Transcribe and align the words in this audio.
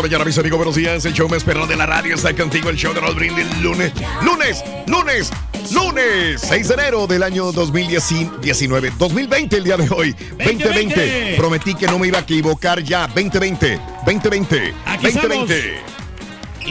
La 0.00 0.08
mañana, 0.08 0.24
mis 0.24 0.38
amigos. 0.38 0.56
Buenos 0.56 0.76
días. 0.76 1.04
El 1.04 1.12
show 1.12 1.28
más 1.28 1.44
perrón 1.44 1.68
de 1.68 1.76
la 1.76 1.84
radio 1.84 2.14
está 2.14 2.34
contigo. 2.34 2.70
El 2.70 2.76
show 2.76 2.94
de 2.94 3.00
Raúl 3.00 3.16
Brindis. 3.16 3.44
Lunes, 3.60 3.92
lunes, 4.24 4.64
lunes, 4.86 5.30
lunes. 5.72 6.40
6 6.40 6.68
de 6.68 6.74
enero 6.74 7.06
del 7.06 7.22
año 7.22 7.52
2019. 7.52 8.92
2020 8.98 9.56
el 9.58 9.64
día 9.64 9.76
de 9.76 9.90
hoy. 9.90 10.12
2020. 10.12 10.64
2020. 10.64 11.34
Prometí 11.36 11.74
que 11.74 11.86
no 11.86 11.98
me 11.98 12.06
iba 12.06 12.18
a 12.18 12.22
equivocar 12.22 12.82
ya. 12.82 13.08
2020. 13.08 13.78
2020. 14.06 14.74
Aquí 14.86 15.10
2020. 15.10 15.82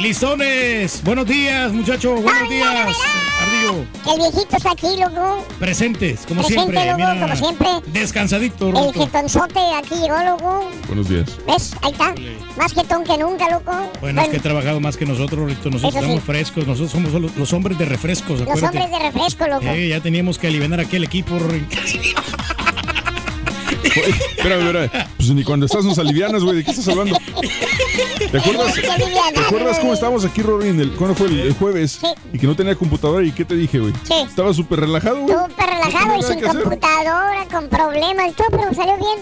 Listones, 0.01 1.03
buenos 1.03 1.25
días, 1.27 1.73
muchachos, 1.73 2.23
buenos 2.23 2.49
días. 2.49 2.95
Ardillo, 3.41 3.85
El 4.13 4.17
viejito 4.31 4.55
está 4.55 4.71
aquí, 4.71 4.87
loco. 4.97 5.45
presentes, 5.59 6.21
como 6.25 6.41
Presente, 6.41 6.71
siempre. 6.71 7.03
loco, 7.05 7.19
como 7.21 7.35
siempre. 7.35 7.67
Descansadito, 7.87 8.69
El 8.69 8.75
Ruto. 8.75 8.93
jetonzote 9.05 9.59
aquí 9.75 9.95
llegó, 9.95 10.17
loco. 10.23 10.71
Buenos 10.87 11.09
días. 11.09 11.29
¿Ves? 11.45 11.73
Ahí 11.81 11.91
está. 11.91 12.15
Más 12.57 12.73
jetón 12.73 13.03
que 13.03 13.17
nunca, 13.17 13.49
loco. 13.49 13.73
Bueno, 13.99 14.21
es 14.21 14.29
que 14.29 14.37
he 14.37 14.39
trabajado 14.39 14.79
más 14.79 14.95
que 14.95 15.05
nosotros, 15.05 15.45
Rito. 15.49 15.69
Nosotros 15.69 15.93
Eso 15.93 15.99
sí. 15.99 16.05
estamos 16.05 16.23
frescos. 16.23 16.65
Nosotros 16.65 16.91
somos 16.91 17.11
los, 17.13 17.35
los 17.35 17.51
hombres 17.53 17.77
de 17.77 17.83
refrescos, 17.85 18.39
los 18.39 18.47
acuérdate. 18.49 18.77
hombres 18.77 18.91
de 19.01 19.05
refresco, 19.11 19.47
loco. 19.47 19.65
Eh, 19.67 19.89
ya 19.89 19.99
teníamos 19.99 20.39
que 20.39 20.47
aliviar 20.47 20.79
aquel 20.79 21.03
equipo. 21.03 21.37
Espera, 23.83 24.57
espera. 24.57 25.07
Pues 25.17 25.29
ni 25.31 25.43
cuando 25.43 25.65
estás 25.65 25.83
nos 25.85 25.97
alivianas, 25.99 26.43
güey. 26.43 26.57
¿De 26.57 26.63
qué 26.63 26.71
estás 26.71 26.87
hablando? 26.87 27.17
¿Te 28.31 28.37
acuerdas? 28.37 28.73
¿Te 28.73 29.39
acuerdas 29.39 29.77
cómo 29.77 29.89
güey. 29.89 29.93
estábamos 29.93 30.25
aquí, 30.25 30.41
Rory, 30.41 30.69
en 30.69 30.79
el, 30.79 30.91
¿cuándo 30.91 31.15
fue 31.15 31.27
el, 31.27 31.39
el 31.39 31.53
jueves? 31.53 31.99
Sí. 32.01 32.07
Y 32.33 32.39
que 32.39 32.47
no 32.47 32.55
tenía 32.55 32.75
computadora. 32.75 33.25
¿Y 33.25 33.31
qué 33.31 33.45
te 33.45 33.55
dije, 33.55 33.79
güey? 33.79 33.93
Sí. 34.03 34.13
Estaba 34.27 34.53
súper 34.53 34.81
relajado, 34.81 35.21
güey. 35.21 35.35
Súper 35.35 35.65
relajado 35.69 36.07
No 36.07 36.17
y 36.17 36.23
sin 36.23 36.45
hacer. 36.45 36.61
computadora, 36.63 37.45
con 37.51 37.67
problemas 37.69 38.29
y 38.29 38.33
todo, 38.33 38.47
pero 38.51 38.73
salió 38.73 38.97
bien. 38.97 39.19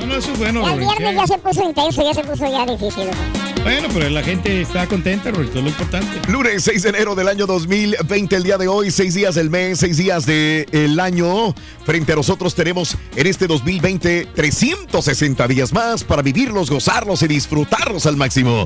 No, 0.00 0.06
no, 0.06 0.14
eso 0.14 0.32
es 0.32 0.38
bueno, 0.38 0.62
Ya 0.64 0.74
el 0.74 0.80
viernes 0.80 1.14
ya 1.16 1.26
se 1.26 1.38
puso 1.38 1.62
intenso, 1.62 2.02
ya 2.02 2.14
se 2.14 2.22
puso 2.24 2.46
ya 2.50 2.64
difícil, 2.66 3.06
loco. 3.06 3.16
Bueno, 3.62 3.88
pero 3.92 4.08
la 4.08 4.22
gente 4.22 4.62
está 4.62 4.86
contenta, 4.86 5.30
Rito, 5.30 5.58
es 5.58 5.62
lo 5.64 5.68
importante. 5.68 6.30
Lunes 6.30 6.64
6 6.64 6.82
de 6.82 6.88
enero 6.88 7.14
del 7.14 7.28
año 7.28 7.46
2020, 7.46 8.36
el 8.36 8.42
día 8.42 8.56
de 8.56 8.66
hoy, 8.66 8.90
seis 8.90 9.14
días 9.14 9.34
del 9.34 9.50
mes, 9.50 9.78
seis 9.80 9.98
días 9.98 10.24
del 10.24 10.98
año. 10.98 11.54
Frente 11.84 12.12
a 12.12 12.16
nosotros 12.16 12.54
tenemos 12.54 12.96
en 13.14 13.26
este 13.26 13.46
2020 13.46 14.28
360 14.34 15.48
días 15.48 15.72
más 15.72 16.02
para 16.02 16.22
vivirlos, 16.22 16.70
gozarlos 16.70 17.22
y 17.22 17.28
disfrutarlos 17.28 18.06
al 18.06 18.16
máximo. 18.16 18.64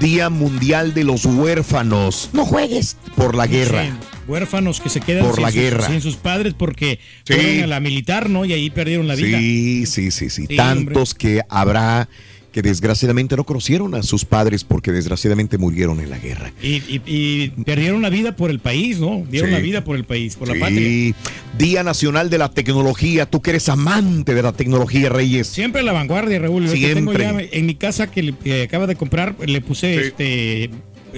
Día 0.00 0.28
Mundial 0.30 0.92
de 0.94 1.04
los 1.04 1.24
Huérfanos. 1.24 2.30
No 2.32 2.44
juegues 2.44 2.96
por 3.16 3.34
la 3.36 3.46
guerra. 3.46 3.84
Sí, 3.84 3.90
huérfanos 4.26 4.80
que 4.80 4.88
se 4.88 5.00
quedan 5.00 5.24
Por 5.24 5.34
sin, 5.36 5.42
la 5.44 5.50
sus, 5.52 5.60
guerra. 5.60 5.86
sin 5.86 6.00
sus 6.00 6.16
padres 6.16 6.54
porque 6.54 6.98
Sí. 7.24 7.34
fueron 7.34 7.62
a 7.64 7.66
la 7.68 7.80
militar, 7.80 8.28
¿no? 8.28 8.44
Y 8.44 8.52
ahí 8.54 8.70
perdieron 8.70 9.06
la 9.06 9.14
vida. 9.14 9.38
Sí, 9.38 9.86
sí, 9.86 10.10
sí, 10.10 10.30
sí. 10.30 10.46
Sí, 10.48 10.56
Tantos 10.56 11.14
que 11.14 11.42
habrá 11.48 12.08
que 12.54 12.62
desgraciadamente 12.62 13.36
no 13.36 13.42
conocieron 13.42 13.96
a 13.96 14.04
sus 14.04 14.24
padres 14.24 14.62
porque 14.62 14.92
desgraciadamente 14.92 15.58
murieron 15.58 15.98
en 15.98 16.08
la 16.08 16.18
guerra. 16.20 16.52
Y, 16.62 16.74
y- 16.88 17.02
y 17.04 17.48
perdieron 17.64 18.00
la 18.00 18.10
vida 18.10 18.36
por 18.36 18.48
el 18.48 18.60
país, 18.60 19.00
¿no? 19.00 19.24
Dieron 19.28 19.50
Sí. 19.50 19.54
la 19.56 19.60
vida 19.60 19.82
por 19.82 19.96
el 19.96 20.04
país, 20.04 20.36
por 20.36 20.46
la 20.46 20.54
patria. 20.60 21.12
Día 21.58 21.82
Nacional 21.82 22.30
de 22.30 22.38
la 22.38 22.48
Tecnología. 22.50 23.26
Tú 23.26 23.42
que 23.42 23.50
eres 23.50 23.68
amante 23.68 24.34
de 24.34 24.42
la 24.42 24.52
tecnología, 24.52 25.08
Reyes. 25.08 25.48
Siempre 25.48 25.82
la 25.82 25.90
vanguardia, 25.92 26.38
Raúl. 26.38 26.64
Que 26.70 26.94
Tengo 26.94 27.12
Siempre. 27.12 27.48
ya 27.50 27.58
en 27.58 27.66
mi 27.66 27.74
casa 27.74 28.08
que, 28.08 28.22
le- 28.22 28.36
que 28.36 28.62
acaba 28.62 28.86
de 28.86 28.94
comprar, 28.94 29.34
le 29.44 29.60
puse 29.60 29.94
Sí. 29.94 30.00
este 30.06 30.70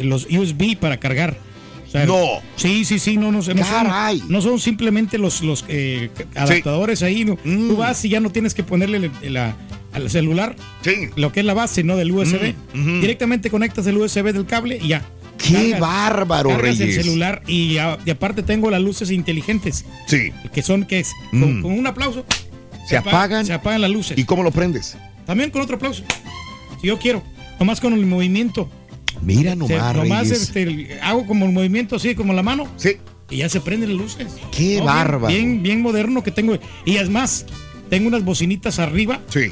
los 0.02 0.26
USB 0.30 0.74
para 0.80 0.96
cargar. 0.98 1.36
O 1.86 1.90
sea, 1.90 2.06
No. 2.06 2.22
Sí, 2.56 2.86
sí, 2.86 2.98
sí, 2.98 3.18
no, 3.18 3.30
no, 3.30 3.40
no 3.42 3.62
Caray. 3.62 4.20
son, 4.20 4.28
no 4.32 4.40
son 4.40 4.58
simplemente 4.58 5.18
los, 5.18 5.42
los 5.42 5.66
eh, 5.68 6.08
adaptadores 6.34 7.02
ahí. 7.02 7.26
no. 7.26 7.34
Mm. 7.44 7.68
Tú 7.68 7.76
vas 7.76 8.02
y 8.06 8.08
ya 8.08 8.20
no 8.20 8.30
tienes 8.30 8.54
que 8.54 8.62
ponerle 8.62 9.00
la- 9.00 9.30
la- 9.30 9.56
al 9.96 10.10
celular 10.10 10.54
Sí. 10.82 11.08
lo 11.16 11.32
que 11.32 11.40
es 11.40 11.46
la 11.46 11.54
base, 11.54 11.82
¿no? 11.82 11.96
Del 11.96 12.12
USB. 12.12 12.54
Mm. 12.74 13.00
Directamente 13.00 13.50
conectas 13.50 13.86
el 13.86 13.96
USB 13.96 14.32
del 14.32 14.46
cable 14.46 14.78
y 14.80 14.88
ya. 14.88 15.02
¡Qué 15.38 15.52
Cargas- 15.72 15.80
bárbaro, 15.80 16.50
cargas 16.50 16.80
el 16.80 16.92
celular 16.94 17.42
y, 17.46 17.76
a- 17.78 17.98
y 18.06 18.10
aparte 18.10 18.42
tengo 18.42 18.70
las 18.70 18.80
luces 18.80 19.10
inteligentes, 19.10 19.84
Sí. 20.06 20.30
que 20.52 20.62
son 20.62 20.84
que 20.86 21.00
es 21.00 21.12
con, 21.30 21.58
Mm. 21.58 21.62
con 21.62 21.72
un 21.72 21.86
aplauso. 21.86 22.24
Se 22.88 22.96
apa- 22.96 23.10
apagan. 23.10 23.44
Se 23.46 23.52
apagan 23.52 23.80
las 23.82 23.90
luces. 23.90 24.16
¿Y 24.18 24.24
cómo 24.24 24.42
lo 24.42 24.50
prendes? 24.50 24.96
También 25.26 25.50
con 25.50 25.60
otro 25.62 25.76
aplauso. 25.76 26.04
Si 26.80 26.86
yo 26.86 26.98
quiero. 26.98 27.22
Nomás 27.58 27.80
con 27.80 27.92
el 27.94 28.04
movimiento. 28.06 28.70
Mira 29.22 29.52
Se- 29.52 29.56
nomás, 29.56 29.96
nomás 29.96 30.28
Reyes. 30.28 30.42
este, 30.42 30.98
hago 31.02 31.26
como 31.26 31.46
el 31.46 31.52
movimiento 31.52 31.96
así, 31.96 32.14
como 32.14 32.32
la 32.32 32.42
mano. 32.42 32.68
Sí. 32.76 32.96
Y 33.30 33.38
ya 33.38 33.48
se 33.48 33.60
prenden 33.60 33.90
las 33.90 33.98
luces. 33.98 34.26
Qué 34.52 34.68
bien- 34.74 34.84
bárbaro. 34.84 35.26
Bien, 35.34 35.62
bien 35.62 35.80
moderno 35.82 36.22
que 36.22 36.30
tengo. 36.30 36.56
Y 36.84 36.96
es 36.96 37.08
más, 37.10 37.44
tengo 37.90 38.08
unas 38.08 38.24
bocinitas 38.24 38.78
arriba 38.78 39.20
Sí. 39.28 39.50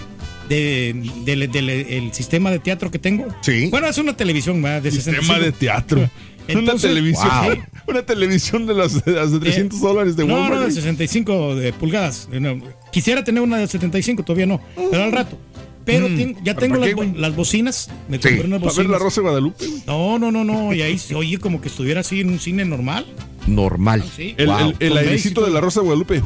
De- 0.49 1.11
del 1.25 1.51
del- 1.51 1.71
el 1.71 2.13
sistema 2.13 2.51
de 2.51 2.59
teatro 2.59 2.91
que 2.91 2.99
tengo. 2.99 3.27
Sí. 3.43 3.69
Bueno, 3.71 3.87
es 3.89 3.99
una 3.99 4.17
televisión 4.17 4.61
¿verdad? 4.63 4.83
de 4.83 4.91
Sistema 4.91 5.19
65. 5.19 5.45
de 5.45 5.53
teatro. 5.53 6.11
Entonces- 6.47 6.85
una 6.91 6.95
televisión. 6.95 7.29
Wow. 7.45 7.65
Una 7.87 8.03
televisión 8.03 8.67
de 8.67 8.73
las, 8.75 9.05
de 9.05 9.13
las 9.13 9.31
de 9.31 9.41
300 9.41 9.79
dólares 9.79 10.17
de 10.17 10.25
No, 10.27 10.33
Walmart. 10.35 10.55
no, 10.55 10.61
de 10.61 10.67
güey. 10.67 10.75
65 10.75 11.55
de 11.55 11.73
pulgadas. 11.75 12.29
No, 12.33 12.59
Quisiera 12.91 13.23
tener 13.23 13.43
una 13.43 13.59
de 13.59 13.67
75, 13.67 14.23
todavía 14.23 14.47
no, 14.47 14.59
pero 14.91 15.05
al 15.05 15.13
rato. 15.13 15.39
Pero 15.85 16.07
ten- 16.07 16.35
ya 16.43 16.55
¿Pero 16.55 16.61
tengo 16.61 16.77
las, 16.77 16.95
bo- 16.95 17.05
las 17.19 17.37
bocinas. 17.37 17.91
Me 18.09 18.17
Mm. 18.17 18.21
Sí. 18.23 18.29
compré 18.31 18.47
unas 18.47 18.61
Para 18.63 18.73
ver 18.73 18.87
la 18.87 18.93
bocinas. 18.97 19.01
Rosa 19.03 19.21
de 19.21 19.23
Guadalupe. 19.27 19.65
No, 19.87 20.19
no, 20.19 20.33
no, 20.33 20.45
no. 20.45 20.73
Y 20.73 20.81
ahí 20.81 20.97
se 20.97 21.15
oye 21.15 21.37
como 21.39 21.61
que 21.61 21.69
estuviera 21.69 22.01
así 22.01 22.21
en 22.23 22.31
un 22.31 22.39
cine 22.41 22.65
normal. 22.65 23.05
Normal. 23.47 24.03
Sí. 24.17 24.35
El, 24.39 24.47
Wow. 24.47 24.73
el, 24.81 24.93
el 24.93 24.97
airecito 24.97 25.45
de 25.45 25.51
la 25.51 25.61
Rosa 25.61 25.81
de 25.81 25.85
Guadalupe. 25.85 26.23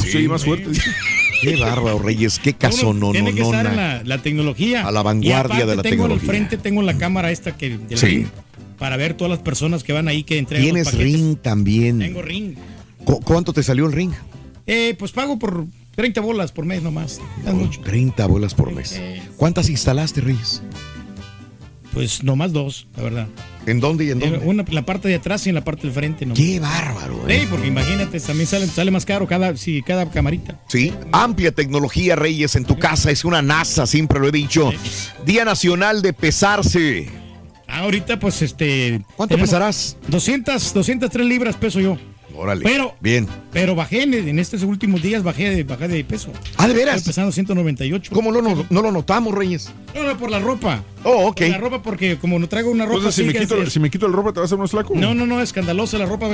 Sí, 0.00 0.16
oye 0.16 0.28
más 0.28 0.44
fuerte. 0.44 0.70
Qué 1.40 1.56
bárbaro, 1.56 1.98
Reyes. 1.98 2.38
Qué 2.38 2.54
caso 2.54 2.92
no, 2.92 3.12
Tiene 3.12 3.34
que 3.34 3.42
estar 3.42 3.66
en 3.66 3.76
la, 3.76 4.02
la 4.04 4.18
tecnología. 4.18 4.86
A 4.86 4.90
la 4.92 5.02
vanguardia 5.02 5.66
de 5.66 5.76
la 5.76 5.82
tengo 5.82 6.04
tecnología. 6.04 6.20
al 6.30 6.36
frente 6.36 6.56
tengo 6.58 6.82
la 6.82 6.96
cámara 6.96 7.30
esta 7.30 7.56
que 7.56 7.70
de 7.78 7.94
la 7.94 7.96
Sí. 7.96 8.26
Para 8.78 8.96
ver 8.96 9.14
todas 9.14 9.30
las 9.30 9.40
personas 9.40 9.84
que 9.84 9.92
van 9.92 10.08
ahí 10.08 10.22
que 10.24 10.38
entregan 10.38 10.64
Tienes 10.64 10.94
ring 10.94 11.36
también. 11.36 11.98
Tengo 11.98 12.22
ring. 12.22 12.54
¿Cu- 13.04 13.20
¿Cuánto 13.20 13.52
te 13.52 13.62
salió 13.62 13.86
el 13.86 13.92
ring? 13.92 14.12
Eh, 14.66 14.94
pues 14.98 15.12
pago 15.12 15.38
por 15.38 15.66
30 15.96 16.20
bolas 16.22 16.50
por 16.52 16.64
mes 16.64 16.82
nomás. 16.82 17.20
No 17.44 17.50
es 17.50 17.54
mucho. 17.56 17.80
30 17.82 18.26
bolas 18.26 18.54
por 18.54 18.72
mes. 18.72 18.92
Eh. 18.92 19.20
¿Cuántas 19.36 19.68
instalaste, 19.68 20.20
Reyes? 20.22 20.62
Pues 21.92 22.22
nomás 22.22 22.52
dos, 22.52 22.86
la 22.96 23.02
verdad. 23.02 23.26
¿En 23.66 23.80
dónde 23.80 24.04
y 24.04 24.10
en 24.10 24.22
Eh, 24.22 24.30
dónde? 24.30 24.46
Una 24.46 24.64
la 24.70 24.86
parte 24.86 25.08
de 25.08 25.16
atrás 25.16 25.44
y 25.46 25.48
en 25.48 25.56
la 25.56 25.64
parte 25.64 25.82
del 25.82 25.92
frente. 25.92 26.24
nomás. 26.24 26.38
Qué 26.38 26.60
bárbaro, 26.60 27.28
¿eh? 27.28 27.46
Porque 27.50 27.66
imagínate, 27.66 28.20
también 28.20 28.46
sale, 28.46 28.66
sale 28.68 28.90
más 28.90 29.04
caro 29.04 29.26
cada, 29.26 29.56
sí, 29.56 29.82
cada 29.82 30.08
camarita. 30.08 30.60
Sí, 30.68 30.92
amplia 31.12 31.52
tecnología, 31.52 32.14
Reyes, 32.16 32.54
en 32.56 32.64
tu 32.64 32.78
casa. 32.78 33.10
Es 33.10 33.24
una 33.24 33.42
NASA, 33.42 33.86
siempre 33.86 34.20
lo 34.20 34.28
he 34.28 34.32
dicho. 34.32 34.70
Día 35.26 35.44
Nacional 35.44 36.00
de 36.00 36.12
Pesarse. 36.12 37.08
Ah, 37.66 37.80
ahorita 37.80 38.18
pues 38.18 38.42
este... 38.42 39.00
¿Cuánto 39.16 39.36
pesarás? 39.38 39.96
200, 40.08 40.72
203 40.74 41.26
libras 41.26 41.56
peso 41.56 41.80
yo. 41.80 41.98
Órale. 42.40 42.62
Pero- 42.64 42.94
Bien. 43.00 43.26
Pero 43.52 43.74
bajé 43.74 44.02
en, 44.04 44.14
en 44.14 44.38
estos 44.38 44.62
últimos 44.62 45.02
días, 45.02 45.22
bajé 45.22 45.50
de, 45.50 45.64
bajé 45.64 45.88
de 45.88 46.04
peso. 46.04 46.30
Ah, 46.56 46.66
¿de 46.66 46.72
Estoy 46.72 46.84
veras? 46.86 47.02
pesando 47.02 47.32
198. 47.32 48.12
¿Cómo 48.14 48.30
no, 48.32 48.40
no, 48.40 48.64
no 48.70 48.82
lo 48.82 48.92
notamos, 48.92 49.34
Reyes? 49.34 49.70
No, 49.94 50.04
no, 50.04 50.16
por 50.16 50.30
la 50.30 50.38
ropa. 50.38 50.82
Oh, 51.02 51.26
ok. 51.28 51.36
Por 51.40 51.48
la 51.48 51.58
ropa 51.58 51.82
porque 51.82 52.16
como 52.18 52.38
no 52.38 52.48
traigo 52.48 52.70
una 52.70 52.84
ropa 52.84 52.98
Entonces, 52.98 53.24
si 53.26 53.30
me, 53.32 53.38
quito, 53.38 53.60
es- 53.60 53.72
si 53.72 53.80
me 53.80 53.90
quito 53.90 54.06
el 54.06 54.12
ropa, 54.12 54.32
¿te 54.32 54.38
vas 54.40 54.44
a 54.44 54.54
hacer 54.54 54.58
más 54.58 54.70
flaco? 54.70 54.94
No, 54.94 55.14
no, 55.14 55.26
no, 55.26 55.42
escandalosa 55.42 55.98
la 55.98 56.06
ropa. 56.06 56.28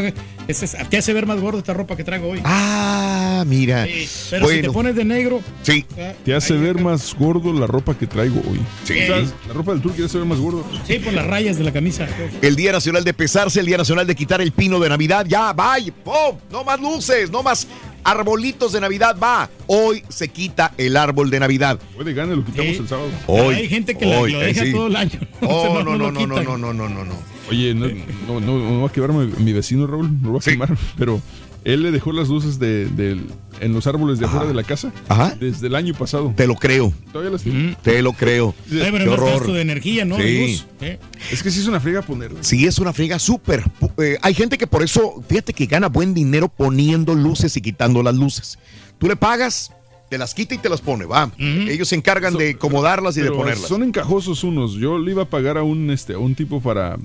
Es, 0.46 0.62
es- 0.62 0.76
te 0.90 0.96
hace 0.98 1.12
ver 1.12 1.26
más 1.26 1.40
gordo 1.40 1.58
esta 1.58 1.72
ropa 1.74 1.96
que 1.96 2.04
traigo 2.04 2.28
hoy. 2.28 2.40
Ah, 2.44 3.44
mira. 3.46 3.86
Sí, 3.86 4.06
pero 4.30 4.48
si 4.48 4.60
te 4.60 4.70
pones 4.70 4.94
de 4.94 5.04
negro... 5.04 5.40
sí. 5.62 5.84
ah, 5.98 6.12
Te 6.24 6.34
hace 6.34 6.52
ahí 6.54 6.60
ver 6.60 6.72
acá. 6.76 6.80
más 6.84 7.14
gordo 7.18 7.52
la 7.52 7.66
ropa 7.66 7.96
que 7.98 8.06
traigo 8.06 8.40
hoy. 8.50 8.60
Sí. 8.84 8.92
O 8.92 9.06
sea, 9.06 9.18
la 9.48 9.54
ropa 9.54 9.72
del 9.72 9.80
turco 9.80 9.96
te 9.96 10.04
hace 10.04 10.18
ver 10.18 10.26
más 10.26 10.38
gordo. 10.38 10.64
Sí, 10.86 10.98
por 10.98 11.12
las 11.14 11.26
rayas 11.26 11.56
de 11.58 11.64
la 11.64 11.72
camisa. 11.72 12.06
El 12.42 12.54
Día 12.56 12.72
Nacional 12.72 13.04
de 13.04 13.14
Pesarse, 13.14 13.58
el 13.60 13.66
Día 13.66 13.78
Nacional 13.78 14.06
de 14.06 14.14
quitar 14.14 14.40
el 14.42 14.52
pino 14.52 14.78
de 14.78 14.88
Navidad. 14.90 15.24
Ya, 15.26 15.52
vaya. 15.54 15.92
¡Oh! 16.04 16.38
No 16.50 16.64
más 16.64 16.80
luces, 16.80 17.30
no 17.30 17.42
más 17.42 17.66
arbolitos 18.04 18.72
de 18.72 18.80
Navidad. 18.80 19.16
Va. 19.20 19.50
Hoy 19.66 20.02
se 20.08 20.28
quita 20.28 20.72
el 20.78 20.96
árbol 20.96 21.28
de 21.30 21.40
Navidad. 21.40 21.78
Hoy 21.98 22.04
de 22.04 22.14
gane 22.14 22.36
lo 22.36 22.44
quitamos 22.44 22.72
Sí. 22.72 22.78
el 22.82 22.88
sábado. 22.88 23.08
Hoy. 23.26 23.54
Hay 23.56 23.68
gente 23.68 23.96
que 23.96 24.06
hoy, 24.06 24.32
lo 24.32 24.42
eh, 24.42 24.46
deja 24.46 24.64
sí. 24.64 24.72
todo 24.72 24.86
el 24.86 24.96
año. 24.96 25.18
Oh, 25.42 25.74
no, 25.74 25.84
no, 25.84 25.96
no, 25.98 26.10
no, 26.12 26.18
quitan. 26.20 26.44
no, 26.44 26.56
no, 26.58 26.72
no, 26.72 26.88
no, 26.88 27.04
no. 27.04 27.14
Oye, 27.50 27.74
no, 27.74 27.86
no, 28.26 28.40
no, 28.40 28.58
no 28.58 28.80
va 28.82 28.88
a 28.88 28.92
quemarme 28.92 29.26
mi 29.38 29.52
vecino 29.52 29.86
Raúl, 29.86 30.10
no 30.20 30.28
lo 30.28 30.32
va 30.34 30.38
a 30.38 30.42
Sí. 30.42 30.50
quemar, 30.52 30.76
pero 30.98 31.20
él 31.66 31.82
le 31.82 31.90
dejó 31.90 32.12
las 32.12 32.28
luces 32.28 32.58
de, 32.58 32.86
del- 32.86 33.26
en 33.60 33.72
los 33.72 33.86
árboles 33.86 34.18
de 34.18 34.26
afuera 34.26 34.46
de 34.46 34.54
la 34.54 34.62
casa 34.62 34.92
Ajá. 35.08 35.34
desde 35.40 35.66
el 35.66 35.74
año 35.74 35.94
pasado. 35.94 36.32
Te 36.36 36.46
lo 36.46 36.54
creo, 36.54 36.92
Todavía 37.12 37.32
las 37.32 37.42
tiene. 37.42 37.76
te 37.82 38.00
lo 38.02 38.12
creo. 38.12 38.54
Ay, 38.70 38.78
pero 38.92 38.98
Qué 38.98 39.04
no 39.06 39.14
es 39.14 39.20
gasto 39.20 39.36
horror. 39.36 39.52
de 39.52 39.60
energía, 39.62 40.04
¿no? 40.04 40.16
Sí. 40.16 40.22
De 40.22 40.46
luz, 40.48 40.66
¿eh? 40.82 40.98
Es 41.32 41.42
que 41.42 41.50
sí 41.50 41.60
es 41.60 41.66
una 41.66 41.80
friega 41.80 42.02
ponerlas. 42.02 42.46
Sí, 42.46 42.66
es 42.66 42.78
una 42.78 42.92
friega 42.92 43.18
súper. 43.18 43.64
Eh, 43.98 44.16
hay 44.22 44.34
gente 44.34 44.58
que 44.58 44.66
por 44.66 44.82
eso, 44.82 45.22
fíjate 45.28 45.52
que 45.54 45.66
gana 45.66 45.88
buen 45.88 46.14
dinero 46.14 46.48
poniendo 46.48 47.14
luces 47.14 47.56
y 47.56 47.60
quitando 47.62 48.02
las 48.02 48.14
luces. 48.14 48.58
Tú 48.98 49.08
le 49.08 49.16
pagas, 49.16 49.72
te 50.10 50.18
las 50.18 50.34
quita 50.34 50.54
y 50.54 50.58
te 50.58 50.68
las 50.68 50.80
pone, 50.82 51.04
va. 51.06 51.30
Ellos 51.38 51.88
se 51.88 51.94
encargan 51.96 52.34
de 52.36 52.50
acomodarlas 52.50 53.16
y 53.16 53.22
de 53.22 53.30
ponerlas. 53.32 53.66
son 53.68 53.82
encajosos 53.82 54.44
unos. 54.44 54.74
Yo 54.74 54.98
le 54.98 55.10
iba 55.12 55.22
a 55.22 55.28
pagar 55.30 55.56
a 55.58 55.62
un 55.62 55.90
este 55.90 56.12
a 56.12 56.18
un 56.18 56.34
tipo 56.34 56.60
para 56.60 56.96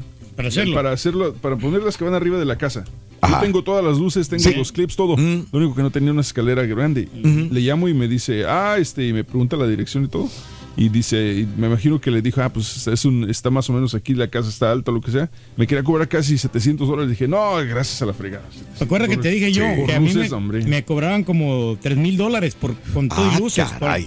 Para 0.42 0.50
hacerlo. 0.50 0.76
para 0.76 0.92
hacerlo 0.92 1.34
para 1.34 1.56
poner 1.58 1.84
las 1.84 1.98
que 1.98 2.04
van 2.04 2.14
arriba 2.14 2.38
de 2.38 2.46
la 2.46 2.58
casa. 2.58 2.86
Ajá. 3.22 3.36
Yo 3.36 3.42
tengo 3.42 3.64
todas 3.64 3.84
las 3.86 3.98
luces, 4.00 4.28
tengo 4.28 4.44
Sí. 4.44 4.54
los 4.56 4.72
clips, 4.72 4.96
todo. 4.96 5.16
Mm. 5.16 5.46
Lo 5.52 5.60
único 5.60 5.76
que 5.76 5.82
no 5.84 5.92
tenía 5.92 6.12
una 6.12 6.22
escalera 6.22 6.64
grande. 6.66 7.08
Le 7.14 7.60
llamo 7.62 7.88
y 7.88 7.94
me 7.94 8.08
dice, 8.08 8.46
ah, 8.48 8.78
este, 8.80 9.08
y 9.08 9.14
me 9.14 9.24
pregunta 9.24 9.56
la 9.58 9.68
dirección 9.68 10.06
y 10.06 10.08
todo. 10.08 10.28
Y 10.78 10.88
dice, 10.88 11.34
y 11.42 11.46
me 11.60 11.68
imagino 11.68 12.00
que 12.00 12.10
le 12.12 12.22
dijo, 12.22 12.42
ah, 12.42 12.48
pues 12.48 12.88
es 12.88 13.04
un, 13.06 13.30
está 13.30 13.50
más 13.50 13.70
o 13.70 13.74
menos 13.74 13.94
aquí, 13.94 14.14
la 14.16 14.30
casa 14.30 14.48
está 14.50 14.72
alta, 14.72 14.92
lo 14.92 15.02
que 15.02 15.12
sea. 15.12 15.30
Me 15.58 15.68
quería 15.68 15.84
cobrar 15.84 16.08
casi 16.08 16.38
700 16.38 16.88
dólares. 16.88 17.10
Dije, 17.12 17.28
no, 17.28 17.56
gracias 17.68 18.02
a 18.02 18.06
la 18.06 18.14
fregada. 18.14 18.46
¿Te 18.78 18.86
acuerdas 18.86 19.10
que 19.10 19.18
te 19.18 19.30
dije 19.30 19.52
yo 19.52 19.64
Sí. 19.76 19.86
que 19.86 19.94
a 19.94 20.00
mí 20.00 20.14
Luces, 20.14 20.32
me, 20.32 20.64
me 20.66 20.86
cobraban 20.86 21.24
como 21.26 21.78
3 21.82 21.98
mil 21.98 22.16
dólares 22.16 22.56
por, 22.56 22.74
con 22.94 23.10
todo 23.10 23.30
Ah, 23.30 23.34
y 23.36 23.40
luces? 23.42 23.66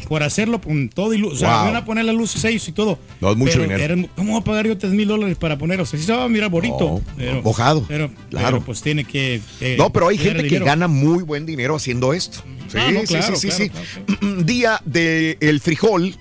Por, 0.08 0.22
hacerlo 0.22 0.60
con 0.60 0.88
todo 0.88 1.12
y 1.12 1.18
luces. 1.18 1.36
O 1.36 1.40
sea, 1.40 1.48
Wow. 1.56 1.64
me 1.66 1.72
van 1.72 1.82
a 1.82 1.84
poner 1.84 2.04
las 2.06 2.14
luces 2.14 2.42
ellos 2.44 2.66
y 2.66 2.72
todo. 2.72 2.98
No, 3.20 3.30
es 3.32 3.36
mucho 3.36 3.60
dinero. 3.60 3.82
era- 3.82 4.08
¿Cómo 4.16 4.32
voy 4.32 4.40
a 4.40 4.44
pagar 4.44 4.66
yo 4.66 4.78
3 4.78 4.92
mil 4.92 5.06
dólares 5.06 5.36
para 5.36 5.58
poner? 5.58 5.80
O 5.82 5.86
sea, 5.86 5.98
sí 6.00 6.06
se 6.06 6.12
va 6.12 6.24
a 6.24 6.28
mirar 6.30 6.50
bonito. 6.50 6.78
No, 6.80 7.02
pero, 7.16 7.42
mojado, 7.42 7.84
Pero, 7.86 8.10
claro. 8.30 8.46
pero, 8.48 8.60
pues 8.64 8.80
tiene 8.80 9.04
que. 9.04 9.40
que 9.58 9.76
No, 9.76 9.90
pero 9.90 10.08
hay 10.08 10.16
gente 10.16 10.46
que 10.48 10.58
gana 10.60 10.88
muy 10.88 11.22
buen 11.22 11.44
dinero 11.44 11.76
haciendo 11.76 12.14
esto. 12.14 12.38
Sí, 12.68 12.78
Ah, 12.80 12.90
no, 12.90 13.00
sí, 13.00 13.06
claro, 13.06 13.36
sí, 13.36 13.50
sí, 13.50 13.68
claro, 13.68 13.86
sí. 14.20 14.42
Día 14.44 14.80
del 14.86 15.60
frijol, 15.60 16.14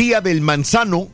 día 0.00 0.22
del 0.22 0.40
manzano. 0.40 1.08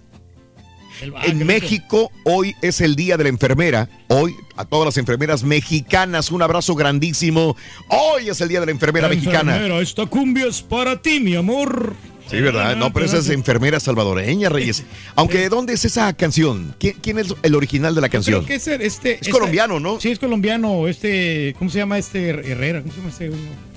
Ah, 1.15 1.27
En. 1.27 1.45
México, 1.45 2.13
hoy 2.25 2.55
es 2.63 2.81
el 2.81 2.95
día 2.95 3.17
de 3.17 3.25
la 3.25 3.29
enfermera. 3.31 3.89
Hoy, 4.07 4.35
a 4.57 4.65
todas 4.65 4.87
las 4.87 4.97
enfermeras 4.97 5.43
mexicanas, 5.43 6.31
un 6.31 6.41
abrazo 6.41 6.77
grandísimo. 6.77 7.57
Hoy 7.89 8.29
es 8.29 8.41
el 8.41 8.49
día 8.49 8.61
de 8.61 8.67
la 8.67 8.73
enfermera 8.73 9.09
mexicana. 9.09 9.57
Enfermera, 9.57 9.83
esta 9.83 10.07
cumbia 10.07 10.47
es 10.47 10.63
para 10.63 11.03
ti, 11.03 11.19
mi 11.19 11.35
amor. 11.35 11.97
Sí, 12.31 12.41
¿verdad? 12.41 12.77
No, 12.77 12.93
pero 12.93 13.07
esa 13.07 13.19
es 13.19 13.29
enfermera 13.31 13.79
salvadoreña, 13.79 14.49
Reyes. 14.49 14.83
Aunque, 15.15 15.39
¿de 15.39 15.49
dónde 15.49 15.75
es 15.75 15.85
esa 15.85 16.13
canción? 16.15 16.75
¿Quién, 16.79 16.97
quién 17.01 17.19
es 17.19 17.35
el 17.43 17.55
original 17.55 17.95
de 17.95 18.01
la 18.01 18.09
canción? 18.09 18.45
Creo 18.45 18.49
que 18.49 18.55
es, 18.57 18.67
este, 18.81 19.19
Es 19.21 19.29
colombiano, 19.29 19.79
¿no? 19.79 20.01
Sí, 20.01 20.11
es 20.11 20.19
colombiano. 20.19 20.89
Este, 20.89 21.55
¿cómo 21.59 21.71
se 21.71 21.79
llama 21.79 21.99
este 21.99 22.29
Herrera? 22.31 22.83
¿Cómo 22.83 22.93
se 22.93 22.99
llama 22.99 23.09
este? 23.11 23.31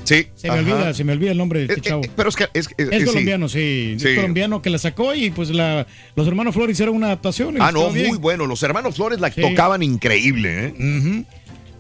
Sí. 0.06 0.28
Se 0.36 0.48
me 0.48 0.54
ajá. 0.54 0.62
olvida, 0.62 0.94
se 0.96 1.04
me 1.04 1.14
olvida 1.14 1.32
el 1.32 1.38
nombre 1.38 1.60
de 1.60 1.66
Eh, 1.66 1.68
este 1.78 1.82
eh, 1.82 1.92
chavo. 1.92 2.02
pero 2.16 2.30
es 2.30 2.36
que 2.36 2.48
es, 2.56 2.68
es- 2.78 2.90
Es 2.92 3.00
sí. 3.02 3.06
colombiano, 3.06 3.48
sí. 3.50 3.96
Sí. 4.00 4.08
Es 4.08 4.16
colombiano 4.16 4.62
que 4.64 4.72
la 4.72 4.80
sacó 4.80 5.14
y 5.14 5.30
pues 5.30 5.52
la, 5.52 5.86
los 6.16 6.28
hermanos 6.28 6.56
Flores 6.56 6.74
hicieron 6.76 6.96
una 6.96 7.08
adaptación. 7.08 7.56
Ah, 7.62 7.72
no, 7.72 7.92
bien. 7.92 8.08
muy 8.08 8.18
bueno. 8.18 8.48
Los 8.48 8.64
hermanos 8.64 8.96
Flores 8.96 9.20
la 9.20 9.32
Sí. 9.32 9.42
tocaban 9.42 9.84
increíble, 9.84 10.74
¿eh? 10.80 11.26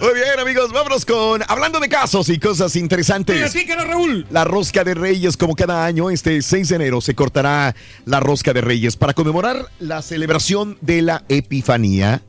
Muy 0.00 0.14
bien, 0.14 0.40
amigos, 0.40 0.72
vámonos 0.72 1.04
con 1.04 1.42
hablando 1.46 1.78
de 1.78 1.88
casos 1.88 2.28
y 2.28 2.38
cosas 2.38 2.74
interesantes. 2.76 3.38
Platícanos, 3.38 3.86
Raúl. 3.86 4.26
La 4.30 4.44
rosca 4.44 4.84
de 4.84 4.94
Reyes, 4.94 5.36
como 5.36 5.54
cada 5.54 5.84
año, 5.84 6.10
este 6.10 6.42
6 6.42 6.68
de 6.68 6.76
enero 6.76 7.00
se 7.00 7.14
cortará 7.14 7.74
la 8.04 8.20
rosca 8.20 8.52
de 8.52 8.60
Reyes 8.60 8.96
para 8.96 9.14
conmemorar 9.14 9.66
la 9.78 10.02
celebración 10.02 10.76
de 10.80 11.02
la 11.02 11.24
Epifanía 11.28 12.22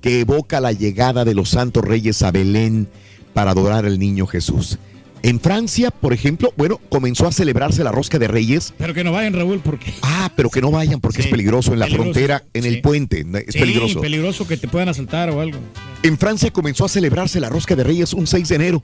que 0.00 0.20
evoca 0.20 0.60
la 0.60 0.72
llegada 0.72 1.24
de 1.24 1.34
los 1.34 1.50
santos 1.50 1.84
reyes 1.84 2.22
a 2.22 2.30
Belén 2.30 2.88
para 3.34 3.50
adorar 3.50 3.86
al 3.86 3.98
niño 3.98 4.26
Jesús. 4.26 4.78
En 5.22 5.40
Francia, 5.40 5.90
por 5.90 6.12
ejemplo, 6.12 6.52
bueno, 6.56 6.80
comenzó 6.88 7.26
a 7.26 7.32
celebrarse 7.32 7.82
la 7.82 7.90
rosca 7.90 8.18
de 8.18 8.28
Reyes. 8.28 8.74
Pero 8.78 8.94
que 8.94 9.02
no 9.02 9.12
vayan, 9.12 9.32
Raúl, 9.32 9.60
porque 9.60 9.92
Ah, 10.02 10.30
pero 10.36 10.50
que 10.50 10.60
no 10.60 10.70
vayan 10.70 11.00
porque 11.00 11.22
Sí, 11.22 11.28
es 11.28 11.30
peligroso 11.30 11.72
en 11.72 11.80
la 11.80 11.86
peligroso, 11.86 12.12
frontera, 12.12 12.44
en 12.54 12.62
sí. 12.62 12.68
el 12.68 12.80
puente, 12.80 13.20
es 13.46 13.52
Sí, 13.54 13.58
peligroso. 13.58 14.00
peligroso 14.00 14.46
que 14.46 14.56
te 14.56 14.68
puedan 14.68 14.88
asaltar 14.88 15.30
o 15.30 15.40
algo. 15.40 15.58
En 16.02 16.16
Francia 16.18 16.52
comenzó 16.52 16.84
a 16.84 16.88
celebrarse 16.88 17.40
la 17.40 17.48
rosca 17.48 17.74
de 17.74 17.82
Reyes 17.84 18.12
un 18.12 18.26
6 18.26 18.48
de 18.48 18.54
enero, 18.54 18.82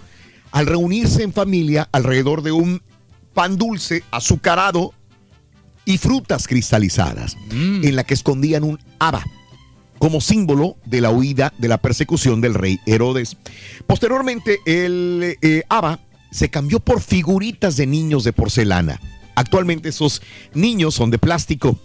al 0.51 0.67
reunirse 0.67 1.23
en 1.23 1.33
familia 1.33 1.89
alrededor 1.93 2.43
de 2.43 2.53
un 2.53 2.83
pan 3.35 3.57
dulce 3.57 4.03
azucarado 4.11 4.93
y 5.85 5.99
frutas 5.99 6.47
cristalizadas, 6.49 7.37
en 7.51 7.95
la 7.97 8.05
que 8.05 8.15
escondían 8.15 8.65
un 8.65 8.79
haba 8.99 9.25
como 9.99 10.21
símbolo 10.21 10.77
de 10.85 11.01
la 11.01 11.11
huida 11.11 11.53
de 11.59 11.69
la 11.69 11.79
persecución 11.79 12.41
del 12.41 12.55
rey 12.55 12.81
Herodes. 12.87 13.37
Posteriormente, 13.87 14.59
el 14.67 15.37
eh, 15.41 15.63
haba 15.69 16.01
se 16.33 16.49
cambió 16.51 16.81
por 16.81 17.01
figuritas 17.01 17.77
de 17.77 17.87
niños 17.87 18.25
de 18.25 18.33
porcelana. 18.33 19.01
Actualmente 19.37 19.91
esos 19.91 20.21
niños 20.53 20.95
son 20.97 21.11
de 21.13 21.19
plástico. 21.19 21.79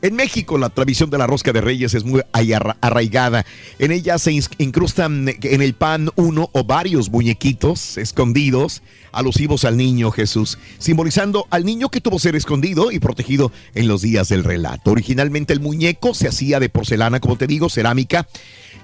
En 0.00 0.14
México 0.14 0.58
la 0.58 0.68
tradición 0.68 1.10
de 1.10 1.18
la 1.18 1.26
rosca 1.26 1.52
de 1.52 1.60
reyes 1.60 1.92
es 1.92 2.04
muy 2.04 2.22
arra- 2.32 2.76
arraigada. 2.80 3.44
En 3.80 3.90
ella 3.90 4.16
se 4.18 4.30
incrustan 4.58 5.28
en 5.42 5.60
el 5.60 5.74
pan 5.74 6.10
uno 6.14 6.50
o 6.52 6.62
varios 6.62 7.10
muñequitos 7.10 7.98
escondidos, 7.98 8.82
alusivos 9.10 9.64
al 9.64 9.76
niño 9.76 10.12
Jesús, 10.12 10.56
simbolizando 10.78 11.48
al 11.50 11.64
niño 11.64 11.88
que 11.88 12.00
tuvo 12.00 12.20
ser 12.20 12.36
escondido 12.36 12.92
y 12.92 13.00
protegido 13.00 13.50
en 13.74 13.88
los 13.88 14.02
días 14.02 14.28
del 14.28 14.44
relato. 14.44 14.92
Originalmente 14.92 15.52
el 15.52 15.58
muñeco 15.58 16.14
se 16.14 16.28
hacía 16.28 16.60
de 16.60 16.68
porcelana, 16.68 17.18
como 17.18 17.36
te 17.36 17.48
digo, 17.48 17.68
cerámica, 17.68 18.28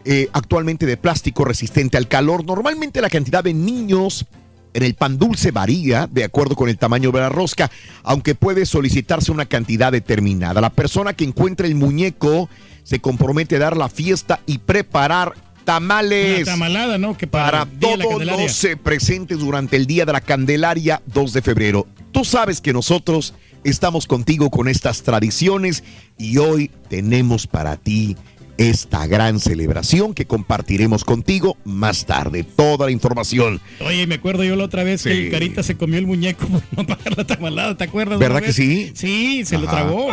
eh, 0.04 0.28
actualmente 0.32 0.84
de 0.84 0.96
plástico 0.96 1.44
resistente 1.44 1.96
al 1.96 2.08
calor. 2.08 2.44
Normalmente 2.44 3.00
la 3.00 3.08
cantidad 3.08 3.44
de 3.44 3.54
niños 3.54 4.26
en 4.74 4.82
el 4.82 4.94
pan 4.94 5.18
dulce 5.18 5.52
varía 5.52 6.06
de 6.10 6.24
acuerdo 6.24 6.56
con 6.56 6.68
el 6.68 6.76
tamaño 6.76 7.10
de 7.12 7.20
la 7.20 7.28
rosca, 7.30 7.70
aunque 8.02 8.34
puede 8.34 8.66
solicitarse 8.66 9.32
una 9.32 9.46
cantidad 9.46 9.92
determinada. 9.92 10.60
La 10.60 10.70
persona 10.70 11.14
que 11.14 11.24
encuentre 11.24 11.68
el 11.68 11.76
muñeco 11.76 12.50
se 12.82 13.00
compromete 13.00 13.56
a 13.56 13.60
dar 13.60 13.76
la 13.76 13.88
fiesta 13.88 14.40
y 14.46 14.58
preparar 14.58 15.34
tamales 15.64 16.42
Una 16.42 16.52
tamalada, 16.52 16.98
¿no? 16.98 17.16
Que 17.16 17.26
para, 17.26 17.64
para 17.64 17.66
todos 17.66 18.24
los 18.24 18.64
eh, 18.64 18.76
presentes 18.76 19.38
durante 19.38 19.76
el 19.76 19.86
Día 19.86 20.04
de 20.04 20.12
la 20.12 20.20
Candelaria 20.20 21.00
2 21.06 21.32
de 21.32 21.42
febrero. 21.42 21.86
Tú 22.12 22.24
sabes 22.24 22.60
que 22.60 22.72
nosotros 22.72 23.34
estamos 23.64 24.06
contigo 24.06 24.50
con 24.50 24.68
estas 24.68 25.02
tradiciones 25.02 25.82
y 26.18 26.36
hoy 26.38 26.70
tenemos 26.88 27.46
para 27.46 27.76
ti 27.76 28.16
esta 28.58 29.06
gran 29.06 29.40
celebración 29.40 30.14
que 30.14 30.26
compartiremos 30.26 31.04
contigo 31.04 31.56
más 31.64 32.06
tarde. 32.06 32.44
Toda 32.44 32.86
la 32.86 32.92
información. 32.92 33.60
Oye, 33.80 34.06
me 34.06 34.16
acuerdo 34.16 34.44
yo 34.44 34.54
la 34.56 34.64
otra 34.64 34.84
vez 34.84 35.02
que 35.02 35.26
el 35.26 35.30
Carita 35.30 35.62
se 35.62 35.76
comió 35.76 35.98
el 35.98 36.06
muñeco 36.06 36.46
por 36.48 36.62
no 36.76 36.86
pagar 36.86 37.16
la 37.16 37.26
tamalada, 37.26 37.76
¿te 37.76 37.84
acuerdas? 37.84 38.18
¿Verdad 38.18 38.42
que 38.42 38.52
sí? 38.52 38.92
Sí, 38.94 39.44
se 39.44 39.58
lo 39.58 39.66
tragó. 39.66 40.08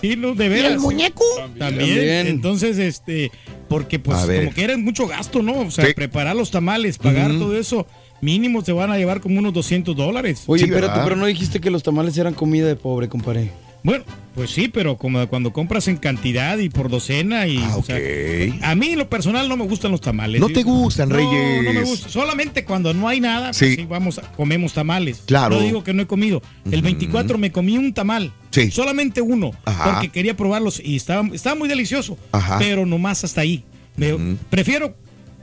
Sí, 0.00 0.16
no, 0.16 0.34
de 0.34 0.46
¿Y 0.46 0.48
veras. 0.48 0.72
el 0.72 0.80
muñeco? 0.80 1.24
También. 1.58 1.58
También. 1.88 2.26
Entonces, 2.26 2.78
este, 2.78 3.30
porque 3.68 3.98
pues 3.98 4.18
como 4.18 4.52
que 4.54 4.64
era 4.64 4.76
mucho 4.76 5.06
gasto, 5.06 5.42
¿no? 5.42 5.60
O 5.60 5.70
sea, 5.70 5.86
Sí. 5.86 5.94
preparar 5.94 6.34
los 6.36 6.50
tamales, 6.50 6.98
pagar 6.98 7.30
todo 7.32 7.56
eso, 7.56 7.86
mínimo 8.20 8.62
te 8.62 8.72
van 8.72 8.90
a 8.90 8.96
llevar 8.96 9.20
como 9.20 9.38
unos 9.38 9.52
200 9.52 9.94
dólares. 9.96 10.42
Oye, 10.46 10.64
Sí, 10.64 10.70
espérate, 10.70 10.92
¿verdad? 10.92 11.04
pero 11.04 11.16
no 11.16 11.26
dijiste 11.26 11.60
que 11.60 11.70
los 11.70 11.82
tamales 11.82 12.16
eran 12.18 12.34
comida 12.34 12.66
de 12.66 12.76
pobre, 12.76 13.08
compadre. 13.08 13.50
Bueno, 13.82 14.04
pues 14.34 14.50
sí, 14.50 14.68
pero 14.68 14.96
como 14.96 15.26
cuando 15.28 15.52
compras 15.52 15.86
en 15.88 15.96
cantidad 15.96 16.58
y 16.58 16.68
por 16.68 16.90
docena 16.90 17.46
y... 17.46 17.58
Ah, 17.58 17.76
o 17.76 17.82
sea, 17.84 17.96
ok. 17.96 18.62
a 18.62 18.74
mí 18.74 18.88
en 18.88 18.98
lo 18.98 19.08
personal 19.08 19.48
no 19.48 19.56
me 19.56 19.64
gustan 19.64 19.92
los 19.92 20.00
tamales. 20.00 20.40
No 20.40 20.48
Yo- 20.48 20.54
te 20.54 20.62
gustan, 20.64 21.08
No, 21.08 21.16
Reyes. 21.16 21.62
No, 21.64 21.72
me 21.72 21.82
gusta. 21.82 22.08
Solamente 22.08 22.64
cuando 22.64 22.92
no 22.94 23.06
hay 23.08 23.20
nada, 23.20 23.46
pues 23.48 23.56
Sí. 23.58 23.76
sí, 23.76 23.86
vamos, 23.88 24.18
a- 24.18 24.22
comemos 24.32 24.72
tamales. 24.74 25.22
Claro. 25.26 25.56
No 25.56 25.62
digo 25.62 25.84
que 25.84 25.94
no 25.94 26.02
he 26.02 26.06
comido. 26.06 26.42
El 26.70 26.82
24 26.82 27.38
me 27.38 27.52
comí 27.52 27.78
un 27.78 27.92
tamal. 27.94 28.32
Sí. 28.50 28.70
Solamente 28.70 29.20
uno. 29.20 29.52
Ajá. 29.64 29.92
Porque 29.92 30.08
quería 30.10 30.36
probarlos 30.36 30.80
y 30.84 30.96
estaba, 30.96 31.26
estaba 31.32 31.54
muy 31.56 31.68
delicioso. 31.68 32.18
Ajá. 32.32 32.58
Pero 32.58 32.86
nomás 32.86 33.24
hasta 33.24 33.40
ahí. 33.42 33.64
Me- 33.96 34.36
Prefiero 34.50 34.96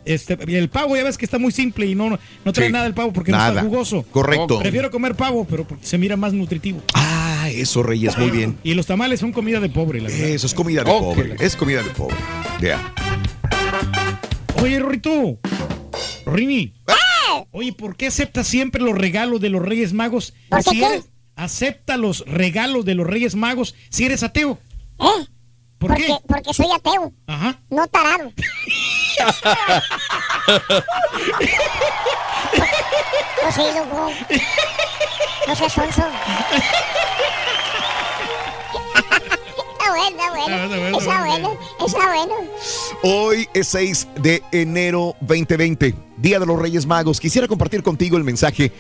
este, 0.04 0.36
el 0.58 0.68
pavo, 0.70 0.96
ya 0.98 1.04
ves 1.04 1.18
que 1.18 1.26
está 1.26 1.38
muy 1.38 1.52
simple 1.52 1.86
y 1.86 1.94
no, 1.94 2.10
no 2.44 2.54
trae 2.54 2.68
Sí. 2.68 2.74
nada 2.74 2.88
el 2.88 2.94
pavo 2.96 3.14
porque 3.14 3.32
no 3.32 3.38
Nada. 3.38 3.50
está 3.52 3.62
jugoso. 3.62 4.04
Correcto. 4.12 4.58
Prefiero 4.60 4.90
comer 4.90 5.14
pavo, 5.16 5.46
pero 5.48 5.64
porque 5.66 5.86
se 5.86 5.98
mira 6.00 6.18
más 6.18 6.34
nutritivo. 6.34 6.82
Ah, 6.96 7.21
eso, 7.52 7.84
Reyes, 7.84 8.18
muy 8.18 8.32
bien. 8.32 8.58
Y 8.64 8.74
los 8.74 8.86
tamales 8.86 9.20
son 9.20 9.32
comida 9.32 9.60
de 9.60 9.70
pobre, 9.70 10.00
la 10.02 10.10
verdad. 10.10 10.28
Eso 10.28 10.48
es 10.48 10.54
comida 10.54 10.84
de 10.84 10.92
pobre. 10.92 11.36
Es 11.40 11.56
comida 11.56 11.84
de 11.84 11.90
pobre. 11.92 12.16
Ya. 12.62 12.94
Oye, 14.62 14.80
Rorrito. 14.80 15.40
Rini. 16.26 16.74
Oye, 17.52 17.74
¿por 17.74 17.96
qué 17.96 18.08
aceptas 18.08 18.48
siempre 18.48 18.82
los 18.82 18.98
regalos 18.98 19.42
de 19.42 19.50
los 19.50 19.62
Reyes 19.62 19.94
Magos? 19.94 20.34
¿Por 20.50 20.64
qué 20.64 20.70
si 20.70 20.80
qué? 20.80 20.86
eres, 20.86 21.10
acepta 21.36 21.98
los 21.98 22.24
regalos 22.28 22.86
de 22.86 22.96
los 22.96 23.08
Reyes 23.08 23.36
Magos 23.36 23.76
si 23.90 24.06
eres 24.06 24.24
ateo. 24.24 24.58
¿Eh? 25.00 25.26
¿Por 25.78 25.90
porque, 25.90 26.06
qué? 26.06 26.16
porque 26.28 26.54
soy 26.54 26.68
ateo, 26.74 27.12
Ajá. 27.28 27.60
no 27.70 27.88
tarado. 27.88 28.32
no 33.44 33.52
soy 33.52 33.74
loco. 33.74 34.12
No 35.48 35.56
seas 35.56 35.74
sonso. 35.74 36.04
Está 40.10 40.32
bueno, 40.32 40.56
está 40.56 40.68
bueno. 40.68 40.98
Está 40.98 41.20
bueno, 41.20 41.60
Está 41.80 41.86
está 41.86 42.08
bueno, 42.08 42.34
está. 42.42 42.98
Hoy 43.04 43.48
es 43.54 43.68
6 43.68 44.08
de 44.22 44.42
enero 44.52 45.16
2020, 45.22 45.94
Día 46.18 46.40
de 46.40 46.46
los 46.46 46.60
Reyes 46.60 46.88
Magos. 46.88 47.20
Quisiera 47.20 47.48
compartir 47.48 47.84
contigo 47.84 48.18
el 48.18 48.24
mensaje 48.24 48.72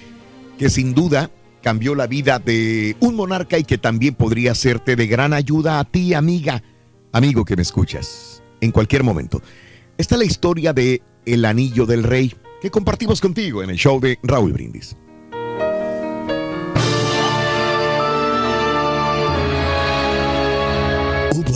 que 0.57 0.69
sin 0.69 0.95
duda 0.95 1.29
cambió 1.61 1.93
la 1.93 2.07
vida 2.07 2.39
de 2.39 2.95
un 3.01 3.15
monarca 3.15 3.59
y 3.59 3.63
que 3.63 3.77
también 3.77 4.15
podría 4.15 4.53
hacerte 4.53 4.95
de 4.95 5.05
gran 5.05 5.33
ayuda 5.33 5.79
a 5.79 5.85
ti, 5.85 6.15
amiga, 6.15 6.63
amigo 7.11 7.45
que 7.45 7.55
me 7.55 7.61
escuchas, 7.61 8.41
en 8.59 8.71
cualquier 8.71 9.03
momento. 9.03 9.41
Esta 9.97 10.15
es 10.15 10.19
la 10.19 10.25
historia 10.25 10.73
de 10.73 11.03
El 11.25 11.45
Anillo 11.45 11.85
del 11.85 12.03
Rey 12.03 12.33
que 12.61 12.71
compartimos 12.71 13.21
contigo 13.21 13.61
en 13.61 13.69
el 13.69 13.77
show 13.77 13.99
de 13.99 14.17
Raúl 14.23 14.53
Brindis. 14.53 14.95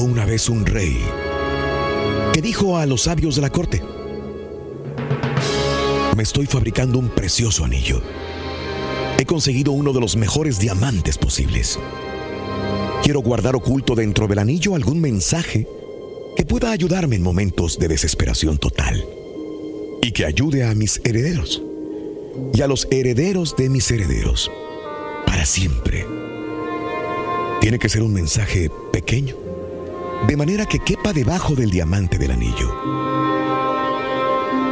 Una 0.05 0.25
vez 0.25 0.49
un 0.49 0.65
rey 0.65 0.97
que 2.33 2.41
dijo 2.41 2.77
a 2.77 2.85
los 2.85 3.01
sabios 3.01 3.35
de 3.35 3.41
la 3.41 3.49
corte, 3.49 3.81
me 6.15 6.23
estoy 6.23 6.45
fabricando 6.45 6.99
un 6.99 7.09
precioso 7.09 7.65
anillo. 7.65 8.01
He 9.17 9.25
conseguido 9.25 9.71
uno 9.71 9.93
de 9.93 9.99
los 9.99 10.15
mejores 10.15 10.59
diamantes 10.59 11.17
posibles. 11.17 11.79
Quiero 13.03 13.21
guardar 13.21 13.55
oculto 13.55 13.95
dentro 13.95 14.27
del 14.27 14.39
anillo 14.39 14.75
algún 14.75 15.01
mensaje 15.01 15.67
que 16.35 16.45
pueda 16.45 16.71
ayudarme 16.71 17.15
en 17.15 17.23
momentos 17.23 17.79
de 17.79 17.87
desesperación 17.87 18.57
total 18.57 19.05
y 20.01 20.11
que 20.11 20.25
ayude 20.25 20.63
a 20.65 20.75
mis 20.75 21.01
herederos 21.03 21.61
y 22.53 22.61
a 22.61 22.67
los 22.67 22.87
herederos 22.91 23.55
de 23.55 23.69
mis 23.69 23.89
herederos 23.89 24.51
para 25.25 25.45
siempre. 25.45 26.05
Tiene 27.61 27.79
que 27.79 27.89
ser 27.89 28.03
un 28.03 28.13
mensaje 28.13 28.69
pequeño, 28.91 29.35
de 30.27 30.37
manera 30.37 30.65
que 30.65 30.79
quepa 30.79 31.13
debajo 31.13 31.55
del 31.55 31.69
diamante 31.69 32.17
del 32.17 32.31
anillo. 32.31 32.73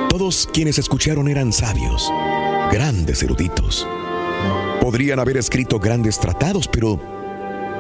Todos 0.09 0.47
quienes 0.51 0.77
escucharon 0.77 1.27
eran 1.27 1.51
sabios, 1.51 2.11
grandes 2.71 3.23
eruditos. 3.23 3.87
Podrían 4.81 5.19
haber 5.19 5.37
escrito 5.37 5.79
grandes 5.79 6.19
tratados, 6.19 6.67
pero 6.67 6.99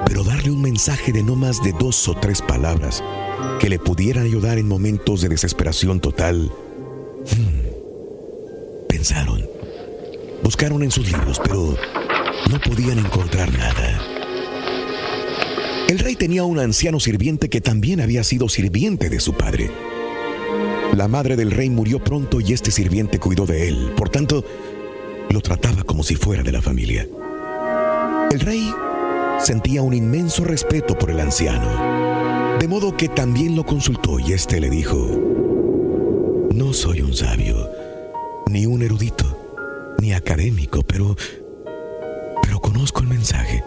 pero 0.05 0.23
darle 0.23 0.51
un 0.51 0.61
mensaje 0.61 1.11
de 1.11 1.23
no 1.23 1.35
más 1.35 1.63
de 1.63 1.73
dos 1.73 2.07
o 2.07 2.13
tres 2.13 2.41
palabras 2.41 3.03
que 3.59 3.69
le 3.69 3.79
pudieran 3.79 4.25
ayudar 4.25 4.57
en 4.57 4.67
momentos 4.67 5.21
de 5.21 5.29
desesperación 5.29 5.99
total. 5.99 6.51
Hmm. 7.31 8.87
Pensaron, 8.87 9.47
buscaron 10.43 10.83
en 10.83 10.91
sus 10.91 11.11
libros, 11.11 11.39
pero 11.43 11.75
no 12.49 12.59
podían 12.59 12.99
encontrar 12.99 13.51
nada. 13.57 14.12
El 15.93 15.99
rey 15.99 16.15
tenía 16.15 16.43
un 16.43 16.57
anciano 16.57 16.99
sirviente 16.99 17.49
que 17.49 17.61
también 17.61 18.01
había 18.01 18.23
sido 18.23 18.49
sirviente 18.49 19.11
de 19.11 19.19
su 19.19 19.33
padre. 19.33 19.69
La 20.97 21.07
madre 21.07 21.35
del 21.35 21.51
rey 21.51 21.69
murió 21.69 22.03
pronto 22.03 22.41
y 22.41 22.51
este 22.51 22.71
sirviente 22.71 23.19
cuidó 23.19 23.45
de 23.45 23.67
él, 23.67 23.93
por 23.95 24.09
tanto, 24.09 24.43
lo 25.29 25.39
trataba 25.41 25.83
como 25.83 26.01
si 26.01 26.15
fuera 26.15 26.41
de 26.41 26.51
la 26.51 26.63
familia. 26.63 27.07
El 28.31 28.39
rey 28.39 28.73
sentía 29.39 29.83
un 29.83 29.93
inmenso 29.93 30.43
respeto 30.43 30.97
por 30.97 31.11
el 31.11 31.19
anciano, 31.19 32.57
de 32.57 32.67
modo 32.67 32.97
que 32.97 33.07
también 33.07 33.55
lo 33.55 33.63
consultó 33.63 34.17
y 34.17 34.33
éste 34.33 34.59
le 34.59 34.71
dijo, 34.71 34.97
no 36.55 36.73
soy 36.73 37.01
un 37.01 37.13
sabio, 37.13 37.69
ni 38.49 38.65
un 38.65 38.81
erudito, 38.81 39.93
ni 40.01 40.11
académico, 40.11 40.81
pero, 40.81 41.15
pero 42.41 42.59
conozco 42.59 43.01
el 43.01 43.09
mensaje. 43.09 43.63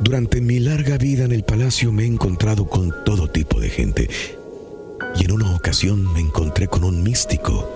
Durante 0.00 0.40
mi 0.40 0.58
larga 0.58 0.98
vida 0.98 1.24
en 1.24 1.32
el 1.32 1.44
palacio 1.44 1.92
me 1.92 2.04
he 2.04 2.06
encontrado 2.06 2.66
con 2.66 2.92
todo 3.04 3.28
tipo 3.28 3.60
de 3.60 3.70
gente 3.70 4.08
y 5.18 5.24
en 5.24 5.32
una 5.32 5.54
ocasión 5.54 6.12
me 6.12 6.20
encontré 6.20 6.66
con 6.68 6.84
un 6.84 7.02
místico. 7.02 7.68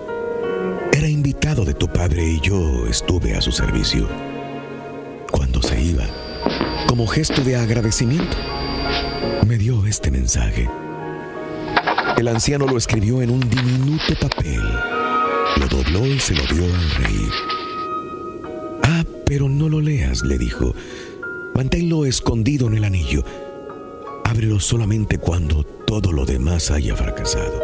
Era 0.91 1.07
invitado 1.07 1.63
de 1.63 1.73
tu 1.73 1.87
padre 1.87 2.23
y 2.23 2.39
yo 2.41 2.87
estuve 2.87 3.35
a 3.35 3.41
su 3.41 3.51
servicio. 3.51 4.07
Cuando 5.31 5.61
se 5.61 5.79
iba, 5.81 6.05
como 6.87 7.07
gesto 7.07 7.41
de 7.43 7.55
agradecimiento, 7.55 8.37
me 9.47 9.57
dio 9.57 9.85
este 9.85 10.11
mensaje. 10.11 10.67
El 12.17 12.27
anciano 12.27 12.65
lo 12.65 12.77
escribió 12.77 13.21
en 13.21 13.29
un 13.29 13.39
diminuto 13.41 14.15
papel, 14.19 14.61
lo 15.59 15.67
dobló 15.67 16.05
y 16.05 16.19
se 16.19 16.33
lo 16.33 16.43
dio 16.47 16.63
al 16.65 16.91
rey. 16.91 17.29
Ah, 18.83 19.03
pero 19.25 19.47
no 19.47 19.69
lo 19.69 19.79
leas, 19.79 20.23
le 20.23 20.37
dijo. 20.37 20.73
Manténlo 21.57 22.05
escondido 22.05 22.67
en 22.67 22.75
el 22.75 22.83
anillo. 22.83 23.23
Ábrelo 24.25 24.59
solamente 24.59 25.17
cuando 25.17 25.63
todo 25.63 26.11
lo 26.11 26.23
demás 26.23 26.69
haya 26.69 26.95
fracasado. 26.95 27.59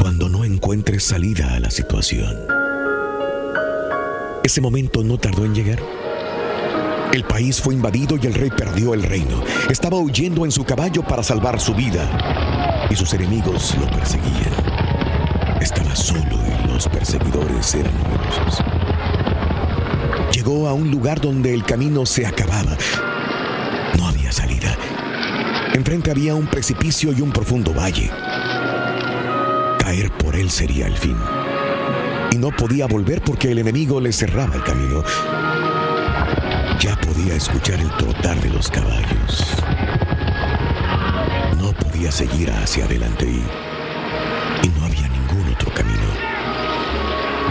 Cuando 0.00 0.28
no 0.28 0.44
encuentres 0.44 1.02
salida 1.02 1.54
a 1.54 1.58
la 1.58 1.72
situación. 1.72 2.38
Ese 4.44 4.60
momento 4.60 5.02
no 5.02 5.18
tardó 5.18 5.44
en 5.44 5.56
llegar. 5.56 5.80
El 7.12 7.24
país 7.24 7.60
fue 7.60 7.74
invadido 7.74 8.16
y 8.22 8.28
el 8.28 8.34
rey 8.34 8.50
perdió 8.56 8.94
el 8.94 9.02
reino. 9.02 9.42
Estaba 9.68 9.98
huyendo 9.98 10.44
en 10.44 10.52
su 10.52 10.62
caballo 10.62 11.02
para 11.02 11.24
salvar 11.24 11.58
su 11.58 11.74
vida. 11.74 12.86
Y 12.88 12.94
sus 12.94 13.12
enemigos 13.12 13.74
lo 13.76 13.90
perseguían. 13.90 14.54
Estaba 15.60 15.96
solo 15.96 16.38
y 16.62 16.68
los 16.68 16.86
perseguidores 16.86 17.74
eran 17.74 17.92
numerosos. 18.04 18.83
Llegó 20.44 20.68
a 20.68 20.74
un 20.74 20.90
lugar 20.90 21.22
donde 21.22 21.54
el 21.54 21.64
camino 21.64 22.04
se 22.04 22.26
acababa. 22.26 22.76
No 23.96 24.08
había 24.08 24.30
salida. 24.30 24.76
Enfrente 25.72 26.10
había 26.10 26.34
un 26.34 26.46
precipicio 26.46 27.14
y 27.14 27.22
un 27.22 27.32
profundo 27.32 27.72
valle. 27.72 28.10
Caer 29.78 30.10
por 30.18 30.36
él 30.36 30.50
sería 30.50 30.86
el 30.86 30.98
fin. 30.98 31.16
Y 32.30 32.36
no 32.36 32.50
podía 32.50 32.84
volver 32.86 33.22
porque 33.22 33.52
el 33.52 33.58
enemigo 33.60 34.02
le 34.02 34.12
cerraba 34.12 34.54
el 34.54 34.62
camino. 34.62 35.02
Ya 36.78 36.94
podía 36.96 37.36
escuchar 37.36 37.80
el 37.80 37.88
trotar 37.92 38.38
de 38.42 38.50
los 38.50 38.68
caballos. 38.68 39.56
No 41.56 41.72
podía 41.72 42.12
seguir 42.12 42.50
hacia 42.50 42.84
adelante 42.84 43.24
y, 43.24 43.42
y 44.66 44.68
no 44.78 44.84
había 44.84 45.08
ningún 45.08 45.54
otro 45.54 45.72
camino. 45.72 46.04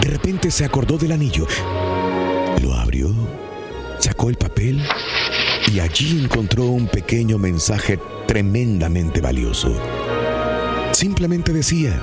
De 0.00 0.10
repente 0.10 0.52
se 0.52 0.64
acordó 0.64 0.96
del 0.96 1.10
anillo. 1.10 1.48
El 4.28 4.36
papel 4.36 4.82
y 5.72 5.80
allí 5.80 6.22
encontró 6.22 6.64
un 6.66 6.86
pequeño 6.86 7.38
mensaje 7.38 7.98
tremendamente 8.26 9.20
valioso. 9.20 9.78
Simplemente 10.92 11.52
decía, 11.52 12.02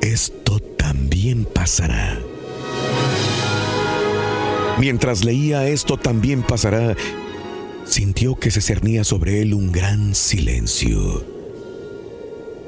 esto 0.00 0.58
también 0.60 1.44
pasará. 1.44 2.18
Mientras 4.78 5.24
leía 5.24 5.68
esto 5.68 5.98
también 5.98 6.42
pasará, 6.42 6.96
sintió 7.84 8.36
que 8.36 8.50
se 8.50 8.62
cernía 8.62 9.04
sobre 9.04 9.42
él 9.42 9.52
un 9.54 9.72
gran 9.72 10.14
silencio. 10.14 11.24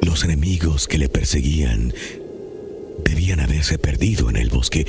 Los 0.02 0.24
enemigos 0.24 0.88
que 0.88 0.98
le 0.98 1.08
perseguían 1.08 1.94
debían 3.04 3.40
haberse 3.40 3.78
perdido 3.78 4.28
en 4.28 4.36
el 4.36 4.50
bosque 4.50 4.86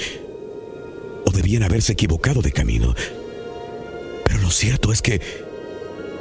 o 1.26 1.32
debían 1.32 1.64
haberse 1.64 1.94
equivocado 1.94 2.42
de 2.42 2.52
camino. 2.52 2.94
Pero 4.32 4.44
lo 4.44 4.50
cierto 4.50 4.94
es 4.94 5.02
que 5.02 5.20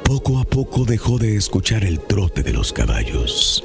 poco 0.03 0.39
a 0.39 0.43
poco 0.43 0.83
dejó 0.83 1.17
de 1.17 1.37
escuchar 1.37 1.85
el 1.85 2.01
trote 2.01 2.43
de 2.43 2.51
los 2.51 2.73
caballos. 2.73 3.63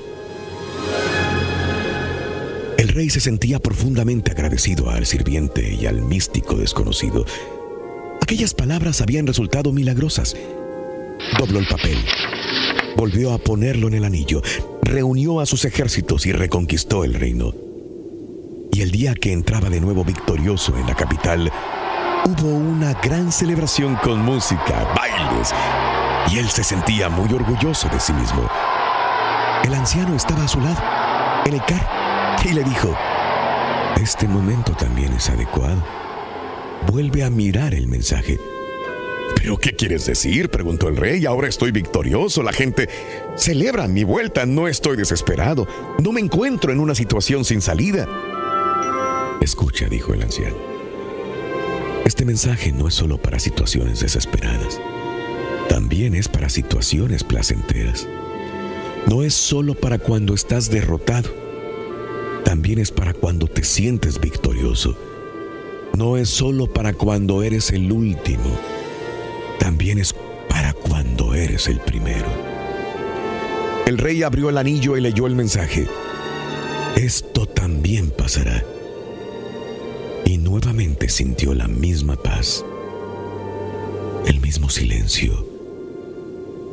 El 2.78 2.86
rey 2.86 3.10
se 3.10 3.18
sentía 3.18 3.58
profundamente 3.58 4.30
agradecido 4.30 4.88
al 4.88 5.04
sirviente 5.04 5.74
y 5.74 5.86
al 5.86 6.00
místico 6.00 6.54
desconocido. 6.54 7.26
Aquellas 8.22 8.54
palabras 8.54 9.00
habían 9.00 9.26
resultado 9.26 9.72
milagrosas. 9.72 10.36
Dobló 11.40 11.58
el 11.58 11.66
papel, 11.66 11.98
volvió 12.96 13.32
a 13.32 13.38
ponerlo 13.38 13.88
en 13.88 13.94
el 13.94 14.04
anillo, 14.04 14.42
reunió 14.80 15.40
a 15.40 15.46
sus 15.46 15.64
ejércitos 15.64 16.24
y 16.24 16.30
reconquistó 16.30 17.02
el 17.02 17.14
reino. 17.14 17.52
Y 18.72 18.82
el 18.82 18.92
día 18.92 19.14
que 19.14 19.32
entraba 19.32 19.70
de 19.70 19.80
nuevo 19.80 20.04
victorioso 20.04 20.76
en 20.76 20.86
la 20.86 20.94
capital, 20.94 21.50
hubo 22.26 22.48
una 22.48 22.92
gran 22.94 23.30
celebración 23.30 23.94
con 23.96 24.20
música, 24.20 24.84
bailes, 24.96 25.54
y 26.28 26.38
él 26.38 26.48
se 26.48 26.64
sentía 26.64 27.08
muy 27.08 27.32
orgulloso 27.32 27.88
de 27.88 28.00
sí 28.00 28.12
mismo. 28.12 28.48
El 29.64 29.72
anciano 29.74 30.14
estaba 30.16 30.44
a 30.44 30.48
su 30.48 30.60
lado, 30.60 30.82
en 31.44 31.54
el 31.54 31.64
carro, 31.64 31.86
y 32.44 32.52
le 32.52 32.64
dijo, 32.64 32.94
este 34.00 34.26
momento 34.26 34.72
también 34.72 35.12
es 35.12 35.30
adecuado. 35.30 35.82
Vuelve 36.90 37.22
a 37.22 37.30
mirar 37.30 37.74
el 37.74 37.86
mensaje. 37.86 38.40
¿Pero 39.36 39.56
qué 39.58 39.74
quieres 39.74 40.06
decir? 40.06 40.50
preguntó 40.50 40.88
el 40.88 40.96
rey. 40.96 41.26
Ahora 41.26 41.48
estoy 41.48 41.72
victorioso. 41.72 42.42
La 42.42 42.52
gente 42.52 42.88
celebra 43.36 43.88
mi 43.88 44.04
vuelta. 44.04 44.46
No 44.46 44.68
estoy 44.68 44.96
desesperado. 44.96 45.66
No 46.00 46.12
me 46.12 46.20
encuentro 46.20 46.72
en 46.72 46.78
una 46.78 46.94
situación 46.94 47.44
sin 47.44 47.60
salida. 47.60 48.06
Escucha, 49.40 49.88
dijo 49.88 50.14
el 50.14 50.22
anciano. 50.22 50.75
Este 52.06 52.24
mensaje 52.24 52.70
no 52.70 52.86
es 52.86 52.94
solo 52.94 53.18
para 53.18 53.40
situaciones 53.40 53.98
desesperadas. 53.98 54.80
También 55.68 56.14
es 56.14 56.28
para 56.28 56.48
situaciones 56.48 57.24
placenteras. 57.24 58.06
No 59.08 59.24
es 59.24 59.34
solo 59.34 59.74
para 59.74 59.98
cuando 59.98 60.32
estás 60.32 60.70
derrotado. 60.70 61.28
También 62.44 62.78
es 62.78 62.92
para 62.92 63.12
cuando 63.12 63.48
te 63.48 63.64
sientes 63.64 64.20
victorioso. 64.20 64.96
No 65.98 66.16
es 66.16 66.30
solo 66.30 66.72
para 66.72 66.92
cuando 66.92 67.42
eres 67.42 67.72
el 67.72 67.90
último. 67.90 68.56
También 69.58 69.98
es 69.98 70.14
para 70.48 70.74
cuando 70.74 71.34
eres 71.34 71.66
el 71.66 71.80
primero. 71.80 72.28
El 73.84 73.98
rey 73.98 74.22
abrió 74.22 74.48
el 74.48 74.58
anillo 74.58 74.96
y 74.96 75.00
leyó 75.00 75.26
el 75.26 75.34
mensaje. 75.34 75.88
Esto 76.94 77.46
también 77.46 78.10
pasará. 78.10 78.75
Y 80.26 80.38
nuevamente 80.38 81.08
sintió 81.08 81.54
la 81.54 81.68
misma 81.68 82.16
paz, 82.16 82.64
el 84.26 84.40
mismo 84.40 84.68
silencio, 84.68 85.46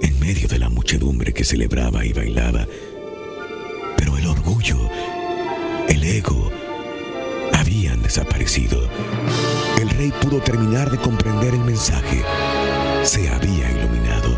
en 0.01 0.19
medio 0.19 0.47
de 0.47 0.57
la 0.57 0.69
muchedumbre 0.69 1.33
que 1.33 1.45
celebraba 1.45 2.03
y 2.03 2.13
bailaba. 2.13 2.67
Pero 3.95 4.17
el 4.17 4.25
orgullo, 4.25 4.77
el 5.87 6.03
ego, 6.03 6.51
habían 7.53 8.01
desaparecido. 8.01 8.89
El 9.79 9.87
rey 9.91 10.11
pudo 10.19 10.41
terminar 10.41 10.89
de 10.89 10.97
comprender 10.97 11.53
el 11.53 11.61
mensaje. 11.61 12.23
Se 13.03 13.29
había 13.29 13.69
iluminado. 13.69 14.35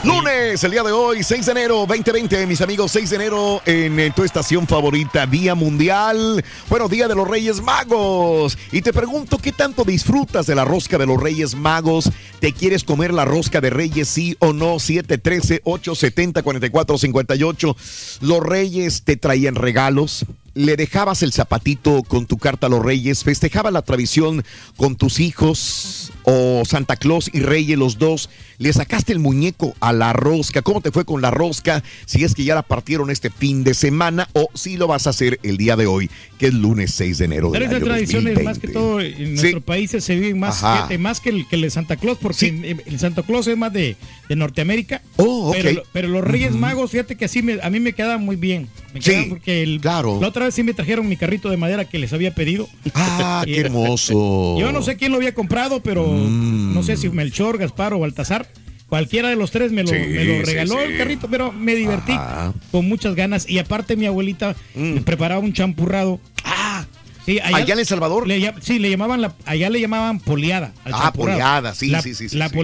Lunes, 0.03 0.65
el 0.65 0.71
día 0.71 0.83
de 0.83 0.93
hoy, 0.93 1.23
6 1.23 1.45
de 1.45 1.53
enero 1.53 1.85
2020, 1.87 2.47
mis 2.47 2.63
amigos, 2.63 2.91
6 2.93 3.11
de 3.11 3.17
enero 3.17 3.61
en 3.67 4.11
tu 4.15 4.25
estación 4.25 4.67
favorita, 4.67 5.27
Día 5.27 5.55
Mundial, 5.55 6.43
bueno, 6.71 6.89
Día 6.89 7.07
de 7.07 7.15
los 7.15 7.29
Reyes 7.29 7.61
Magos. 7.61 8.57
Y 8.73 8.81
te 8.81 8.95
pregunto, 8.95 9.37
¿qué 9.37 9.53
tanto 9.53 9.85
disfrutas 9.85 10.47
de 10.47 10.55
la 10.55 10.65
rosca 10.65 10.97
de 10.97 11.05
los 11.05 11.23
Reyes 11.23 11.55
Magos? 11.55 12.11
¿Te 12.41 12.55
quieres 12.55 12.83
comer 12.83 13.13
la 13.13 13.27
rosca 13.27 13.61
de 13.61 13.69
Reyes, 13.69 14.09
sí 14.09 14.39
o 14.39 14.55
no? 14.55 14.77
713-870-4458. 14.77 17.77
Los 18.23 18.41
Reyes 18.41 19.03
te 19.03 19.19
traían 19.19 19.55
regalos. 19.55 20.25
Le 20.55 20.77
dejabas 20.77 21.23
el 21.23 21.35
zapatito 21.35 22.03
con 22.03 22.25
tu 22.27 22.39
carta 22.39 22.69
a 22.69 22.71
los 22.71 22.83
Reyes. 22.83 23.23
Festejaba 23.23 23.71
la 23.71 23.83
tradición 23.83 24.47
con 24.77 24.97
tus 24.97 25.21
hijos 25.21 26.11
o 26.33 26.63
Santa 26.65 26.97
Claus 26.97 27.29
y 27.33 27.41
Reyes, 27.41 27.77
los 27.77 27.99
dos. 27.99 28.31
Le 28.59 28.73
sacaste 28.73 29.13
el 29.13 29.19
muñeco 29.21 29.75
a 29.81 29.93
la 29.93 30.13
rosca. 30.13 30.61
¿Cómo 30.63 30.81
te 30.83 30.91
fue 30.93 31.05
con 31.07 31.23
la 31.23 31.31
rosca? 31.31 31.83
Si 32.05 32.25
es 32.25 32.35
que 32.35 32.45
ya 32.45 32.55
la 32.55 32.63
partieron 32.63 33.11
este 33.11 33.31
fin 33.31 33.65
de 33.65 33.73
semana 33.75 34.29
o 34.35 34.49
si 34.55 34.77
lo 34.77 34.87
vas 34.87 35.07
a 35.07 35.11
hacer 35.11 35.41
el 35.43 35.57
día 35.57 35.77
de 35.77 35.87
hoy, 35.87 36.11
que 36.39 36.49
es 36.49 36.55
lunes 36.55 36.93
6 36.93 37.19
de 37.19 37.25
enero. 37.25 37.51
Pero 37.53 37.65
Del 37.65 37.71
esas 37.73 37.83
año 37.83 37.87
tradiciones, 37.95 38.35
2020. 38.35 38.45
más 38.45 38.59
que 38.59 38.69
todo, 38.69 39.01
en 39.01 39.35
nuestros 39.35 39.63
países 39.63 40.05
se 40.05 40.15
viven 40.15 40.39
más, 40.39 40.59
fíjate, 40.59 40.99
más 40.99 41.21
que 41.21 41.31
el, 41.31 41.49
que 41.49 41.57
el 41.57 41.63
de 41.63 41.71
Santa 41.71 41.97
Claus, 41.97 42.19
porque 42.21 42.47
en- 42.49 42.83
el 42.85 42.99
Santa 42.99 43.23
Claus 43.23 43.47
es 43.47 43.57
más 43.57 43.73
de, 43.73 43.97
de 44.29 44.37
Norteamérica. 44.37 45.01
Oh, 45.17 45.49
ok. 45.51 45.57
pero, 45.63 45.83
pero 45.93 46.09
los 46.09 46.23
Reyes. 46.23 46.53
Magos, 46.55 46.91
fíjate 46.91 47.17
que 47.17 47.25
así 47.25 47.43
me- 47.43 47.61
a 47.63 47.71
mí 47.71 47.81
me 47.81 47.95
quedan 47.95 48.23
muy 48.25 48.37
bien. 48.37 48.69
Me 48.93 49.01
Sí, 49.01 49.27
porque 49.31 49.63
el- 49.63 49.81
claro. 49.81 50.19
la 50.21 50.29
otra 50.29 50.45
vez 50.45 50.55
sí 50.55 50.63
me 50.63 50.75
trajeron 50.75 51.09
mi 51.09 51.17
carrito 51.17 51.49
de 51.49 51.57
madera 51.57 51.87
que 51.87 51.99
les 51.99 52.13
había 52.13 52.35
pedido. 52.35 52.69
Ah, 52.95 53.43
qué 53.47 53.59
hermoso. 53.61 54.13
Yo 54.61 54.71
no 54.73 54.83
sé 54.83 54.97
quién 54.97 55.13
lo 55.13 55.17
había 55.19 55.33
comprado, 55.35 55.81
pero 55.83 56.05
Mm. 56.25 56.75
no 56.75 56.83
sé 56.83 56.97
si 56.97 57.09
Melchor, 57.09 57.59
Gaspar 57.59 57.95
o 57.95 57.99
Baltasar. 58.01 58.47
Cualquiera 58.89 59.29
de 59.29 59.37
los 59.37 59.53
tres 59.53 59.71
me 59.71 59.83
lo, 59.85 59.89
Sí, 59.89 59.95
me 59.95 60.25
lo 60.25 60.35
sí, 60.39 60.43
regaló 60.43 60.75
sí. 60.75 60.81
el 60.93 60.99
carrito, 60.99 61.29
pero 61.31 61.53
me 61.53 61.77
divertí 61.77 62.11
Ajá. 62.13 62.53
con 62.73 62.89
muchas 62.89 63.15
ganas. 63.15 63.49
Y 63.49 63.59
aparte 63.61 63.95
mi 63.97 64.07
abuelita 64.07 64.57
Mm. 64.75 64.95
me 64.95 65.01
preparaba 65.03 65.41
un 65.41 65.53
champurrado. 65.53 66.21
Ah, 66.45 66.85
sí, 67.25 67.39
allá 67.39 67.73
en 67.75 67.79
El 67.79 67.87
Salvador. 67.87 68.27
Le, 68.27 68.53
sí, 68.63 68.81
le 68.81 68.91
llamaban 68.91 69.21
la, 69.21 69.35
allá 69.47 69.71
le 69.71 69.81
llamaban 69.81 70.19
poliada. 70.19 70.73
al 70.85 70.93
Ah, 70.95 71.03
champurrado. 71.05 71.39
poliada, 71.39 71.75
sí, 71.75 71.87
La- 71.89 72.03
sí, 72.03 72.15
sí, 72.15 72.29
sí, 72.29 72.37
La 72.37 72.49
sí. 72.49 72.55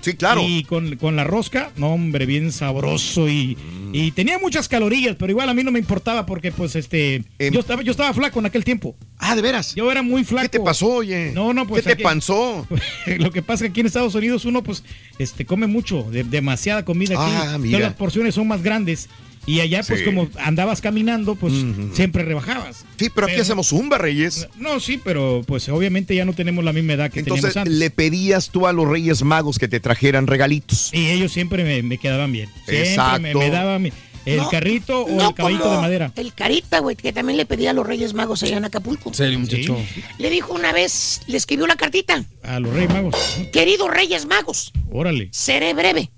Sí, 0.00 0.14
claro. 0.14 0.40
Y 0.46 0.64
con, 0.64 0.96
con 0.96 1.14
la 1.16 1.24
rosca, 1.24 1.70
no, 1.76 1.88
hombre, 1.92 2.24
bien 2.26 2.52
sabroso 2.52 3.28
y, 3.28 3.56
Mm. 3.56 3.94
y 3.94 4.10
tenía 4.12 4.38
muchas 4.38 4.68
calorías, 4.68 5.16
pero 5.18 5.30
igual 5.30 5.48
a 5.48 5.54
mí 5.54 5.62
no 5.62 5.70
me 5.70 5.78
importaba 5.78 6.24
porque, 6.26 6.52
pues, 6.52 6.74
este, 6.76 7.24
yo 7.38 7.60
estaba, 7.60 7.82
yo 7.82 7.90
estaba 7.90 8.12
flaco 8.14 8.38
en 8.40 8.46
aquel 8.46 8.64
tiempo. 8.64 8.96
Em. 9.00 9.06
Ah, 9.18 9.34
de 9.36 9.42
veras. 9.42 9.74
Yo 9.74 9.90
era 9.92 10.02
muy 10.02 10.24
flaco. 10.24 10.42
¿Qué 10.44 10.58
te 10.58 10.60
pasó, 10.60 10.86
oye? 10.94 11.32
No, 11.34 11.52
no, 11.52 11.66
pues. 11.66 11.82
¿Qué 11.82 11.88
te 11.88 11.92
aquí- 11.94 12.02
pasó? 12.02 12.66
Lo 13.18 13.30
que 13.30 13.42
pasa 13.42 13.64
es 13.64 13.68
que 13.68 13.72
aquí 13.72 13.80
en 13.80 13.86
Estados 13.86 14.14
Unidos 14.14 14.44
uno, 14.46 14.62
pues, 14.62 14.82
este, 15.18 15.44
come 15.44 15.66
mucho, 15.66 16.04
de- 16.10 16.24
demasiada 16.24 16.84
comida 16.84 17.14
aquí. 17.22 17.32
Ah, 17.36 17.42
Todas 17.44 17.60
mira. 17.60 17.78
las 17.80 17.94
porciones 17.94 18.34
son 18.34 18.48
más 18.48 18.62
grandes. 18.62 19.08
Y 19.50 19.60
allá, 19.60 19.82
pues, 19.86 20.00
Sí. 20.00 20.04
como 20.04 20.28
andabas 20.38 20.80
caminando, 20.80 21.34
pues, 21.34 21.52
siempre 21.94 22.24
rebajabas. 22.24 22.84
Sí, 22.98 23.08
pero 23.14 23.26
aquí 23.26 23.40
hacemos 23.40 23.68
zumba, 23.68 23.98
Reyes. 23.98 24.48
No, 24.56 24.78
sí, 24.80 25.00
pero 25.02 25.42
pues 25.46 25.68
obviamente 25.68 26.14
ya 26.14 26.24
no 26.24 26.32
tenemos 26.34 26.64
la 26.64 26.72
misma 26.72 26.92
edad 26.92 27.10
que 27.10 27.20
Entonces, 27.20 27.52
teníamos 27.54 27.68
antes. 27.68 27.74
le 27.78 27.90
pedías 27.90 28.50
tú 28.50 28.66
a 28.66 28.72
los 28.72 28.86
Reyes 28.88 29.22
Magos 29.22 29.58
que 29.58 29.66
te 29.68 29.80
trajeran 29.80 30.26
regalitos. 30.26 30.90
Y 30.92 31.08
ellos 31.08 31.32
siempre 31.32 31.64
me, 31.64 31.82
me 31.82 31.98
quedaban 31.98 32.30
bien. 32.32 32.48
Siempre 32.66 32.74
me, 32.82 32.88
Exacto. 32.90 33.38
me 33.38 33.50
daban 33.50 33.82
mi- 33.82 33.92
el 34.26 34.36
No, 34.36 34.50
carrito 34.50 35.02
o 35.04 35.08
no 35.10 35.30
el 35.30 35.34
caballito 35.34 35.70
de 35.72 35.78
madera. 35.78 36.12
El 36.14 36.34
carita, 36.34 36.78
güey, 36.80 36.94
que 36.94 37.12
también 37.12 37.38
le 37.38 37.46
pedía 37.46 37.70
a 37.70 37.72
los 37.72 37.86
Reyes 37.86 38.12
Magos 38.14 38.42
allá 38.42 38.58
en 38.58 38.64
Acapulco. 38.66 39.12
serio, 39.14 39.38
muchacho. 39.40 39.76
Le 40.18 40.30
dijo 40.30 40.52
una 40.52 40.72
vez, 40.72 41.22
le 41.26 41.36
escribió 41.38 41.64
una 41.64 41.76
cartita. 41.76 42.24
A 42.42 42.60
los 42.60 42.72
Reyes 42.72 42.90
Magos. 42.92 43.16
Queridos 43.52 43.90
Reyes 43.90 44.26
Magos, 44.26 44.72
Órale. 44.92 45.28
seré 45.32 45.72
breve. 45.74 46.10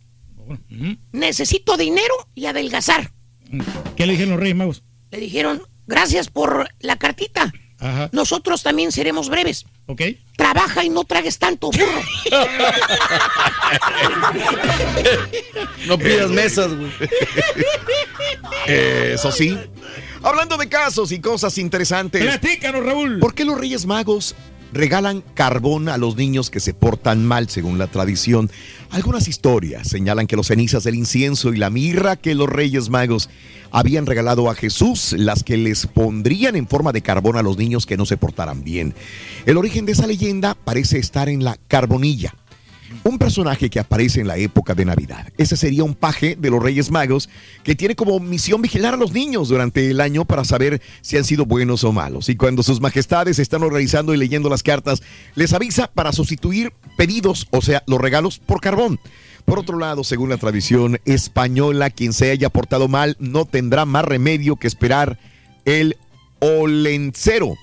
Necesito 1.12 1.76
dinero 1.76 2.14
y 2.34 2.46
adelgazar. 2.46 3.12
¿Qué 3.96 4.06
le 4.06 4.12
dijeron 4.12 4.32
los 4.32 4.40
Reyes 4.40 4.56
Magos? 4.56 4.82
Le 5.10 5.18
dijeron, 5.18 5.62
gracias 5.86 6.28
por 6.28 6.68
la 6.80 6.96
cartita. 6.96 7.52
Ajá. 7.78 8.08
Nosotros 8.12 8.62
también 8.62 8.92
seremos 8.92 9.28
breves. 9.28 9.66
¿Ok? 9.86 10.02
Trabaja 10.36 10.84
y 10.84 10.88
no 10.88 11.04
tragues 11.04 11.38
tanto, 11.38 11.70
burro. 11.70 11.86
No 15.86 15.98
pidas 15.98 16.30
mesas, 16.30 16.72
güey. 16.74 16.90
Eso 18.66 19.32
sí. 19.32 19.58
Hablando 20.22 20.56
de 20.56 20.68
casos 20.68 21.10
y 21.10 21.20
cosas 21.20 21.58
interesantes. 21.58 22.22
Platícanos, 22.22 22.84
Raúl. 22.84 23.18
¿Por 23.18 23.34
qué 23.34 23.44
los 23.44 23.58
Reyes 23.58 23.86
Magos 23.86 24.36
regalan 24.72 25.22
carbón 25.34 25.88
a 25.88 25.98
los 25.98 26.16
niños 26.16 26.50
que 26.50 26.60
se 26.60 26.74
portan 26.74 27.24
mal 27.24 27.48
según 27.48 27.78
la 27.78 27.86
tradición? 27.86 28.50
Algunas 28.90 29.28
historias 29.28 29.88
señalan 29.88 30.26
que 30.26 30.36
los 30.36 30.48
cenizas 30.48 30.84
del 30.84 30.94
incienso 30.94 31.52
y 31.52 31.56
la 31.56 31.70
mirra 31.70 32.16
que 32.16 32.34
los 32.34 32.48
Reyes 32.48 32.90
Magos 32.90 33.30
habían 33.70 34.06
regalado 34.06 34.50
a 34.50 34.54
Jesús, 34.54 35.14
las 35.16 35.42
que 35.42 35.56
les 35.56 35.86
pondrían 35.86 36.56
en 36.56 36.68
forma 36.68 36.92
de 36.92 37.02
carbón 37.02 37.36
a 37.36 37.42
los 37.42 37.56
niños 37.56 37.86
que 37.86 37.96
no 37.96 38.06
se 38.06 38.16
portaran 38.18 38.62
bien. 38.62 38.94
El 39.46 39.56
origen 39.56 39.86
de 39.86 39.92
esa 39.92 40.06
leyenda 40.06 40.54
parece 40.54 40.98
estar 40.98 41.28
en 41.28 41.42
la 41.42 41.56
carbonilla. 41.68 42.34
Un 43.04 43.18
personaje 43.18 43.70
que 43.70 43.80
aparece 43.80 44.20
en 44.20 44.28
la 44.28 44.36
época 44.36 44.74
de 44.74 44.84
Navidad. 44.84 45.32
Ese 45.38 45.56
sería 45.56 45.84
un 45.84 45.94
paje 45.94 46.36
de 46.36 46.50
los 46.50 46.62
Reyes 46.62 46.90
Magos 46.90 47.28
que 47.64 47.74
tiene 47.74 47.96
como 47.96 48.20
misión 48.20 48.62
vigilar 48.62 48.94
a 48.94 48.96
los 48.96 49.12
niños 49.12 49.48
durante 49.48 49.90
el 49.90 50.00
año 50.00 50.24
para 50.24 50.44
saber 50.44 50.80
si 51.00 51.16
han 51.16 51.24
sido 51.24 51.46
buenos 51.46 51.84
o 51.84 51.92
malos. 51.92 52.28
Y 52.28 52.36
cuando 52.36 52.62
sus 52.62 52.80
majestades 52.80 53.38
están 53.38 53.62
organizando 53.62 54.14
y 54.14 54.16
leyendo 54.16 54.48
las 54.48 54.62
cartas, 54.62 55.02
les 55.34 55.52
avisa 55.52 55.90
para 55.92 56.12
sustituir 56.12 56.72
pedidos, 56.96 57.48
o 57.50 57.62
sea, 57.62 57.82
los 57.86 58.00
regalos 58.00 58.38
por 58.38 58.60
carbón. 58.60 59.00
Por 59.44 59.58
otro 59.58 59.78
lado, 59.78 60.04
según 60.04 60.30
la 60.30 60.36
tradición 60.36 61.00
española, 61.04 61.90
quien 61.90 62.12
se 62.12 62.30
haya 62.30 62.48
portado 62.50 62.88
mal 62.88 63.16
no 63.18 63.44
tendrá 63.44 63.84
más 63.84 64.04
remedio 64.04 64.56
que 64.56 64.68
esperar 64.68 65.18
el 65.64 65.96
olencero. 66.38 67.56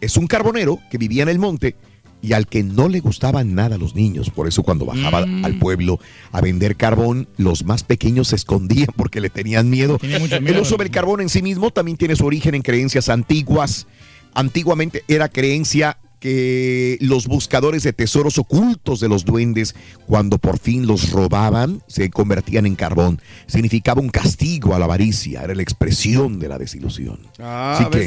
Es 0.00 0.16
un 0.16 0.26
carbonero 0.28 0.78
que 0.90 0.98
vivía 0.98 1.24
en 1.24 1.28
el 1.28 1.38
monte 1.38 1.74
y 2.20 2.32
al 2.32 2.46
que 2.48 2.62
no 2.64 2.88
le 2.88 3.00
gustaban 3.00 3.54
nada 3.54 3.78
los 3.78 3.94
niños. 3.94 4.30
Por 4.30 4.48
eso 4.48 4.62
cuando 4.62 4.84
bajaba 4.86 5.24
Mm. 5.26 5.44
al 5.44 5.58
pueblo 5.58 6.00
a 6.32 6.40
vender 6.40 6.76
carbón, 6.76 7.28
los 7.36 7.64
más 7.64 7.84
pequeños 7.84 8.28
se 8.28 8.36
escondían 8.36 8.88
porque 8.96 9.20
le 9.20 9.30
tenían 9.30 9.70
miedo. 9.70 9.98
Tenía 9.98 10.18
mucho 10.18 10.36
El 10.36 10.42
miedo. 10.42 10.62
uso 10.62 10.76
del 10.76 10.90
carbón 10.90 11.20
en 11.20 11.28
sí 11.28 11.42
mismo 11.42 11.70
también 11.70 11.96
tiene 11.96 12.16
su 12.16 12.26
origen 12.26 12.54
en 12.54 12.62
creencias 12.62 13.08
antiguas. 13.08 13.86
Antiguamente 14.34 15.04
era 15.08 15.28
creencia 15.28 15.98
que 16.20 16.98
los 17.00 17.26
buscadores 17.26 17.82
de 17.82 17.92
tesoros 17.92 18.38
ocultos 18.38 19.00
de 19.00 19.08
los 19.08 19.24
duendes, 19.24 19.74
cuando 20.06 20.38
por 20.38 20.58
fin 20.58 20.86
los 20.86 21.10
robaban, 21.10 21.82
se 21.86 22.10
convertían 22.10 22.66
en 22.66 22.74
carbón. 22.74 23.20
Significaba 23.46 24.00
un 24.00 24.08
castigo 24.10 24.74
a 24.74 24.78
la 24.78 24.86
avaricia, 24.86 25.42
era 25.42 25.54
la 25.54 25.62
expresión 25.62 26.38
de 26.38 26.48
la 26.48 26.58
desilusión. 26.58 27.20
Ah, 27.38 27.78
Así 27.80 27.90
que 27.90 28.04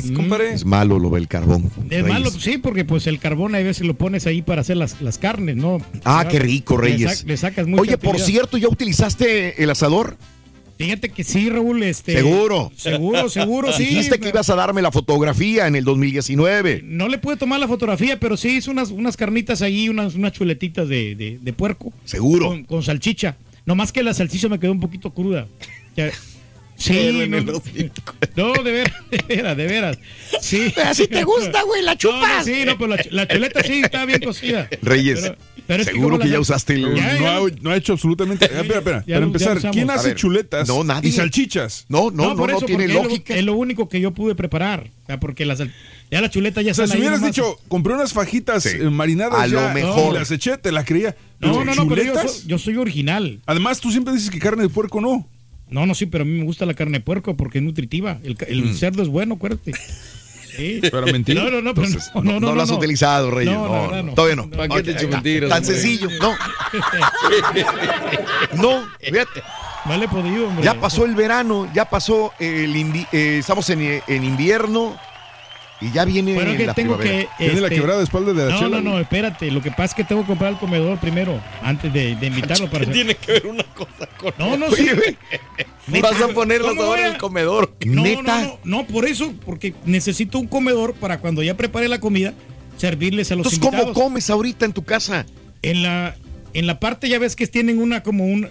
es 0.54 0.66
malo 0.66 1.00
lo 1.00 1.10
del 1.12 1.28
carbón. 1.28 1.72
Es 1.90 2.06
malo, 2.06 2.32
sí, 2.32 2.58
porque 2.58 2.86
pues 2.86 3.08
el 3.08 3.20
carbón 3.20 3.56
a 3.56 3.60
veces 3.60 3.86
lo 3.88 3.94
pones 3.96 4.28
ahí 4.28 4.42
para 4.42 4.62
hacer 4.62 4.78
las, 4.78 5.02
las 5.02 5.18
carnes, 5.18 5.56
¿no? 5.56 5.80
Ah, 6.04 6.26
qué 6.30 6.40
rico, 6.40 6.76
Le 6.78 6.82
Reyes. 6.90 7.24
sac- 7.24 7.26
Le, 7.28 7.38
sacas 7.38 7.68
mucha 7.68 7.82
Oye, 7.82 7.98
por 7.98 8.20
cierto, 8.20 8.58
¿ya 8.58 8.68
utilizaste 8.68 9.64
el 9.64 9.70
asador? 9.70 10.18
Fíjate 10.84 11.10
que 11.10 11.24
sí, 11.24 11.50
Raúl, 11.50 11.84
este... 11.84 12.14
Seguro. 12.14 12.72
Seguro, 12.76 13.30
seguro, 13.30 13.72
sí. 13.78 13.86
Dijiste 13.86 14.20
que 14.20 14.30
ibas 14.30 14.50
a 14.50 14.56
darme 14.56 14.82
la 14.82 14.92
fotografía 14.92 15.68
en 15.68 15.76
el 15.76 15.84
2019. 15.84 16.82
No 16.84 17.08
le 17.08 17.18
pude 17.18 17.38
tomar 17.38 17.60
la 17.60 17.68
fotografía, 17.68 18.20
pero 18.20 18.38
sí 18.38 18.58
hizo 18.58 18.72
unas, 18.72 18.90
unas 18.92 19.18
carnitas 19.18 19.62
ahí, 19.62 19.90
unas, 19.90 20.16
unas 20.16 20.34
chuletitas 20.34 20.88
de, 20.90 21.16
de- 21.16 21.40
de 21.42 21.54
puerco. 21.54 21.94
Seguro. 22.06 22.48
Con, 22.48 22.64
con 22.66 22.84
salchicha. 22.84 23.36
Nomás 23.66 23.92
que 23.92 24.04
la 24.04 24.14
salchicha 24.14 24.50
me 24.50 24.60
quedó 24.60 24.72
un 24.72 24.80
poquito 24.80 25.12
cruda. 25.14 25.48
Ya- 25.96 26.12
Sí, 26.78 27.28
no, 27.30 27.38
no, 28.36 28.64
de 28.64 28.72
veras, 28.72 28.94
de 29.12 29.18
veras, 29.36 29.56
de 29.58 29.68
veras. 29.68 30.00
Sí. 30.42 30.72
Pero 30.74 30.90
así 30.90 31.08
te 31.08 31.24
gusta, 31.24 31.62
güey, 31.62 31.84
la 31.84 31.92
No, 31.92 32.12
no, 32.12 32.22
chupas. 32.22 32.44
sí, 32.46 32.64
no, 32.66 32.76
pero 32.76 32.88
la, 32.88 32.98
ch- 32.98 33.12
la 33.12 33.28
chuleta 33.28 33.62
sí 33.62 33.82
está 33.84 34.04
bien 34.06 34.20
cocida. 34.20 34.68
Reyes, 34.82 35.20
Pero- 35.22 35.38
pero 35.68 35.82
es 35.84 35.88
que 35.90 35.94
seguro 35.96 36.20
que, 36.20 36.30
ya 36.30 36.40
usaste 36.40 36.74
el... 36.74 36.96
Ya, 36.96 37.14
no, 37.14 37.20
ya. 37.22 37.38
ha, 37.38 37.42
no 37.62 37.70
ha 37.72 37.76
hecho 37.76 37.94
absolutamente. 37.94 38.46
eh, 38.46 38.50
espera, 38.62 38.80
espera. 38.80 39.04
Ya 39.08 39.16
Para 39.16 39.26
empezar. 39.26 39.72
¿quién 39.72 39.90
hace 39.90 40.10
ver, 40.10 40.18
chuletas 40.18 40.68
no, 40.68 40.84
nadie. 40.84 41.10
y 41.10 41.12
salchichas? 41.14 41.86
No, 41.90 42.12
no, 42.12 42.30
no, 42.30 42.36
por 42.36 42.50
no, 42.52 42.58
eso, 42.58 42.66
tiene 42.66 42.84
porque 42.84 42.92
es 42.98 42.98
lo- 42.98 43.04
lógica. 43.10 43.36
Es 43.36 43.44
lo, 43.46 43.54
único 43.56 43.88
que 43.90 44.02
yo 44.02 44.12
pude 44.12 44.36
preparar. 44.36 44.90
O 45.04 45.06
sea, 45.08 45.20
porque 45.20 45.46
las, 45.46 45.60
ya 46.10 46.22
la 46.22 46.30
chuleta 46.30 46.62
ya 46.62 46.72
O 46.72 46.74
sea, 46.76 46.86
están 46.86 46.98
si 46.98 47.02
hubieras 47.02 47.20
nomás. 47.22 47.36
dicho, 47.36 47.58
compré 47.68 47.94
unas 47.94 48.14
fajitas 48.14 48.64
Sí. 48.64 48.78
eh, 48.80 48.90
marinadas 48.90 49.40
A 49.40 49.48
lo 49.48 49.70
mejor. 49.74 50.14
y 50.16 50.20
las 50.20 50.32
eché, 50.32 50.58
te 50.58 50.72
la 50.72 50.84
creía. 50.84 51.16
No, 51.40 51.64
no, 51.64 51.74
no, 51.76 51.88
pero 51.88 52.04
yo 52.04 52.12
¿chuletas? 52.14 52.32
soy, 52.40 52.48
yo 52.48 52.58
soy 52.58 52.76
original. 52.78 53.40
Además, 53.46 53.80
tú 53.80 53.92
siempre 53.92 54.14
dices 54.14 54.30
que 54.30 54.40
carne 54.40 54.64
de 54.64 54.70
puerco 54.70 55.00
no. 55.02 55.28
No, 55.70 55.86
no, 55.86 55.96
sí, 55.96 56.06
pero 56.06 56.24
a 56.24 56.26
mí 56.26 56.38
me 56.38 56.44
gusta 56.44 56.66
la 56.66 56.74
carne 56.74 56.98
de 56.98 57.04
puerco 57.04 57.38
porque 57.38 57.60
es 57.60 57.64
nutritiva. 57.64 58.20
El, 58.24 58.36
el 58.48 58.76
cerdo 58.76 59.02
es 59.04 59.08
bueno, 59.08 59.36
acuérdate. 59.36 59.72
Sí. 60.56 60.80
Pero 60.82 61.06
mentir. 61.08 61.36
No, 61.36 61.50
no, 61.50 61.62
no, 61.62 61.74
pero 61.74 61.88
Entonces, 61.88 62.12
no, 62.16 62.22
no, 62.22 62.40
no, 62.40 62.56
lo 62.56 62.62
has 62.62 62.70
no. 62.70 62.78
utilizado, 62.78 63.32
Reyes. 63.32 63.54
No, 63.54 63.68
No, 63.68 63.74
la 63.74 63.82
verdad 63.82 63.98
no, 63.98 64.04
no. 64.04 64.14
todavía 64.14 64.36
no. 64.36 64.50
¿Para 64.50 64.76
qué 64.76 64.84
te 64.84 64.92
echo 64.92 65.08
mentiras, 65.08 65.50
Tan 65.50 65.66
sencillo, 65.66 66.10
no. 66.20 66.34
No, 68.54 68.88
fíjate. 69.00 69.42
Vale 69.86 70.08
podido, 70.08 70.48
hombre. 70.48 70.64
Ya 70.64 70.80
pasó 70.80 71.06
el 71.06 71.16
verano, 71.16 71.68
ya 71.74 71.86
pasó 71.86 72.34
el 72.40 72.76
eh, 73.12 73.38
estamos 73.40 73.68
en, 73.72 74.02
en 74.08 74.24
invierno 74.24 74.96
y 75.82 75.92
ya 75.92 76.06
viene 76.06 76.34
Bueno, 76.36 76.56
que 76.56 76.66
la 76.66 76.74
tengo 76.74 76.98
primavera. 76.98 77.28
que. 77.38 77.44
Tiene 77.46 77.60
la 77.62 77.68
este, 77.68 77.76
quebrada 77.80 77.98
de 77.98 78.04
espalda 78.06 78.34
de 78.34 78.46
la 78.46 78.52
No, 78.52 78.60
chela. 78.60 78.82
no, 78.82 78.92
no, 78.92 79.00
espérate. 79.00 79.50
Lo 79.52 79.62
que 79.62 79.72
pasa 79.72 79.86
es 79.86 79.94
que 79.96 80.04
tengo 80.04 80.22
que 80.22 80.28
comprar 80.28 80.52
el 80.54 80.60
comedor 80.60 81.00
primero, 81.00 81.42
antes 81.64 81.92
de, 81.92 82.16
de 82.16 82.28
invitarlo 82.28 82.70
para 82.70 82.84
hacer- 82.84 82.94
Tiene 82.94 83.16
que 83.16 83.32
ver 83.34 83.48
una 83.48 83.64
cosa 83.64 84.08
con 84.18 84.34
No, 84.38 84.56
no, 84.58 84.70
sí. 84.72 84.88
Vas 86.02 86.22
a 86.22 86.28
poner 86.30 86.62
las 86.62 86.72
¿Cómo 86.72 86.84
ahora 86.84 87.08
en 87.08 87.14
el 87.14 87.18
comedor. 87.18 87.74
No, 87.86 88.04
¿Neta? 88.04 88.22
no, 88.42 88.48
no, 88.48 88.60
no, 88.64 88.88
por 88.88 89.06
eso, 89.06 89.34
porque 89.46 89.74
necesito 89.86 90.38
un 90.40 90.48
comedor 90.48 90.94
para 90.94 91.20
cuando 91.20 91.42
ya 91.44 91.58
prepare 91.58 91.88
la 91.88 92.00
comida, 92.00 92.34
servirles 92.78 93.32
a 93.32 93.36
los 93.36 93.52
Entonces, 93.54 93.82
¿cómo 93.82 93.94
comes 93.94 94.30
ahorita 94.30 94.66
en 94.66 94.74
tu 94.74 94.84
casa? 94.84 95.26
En 95.64 95.82
la 95.84 96.16
En 96.54 96.68
la 96.68 96.80
parte 96.80 97.10
ya 97.10 97.18
ves 97.20 97.36
que 97.36 97.48
tienen 97.48 97.80
una 97.80 98.04
como 98.04 98.26
un 98.26 98.48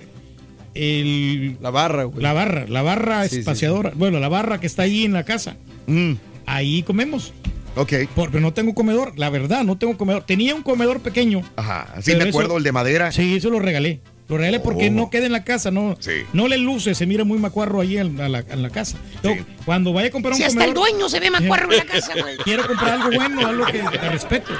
el 0.74 1.56
La 1.60 1.70
barra, 1.70 2.04
güey. 2.04 2.22
la 2.22 2.32
barra, 2.32 2.66
la 2.68 2.82
barra 2.82 3.24
Sí, 3.24 3.30
sí, 3.34 3.38
espaciadora, 3.40 3.92
bueno, 3.94 4.20
la 4.20 4.28
barra 4.28 4.60
que 4.60 4.66
está 4.66 4.82
ahí 4.82 5.04
en 5.04 5.12
la 5.12 5.24
casa. 5.24 5.56
Mm, 5.86 6.12
Ahí 6.50 6.82
comemos. 6.82 7.32
ok. 7.76 7.92
Porque 8.14 8.40
no 8.40 8.52
tengo 8.52 8.74
comedor, 8.74 9.12
la 9.18 9.30
verdad, 9.30 9.62
no 9.64 9.78
tengo 9.78 9.96
comedor. 9.96 10.24
Tenía 10.24 10.54
un 10.54 10.62
comedor 10.62 11.00
pequeño. 11.00 11.42
Ajá. 11.56 11.86
Sí, 12.02 12.12
Pero 12.12 12.24
me 12.24 12.28
acuerdo 12.30 12.50
eso- 12.50 12.58
el 12.58 12.64
de 12.64 12.72
madera. 12.72 13.12
Sí, 13.12 13.36
eso 13.36 13.50
lo 13.50 13.60
regalé. 13.60 14.00
Lo 14.28 14.36
regalé 14.38 14.60
porque 14.60 14.88
Oh. 14.88 14.92
no 14.92 15.10
queda 15.10 15.26
en 15.26 15.32
la 15.32 15.42
casa, 15.42 15.72
no, 15.72 15.96
Sí. 15.98 16.12
no 16.32 16.46
le 16.46 16.56
luce, 16.58 16.94
se 16.94 17.04
mira 17.04 17.24
muy 17.24 17.38
macuarro 17.40 17.80
ahí 17.80 17.98
en, 17.98 18.20
a 18.20 18.28
la, 18.28 18.40
en 18.48 18.62
la 18.62 18.70
casa. 18.70 18.96
Yo, 19.24 19.32
Cuando 19.64 19.92
vaya 19.92 20.06
a 20.08 20.10
comprar 20.12 20.32
un 20.34 20.38
Si 20.38 20.44
hasta 20.44 20.64
el 20.64 20.72
comedor, 20.72 20.90
dueño 20.92 21.08
se 21.08 21.18
ve 21.20 21.30
macuarro 21.30 21.72
en 21.72 21.78
la 21.78 21.84
casa, 21.92 22.12
güey. 22.20 22.36
quiero 22.38 22.64
comprar 22.66 22.90
algo 23.00 23.10
bueno, 23.16 23.46
algo 23.46 23.64
que 23.66 23.78
de 23.82 24.08
respeto. 24.10 24.52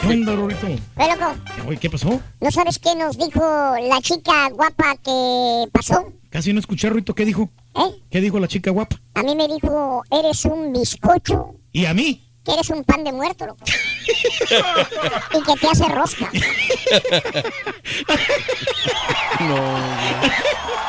¿Qué 0.00 0.06
onda, 0.08 0.34
Rorito? 0.34 0.66
Oye, 0.66 0.80
loco, 1.18 1.34
Oye, 1.68 1.76
¿qué 1.78 1.90
pasó? 1.90 2.20
¿no 2.40 2.50
sabes 2.50 2.78
qué 2.78 2.94
nos 2.96 3.18
dijo 3.18 3.40
la 3.88 4.00
chica 4.00 4.48
guapa 4.50 4.96
que 5.04 5.64
pasó? 5.72 6.12
Casi 6.30 6.52
no 6.52 6.60
escuché, 6.60 6.88
Rorito, 6.88 7.14
¿qué 7.14 7.24
dijo? 7.24 7.50
¿Eh? 7.78 8.02
¿Qué 8.10 8.20
dijo 8.20 8.38
la 8.40 8.48
chica 8.48 8.70
guapa? 8.70 8.96
A 9.14 9.22
mí 9.22 9.34
me 9.34 9.48
dijo, 9.48 10.02
eres 10.10 10.44
un 10.44 10.72
bizcocho, 10.72 11.54
¿Y 11.72 11.86
a 11.86 11.94
mí? 11.94 12.22
que 12.44 12.52
eres 12.52 12.68
un 12.70 12.84
pan 12.84 13.02
de 13.02 13.12
muerto, 13.12 13.44
loco. 13.46 13.64
y 13.66 15.42
que 15.42 15.54
te 15.56 15.68
hace 15.68 15.88
rosca. 15.88 16.30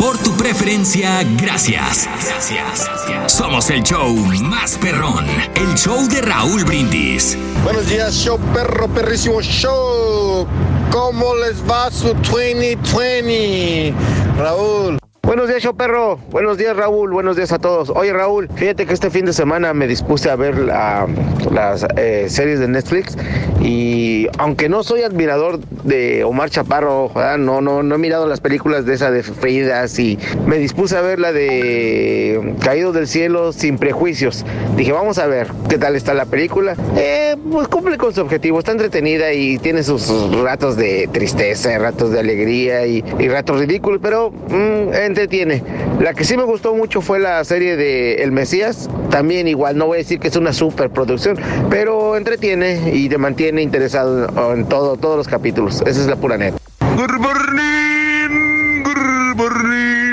Por 0.00 0.16
tu 0.16 0.34
preferencia, 0.34 1.22
gracias. 1.36 2.08
Gracias. 2.24 2.88
Somos 3.30 3.68
el 3.68 3.82
show 3.82 4.08
más 4.42 4.78
perrón, 4.78 5.26
el 5.54 5.74
show 5.74 6.08
de 6.08 6.22
Raúl 6.22 6.64
Brindis. 6.64 7.36
Buenos 7.62 7.86
días, 7.86 8.14
show 8.14 8.38
perro, 8.54 8.88
perrísimo 8.88 9.42
show. 9.42 10.46
¿Cómo 10.90 11.34
les 11.36 11.62
va 11.68 11.90
su 11.90 12.14
2020? 12.14 13.92
Raúl. 14.38 15.09
Buenos 15.22 15.48
días, 15.48 15.62
show 15.62 15.76
perro. 15.76 16.18
Buenos 16.30 16.58
días, 16.58 16.76
Raúl. 16.76 17.10
Buenos 17.12 17.36
días 17.36 17.52
a 17.52 17.58
todos. 17.60 17.90
Oye, 17.90 18.12
Raúl, 18.12 18.48
fíjate 18.56 18.84
que 18.86 18.94
este 18.94 19.10
fin 19.10 19.26
de 19.26 19.32
semana 19.32 19.72
me 19.74 19.86
dispuse 19.86 20.28
a 20.28 20.34
ver 20.34 20.58
la- 20.58 21.06
las 21.52 21.86
eh, 21.96 22.26
series 22.28 22.58
de 22.58 22.66
Netflix 22.66 23.16
y 23.60 24.26
aunque 24.38 24.68
no 24.68 24.82
soy 24.82 25.02
admirador 25.02 25.60
de 25.84 26.24
Omar 26.24 26.50
Chaparro, 26.50 27.10
¿verdad? 27.14 27.38
no, 27.38 27.60
no, 27.60 27.82
no 27.82 27.94
he 27.94 27.98
mirado 27.98 28.26
las 28.26 28.40
películas 28.40 28.86
de 28.86 28.94
esa 28.94 29.10
de 29.12 29.22
Fridas 29.22 29.98
y 30.00 30.18
me 30.46 30.58
dispuse 30.58 30.96
a 30.96 31.00
ver 31.00 31.20
la 31.20 31.32
de 31.32 32.54
Caídos 32.64 32.94
del 32.94 33.06
Cielo 33.06 33.52
sin 33.52 33.78
prejuicios. 33.78 34.44
Dije, 34.76 34.90
vamos 34.92 35.18
a 35.18 35.26
ver 35.26 35.48
qué 35.68 35.78
tal 35.78 35.94
está 35.96 36.12
la 36.14 36.24
película. 36.24 36.74
Eh, 36.96 37.36
pues 37.52 37.68
cumple 37.68 37.98
con 37.98 38.12
su 38.12 38.20
objetivo, 38.22 38.58
está 38.58 38.72
entretenida 38.72 39.32
y 39.32 39.58
tiene 39.58 39.82
sus 39.84 40.08
ratos 40.42 40.76
de 40.76 41.08
tristeza, 41.12 41.78
ratos 41.78 42.10
de 42.10 42.18
alegría 42.20 42.86
y, 42.86 43.04
y 43.18 43.28
ratos 43.28 43.60
ridículos, 43.60 44.00
pero 44.02 44.30
mm, 44.30 44.94
entretiene. 45.10 45.62
La 46.00 46.14
que 46.14 46.24
sí 46.24 46.36
me 46.36 46.44
gustó 46.44 46.74
mucho 46.74 47.02
fue 47.02 47.18
la 47.18 47.44
serie 47.44 47.76
de 47.76 48.22
El 48.22 48.32
Mesías, 48.32 48.88
también 49.10 49.46
igual, 49.48 49.76
no 49.76 49.86
voy 49.86 49.96
a 49.96 49.98
decir 49.98 50.18
que 50.18 50.28
es 50.28 50.36
una 50.36 50.52
superproducción, 50.52 51.38
pero 51.68 52.16
entretiene 52.16 52.92
y 52.94 53.08
te 53.08 53.18
mantiene 53.18 53.62
interesado 53.62 54.54
en 54.54 54.66
todo, 54.66 54.96
todos 54.96 55.16
los 55.16 55.28
capítulos. 55.28 55.82
Esa 55.82 56.00
es 56.00 56.06
la 56.06 56.16
pura 56.16 56.38
neta. 56.38 56.56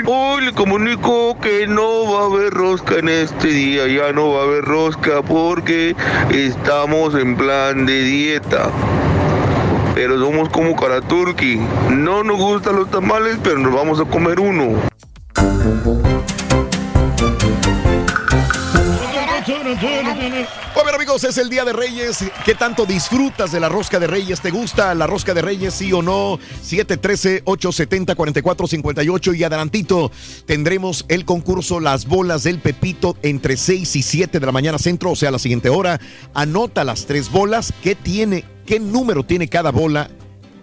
Hoy 0.06 0.44
le 0.44 0.52
comunico 0.52 1.38
que 1.40 1.66
no 1.66 2.12
va 2.12 2.22
a 2.22 2.26
haber 2.26 2.52
rosca 2.52 2.96
en 2.96 3.08
este 3.08 3.48
día, 3.48 3.86
ya 3.86 4.12
no 4.12 4.32
va 4.32 4.40
a 4.40 4.44
haber 4.44 4.64
rosca 4.64 5.22
porque 5.22 5.94
estamos 6.30 7.14
en 7.14 7.36
plan 7.36 7.86
de 7.86 8.02
dieta. 8.02 8.70
Pero 10.00 10.16
somos 10.16 10.48
como 10.50 10.76
Karaturki. 10.76 11.58
No 11.90 12.22
nos 12.22 12.36
gustan 12.38 12.76
los 12.76 12.88
tamales, 12.88 13.36
pero 13.42 13.58
nos 13.58 13.74
vamos 13.74 13.98
a 13.98 14.04
comer 14.04 14.38
uno. 14.38 14.78
Bueno, 20.74 20.90
amigos, 20.94 21.24
es 21.24 21.38
el 21.38 21.48
Día 21.48 21.64
de 21.64 21.72
Reyes. 21.72 22.24
¿Qué 22.44 22.54
tanto 22.54 22.84
disfrutas 22.86 23.50
de 23.52 23.60
la 23.60 23.68
rosca 23.68 23.98
de 23.98 24.06
Reyes? 24.06 24.40
¿Te 24.40 24.50
gusta 24.50 24.94
la 24.94 25.06
rosca 25.06 25.34
de 25.34 25.42
Reyes, 25.42 25.74
sí 25.74 25.92
o 25.92 26.00
no? 26.02 26.38
713-870-4458 26.64 29.36
y 29.36 29.44
adelantito 29.44 30.10
tendremos 30.46 31.04
el 31.08 31.24
concurso 31.24 31.80
Las 31.80 32.06
Bolas 32.06 32.44
del 32.44 32.60
Pepito 32.60 33.16
entre 33.22 33.56
6 33.56 33.96
y 33.96 34.02
7 34.02 34.38
de 34.40 34.46
la 34.46 34.52
mañana 34.52 34.78
centro, 34.78 35.10
o 35.12 35.16
sea, 35.16 35.30
la 35.30 35.38
siguiente 35.38 35.68
hora. 35.68 36.00
Anota 36.34 36.84
las 36.84 37.06
tres 37.06 37.30
bolas. 37.30 37.72
¿Qué 37.82 37.94
tiene? 37.94 38.44
¿Qué 38.66 38.80
número 38.80 39.24
tiene 39.24 39.48
cada 39.48 39.70
bola? 39.70 40.10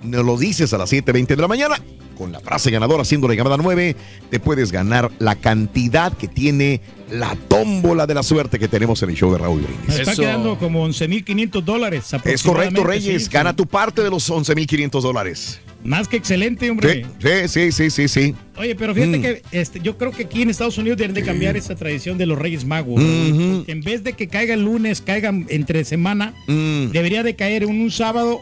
Nos 0.01 0.25
lo 0.25 0.37
dices 0.37 0.73
a 0.73 0.77
las 0.77 0.91
7.20 0.91 1.27
de 1.27 1.37
la 1.37 1.47
mañana. 1.47 1.77
Con 2.17 2.31
la 2.31 2.39
frase 2.39 2.71
ganadora, 2.71 3.01
haciendo 3.01 3.27
la 3.27 3.35
llamada 3.35 3.57
9, 3.57 3.95
te 4.29 4.39
puedes 4.39 4.71
ganar 4.71 5.11
la 5.19 5.35
cantidad 5.35 6.13
que 6.13 6.27
tiene 6.27 6.81
la 7.11 7.35
tómbola 7.47 8.07
de 8.07 8.13
la 8.13 8.23
suerte 8.23 8.57
que 8.57 8.67
tenemos 8.67 9.01
en 9.03 9.09
el 9.09 9.15
show 9.15 9.31
de 9.31 9.37
Raúl 9.37 9.61
Brindis. 9.61 9.99
Está 9.99 10.15
quedando 10.15 10.57
como 10.57 10.87
11.500 10.87 11.61
dólares. 11.63 12.05
Es 12.23 12.41
correcto, 12.43 12.83
Reyes. 12.83 13.25
sí, 13.25 13.29
Gana 13.31 13.51
sí. 13.51 13.57
tu 13.57 13.65
parte 13.67 14.01
de 14.01 14.09
los 14.09 14.29
11.500 14.29 15.01
dólares. 15.01 15.59
Más 15.83 16.07
que 16.07 16.17
excelente, 16.17 16.71
hombre. 16.71 17.05
Sí, 17.19 17.47
sí, 17.47 17.71
sí, 17.71 17.89
sí, 17.91 18.07
sí. 18.07 18.35
Oye, 18.57 18.73
pero 18.75 18.95
fíjate 18.95 19.19
Mm. 19.19 19.21
que 19.21 19.41
este, 19.51 19.79
yo 19.81 19.97
creo 19.99 20.11
que 20.11 20.23
aquí 20.23 20.41
en 20.41 20.49
Estados 20.49 20.79
Unidos 20.79 20.97
deben 20.97 21.13
de 21.13 21.21
cambiar 21.21 21.55
esa 21.57 21.75
tradición 21.75 22.17
de 22.17 22.25
los 22.25 22.39
Reyes 22.39 22.65
Magos. 22.65 22.99
En 23.01 23.81
vez 23.81 24.03
de 24.03 24.13
que 24.13 24.27
caiga 24.27 24.55
el 24.55 24.63
lunes, 24.65 25.01
caigan 25.01 25.45
entre 25.49 25.83
semana, 25.83 26.33
Mm. 26.47 26.87
debería 26.91 27.21
de 27.21 27.35
caer 27.35 27.61
en 27.63 27.69
un 27.69 27.91
sábado 27.91 28.41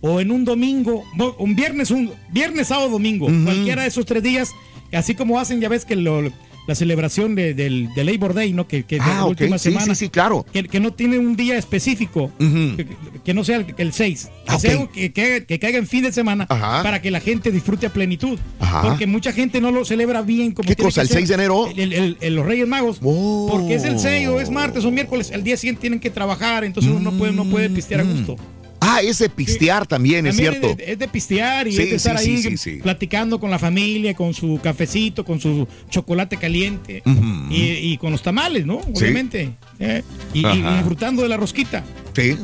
o 0.00 0.20
en 0.20 0.30
un 0.30 0.44
domingo, 0.44 1.04
un 1.38 1.54
viernes, 1.56 1.90
un 1.90 2.10
viernes, 2.30 2.68
sábado, 2.68 2.88
domingo. 2.90 3.26
Ujú. 3.26 3.44
Cualquiera 3.44 3.82
de 3.82 3.88
esos 3.88 4.06
tres 4.06 4.22
días, 4.22 4.50
así 4.92 5.14
como 5.14 5.38
hacen, 5.38 5.60
ya 5.60 5.68
ves 5.68 5.84
que 5.84 5.96
lo- 5.96 6.30
la 6.66 6.74
celebración 6.76 7.34
de, 7.34 7.52
del 7.54 7.88
de 7.94 8.04
Labor 8.04 8.32
Day, 8.32 8.52
¿no? 8.52 8.68
Que, 8.68 8.84
que 8.84 8.98
Ah, 9.00 9.06
la 9.08 9.24
ok, 9.24 9.30
última 9.30 9.58
sí, 9.58 9.70
semana. 9.70 9.94
sí, 9.94 10.04
sí, 10.04 10.08
claro. 10.10 10.46
Que, 10.52 10.62
que 10.64 10.78
no 10.78 10.92
tiene 10.92 11.18
un 11.18 11.34
día 11.34 11.56
específico, 11.58 12.24
Ujú. 12.38 12.76
que, 12.76 12.86
que 13.24 13.34
no 13.34 13.42
sea 13.42 13.56
el, 13.56 13.74
el 13.76 13.92
6. 13.92 14.24
Que, 14.26 14.30
Ah, 14.46 14.58
sea 14.58 14.70
ok. 14.74 14.80
algo 14.80 14.92
que, 14.92 15.10
que- 15.46 15.58
caiga 15.58 15.78
en 15.78 15.86
fin 15.88 16.04
de 16.04 16.12
semana 16.12 16.46
Ajá. 16.48 16.82
para 16.84 17.02
que 17.02 17.10
la 17.10 17.18
gente 17.20 17.50
disfrute 17.50 17.86
a 17.86 17.92
plenitud. 17.92 18.38
Ajá. 18.60 18.82
Porque 18.82 19.06
mucha 19.08 19.32
gente 19.32 19.60
no 19.60 19.72
lo 19.72 19.84
celebra 19.84 20.22
bien 20.22 20.52
como 20.52 20.68
¿Qué 20.68 20.76
tiene 20.76 20.88
cosa, 20.88 21.02
el 21.02 21.08
ser. 21.08 21.16
6 21.16 21.28
de 21.30 21.34
enero? 21.34 21.66
El- 21.74 21.92
el- 21.92 22.16
el- 22.20 22.34
los 22.36 22.46
Reyes 22.46 22.68
Magos. 22.68 22.98
Oh. 23.02 23.48
Porque 23.50 23.74
es 23.74 23.84
el 23.84 23.98
6 23.98 24.28
o 24.28 24.40
es 24.40 24.50
martes 24.50 24.84
o 24.84 24.90
miércoles. 24.92 25.32
Al 25.34 25.42
día 25.42 25.56
siguiente 25.56 25.80
tienen 25.80 25.98
que 25.98 26.10
trabajar, 26.10 26.62
entonces 26.62 26.92
uno 26.92 27.10
no 27.10 27.18
puede, 27.18 27.32
no 27.32 27.46
puede 27.46 27.68
pistear 27.70 28.02
a 28.02 28.04
gusto. 28.04 28.36
Ah, 28.80 29.00
ese 29.02 29.28
pistear 29.28 29.86
también, 29.86 30.26
es 30.26 30.36
También 30.36 30.52
cierto. 30.54 30.70
Es 30.70 30.76
de, 30.86 30.92
es 30.92 30.98
de 30.98 31.08
pistear 31.08 31.68
y 31.68 31.72
Sí, 31.72 31.82
es 31.82 31.90
de 31.90 31.96
estar 31.96 32.18
sí, 32.18 32.30
ahí 32.30 32.36
sí, 32.42 32.50
sí, 32.50 32.56
sí. 32.56 32.76
platicando 32.82 33.38
con 33.38 33.50
la 33.50 33.58
familia, 33.58 34.14
con 34.14 34.32
su 34.32 34.58
cafecito, 34.62 35.24
con 35.24 35.38
su 35.40 35.68
chocolate 35.90 36.38
caliente 36.38 37.02
y, 37.50 37.62
y 37.92 37.98
con 37.98 38.12
los 38.12 38.22
tamales, 38.22 38.64
¿no? 38.64 38.80
Sí. 38.82 38.90
Obviamente. 39.04 39.52
¿eh? 39.78 40.02
Y, 40.32 40.42
disfrutando 40.44 41.22
de 41.22 41.28
la 41.28 41.36
rosquita. 41.36 41.84
Sí. 42.16 42.36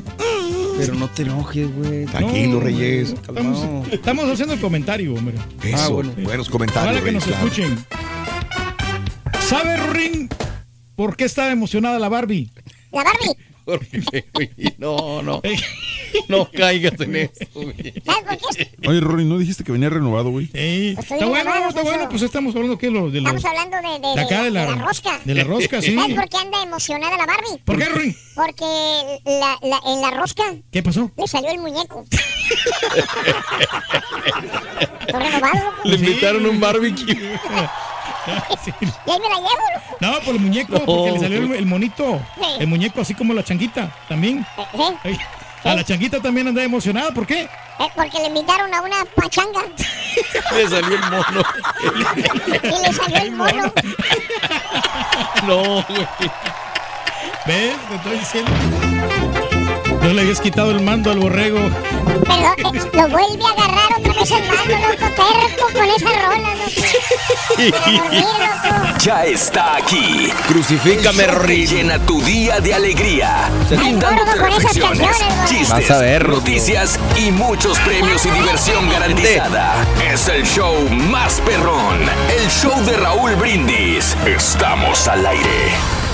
Pero 0.78 0.94
no 0.94 1.08
te 1.08 1.22
enojes, 1.22 1.74
güey. 1.74 2.04
Tranquilo, 2.04 2.54
No, 2.54 2.60
Reyes. 2.60 3.10
Estamos, 3.12 3.88
estamos 3.90 4.28
haciendo 4.30 4.52
el 4.54 4.60
comentario, 4.60 5.14
hombre. 5.14 5.36
Eso, 5.64 5.76
Ah, 5.78 5.88
bueno. 5.88 6.12
buenos 6.22 6.50
comentarios, 6.50 6.84
Ojalá 6.96 6.98
que 7.00 7.06
Reyes, 7.06 7.14
nos 7.14 7.24
claro. 7.24 7.46
escuchen. 7.46 7.86
¿Sabe, 9.48 9.76
Ring, 9.92 10.28
por 10.96 11.16
qué 11.16 11.24
estaba 11.24 11.50
emocionada 11.50 11.98
la 11.98 12.08
Barbie? 12.08 12.50
La 12.92 13.04
Barbie, 13.04 13.36
No, 14.78 15.22
no. 15.22 15.42
No 16.28 16.48
caigas 16.50 16.98
en 17.00 17.16
eso, 17.16 17.32
güey. 17.52 17.92
Oye, 18.88 19.00
Rory, 19.00 19.24
¿no 19.26 19.36
dijiste 19.38 19.64
que 19.64 19.72
venía 19.72 19.90
renovado, 19.90 20.30
güey? 20.30 20.46
Sí. 20.46 20.92
Pues 20.94 21.10
Está 21.10 21.26
bueno, 21.26 21.42
enamorado, 21.50 21.68
está 21.68 21.82
pues, 21.82 21.84
bueno. 21.84 22.00
eso. 22.02 22.08
Pues 22.10 22.22
estamos 22.22 22.54
hablando 22.54 22.78
¿qué? 22.78 22.90
Lo, 22.90 23.10
de, 23.10 23.20
los- 23.20 23.34
Estamos 23.34 23.44
hablando 23.44 23.76
de, 23.76 23.98
de, 24.08 24.14
de 24.14 24.20
acá 24.22 24.42
de 24.44 24.50
la, 24.50 24.66
rosca. 24.76 25.20
De 25.24 25.34
la 25.34 25.44
rosca, 25.44 25.82
sí. 25.82 25.94
¿Sabes 25.94 26.14
por 26.16 26.28
qué 26.28 26.36
anda 26.38 26.62
emocionada 26.62 27.16
la 27.18 27.26
Barbie? 27.26 27.58
¿Por 27.64 27.76
qué, 27.76 27.84
Ring? 27.86 28.14
Porque 28.34 28.64
la, 29.26 29.58
la- 29.62 29.80
en 29.92 30.00
la 30.00 30.10
rosca 30.12 30.44
¿Qué 30.70 30.82
pasó? 30.82 31.10
le 31.16 31.26
salió 31.26 31.50
el 31.50 31.58
muñeco. 31.58 32.04
Lo 35.12 35.18
renovado, 35.18 35.64
loco. 35.64 35.76
Le 35.84 35.96
invitaron 35.96 36.46
un 36.46 36.60
barbecue. 36.60 37.16
Sí. 38.64 38.72
Y 38.80 39.10
ahí 39.10 39.18
me 39.20 39.28
la 39.28 39.36
llevo. 39.36 39.96
No, 40.00 40.20
por 40.20 40.34
el 40.34 40.40
muñeco, 40.40 40.84
porque 40.84 41.12
le 41.12 41.20
salió 41.20 41.38
el, 41.38 41.52
el 41.52 41.66
monito. 41.66 42.20
Sí. 42.36 42.42
El 42.60 42.66
muñeco, 42.66 43.00
así 43.00 43.14
como 43.14 43.32
la 43.34 43.42
changuita, 43.44 43.90
también. 44.08 44.44
¿sí? 44.74 44.82
Ay, 45.04 45.18
A 45.64 45.74
la 45.74 45.84
changuita 45.84 46.20
también 46.20 46.48
anda 46.48 46.62
emocionada, 46.64 47.10
¿por 47.12 47.26
qué? 47.26 47.42
Eh, 47.42 47.88
porque 47.94 48.18
le 48.20 48.26
invitaron 48.28 48.72
a 48.72 48.80
una 48.82 49.04
pachanga 49.14 49.60
Le 50.54 50.68
salió 50.68 50.94
el 50.94 51.00
mono. 51.10 51.42
y 52.62 52.86
le 52.86 52.92
salió 52.92 53.18
el 53.18 53.32
mono. 53.32 53.72
No, 55.46 55.62
güey. 55.84 56.06
¿Ves? 57.46 57.76
Te 57.88 57.94
estoy 57.94 58.18
diciendo. 58.18 58.95
No 60.02 60.12
le 60.12 60.22
habías 60.22 60.40
quitado 60.40 60.70
el 60.70 60.82
mando 60.82 61.10
al 61.10 61.18
borrego. 61.18 61.58
Pero 62.24 62.72
eh, 62.74 62.90
lo 62.92 63.08
vuelve 63.08 63.44
a 63.44 63.62
agarrar 63.62 63.98
otra 63.98 64.12
vez 64.12 64.22
ese 64.22 64.42
mando, 64.42 64.74
loco, 64.74 65.06
terco 65.14 65.66
con 65.72 65.84
esa 65.84 66.10
rola, 66.26 66.54
loco. 66.54 66.70
Ya 69.00 69.24
está 69.24 69.76
aquí. 69.76 70.32
Crucifícame, 70.48 71.24
El 71.24 71.36
Rini. 71.36 71.66
Llena 71.66 71.98
tu 72.00 72.20
día 72.22 72.60
de 72.60 72.74
alegría. 72.74 73.48
Brindándote 73.70 74.34
reflexiones, 74.34 75.16
chistes, 75.48 75.68
Vas 75.70 75.90
a 75.90 75.98
ver, 75.98 76.28
noticias 76.28 76.98
y 77.16 77.30
muchos 77.30 77.78
premios 77.80 78.26
y 78.26 78.30
diversión 78.30 78.90
garantizada. 78.90 79.86
Es 80.12 80.28
el 80.28 80.44
show 80.44 80.74
más 80.90 81.40
perrón. 81.42 82.00
El 82.36 82.48
show 82.50 82.84
de 82.84 82.96
Raúl 82.96 83.36
Brindis. 83.36 84.16
Estamos 84.26 85.06
al 85.06 85.24
aire. 85.26 86.05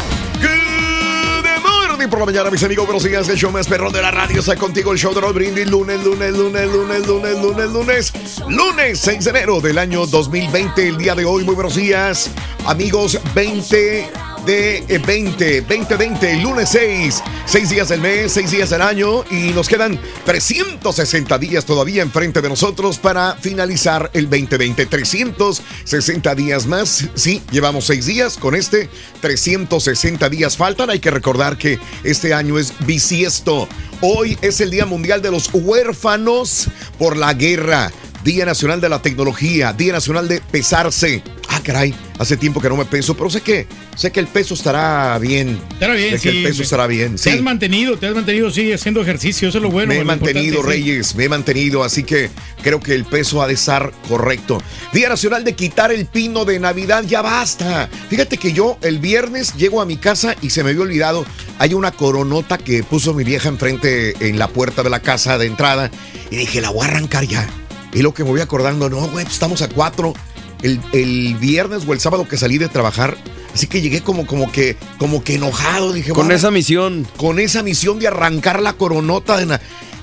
Good 2.03 2.09
morning 2.09 2.19
por 2.19 2.19
la 2.19 2.33
mañana, 2.33 2.51
mis 2.51 2.65
amigos. 2.65 2.85
Buenos 2.85 3.05
días. 3.05 3.29
El 3.29 3.37
show 3.37 3.53
más 3.53 3.69
perrón 3.69 3.93
de 3.93 4.03
la 4.03 4.11
radio 4.11 4.41
está 4.41 4.57
contigo. 4.57 4.91
El 4.91 4.99
show 4.99 5.15
de 5.15 5.21
Raúl 5.21 5.35
Brindis. 5.35 5.71
Lunes, 5.71 6.03
lunes, 6.03 6.33
lunes, 6.33 6.67
lunes, 6.69 7.07
lunes, 7.07 7.41
lunes, 7.41 7.71
lunes. 7.71 8.13
Lunes 8.49 8.99
6 8.99 9.25
de 9.25 9.31
enero 9.31 9.61
del 9.61 9.79
año 9.79 10.05
2020. 10.07 10.89
El 10.89 10.97
día 10.97 11.15
de 11.15 11.25
hoy. 11.25 11.45
Muy 11.45 11.55
buenos 11.55 11.77
días, 11.77 12.29
amigos. 12.67 13.21
20 13.35 14.11
de 14.47 14.79
eh, 14.89 14.99
20, 14.99 15.63
2020, 15.63 16.37
lunes 16.37 16.69
6, 16.71 17.23
6 17.47 17.71
días 17.71 17.89
del 17.89 18.01
mes, 18.01 18.33
6 18.33 18.51
días 18.51 18.71
del 18.71 18.83
año 18.83 19.25
y 19.31 19.53
nos 19.53 19.69
quedan 19.69 19.99
360 20.25 21.39
días 21.39 21.65
todavía 21.65 22.03
enfrente 22.03 22.41
de 22.41 22.49
nosotros 22.49 22.99
para 22.99 23.35
finalizar 23.37 24.11
el 24.15 24.29
2020. 24.29 24.87
360 24.87 26.35
días 26.35 26.67
más, 26.67 27.09
sí, 27.15 27.43
llevamos 27.51 27.87
6 27.87 28.07
días 28.07 28.37
con 28.37 28.55
este, 28.55 28.89
360 29.21 30.29
días 30.29 30.57
faltan. 30.57 30.91
Hay 30.91 31.01
que 31.01 31.11
recordar 31.11 31.57
que 31.57 31.79
este 32.05 32.35
año 32.35 32.59
es 32.59 32.73
bisiesto. 32.87 33.69
Hoy 34.01 34.37
es 34.43 34.61
el 34.61 34.71
Día 34.71 34.87
Mundial 34.87 35.23
de 35.23 35.31
los 35.31 35.51
Huérfanos 35.53 36.69
por 36.99 37.17
la 37.17 37.35
Guerra. 37.35 37.93
Día 38.25 38.45
Nacional 38.47 38.81
de 38.81 38.89
la 38.89 39.03
Tecnología, 39.03 39.73
Día 39.73 39.93
Nacional 39.93 40.29
de 40.29 40.41
Pesarse. 40.41 41.23
Ah, 41.49 41.61
caray, 41.63 41.95
hace 42.19 42.37
tiempo 42.39 42.61
que 42.63 42.69
no 42.69 42.77
me 42.77 42.87
peso, 42.87 43.15
pero 43.15 43.29
sé 43.29 43.43
que, 43.43 43.67
sé 43.95 44.11
que 44.11 44.21
el 44.21 44.27
peso 44.27 44.55
estará 44.55 45.19
bien. 45.19 45.61
Estará 45.73 45.95
bien, 45.95 46.19
Sé 46.19 46.21
que 46.21 46.39
el 46.39 46.43
peso 46.45 46.63
estará 46.63 46.87
bien, 46.87 47.13
Te 47.13 47.19
sí. 47.19 47.31
has 47.31 47.43
mantenido, 47.43 47.99
te 47.99 48.07
has 48.07 48.15
mantenido, 48.15 48.51
sí, 48.51 48.73
haciendo 48.73 49.03
ejercicio, 49.03 49.49
eso 49.49 49.59
es 49.59 49.63
lo 49.63 49.71
bueno. 49.71 49.89
me 49.93 50.01
he 50.01 50.05
mantenido, 50.05 50.63
sí. 50.63 50.69
Reyes, 50.69 51.15
me 51.15 51.25
he 51.25 51.29
mantenido, 51.29 51.85
así 51.85 52.05
que 52.05 52.31
creo 52.63 52.81
que 52.81 52.95
el 52.95 53.05
peso 53.05 53.43
ha 53.43 53.49
de 53.49 53.55
estar 53.55 53.93
correcto. 54.09 54.63
Día 54.95 55.11
Nacional 55.11 55.45
de 55.45 55.55
quitar 55.55 55.93
el 55.93 56.07
pino 56.07 56.47
de 56.47 56.59
Navidad, 56.59 57.05
ya 57.05 57.21
basta. 57.21 57.91
Fíjate 58.09 58.39
que 58.39 58.53
yo 58.53 58.79
el 58.81 58.99
viernes 58.99 59.55
llego 59.57 59.83
a 59.83 59.85
mi 59.85 59.99
casa 59.99 60.35
y 60.41 60.51
se 60.51 60.65
me 60.65 60.71
había 60.71 60.83
olvidado, 60.83 61.27
hay 61.59 61.75
una 61.75 61.91
coronota 61.91 62.57
que 62.57 62.83
puso 62.83 63.13
mi 63.13 63.25
vieja 63.25 63.51
enfrente 63.51 64.15
en 64.27 64.39
la 64.39 64.49
puerta 64.49 64.83
de 64.83 64.89
la 64.91 65.01
casa 65.01 65.37
de 65.37 65.47
entrada 65.47 65.91
y 66.31 66.37
dije, 66.37 66.63
la 66.63 66.71
voy 66.71 66.87
a 66.87 66.89
arrancar 66.89 67.25
ya. 67.27 67.47
Y 67.93 68.03
lo 68.03 68.15
que 68.15 68.25
me 68.25 68.31
voy 68.31 68.41
acordando, 68.41 68.89
no, 68.89 68.97
güey, 69.09 69.25
pues 69.25 69.35
estamos 69.35 69.63
a 69.63 69.69
cuatro. 69.69 70.15
El, 70.63 70.81
el 70.93 71.35
viernes 71.41 71.83
o 71.89 71.93
el 71.93 71.99
sábado 71.99 72.29
que 72.29 72.37
salí 72.37 72.57
de 72.57 72.69
trabajar, 72.69 73.17
así 73.53 73.67
que 73.67 73.81
llegué 73.81 74.01
como, 74.01 74.29
como 74.29 74.53
que, 74.53 74.77
como 74.97 75.25
que 75.25 75.35
enojado, 75.35 75.93
dije, 75.93 76.11
Con 76.13 76.27
"Bueno, 76.27 76.35
esa 76.37 76.53
misión. 76.53 77.05
con 77.17 77.41
esa 77.41 77.65
misión 77.65 77.99
de 77.99 78.07
arrancar 78.07 78.63
la 78.63 78.75
coronota 78.75 79.37
de 79.37 79.47
na- 79.47 79.61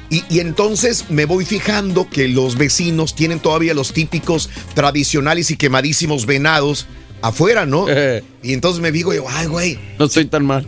y, 0.09 0.25
y 0.29 0.41
entonces 0.41 1.05
me 1.09 1.23
voy 1.23 1.45
fijando 1.45 2.09
que 2.09 2.27
los 2.27 2.57
vecinos 2.57 3.15
tienen 3.15 3.39
todavía 3.39 3.73
los 3.73 3.93
típicos 3.93 4.49
tradicionales 4.73 5.49
y 5.49 5.55
quemadísimos 5.55 6.25
venados 6.25 6.87
afuera, 7.21 7.65
¿no? 7.65 7.85
Y 8.41 8.53
entonces 8.53 8.81
me 8.81 8.93
digo 8.93 9.13
yo, 9.13 9.25
ay, 9.27 9.47
güey. 9.47 9.77
No 9.99 10.05
estoy 10.05 10.23
tan 10.23 10.45
mal. 10.45 10.65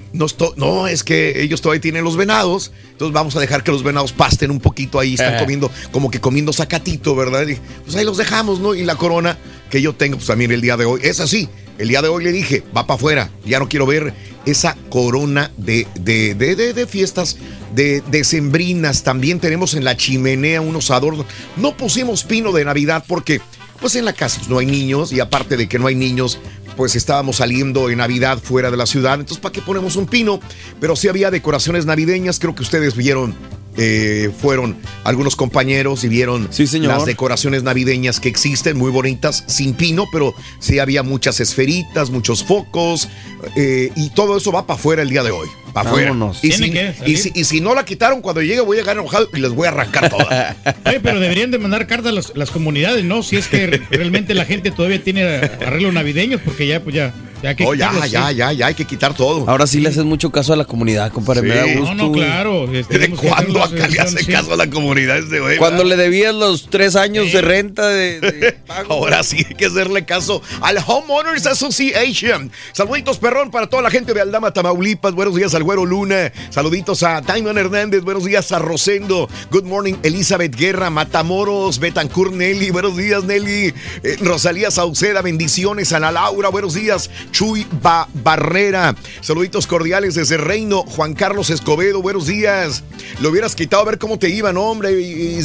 No, 0.58 0.88
es 0.88 1.06
que 1.06 1.42
ellos 1.42 1.62
todavía 1.62 1.80
tienen 1.80 2.04
los 2.04 2.18
venados, 2.18 2.74
entonces 2.92 3.14
vamos 3.14 3.34
a 3.38 3.40
dejar 3.40 3.64
que 3.64 3.72
los 3.72 3.82
venados 3.82 4.12
pasten 4.12 4.52
un 4.52 4.60
poquito 4.60 5.00
ahí, 5.00 5.14
están 5.14 5.36
Eh. 5.36 5.40
comiendo, 5.40 5.72
como 5.94 6.12
que 6.12 6.20
comiendo 6.20 6.52
zacatito, 6.52 7.16
¿verdad? 7.16 7.48
Y, 7.48 7.56
pues 7.86 7.96
ahí 7.96 8.04
los 8.04 8.18
dejamos, 8.18 8.60
¿no? 8.60 8.76
Y 8.76 8.84
la 8.84 8.96
corona 8.96 9.38
que 9.70 9.82
yo 9.82 9.94
tengo, 9.94 10.18
pues 10.18 10.28
también 10.28 10.52
el 10.52 10.60
día 10.60 10.76
de 10.76 10.84
hoy, 10.84 11.00
es 11.04 11.22
así. 11.22 11.48
El 11.78 11.88
día 11.88 12.02
de 12.02 12.10
hoy 12.10 12.26
le 12.26 12.34
dije, 12.34 12.62
va 12.76 12.86
para 12.86 12.98
afuera, 12.98 13.30
ya 13.46 13.58
no 13.60 13.70
quiero 13.70 13.86
ver 13.86 14.14
esa 14.46 14.76
corona 14.90 15.50
de, 15.56 15.88
de, 15.98 16.36
de, 16.36 16.58
de- 16.58 16.74
de 16.74 16.88
fiestas 16.88 17.38
de 17.74 18.04
decembrinas. 18.12 19.04
También 19.04 19.40
tenemos 19.40 19.74
en 19.76 19.86
la 19.86 19.96
chimenea 19.96 20.60
unos 20.60 20.92
adornos. 20.92 21.26
No 21.56 21.78
pusimos 21.78 22.24
pino 22.26 22.52
de 22.52 22.66
Navidad 22.66 23.06
porque, 23.08 23.40
pues 23.82 23.96
en 23.96 24.06
la 24.06 24.14
casa 24.14 24.38
pues, 24.38 24.50
no 24.50 24.60
hay 24.60 24.68
niños 24.68 25.12
y 25.12 25.20
aparte 25.20 25.58
de 25.58 25.68
que 25.68 25.80
no 25.80 25.88
hay 25.88 25.96
niños, 25.96 26.40
pues 26.78 26.96
estábamos 26.96 27.38
saliendo 27.38 27.90
en 27.90 27.98
Navidad 27.98 28.38
fuera 28.42 28.72
de 28.72 28.78
la 28.78 28.86
ciudad. 28.86 29.16
Entonces, 29.16 29.40
¿para 29.40 29.52
qué 29.52 29.62
ponemos 29.62 29.96
un 29.98 30.06
pino? 30.06 30.40
Pero 30.80 30.96
sí 30.96 31.08
había 31.10 31.32
decoraciones 31.32 31.86
navideñas. 31.86 32.40
Creo 32.40 32.56
que 32.56 32.64
ustedes 32.64 32.96
vieron, 32.96 33.36
eh, 33.78 34.30
fueron 34.42 34.78
algunos 35.04 35.36
compañeros 35.36 36.04
y 36.04 36.10
vieron 36.10 36.52
señor. 36.52 36.94
las 36.94 37.06
decoraciones 37.06 37.64
navideñas 37.64 38.20
que 38.20 38.30
existen, 38.30 38.78
muy 38.78 38.92
bonitas, 38.92 39.44
sin 39.48 39.74
pino, 39.74 40.06
pero 40.12 40.34
sí 40.60 40.80
había 40.80 41.04
muchas 41.04 41.40
esferitas, 41.40 42.10
muchos 42.10 42.44
focos 42.44 43.08
eh, 43.56 43.92
y 43.96 44.10
todo 44.10 44.38
eso 44.38 44.52
va 44.52 44.68
para 44.68 44.78
afuera 44.80 45.02
el 45.02 45.10
día 45.10 45.24
de 45.24 45.32
hoy. 45.32 45.48
Para 45.74 45.90
afuera. 45.90 46.10
Vámonos. 46.10 46.44
Y 46.44 46.52
si, 46.52 46.74
y, 47.06 47.16
si, 47.16 47.32
y 47.34 47.46
si 47.46 47.62
no 47.62 47.74
la 47.74 47.86
quitaron, 47.86 48.22
cuando 48.22 48.42
llegue 48.42 48.60
voy 48.60 48.76
a 48.78 48.82
llegar 48.82 48.98
enojado 48.98 49.30
y 49.34 49.40
les 49.40 49.52
voy 49.52 49.68
a 49.68 49.70
arrancar 49.70 50.10
todas. 50.10 50.56
Oye, 50.86 51.00
pero 51.00 51.20
deberían 51.22 51.50
de 51.50 51.60
mandar 51.60 51.88
cartas 51.88 52.12
a 52.12 52.16
las, 52.16 52.34
las 52.36 52.52
comunidades, 52.52 53.06
¿no? 53.06 53.24
Si 53.24 53.38
es 53.38 53.48
que 53.48 53.68
re- 53.68 53.82
realmente 53.90 54.34
la 54.34 54.44
gente 54.44 54.72
todavía 54.72 55.02
tiene 55.02 55.24
arreglos 55.24 55.94
navideños, 55.94 56.42
porque 56.44 56.68
ya, 56.68 56.82
pues 56.84 56.94
ya, 56.96 57.14
ya 57.42 57.56
que 57.56 57.66
Oh, 57.66 57.74
ya, 57.74 57.92
ya, 58.08 58.30
sí. 58.30 58.36
ya, 58.36 58.52
ya 58.54 58.68
hay 58.68 58.74
que 58.76 58.86
quitar 58.86 59.14
todo. 59.14 59.50
Ahora 59.50 59.68
sí 59.68 59.80
le 59.80 59.90
haces 59.90 60.04
mucho 60.04 60.32
caso 60.32 60.54
a 60.54 60.56
la 60.56 60.66
comunidad, 60.66 61.12
compadre. 61.12 61.42
Me 61.44 61.56
da 61.56 61.66
Sí. 61.66 61.76
gusto. 61.76 61.94
No, 61.96 62.08
no, 62.08 62.12
claro. 62.12 62.72
este, 62.74 62.98
¿De 63.00 63.10
cuándo 63.10 63.64
acá 63.64 63.88
le 63.88 64.00
hace 64.00 64.20
sí. 64.24 64.32
caso 64.32 64.54
a 64.54 64.58
la 64.58 64.70
comunidad 64.70 65.18
este 65.18 65.40
güey? 65.40 65.58
Cuando 65.58 65.84
le 65.84 65.96
debías 65.98 66.34
los 66.36 66.70
tres 66.70 66.96
años 66.96 67.32
de 67.32 67.42
renta 67.42 67.88
de, 67.88 68.20
de 68.20 68.52
pago. 68.68 68.94
Ahora 68.94 69.24
sí 69.24 69.46
hay 69.48 69.56
que 69.56 69.66
hacerle 69.66 70.06
caso 70.06 70.42
al 70.62 70.78
Homeowners 70.86 71.46
Association. 71.46 72.52
Saluditos, 72.74 73.18
perrón, 73.18 73.52
para 73.52 73.68
toda 73.68 73.82
la 73.82 73.90
gente 73.92 74.14
de 74.14 74.22
Aldama, 74.22 74.52
Tamaulipas. 74.52 75.14
Buenos 75.14 75.36
días 75.36 75.54
al 75.56 75.64
Güero 75.64 75.86
Luna. 75.86 76.32
Saluditos 76.50 77.04
a 77.04 77.22
Diamond 77.22 77.58
Hernández. 77.58 78.04
Buenos 78.04 78.26
días 78.26 78.52
a 78.52 78.60
Rosendo. 78.60 79.30
Good 79.52 79.64
morning, 79.66 79.96
Elizabeth 80.04 80.56
Guerra, 80.56 80.90
Matamoros, 80.90 81.80
Betancourt 81.80 82.34
Nelly. 82.34 82.70
Buenos 82.72 82.96
días, 82.98 83.24
Nelly. 83.24 83.74
Eh, 84.04 84.18
Rosalía 84.22 84.72
Sauceda, 84.72 85.22
bendiciones. 85.22 85.92
Ana 85.94 86.12
Laura, 86.12 86.50
buenos 86.50 86.74
días. 86.74 87.10
Chuy 87.32 87.66
Ba- 87.82 88.08
Barrera. 88.14 88.96
Saluditos 89.22 89.68
cordiales 89.68 90.16
desde 90.16 90.38
Reino. 90.38 90.84
Juan 90.84 91.14
Carlos 91.14 91.50
Escobedo, 91.50 92.02
buenos 92.02 92.28
días. 92.28 92.84
Lo 93.20 93.30
hubieras 93.30 93.56
quitado 93.56 93.84
a 93.84 93.86
ver 93.86 93.98
cómo 93.98 94.20
te 94.20 94.30
iban, 94.30 94.58
hombre. 94.58 95.00
Y, 95.02 95.36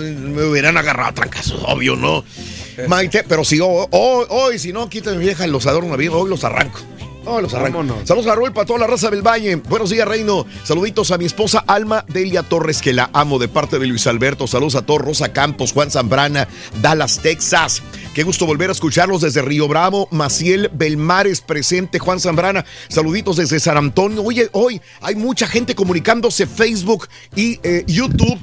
me 0.00 0.44
hubieran 0.44 0.76
agarrado 0.76 1.14
trancazos, 1.14 1.62
obvio, 1.66 1.96
¿no? 1.96 2.24
Maite, 2.88 3.24
pero 3.26 3.44
si 3.44 3.58
hoy, 3.60 4.58
si 4.58 4.72
no, 4.72 4.88
quítame 4.88 5.18
vieja 5.18 5.44
los 5.52 5.66
navideños, 5.90 6.14
hoy 6.20 6.28
los 6.30 6.44
arranco. 6.44 6.80
Hoy 7.28 7.42
los. 7.42 7.50
Saludos 7.50 8.26
a 8.28 8.34
Raúl 8.36 8.52
para 8.52 8.66
toda 8.66 8.78
la 8.78 8.86
raza 8.86 9.10
del 9.10 9.20
Valle. 9.20 9.56
Buenos 9.56 9.90
días, 9.90 10.06
Reino. 10.06 10.46
Saluditos 10.62 11.10
a 11.10 11.18
mi 11.18 11.24
esposa 11.24 11.64
Alma 11.66 12.04
Delia 12.06 12.44
Torres, 12.44 12.80
que 12.80 12.92
la 12.92 13.10
amo 13.12 13.40
de 13.40 13.48
parte 13.48 13.80
de 13.80 13.86
Luis 13.86 14.06
Alberto. 14.06 14.46
Saludos 14.46 14.76
a 14.76 14.82
todos, 14.82 15.00
Rosa 15.00 15.32
Campos, 15.32 15.72
Juan 15.72 15.90
Zambrana, 15.90 16.46
Dallas, 16.80 17.18
Texas. 17.20 17.82
Qué 18.14 18.22
gusto 18.22 18.46
volver 18.46 18.68
a 18.68 18.72
escucharlos 18.72 19.22
desde 19.22 19.42
Río 19.42 19.66
Bravo. 19.66 20.06
Maciel 20.12 20.70
Belmares 20.72 21.40
presente, 21.40 21.98
Juan 21.98 22.20
Zambrana. 22.20 22.64
Saluditos 22.88 23.36
desde 23.36 23.58
San 23.58 23.76
Antonio. 23.76 24.22
Oye, 24.22 24.48
hoy 24.52 24.80
hay 25.00 25.16
mucha 25.16 25.48
gente 25.48 25.74
comunicándose 25.74 26.46
Facebook 26.46 27.08
y 27.34 27.58
eh, 27.64 27.82
YouTube. 27.88 28.38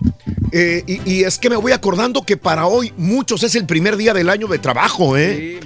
Eh, 0.52 0.84
y, 0.86 1.10
y 1.10 1.24
es 1.24 1.40
que 1.40 1.50
me 1.50 1.56
voy 1.56 1.72
acordando 1.72 2.24
que 2.24 2.36
para 2.36 2.68
hoy 2.68 2.94
muchos 2.98 3.44
es 3.44 3.56
el 3.56 3.66
primer 3.66 3.96
día 3.96 4.14
del 4.14 4.30
año 4.30 4.48
de 4.48 4.60
trabajo, 4.60 5.16
¿eh? 5.16 5.62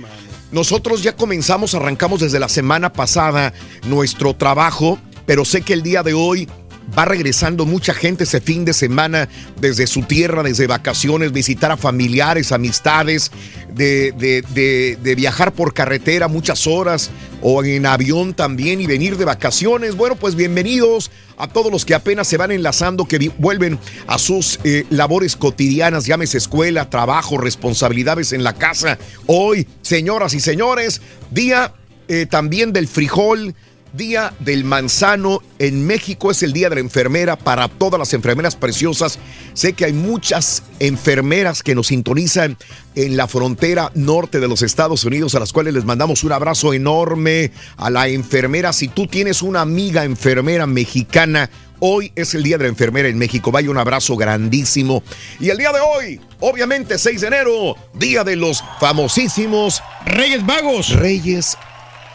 Nosotros 0.51 1.03
ya 1.03 1.15
comenzamos, 1.15 1.75
arrancamos 1.75 2.21
desde 2.21 2.39
la 2.39 2.49
semana 2.49 2.93
pasada 2.93 3.53
nuestro 3.85 4.35
trabajo, 4.35 4.97
pero 5.25 5.43
sé 5.43 5.61
que 5.61 5.73
el 5.73 5.83
día 5.83 6.03
de 6.03 6.13
hoy 6.13 6.47
va 6.97 7.05
regresando 7.05 7.65
mucha 7.65 7.93
gente 7.93 8.23
ese 8.25 8.41
fin 8.41 8.65
de 8.65 8.73
semana 8.73 9.27
desde 9.59 9.87
su 9.87 10.03
tierra, 10.03 10.43
desde 10.43 10.67
vacaciones, 10.67 11.31
visitar 11.31 11.71
a 11.71 11.77
familiares, 11.77 12.51
amistades, 12.51 13.31
de, 13.73 14.11
de- 14.13 14.95
de- 15.01 15.15
viajar 15.15 15.53
por 15.53 15.73
carretera 15.73 16.27
muchas 16.27 16.65
horas 16.67 17.09
o 17.41 17.63
en 17.63 17.85
avión 17.85 18.33
también 18.33 18.81
y 18.81 18.87
venir 18.87 19.17
de 19.17 19.25
vacaciones. 19.25 19.95
Bueno, 19.95 20.15
pues 20.15 20.35
bienvenidos 20.35 21.11
a 21.37 21.47
todos 21.47 21.71
los 21.71 21.85
que 21.85 21.93
apenas 21.93 22.27
se 22.27 22.37
van 22.37 22.51
enlazando, 22.51 23.05
que 23.05 23.31
vuelven 23.37 23.77
a 24.07 24.17
sus 24.17 24.59
eh, 24.63 24.85
labores 24.89 25.35
cotidianas, 25.35 26.05
llámese 26.05 26.37
escuela, 26.39 26.89
trabajo, 26.89 27.37
responsabilidades 27.37 28.33
en 28.33 28.43
la 28.43 28.53
casa. 28.53 28.97
Hoy, 29.27 29.67
señoras 29.83 30.33
y 30.33 30.39
señores, 30.39 31.01
día 31.29 31.73
eh, 32.07 32.25
también 32.25 32.73
del 32.73 32.87
frijol, 32.87 33.53
Día 33.93 34.33
del 34.39 34.63
Manzano. 34.63 35.41
En 35.59 35.85
México 35.85 36.31
es 36.31 36.43
el 36.43 36.53
Día 36.53 36.69
de 36.69 36.75
la 36.75 36.81
Enfermera 36.81 37.35
para 37.35 37.67
todas 37.67 37.99
las 37.99 38.13
enfermeras 38.13 38.55
preciosas. 38.55 39.19
Sé 39.53 39.73
que 39.73 39.85
hay 39.85 39.93
muchas 39.93 40.63
enfermeras 40.79 41.63
que 41.63 41.75
nos 41.75 41.87
sintonizan 41.87 42.57
en 42.95 43.17
la 43.17 43.27
frontera 43.27 43.91
norte 43.95 44.39
de 44.39 44.47
los 44.47 44.61
Estados 44.61 45.03
Unidos, 45.03 45.35
a 45.35 45.39
las 45.39 45.53
cuales 45.53 45.73
les 45.73 45.85
mandamos 45.85 46.23
un 46.23 46.31
abrazo 46.31 46.73
enorme 46.73 47.51
a 47.77 47.89
la 47.89 48.07
enfermera. 48.07 48.73
Si 48.73 48.87
tú 48.87 49.07
tienes 49.07 49.41
una 49.41 49.61
amiga 49.61 50.03
enfermera 50.03 50.67
mexicana, 50.67 51.49
Hoy 51.79 52.11
es 52.15 52.33
el 52.33 52.41
Día 52.41 52.57
de 52.57 52.63
la 52.63 52.69
Enfermera 52.69 53.07
en 53.07 53.17
México. 53.19 53.51
Vaya 53.51 53.69
un 53.69 53.77
abrazo 53.77 54.15
grandísimo. 54.15 55.03
Y 55.39 55.49
el 55.49 55.57
día 55.57 55.71
de 55.71 55.79
hoy, 55.79 56.19
obviamente 56.39 56.97
6 56.97 57.21
de 57.21 57.27
enero, 57.27 57.75
Día 57.93 58.23
de 58.23 58.35
los 58.35 58.63
famosísimos 58.79 59.83
Reyes 60.05 60.43
Magos. 60.43 60.89
Reyes 60.95 61.55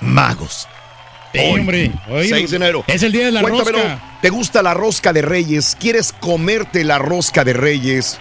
Magos. 0.01 0.66
Sí, 1.33 1.41
hombre. 1.41 1.91
Hoy 2.11 2.28
6 2.28 2.51
de 2.51 2.57
enero. 2.57 2.85
Es 2.87 3.03
el 3.03 3.12
día 3.12 3.26
de 3.26 3.33
la 3.33 3.41
Cuéntamelo, 3.41 3.78
rosca. 3.78 4.18
¿Te 4.20 4.30
gusta 4.30 4.62
la 4.62 4.74
rosca 4.74 5.12
de 5.12 5.22
Reyes? 5.22 5.76
¿Quieres 5.78 6.12
comerte 6.12 6.85
la 6.85 6.99
rosca 6.99 7.45
de 7.45 7.55
Reyes? 7.55 8.18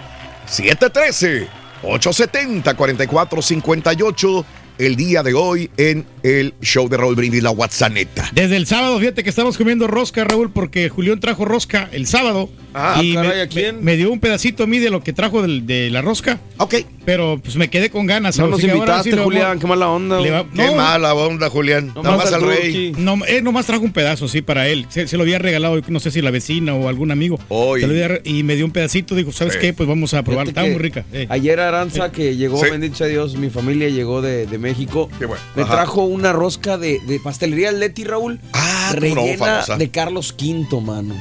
713-870-4458. 1.84 4.45
El 4.82 4.95
día 4.95 5.21
de 5.21 5.36
hoy 5.36 5.69
en 5.77 6.05
el 6.23 6.55
show 6.59 6.89
de 6.89 6.97
Raúl 6.97 7.13
Brindis, 7.13 7.43
la 7.43 7.51
WhatsApp. 7.51 7.91
Desde 8.34 8.57
el 8.57 8.65
sábado, 8.65 8.97
fíjate 8.99 9.23
que 9.23 9.29
estamos 9.29 9.55
comiendo 9.55 9.86
rosca, 9.86 10.23
Raúl, 10.23 10.49
porque 10.51 10.89
Julián 10.89 11.19
trajo 11.19 11.45
rosca 11.45 11.88
el 11.91 12.07
sábado. 12.07 12.49
Ah, 12.73 12.99
y 13.03 13.13
caray, 13.13 13.41
¿a 13.41 13.47
quién? 13.47 13.75
me- 13.77 13.82
me 13.91 13.97
dio 13.97 14.09
un 14.11 14.19
pedacito 14.19 14.63
a 14.63 14.67
mí 14.67 14.79
de 14.79 14.89
lo 14.89 15.03
que 15.03 15.11
trajo 15.13 15.41
del- 15.41 15.67
de, 15.67 15.89
la 15.91 16.01
rosca. 16.01 16.39
Ok. 16.57 16.75
Pero 17.05 17.39
pues 17.43 17.57
me 17.57 17.69
quedé 17.69 17.89
con 17.89 18.05
ganas. 18.07 18.38
No 18.39 18.47
nos 18.47 18.61
ahora 18.61 18.73
invitaste, 18.75 19.09
sí 19.11 19.15
lo 19.15 19.23
Julián, 19.25 19.43
vamos- 19.43 19.61
qué 19.61 19.67
mala 19.67 19.89
onda. 19.89 20.15
va- 20.17 20.45
Qué 20.55 20.65
no, 20.67 20.75
mala 20.75 21.13
onda, 21.13 21.49
Julián. 21.49 21.91
No 21.95 22.01
Nada 22.03 22.17
más 22.17 22.32
al 22.34 22.41
rey. 22.41 22.93
No, 22.97 23.19
él 23.27 23.43
nomás 23.43 23.65
trajo 23.65 23.84
un 23.84 23.91
pedazo, 23.91 24.27
sí, 24.27 24.41
para 24.41 24.67
él. 24.69 24.86
Se, 24.89 25.07
se 25.07 25.17
lo 25.17 25.23
había 25.23 25.38
regalado, 25.38 25.79
no 25.89 25.99
sé 25.99 26.11
si 26.11 26.21
la 26.21 26.32
vecina 26.32 26.73
o 26.73 26.88
algún 26.88 27.11
amigo. 27.11 27.39
Oy. 27.49 27.82
Se 27.82 27.88
lo 27.88 27.93
había 27.93 28.07
re- 28.07 28.21
y 28.23 28.43
me 28.43 28.55
dio 28.55 28.65
un 28.65 28.71
pedacito, 28.71 29.15
dijo, 29.15 29.32
¿sabes 29.32 29.53
Sí. 29.55 29.59
qué? 29.59 29.73
Pues 29.73 29.89
vamos 29.89 30.13
a. 30.13 30.23
Fíjate 30.23 30.49
Estaba 30.49 30.67
muy 30.67 30.77
rica. 30.77 31.03
eh. 31.11 31.25
Ayer 31.29 31.59
Aranza, 31.59 32.11
que 32.11 32.36
llegó, 32.38 32.57
Sí. 32.63 32.67
Dios, 33.09 33.36
mi 33.36 33.49
familia 33.49 33.89
llegó 33.89 34.21
de, 34.21 34.45
de 34.47 34.57
México. 34.57 34.70
Qué 35.19 35.26
bueno. 35.26 35.43
Me 35.55 35.63
Ajá. 35.63 35.74
trajo 35.74 36.03
una 36.03 36.34
rosca 36.34 36.78
de, 36.78 36.99
de 36.99 37.19
pastelería 37.19 37.72
Leti, 37.72 38.03
Raúl. 38.03 38.39
Ah, 38.53 38.91
no, 38.93 38.99
rellena 38.99 39.63
de 39.78 39.89
Carlos 39.91 40.36
V, 40.39 40.82
mano. 40.82 41.15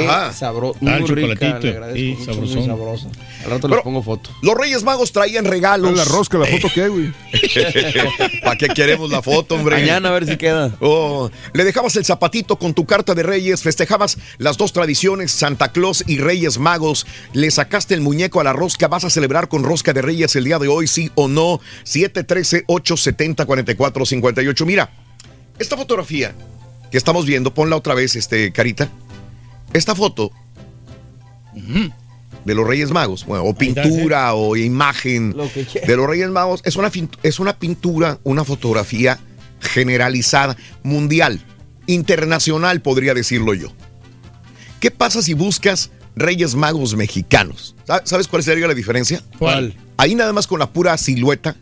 Qué 0.00 0.32
sabroso. 0.34 0.78
Ah, 0.86 0.98
Muy 1.00 1.08
rica, 1.10 1.58
le 1.60 1.70
agradezco 1.70 1.96
sí, 1.96 2.16
mucho, 2.18 2.24
sabrosón. 2.32 2.56
muy 2.58 2.66
sabrosa. 2.66 3.06
Al 3.44 3.50
rato 3.50 3.60
Pero- 3.62 3.74
les 3.76 3.84
pongo 3.84 4.02
foto. 4.02 4.30
Los 4.42 4.54
Reyes 4.56 4.82
Magos 4.82 5.12
traían 5.12 5.44
regalos. 5.44 5.96
La 5.96 6.04
rosca, 6.04 6.38
la 6.38 6.46
foto 6.46 6.68
qué, 6.74 6.88
güey. 6.88 7.12
¿Para 8.42 8.56
qué 8.56 8.68
queremos 8.68 9.10
la 9.10 9.22
foto, 9.22 9.54
hombre? 9.54 9.76
Mañana 9.76 10.08
a 10.08 10.12
ver 10.12 10.26
si 10.26 10.36
queda. 10.36 10.74
Oh, 10.80 11.30
le 11.52 11.64
dejabas 11.64 11.94
el 11.96 12.04
zapatito 12.04 12.56
con 12.56 12.74
tu 12.74 12.84
carta 12.86 13.14
de 13.14 13.22
Reyes, 13.22 13.62
festejabas 13.62 14.18
las 14.38 14.56
dos 14.56 14.72
tradiciones, 14.72 15.30
Santa 15.30 15.70
Claus 15.72 16.02
y 16.06 16.18
Reyes 16.18 16.58
Magos, 16.58 17.06
le 17.32 17.50
sacaste 17.50 17.94
el 17.94 18.00
muñeco 18.00 18.40
a 18.40 18.44
la 18.44 18.52
rosca, 18.52 18.88
vas 18.88 19.04
a 19.04 19.10
celebrar 19.10 19.48
con 19.48 19.62
rosca 19.62 19.92
de 19.92 20.02
Reyes 20.02 20.34
el 20.36 20.44
día 20.44 20.58
de 20.58 20.68
hoy, 20.68 20.86
sí 20.88 21.10
o 21.14 21.28
no, 21.28 21.60
713-870-4458. 21.84 24.66
Mira, 24.66 24.90
esta 25.58 25.76
fotografía 25.76 26.34
que 26.90 26.98
estamos 26.98 27.26
viendo, 27.26 27.52
ponla 27.54 27.76
otra 27.76 27.94
vez, 27.94 28.16
este, 28.16 28.52
Carita. 28.52 28.88
Esta 29.74 29.94
foto 29.94 30.30
de 32.44 32.54
los 32.54 32.66
Reyes 32.66 32.90
Magos, 32.90 33.24
bueno, 33.26 33.44
o 33.44 33.50
está, 33.50 33.82
pintura 33.82 34.34
o 34.34 34.56
imagen 34.56 35.34
Lo 35.36 35.50
que 35.52 35.64
quiera. 35.64 35.86
de 35.86 35.96
los 35.96 36.06
Reyes 36.06 36.28
Magos, 36.30 36.60
es 36.64 36.76
una, 36.76 36.90
es 37.22 37.38
una 37.40 37.58
pintura, 37.58 38.18
una 38.24 38.44
fotografía 38.44 39.18
generalizada, 39.60 40.56
mundial, 40.82 41.40
internacional, 41.86 42.80
podría 42.82 43.14
decirlo 43.14 43.54
yo. 43.54 43.68
¿Qué 44.80 44.90
pasa 44.90 45.22
si 45.22 45.32
buscas 45.34 45.90
Reyes 46.16 46.54
Magos 46.54 46.94
mexicanos? 46.96 47.74
¿Sa- 47.86 48.02
¿Sabes 48.04 48.28
cuál 48.28 48.42
sería 48.42 48.66
la 48.66 48.74
diferencia? 48.74 49.22
¿Cuál? 49.38 49.74
Ahí 49.96 50.14
nada 50.14 50.32
más 50.32 50.46
con 50.46 50.58
la 50.58 50.70
pura 50.70 50.96
silueta. 50.98 51.56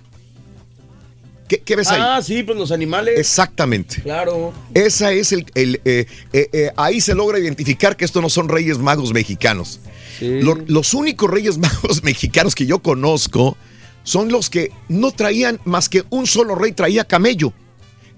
¿Qué, 1.53 1.61
qué 1.61 1.77
ves 1.77 1.89
ahí? 1.89 2.01
Ah, 2.03 2.23
sí, 2.23 2.43
pues 2.45 2.57
los 2.57 2.73
animales. 2.73 3.19
Exactamente. 3.19 4.01
Claro. 4.01 4.55
Esa 4.73 5.13
es 5.13 5.33
el, 5.33 5.45
el, 5.55 5.83
eh, 5.85 6.07
eh, 6.33 6.49
eh, 6.51 6.71
ahí 6.79 6.99
se 7.03 7.15
logra 7.15 7.39
identificar 7.39 7.95
que 7.95 8.07
estos 8.07 8.23
no 8.23 8.31
son 8.31 8.49
Reyes 8.49 8.79
Magos 8.79 9.13
mexicanos. 9.13 9.79
Sí. 10.19 10.41
Los 10.41 10.95
únicos 10.95 11.31
Reyes 11.31 11.59
Magos 11.83 12.03
mexicanos 12.05 12.55
que 12.55 12.65
yo 12.65 12.79
conozco 12.79 13.59
son 14.03 14.33
los 14.33 14.49
que 14.49 14.73
no 14.89 15.11
traían 15.11 15.61
más 15.67 15.91
que 15.91 16.05
un 16.09 16.27
solo 16.27 16.55
rey 16.55 16.73
traía 16.73 17.05
camello. 17.05 17.53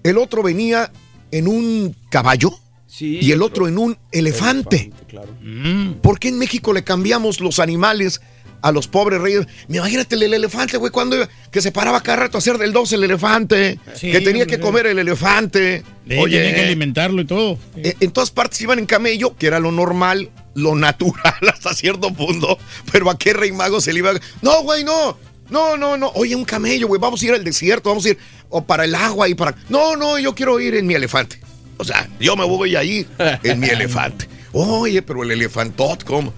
El 0.04 0.18
otro 0.18 0.44
venía 0.44 0.92
en 1.32 1.48
un 1.48 1.96
caballo 2.10 2.52
Sí, 2.86 3.18
y 3.20 3.32
el 3.32 3.42
otro 3.42 3.66
en 3.66 3.78
un 3.78 3.98
elefante. 4.12 4.92
claro. 5.08 5.34
Mm. 5.42 5.94
¿Por 5.94 6.20
qué 6.20 6.28
en 6.28 6.38
México 6.38 6.72
le 6.72 6.84
cambiamos 6.84 7.40
los 7.40 7.58
animales 7.58 8.20
a 8.64 8.72
los 8.72 8.88
pobres 8.88 9.20
reyes? 9.20 9.46
Imagínate 9.68 10.14
el 10.16 10.22
elefante, 10.32 10.76
güey, 10.78 10.90
cuando 10.90 11.16
iba- 11.16 11.28
que 11.50 11.60
se 11.60 11.70
paraba 11.70 12.00
cada 12.02 12.16
rato 12.16 12.36
a 12.36 12.40
hacer 12.40 12.58
del 12.58 12.72
2 12.72 12.92
el 12.94 13.04
elefante, 13.04 13.78
Sí, 13.94 14.10
que 14.10 14.20
tenía 14.20 14.42
hombre. 14.44 14.56
que 14.56 14.60
comer 14.62 14.86
el 14.86 14.98
elefante. 14.98 15.82
Eh, 16.08 16.24
Tienen 16.28 16.54
que 16.54 16.60
alimentarlo 16.64 17.20
y 17.22 17.26
todo. 17.26 17.58
En, 17.76 17.94
en 18.00 18.10
todas 18.10 18.30
partes 18.30 18.60
iban 18.60 18.78
en 18.78 18.86
camello, 18.86 19.36
que 19.36 19.46
era 19.46 19.60
lo 19.60 19.70
normal, 19.70 20.30
lo 20.54 20.74
natural 20.74 21.34
hasta 21.52 21.74
cierto 21.74 22.12
punto. 22.14 22.58
Pero 22.90 23.10
a 23.10 23.18
qué 23.18 23.32
rey 23.34 23.52
mago 23.52 23.80
se 23.80 23.92
le 23.92 23.98
iba. 24.00 24.12
No, 24.42 24.62
güey, 24.62 24.82
no. 24.84 25.16
No, 25.50 25.76
no, 25.76 25.96
no. 25.98 26.10
Oye, 26.14 26.34
un 26.34 26.44
camello, 26.46 26.88
güey. 26.88 26.98
Vamos 27.00 27.20
a 27.22 27.26
ir 27.26 27.32
al 27.34 27.44
desierto, 27.44 27.90
vamos 27.90 28.06
a 28.06 28.10
ir 28.10 28.18
o 28.48 28.64
para 28.64 28.84
el 28.84 28.94
agua 28.94 29.28
y 29.28 29.34
para. 29.34 29.54
No, 29.68 29.94
no, 29.94 30.18
yo 30.18 30.34
quiero 30.34 30.58
ir 30.58 30.74
en 30.74 30.86
mi 30.86 30.94
elefante. 30.94 31.38
O 31.76 31.84
sea, 31.84 32.08
yo 32.18 32.34
me 32.34 32.44
voy 32.46 32.76
a 32.76 32.82
ir 32.82 33.06
en 33.42 33.60
mi 33.60 33.66
elefante. 33.78 34.26
Oye, 34.52 35.02
pero 35.02 35.22
el 35.22 35.32
elefantot, 35.32 36.02
¿cómo? 36.04 36.32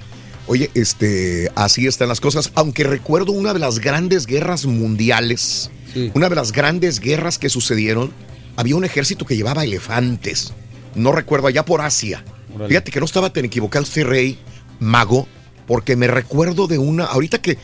Oye, 0.49 0.71
este, 0.75 1.51
así 1.55 1.87
están 1.87 2.09
las 2.09 2.21
cosas. 2.21 2.53
Aunque 2.55 2.85
recuerdo 2.85 3.33
una 3.33 3.53
de 3.53 3.59
las 3.59 3.81
grandes 3.81 4.27
guerras 4.27 4.65
mundiales, 4.67 5.71
Sí. 5.93 6.11
una 6.15 6.29
de 6.29 6.37
las 6.37 6.53
grandes 6.53 7.01
guerras 7.01 7.39
que 7.39 7.49
sucedieron, 7.49 8.13
había 8.57 8.77
un 8.77 8.85
ejército 8.85 9.25
que 9.27 9.37
llevaba 9.37 9.65
elefantes. 9.65 10.53
No 10.95 11.13
recuerdo, 11.13 11.47
allá 11.49 11.65
por 11.65 11.81
Asia. 11.81 12.25
Fíjate 12.69 12.91
que 12.91 13.01
no 13.01 13.07
estaba 13.07 13.31
tan 13.33 13.45
equivocado 13.45 13.85
este 13.85 14.03
rey 14.05 14.39
mago, 14.81 15.27
porque 15.67 15.97
me 15.97 16.07
recuerdo 16.07 16.67
de 16.69 16.79
una, 16.79 17.05
ahorita 17.05 17.39
que 17.43 17.59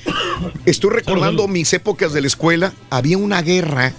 estoy 0.67 0.91
recordando 0.91 1.47
mis 1.49 1.73
épocas 1.73 2.13
de 2.13 2.21
la 2.21 2.27
escuela, 2.27 2.73
había 2.91 3.17
una 3.17 3.41
guerra 3.43 3.93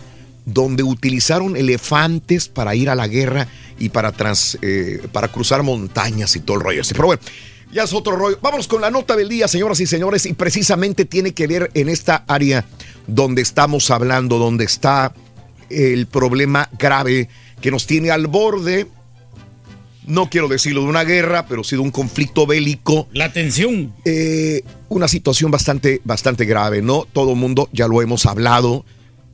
donde 0.46 0.84
utilizaron 0.84 1.56
elefantes 1.56 2.50
para 2.50 2.76
ir 2.76 2.90
a 2.90 2.96
la 2.96 3.08
guerra 3.08 3.48
y 3.80 3.90
para, 3.90 4.12
trans, 4.12 4.58
eh, 4.62 5.02
para 5.14 5.30
cruzar 5.30 5.64
montañas 5.64 6.36
y 6.36 6.42
todo 6.42 6.58
el 6.58 6.64
rollo 6.64 6.82
así. 6.82 6.94
Pero 6.94 7.08
bueno, 7.08 7.22
ya 7.74 7.84
es 7.84 7.94
otro 7.94 8.16
rollo. 8.16 8.38
Vámonos 8.42 8.68
con 8.68 8.82
la 8.82 8.92
nota 8.92 9.16
del 9.16 9.30
día, 9.30 9.48
señoras 9.48 9.80
y 9.80 9.86
señores, 9.86 10.26
y 10.26 10.34
precisamente 10.34 11.06
tiene 11.06 11.34
que 11.34 11.48
ver 11.48 11.72
en 11.74 11.90
esta 11.90 12.24
área 12.28 12.66
donde 13.08 13.42
estamos 13.42 13.90
hablando, 13.92 14.38
donde 14.38 14.66
está 14.66 15.14
el 15.70 16.06
problema 16.08 16.70
grave 16.78 17.30
que 17.62 17.72
nos 17.72 17.88
tiene 17.88 18.12
al 18.12 18.28
borde, 18.28 18.88
no 20.06 20.30
quiero 20.30 20.48
decirlo 20.48 20.82
de 20.82 20.88
una 20.88 21.04
guerra, 21.04 21.46
pero 21.48 21.64
sí 21.64 21.76
de 21.76 21.82
un 21.82 21.92
conflicto 21.92 22.46
bélico. 22.46 23.08
La 23.14 23.32
tensión. 23.32 23.94
Eh, 24.06 24.64
una 24.90 25.08
situación 25.08 25.50
bastante, 25.50 26.02
bastante 26.04 26.46
grave, 26.46 26.82
¿no? 26.82 27.08
Todo 27.12 27.32
el 27.32 27.38
mundo 27.38 27.70
ya 27.72 27.88
lo 27.88 28.02
hemos 28.02 28.26
hablado. 28.26 28.86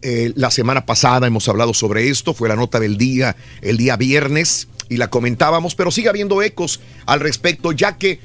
Eh, 0.01 0.31
la 0.35 0.51
semana 0.51 0.85
pasada 0.85 1.27
hemos 1.27 1.47
hablado 1.49 1.73
sobre 1.73 2.09
esto, 2.09 2.33
fue 2.33 2.47
la 2.47 2.55
nota 2.55 2.79
del 2.79 2.97
día, 2.97 3.35
el 3.61 3.77
día 3.77 3.97
viernes, 3.97 4.69
y 4.87 4.97
la 4.97 5.09
comentábamos, 5.09 5.75
pero 5.75 5.91
sigue 5.91 6.09
habiendo 6.09 6.41
ecos 6.41 6.79
al 7.05 7.19
respecto, 7.19 7.71
ya 7.71 7.97
que 7.97 8.19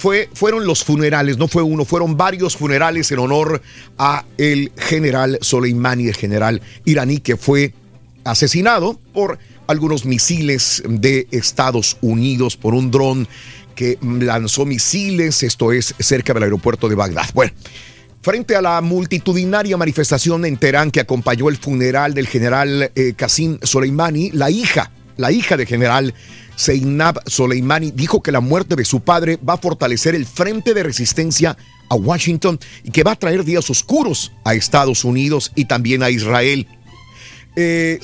fue, 0.00 0.30
fueron 0.32 0.66
los 0.66 0.82
funerales, 0.82 1.36
no 1.36 1.46
fue 1.46 1.62
uno, 1.62 1.84
fueron 1.84 2.16
varios 2.16 2.56
funerales 2.56 3.12
en 3.12 3.18
honor 3.18 3.60
a 3.98 4.24
el 4.38 4.72
general 4.76 5.38
Soleimani, 5.42 6.08
el 6.08 6.16
general 6.16 6.62
iraní 6.86 7.18
que 7.18 7.36
fue 7.36 7.74
asesinado 8.24 8.98
por 9.12 9.38
algunos 9.66 10.06
misiles 10.06 10.82
de 10.88 11.28
Estados 11.30 11.98
Unidos, 12.00 12.56
por 12.56 12.74
un 12.74 12.90
dron 12.90 13.28
que 13.74 13.98
lanzó 14.02 14.64
misiles, 14.64 15.42
esto 15.42 15.70
es 15.70 15.94
cerca 15.98 16.32
del 16.32 16.44
aeropuerto 16.44 16.88
de 16.88 16.94
Bagdad. 16.94 17.28
Bueno, 17.34 17.52
frente 18.22 18.56
a 18.56 18.62
la 18.62 18.80
multitudinaria 18.80 19.76
manifestación 19.76 20.46
en 20.46 20.56
Teherán 20.56 20.90
que 20.90 21.00
acompañó 21.00 21.50
el 21.50 21.58
funeral 21.58 22.14
del 22.14 22.26
general 22.26 22.90
eh, 22.94 23.12
Qasim 23.14 23.58
Soleimani, 23.62 24.30
la 24.30 24.50
hija, 24.50 24.90
la 25.20 25.30
hija 25.30 25.56
del 25.56 25.66
general 25.66 26.14
Seinab 26.56 27.20
Soleimani 27.26 27.90
dijo 27.92 28.22
que 28.22 28.32
la 28.32 28.40
muerte 28.40 28.74
de 28.74 28.84
su 28.84 29.00
padre 29.00 29.38
va 29.46 29.54
a 29.54 29.58
fortalecer 29.58 30.14
el 30.14 30.26
frente 30.26 30.74
de 30.74 30.82
resistencia 30.82 31.56
a 31.88 31.94
Washington 31.94 32.58
y 32.84 32.90
que 32.90 33.02
va 33.02 33.12
a 33.12 33.16
traer 33.16 33.44
días 33.44 33.68
oscuros 33.70 34.32
a 34.44 34.54
Estados 34.54 35.04
Unidos 35.04 35.52
y 35.54 35.66
también 35.66 36.02
a 36.02 36.10
Israel. 36.10 36.66
Eh, 37.56 37.98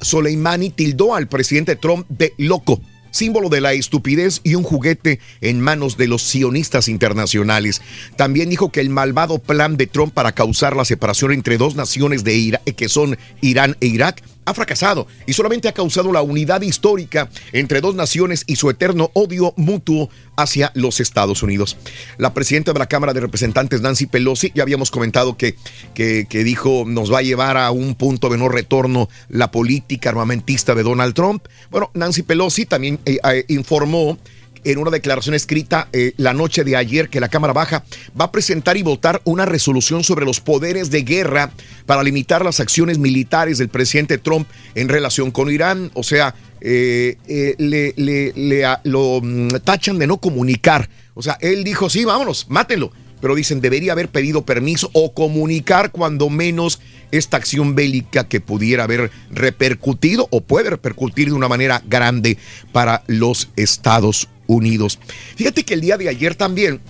Soleimani 0.00 0.70
tildó 0.70 1.14
al 1.14 1.28
presidente 1.28 1.76
Trump 1.76 2.06
de 2.08 2.34
loco, 2.36 2.80
símbolo 3.10 3.48
de 3.48 3.60
la 3.60 3.72
estupidez 3.72 4.40
y 4.42 4.54
un 4.54 4.64
juguete 4.64 5.20
en 5.40 5.60
manos 5.60 5.96
de 5.96 6.08
los 6.08 6.22
sionistas 6.22 6.88
internacionales. 6.88 7.80
También 8.16 8.50
dijo 8.50 8.72
que 8.72 8.80
el 8.80 8.90
malvado 8.90 9.38
plan 9.38 9.76
de 9.76 9.86
Trump 9.86 10.12
para 10.12 10.32
causar 10.32 10.76
la 10.76 10.84
separación 10.84 11.32
entre 11.32 11.58
dos 11.58 11.76
naciones 11.76 12.24
de 12.24 12.58
que 12.76 12.88
son 12.88 13.16
Irán 13.40 13.76
e 13.80 13.86
Irak 13.86 14.22
ha 14.44 14.54
fracasado 14.54 15.06
y 15.26 15.32
solamente 15.32 15.68
ha 15.68 15.72
causado 15.72 16.12
la 16.12 16.22
unidad 16.22 16.62
histórica 16.62 17.28
entre 17.52 17.80
dos 17.80 17.94
naciones 17.94 18.44
y 18.46 18.56
su 18.56 18.70
eterno 18.70 19.10
odio 19.14 19.54
mutuo 19.56 20.10
hacia 20.36 20.72
los 20.74 21.00
Estados 21.00 21.42
Unidos. 21.42 21.76
La 22.18 22.34
presidenta 22.34 22.72
de 22.72 22.78
la 22.78 22.88
Cámara 22.88 23.12
de 23.12 23.20
Representantes, 23.20 23.80
Nancy 23.80 24.06
Pelosi, 24.06 24.52
ya 24.54 24.62
habíamos 24.62 24.90
comentado 24.90 25.36
que, 25.36 25.56
que, 25.94 26.26
que 26.28 26.44
dijo 26.44 26.84
nos 26.86 27.12
va 27.12 27.18
a 27.18 27.22
llevar 27.22 27.56
a 27.56 27.70
un 27.70 27.94
punto 27.94 28.28
de 28.28 28.38
no 28.38 28.48
retorno 28.48 29.08
la 29.28 29.50
política 29.50 30.10
armamentista 30.10 30.74
de 30.74 30.82
Donald 30.82 31.14
Trump. 31.14 31.46
Bueno, 31.70 31.90
Nancy 31.94 32.22
Pelosi 32.22 32.66
también 32.66 32.98
eh, 33.04 33.18
eh, 33.24 33.44
informó 33.48 34.18
en 34.64 34.78
una 34.78 34.90
declaración 34.90 35.34
escrita 35.34 35.88
eh, 35.92 36.12
la 36.16 36.32
noche 36.32 36.64
de 36.64 36.76
ayer 36.76 37.08
que 37.08 37.20
la 37.20 37.28
Cámara 37.28 37.52
Baja 37.52 37.84
va 38.18 38.26
a 38.26 38.32
presentar 38.32 38.76
y 38.76 38.82
votar 38.82 39.20
una 39.24 39.44
resolución 39.44 40.04
sobre 40.04 40.24
los 40.24 40.40
poderes 40.40 40.90
de 40.90 41.02
guerra 41.02 41.52
para 41.86 42.02
limitar 42.02 42.44
las 42.44 42.60
acciones 42.60 42.98
militares 42.98 43.58
del 43.58 43.68
presidente 43.68 44.18
Trump 44.18 44.48
en 44.74 44.88
relación 44.88 45.30
con 45.30 45.50
Irán. 45.50 45.90
O 45.94 46.02
sea, 46.02 46.34
eh, 46.60 47.16
eh, 47.26 47.54
le, 47.58 48.62
lo 48.84 49.20
mm, 49.22 49.48
tachan 49.64 49.98
de 49.98 50.06
no 50.06 50.18
comunicar. 50.18 50.88
O 51.14 51.22
sea, 51.22 51.36
él 51.40 51.64
dijo, 51.64 51.90
sí, 51.90 52.04
vámonos, 52.04 52.46
mátenlo. 52.48 52.92
Pero 53.20 53.36
dicen, 53.36 53.60
debería 53.60 53.92
haber 53.92 54.08
pedido 54.08 54.44
permiso 54.44 54.90
o 54.94 55.14
comunicar 55.14 55.92
cuando 55.92 56.28
menos 56.28 56.80
esta 57.12 57.36
acción 57.36 57.76
bélica 57.76 58.26
que 58.26 58.40
pudiera 58.40 58.82
haber 58.82 59.12
repercutido 59.30 60.26
o 60.30 60.40
puede 60.40 60.70
repercutir 60.70 61.28
de 61.28 61.34
una 61.34 61.46
manera 61.46 61.82
grande 61.86 62.36
para 62.72 63.04
los 63.06 63.50
Estados 63.54 64.28
Unidos. 64.46 64.98
Fíjate 65.36 65.64
que 65.64 65.74
el 65.74 65.80
día 65.80 65.96
de 65.96 66.08
ayer 66.08 66.34
también 66.34 66.80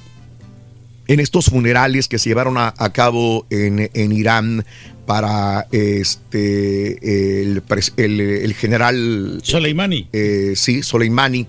en 1.09 1.21
estos 1.21 1.47
funerales 1.47 2.09
que 2.09 2.19
se 2.19 2.29
llevaron 2.31 2.57
a, 2.59 2.73
a 2.77 2.93
cabo 2.93 3.47
en, 3.51 3.91
en 3.93 4.13
Irán 4.13 4.65
para 5.07 5.67
este 5.73 7.43
el, 7.43 7.63
pres- 7.65 7.93
el- 7.97 8.21
el 8.21 8.55
general 8.55 9.41
Soleimani. 9.43 10.09
eh, 10.13 10.53
sí, 10.57 10.83
Soleimani. 10.83 11.47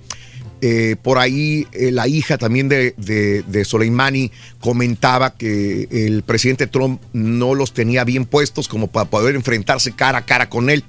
Eh, 0.66 0.96
por 1.02 1.18
ahí 1.20 1.68
eh, 1.74 1.92
la 1.92 2.08
hija 2.08 2.38
también 2.38 2.70
de, 2.70 2.94
de, 2.98 3.44
de 3.44 3.66
Soleimani 3.66 4.32
comentaba 4.62 5.36
que 5.36 5.90
el 5.92 6.24
presidente 6.24 6.68
Trump 6.68 7.02
no 7.12 7.54
los 7.54 7.74
tenía 7.74 8.06
bien 8.06 8.24
puestos 8.26 8.70
como 8.70 8.88
para 8.88 9.10
poder 9.10 9.36
enfrentarse 9.36 9.92
cara 9.92 10.20
a 10.20 10.26
cara 10.26 10.50
con 10.50 10.70
él. 10.70 10.84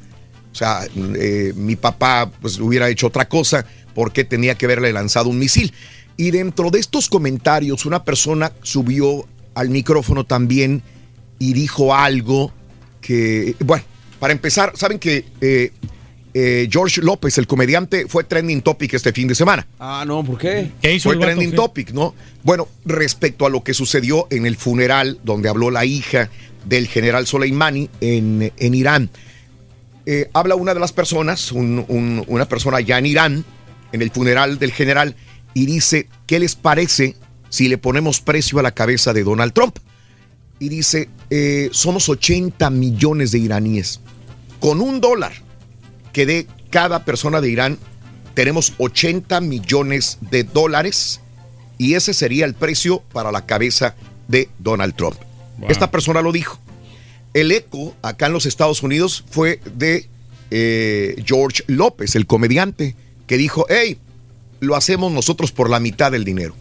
O 0.53 0.55
sea, 0.55 0.83
eh, 1.19 1.53
mi 1.57 1.75
papá 1.75 2.31
pues 2.41 2.61
hubiera 2.61 2.89
hecho 2.89 3.09
otra 3.09 3.29
cosa 3.29 3.67
porque 3.95 4.25
tenía 4.25 4.55
que 4.57 4.67
haberle 4.67 4.93
lanzado 4.93 5.29
un 5.29 5.39
misil. 5.39 5.73
Y 6.17 6.31
dentro 6.31 6.71
de 6.71 6.79
estos 6.81 7.09
comentarios, 7.09 7.87
una 7.87 8.05
persona 8.05 8.53
subió 8.63 9.27
al 9.55 9.69
micrófono 9.71 10.25
también 10.25 10.83
y 11.39 11.53
dijo 11.53 11.95
algo 11.95 12.53
que, 13.01 13.55
bueno, 13.61 13.85
para 14.21 14.33
empezar, 14.33 14.73
saben 14.77 14.99
que 14.99 15.25
eh, 15.41 15.71
eh, 16.33 16.69
George 16.71 17.01
López, 17.03 17.37
el 17.39 17.47
comediante, 17.47 18.07
fue 18.09 18.25
trending 18.25 18.63
topic 18.63 18.95
este 18.95 19.13
fin 19.13 19.29
de 19.29 19.35
semana. 19.35 19.67
Ah, 19.79 20.05
no, 20.07 20.25
¿por 20.25 20.39
qué? 20.39 20.71
Fue 21.01 21.15
trending 21.27 21.51
topic, 21.57 21.91
¿no? 21.93 22.15
Bueno, 22.43 22.69
respecto 22.85 23.45
a 23.47 23.51
lo 23.51 23.63
que 23.63 23.75
sucedió 23.75 24.27
en 24.31 24.47
el 24.47 24.57
funeral 24.57 25.19
donde 25.25 25.49
habló 25.49 25.71
la 25.71 25.85
hija 25.85 26.31
del 26.65 26.89
general 26.89 27.27
Soleimani 27.27 27.91
en, 28.01 28.53
en 28.57 28.75
Irán. 28.75 29.11
Eh, 30.07 30.29
habla 30.33 30.55
una 30.55 30.75
de 30.75 30.81
las 30.81 30.93
personas, 30.93 31.51
un- 31.53 31.85
un- 31.89 32.25
una 32.27 32.47
persona 32.47 32.79
allá 32.79 32.99
en 32.99 33.07
Irán, 33.07 33.45
en 33.95 34.03
el 34.03 34.11
funeral 34.11 34.59
del 34.59 34.73
general, 34.73 35.15
y 35.55 35.67
dice, 35.67 36.09
¿qué 36.27 36.41
les 36.41 36.57
parece 36.57 37.15
si 37.49 37.69
le 37.69 37.79
ponemos 37.79 38.21
precio 38.21 38.59
a 38.59 38.63
la 38.63 38.73
cabeza 38.73 39.13
de 39.13 39.23
Donald 39.23 39.53
Trump? 39.53 39.79
Y 40.59 40.69
dice, 40.69 41.09
eh, 41.31 41.69
somos 41.73 42.09
80 42.09 42.71
millones 42.71 43.31
de 43.31 43.39
iraníes. 43.39 44.01
Con 44.59 44.81
un 44.81 45.01
dólar 45.01 45.33
que 46.13 46.27
dé 46.27 46.49
cada 46.71 47.05
persona 47.05 47.41
de 47.41 47.51
Irán, 47.51 47.79
tenemos 48.35 48.73
80 48.79 49.41
millones 49.41 50.19
de 50.21 50.43
dólares 50.43 51.21
y 51.79 51.95
ese 51.95 52.15
sería 52.15 52.47
el 52.47 52.55
precio 52.55 53.01
para 53.13 53.31
la 53.31 53.47
cabeza 53.47 53.95
de 54.27 54.49
Donald 54.59 54.97
Trump. 54.97 55.17
Esta 55.69 55.93
persona 55.93 56.21
lo 56.21 56.33
dijo. 56.33 56.59
El 57.33 57.53
eco 57.53 57.95
acá 58.03 58.27
en 58.27 58.33
los 58.33 58.47
Estados 58.47 58.83
Unidos 58.83 59.25
fue 59.31 59.61
de 59.77 60.09
eh, 60.51 61.23
George 61.25 61.63
López, 61.69 62.17
el 62.17 62.27
comediante, 62.27 62.97
que 63.27 63.37
dijo, 63.37 63.67
hey, 63.69 63.97
lo 64.61 64.77
hacemos 64.77 65.13
nosotros 65.13 65.53
por 65.53 65.71
la 65.71 65.81
mitad 65.81 66.13
del 66.13 66.25
dinero. 66.25 66.55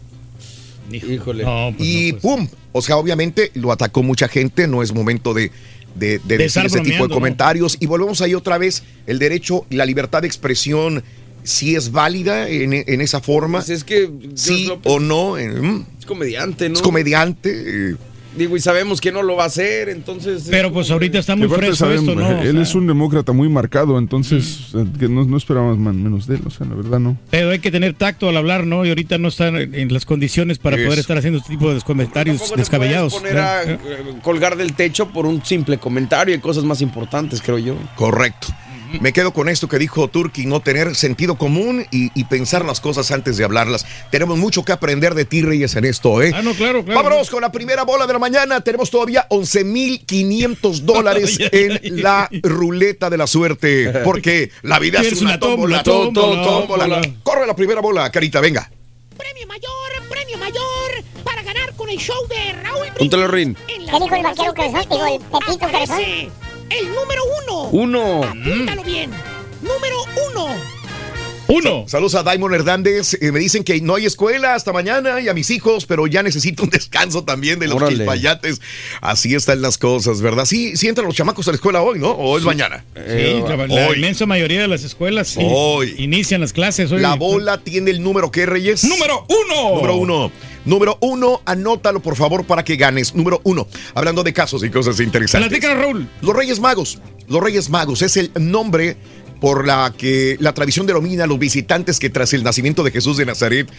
Híjole. 0.90 1.44
y 1.78 2.12
pum, 2.14 2.46
o 2.72 2.82
sea, 2.82 2.96
obviamente 2.96 3.50
lo 3.54 3.72
atacó 3.72 4.02
mucha 4.02 4.28
gente, 4.28 4.68
no 4.68 4.82
es 4.82 4.92
momento 4.92 5.32
de, 5.32 5.50
de, 5.94 6.18
de 6.18 6.36
De 6.36 6.36
decir 6.44 6.66
ese 6.66 6.80
tipo 6.80 7.08
de 7.08 7.14
comentarios. 7.14 7.76
Y 7.80 7.86
volvemos 7.86 8.20
ahí 8.20 8.34
otra 8.34 8.58
vez, 8.58 8.82
el 9.06 9.18
derecho 9.18 9.64
y 9.70 9.76
la 9.76 9.86
libertad 9.86 10.20
de 10.22 10.28
expresión, 10.28 11.02
si 11.42 11.74
es 11.74 11.90
válida 11.90 12.48
en, 12.48 12.72
en 12.74 13.00
esa 13.00 13.20
forma, 13.20 13.58
Pues 13.58 13.70
es 13.70 13.84
que 13.84 14.10
sí 14.34 14.66
López- 14.68 14.80
o 14.92 15.00
no, 15.00 15.38
eh, 15.38 15.48
mm, 15.48 15.86
Es 16.00 16.06
comediante, 16.06 16.68
¿no? 16.68 16.74
es 16.76 16.82
comediante. 16.82 17.50
eh, 17.92 17.96
Digo, 18.36 18.56
y 18.56 18.60
sabemos 18.60 19.00
que 19.00 19.12
no 19.12 19.22
lo 19.22 19.36
va 19.36 19.44
a 19.44 19.46
hacer, 19.46 19.88
entonces. 19.88 20.48
Pero 20.50 20.72
pues 20.72 20.90
ahorita 20.90 21.18
está 21.18 21.36
muy 21.36 21.48
fresco 21.48 21.76
sabemos, 21.76 22.08
esto, 22.08 22.14
¿no? 22.20 22.26
O 22.28 22.42
Él 22.42 22.52
sea, 22.52 22.62
es 22.62 22.74
un 22.74 22.86
demócrata 22.86 23.32
muy 23.32 23.48
marcado, 23.48 23.96
entonces 23.98 24.70
eh, 24.74 24.84
que 24.98 25.08
no, 25.08 25.24
no 25.24 25.36
esperábamos 25.36 25.78
man- 25.78 26.02
menos 26.02 26.26
de 26.26 26.36
él, 26.36 26.40
o 26.46 26.50
sea, 26.50 26.66
la 26.66 26.74
verdad 26.74 26.98
no. 26.98 27.16
Pero 27.30 27.50
hay 27.50 27.60
que 27.60 27.70
tener 27.70 27.94
tacto 27.94 28.28
al 28.28 28.36
hablar, 28.36 28.66
¿no? 28.66 28.84
Y 28.84 28.88
ahorita 28.88 29.18
no 29.18 29.28
están 29.28 29.56
en 29.56 29.92
las 29.92 30.04
condiciones 30.04 30.58
para 30.58 30.76
poder 30.76 30.98
estar 30.98 31.16
haciendo 31.16 31.38
este 31.38 31.50
tipo 31.52 31.72
de 31.72 31.80
comentarios 31.82 32.38
Tampoco 32.38 32.56
descabellados. 32.58 33.14
poner 33.14 33.38
a 33.38 33.58
¿verdad? 33.64 33.80
eh, 33.86 34.14
colgar 34.22 34.56
del 34.56 34.72
techo 34.74 35.08
por 35.08 35.26
un 35.26 35.44
simple 35.44 35.78
comentario 35.78 36.34
y 36.34 36.38
cosas 36.38 36.64
más 36.64 36.80
importantes, 36.80 37.40
creo 37.40 37.58
yo. 37.58 37.76
Correcto. 37.96 38.48
Me 39.00 39.12
quedo 39.12 39.32
con 39.32 39.48
esto 39.48 39.68
que 39.68 39.78
dijo 39.78 40.08
Turki, 40.08 40.46
no 40.46 40.60
tener 40.60 40.94
sentido 40.94 41.36
común 41.36 41.86
y, 41.90 42.10
y 42.18 42.24
pensar 42.24 42.64
las 42.64 42.80
cosas 42.80 43.10
antes 43.10 43.36
de 43.36 43.44
hablarlas. 43.44 43.86
Tenemos 44.10 44.38
mucho 44.38 44.64
que 44.64 44.72
aprender 44.72 45.14
de 45.14 45.24
ti, 45.24 45.42
Reyes, 45.42 45.76
en 45.76 45.84
esto, 45.84 46.22
¿eh? 46.22 46.32
Ah, 46.34 46.42
no, 46.42 46.52
claro, 46.54 46.84
claro. 46.84 47.02
Vámonos 47.02 47.30
con 47.30 47.42
la 47.42 47.52
primera 47.52 47.82
bola 47.84 48.06
de 48.06 48.12
la 48.12 48.18
mañana. 48.18 48.60
Tenemos 48.60 48.90
todavía 48.90 49.26
11.500 49.28 50.80
dólares 50.80 51.38
en 51.40 52.02
la 52.02 52.28
ruleta 52.42 53.10
de 53.10 53.16
la 53.18 53.26
suerte. 53.26 53.92
Porque 54.04 54.50
la 54.62 54.78
vida 54.78 55.00
es 55.00 55.20
una 55.20 55.38
tómbola, 55.38 55.82
tómbola, 55.82 56.42
tómbola. 56.42 57.00
Corre 57.22 57.46
la 57.46 57.56
primera 57.56 57.80
bola, 57.80 58.10
Carita, 58.10 58.40
venga. 58.40 58.70
Premio 59.16 59.46
mayor, 59.46 60.08
premio 60.08 60.38
mayor 60.38 61.04
para 61.24 61.42
ganar 61.42 61.72
con 61.74 61.88
el 61.88 61.98
show 61.98 62.16
de 62.28 62.52
Raúl 62.62 62.88
Púntale, 62.98 63.28
Rin. 63.28 63.56
En 63.68 63.86
¿Qué 63.86 63.92
dijo 64.00 64.14
el 64.14 64.22
vaquero 64.22 64.54
Cabezón? 64.54 64.82
Digo, 64.90 65.06
el 65.06 65.20
Pepito 65.20 65.58
Cabezón. 65.70 65.98
El 66.70 66.94
número 66.94 67.22
uno. 67.42 67.62
Uno. 67.70 68.24
Apúntalo 68.24 68.82
bien. 68.84 69.10
Número 69.62 69.96
uno. 70.30 70.73
Uno. 71.46 71.84
Saludos 71.88 72.14
a 72.14 72.22
Daimon 72.22 72.54
Hernández. 72.54 73.18
Eh, 73.20 73.30
me 73.30 73.38
dicen 73.38 73.64
que 73.64 73.78
no 73.80 73.96
hay 73.96 74.06
escuela 74.06 74.54
hasta 74.54 74.72
mañana 74.72 75.20
y 75.20 75.28
a 75.28 75.34
mis 75.34 75.50
hijos, 75.50 75.84
pero 75.84 76.06
ya 76.06 76.22
necesito 76.22 76.62
un 76.62 76.70
descanso 76.70 77.24
también 77.24 77.58
de 77.58 77.68
los 77.68 77.82
quilpayates. 77.82 78.60
Así 79.02 79.34
están 79.34 79.60
las 79.60 79.76
cosas, 79.76 80.22
¿verdad? 80.22 80.46
Sí, 80.46 80.76
sí 80.76 80.88
entran 80.88 81.06
los 81.06 81.14
chamacos 81.14 81.46
a 81.48 81.50
la 81.50 81.56
escuela 81.56 81.82
hoy, 81.82 81.98
¿no? 81.98 82.10
O 82.12 82.38
es 82.38 82.44
mañana. 82.44 82.84
Sí, 82.94 83.42
la, 83.46 83.56
la 83.66 83.88
hoy. 83.88 83.96
inmensa 83.96 84.24
mayoría 84.24 84.62
de 84.62 84.68
las 84.68 84.84
escuelas 84.84 85.28
sí, 85.28 85.40
Hoy. 85.42 85.94
inician 85.98 86.40
las 86.40 86.52
clases 86.54 86.90
hoy. 86.92 87.00
La 87.00 87.14
bola 87.14 87.58
tiene 87.58 87.90
el 87.90 88.02
número 88.02 88.30
que, 88.30 88.46
Reyes. 88.46 88.84
Número 88.84 89.26
uno. 89.28 89.74
Número 89.76 89.96
uno. 89.96 90.32
Número 90.64 90.96
uno, 91.02 91.42
anótalo 91.44 92.00
por 92.00 92.16
favor 92.16 92.46
para 92.46 92.64
que 92.64 92.76
ganes. 92.76 93.14
Número 93.14 93.42
uno, 93.44 93.68
hablando 93.94 94.22
de 94.22 94.32
casos 94.32 94.64
y 94.64 94.70
cosas 94.70 94.98
interesantes. 94.98 95.50
Platícanos, 95.50 95.78
Raúl. 95.84 96.08
Los 96.22 96.34
Reyes 96.34 96.58
Magos. 96.58 96.98
Los 97.28 97.42
Reyes 97.42 97.68
Magos 97.68 98.00
es 98.00 98.16
el 98.16 98.30
nombre 98.38 98.96
por 99.44 99.66
la 99.66 99.92
que 99.94 100.38
la 100.40 100.54
tradición 100.54 100.86
denomina 100.86 101.24
a 101.24 101.26
los 101.26 101.38
visitantes 101.38 101.98
que 101.98 102.08
tras 102.08 102.32
el 102.32 102.42
nacimiento 102.42 102.82
de 102.82 102.90
Jesús 102.90 103.18
de 103.18 103.26
Nazaret 103.26 103.70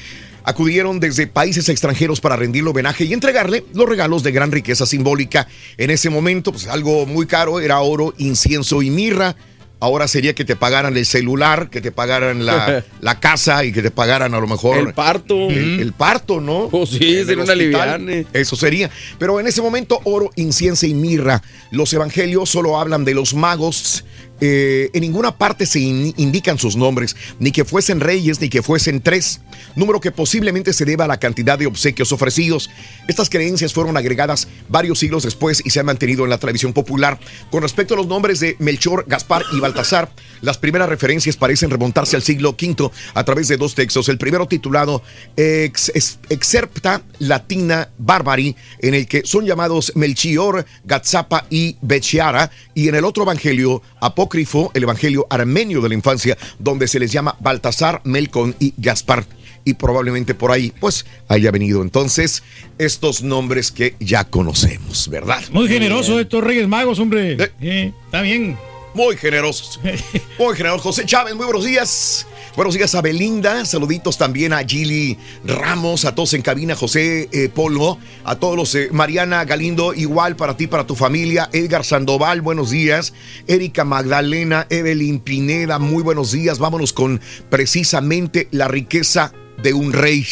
acudieron 0.43 0.99
desde 0.99 1.25
países 1.25 1.69
extranjeros 1.69 2.21
para 2.21 2.35
rendirle 2.35 2.69
homenaje 2.69 3.05
y 3.05 3.13
entregarle 3.13 3.65
los 3.73 3.89
regalos 3.89 4.21
de 4.21 4.31
gran 4.31 4.51
riqueza 4.51 4.85
simbólica. 4.85 5.47
En 5.77 5.89
ese 5.89 6.11
momento, 6.11 6.51
pues 6.51 6.67
algo 6.67 7.07
muy 7.07 7.25
caro 7.25 7.59
era 7.59 7.79
oro, 7.79 8.13
incienso 8.19 8.83
y 8.83 8.91
mirra. 8.91 9.35
Ahora 9.79 10.07
sería 10.07 10.35
que 10.35 10.45
te 10.45 10.55
pagaran 10.55 10.95
el 10.97 11.05
celular, 11.05 11.71
que 11.71 11.81
te 11.81 11.91
pagaran 11.91 12.45
la, 12.45 12.85
la 13.01 13.19
casa 13.19 13.65
y 13.65 13.71
que 13.71 13.81
te 13.81 13.89
pagaran 13.89 14.35
a 14.35 14.39
lo 14.39 14.45
mejor 14.45 14.77
El 14.77 14.93
parto. 14.93 15.49
el, 15.49 15.79
el 15.79 15.93
parto, 15.93 16.41
¿no? 16.41 16.69
Oh, 16.71 16.85
sí, 16.85 17.25
sería 17.25 17.43
una 17.43 17.53
aliviane. 17.53 18.27
Eso 18.33 18.55
sería. 18.55 18.91
Pero 19.17 19.39
en 19.39 19.47
ese 19.47 19.63
momento, 19.63 19.99
oro, 20.03 20.29
incienso 20.35 20.85
y 20.85 20.93
mirra. 20.93 21.41
Los 21.71 21.91
evangelios 21.91 22.51
solo 22.51 22.79
hablan 22.79 23.03
de 23.03 23.15
los 23.15 23.33
magos. 23.33 24.05
Eh, 24.41 24.89
en 24.93 25.01
ninguna 25.01 25.37
parte 25.37 25.65
se 25.65 25.79
in- 25.79 26.13
indican 26.17 26.57
sus 26.59 26.75
nombres, 26.75 27.15
ni 27.39 27.51
que 27.51 27.63
fuesen 27.65 27.99
reyes, 28.01 28.41
ni 28.41 28.49
que 28.49 28.61
fuesen 28.61 29.01
tres. 29.01 29.41
Número 29.75 29.99
que 30.01 30.11
posiblemente 30.11 30.73
se 30.73 30.85
deba 30.85 31.05
a 31.05 31.07
la 31.07 31.19
cantidad 31.19 31.57
de 31.57 31.67
obsequios 31.67 32.11
ofrecidos. 32.11 32.69
Estas 33.07 33.29
creencias 33.29 33.73
fueron 33.73 33.95
agregadas 33.97 34.47
varios 34.67 34.99
siglos 34.99 35.23
después 35.23 35.61
y 35.65 35.69
se 35.69 35.79
han 35.79 35.85
mantenido 35.85 36.23
en 36.25 36.29
la 36.29 36.37
tradición 36.37 36.73
popular. 36.73 37.19
Con 37.51 37.61
respecto 37.61 37.93
a 37.93 37.97
los 37.97 38.07
nombres 38.07 38.39
de 38.39 38.55
Melchor, 38.59 39.05
Gaspar 39.07 39.43
y 39.53 39.59
Baltasar, 39.59 40.11
las 40.41 40.57
primeras 40.57 40.89
referencias 40.89 41.37
parecen 41.37 41.69
remontarse 41.69 42.15
al 42.15 42.21
siglo 42.23 42.55
V 42.61 42.91
a 43.13 43.23
través 43.23 43.47
de 43.47 43.57
dos 43.57 43.73
textos. 43.75 44.09
El 44.09 44.17
primero 44.17 44.47
titulado 44.47 45.01
Ex, 45.37 45.91
ex- 45.95 46.19
Excerpta 46.29 47.01
Latina 47.19 47.89
Barbari, 47.97 48.55
en 48.79 48.93
el 48.95 49.07
que 49.07 49.21
son 49.25 49.45
llamados 49.45 49.93
Melchior, 49.95 50.65
Gatzapa 50.83 51.45
y 51.49 51.77
Bechiara, 51.81 52.51
y 52.73 52.89
en 52.89 52.95
el 52.95 53.05
otro 53.05 53.23
evangelio 53.23 53.81
apócrifo, 54.25 54.71
el 54.73 54.81
evangelio 54.83 55.27
armenio 55.29 55.81
de 55.81 55.89
la 55.89 55.93
infancia, 55.95 56.35
donde 56.57 56.87
se 56.87 56.99
les 56.99 57.11
llama 57.11 57.35
Baltasar, 57.41 58.01
Melcon 58.05 58.55
y 58.59 58.73
Gaspar. 58.75 59.23
Y 59.63 59.75
probablemente 59.75 60.33
por 60.33 60.51
ahí, 60.51 60.73
pues, 60.79 61.05
haya 61.27 61.51
venido 61.51 61.83
entonces 61.83 62.41
estos 62.79 63.21
nombres 63.21 63.71
que 63.71 63.95
ya 63.99 64.23
conocemos, 64.23 65.07
¿verdad? 65.09 65.43
Muy 65.51 65.67
generoso 65.67 66.19
estos 66.19 66.43
Reyes 66.43 66.67
Magos, 66.67 66.97
hombre. 66.97 67.33
Eh. 67.33 67.51
Eh, 67.61 67.93
está 68.05 68.21
bien. 68.21 68.57
Muy 68.95 69.15
generosos. 69.15 69.79
Muy 70.39 70.55
generosos. 70.55 70.81
José 70.81 71.05
Chávez, 71.05 71.35
muy 71.35 71.45
buenos 71.45 71.65
días. 71.65 72.25
Buenos 72.55 72.75
días 72.75 72.95
a 72.95 73.01
Belinda, 73.01 73.65
saluditos 73.65 74.17
también 74.17 74.53
a 74.53 74.63
Gili 74.63 75.17
Ramos, 75.43 76.05
a 76.05 76.15
todos 76.15 76.33
en 76.35 76.41
cabina, 76.41 76.73
José 76.73 77.27
eh, 77.33 77.49
Polvo, 77.49 77.99
a 78.23 78.37
todos 78.37 78.55
los, 78.55 78.73
eh, 78.75 78.87
Mariana 78.93 79.43
Galindo, 79.43 79.93
igual 79.93 80.37
para 80.37 80.55
ti, 80.55 80.65
para 80.65 80.87
tu 80.87 80.95
familia, 80.95 81.49
Edgar 81.51 81.83
Sandoval, 81.83 82.39
buenos 82.39 82.69
días, 82.69 83.13
Erika 83.47 83.83
Magdalena, 83.83 84.67
Evelyn 84.69 85.19
Pineda, 85.19 85.79
muy 85.79 86.01
buenos 86.01 86.31
días, 86.31 86.57
vámonos 86.57 86.93
con 86.93 87.19
precisamente 87.49 88.47
la 88.51 88.69
riqueza 88.69 89.33
de 89.61 89.73
un 89.73 89.91
rey. 89.91 90.25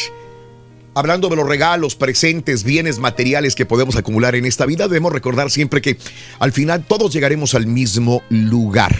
Hablando 0.95 1.27
de 1.27 1.35
los 1.35 1.49
regalos, 1.49 1.95
presentes, 1.95 2.63
bienes 2.63 2.99
materiales 2.99 3.53
que 3.53 3.65
podemos 3.65 3.97
acumular 3.97 4.35
en 4.35 4.45
esta 4.45 4.65
vida, 4.65 4.87
debemos 4.87 5.11
recordar 5.11 5.51
siempre 5.51 5.81
que 5.81 5.97
al 6.39 6.53
final 6.53 6.85
todos 6.87 7.11
llegaremos 7.11 7.53
al 7.53 7.67
mismo 7.67 8.23
lugar. 8.29 8.95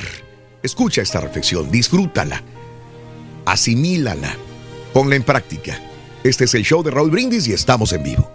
Escucha 0.62 1.02
esta 1.02 1.22
reflexión, 1.22 1.72
disfrútala, 1.72 2.44
asimílala, 3.46 4.36
ponla 4.94 5.16
en 5.16 5.24
práctica. 5.24 5.80
Este 6.24 6.46
es 6.46 6.54
el 6.54 6.64
show 6.64 6.84
de 6.84 6.92
Raúl 6.92 7.12
Brindis 7.12 7.48
y 7.48 7.54
estamos 7.54 7.92
en 7.94 8.04
vivo. 8.04 8.30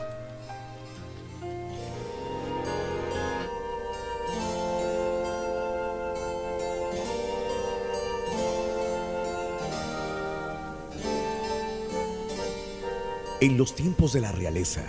En 13.40 13.56
los 13.56 13.74
tiempos 13.76 14.12
de 14.12 14.20
la 14.20 14.32
realeza, 14.32 14.82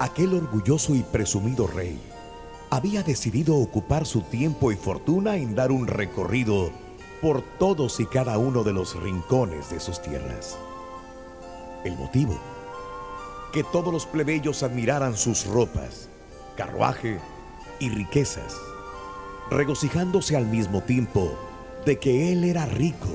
aquel 0.00 0.34
orgulloso 0.34 0.96
y 0.96 1.04
presumido 1.04 1.68
rey 1.68 1.98
había 2.68 3.02
decidido 3.02 3.56
ocupar 3.56 4.06
su 4.06 4.22
tiempo 4.22 4.72
y 4.72 4.76
fortuna 4.76 5.36
en 5.36 5.54
dar 5.54 5.70
un 5.70 5.86
recorrido 5.86 6.70
por 7.20 7.42
todos 7.42 8.00
y 8.00 8.06
cada 8.06 8.38
uno 8.38 8.62
de 8.62 8.72
los 8.72 8.94
rincones 9.00 9.70
de 9.70 9.80
sus 9.80 10.00
tierras. 10.00 10.58
El 11.84 11.96
motivo, 11.96 12.38
que 13.52 13.64
todos 13.64 13.92
los 13.92 14.06
plebeyos 14.06 14.62
admiraran 14.62 15.16
sus 15.16 15.46
ropas, 15.46 16.08
carruaje 16.56 17.18
y 17.80 17.88
riquezas, 17.90 18.56
regocijándose 19.50 20.36
al 20.36 20.46
mismo 20.46 20.82
tiempo 20.82 21.32
de 21.84 21.98
que 21.98 22.32
él 22.32 22.44
era 22.44 22.66
rico 22.66 23.08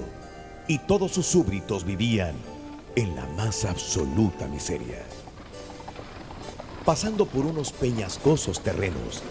y 0.67 0.79
todos 0.79 1.11
sus 1.11 1.27
súbditos 1.27 1.83
vivían 1.83 2.35
en 2.95 3.15
la 3.15 3.25
más 3.27 3.65
absoluta 3.65 4.47
miseria. 4.47 5.03
Pasando 6.85 7.25
por 7.25 7.45
unos 7.45 7.71
peñascosos 7.71 8.61
terrenos, 8.61 9.23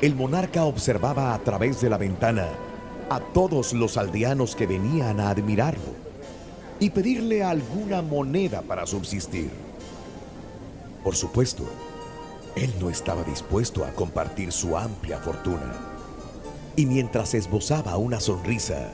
el 0.00 0.14
monarca 0.14 0.64
observaba 0.64 1.34
a 1.34 1.38
través 1.40 1.80
de 1.80 1.90
la 1.90 1.98
ventana 1.98 2.48
a 3.10 3.18
todos 3.18 3.72
los 3.72 3.96
aldeanos 3.96 4.54
que 4.54 4.68
venían 4.68 5.18
a 5.18 5.30
admirarlo 5.30 5.96
y 6.78 6.90
pedirle 6.90 7.42
alguna 7.42 8.02
moneda 8.02 8.62
para 8.62 8.86
subsistir. 8.86 9.50
Por 11.02 11.16
supuesto, 11.16 11.64
él 12.54 12.72
no 12.78 12.88
estaba 12.88 13.24
dispuesto 13.24 13.84
a 13.84 13.90
compartir 13.90 14.52
su 14.52 14.76
amplia 14.76 15.18
fortuna. 15.18 15.74
Y 16.76 16.86
mientras 16.86 17.34
esbozaba 17.34 17.96
una 17.96 18.20
sonrisa, 18.20 18.92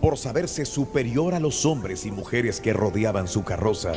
por 0.00 0.16
saberse 0.16 0.64
superior 0.64 1.34
a 1.34 1.40
los 1.40 1.66
hombres 1.66 2.06
y 2.06 2.10
mujeres 2.10 2.62
que 2.62 2.72
rodeaban 2.72 3.28
su 3.28 3.44
carroza, 3.44 3.92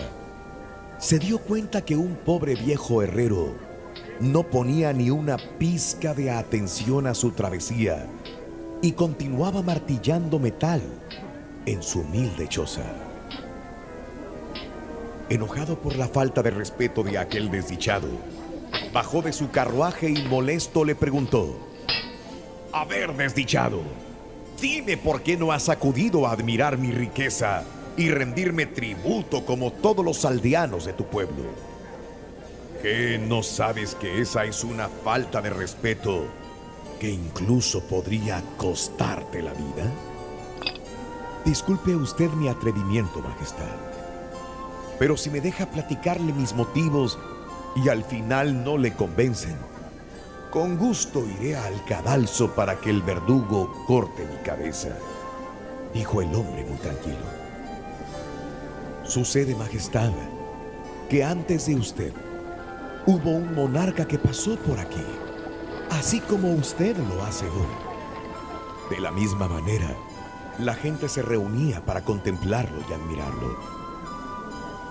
se 1.00 1.18
dio 1.18 1.40
cuenta 1.40 1.86
que 1.86 1.96
un 1.96 2.16
pobre 2.16 2.56
viejo 2.56 3.02
herrero 3.02 3.56
no 4.20 4.44
ponía 4.44 4.92
ni 4.92 5.12
una 5.12 5.38
pizca 5.58 6.14
de 6.14 6.30
atención 6.30 7.08
a 7.08 7.16
su 7.16 7.32
travesía 7.32 8.06
y 8.82 8.94
continuaba 8.94 9.62
martillando 9.62 10.40
metal 10.40 10.82
en 11.66 11.84
su 11.84 12.02
humilde 12.02 12.48
choza. 12.48 12.84
Enojado 15.30 15.80
por 15.80 15.96
la 15.96 16.08
falta 16.08 16.42
de 16.42 16.52
respeto 16.52 17.04
de 17.04 17.18
aquel 17.18 17.52
desdichado, 17.52 18.10
bajó 18.92 19.22
de 19.22 19.34
su 19.34 19.52
carruaje 19.52 20.10
y 20.10 20.24
molesto 20.24 20.84
le 20.84 20.96
preguntó, 20.96 21.56
A 22.74 22.86
ver, 22.86 23.16
desdichado, 23.16 23.82
Dime 24.62 24.96
por 24.96 25.24
qué 25.24 25.38
no 25.38 25.52
has 25.52 25.70
acudido 25.70 26.28
a 26.28 26.34
admirar 26.34 26.78
mi 26.78 26.92
riqueza 26.92 27.64
y 27.98 28.10
rendirme 28.10 28.68
tributo 28.68 29.44
como 29.44 29.72
todos 29.72 30.06
los 30.06 30.24
aldeanos 30.24 30.86
de 30.86 30.94
tu 30.94 31.06
pueblo. 31.06 31.46
¿Qué 32.84 33.18
no 33.18 33.42
sabes 33.42 33.96
que 33.96 34.22
esa 34.22 34.46
es 34.46 34.64
una 34.64 34.88
falta 34.88 35.42
de 35.42 35.50
respeto 35.50 36.28
que 37.02 37.10
incluso 37.10 37.82
podría 37.82 38.44
costarte 38.58 39.42
la 39.42 39.54
vida? 39.54 39.92
Disculpe 41.44 41.96
usted 41.96 42.30
mi 42.34 42.48
atrevimiento, 42.48 43.22
Majestad. 43.22 43.76
Pero 45.00 45.18
si 45.18 45.32
me 45.32 45.42
deja 45.42 45.66
platicarle 45.66 46.32
mis 46.32 46.54
motivos 46.54 47.18
y 47.76 47.90
al 47.90 48.04
final 48.04 48.64
no 48.64 48.78
le 48.78 48.94
convencen, 48.94 49.56
con 50.52 50.78
gusto 50.78 51.26
iré 51.26 51.56
al 51.56 51.84
cadalso 51.86 52.52
para 52.52 52.80
que 52.80 52.92
el 52.92 53.02
verdugo 53.02 53.84
corte 53.88 54.24
mi 54.24 54.38
cabeza, 54.44 54.90
dijo 55.96 56.22
el 56.22 56.36
hombre 56.36 56.64
muy 56.66 56.78
tranquilo. 56.78 57.26
Sucede, 59.02 59.56
Majestad, 59.56 60.12
que 61.10 61.24
antes 61.24 61.66
de 61.66 61.78
usted 61.78 62.14
hubo 63.08 63.32
un 63.32 63.56
monarca 63.56 64.08
que 64.08 64.20
pasó 64.20 64.56
por 64.58 64.80
aquí, 64.80 65.04
así 65.92 66.20
como 66.22 66.54
usted 66.54 66.98
lo 66.98 67.24
hace 67.24 67.46
hoy. 67.46 67.68
De 68.90 69.00
la 69.00 69.12
misma 69.12 69.48
manera, 69.48 69.96
la 70.60 70.74
gente 70.74 71.08
se 71.08 71.22
reunía 71.22 71.86
para 71.86 72.04
contemplarlo 72.04 72.78
y 72.90 72.94
admirarlo. 72.94 73.58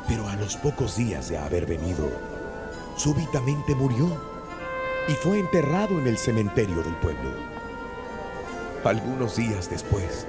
Pero 0.08 0.28
a 0.28 0.36
los 0.36 0.56
pocos 0.56 0.96
días 0.96 1.28
de 1.28 1.38
haber 1.38 1.66
venido, 1.66 2.08
súbitamente 2.96 3.74
murió 3.74 4.08
y 5.08 5.12
fue 5.12 5.38
enterrado 5.38 5.98
en 5.98 6.06
el 6.06 6.18
cementerio 6.18 6.82
del 6.82 6.94
pueblo. 6.96 7.30
Algunos 8.84 9.36
días 9.36 9.68
después, 9.68 10.26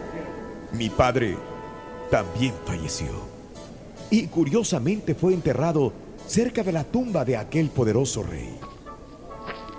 mi 0.74 0.90
padre 0.90 1.38
también 2.10 2.54
falleció. 2.66 3.12
Y 4.10 4.28
curiosamente 4.28 5.16
fue 5.16 5.34
enterrado 5.34 5.94
cerca 6.28 6.64
de 6.64 6.74
la 6.74 6.84
tumba 6.84 7.24
de 7.24 7.38
aquel 7.38 7.70
poderoso 7.70 8.24
rey. 8.24 8.61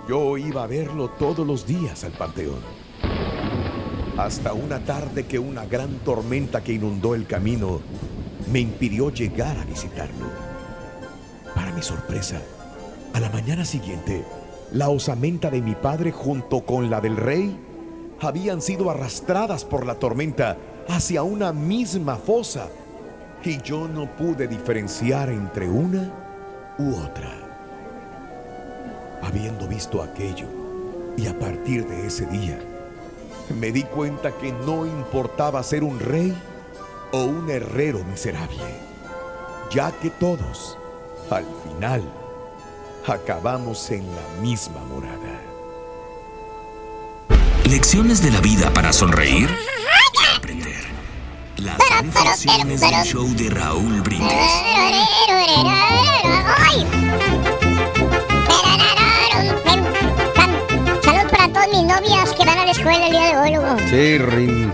Yo 0.07 0.37
iba 0.37 0.63
a 0.63 0.67
verlo 0.67 1.09
todos 1.11 1.47
los 1.47 1.65
días 1.65 2.03
al 2.03 2.11
panteón. 2.11 2.59
Hasta 4.17 4.51
una 4.51 4.83
tarde 4.83 5.25
que 5.25 5.39
una 5.39 5.65
gran 5.65 5.99
tormenta 5.99 6.61
que 6.61 6.73
inundó 6.73 7.15
el 7.15 7.25
camino 7.25 7.79
me 8.51 8.59
impidió 8.59 9.09
llegar 9.09 9.57
a 9.57 9.63
visitarlo. 9.63 10.27
Para 11.55 11.71
mi 11.71 11.81
sorpresa, 11.81 12.41
a 13.13 13.19
la 13.21 13.29
mañana 13.29 13.63
siguiente, 13.63 14.25
la 14.73 14.89
osamenta 14.89 15.49
de 15.49 15.61
mi 15.61 15.73
padre 15.73 16.11
junto 16.11 16.65
con 16.65 16.89
la 16.89 16.99
del 16.99 17.15
rey 17.15 17.57
habían 18.19 18.61
sido 18.61 18.89
arrastradas 18.89 19.63
por 19.63 19.85
la 19.85 19.95
tormenta 19.95 20.57
hacia 20.89 21.23
una 21.23 21.53
misma 21.53 22.17
fosa 22.17 22.67
y 23.43 23.61
yo 23.61 23.87
no 23.87 24.13
pude 24.17 24.47
diferenciar 24.47 25.29
entre 25.29 25.69
una 25.69 26.11
u 26.77 26.95
otra. 26.95 27.42
Habiendo 29.23 29.67
visto 29.67 30.03
aquello 30.03 30.47
y 31.17 31.27
a 31.27 31.37
partir 31.37 31.85
de 31.87 32.07
ese 32.07 32.25
día, 32.25 32.59
me 33.59 33.71
di 33.71 33.83
cuenta 33.83 34.31
que 34.31 34.51
no 34.51 34.85
importaba 34.85 35.63
ser 35.63 35.83
un 35.83 35.99
rey 35.99 36.35
o 37.11 37.23
un 37.23 37.49
herrero 37.49 38.03
miserable, 38.03 38.63
ya 39.71 39.91
que 39.91 40.09
todos, 40.09 40.77
al 41.29 41.45
final, 41.63 42.03
acabamos 43.07 43.91
en 43.91 44.05
la 44.07 44.41
misma 44.41 44.79
morada. 44.85 45.41
Lecciones 47.69 48.21
de 48.21 48.31
la 48.31 48.41
vida 48.41 48.73
para 48.73 48.91
sonreír 48.91 49.49
y 49.49 50.35
aprender. 50.35 50.83
Las 51.57 51.77
reflexiones 52.01 52.81
del 52.81 53.03
show 53.03 53.27
de 53.35 53.49
Raúl 53.49 54.01
Brindis. 54.01 54.33
Escuela 62.73 63.05
el 63.05 63.11
día 63.11 63.27
de 63.27 63.37
hoy. 63.37 63.79
Sí, 63.89 64.17
Rin. 64.17 64.73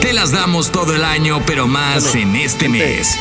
Te 0.00 0.12
las 0.12 0.30
damos 0.30 0.70
todo 0.70 0.94
el 0.94 1.04
año, 1.04 1.42
pero 1.46 1.66
más 1.66 2.14
en 2.14 2.36
este 2.36 2.68
mes. 2.68 3.18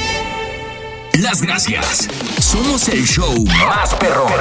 Las 1.21 1.41
gracias. 1.41 2.07
Somos 2.39 2.87
el 2.89 3.05
show 3.05 3.33
más 3.67 3.93
perrón. 3.95 4.31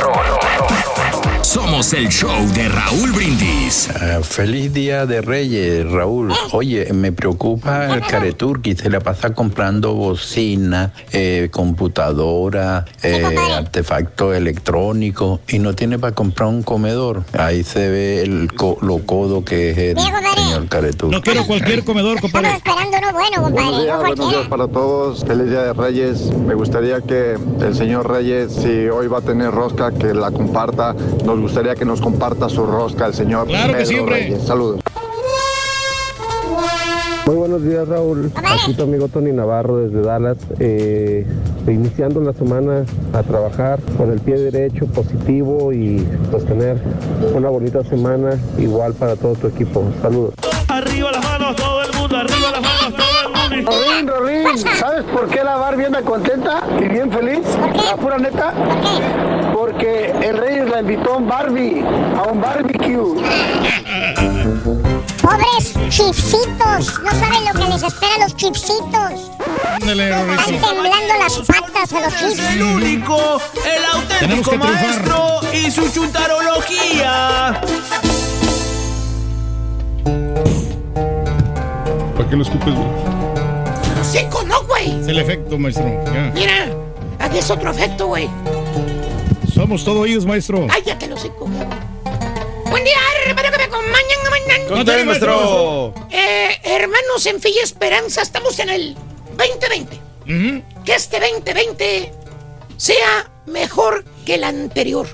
Somos 1.43 1.93
el 1.93 2.09
show 2.09 2.33
de 2.55 2.69
Raúl 2.69 3.13
Brindis. 3.13 3.89
Ah, 3.95 4.19
feliz 4.23 4.73
día 4.73 5.07
de 5.07 5.21
Reyes, 5.21 5.89
Raúl. 5.89 6.33
Oye, 6.51 6.93
me 6.93 7.13
preocupa 7.13 7.95
el 7.95 8.01
Careturki. 8.01 8.75
Se 8.75 8.91
la 8.91 8.99
pasa 8.99 9.35
comprando 9.35 9.95
bocina, 9.95 10.93
eh, 11.13 11.51
computadora, 11.53 12.87
eh, 13.05 13.23
artefacto 13.57 14.35
electrónico 14.35 15.41
y 15.47 15.61
no 15.61 15.75
tiene 15.75 15.99
para 15.99 16.13
comprar 16.15 16.49
un 16.49 16.65
comedor. 16.65 17.23
Ahí 17.39 17.63
se 17.63 17.89
ve 17.89 18.23
el 18.23 18.53
co- 18.53 18.79
lo 18.81 19.07
codo 19.07 19.45
que 19.45 19.71
es 19.71 19.79
el 19.79 19.99
señor 20.01 20.67
Careturki. 20.69 21.15
No 21.15 21.23
quiero 21.23 21.47
cualquier 21.47 21.85
comedor, 21.85 22.21
compadre. 22.21 22.55
Esperando 22.57 22.99
uno 22.99 23.13
bueno, 23.13 23.41
Buenos 23.43 23.61
compadre, 23.61 23.83
días, 23.85 23.99
buenos 24.01 24.31
días 24.31 24.49
para 24.49 24.67
todos. 24.67 25.25
Feliz 25.25 25.51
Día 25.51 25.63
de 25.63 25.73
Reyes. 25.73 26.21
Me 26.33 26.55
gustaría 26.65 27.03
que 27.03 27.37
el 27.61 27.75
señor 27.75 28.11
Reyes, 28.11 28.51
si 28.51 28.89
hoy 28.89 29.07
va 29.07 29.19
a 29.19 29.21
tener 29.21 29.51
rosca, 29.51 29.93
que 29.93 30.15
la 30.15 30.31
comparta. 30.31 30.95
Nos 31.23 31.39
gustaría 31.39 31.75
que 31.75 31.85
nos 31.85 32.01
comparta 32.01 32.49
su 32.49 32.65
rosca 32.65 33.05
el 33.05 33.13
señor 33.13 33.49
Claro 33.49 33.75
que 33.75 33.81
Pedro 33.81 33.87
sí, 33.87 33.99
hombre. 33.99 34.15
Reyes. 34.15 34.43
Saludos. 34.45 34.81
Muy 37.27 37.37
buenos 37.37 37.63
días, 37.63 37.87
Raúl. 37.87 38.33
Aquí 38.37 38.73
tu 38.73 38.83
amigo 38.83 39.09
Tony 39.09 39.33
Navarro 39.33 39.77
desde 39.77 40.01
Dallas, 40.01 40.39
eh, 40.59 41.27
iniciando 41.67 42.21
la 42.23 42.33
semana 42.33 42.87
a 43.13 43.23
trabajar 43.23 43.79
con 43.99 44.11
el 44.11 44.21
pie 44.21 44.39
derecho, 44.39 44.87
positivo 44.87 45.71
y 45.71 46.07
pues 46.31 46.47
tener 46.47 46.79
una 47.35 47.51
bonita 47.51 47.85
semana 47.85 48.39
igual 48.57 48.95
para 48.95 49.17
todo 49.17 49.35
tu 49.35 49.49
equipo. 49.49 49.85
Saludos. 50.01 50.33
Arriba 50.69 51.13
las 51.13 51.25
manos, 51.25 51.57
todo 51.57 51.83
el 51.83 51.94
mundo, 52.05 52.19
arriba 52.19 52.51
las 52.51 52.61
manos, 52.61 52.95
todo 52.97 53.21
el 53.23 53.29
mundo. 53.29 53.71
Rorín, 53.71 54.09
Rorín, 54.09 54.59
¿sabes 54.79 55.05
por 55.05 55.29
qué 55.29 55.43
la 55.43 55.57
Barbie 55.57 55.87
anda 55.87 56.03
contenta 56.03 56.63
y 56.79 56.85
bien 56.85 57.11
feliz? 57.11 57.41
¿La 57.85 57.97
pura 57.97 58.19
neta? 58.19 58.53
Porque 59.55 60.13
el 60.23 60.37
Reyes 60.37 60.69
la 60.69 60.81
invitó 60.81 61.15
a 61.15 61.17
un 61.17 61.29
Barbie, 61.29 61.83
a 62.17 62.23
un 62.31 62.41
barbecue. 62.41 63.15
Pobres 65.23 65.75
chipsitos, 65.89 67.01
no 67.01 67.11
saben 67.11 67.45
lo 67.47 67.53
que 67.53 67.69
les 67.73 67.83
espera 67.83 68.15
a 68.17 68.19
los 68.25 68.37
chipsitos. 68.37 69.31
Están 69.81 70.61
temblando 70.61 71.15
las 71.19 71.39
patas 71.39 71.93
a 71.93 72.01
los 72.01 72.17
chips. 72.17 72.39
El 72.51 72.63
único, 72.63 73.41
el 73.65 73.85
auténtico 73.93 74.57
maestro 74.59 75.41
y 75.53 75.71
su 75.71 75.91
chuntarología. 75.91 77.61
¿Para 82.25 82.31
qué 82.31 82.37
lo 82.37 82.43
escupes, 82.43 82.75
güey? 82.75 82.89
Cinco, 84.03 84.43
no, 84.45 84.65
güey. 84.65 84.99
Es 85.03 85.09
el 85.09 85.19
efecto, 85.19 85.59
maestro. 85.59 85.85
Ya. 86.07 86.33
Mira, 86.35 86.71
aquí 87.19 87.37
es 87.37 87.51
otro 87.51 87.71
efecto, 87.71 88.07
güey. 88.07 88.31
Somos 89.53 89.85
todo 89.85 90.01
oídos, 90.01 90.25
maestro. 90.25 90.67
Cállate 90.67 91.07
los 91.07 91.21
cinco. 91.21 91.47
Buen 92.71 92.83
día, 92.83 92.97
hermano 93.27 93.51
que 93.51 93.59
me 93.59 93.65
acompañan. 93.65 94.19
mañana. 94.31 94.65
Con 94.69 94.79
usted, 94.79 95.05
maestro. 95.05 95.95
Eh, 96.11 96.49
hermanos 96.65 97.27
en 97.27 97.37
y 97.45 97.59
esperanza, 97.59 98.23
estamos 98.23 98.59
en 98.59 98.71
el 98.71 98.97
2020. 99.37 100.01
Que 100.87 100.95
este 100.95 101.21
2020 101.21 102.11
sea 102.79 103.31
mejor 103.45 104.03
que 104.25 104.37
el 104.37 104.45
anterior. 104.45 105.07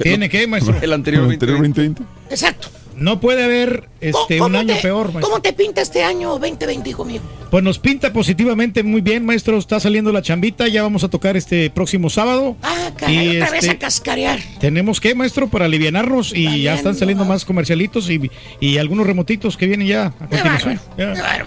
¿Tiene 0.00 0.28
qué, 0.28 0.46
maestro? 0.46 0.76
El 0.80 0.92
anterior 0.92 1.24
2020. 1.24 2.00
Exacto. 2.30 2.68
No 2.96 3.20
puede 3.20 3.42
haber 3.44 3.88
este, 4.00 4.34
un 4.34 4.38
¿Cómo 4.52 4.58
año 4.58 4.74
te- 4.76 4.82
peor, 4.82 5.06
maestro. 5.12 5.20
¿Cómo 5.22 5.42
te 5.42 5.52
pinta 5.52 5.80
este 5.80 6.04
año 6.04 6.30
2020, 6.38 6.90
hijo 6.90 7.04
mío? 7.04 7.20
Pues 7.50 7.64
nos 7.64 7.78
pinta 7.78 8.12
positivamente 8.12 8.82
muy 8.82 9.00
bien, 9.00 9.24
maestro. 9.26 9.58
Está 9.58 9.80
saliendo 9.80 10.12
la 10.12 10.22
chambita. 10.22 10.68
Ya 10.68 10.82
vamos 10.82 11.02
a 11.04 11.08
tocar 11.08 11.36
este 11.36 11.70
próximo 11.70 12.10
sábado. 12.10 12.56
Ah, 12.62 12.90
caray, 12.96 13.16
Y, 13.16 13.36
otra 13.38 13.50
vez 13.50 13.64
este, 13.64 13.76
a 13.76 13.78
cascarear. 13.78 14.40
Tenemos 14.60 15.00
que, 15.00 15.14
maestro, 15.14 15.48
para 15.48 15.64
alivianarnos 15.64 16.32
y 16.34 16.62
ya 16.62 16.74
están 16.74 16.94
saliendo 16.96 17.24
más 17.24 17.44
comercialitos 17.44 18.08
y, 18.10 18.30
y 18.60 18.78
algunos 18.78 19.06
remotitos 19.06 19.56
que 19.56 19.66
vienen 19.66 19.88
ya 19.88 20.06
a 20.06 20.10
continuación. 20.28 20.80
Ya. 20.98 21.14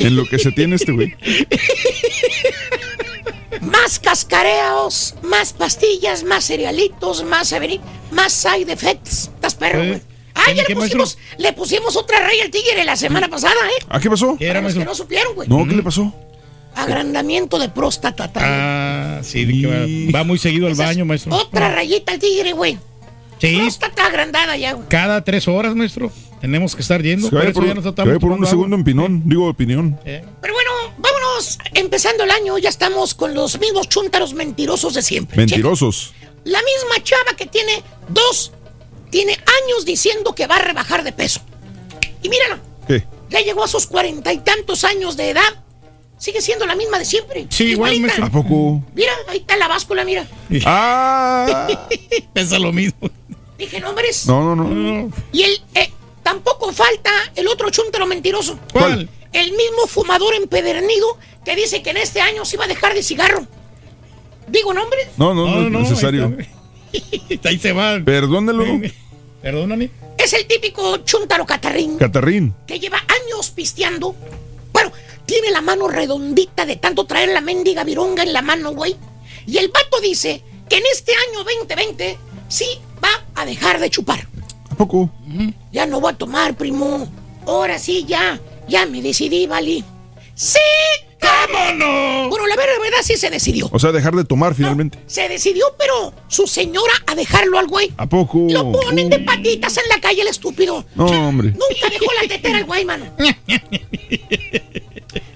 En 0.00 0.14
lo 0.14 0.26
que 0.26 0.38
se 0.38 0.52
tiene 0.52 0.76
este 0.76 0.92
güey. 0.92 1.14
Más 3.62 3.98
cascareos, 3.98 5.14
más 5.22 5.52
pastillas, 5.52 6.24
más 6.24 6.44
cerealitos, 6.46 7.24
más 7.24 7.52
aveni- 7.52 7.80
más 8.10 8.32
side 8.32 8.72
effects. 8.72 9.30
¿Estás 9.34 9.54
perro, 9.54 9.82
Eh, 9.82 9.88
güey? 9.88 10.00
Ah, 10.40 10.52
ya 10.52 10.54
¿tiene 10.54 10.60
le 10.62 10.66
qué, 10.66 10.74
pusimos, 10.74 11.18
le 11.38 11.52
pusimos 11.52 11.96
otra 11.96 12.20
raya 12.20 12.44
al 12.44 12.50
tigre 12.50 12.84
la 12.84 12.96
semana 12.96 13.28
pasada, 13.28 13.54
¿eh? 13.54 13.84
¿Ah, 13.88 14.00
qué 14.00 14.10
pasó? 14.10 14.36
Para 14.36 14.60
los 14.60 14.74
que 14.74 14.84
no 14.84 14.94
supieron, 14.94 15.34
güey. 15.34 15.48
No, 15.48 15.66
¿qué 15.66 15.74
le 15.74 15.82
pasó? 15.82 16.12
Agrandamiento 16.74 17.58
de 17.58 17.68
próstata. 17.68 18.32
tal. 18.32 18.42
Ah, 18.46 19.20
sí, 19.22 19.60
que 19.60 19.66
va, 19.66 20.18
va 20.20 20.24
muy 20.24 20.38
seguido 20.38 20.66
al 20.66 20.74
baño, 20.74 21.04
maestro. 21.04 21.34
Otra 21.34 21.74
rayita 21.74 22.12
al 22.12 22.18
tigre, 22.18 22.52
güey. 22.52 22.78
Sí, 23.40 23.56
Próstata 23.56 24.06
agrandada 24.06 24.56
ya, 24.56 24.74
güey. 24.74 24.86
cada 24.88 25.24
tres 25.24 25.48
horas, 25.48 25.74
maestro. 25.74 26.12
Tenemos 26.40 26.74
que 26.74 26.82
estar 26.82 27.02
yendo. 27.02 27.30
Vaya 27.30 27.52
por 27.52 27.64
por, 28.20 28.30
un 28.32 28.46
segundo 28.46 28.76
en 28.76 28.84
pinón. 28.84 29.22
Digo, 29.26 29.48
opinión. 29.48 29.98
Pero 30.04 30.54
bueno, 30.54 30.70
vámonos. 30.98 31.58
Empezando 31.74 32.24
el 32.24 32.30
año, 32.30 32.58
ya 32.58 32.68
estamos 32.68 33.14
con 33.14 33.34
los 33.34 33.58
mismos 33.58 33.88
chúntaros 33.88 34.34
mentirosos 34.34 34.94
de 34.94 35.02
siempre. 35.02 35.36
Mentirosos. 35.36 36.12
La 36.44 36.58
misma 36.62 37.02
chava 37.02 37.36
que 37.36 37.46
tiene 37.46 37.82
dos, 38.08 38.52
tiene 39.10 39.32
años 39.32 39.84
diciendo 39.84 40.34
que 40.34 40.46
va 40.46 40.56
a 40.56 40.60
rebajar 40.60 41.04
de 41.04 41.12
peso. 41.12 41.40
Y 42.22 42.28
mírala, 42.28 42.60
¿Qué? 42.86 43.04
ya 43.28 43.40
llegó 43.40 43.64
a 43.64 43.68
sus 43.68 43.86
cuarenta 43.86 44.32
y 44.32 44.38
tantos 44.38 44.84
años 44.84 45.16
de 45.16 45.30
edad. 45.30 45.64
Sigue 46.18 46.42
siendo 46.42 46.66
la 46.66 46.74
misma 46.74 46.98
de 46.98 47.06
siempre. 47.06 47.46
Sí, 47.48 47.64
igual, 47.70 47.98
maestro. 47.98 48.26
¿A 48.26 48.30
poco? 48.30 48.82
Mira, 48.94 49.12
ahí 49.28 49.38
está 49.38 49.56
la 49.56 49.68
báscula, 49.68 50.04
mira. 50.04 50.26
Ah. 50.66 51.78
Pesa 52.34 52.58
lo 52.58 52.72
mismo. 52.72 53.10
Dije 53.56 53.80
nombres. 53.80 54.26
No, 54.26 54.54
no, 54.54 54.64
no. 54.64 55.10
Y 55.32 55.42
el, 55.42 55.62
eh, 55.74 55.90
tampoco 56.22 56.72
falta 56.72 57.10
el 57.36 57.48
otro 57.48 57.70
chúntaro 57.70 58.06
mentiroso. 58.06 58.58
¿Cuál? 58.72 59.08
El 59.32 59.52
mismo 59.52 59.86
fumador 59.86 60.34
empedernido 60.34 61.06
que 61.44 61.56
dice 61.56 61.82
que 61.82 61.90
en 61.90 61.96
este 61.96 62.20
año 62.20 62.44
se 62.44 62.56
iba 62.56 62.64
a 62.64 62.68
dejar 62.68 62.92
de 62.94 63.02
cigarro. 63.02 63.46
¿Digo 64.48 64.74
nombres? 64.74 65.08
No, 65.16 65.32
no, 65.32 65.46
no, 65.46 65.78
es 65.80 65.88
necesario. 65.88 66.36
Ahí 67.44 67.58
se 67.58 67.72
va. 67.72 68.00
Perdónelo. 68.04 68.64
Perdóname. 69.42 69.90
Es 70.18 70.32
el 70.34 70.46
típico 70.46 70.98
chúntaro 70.98 71.46
catarrín 71.46 71.96
Catarrín. 71.96 72.54
que 72.66 72.78
lleva 72.78 72.98
años 72.98 73.50
pisteando. 73.50 74.14
Bueno, 74.72 74.92
tiene 75.24 75.50
la 75.50 75.62
mano 75.62 75.88
redondita 75.88 76.66
de 76.66 76.76
tanto 76.76 77.06
traer 77.06 77.30
la 77.30 77.40
mendiga 77.40 77.84
vironga 77.84 78.22
en 78.22 78.32
la 78.32 78.42
mano, 78.42 78.72
güey. 78.72 78.96
Y 79.46 79.56
el 79.56 79.68
vato 79.68 80.00
dice 80.00 80.42
que 80.68 80.76
en 80.76 80.82
este 80.92 81.12
año 81.30 81.42
2020 81.44 82.18
sí 82.48 82.66
va 83.02 83.08
a 83.34 83.46
dejar 83.46 83.80
de 83.80 83.88
chupar. 83.88 84.26
¿A 84.68 84.74
poco? 84.74 85.10
Ya 85.72 85.86
no 85.86 86.00
voy 86.00 86.12
a 86.12 86.18
tomar, 86.18 86.54
primo. 86.56 87.10
Ahora 87.46 87.78
sí, 87.78 88.04
ya. 88.06 88.38
Ya 88.68 88.86
me 88.86 89.00
decidí, 89.02 89.46
Vali. 89.46 89.82
¡Sí! 90.34 90.58
¡Vámonos! 91.20 92.28
Bueno, 92.28 92.46
la 92.46 92.56
verdad, 92.56 92.74
la 92.76 92.82
verdad 92.82 92.98
sí 93.02 93.16
se 93.16 93.30
decidió. 93.30 93.68
O 93.72 93.78
sea, 93.78 93.92
dejar 93.92 94.14
de 94.14 94.24
tomar 94.24 94.54
finalmente. 94.54 94.98
Se 95.06 95.28
decidió, 95.28 95.66
pero 95.78 96.12
su 96.28 96.46
señora 96.46 96.92
a 97.06 97.14
dejarlo 97.14 97.58
al 97.58 97.66
güey. 97.66 97.92
¿A 97.96 98.08
poco? 98.08 98.46
Lo 98.48 98.72
ponen 98.72 99.08
de 99.10 99.20
patitas 99.20 99.76
en 99.76 99.88
la 99.88 100.00
calle 100.00 100.22
el 100.22 100.28
estúpido. 100.28 100.84
No, 100.94 101.06
hombre. 101.28 101.48
Nunca 101.48 101.88
dejó 101.90 102.06
la 102.20 102.28
tetera 102.28 102.58
al 102.58 102.64
güey, 102.64 102.84
mano. 102.84 103.06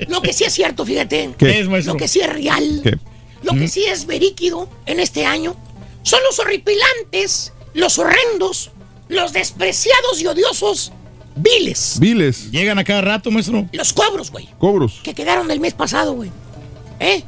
Lo 0.08 0.22
que 0.22 0.32
sí 0.32 0.44
es 0.44 0.52
cierto, 0.52 0.84
fíjate. 0.86 1.30
¿Qué? 1.38 1.46
¿Qué 1.46 1.60
es, 1.60 1.68
maestro? 1.68 1.94
Lo 1.94 1.98
que 1.98 2.08
sí 2.08 2.20
es 2.20 2.32
real. 2.32 2.80
¿Qué? 2.82 2.98
Lo 3.42 3.52
que 3.52 3.68
sí 3.68 3.84
es 3.84 4.06
veríquido 4.06 4.68
en 4.86 5.00
este 5.00 5.26
año 5.26 5.54
son 6.02 6.22
los 6.24 6.38
horripilantes, 6.38 7.52
los 7.74 7.98
horrendos, 7.98 8.70
los 9.08 9.32
despreciados 9.32 10.20
y 10.20 10.26
odiosos 10.26 10.92
viles. 11.36 11.96
Viles. 11.98 12.50
Llegan 12.50 12.78
a 12.78 12.84
cada 12.84 13.00
rato, 13.00 13.30
maestro. 13.30 13.66
Los 13.72 13.92
cobros, 13.92 14.30
güey. 14.30 14.48
Cobros. 14.58 15.00
Que 15.02 15.14
quedaron 15.14 15.48
del 15.48 15.60
mes 15.60 15.74
pasado, 15.74 16.12
güey. 16.14 16.30
¿Eh? 17.00 17.22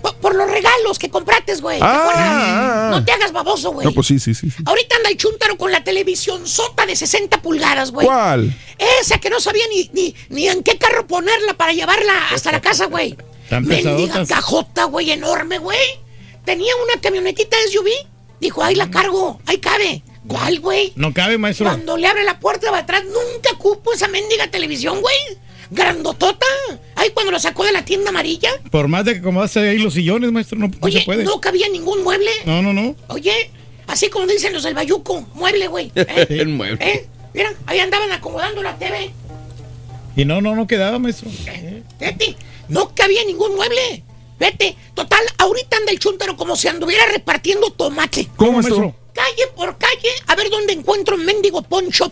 Por, 0.00 0.14
por 0.16 0.34
los 0.36 0.48
regalos 0.48 0.96
que 0.98 1.10
comprates, 1.10 1.60
güey. 1.60 1.78
¿Te 1.80 1.84
Ah, 1.84 2.08
ah, 2.14 2.14
ah. 2.14 2.90
No 2.92 3.04
te 3.04 3.10
hagas 3.10 3.32
baboso, 3.32 3.72
güey. 3.72 3.84
No, 3.84 3.92
pues 3.92 4.06
sí, 4.06 4.18
sí, 4.20 4.32
sí. 4.32 4.48
sí. 4.48 4.62
Ahorita 4.64 4.94
anda 4.96 5.08
el 5.10 5.16
chúntaro 5.16 5.58
con 5.58 5.72
la 5.72 5.82
televisión 5.82 6.46
sota 6.46 6.86
de 6.86 6.94
60 6.94 7.42
pulgadas, 7.42 7.90
güey. 7.90 8.06
¿Cuál? 8.06 8.54
Esa 9.00 9.18
que 9.18 9.28
no 9.28 9.40
sabía 9.40 9.64
ni, 9.74 9.90
ni, 9.92 10.14
ni 10.28 10.46
en 10.46 10.62
qué 10.62 10.78
carro 10.78 11.06
ponerla 11.06 11.54
para 11.54 11.72
llevarla 11.72 12.28
hasta 12.30 12.52
la 12.52 12.60
casa, 12.60 12.86
güey. 12.86 13.16
Tan 13.50 13.66
Mendiga 13.66 13.96
pesadotas. 13.96 14.28
cajota, 14.28 14.84
güey, 14.84 15.10
enorme, 15.10 15.58
güey. 15.58 15.78
Tenía 16.44 16.72
una 16.84 17.00
camionetita 17.00 17.56
SUV. 17.72 17.88
Dijo, 18.40 18.62
ahí 18.62 18.76
la 18.76 18.88
cargo, 18.90 19.40
ahí 19.46 19.58
cabe. 19.58 20.04
¿Cuál, 20.28 20.60
güey? 20.60 20.92
No 20.94 21.12
cabe, 21.12 21.38
maestro. 21.38 21.66
Cuando 21.66 21.96
le 21.96 22.06
abre 22.06 22.22
la 22.22 22.38
puerta 22.38 22.70
de 22.70 22.76
atrás, 22.76 23.02
nunca 23.04 23.56
cupo 23.58 23.92
esa 23.92 24.08
mendiga 24.08 24.50
televisión, 24.50 25.00
güey. 25.00 25.16
Grandotota. 25.70 26.46
Ay, 26.94 27.10
cuando 27.10 27.32
lo 27.32 27.40
sacó 27.40 27.64
de 27.64 27.72
la 27.72 27.84
tienda 27.84 28.10
amarilla. 28.10 28.50
Por 28.70 28.88
más 28.88 29.04
de 29.04 29.14
que 29.14 29.20
acomodaste 29.20 29.60
ahí 29.60 29.78
los 29.78 29.94
sillones, 29.94 30.30
maestro, 30.30 30.58
no, 30.58 30.68
no 30.68 30.74
Oye, 30.80 31.00
se 31.00 31.04
puede. 31.04 31.24
no 31.24 31.40
cabía 31.40 31.68
ningún 31.70 32.02
mueble. 32.04 32.30
No, 32.44 32.62
no, 32.62 32.72
no. 32.72 32.94
Oye, 33.08 33.50
así 33.86 34.08
como 34.08 34.26
dicen 34.26 34.52
los 34.52 34.62
del 34.62 34.74
Bayuco, 34.74 35.26
mueble, 35.34 35.66
güey. 35.68 35.92
¿eh? 35.94 36.26
El 36.30 36.48
mueble. 36.48 36.78
¿Eh? 36.80 37.06
Mira, 37.34 37.52
ahí 37.66 37.80
andaban 37.80 38.12
acomodando 38.12 38.62
la 38.62 38.78
TV. 38.78 39.10
Y 40.16 40.24
no, 40.24 40.40
no, 40.40 40.54
no 40.54 40.66
quedaba, 40.66 40.98
maestro. 40.98 41.30
Fíjate, 41.98 42.36
no 42.68 42.94
cabía 42.94 43.24
ningún 43.24 43.54
mueble. 43.54 44.02
Vete, 44.38 44.76
total, 44.94 45.20
ahorita 45.38 45.76
anda 45.78 45.92
el 45.92 45.98
chuntaro 45.98 46.36
como 46.36 46.54
si 46.56 46.68
anduviera 46.68 47.06
repartiendo 47.06 47.70
tomate. 47.70 48.28
¿Cómo, 48.36 48.52
maestro? 48.52 48.94
Calle 49.18 49.48
por 49.56 49.76
calle, 49.78 50.10
a 50.28 50.36
ver 50.36 50.48
dónde 50.48 50.74
encuentro 50.74 51.16
un 51.16 51.24
mendigo 51.24 51.60
poncho. 51.62 52.08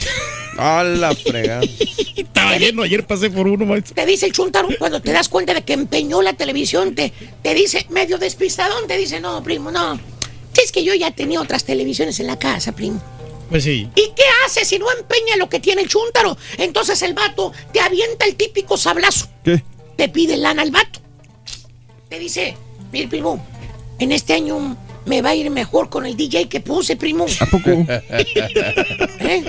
A 0.59 0.83
la 0.83 1.15
fregada. 1.15 1.63
Estaba 2.17 2.59
lleno, 2.59 2.83
ayer 2.83 3.07
pasé 3.07 3.31
por 3.31 3.47
uno, 3.47 3.65
maestro. 3.65 3.95
Te 3.95 4.05
dice 4.05 4.27
el 4.27 4.33
chuntaro 4.33 4.67
cuando 4.77 5.01
te 5.01 5.13
das 5.13 5.29
cuenta 5.29 5.55
de 5.55 5.63
que 5.63 5.75
empeñó 5.75 6.21
la 6.21 6.33
televisión, 6.33 6.97
te, 6.97 7.13
te 7.45 7.55
dice, 7.55 7.87
medio 7.91 8.19
despistadón, 8.19 8.89
te 8.89 8.97
dice, 8.97 9.21
no, 9.21 9.41
primo, 9.45 9.71
no. 9.71 10.01
Es 10.61 10.73
que 10.73 10.83
yo 10.83 10.95
ya 10.95 11.13
tenía 11.13 11.41
otras 11.41 11.63
televisiones 11.63 12.19
en 12.19 12.27
la 12.27 12.41
casa, 12.41 12.73
primo. 12.73 13.01
Pues 13.51 13.63
sí. 13.63 13.89
¿Y 13.95 14.11
qué 14.17 14.25
hace 14.45 14.65
si 14.65 14.77
no 14.81 14.87
empeña 14.91 15.37
lo 15.37 15.49
que 15.49 15.61
tiene 15.61 15.83
el 15.83 15.89
chúntaro? 15.89 16.37
Entonces 16.59 17.01
el 17.03 17.15
vato 17.15 17.53
te 17.73 17.79
avienta 17.79 18.25
el 18.25 18.35
típico 18.35 18.77
sablazo. 18.77 19.29
¿Qué? 19.45 19.63
Te 19.97 20.09
pide 20.09 20.37
lana 20.37 20.63
al 20.63 20.73
vato. 20.73 20.99
Te 22.09 22.19
dice, 22.19 22.57
mire, 22.91 23.07
primo, 23.07 23.47
en 24.01 24.11
este 24.11 24.33
año 24.33 24.77
me 25.07 25.23
va 25.23 25.31
a 25.31 25.35
ir 25.35 25.49
mejor 25.51 25.89
con 25.89 26.05
el 26.07 26.17
DJ 26.17 26.49
que 26.49 26.61
puse, 26.61 26.97
primo. 26.97 27.27
¿A 27.41 27.47
poco? 27.47 27.71
¿Eh? 28.11 29.45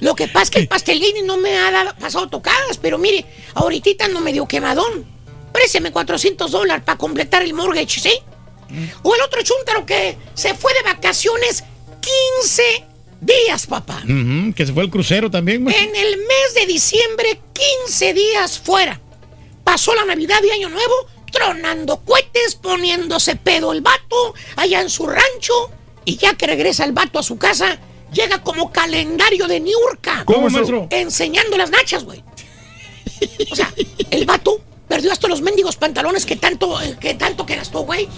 Lo 0.00 0.14
que 0.14 0.28
pasa 0.28 0.44
es 0.44 0.50
que 0.50 0.58
el 0.60 0.68
pastelini 0.68 1.22
no 1.22 1.36
me 1.36 1.56
ha 1.56 1.70
dado- 1.70 1.94
pasado 1.96 2.28
tocadas, 2.28 2.78
pero 2.78 2.98
mire, 2.98 3.24
ahorita 3.54 4.08
no 4.08 4.20
me 4.20 4.32
dio 4.32 4.46
quemadón. 4.46 5.04
Présteme 5.52 5.92
400 5.92 6.50
dólares 6.50 6.82
para 6.84 6.98
completar 6.98 7.42
el 7.42 7.54
mortgage, 7.54 8.00
¿sí? 8.00 8.12
O 9.02 9.14
el 9.14 9.20
otro 9.22 9.40
chúntaro 9.42 9.86
que 9.86 10.16
se 10.34 10.54
fue 10.54 10.72
de 10.74 10.82
vacaciones 10.82 11.62
15 12.40 12.62
días, 13.20 13.66
papá. 13.66 14.02
Que 14.56 14.66
se 14.66 14.72
fue 14.72 14.82
el 14.82 14.90
crucero 14.90 15.30
también, 15.30 15.62
maestro. 15.62 15.86
En 15.88 15.94
el 15.94 16.16
mes 16.18 16.54
de 16.56 16.66
diciembre, 16.66 17.40
15 17.86 18.14
días 18.14 18.58
fuera. 18.58 19.00
Pasó 19.62 19.94
la 19.94 20.04
Navidad 20.04 20.40
y 20.46 20.50
Año 20.50 20.68
Nuevo 20.70 20.94
tronando 21.34 22.00
cohetes, 22.00 22.54
poniéndose 22.54 23.36
pedo 23.36 23.72
el 23.72 23.80
vato 23.80 24.34
allá 24.56 24.80
en 24.80 24.88
su 24.88 25.06
rancho. 25.06 25.70
Y 26.04 26.16
ya 26.16 26.34
que 26.34 26.46
regresa 26.46 26.84
el 26.84 26.92
vato 26.92 27.18
a 27.18 27.22
su 27.22 27.36
casa, 27.38 27.78
llega 28.12 28.42
como 28.42 28.70
calendario 28.70 29.46
de 29.46 29.60
Niurka. 29.60 30.24
¿Cómo, 30.24 30.48
maestro? 30.48 30.86
Enseñando 30.90 31.56
las 31.56 31.70
nachas, 31.70 32.04
güey. 32.04 32.22
O 33.50 33.56
sea, 33.56 33.72
el 34.10 34.26
vato 34.26 34.60
perdió 34.86 35.12
hasta 35.12 35.28
los 35.28 35.40
mendigos 35.40 35.76
pantalones 35.76 36.24
que 36.26 36.36
tanto, 36.36 36.80
eh, 36.80 36.96
que 37.00 37.14
tanto 37.14 37.44
que 37.44 37.56
gastó, 37.56 37.80
güey. 37.80 38.08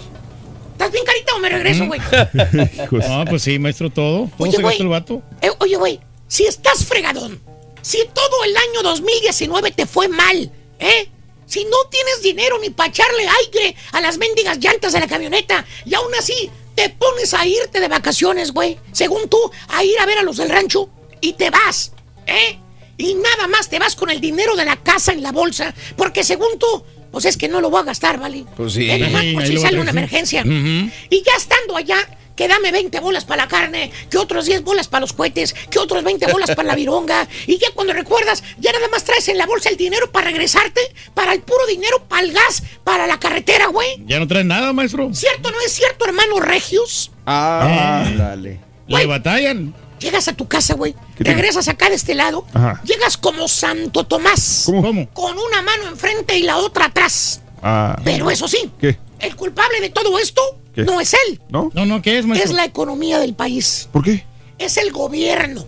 ¿Estás 0.73 0.91
bien 0.91 1.05
carita 1.05 1.35
o 1.35 1.39
me 1.39 1.49
regreso, 1.49 1.87
güey? 1.87 1.99
Ah, 3.09 3.25
pues 3.27 3.41
sí, 3.41 3.57
maestro, 3.57 3.89
todo. 3.89 4.29
Todo 4.37 4.47
Oye, 4.47 4.51
se 4.51 4.61
gastó 4.61 4.83
el 4.83 4.89
vato. 4.89 5.21
Eh, 5.41 5.49
oye, 5.59 5.75
güey, 5.75 5.99
si 6.27 6.45
estás 6.45 6.85
fregadón, 6.85 7.41
si 7.81 7.99
todo 8.13 8.43
el 8.43 8.55
año 8.55 8.83
2019 8.83 9.71
te 9.71 9.85
fue 9.85 10.07
mal, 10.07 10.51
¿eh? 10.79 11.09
Si 11.47 11.63
no 11.65 11.77
tienes 11.89 12.21
dinero 12.21 12.59
ni 12.59 12.69
para 12.69 12.89
echarle 12.89 13.25
aire 13.45 13.75
a 13.93 14.01
las 14.01 14.17
mendigas 14.17 14.59
llantas 14.59 14.93
de 14.93 14.99
la 14.99 15.07
camioneta 15.07 15.65
y 15.85 15.95
aún 15.95 16.13
así 16.13 16.51
te 16.75 16.89
pones 16.89 17.33
a 17.33 17.47
irte 17.47 17.79
de 17.79 17.87
vacaciones, 17.87 18.51
güey, 18.51 18.77
según 18.91 19.27
tú, 19.29 19.39
a 19.69 19.83
ir 19.83 19.97
a 19.99 20.05
ver 20.05 20.19
a 20.19 20.23
los 20.23 20.37
del 20.37 20.49
rancho 20.49 20.89
y 21.21 21.33
te 21.33 21.49
vas, 21.49 21.93
¿eh? 22.27 22.59
Y 22.97 23.13
nada 23.15 23.47
más 23.47 23.69
te 23.69 23.79
vas 23.79 23.95
con 23.95 24.09
el 24.09 24.19
dinero 24.19 24.55
de 24.55 24.65
la 24.65 24.75
casa 24.75 25.13
en 25.13 25.23
la 25.23 25.31
bolsa, 25.31 25.73
porque 25.95 26.23
según 26.23 26.59
tú, 26.59 26.83
pues 27.11 27.25
es 27.25 27.37
que 27.37 27.47
no 27.47 27.61
lo 27.61 27.69
voy 27.69 27.81
a 27.81 27.83
gastar, 27.83 28.19
¿vale? 28.19 28.45
Pues 28.55 28.73
sí. 28.73 28.89
Eh, 28.89 28.99
nomás 28.99 29.23
por 29.33 29.47
si 29.47 29.57
sale 29.57 29.79
una 29.79 29.91
emergencia. 29.91 30.43
Y 30.45 31.23
ya 31.23 31.33
estando 31.37 31.77
allá, 31.77 31.97
que 32.37 32.47
dame 32.47 32.71
20 32.71 32.99
bolas 33.01 33.25
para 33.25 33.43
la 33.43 33.47
carne, 33.49 33.91
que 34.09 34.17
otros 34.17 34.45
10 34.45 34.63
bolas 34.63 34.87
para 34.87 35.01
los 35.01 35.11
cohetes, 35.11 35.53
que 35.69 35.79
otros 35.79 36.03
20 36.03 36.31
bolas 36.31 36.51
para 36.55 36.69
la 36.69 36.75
vironga. 36.75 37.27
Y 37.47 37.57
ya 37.57 37.67
cuando 37.73 37.91
recuerdas, 37.91 38.43
ya 38.59 38.71
nada 38.71 38.87
más 38.89 39.03
traes 39.03 39.27
en 39.27 39.37
la 39.37 39.45
bolsa 39.45 39.67
el 39.69 39.75
dinero 39.75 40.09
para 40.11 40.27
regresarte, 40.27 40.79
para 41.13 41.33
el 41.33 41.41
puro 41.41 41.65
dinero, 41.65 42.03
para 42.07 42.21
el 42.21 42.31
gas, 42.31 42.63
para 42.85 43.07
la 43.07 43.19
carretera, 43.19 43.67
güey. 43.67 44.03
Ya 44.05 44.19
no 44.19 44.27
trae 44.27 44.43
nada, 44.45 44.71
maestro. 44.71 45.13
¿Cierto 45.13 45.49
o 45.49 45.51
no 45.51 45.57
es 45.65 45.73
cierto, 45.73 46.05
hermano 46.05 46.39
Regios? 46.39 47.11
Ah, 47.25 48.05
Eh. 48.07 48.15
dale. 48.17 48.59
Le 48.87 49.05
batallan. 49.05 49.73
Llegas 49.99 50.27
a 50.27 50.33
tu 50.33 50.47
casa, 50.47 50.75
güey. 50.75 50.93
Regresas 51.17 51.67
acá 51.67 51.89
de 51.89 51.95
este 51.95 52.13
lado. 52.13 52.45
Ajá. 52.53 52.79
Llegas 52.83 53.17
como 53.17 53.47
Santo 53.47 54.03
Tomás. 54.03 54.61
¿Cómo? 54.67 54.83
¿Cómo? 54.83 55.09
Con 55.09 55.39
una 55.39 55.63
mano 55.63 55.87
enfrente 55.87 56.37
y 56.37 56.43
la 56.43 56.57
otra 56.57 56.85
atrás. 56.85 57.41
Ah, 57.63 57.99
Pero 58.03 58.29
eso 58.29 58.47
sí, 58.47 58.71
¿Qué? 58.79 58.99
el 59.19 59.35
culpable 59.35 59.81
de 59.81 59.89
todo 59.89 60.19
esto 60.19 60.41
¿Qué? 60.85 60.91
no 60.91 61.01
es 61.01 61.13
él. 61.13 61.41
¿No? 61.49 61.71
No, 61.73 61.85
no, 61.85 62.01
¿qué 62.01 62.17
es, 62.19 62.25
maestro? 62.25 62.51
Es 62.51 62.55
la 62.55 62.65
economía 62.65 63.19
del 63.19 63.33
país. 63.33 63.89
¿Por 63.91 64.03
qué? 64.03 64.23
es 64.59 64.77
el 64.77 64.91
gobierno. 64.91 65.67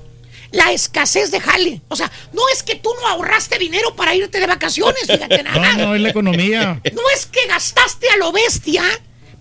La 0.52 0.72
escasez 0.72 1.30
de 1.30 1.40
jale. 1.40 1.82
O 1.90 1.96
sea, 1.96 2.12
no 2.34 2.42
es 2.52 2.64
que 2.64 2.74
tú 2.76 2.90
no 3.00 3.08
ahorraste 3.08 3.60
dinero 3.60 3.96
para 3.96 4.16
irte 4.16 4.40
de 4.40 4.48
vacaciones, 4.48 5.02
fíjate 5.06 5.44
nada. 5.44 5.74
No, 5.78 5.86
no, 5.88 5.96
es 5.96 6.02
la 6.02 6.10
economía. 6.10 6.82
No 6.94 7.02
es 7.16 7.26
que 7.28 7.46
gastaste 7.48 8.10
a 8.10 8.18
lo 8.18 8.32
bestia 8.32 8.84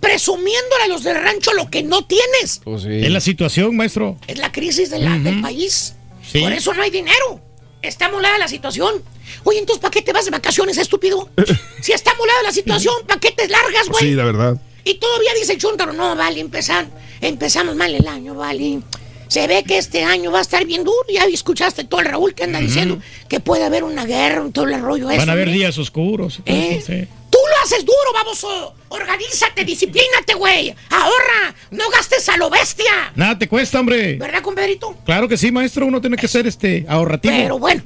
presumiéndole 0.01 0.85
a 0.85 0.89
los 0.89 1.03
del 1.03 1.17
rancho 1.17 1.53
lo 1.55 1.71
que 1.71 1.83
no 1.83 2.05
tienes. 2.05 2.61
Pues 2.65 2.85
Es 2.85 3.05
sí. 3.05 3.09
la 3.09 3.21
situación, 3.21 3.77
maestro. 3.77 4.17
Es 4.27 4.39
la 4.39 4.53
crisis 4.53 4.91
de 4.91 4.99
la- 4.99 5.19
del 5.19 5.41
país. 5.41 5.95
Sí. 6.31 6.41
Por 6.41 6.53
eso 6.53 6.75
no 6.75 6.83
hay 6.83 6.91
dinero. 6.91 7.41
Está 7.81 8.11
molada 8.11 8.37
la 8.39 8.49
situación. 8.49 9.03
Oye, 9.45 9.61
entonces, 9.61 9.81
¿para 9.81 9.91
qué 9.93 10.03
te 10.03 10.13
vas 10.13 10.25
de 10.25 10.31
vacaciones, 10.31 10.77
estúpido? 10.79 11.29
Si 11.83 11.93
está 11.93 12.15
molada 12.17 12.43
la 12.43 12.53
situación, 12.53 12.95
¿para 13.07 13.21
qué 13.21 13.31
te 13.33 13.49
largas, 13.49 13.89
güey? 13.89 14.05
Sí, 14.05 14.15
la 14.15 14.25
verdad. 14.25 14.61
Y 14.89 14.95
todavía 14.95 15.35
dice 15.39 15.53
el 15.53 15.59
chúntaro, 15.59 15.93
no, 15.93 16.17
vale, 16.17 16.41
empezar, 16.41 16.87
empezamos 17.21 17.77
mal 17.77 17.95
el 17.95 18.09
año, 18.09 18.35
vale. 18.35 18.81
Se 19.29 19.47
ve 19.47 19.63
que 19.63 19.77
este 19.77 20.03
año 20.03 20.33
va 20.33 20.39
a 20.39 20.41
estar 20.41 20.65
bien 20.65 20.83
duro. 20.83 21.05
Ya 21.13 21.25
escuchaste 21.25 21.85
todo 21.85 22.01
el 22.01 22.07
Raúl 22.07 22.35
que 22.35 22.45
anda 22.45 22.59
diciendo 22.59 22.99
que 23.29 23.41
puede 23.41 23.65
haber 23.65 23.85
una 23.85 24.07
guerra, 24.07 24.41
un 24.41 24.51
todo 24.51 24.67
el 24.67 24.81
rollo 24.81 25.11
ese. 25.11 25.19
Van 25.19 25.29
a 25.29 25.33
haber 25.33 25.49
hombre. 25.49 25.59
días 25.59 25.77
oscuros. 25.77 26.41
¿Eh? 26.47 26.83
sí. 26.85 27.07
Tú 27.29 27.39
lo 27.39 27.65
haces 27.65 27.85
duro, 27.85 28.13
baboso. 28.15 28.75
Organízate, 28.89 29.67
disciplínate, 29.67 30.33
güey. 30.33 30.75
Ahorra, 30.89 31.55
no 31.71 31.91
gastes 31.91 32.27
a 32.31 32.39
lo 32.39 32.49
bestia. 32.49 33.13
Nada 33.15 33.39
te 33.39 33.47
cuesta, 33.47 33.81
hombre. 33.81 34.15
¿Verdad, 34.15 34.41
compadrito? 34.41 34.97
Claro 35.05 35.29
que 35.29 35.37
sí, 35.37 35.53
maestro. 35.53 35.85
Uno 35.85 36.01
tiene 36.01 36.17
que 36.17 36.27
ser 36.27 36.47
este 36.47 36.87
ahorrativo. 36.89 37.35
Pero 37.37 37.59
bueno, 37.59 37.83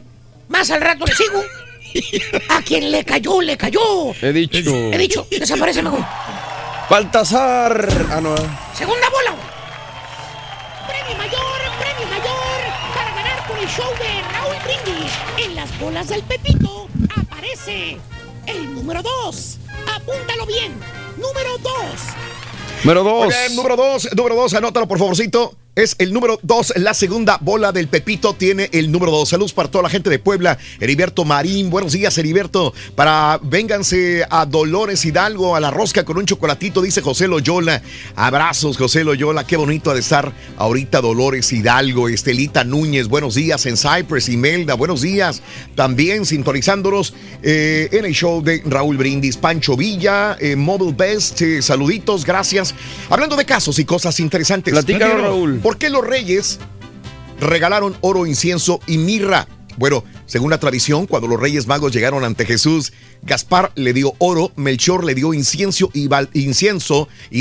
más 0.46 0.70
al 0.70 0.80
rato 0.80 1.04
le 1.04 1.14
sigo. 1.16 1.42
A 2.48 2.62
quien 2.62 2.92
le 2.92 3.04
cayó, 3.04 3.42
le 3.42 3.56
cayó. 3.56 3.80
He 4.22 4.32
dicho. 4.32 4.60
He 4.92 4.98
dicho, 4.98 5.26
desaparece, 5.28 5.82
güey. 5.82 6.04
Baltasar. 6.92 7.88
Ah, 8.10 8.20
no. 8.20 8.34
Segunda 8.74 9.08
bola, 9.08 9.30
güey. 9.30 9.46
Premio 10.86 11.16
mayor, 11.16 11.60
premio 11.80 12.06
mayor 12.06 12.60
para 12.94 13.14
ganar 13.14 13.46
con 13.46 13.56
el 13.56 13.66
show 13.66 13.90
de 13.98 14.20
Raúl 14.30 14.56
Brindis. 14.62 15.12
En 15.38 15.56
las 15.56 15.80
bolas 15.80 16.08
del 16.08 16.22
Pepito 16.24 16.88
aparece 17.16 17.98
el 18.44 18.74
número 18.74 19.00
2. 19.02 19.58
Apúntalo 19.96 20.44
bien. 20.44 20.78
Número 21.16 21.56
2. 21.56 21.72
Número 22.84 23.04
dos. 23.04 23.24
Muy 23.24 23.34
bien, 23.34 23.56
número 23.56 23.76
dos, 23.76 24.08
número 24.14 24.34
dos, 24.34 24.52
anótalo 24.52 24.86
por 24.86 24.98
favorcito. 24.98 25.54
Es 25.74 25.96
el 26.00 26.12
número 26.12 26.38
dos, 26.42 26.74
la 26.76 26.92
segunda 26.92 27.38
bola 27.40 27.72
del 27.72 27.88
Pepito 27.88 28.34
tiene 28.34 28.68
el 28.74 28.92
número 28.92 29.10
dos. 29.10 29.30
Saludos 29.30 29.54
para 29.54 29.70
toda 29.70 29.84
la 29.84 29.88
gente 29.88 30.10
de 30.10 30.18
Puebla. 30.18 30.58
Heriberto 30.80 31.24
Marín, 31.24 31.70
buenos 31.70 31.92
días, 31.92 32.18
Heriberto. 32.18 32.74
Para 32.94 33.40
vénganse 33.42 34.26
a 34.28 34.44
Dolores 34.44 35.02
Hidalgo, 35.06 35.56
a 35.56 35.60
la 35.60 35.70
rosca 35.70 36.04
con 36.04 36.18
un 36.18 36.26
chocolatito, 36.26 36.82
dice 36.82 37.00
José 37.00 37.26
Loyola. 37.26 37.80
Abrazos, 38.16 38.76
José 38.76 39.02
Loyola. 39.02 39.46
Qué 39.46 39.56
bonito 39.56 39.90
ha 39.90 39.94
de 39.94 40.00
estar 40.00 40.30
ahorita 40.58 41.00
Dolores 41.00 41.50
Hidalgo. 41.50 42.10
Estelita 42.10 42.64
Núñez, 42.64 43.08
buenos 43.08 43.34
días. 43.34 43.64
En 43.64 43.78
Cypress, 43.78 44.28
Imelda, 44.28 44.74
buenos 44.74 45.00
días. 45.00 45.40
También 45.74 46.26
sintonizándonos 46.26 47.14
eh, 47.42 47.88
en 47.92 48.04
el 48.04 48.12
show 48.12 48.42
de 48.42 48.62
Raúl 48.66 48.98
Brindis. 48.98 49.38
Pancho 49.38 49.74
Villa, 49.74 50.36
eh, 50.38 50.54
Mobile 50.54 50.92
Best, 50.92 51.40
eh, 51.40 51.62
saluditos, 51.62 52.26
gracias. 52.26 52.74
Hablando 53.08 53.36
de 53.36 53.46
casos 53.46 53.78
y 53.78 53.86
cosas 53.86 54.20
interesantes. 54.20 54.70
Platícanos, 54.70 55.22
Raúl. 55.22 55.61
¿Por 55.62 55.78
qué 55.78 55.90
los 55.90 56.04
reyes 56.04 56.58
regalaron 57.38 57.96
oro, 58.00 58.26
incienso 58.26 58.80
y 58.88 58.98
mirra? 58.98 59.46
Bueno, 59.76 60.02
según 60.26 60.50
la 60.50 60.58
tradición, 60.58 61.06
cuando 61.06 61.28
los 61.28 61.38
reyes 61.38 61.68
magos 61.68 61.92
llegaron 61.92 62.24
ante 62.24 62.44
Jesús, 62.44 62.92
Gaspar 63.22 63.70
le 63.76 63.92
dio 63.92 64.14
oro, 64.18 64.50
Melchor 64.56 65.04
le 65.04 65.14
dio 65.14 65.32
incienso 65.32 65.90
y, 65.92 66.08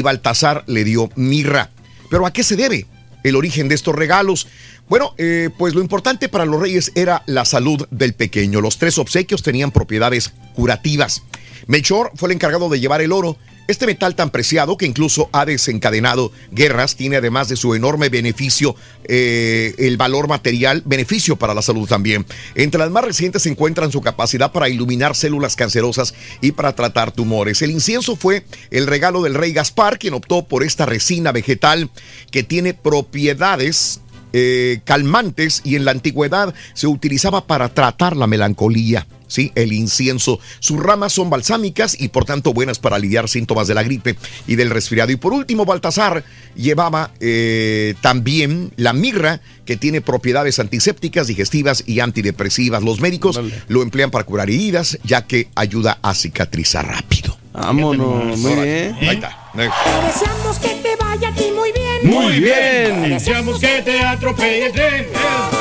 Baltasar 0.02 0.64
le 0.68 0.84
dio 0.84 1.10
mirra. 1.16 1.72
¿Pero 2.12 2.28
a 2.28 2.32
qué 2.32 2.44
se 2.44 2.56
debe 2.56 2.86
el 3.24 3.36
origen 3.36 3.68
de 3.68 3.76
estos 3.76 3.96
regalos? 3.96 4.48
Bueno, 4.88 5.16
eh, 5.18 5.50
pues 5.58 5.74
lo 5.74 5.82
importante 5.82 6.30
para 6.30 6.46
los 6.46 6.62
reyes 6.62 6.92
era 6.94 7.24
la 7.26 7.44
salud 7.44 7.88
del 7.90 8.14
pequeño. 8.14 8.62
Los 8.62 8.78
tres 8.78 9.00
obsequios 9.00 9.42
tenían 9.42 9.72
propiedades 9.72 10.32
curativas. 10.54 11.24
Melchor 11.66 12.12
fue 12.16 12.30
el 12.30 12.34
encargado 12.34 12.70
de 12.70 12.80
llevar 12.80 13.02
el 13.02 13.14
oro. 13.14 13.38
Este 13.72 13.86
metal 13.86 14.16
tan 14.16 14.32
preciado 14.32 14.76
que 14.76 14.86
incluso 14.86 15.30
ha 15.32 15.46
desencadenado 15.46 16.34
guerras 16.52 16.98
tiene 16.98 17.16
además 17.16 17.48
de 17.48 17.56
su 17.56 17.74
enorme 17.74 18.10
beneficio 18.10 18.76
eh, 19.06 19.74
el 19.78 19.96
valor 19.96 20.28
material, 20.28 20.84
beneficio 20.86 21.38
para 21.38 21.54
la 21.54 21.62
salud 21.62 21.88
también. 21.88 22.26
Entre 22.56 22.78
las 22.78 22.92
más 22.92 23.06
recientes 23.06 23.44
se 23.44 23.50
encuentran 23.50 23.90
su 23.90 24.02
capacidad 24.02 24.52
para 24.52 24.68
iluminar 24.68 25.16
células 25.16 25.56
cancerosas 25.56 26.14
y 26.42 26.52
para 26.52 26.76
tratar 26.76 27.14
tumores. 27.14 27.62
El 27.62 27.72
incienso 27.72 28.18
fue 28.18 28.46
el 28.72 28.88
regalo 28.88 29.22
del 29.22 29.36
rey 29.36 29.54
Gaspar, 29.54 30.00
quien 30.00 30.16
optó 30.16 30.44
por 30.44 30.64
esta 30.64 30.86
resina 30.86 31.32
vegetal 31.32 31.90
que 32.30 32.44
tiene 32.44 32.74
propiedades 32.74 34.02
eh, 34.34 34.82
calmantes 34.84 35.62
y 35.64 35.78
en 35.78 35.86
la 35.86 35.92
antigüedad 35.92 36.54
se 36.74 36.88
utilizaba 36.88 37.48
para 37.48 37.70
tratar 37.70 38.18
la 38.18 38.28
melancolía. 38.28 39.08
¿Sí? 39.32 39.52
El 39.56 39.72
incienso. 39.72 40.40
Sus 40.60 40.80
ramas 40.80 41.14
son 41.14 41.30
balsámicas 41.30 42.00
y 42.00 42.10
por 42.10 42.26
tanto 42.26 42.54
buenas 42.54 42.80
para 42.80 42.98
aliviar 42.98 43.30
síntomas 43.30 43.68
de 43.68 43.74
la 43.74 43.84
gripe 43.84 44.18
y 44.46 44.56
del 44.56 44.70
resfriado. 44.70 45.12
Y 45.12 45.16
por 45.16 45.34
último, 45.34 45.66
Baltasar 45.66 46.24
llevaba 46.56 47.12
eh, 47.20 47.96
también 48.02 48.72
la 48.76 48.94
mirra, 48.94 49.42
que 49.66 49.78
tiene 49.78 50.02
propiedades 50.02 50.60
antisépticas, 50.60 51.28
digestivas 51.28 51.84
y 51.88 52.02
antidepresivas. 52.02 52.84
Los 52.84 53.00
médicos 53.00 53.40
lo 53.70 53.82
emplean 53.84 54.12
para 54.12 54.26
curar 54.26 54.50
heridas, 54.50 55.00
ya 55.04 55.26
que 55.26 55.48
ayuda 55.56 56.00
a 56.02 56.14
cicatrizar 56.14 56.86
rápido. 56.86 57.38
Vámonos, 57.54 58.38
muy 58.38 58.54
bien. 58.54 58.96
Ahí 59.00 59.10
está. 59.10 59.38
Te 59.54 59.62
deseamos 59.62 60.60
que 60.60 60.70
te 60.70 60.96
vaya 60.98 61.30
a 61.30 61.34
ti 61.34 61.46
muy 61.56 61.72
bien. 61.72 62.14
Muy 62.14 62.40
bien. 62.40 63.02
Te 63.04 63.10
deseamos 63.10 63.60
que 63.60 63.82
te 63.82 64.00
atropelle 64.02 64.66
el 64.68 64.72
tren. 64.72 65.61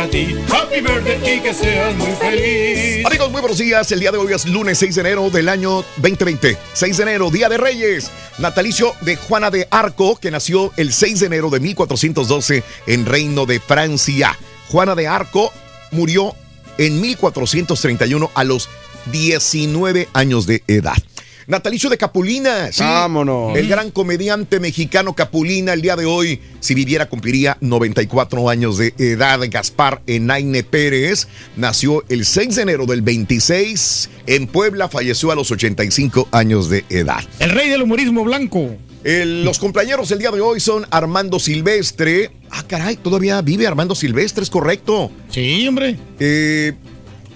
Para 0.00 0.10
ti. 0.10 0.34
Happy 0.50 0.80
birthday 0.80 1.36
y 1.36 1.40
que 1.40 1.52
seas 1.52 1.94
muy 1.96 2.12
feliz. 2.12 3.04
Amigos, 3.04 3.30
muy 3.30 3.40
buenos 3.40 3.58
días. 3.58 3.92
El 3.92 4.00
día 4.00 4.10
de 4.10 4.18
hoy 4.18 4.32
es 4.32 4.46
lunes 4.46 4.78
6 4.78 4.94
de 4.94 5.00
enero 5.02 5.30
del 5.30 5.48
año 5.48 5.84
2020. 5.96 6.56
6 6.72 6.96
de 6.96 7.02
enero, 7.02 7.30
Día 7.30 7.48
de 7.48 7.58
Reyes. 7.58 8.10
Natalicio 8.38 8.94
de 9.02 9.16
Juana 9.16 9.50
de 9.50 9.68
Arco, 9.70 10.16
que 10.16 10.30
nació 10.30 10.72
el 10.76 10.92
6 10.92 11.20
de 11.20 11.26
enero 11.26 11.50
de 11.50 11.60
1412 11.60 12.62
en 12.86 13.06
Reino 13.06 13.44
de 13.46 13.60
Francia. 13.60 14.38
Juana 14.68 14.94
de 14.94 15.06
Arco 15.06 15.52
murió 15.90 16.34
en 16.78 17.00
1431 17.00 18.30
a 18.34 18.44
los 18.44 18.68
19 19.12 20.08
años 20.14 20.46
de 20.46 20.62
edad. 20.66 20.96
Natalicio 21.50 21.90
de 21.90 21.98
Capulina, 21.98 22.70
sí. 22.72 22.82
Vámonos. 22.82 23.56
El 23.58 23.68
gran 23.68 23.90
comediante 23.90 24.60
mexicano 24.60 25.14
Capulina, 25.14 25.72
el 25.72 25.82
día 25.82 25.96
de 25.96 26.06
hoy, 26.06 26.40
si 26.60 26.74
viviera, 26.74 27.08
cumpliría 27.08 27.56
94 27.60 28.48
años 28.48 28.78
de 28.78 28.94
edad. 28.98 29.40
Gaspar 29.50 30.00
Enaine 30.06 30.62
Pérez 30.62 31.26
nació 31.56 32.04
el 32.08 32.24
6 32.24 32.54
de 32.56 32.62
enero 32.62 32.86
del 32.86 33.02
26 33.02 34.10
en 34.26 34.46
Puebla, 34.46 34.88
falleció 34.88 35.32
a 35.32 35.34
los 35.34 35.50
85 35.50 36.28
años 36.32 36.70
de 36.70 36.84
edad. 36.88 37.20
El 37.40 37.50
rey 37.50 37.68
del 37.68 37.82
humorismo 37.82 38.22
blanco. 38.24 38.76
El- 39.02 39.44
los 39.44 39.58
compañeros 39.58 40.10
el 40.10 40.18
día 40.18 40.30
de 40.30 40.40
hoy 40.42 40.60
son 40.60 40.86
Armando 40.90 41.40
Silvestre. 41.40 42.30
Ah, 42.50 42.64
caray, 42.68 42.96
todavía 42.96 43.40
vive 43.40 43.66
Armando 43.66 43.94
Silvestre, 43.94 44.42
es 44.44 44.50
correcto. 44.50 45.10
Sí, 45.30 45.66
hombre. 45.66 45.96
Eh, 46.18 46.74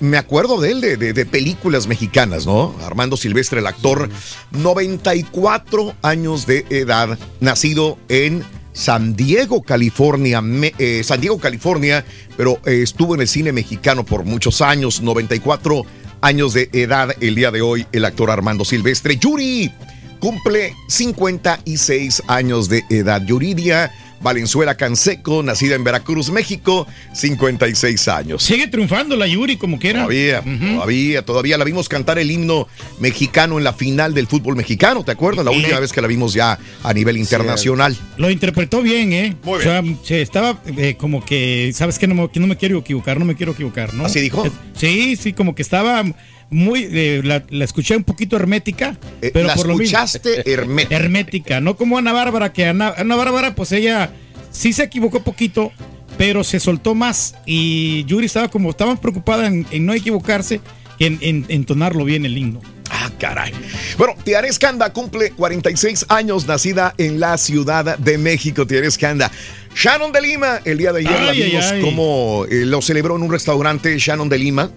me 0.01 0.17
acuerdo 0.19 0.61
de 0.61 0.73
él, 0.73 0.81
de, 0.81 0.97
de- 0.97 1.13
de 1.13 1.27
películas 1.27 1.87
mexicanas, 1.87 2.47
¿no? 2.47 2.75
Armando 2.85 3.17
Silvestre, 3.17 3.61
el 3.61 3.67
actor, 3.67 4.09
94 4.53 5.95
años 6.03 6.47
de 6.47 6.65
edad, 6.71 7.19
nacido 7.41 7.99
en 8.09 8.45
San 8.73 9.15
Diego, 9.15 9.63
California, 9.63 10.41
me- 10.41 10.75
eh, 10.79 11.03
San 11.05 11.21
Diego, 11.21 11.39
California, 11.39 12.05
pero 12.37 12.59
eh, 12.67 12.81
estuvo 12.83 13.15
en 13.15 13.21
el 13.21 13.29
cine 13.29 13.53
mexicano 13.53 14.05
por 14.05 14.25
muchos 14.25 14.61
años, 14.63 15.01
94 15.01 15.85
años 16.21 16.55
de 16.55 16.71
edad 16.73 17.15
el 17.21 17.35
día 17.35 17.51
de 17.51 17.63
hoy, 17.63 17.87
el 17.93 18.05
actor 18.05 18.31
Armando 18.31 18.65
Silvestre. 18.65 19.17
Yuri 19.17 19.71
cumple 20.19 20.75
56 20.89 22.23
años 22.29 22.69
de 22.69 22.83
edad. 22.91 23.23
Yuridia 23.25 23.93
Valenzuela 24.25 24.75
Canseco, 24.77 25.43
nacida 25.45 25.77
en 25.77 25.85
Veracruz, 25.85 26.31
México, 26.31 26.89
56 27.13 28.09
años. 28.09 28.43
Sigue 28.43 28.67
triunfando 28.67 29.17
la 29.17 29.27
Yuri 29.27 29.57
como 29.57 29.79
quiera. 29.79 30.01
Todavía, 30.01 30.43
todavía, 30.43 31.23
todavía 31.25 31.59
la 31.59 31.65
vimos 31.65 31.89
cantar 31.89 32.19
el 32.19 32.31
himno 32.31 32.67
mexicano 32.99 33.59
en 33.59 33.65
la 33.65 33.73
final 33.75 34.15
del 34.15 34.27
fútbol 34.27 34.57
mexicano, 34.57 35.05
¿te 35.05 35.13
acuerdas? 35.13 35.45
La 35.45 35.53
Sí. 35.53 35.59
última 35.59 35.79
vez 35.79 35.93
que 35.93 36.01
la 36.01 36.09
vimos 36.09 36.33
ya 36.35 36.59
a 36.83 36.93
nivel 36.95 37.17
internacional. 37.19 37.97
Lo 38.17 38.31
interpretó 38.31 38.83
bien, 38.83 39.13
¿eh? 39.13 39.37
Muy 39.45 39.59
O 39.61 39.63
sea, 39.63 39.83
se 40.03 40.23
estaba 40.23 40.59
eh, 40.77 40.97
como 40.99 41.25
que, 41.25 41.71
¿sabes 41.75 41.99
qué? 41.99 42.07
No, 42.07 42.15
me- 42.15 42.29
que 42.31 42.41
no 42.41 42.47
me 42.47 42.57
quiero 42.57 42.79
equivocar, 42.79 43.19
no 43.19 43.25
me 43.27 43.37
quiero 43.37 43.53
equivocar, 43.53 43.93
¿no? 43.95 44.07
¿Así 44.07 44.21
dijo? 44.21 44.43
Sí, 44.77 45.17
sí, 45.17 45.33
como 45.35 45.55
que 45.55 45.63
estaba 45.63 46.03
muy, 46.51 46.89
eh, 46.91 47.21
la, 47.25 47.43
la 47.51 47.65
escuché 47.65 47.97
un 47.97 48.05
poquito 48.05 48.37
hermética, 48.37 48.97
Eh, 49.23 49.31
pero 49.33 49.47
la 49.49 49.55
por 49.55 49.67
lo 49.67 49.77
mismo. 49.77 49.85
escuchaste 49.99 50.51
hermética. 50.53 50.97
Hermética, 50.97 51.61
no 51.61 51.77
como 51.77 51.99
Ana 51.99 52.13
Bárbara, 52.13 52.53
que 52.53 52.67
Ana, 52.67 52.95
Ana 52.97 53.17
Bárbara, 53.17 53.55
pues 53.55 53.73
ella 53.73 54.11
sí 54.51 54.73
se 54.73 54.85
equivocó 54.85 55.23
poquito, 55.23 55.73
pero 56.17 56.45
se 56.45 56.61
soltó 56.61 56.95
más 56.95 57.35
y 57.47 58.05
Yuri 58.05 58.27
estaba 58.27 58.49
como, 58.49 58.71
estaba 58.71 58.95
preocupada 58.97 59.47
en, 59.47 59.67
en 59.71 59.85
no 59.87 59.95
equivocarse, 59.95 60.61
que 60.99 61.07
en, 61.07 61.19
en 61.23 61.45
entonarlo 61.49 62.05
bien 62.05 62.25
el 62.25 62.39
himno. 62.39 62.61
Ah, 62.91 63.11
caray. 63.19 63.53
Bueno, 63.99 64.15
Tiare 64.23 64.47
Escanda 64.47 64.93
cumple 64.93 65.31
46 65.33 66.07
años, 66.11 66.47
nacida 66.47 66.95
en 66.99 67.19
la 67.19 67.37
Ciudad 67.39 67.99
de 67.99 68.19
México. 68.19 68.67
Tiare 68.67 68.87
Escanda. 68.87 69.33
Shannon 69.75 70.13
de 70.13 70.21
Lima, 70.21 70.61
el 70.65 70.79
día 70.79 70.93
de 70.93 71.01
ayer 71.01 71.11
la 71.23 71.31
Ay, 71.33 71.43
ay, 71.43 71.51
vimos 71.51 71.65
ay. 71.65 71.81
como 71.81 72.45
eh, 72.49 72.65
lo 72.65 72.81
celebró 72.83 73.17
en 73.17 73.23
un 73.23 73.33
restaurante 73.33 73.99
Shannon 73.99 74.29
de 74.29 74.39
Lima. 74.39 74.71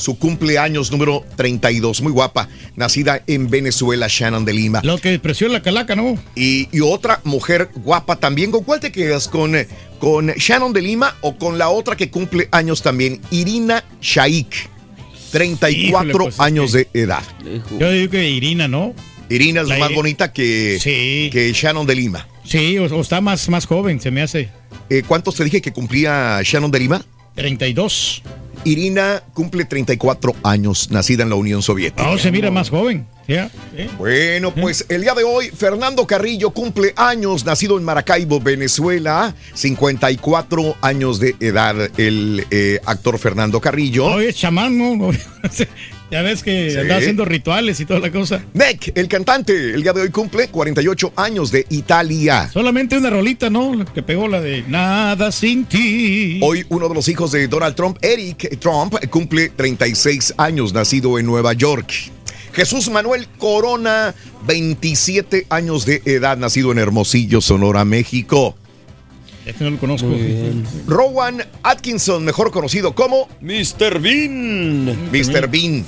Su 0.00 0.18
cumpleaños 0.18 0.90
número 0.90 1.24
32, 1.36 2.00
muy 2.00 2.10
guapa, 2.10 2.48
nacida 2.74 3.22
en 3.26 3.50
Venezuela, 3.50 4.06
Shannon 4.08 4.44
de 4.44 4.54
Lima. 4.54 4.80
Lo 4.82 4.98
que 4.98 5.10
despreció 5.10 5.48
la 5.48 5.62
calaca, 5.62 5.94
¿no? 5.94 6.18
Y, 6.34 6.68
y 6.72 6.80
otra 6.80 7.20
mujer 7.24 7.68
guapa 7.74 8.16
también. 8.16 8.50
¿Con 8.50 8.64
cuál 8.64 8.80
te 8.80 8.90
quedas? 8.90 9.28
¿Con, 9.28 9.54
eh, 9.54 9.68
¿Con 9.98 10.28
Shannon 10.28 10.72
de 10.72 10.80
Lima 10.80 11.16
o 11.20 11.36
con 11.36 11.58
la 11.58 11.68
otra 11.68 11.96
que 11.96 12.10
cumple 12.10 12.48
años 12.50 12.82
también? 12.82 13.20
Irina 13.30 13.84
Shaik. 14.00 14.70
34 15.32 15.70
Híjole, 15.70 16.12
pues, 16.12 16.34
es 16.34 16.40
años 16.40 16.72
de 16.72 16.88
edad. 16.94 17.22
Yo 17.78 17.90
digo 17.90 18.10
que 18.10 18.28
Irina, 18.28 18.66
¿no? 18.66 18.94
Irina 19.28 19.60
es 19.60 19.68
La 19.68 19.78
más 19.78 19.92
bonita 19.94 20.32
que, 20.32 20.78
que 20.82 21.52
Shannon 21.52 21.86
de 21.86 21.94
Lima. 21.94 22.26
Sí, 22.44 22.78
o, 22.78 22.84
o 22.86 23.00
está 23.00 23.20
más, 23.20 23.48
más 23.48 23.66
joven, 23.66 24.00
se 24.00 24.10
me 24.10 24.22
hace. 24.22 24.48
Eh, 24.88 25.04
¿Cuántos 25.06 25.36
te 25.36 25.44
dije 25.44 25.62
que 25.62 25.72
cumplía 25.72 26.40
Shannon 26.42 26.70
de 26.70 26.80
Lima? 26.80 27.04
32. 27.36 28.22
Irina 28.64 29.22
cumple 29.32 29.64
34 29.64 30.34
años, 30.42 30.90
nacida 30.90 31.22
en 31.22 31.30
la 31.30 31.36
Unión 31.36 31.62
Soviética. 31.62 32.08
No, 32.08 32.18
se 32.18 32.30
mira 32.30 32.50
más 32.50 32.70
joven. 32.70 33.06
¿ya? 33.26 33.50
¿Eh? 33.76 33.88
Bueno, 33.96 34.52
pues 34.52 34.86
el 34.88 35.02
día 35.02 35.14
de 35.14 35.24
hoy, 35.24 35.50
Fernando 35.50 36.06
Carrillo 36.06 36.50
cumple 36.50 36.92
años, 36.96 37.44
nacido 37.44 37.78
en 37.78 37.84
Maracaibo, 37.84 38.40
Venezuela, 38.40 39.34
54 39.54 40.76
años 40.82 41.20
de 41.20 41.36
edad, 41.40 41.76
el 41.98 42.46
eh, 42.50 42.80
actor 42.84 43.18
Fernando 43.18 43.60
Carrillo. 43.60 44.06
Oye, 44.06 44.30
es 44.30 44.36
chamán, 44.36 44.76
¿no? 44.76 45.10
ya 46.10 46.22
ves 46.22 46.42
que 46.42 46.70
Sí. 46.70 46.76
anda 46.78 46.96
haciendo 46.96 47.24
rituales 47.24 47.80
y 47.80 47.84
toda 47.86 48.00
la 48.00 48.10
cosa. 48.10 48.42
Nick, 48.54 48.92
el 48.96 49.08
cantante, 49.08 49.74
el 49.74 49.82
día 49.82 49.92
de 49.92 50.02
hoy 50.02 50.10
cumple 50.10 50.48
48 50.48 51.12
años 51.16 51.50
de 51.50 51.66
Italia. 51.70 52.48
Solamente 52.52 52.96
una 52.96 53.10
rolita, 53.10 53.50
¿no? 53.50 53.74
La 53.74 53.84
Que 53.84 54.02
pegó 54.02 54.28
la 54.28 54.40
de 54.40 54.64
Nada 54.68 55.32
sin 55.32 55.64
ti. 55.64 56.38
Hoy 56.42 56.64
uno 56.68 56.88
de 56.88 56.94
los 56.94 57.08
hijos 57.08 57.32
de 57.32 57.48
Donald 57.48 57.74
Trump, 57.74 57.98
Eric 58.02 58.58
Trump, 58.58 58.94
cumple 59.10 59.48
36 59.50 60.34
años, 60.36 60.72
nacido 60.72 61.18
en 61.18 61.26
Nueva 61.26 61.52
York. 61.52 61.92
Jesús 62.52 62.90
Manuel 62.90 63.28
Corona, 63.38 64.14
27 64.46 65.46
años 65.50 65.86
de 65.86 66.02
edad, 66.04 66.36
nacido 66.36 66.72
en 66.72 66.78
Hermosillo, 66.78 67.40
Sonora, 67.40 67.84
México. 67.84 68.56
Este 69.50 69.64
no 69.64 69.70
lo 69.70 69.78
conozco. 69.78 70.08
Rowan 70.86 71.42
Atkinson, 71.62 72.24
mejor 72.24 72.50
conocido 72.50 72.94
como 72.94 73.28
Mr. 73.40 73.98
Bean. 74.00 75.10
Mr. 75.10 75.48
Bean. 75.48 75.84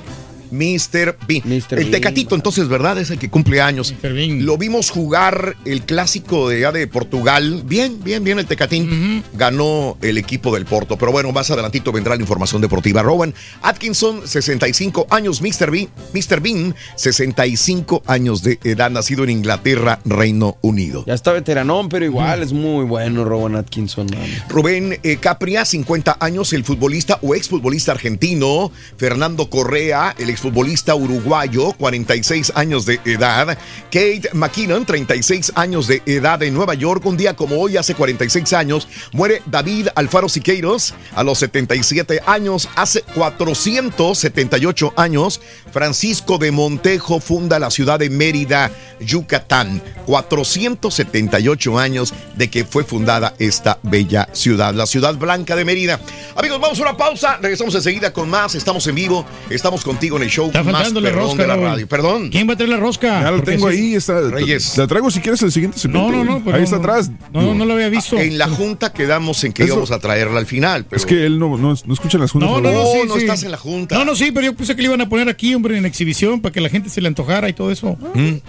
Mr. 0.52 1.16
Bean. 1.26 1.50
el 1.50 1.64
Bean. 1.68 1.90
Tecatito, 1.90 2.34
entonces, 2.34 2.68
¿verdad? 2.68 2.98
Es 2.98 3.10
el 3.10 3.18
que 3.18 3.30
cumple 3.30 3.60
años. 3.60 3.92
Lo 4.02 4.58
vimos 4.58 4.90
jugar 4.90 5.56
el 5.64 5.82
clásico 5.82 6.48
de, 6.48 6.58
allá 6.58 6.72
de 6.72 6.86
Portugal. 6.86 7.62
Bien, 7.64 8.02
bien, 8.04 8.22
bien 8.22 8.38
el 8.38 8.46
Tecatín. 8.46 9.24
Ganó 9.34 9.96
el 10.02 10.18
equipo 10.18 10.54
del 10.54 10.66
Porto. 10.66 10.96
Pero 10.96 11.10
bueno, 11.10 11.32
más 11.32 11.50
adelantito 11.50 11.90
vendrá 11.90 12.14
la 12.14 12.20
información 12.20 12.60
deportiva. 12.60 13.02
Rowan 13.02 13.34
Atkinson, 13.62 14.28
65 14.28 15.06
años. 15.10 15.40
Mr. 15.40 15.70
Bean, 15.70 15.88
Mr. 16.12 16.40
Bean 16.40 16.74
65 16.96 18.02
años 18.06 18.42
de 18.42 18.58
edad, 18.64 18.90
nacido 18.90 19.24
en 19.24 19.30
Inglaterra, 19.30 20.00
Reino 20.04 20.58
Unido. 20.60 21.04
Ya 21.06 21.14
está 21.14 21.32
veteranón, 21.32 21.88
pero 21.88 22.04
igual 22.04 22.42
es 22.42 22.52
muy 22.52 22.84
bueno 22.84 23.24
Rowan 23.24 23.56
Atkinson. 23.56 24.08
Rubén 24.48 24.98
eh, 25.02 25.16
Capria, 25.16 25.64
50 25.64 26.18
años, 26.20 26.52
el 26.52 26.64
futbolista 26.64 27.18
o 27.22 27.34
exfutbolista 27.34 27.92
argentino. 27.92 28.70
Fernando 28.96 29.48
Correa, 29.48 30.14
el 30.18 30.30
exfutbolista 30.42 30.96
uruguayo, 30.96 31.72
46 31.74 32.52
años 32.56 32.84
de 32.84 32.98
edad. 33.04 33.56
Kate 33.84 34.28
McKinnon, 34.32 34.84
36 34.84 35.52
años 35.54 35.86
de 35.86 36.02
edad 36.04 36.42
en 36.42 36.52
Nueva 36.52 36.74
York. 36.74 37.06
Un 37.06 37.16
día 37.16 37.36
como 37.36 37.60
hoy, 37.60 37.76
hace 37.76 37.94
46 37.94 38.52
años, 38.54 38.88
muere 39.12 39.42
David 39.46 39.88
Alfaro 39.94 40.28
Siqueiros 40.28 40.94
a 41.14 41.22
los 41.22 41.38
77 41.38 42.22
años. 42.26 42.68
Hace 42.74 43.02
478 43.14 44.94
años, 44.96 45.40
Francisco 45.72 46.38
de 46.38 46.50
Montejo 46.52 47.20
funda 47.20 47.58
la 47.58 47.70
ciudad 47.70 47.98
de 47.98 48.10
Mérida, 48.10 48.70
Yucatán. 49.00 49.82
478 50.06 51.78
años 51.78 52.12
de 52.36 52.50
que 52.50 52.64
fue 52.64 52.84
fundada 52.84 53.34
esta 53.38 53.78
bella 53.82 54.28
ciudad, 54.32 54.74
la 54.74 54.86
ciudad 54.86 55.14
blanca 55.14 55.56
de 55.56 55.64
Mérida. 55.64 56.00
Amigos, 56.36 56.60
vamos 56.60 56.78
a 56.80 56.82
una 56.82 56.96
pausa. 56.96 57.38
Regresamos 57.40 57.74
enseguida 57.74 58.12
con 58.12 58.28
más. 58.28 58.54
Estamos 58.54 58.86
en 58.86 58.94
vivo. 58.94 59.24
Estamos 59.50 59.84
contigo 59.84 60.16
en 60.16 60.24
el 60.24 60.30
show 60.30 60.46
Está 60.46 60.62
más 60.62 60.72
faltando 60.74 61.00
la 61.00 61.08
perrón 61.10 61.24
rosca 61.24 61.42
de 61.42 61.48
la 61.48 61.56
radio. 61.56 61.88
Perdón. 61.88 62.30
¿Quién 62.30 62.48
va 62.48 62.54
a 62.54 62.56
traer 62.56 62.70
la 62.70 62.76
rosca? 62.78 63.22
Ya 63.22 63.30
la 63.30 63.42
tengo 63.42 63.70
sí. 63.70 63.76
ahí, 63.76 63.94
está. 63.94 64.20
Reyes. 64.20 64.76
La 64.76 64.86
traigo 64.86 65.10
si 65.10 65.20
quieres 65.20 65.42
el 65.42 65.52
siguiente 65.52 65.78
segmento. 65.78 66.10
No, 66.10 66.24
no, 66.24 66.38
no, 66.40 66.52
Ahí 66.52 66.58
no, 66.60 66.64
está 66.64 66.76
no. 66.76 66.82
atrás. 66.82 67.10
No, 67.32 67.54
no 67.54 67.64
lo 67.64 67.74
había 67.74 67.88
visto. 67.88 68.18
En 68.18 68.38
la 68.38 68.48
junta 68.48 68.92
quedamos 68.92 69.42
en 69.44 69.52
que 69.52 69.64
Eso- 69.64 69.72
íbamos 69.74 69.90
a 69.90 69.98
traerla 69.98 70.38
al 70.38 70.46
final. 70.46 70.84
Pero... 70.84 70.98
Es 70.98 71.06
que 71.06 71.26
él 71.26 71.38
no, 71.38 71.72
escucha 71.72 72.18
las 72.18 72.30
juntas. 72.32 72.50
No, 72.50 72.60
no, 72.60 72.70
no, 72.70 72.82
No, 72.82 72.92
sí, 72.92 72.98
no 73.08 73.14
sí. 73.14 73.20
estás 73.20 73.42
en 73.44 73.50
la 73.50 73.58
junta. 73.58 73.96
No, 73.96 74.04
no, 74.04 74.14
sí, 74.14 74.30
pero 74.32 74.46
yo 74.46 74.54
pensé 74.54 74.74
que 74.74 74.82
le 74.82 74.88
iban 74.88 75.00
a 75.00 75.08
poner 75.08 75.28
aquí, 75.28 75.54
hombre, 75.62 75.78
en 75.78 75.86
exhibición 75.86 76.40
para 76.40 76.52
que 76.52 76.60
la 76.60 76.68
gente 76.68 76.90
se 76.90 77.00
le 77.00 77.08
antojara 77.08 77.48
y 77.48 77.52
todo 77.52 77.70
eso. 77.70 77.96
Ahorita, 78.00 78.42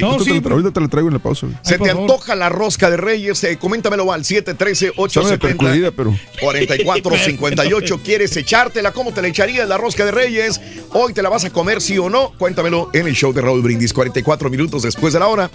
No, 0.00 0.18
sí, 0.18 0.24
te 0.24 0.34
la- 0.34 0.40
pero- 0.42 0.54
ahorita 0.56 0.72
te 0.72 0.80
la 0.80 0.88
traigo 0.88 1.08
en 1.08 1.14
la 1.14 1.20
pausa. 1.20 1.46
Se 1.62 1.78
te 1.78 1.86
favor. 1.86 2.02
antoja 2.02 2.34
la 2.34 2.48
rosca 2.48 2.90
de 2.90 2.96
Reyes, 2.96 3.42
eh, 3.44 3.56
coméntamelo 3.58 4.12
al 4.12 4.24
713 4.24 4.92
Sabe 5.08 5.30
de 5.30 5.38
percudida, 5.38 5.88
870 5.88 5.92
pero 5.92 6.14
4458. 6.40 8.00
¿Quieres 8.04 8.36
echártela? 8.36 8.92
¿Cómo 8.92 9.12
te 9.12 9.22
la 9.22 9.28
echarías 9.28 9.68
la 9.68 9.78
rosca 9.78 10.04
de 10.04 10.10
Reyes? 10.10 10.60
Hoy 10.92 11.12
te 11.12 11.22
la 11.22 11.28
vas 11.28 11.44
a 11.44 11.50
comer, 11.50 11.80
sí 11.80 11.96
o 11.98 12.10
no? 12.10 12.32
Cuéntamelo 12.38 12.90
en 12.92 13.06
el 13.06 13.14
show 13.14 13.32
de 13.32 13.40
Raúl 13.40 13.62
Brindis, 13.62 13.92
44 13.92 14.50
minutos 14.50 14.82
después 14.82 15.12
de 15.12 15.20
la 15.20 15.28
hora. 15.28 15.50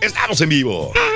Estamos 0.00 0.40
en 0.40 0.48
vivo. 0.50 0.92
Y 0.94 1.15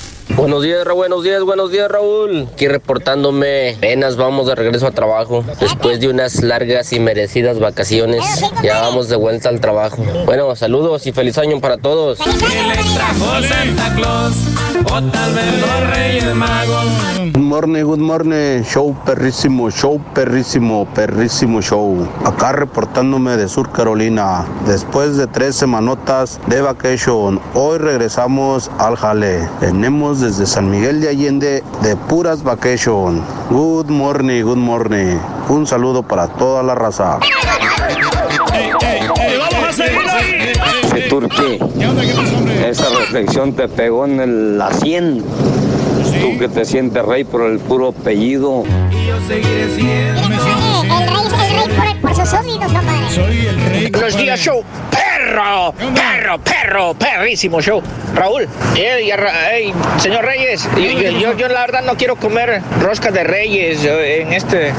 Buenos 0.35 0.63
días, 0.63 0.83
Raúl. 0.85 0.97
Buenos 0.97 1.23
días, 1.23 1.43
buenos 1.43 1.71
días, 1.71 1.89
Raúl. 1.89 2.47
Aquí 2.53 2.67
reportándome. 2.67 3.75
Apenas 3.77 4.15
vamos 4.15 4.47
de 4.47 4.55
regreso 4.55 4.87
a 4.87 4.91
trabajo. 4.91 5.43
Después 5.59 5.99
de 5.99 6.09
unas 6.09 6.41
largas 6.41 6.93
y 6.93 6.99
merecidas 6.99 7.59
vacaciones, 7.59 8.23
ya 8.63 8.81
vamos 8.81 9.09
de 9.09 9.15
vuelta 9.15 9.49
al 9.49 9.59
trabajo. 9.59 10.03
Bueno, 10.25 10.55
saludos 10.55 11.05
y 11.07 11.11
feliz 11.11 11.37
año 11.37 11.59
para 11.59 11.77
todos. 11.77 12.17
Santa 12.19 13.95
Claus. 13.95 14.35
Good 17.33 17.37
morning, 17.37 17.83
good 17.83 17.99
morning. 17.99 18.63
Show 18.63 18.95
perrísimo, 19.05 19.69
show 19.69 20.01
perrísimo, 20.13 20.85
perrísimo 20.93 21.61
show. 21.61 22.07
Acá 22.25 22.51
reportándome 22.51 23.37
de 23.37 23.47
Sur 23.47 23.71
Carolina. 23.71 24.45
Después 24.65 25.17
de 25.17 25.27
tres 25.27 25.55
semanotas 25.55 26.39
de 26.47 26.61
vacation, 26.61 27.39
hoy 27.53 27.77
regresamos 27.77 28.69
al 28.79 28.95
jale. 28.97 29.47
Desde 30.21 30.45
San 30.45 30.69
Miguel 30.69 31.01
de 31.01 31.09
Allende 31.09 31.63
de 31.81 31.95
puras 31.95 32.43
vacation. 32.43 33.23
Good 33.49 33.87
morning, 33.87 34.43
good 34.43 34.55
morning. 34.55 35.17
Un 35.49 35.65
saludo 35.65 36.03
para 36.03 36.27
toda 36.27 36.61
la 36.61 36.75
raza. 36.75 37.17
vamos 38.77 39.63
a 39.67 39.73
seguir 39.73 40.07
ahí. 40.11 41.09
Turqui, 41.09 41.57
esa 42.63 42.87
reflexión 42.99 43.53
te 43.53 43.67
pegó 43.67 44.05
en 44.05 44.19
el, 44.19 44.59
la 44.59 44.71
100. 44.71 45.23
Tú 46.21 46.37
que 46.37 46.47
te 46.47 46.65
sientes 46.65 47.03
rey 47.03 47.23
por 47.23 47.41
el 47.41 47.57
puro 47.57 47.87
apellido. 47.87 48.63
Y 48.91 49.07
yo 49.07 49.15
seguiré 49.27 49.75
siendo. 49.75 50.21
El 50.21 51.07
rey 51.09 51.25
es 51.33 51.51
el 51.51 51.75
rey 51.75 51.83
por, 51.83 51.90
compadre. 52.15 53.09
Soy 53.13 53.45
el 53.47 53.61
rey. 53.65 53.89
Buenos 53.91 54.17
días, 54.17 54.39
show. 54.39 54.63
Perro, 54.89 55.73
perro, 55.95 56.39
perro, 56.39 56.93
perrísimo 56.93 57.61
show. 57.61 57.81
Raúl, 58.13 58.47
ey, 58.75 59.73
señor 59.97 60.25
Reyes, 60.25 60.67
y- 60.77 60.81
y- 60.81 61.19
yo, 61.21 61.33
yo 61.37 61.47
la 61.47 61.61
verdad 61.61 61.83
no 61.83 61.95
quiero 61.95 62.15
comer 62.17 62.61
rosca 62.81 63.11
de 63.11 63.23
Reyes 63.23 63.83
en 63.85 64.33
este, 64.33 64.69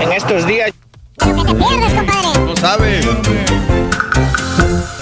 en 0.00 0.12
estos 0.12 0.46
días. 0.46 0.72
Pierdes, 1.18 1.44
compadre. 1.44 2.40
No 2.44 2.56
sabes. 2.56 3.06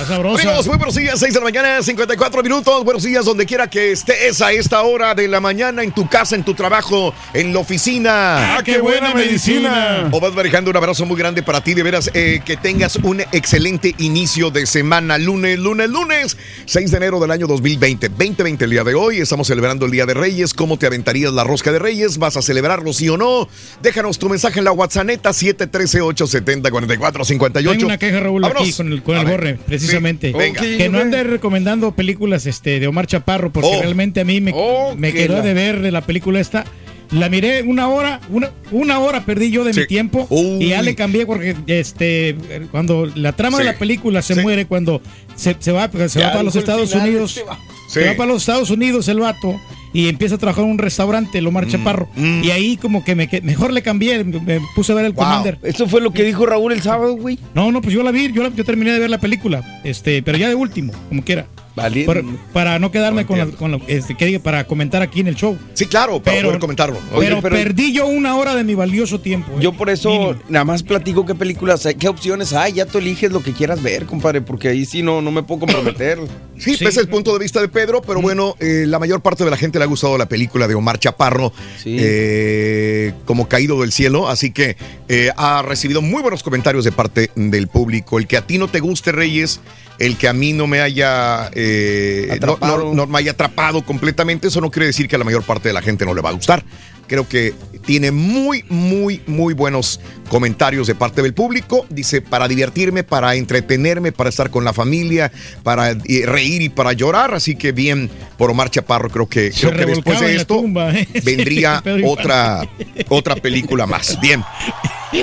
Amigos, 0.09 0.67
muy 0.67 0.77
buenos 0.77 0.95
días, 0.95 1.19
6 1.19 1.35
de 1.35 1.41
la 1.41 1.45
mañana, 1.45 1.83
54 1.83 2.43
minutos. 2.43 2.85
Buenos 2.85 3.03
días, 3.03 3.25
donde 3.25 3.45
quiera 3.45 3.69
que 3.69 3.93
estés 3.93 4.41
a 4.41 4.53
esta 4.53 4.83
hora 4.83 5.15
de 5.15 5.27
la 5.27 5.41
mañana, 5.41 5.83
en 5.83 5.93
tu 5.93 6.09
casa, 6.09 6.37
en 6.37 6.45
tu 6.45 6.55
trabajo, 6.55 7.13
en 7.35 7.53
la 7.53 7.59
oficina. 7.59 8.57
¡Ah, 8.57 8.63
qué 8.65 8.79
buena 8.79 9.15
medicina! 9.15 10.09
O 10.13 10.21
vas 10.21 10.33
manejando 10.33 10.71
un 10.71 10.77
abrazo 10.77 11.05
muy 11.07 11.19
grande 11.19 11.43
para 11.43 11.63
ti, 11.63 11.75
de 11.75 11.83
veras, 11.83 12.11
eh, 12.15 12.41
que 12.45 12.57
tengas 12.57 12.97
un 12.97 13.21
excelente 13.33 13.95
inicio 13.99 14.51
de 14.51 14.67
semana. 14.67 15.19
Lunes, 15.19 15.59
lunes, 15.59 15.89
lunes, 15.89 16.37
6 16.67 16.91
de 16.91 16.97
enero 16.99 17.19
del 17.19 17.31
año 17.31 17.47
2020. 17.47 18.11
2020 18.11 18.65
el 18.65 18.71
día 18.71 18.85
de 18.85 18.95
hoy, 18.95 19.19
estamos 19.19 19.49
celebrando 19.49 19.87
el 19.87 19.93
Día 19.93 20.07
de 20.07 20.15
Reyes. 20.15 20.55
¿Cómo 20.55 20.79
te 20.79 20.87
aventarías 20.87 21.33
la 21.33 21.45
rosca 21.45 21.73
de 21.73 21.79
Reyes? 21.79 22.19
¿Vas 22.19 22.37
a 22.37 22.43
celebrarlo, 22.43 22.93
sí 22.93 23.09
o 23.09 23.17
no? 23.17 23.49
Déjanos 23.83 24.19
tu 24.19 24.29
mensaje 24.29 24.59
en 24.61 24.65
la 24.67 24.73
WhatsApp 24.73 25.07
713-870-4458. 25.07 27.53
Tengo 27.53 27.87
una 27.87 27.99
queja, 27.99 28.21
Raúl, 28.21 28.45
aquí 28.45 28.73
con 28.73 28.93
el, 28.93 29.03
con 29.03 29.17
el. 29.17 29.27
Precisamente. 29.55 30.33
Sí, 30.33 30.39
venga. 30.39 30.61
Que 30.61 30.89
no 30.89 30.99
ande 30.99 31.23
recomendando 31.25 31.93
películas 31.95 32.47
este, 32.47 32.81
de 32.81 32.87
Omar 32.87 33.07
Chaparro, 33.07 33.53
porque 33.53 33.69
Oh. 33.73 33.81
realmente 33.81 34.21
a 34.21 34.25
mí 34.25 34.41
me, 34.41 34.53
me 34.97 35.13
que 35.13 35.19
quedó 35.27 35.35
la- 35.39 35.43
de 35.43 35.55
ver 35.55 35.81
de 35.83 35.91
la 35.93 36.01
película 36.03 36.41
esta. 36.41 36.65
La 37.13 37.29
miré 37.29 37.63
una 37.63 37.87
hora, 37.89 38.21
una, 38.31 38.51
una 38.73 38.99
hora 38.99 39.25
perdí 39.25 39.53
yo 39.53 39.63
de 39.63 39.73
Sí. 39.73 39.81
mi 39.81 39.87
tiempo 39.87 40.27
Uy. 40.29 40.65
y 40.65 40.69
ya 40.71 40.83
le 40.83 40.97
cambié 40.97 41.25
porque 41.25 41.55
este 41.69 42.35
cuando 42.73 43.07
la 43.15 43.33
trama 43.33 43.59
Sí. 43.59 43.65
de 43.65 43.73
la 43.73 43.79
película 43.79 44.23
se 44.23 44.35
muere 44.43 44.67
cuando 44.67 45.01
se, 45.37 45.55
se 45.61 45.71
va, 45.71 45.89
se 46.09 46.21
va 46.21 46.33
para 46.33 46.43
los 46.43 46.57
Estados 46.57 46.93
Unidos, 46.95 47.37
este 47.37 47.49
se 47.89 48.09
va 48.09 48.17
para 48.17 48.33
los 48.33 48.43
Estados 48.43 48.71
Unidos 48.71 49.07
el 49.07 49.21
vato 49.21 49.61
y 49.99 50.09
empieza 50.09 50.35
a 50.35 50.39
trabajar 50.39 50.65
en 50.65 50.71
un 50.71 50.79
restaurante, 50.79 51.39
el 51.39 51.47
Omar 51.47 51.67
Chaparro. 51.69 52.09
mm. 52.17 52.45
Y 52.45 52.51
ahí 52.51 52.77
como 52.77 53.03
que 53.05 53.15
me, 53.15 53.29
mejor 53.43 53.73
le 53.73 53.81
cambié, 53.83 54.23
me, 54.25 54.41
me 54.41 54.61
puse 54.75 54.93
a 54.93 54.95
ver 54.95 55.07
el 55.07 55.13
Wow. 55.13 55.25
Commander. 55.25 55.59
Eso 55.63 55.87
fue 55.89 56.01
lo 56.01 56.13
que 56.13 56.23
dijo 56.25 56.45
Raúl 56.45 56.73
el 56.73 56.83
sábado, 56.83 57.15
güey. 57.17 57.39
No, 57.55 57.73
no, 57.73 57.81
pues 57.81 57.95
yo 57.95 58.03
la 58.03 58.11
vi, 58.11 58.31
yo, 58.33 58.43
la- 58.43 58.51
yo 58.55 58.65
terminé 58.65 58.93
de 58.93 58.99
ver 58.99 59.11
la 59.11 59.19
película, 59.19 59.81
este, 59.85 60.23
pero 60.23 60.37
ya 60.37 60.49
de 60.49 60.55
último, 60.55 60.93
como 61.09 61.23
quiera. 61.25 61.47
Valiente. 61.77 62.07
Para, 62.13 62.27
para 62.53 62.79
no 62.79 62.91
quedarme 62.91 63.27
con, 63.27 63.39
la, 63.39 63.47
con 63.47 63.71
lo- 63.71 63.81
este, 63.87 64.17
que 64.17 64.27
diga, 64.27 64.39
para 64.41 64.67
comentar 64.67 65.03
aquí 65.03 65.21
en 65.21 65.29
el 65.29 65.37
show. 65.37 65.57
Sí, 65.75 65.87
claro, 65.87 66.21
para 66.23 66.37
Pero- 66.39 66.49
poder 66.49 66.61
comentarlo. 66.61 66.99
Oye, 67.13 67.29
pero, 67.29 67.43
pero- 67.43 67.55
perdí 67.57 67.93
yo 67.93 68.07
una 68.07 68.35
hora 68.37 68.55
de 68.55 68.65
mi 68.65 68.75
valioso 68.75 69.21
tiempo. 69.21 69.53
eh. 69.53 69.61
Yo 69.61 69.73
por 69.75 69.91
eso 69.91 70.09
Mínimo. 70.09 70.35
nada 70.49 70.65
más 70.65 70.83
platico 70.83 71.25
qué 71.27 71.35
películas 71.35 71.85
hay, 71.87 71.95
qué 71.95 72.09
opciones 72.09 72.53
hay. 72.55 72.73
Ya 72.73 72.87
tú 72.87 72.99
eliges 72.99 73.31
lo 73.31 73.43
que 73.43 73.53
quieras 73.53 73.83
ver, 73.83 74.07
compadre, 74.07 74.41
porque 74.41 74.69
ahí 74.69 74.85
sí 74.87 75.03
no, 75.03 75.21
no 75.21 75.31
me 75.31 75.43
puedo 75.43 75.61
comprometer. 75.61 76.19
Sí, 76.57 76.71
Sí. 76.75 76.85
ese 76.87 76.89
es 76.89 76.97
el 76.97 77.09
punto 77.09 77.35
de 77.35 77.39
vista 77.39 77.61
de 77.61 77.69
Pedro, 77.69 78.01
pero 78.01 78.23
bueno, 78.23 78.57
eh, 78.61 78.85
la 78.87 78.99
mayor 78.99 79.21
parte 79.21 79.45
de 79.45 79.51
la 79.51 79.59
gente 79.59 79.79
le 79.79 79.85
ha 79.85 79.87
gustado 79.87 80.17
la 80.17 80.25
película 80.27 80.67
de 80.67 80.75
Omar 80.75 80.99
Chaparro, 80.99 81.53
Sí. 81.83 81.99
eh, 82.01 83.13
como 83.27 83.47
caído 83.47 83.81
del 83.83 83.93
cielo, 83.93 84.27
así 84.27 84.53
que 84.53 84.79
eh, 85.09 85.31
ha 85.37 85.61
recibido 85.61 86.01
muy 86.01 86.23
buenos 86.23 86.43
comentarios 86.43 86.85
de 86.87 86.93
parte 86.93 87.31
del 87.35 87.69
público. 87.69 88.19
El 88.19 88.27
que 88.27 88.39
a 88.39 88.47
ti 88.47 88.57
no 88.57 88.69
te 88.69 88.81
guste, 88.81 89.13
Reyes, 89.13 89.61
el 89.99 90.17
que 90.17 90.29
a 90.29 90.33
mí 90.33 90.55
no 90.55 90.67
me 90.67 90.81
haya, 90.81 91.51
eh, 91.69 92.39
no, 92.41 92.57
no- 92.79 92.95
no 92.95 93.07
me 93.07 93.19
haya 93.19 93.33
atrapado 93.33 93.83
completamente, 93.85 94.49
eso 94.49 94.61
no 94.61 94.71
quiere 94.71 94.87
decir 94.87 95.09
que 95.09 95.17
a 95.17 95.19
la 95.19 95.25
mayor 95.25 95.43
parte 95.43 95.69
de 95.69 95.73
la 95.75 95.83
gente 95.83 96.05
no 96.07 96.15
le 96.15 96.21
va 96.23 96.31
a 96.31 96.33
gustar. 96.33 96.65
Creo 97.07 97.29
que 97.29 97.55
tiene 97.85 98.11
muy, 98.11 98.65
muy, 98.69 99.23
muy 99.27 99.55
buenos 99.55 100.01
comentarios 100.29 100.87
de 100.87 100.95
parte 100.95 101.23
del 101.23 101.35
público. 101.35 101.87
Dice, 101.89 102.21
para 102.21 102.49
divertirme, 102.49 103.05
para 103.05 103.35
entretenerme, 103.35 104.13
para 104.13 104.29
estar 104.29 104.51
con 104.51 104.65
la 104.65 104.73
familia, 104.73 105.31
para 105.63 105.91
eh, 105.91 106.23
reír 106.27 106.63
y 106.63 106.69
para 106.69 106.93
llorar. 106.93 107.35
Así 107.35 107.55
que 107.55 107.73
bien, 107.73 108.11
por 108.37 108.51
Omar 108.51 108.71
Chaparro, 108.71 109.09
creo 109.09 109.29
que, 109.29 109.53
Se 109.53 109.69
creo 109.69 109.79
que 109.79 109.87
después 109.87 110.21
de 110.21 110.37
esto 110.37 110.57
tumba, 110.57 110.91
¿eh? 110.91 111.09
vendría 111.25 111.83
otra, 112.05 112.69
otra 113.09 113.37
película 113.37 113.87
más. 113.87 114.21
Bien. 114.21 114.43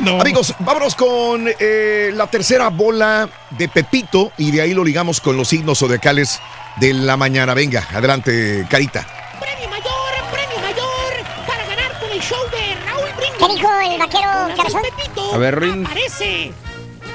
No. 0.02 0.20
Amigos, 0.20 0.56
vámonos 0.60 0.96
con 0.96 1.46
eh, 1.60 2.12
la 2.16 2.26
tercera 2.26 2.70
bola 2.70 3.30
de 3.52 3.68
Pepito 3.68 4.32
y 4.40 4.50
de 4.50 4.62
ahí 4.62 4.74
lo 4.74 4.84
ligamos 4.84 5.22
con 5.22 5.38
los 5.38 5.50
signos 5.50 5.80
zodiacales 5.80 6.40
de 6.78 6.94
la 6.94 7.16
mañana. 7.16 7.54
Venga, 7.54 7.88
adelante, 7.92 8.66
Carita. 8.70 9.23
¿Qué 13.48 13.54
dijo 13.56 13.70
el 13.92 14.00
vaquero 14.00 14.56
cabezón? 14.56 14.82
Pepito, 14.84 15.34
A 15.34 15.38
ver, 15.38 15.60
Rin. 15.60 15.86
aparece 15.86 16.52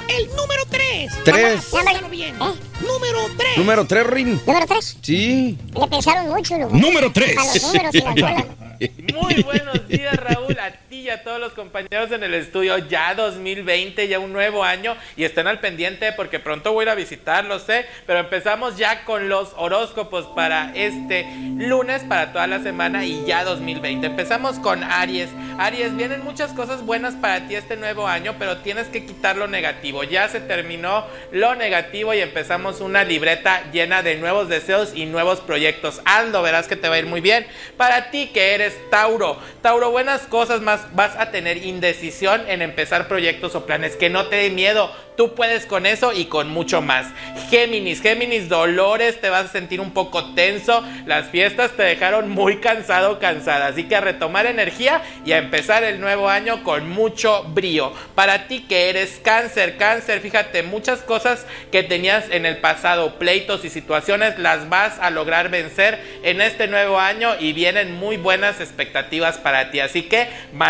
el 0.08 0.26
número 0.36 0.62
3. 0.70 1.12
Tres. 1.24 1.70
bien. 2.10 2.36
Número 2.38 3.18
3. 3.36 3.56
Número 3.56 3.86
3, 3.86 4.06
Rin. 4.06 4.40
Número 4.46 4.66
3. 4.66 4.98
Sí. 5.02 5.58
Le 5.74 5.86
pensaron 5.88 6.28
mucho, 6.28 6.58
loco. 6.58 6.76
Número 6.76 7.12
tres. 7.12 7.36
A 7.36 7.44
los 7.44 7.62
números 7.62 7.94
y 7.94 8.00
la 8.00 8.10
bola. 8.10 8.46
Muy 9.20 9.42
buenos 9.42 9.88
días, 9.88 10.16
Raúl, 10.16 10.58
a 10.58 10.70
a 11.10 11.22
todos 11.22 11.28
todos 11.28 11.40
los 11.40 11.52
compañeros 11.52 12.10
en 12.10 12.22
el 12.22 12.32
estudio. 12.32 12.78
Ya 12.88 13.14
2020, 13.14 14.08
ya 14.08 14.18
un 14.18 14.32
nuevo 14.32 14.64
año. 14.64 14.96
Y 15.14 15.24
estén 15.24 15.46
al 15.46 15.60
pendiente 15.60 16.10
porque 16.12 16.38
pronto 16.38 16.72
voy 16.72 16.82
a 16.82 16.84
ir 16.84 16.88
a 16.88 16.94
visitarlos, 16.94 17.68
¿eh? 17.68 17.84
Pero 18.06 18.20
empezamos 18.20 18.78
ya 18.78 19.04
con 19.04 19.28
los 19.28 19.52
horóscopos 19.58 20.24
para 20.28 20.72
este 20.74 21.26
lunes, 21.58 22.02
para 22.04 22.32
toda 22.32 22.46
la 22.46 22.60
semana 22.60 23.04
y 23.04 23.26
ya 23.26 23.44
2020. 23.44 24.06
Empezamos 24.06 24.58
con 24.58 24.82
Aries. 24.82 25.28
Aries, 25.58 25.94
vienen 25.96 26.24
muchas 26.24 26.54
cosas 26.54 26.82
buenas 26.82 27.14
para 27.14 27.46
ti 27.46 27.56
este 27.56 27.76
nuevo 27.76 28.06
año, 28.06 28.36
pero 28.38 28.58
tienes 28.58 28.86
que 28.86 29.04
quitar 29.04 29.36
lo 29.36 29.48
negativo. 29.48 30.04
Ya 30.04 30.28
se 30.28 30.40
terminó 30.40 31.04
lo 31.30 31.56
negativo 31.56 32.14
y 32.14 32.20
empezamos 32.20 32.80
una 32.80 33.04
libreta 33.04 33.70
llena 33.70 34.02
de 34.02 34.16
nuevos 34.16 34.48
deseos 34.48 34.92
y 34.94 35.04
nuevos 35.04 35.40
proyectos. 35.40 36.00
Ando, 36.06 36.40
verás 36.40 36.68
que 36.68 36.76
te 36.76 36.88
va 36.88 36.94
a 36.94 36.98
ir 37.00 37.06
muy 37.06 37.20
bien. 37.20 37.46
Para 37.76 38.10
ti 38.10 38.30
que 38.32 38.54
eres 38.54 38.74
Tauro, 38.88 39.38
Tauro, 39.60 39.90
buenas 39.90 40.22
cosas 40.22 40.62
más 40.62 40.80
vas 40.98 41.14
a 41.16 41.30
tener 41.30 41.64
indecisión 41.64 42.42
en 42.48 42.60
empezar 42.60 43.06
proyectos 43.06 43.54
o 43.54 43.64
planes. 43.66 43.94
Que 43.94 44.10
no 44.10 44.26
te 44.26 44.34
dé 44.34 44.50
miedo. 44.50 44.92
Tú 45.16 45.34
puedes 45.34 45.66
con 45.66 45.86
eso 45.86 46.12
y 46.12 46.26
con 46.26 46.48
mucho 46.48 46.80
más. 46.80 47.06
Géminis, 47.50 48.00
Géminis, 48.00 48.48
dolores, 48.48 49.20
te 49.20 49.30
vas 49.30 49.46
a 49.46 49.48
sentir 49.48 49.80
un 49.80 49.92
poco 49.92 50.34
tenso. 50.34 50.84
Las 51.06 51.28
fiestas 51.28 51.72
te 51.72 51.82
dejaron 51.82 52.30
muy 52.30 52.58
cansado, 52.58 53.18
cansada. 53.18 53.68
Así 53.68 53.84
que 53.84 53.96
a 53.96 54.00
retomar 54.00 54.46
energía 54.46 55.02
y 55.24 55.32
a 55.32 55.38
empezar 55.38 55.82
el 55.82 56.00
nuevo 56.00 56.28
año 56.28 56.62
con 56.62 56.88
mucho 56.88 57.44
brío. 57.44 57.92
Para 58.14 58.46
ti 58.46 58.66
que 58.68 58.90
eres 58.90 59.20
cáncer, 59.22 59.76
cáncer, 59.76 60.20
fíjate, 60.20 60.62
muchas 60.62 61.00
cosas 61.00 61.46
que 61.72 61.82
tenías 61.82 62.30
en 62.30 62.46
el 62.46 62.58
pasado, 62.58 63.18
pleitos 63.18 63.64
y 63.64 63.70
situaciones, 63.70 64.38
las 64.38 64.68
vas 64.68 64.98
a 65.00 65.10
lograr 65.10 65.48
vencer 65.48 66.00
en 66.22 66.40
este 66.40 66.66
nuevo 66.68 66.98
año 66.98 67.34
y 67.38 67.52
vienen 67.52 67.92
muy 67.92 68.16
buenas 68.18 68.60
expectativas 68.60 69.38
para 69.38 69.70
ti. 69.70 69.80
Así 69.80 70.02
que 70.02 70.28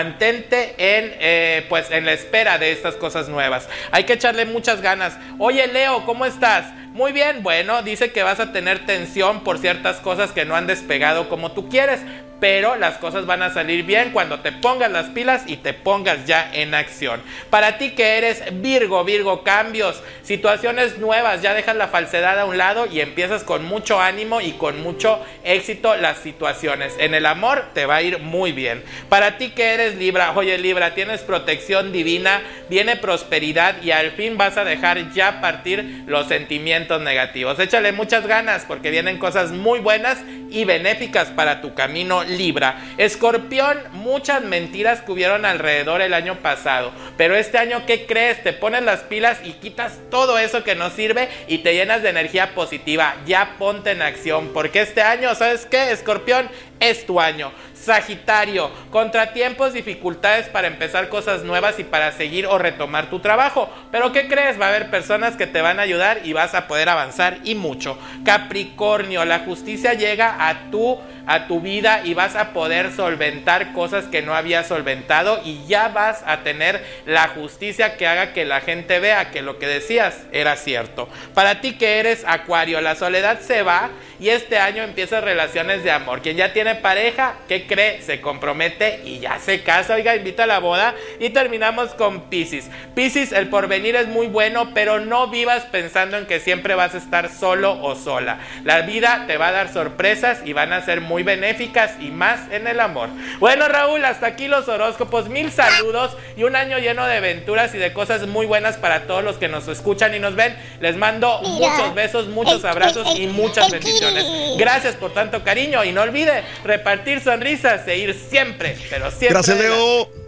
mantente 0.09 0.75
en, 0.79 1.13
eh, 1.21 1.67
pues, 1.69 1.91
en 1.91 2.07
la 2.07 2.13
espera 2.13 2.57
de 2.57 2.73
estas 2.73 2.95
cosas 2.95 3.29
nuevas. 3.29 3.69
Hay 3.91 4.05
que 4.05 4.15
echarle 4.15 4.47
muchas 4.47 4.81
ganas. 4.81 5.19
Oye, 5.39 5.67
Leo, 5.67 6.07
¿cómo 6.07 6.25
estás? 6.25 6.73
Muy 6.95 7.13
bien, 7.13 7.43
bueno, 7.43 7.83
dice 7.83 8.11
que 8.11 8.23
vas 8.23 8.41
a 8.41 8.51
tener 8.53 8.87
tensión 8.87 9.45
por 9.45 9.59
ciertas 9.59 9.99
cosas 9.99 10.33
que 10.33 10.47
no 10.47 10.57
han 10.57 10.67
despegado 10.67 11.29
como 11.29 11.53
tú 11.53 11.69
quieres, 11.69 12.01
pero 12.41 12.77
las 12.77 12.99
cosas 12.99 13.27
van 13.27 13.43
a 13.43 13.53
salir 13.53 13.85
bien 13.85 14.11
cuando 14.13 14.41
te 14.41 14.53
pongas 14.53 14.91
las 14.91 15.07
pilas 15.07 15.43
y 15.47 15.57
te 15.57 15.73
pongas 15.73 16.27
ya 16.27 16.51
en 16.53 16.75
acción. 16.75 17.21
Para 17.51 17.79
ti 17.79 17.91
que 17.91 18.19
eres 18.19 18.43
Virgo, 18.61 19.05
Virgo, 19.05 19.43
cambios, 19.43 20.03
situaciones 20.23 20.99
nuevas, 20.99 21.43
ya 21.43 21.55
dejas 21.55 21.77
la 21.77 21.89
falsedad 21.89 22.39
a 22.39 22.45
un 22.45 22.59
lado 22.59 22.87
y 22.87 23.01
empiezas 23.01 23.45
con 23.45 23.65
mucho 23.65 24.01
ánimo 24.01 24.41
y 24.41 24.53
con 24.53 24.83
mucho 24.83 25.25
éxito 25.45 25.97
las 25.97 26.19
situaciones. 26.19 26.95
En 26.99 27.15
el 27.15 27.27
amor 27.27 27.65
te 27.75 27.87
va 27.87 27.97
a 27.97 28.03
ir 28.03 28.21
muy 28.21 28.53
bien. 28.53 28.83
Para 29.09 29.39
ti 29.39 29.51
que 29.51 29.75
eres 29.75 29.97
Libra, 29.97 30.33
oye 30.35 30.59
Libra, 30.59 30.95
tienes 30.95 31.23
protección 31.23 31.93
divina, 31.93 32.43
viene 32.69 32.97
prosperidad 32.97 33.83
y 33.83 33.91
al 33.91 34.13
fin 34.13 34.37
vas 34.37 34.57
a 34.57 34.65
dejar 34.65 35.13
ya 35.13 35.41
partir 35.41 36.05
los 36.07 36.29
sentimientos 36.29 37.01
negativos. 37.01 37.59
Échale 37.59 37.93
muchas 37.93 38.27
ganas 38.27 38.65
porque 38.67 38.91
vienen 38.91 39.19
cosas 39.19 39.51
muy 39.51 39.81
buenas 39.81 40.19
y 40.51 40.65
benéficas 40.65 41.29
para 41.29 41.61
tu 41.61 41.75
camino 41.75 42.25
Libra. 42.29 42.83
Escorpión, 42.97 43.79
muchas 43.93 44.43
mentiras 44.43 45.01
que 45.01 45.13
hubieron 45.13 45.45
alrededor 45.45 46.01
el 46.03 46.15
año 46.15 46.37
pasado. 46.37 46.93
Pero 47.17 47.37
este 47.37 47.59
año, 47.59 47.85
¿qué 47.87 48.07
crees? 48.07 48.43
Te 48.43 48.53
pones 48.53 48.83
las 48.83 49.01
pilas 49.01 49.39
y 49.45 49.53
quitas 49.53 49.99
todo 50.11 50.39
eso 50.39 50.65
que 50.65 50.75
no 50.75 50.91
sirve 50.91 51.29
y 51.49 51.59
te 51.59 51.75
llenas 51.75 52.03
de 52.03 52.11
energía 52.11 52.55
positiva. 52.55 53.17
Ya 53.27 53.57
ponte 53.59 53.91
en 53.91 54.03
acción. 54.03 54.51
Porque 54.53 54.83
este 54.83 55.03
año, 55.03 55.35
¿sabes 55.35 55.67
qué? 55.67 55.91
Escorpión, 55.93 56.49
es 56.81 57.07
tu 57.07 57.21
año. 57.21 57.53
Sagitario, 57.89 58.71
contratiempos, 58.91 59.73
dificultades 59.73 60.47
para 60.51 60.69
empezar 60.69 61.09
cosas 61.09 61.43
nuevas 61.43 61.79
y 61.79 61.85
para 61.85 62.13
seguir 62.13 62.45
o 62.45 62.59
retomar 62.59 63.09
tu 63.09 63.21
trabajo. 63.21 63.71
Pero 63.91 64.13
¿qué 64.13 64.29
crees? 64.29 64.61
Va 64.61 64.67
a 64.67 64.69
haber 64.69 64.91
personas 64.91 65.37
que 65.37 65.47
te 65.47 65.63
van 65.63 65.79
a 65.79 65.85
ayudar 65.85 66.21
y 66.23 66.35
vas 66.35 66.55
a 66.55 66.69
poder 66.69 66.91
avanzar 66.91 67.39
y 67.45 67.55
mucho. 67.55 67.99
Capricornio, 68.27 69.25
la 69.25 69.39
justicia 69.39 69.95
llega 69.95 70.49
a 70.49 70.71
tu 70.71 70.99
a 71.29 71.47
tu 71.47 71.61
vida 71.61 72.01
y 72.05 72.15
vas 72.15 72.37
a 72.37 72.55
poder 72.55 72.91
solventar 72.91 73.75
cosas 73.75 74.07
que 74.07 74.23
no 74.23 74.35
habías 74.35 74.67
solventado 74.67 75.43
y 75.45 75.67
ya 75.67 75.89
vas 75.89 76.23
a 76.27 76.39
tener 76.39 76.83
la 77.05 77.29
justicia 77.29 77.99
que 77.99 78.07
haga 78.07 78.33
que 78.33 78.47
la 78.47 78.63
gente 78.63 78.99
vea 78.99 79.31
que 79.31 79.43
lo 79.43 79.59
que 79.59 79.67
decías 79.67 80.23
era 80.33 80.57
cierto. 80.57 81.07
Para 81.35 81.61
ti 81.61 81.77
que 81.77 81.99
eres 81.99 82.25
acuario, 82.27 82.81
la 82.81 82.95
soledad 82.95 83.41
se 83.41 83.63
va 83.63 83.91
y 84.21 84.31
este 84.31 84.59
año 84.59 84.83
empiezas 84.83 85.23
relaciones 85.23 85.85
de 85.85 85.91
amor. 85.91 86.23
Quien 86.23 86.37
ya 86.37 86.53
tiene 86.53 86.75
pareja, 86.75 87.37
¿qué 87.49 87.67
cree? 87.67 88.03
Se 88.03 88.21
compromete 88.21 89.01
y 89.05 89.21
ya 89.21 89.39
se 89.39 89.63
casa. 89.63 89.95
Oiga, 89.95 90.17
invita 90.17 90.45
a 90.45 90.47
la 90.47 90.59
boda 90.59 90.95
y 91.21 91.31
terminamos 91.31 91.95
con 91.95 92.23
Pisces. 92.29 92.69
Pisces, 92.95 93.33
el 93.33 93.49
porvenir 93.49 93.97
es 93.97 94.09
muy 94.09 94.27
bueno, 94.27 94.73
pero 94.75 95.01
no 95.01 95.29
vivas 95.29 95.65
pensando 95.65 96.17
en 96.17 96.27
que 96.27 96.41
siempre 96.41 96.75
vas 96.75 96.95
a 96.95 96.99
estar 96.99 97.31
solo 97.31 97.81
o 97.83 97.95
sola. 97.95 98.41
La 98.65 98.83
vida 98.83 99.25
te 99.27 99.37
va 99.37 99.49
a 99.49 99.53
dar 99.53 99.73
sorpresas 99.73 100.41
y 100.45 100.53
van 100.53 100.73
a 100.73 100.85
ser 100.85 101.01
muy 101.01 101.23
benéficas 101.23 101.93
y 102.01 102.11
más 102.11 102.51
en 102.51 102.67
el 102.67 102.81
amor. 102.81 103.09
Bueno, 103.39 103.69
Raúl, 103.69 104.05
hasta 104.05 104.27
aquí 104.27 104.49
los 104.49 104.69
horóscopos. 104.69 105.29
Mil 105.29 105.53
saludos 105.53 106.17
y 106.37 106.45
un 106.45 106.57
año 106.57 106.79
lleno 106.79 107.07
de 107.07 107.19
aventuras 107.19 107.75
y 107.75 107.79
de 107.79 107.93
cosas 107.93 108.27
muy 108.27 108.47
buenas 108.47 108.77
para 108.77 109.03
todos 109.03 109.23
los 109.23 109.37
que 109.37 109.49
nos 109.49 109.69
escuchan 109.69 110.15
y 110.15 110.19
nos 110.19 110.35
ven. 110.35 110.57
Les 110.81 110.97
mando 110.97 111.41
muchos 111.43 111.95
besos, 111.95 112.29
muchos 112.29 112.65
abrazos 112.65 113.19
y 113.19 113.27
muchas 113.27 113.71
bendiciones. 113.71 114.08
Gracias 114.57 114.97
por 114.97 115.13
tanto 115.13 115.43
cariño 115.43 115.85
y 115.85 115.93
no 115.93 116.03
olvide 116.03 116.45
repartir 116.65 117.21
sonrisas 117.21 117.87
e 117.87 117.99
ir 117.99 118.15
siempre, 118.15 118.77
pero 118.91 119.11
siempre. 119.11 119.31
Gracias, 119.31 119.59
Leo. 119.59 120.28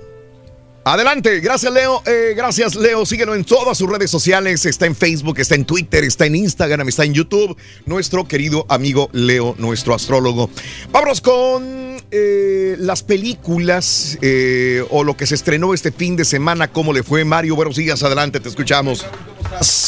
Adelante, 0.83 1.41
gracias 1.41 1.71
Leo, 1.75 2.03
eh, 2.07 2.33
gracias 2.35 2.75
Leo, 2.75 3.05
síguenos 3.05 3.37
en 3.37 3.45
todas 3.45 3.77
sus 3.77 3.87
redes 3.87 4.11
sociales, 4.11 4.65
está 4.65 4.87
en 4.87 4.97
Facebook, 4.97 5.39
está 5.39 5.55
en 5.55 5.67
Twitter, 5.67 6.05
está 6.05 6.25
en 6.25 6.37
Instagram, 6.37 6.89
está 6.89 7.05
en 7.05 7.13
YouTube, 7.13 7.55
nuestro 7.85 8.27
querido 8.27 8.65
amigo 8.67 9.11
Leo, 9.13 9.55
nuestro 9.59 9.95
astrólogo. 9.95 10.49
Vámonos 10.91 11.21
con 11.21 12.01
eh, 12.11 12.77
las 12.79 13.03
películas 13.03 14.17
eh, 14.23 14.83
o 14.89 15.05
lo 15.05 15.19
que 15.19 15.27
se 15.27 15.35
estrenó 15.35 15.75
este 15.75 15.93
fin 15.93 16.17
de 16.17 16.25
semana, 16.25 16.69
¿cómo 16.69 16.95
le 16.95 17.03
fue 17.03 17.27
Mario? 17.27 17.57
Buenos 17.57 17.77
días, 17.77 18.03
adelante, 18.03 18.41
te 18.41 18.49
escuchamos. 18.49 19.05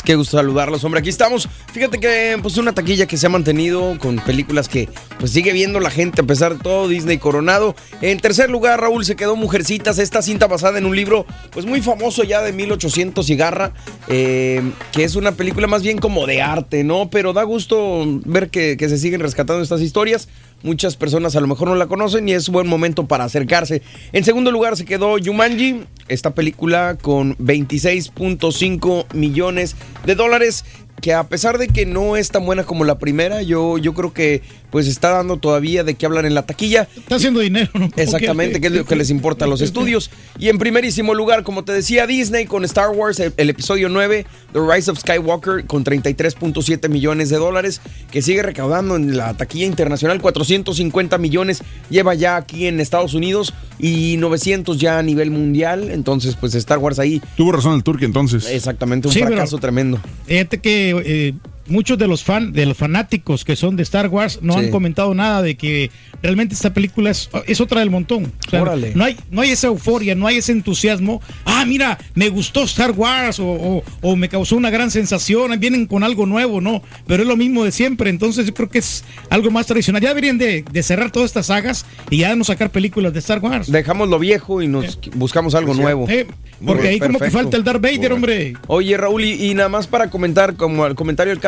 Qué 0.04 0.16
gusto 0.16 0.36
saludarlos, 0.36 0.82
hombre. 0.82 1.00
Aquí 1.00 1.08
estamos. 1.08 1.48
Fíjate 1.72 2.00
que 2.00 2.36
pues 2.42 2.56
una 2.56 2.72
taquilla 2.72 3.06
que 3.06 3.16
se 3.16 3.26
ha 3.26 3.30
mantenido 3.30 3.96
con 4.00 4.16
películas 4.16 4.68
que 4.68 4.88
pues 5.18 5.30
sigue 5.30 5.52
viendo 5.52 5.78
la 5.78 5.90
gente 5.90 6.22
a 6.22 6.24
pesar 6.24 6.56
de 6.56 6.62
todo. 6.62 6.88
Disney 6.88 7.18
coronado. 7.18 7.76
En 8.00 8.18
tercer 8.18 8.50
lugar, 8.50 8.80
Raúl 8.80 9.04
se 9.04 9.14
quedó 9.14 9.36
Mujercitas. 9.36 9.98
Esta 9.98 10.20
cinta 10.20 10.48
basada 10.48 10.78
en 10.78 10.81
un 10.86 10.96
libro 10.96 11.26
pues 11.50 11.66
muy 11.66 11.80
famoso 11.80 12.24
ya 12.24 12.42
de 12.42 12.52
1800 12.52 13.28
y 13.30 13.36
garra, 13.36 13.72
eh, 14.08 14.62
que 14.92 15.04
es 15.04 15.16
una 15.16 15.32
película 15.32 15.66
más 15.66 15.82
bien 15.82 15.98
como 15.98 16.26
de 16.26 16.42
arte, 16.42 16.84
¿no? 16.84 17.10
Pero 17.10 17.32
da 17.32 17.42
gusto 17.42 18.04
ver 18.24 18.50
que, 18.50 18.76
se 18.78 18.98
siguen 18.98 19.20
rescatando 19.20 19.62
estas 19.62 19.80
historias. 19.80 20.28
Muchas 20.62 20.96
personas 20.96 21.34
a 21.34 21.40
lo 21.40 21.46
mejor 21.46 21.68
no 21.68 21.74
la 21.74 21.86
conocen 21.86 22.28
y 22.28 22.32
es 22.32 22.48
buen 22.48 22.68
momento 22.68 23.06
para 23.06 23.24
acercarse. 23.24 23.82
En 24.12 24.24
segundo 24.24 24.50
lugar 24.50 24.76
se 24.76 24.84
quedó 24.84 25.16
Jumanji, 25.22 25.84
esta 26.08 26.34
película 26.34 26.96
con 27.00 27.36
26.5 27.38 29.12
millones 29.14 29.76
de 30.06 30.14
dólares 30.14 30.64
que 31.02 31.12
a 31.12 31.24
pesar 31.24 31.58
de 31.58 31.66
que 31.66 31.84
no 31.84 32.16
es 32.16 32.30
tan 32.30 32.46
buena 32.46 32.62
como 32.62 32.84
la 32.84 32.98
primera, 32.98 33.42
yo, 33.42 33.76
yo 33.76 33.92
creo 33.92 34.12
que 34.12 34.40
pues 34.72 34.88
está 34.88 35.10
dando 35.10 35.36
todavía 35.36 35.84
de 35.84 35.94
qué 35.94 36.06
hablar 36.06 36.26
en 36.26 36.34
la 36.34 36.42
taquilla. 36.44 36.88
Está 36.96 37.14
haciendo 37.16 37.38
dinero, 37.38 37.70
¿no? 37.74 37.88
Exactamente, 37.94 38.60
que 38.60 38.66
es 38.66 38.72
lo 38.72 38.84
que 38.84 38.96
les 38.96 39.10
importa 39.10 39.44
a 39.44 39.48
los 39.48 39.60
estudios. 39.60 40.10
Y 40.38 40.48
en 40.48 40.58
primerísimo 40.58 41.14
lugar, 41.14 41.44
como 41.44 41.62
te 41.62 41.72
decía, 41.72 42.06
Disney 42.08 42.46
con 42.46 42.64
Star 42.64 42.88
Wars, 42.90 43.20
el, 43.20 43.32
el 43.36 43.50
episodio 43.50 43.88
9, 43.88 44.26
The 44.52 44.58
Rise 44.60 44.90
of 44.90 44.98
Skywalker, 44.98 45.66
con 45.66 45.84
33.7 45.84 46.88
millones 46.88 47.28
de 47.28 47.36
dólares, 47.36 47.80
que 48.10 48.22
sigue 48.22 48.42
recaudando 48.42 48.96
en 48.96 49.16
la 49.16 49.34
taquilla 49.34 49.66
internacional, 49.66 50.20
450 50.20 51.18
millones 51.18 51.62
lleva 51.90 52.14
ya 52.14 52.36
aquí 52.36 52.66
en 52.66 52.80
Estados 52.80 53.14
Unidos 53.14 53.52
y 53.78 54.16
900 54.16 54.78
ya 54.78 54.98
a 54.98 55.02
nivel 55.02 55.30
mundial. 55.30 55.90
Entonces, 55.90 56.34
pues 56.34 56.54
Star 56.54 56.78
Wars 56.78 56.98
ahí. 56.98 57.20
Tuvo 57.36 57.52
razón 57.52 57.74
el 57.74 57.82
turque 57.82 58.06
entonces. 58.06 58.48
Exactamente, 58.48 59.08
un 59.08 59.12
Sí, 59.14 59.20
pero- 59.20 59.32
fracaso 59.34 59.58
tremendo. 59.58 60.00
Fíjate 60.26 60.58
que 60.60 61.02
eh, 61.04 61.34
muchos 61.66 61.96
de 61.98 62.06
los 62.08 62.24
fan, 62.24 62.52
de 62.52 62.66
los 62.66 62.76
fanáticos 62.76 63.44
que 63.44 63.56
son 63.56 63.76
de 63.76 63.82
Star 63.82 64.08
Wars 64.08 64.40
no 64.42 64.54
Sí. 64.54 64.58
han 64.60 64.70
comentado 64.70 65.14
nada 65.14 65.42
de 65.42 65.56
que 65.56 65.90
realmente 66.22 66.54
esta 66.54 66.72
película 66.74 67.10
es, 67.10 67.30
es 67.46 67.60
otra 67.60 67.80
del 67.80 67.90
montón. 67.90 68.32
O 68.46 68.50
sea, 68.50 68.62
Órale. 68.62 68.92
no 68.94 69.04
hay, 69.04 69.16
no 69.30 69.40
hay 69.42 69.50
esa 69.50 69.68
euforia, 69.68 70.14
no 70.14 70.26
hay 70.26 70.38
ese 70.38 70.52
entusiasmo. 70.52 71.20
Ah, 71.44 71.64
mira, 71.66 71.98
me 72.14 72.28
gustó 72.28 72.62
Star 72.64 72.92
Wars 72.92 73.38
o, 73.38 73.46
o- 73.46 73.84
o 74.00 74.16
me 74.16 74.28
causó 74.28 74.56
una 74.56 74.70
gran 74.70 74.90
sensación. 74.90 75.58
Vienen 75.60 75.86
con 75.86 76.02
algo 76.04 76.26
nuevo, 76.26 76.60
no. 76.60 76.82
Pero 77.06 77.22
es 77.22 77.28
lo 77.28 77.36
mismo 77.36 77.64
de 77.64 77.72
siempre. 77.72 78.10
Entonces 78.10 78.46
yo 78.46 78.54
creo 78.54 78.68
que 78.68 78.78
es 78.78 79.04
algo 79.30 79.50
más 79.50 79.66
tradicional. 79.66 80.02
Ya 80.02 80.08
deberían 80.10 80.38
de, 80.38 80.64
de 80.70 80.82
cerrar 80.82 81.10
todas 81.10 81.30
estas 81.30 81.46
sagas 81.46 81.86
y 82.10 82.18
ya 82.18 82.34
no 82.36 82.44
sacar 82.44 82.70
películas 82.70 83.12
de 83.12 83.18
Star 83.20 83.38
Wars. 83.40 83.70
Dejamos 83.70 84.08
lo 84.08 84.18
viejo 84.18 84.62
y 84.62 84.68
nos 84.68 84.98
buscamos 85.14 85.54
algo 85.54 85.74
nuevo. 85.74 86.06
Eh, 86.08 86.26
porque 86.64 86.88
ahí 86.88 86.98
como 87.00 87.18
que 87.18 87.30
falta 87.30 87.56
el 87.56 87.64
Darth 87.64 87.82
Vader, 87.82 88.12
hombre. 88.12 88.54
Oye, 88.68 88.96
Raúl, 88.96 89.24
y, 89.24 89.50
y 89.50 89.54
nada 89.54 89.68
más 89.68 89.86
para 89.88 90.10
comentar, 90.10 90.54
como 90.56 90.86
el 90.86 90.94
comentario 90.94 91.32
del 91.32 91.40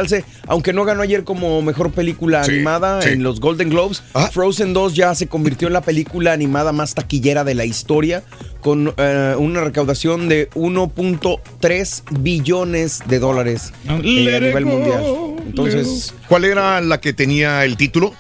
aunque 0.47 0.73
no 0.73 0.85
ganó 0.85 1.03
ayer 1.03 1.25
como 1.25 1.63
mejor 1.63 1.93
película 1.93 2.45
Sí, 2.45 2.53
animada 2.53 3.03
sí. 3.03 3.11
en 3.11 3.23
los 3.23 3.41
Golden 3.41 3.71
Globes, 3.71 4.03
Frozen 4.33 4.73
2 4.75 4.95
ya 4.95 5.15
se 5.15 5.27
convirtió 5.29 5.69
en 5.69 5.75
la 5.75 5.81
película 5.83 6.33
animada 6.33 6.73
más 6.73 6.95
taquillera 6.95 7.45
de 7.45 7.55
la 7.55 7.65
historia 7.65 8.23
con 8.61 8.93
eh, 8.97 9.35
una 9.39 9.61
recaudación 9.63 10.29
de 10.29 10.49
1.3 10.51 12.03
billones 12.21 13.01
de 13.07 13.19
dólares 13.19 13.73
eh, 13.87 13.91
a 13.91 14.41
nivel 14.41 14.65
go, 14.65 14.71
mundial. 14.71 15.05
Entonces, 15.47 16.15
¿Cuál 16.29 16.45
era 16.45 16.81
la 16.81 17.01
que 17.01 17.13
tenía 17.13 17.65
el 17.65 17.77
título? 17.77 18.13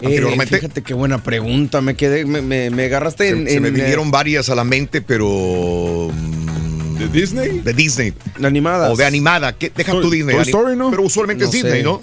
eh, 0.00 0.06
Anteriormente. 0.06 0.56
fíjate 0.56 0.82
qué 0.82 0.94
buena 0.94 1.22
pregunta, 1.22 1.80
me 1.80 1.96
quedé, 1.96 2.24
me, 2.24 2.40
me- 2.40 2.70
me 2.70 2.84
agarraste 2.84 3.24
Se, 3.24 3.30
en, 3.30 3.48
se 3.48 3.60
me 3.60 3.68
en, 3.68 3.74
vinieron 3.74 4.06
eh, 4.08 4.10
varias 4.12 4.48
a 4.48 4.54
la 4.54 4.62
mente, 4.64 5.02
pero. 5.02 6.08
¿De 6.98 7.08
Disney? 7.08 7.60
De 7.60 7.72
Disney. 7.72 8.12
De 8.38 8.46
animadas. 8.46 8.90
O 8.92 8.96
de 8.96 9.04
animada. 9.04 9.52
¿Qué? 9.56 9.70
Deja 9.74 9.92
Toy- 9.92 10.02
tú 10.02 10.10
Disney. 10.10 10.34
Toy 10.36 10.44
Story, 10.44 10.76
¿no? 10.76 10.90
Pero 10.90 11.02
usualmente 11.02 11.44
No 11.44 11.48
es 11.50 11.52
Disney, 11.54 11.72
sé. 11.80 11.82
¿no? 11.82 12.00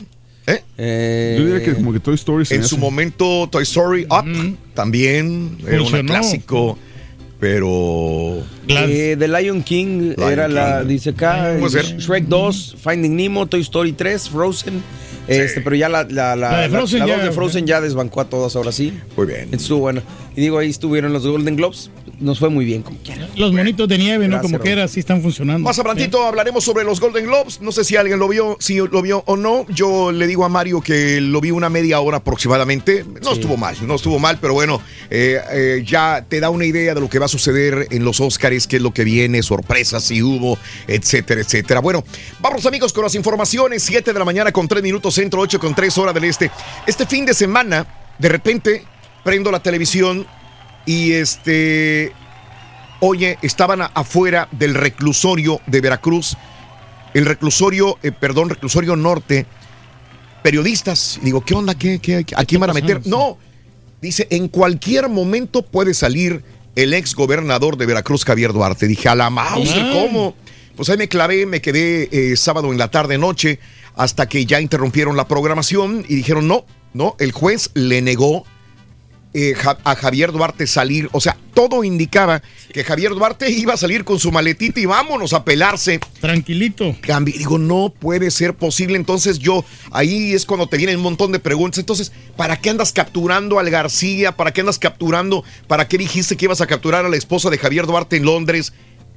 ¿Eh? 0.47 1.35
Yo 1.39 1.45
diría 1.45 1.63
que 1.63 1.73
como 1.73 1.91
que 1.91 1.99
Toy 1.99 2.15
Story 2.15 2.45
se 2.45 2.55
En 2.55 2.63
su 2.63 2.77
momento, 2.77 3.47
Toy 3.51 3.63
Story 3.63 4.05
Up 4.05 4.57
también 4.75 5.57
era 5.67 5.81
un 5.81 5.89
clásico, 6.05 6.77
pero. 7.39 8.43
Eh, 8.67 9.15
The 9.17 9.27
Lion 9.27 9.63
King 9.63 10.13
Lion 10.17 10.31
era 10.31 10.47
la, 10.47 10.83
dice 10.83 11.11
acá, 11.11 11.57
ser. 11.69 11.97
Shrek 11.97 12.25
2, 12.25 12.77
Finding 12.83 13.15
Nemo, 13.15 13.45
Toy 13.47 13.61
Story 13.61 13.93
3, 13.93 14.29
Frozen. 14.29 14.81
Este, 15.27 15.61
pero 15.61 15.75
ya 15.75 15.89
la, 15.89 16.03
la, 16.03 16.35
la, 16.35 16.51
La 16.51 16.61
de 16.61 16.69
Frozen 16.69 16.99
la 16.99 17.07
ya- 17.07 17.15
dos 17.17 17.25
de 17.25 17.31
Frozen 17.31 17.65
ya 17.65 17.81
desbancó 17.81 18.21
a 18.21 18.25
todas 18.29 18.55
ahora 18.55 18.71
sí. 18.71 18.93
Muy 19.17 19.25
bien. 19.25 19.49
Estuvo 19.51 19.79
buena. 19.79 20.03
Y 20.35 20.41
digo, 20.41 20.59
ahí 20.59 20.69
estuvieron 20.69 21.11
los 21.13 21.25
Golden 21.25 21.55
Globes. 21.55 21.89
Nos 22.19 22.39
fue 22.39 22.49
muy 22.49 22.65
bien, 22.65 22.81
como 22.81 22.97
quiera. 22.99 23.27
Los 23.35 23.51
monitos 23.51 23.87
de 23.87 23.97
nieve, 23.97 24.27
¿no? 24.27 24.41
Como 24.41 24.59
que 24.59 24.71
era, 24.71 24.87
sí 24.87 24.99
están 24.99 25.21
funcionando. 25.21 25.67
Más 25.67 25.77
adelantito 25.79 26.23
hablaremos 26.23 26.63
sobre 26.63 26.83
los 26.83 26.99
Golden 26.99 27.25
Globes. 27.25 27.61
No 27.61 27.71
sé 27.71 27.83
si 27.83 27.95
alguien 27.95 28.19
lo 28.19 28.27
vio, 28.27 28.57
si 28.59 28.77
lo 28.77 29.01
vio 29.01 29.23
o 29.27 29.35
no. 29.37 29.65
Yo 29.69 30.11
le 30.11 30.27
digo 30.27 30.45
a 30.45 30.49
Mario 30.49 30.81
que 30.81 31.19
lo 31.21 31.41
vi 31.41 31.51
una 31.51 31.69
media 31.69 31.99
hora 31.99 32.17
aproximadamente. 32.17 33.03
No 33.21 33.31
Sí. 33.33 33.39
estuvo 33.39 33.57
mal, 33.57 33.75
no 33.85 33.95
estuvo 33.95 34.19
mal, 34.19 34.37
pero 34.39 34.53
bueno, 34.53 34.81
eh, 35.09 35.39
eh, 35.51 35.83
ya 35.85 36.25
te 36.27 36.39
da 36.39 36.49
una 36.49 36.65
idea 36.65 36.93
de 36.93 37.01
lo 37.01 37.09
que 37.09 37.19
va 37.19 37.25
a 37.25 37.29
suceder 37.29 37.87
en 37.91 38.03
los 38.05 38.19
Oscars, 38.19 38.67
qué 38.67 38.77
es 38.77 38.81
lo 38.81 38.91
que 38.93 39.03
viene, 39.03 39.41
sorpresas 39.43 40.03
si 40.03 40.21
hubo, 40.21 40.57
etcétera, 40.87 41.41
etcétera. 41.41 41.79
Bueno, 41.81 42.03
vamos 42.39 42.65
amigos 42.65 42.93
con 42.93 43.03
las 43.03 43.15
informaciones. 43.15 43.83
7 43.83 44.13
de 44.13 44.19
la 44.19 44.25
mañana 44.25 44.51
con 44.51 44.67
3 44.67 44.81
minutos 44.83 45.13
centro, 45.15 45.41
8 45.41 45.59
con 45.59 45.75
3 45.75 45.97
hora 45.97 46.13
del 46.13 46.23
este. 46.25 46.49
Este 46.87 47.05
fin 47.05 47.25
de 47.25 47.33
semana, 47.33 47.85
de 48.19 48.29
repente, 48.29 48.83
prendo 49.23 49.51
la 49.51 49.59
televisión 49.59 50.25
y 50.85 51.13
este 51.13 52.13
Oye, 52.99 53.37
estaban 53.41 53.81
afuera 53.93 54.47
del 54.51 54.73
reclusorio 54.73 55.59
de 55.67 55.81
Veracruz, 55.81 56.37
el 57.13 57.25
reclusorio, 57.25 57.99
eh, 58.01 58.11
perdón, 58.11 58.49
reclusorio 58.49 58.95
norte, 58.95 59.45
periodistas. 60.41 61.19
Y 61.21 61.25
digo, 61.25 61.41
¿qué 61.41 61.53
onda? 61.53 61.75
¿Qué, 61.75 61.99
qué, 61.99 62.25
¿A 62.35 62.45
quién 62.45 62.61
van 62.61 62.69
a 62.69 62.73
meter? 62.73 63.05
No, 63.05 63.37
dice, 64.01 64.27
en 64.29 64.47
cualquier 64.47 65.09
momento 65.09 65.61
puede 65.61 65.93
salir 65.93 66.43
el 66.75 66.93
ex 66.93 67.15
gobernador 67.15 67.77
de 67.77 67.85
Veracruz, 67.85 68.25
Javier 68.25 68.53
Duarte. 68.53 68.87
Dije, 68.87 69.09
a 69.09 69.15
la 69.15 69.29
Mauser, 69.29 69.83
Ay. 69.83 69.93
¿cómo? 69.93 70.35
Pues 70.75 70.89
ahí 70.89 70.97
me 70.97 71.07
clavé, 71.07 71.45
me 71.45 71.61
quedé 71.61 72.09
eh, 72.11 72.35
sábado 72.37 72.71
en 72.71 72.77
la 72.77 72.89
tarde, 72.89 73.17
noche, 73.17 73.59
hasta 73.95 74.27
que 74.27 74.45
ya 74.45 74.61
interrumpieron 74.61 75.15
la 75.15 75.27
programación 75.27 76.05
y 76.07 76.15
dijeron, 76.15 76.47
no, 76.47 76.65
no, 76.93 77.15
el 77.19 77.33
juez 77.33 77.71
le 77.75 78.01
negó 78.01 78.45
eh, 79.37 79.53
Ja- 79.53 79.77
a 79.83 79.95
Javier 79.95 80.31
Duarte 80.31 80.65
salir. 80.65 81.09
O 81.11 81.19
sea, 81.19 81.35
todo 81.53 81.83
indicaba 81.83 82.41
que 82.73 82.83
Javier 82.85 83.11
Duarte 83.11 83.51
iba 83.51 83.73
a 83.73 83.77
salir 83.77 84.05
con 84.05 84.17
su 84.17 84.31
maletita 84.31 84.79
y 84.79 84.85
vámonos 84.85 85.33
a 85.33 85.43
pelarse. 85.43 85.99
Tranquilito. 86.21 86.95
Cambi- 87.01 87.37
Digo, 87.37 87.57
no 87.57 87.89
puede 87.97 88.31
ser 88.31 88.53
posible. 88.55 88.95
Entonces 88.95 89.37
yo, 89.39 89.65
ahí 89.91 90.33
es 90.33 90.45
cuando 90.45 90.67
te 90.67 90.77
vienen 90.77 90.95
un 90.97 91.03
montón 91.03 91.33
de 91.33 91.39
preguntas. 91.39 91.79
Entonces, 91.79 92.13
¿para 92.37 92.57
qué 92.61 92.69
andas 92.69 92.93
capturando 92.93 93.59
al 93.59 93.69
García? 93.69 94.31
¿Para 94.37 94.53
qué 94.53 94.61
andas 94.61 94.79
capturando? 94.79 95.43
¿Para 95.67 95.87
qué 95.87 95.97
dijiste 95.97 96.37
que 96.37 96.45
ibas 96.45 96.61
a 96.61 96.67
capturar 96.67 97.05
a 97.05 97.09
la 97.09 97.17
esposa 97.17 97.49
de 97.49 97.57
Javier 97.57 97.85
Duarte 97.87 98.15
en 98.15 98.23
Londres? 98.23 98.71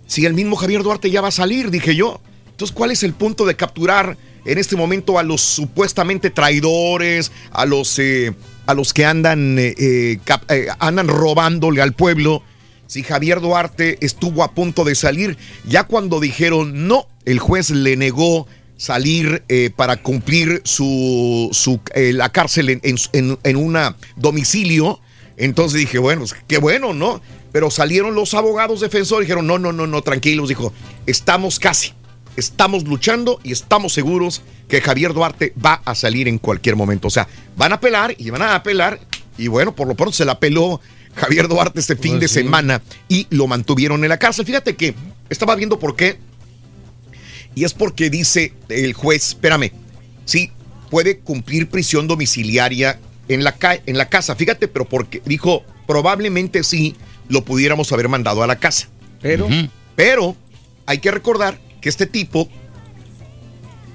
Si 0.09 0.25
el 0.27 0.35
mismo 0.35 0.57
Javier 0.57 0.83
Duarte 0.83 1.11
ya 1.11 1.21
va 1.21 1.29
a 1.29 1.33
salir, 1.33 1.71
dije 1.71 1.95
yo. 1.95 2.21
Entonces, 2.51 2.75
¿cuál 2.75 2.91
es 2.91 3.05
el 3.05 3.13
punto 3.13 3.47
de 3.47 3.55
capturar 3.55 4.17
en 4.45 4.59
este 4.59 4.75
momento 4.75 5.19
a 5.19 5.23
los 5.23 5.41
supuestamente 5.43 6.31
traidores, 6.31 7.31
a 7.53 7.67
los, 7.67 7.99
eh, 7.99 8.33
a 8.69 8.75
los 8.75 8.93
que 8.93 9.07
andan, 9.07 9.59
eh, 9.59 9.75
eh, 9.79 10.19
eh, 10.51 10.67
andan 10.79 11.09
robándole 11.09 11.81
al 11.81 11.95
pueblo? 11.95 12.43
Si 12.87 13.03
Javier 13.03 13.41
Duarte 13.41 13.97
estuvo 14.03 14.45
a 14.45 14.53
punto 14.53 14.85
de 14.85 14.95
salir, 14.95 15.39
ya 15.67 15.85
cuando 15.85 16.21
dijeron 16.21 16.87
no, 16.87 17.07
el 17.25 17.39
juez 17.39 17.71
le 17.71 17.97
negó 17.97 18.47
salir 18.77 19.43
para 19.75 19.97
cumplir 19.97 20.61
su, 20.65 21.49
su 21.53 21.81
la 21.95 22.29
cárcel 22.29 22.69
en, 22.69 22.81
en, 22.83 23.39
en, 23.43 23.57
una 23.57 23.97
domicilio. 24.17 25.01
Entonces 25.39 25.81
dije, 25.81 25.99
bueno, 25.99 26.21
pues, 26.21 26.37
qué 26.47 26.59
bueno, 26.59 26.93
¿no? 26.93 27.21
Pero 27.53 27.71
salieron 27.71 28.15
los 28.15 28.35
abogados 28.35 28.81
defensores 28.81 29.25
y 29.25 29.27
dijeron, 29.27 29.47
no, 29.47 29.59
no, 29.59 29.73
no, 29.73 29.87
no, 29.87 30.03
tranquilos, 30.03 30.49
dijo, 30.49 30.73
estamos 31.07 31.59
casi, 31.59 31.93
estamos 32.39 32.85
luchando 32.85 33.41
y 33.43 33.53
estamos 33.53 33.93
seguros 33.93 34.43
que 34.69 34.81
Javier 34.81 35.13
Duarte 35.15 35.53
va 35.65 35.81
a 35.85 35.95
salir 35.95 36.29
en 36.29 36.39
cualquier 36.39 36.77
momento. 36.77 37.09
O 37.09 37.11
sea, 37.11 37.27
van 37.57 37.73
a 37.73 37.77
apelar 37.77 38.15
y 38.19 38.31
van 38.31 38.43
a 38.43 38.55
apelar 38.55 39.01
y 39.37 39.49
bueno, 39.49 39.75
por 39.75 39.89
lo 39.89 39.95
pronto 39.95 40.13
se 40.13 40.25
la 40.25 40.39
peló 40.39 40.81
Javier 41.15 41.49
Duarte 41.49 41.81
este 41.81 41.97
fin 41.97 42.13
Pues 42.13 42.21
de 42.23 42.29
sí. 42.29 42.35
semana 42.35 42.83
y 43.09 43.27
lo 43.31 43.47
mantuvieron 43.47 44.03
en 44.05 44.09
la 44.11 44.19
cárcel. 44.19 44.45
Fíjate 44.47 44.77
que 44.77 44.95
estaba 45.29 45.55
viendo 45.57 45.79
por 45.79 45.97
qué 45.97 46.19
y 47.55 47.65
es 47.65 47.75
porque 47.75 48.11
dice 48.11 48.53
el 48.69 48.93
juez, 48.93 49.29
espérame, 49.29 49.73
sí, 50.25 50.53
puede 50.91 51.19
cumplir 51.19 51.69
prisión 51.69 52.07
domiciliaria 52.07 53.01
en 53.29 53.43
la, 53.45 53.53
ca- 53.53 53.81
en 53.85 53.99
la 53.99 54.09
casa. 54.09 54.37
Fíjate, 54.37 54.69
pero 54.69 54.85
porque 54.85 55.21
dijo, 55.25 55.65
probablemente 55.87 56.63
sí 56.63 56.95
lo 57.29 57.45
pudiéramos 57.45 57.93
haber 57.93 58.09
mandado 58.09 58.43
a 58.43 58.47
la 58.47 58.57
casa. 58.57 58.89
Pero, 59.21 59.49
Pero 59.97 60.37
hay 60.87 60.99
que 60.99 61.11
recordar 61.11 61.59
que 61.81 61.89
este 61.89 62.07
tipo 62.07 62.49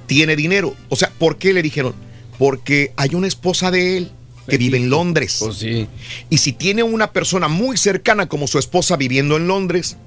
tiene 0.08 0.36
dinero. 0.36 0.76
O 0.90 0.96
sea, 0.96 1.12
¿por 1.18 1.38
qué 1.38 1.54
le 1.54 1.62
dijeron? 1.62 1.94
Porque 2.38 2.94
hay 2.98 3.16
una 3.16 3.28
esposa 3.28 3.72
de 3.72 3.98
él 3.98 4.12
que 4.48 4.58
vive 4.58 4.78
en 4.78 4.90
Londres. 4.90 5.38
Pues 5.40 5.58
sí. 5.58 5.88
Y 6.30 6.38
si 6.38 6.54
tiene 6.54 6.84
una 6.84 7.12
persona 7.12 7.48
muy 7.48 7.78
cercana 7.78 8.28
como 8.28 8.48
su 8.48 8.60
esposa 8.60 8.98
viviendo 8.98 9.38
en 9.38 9.48
Londres, 9.48 9.98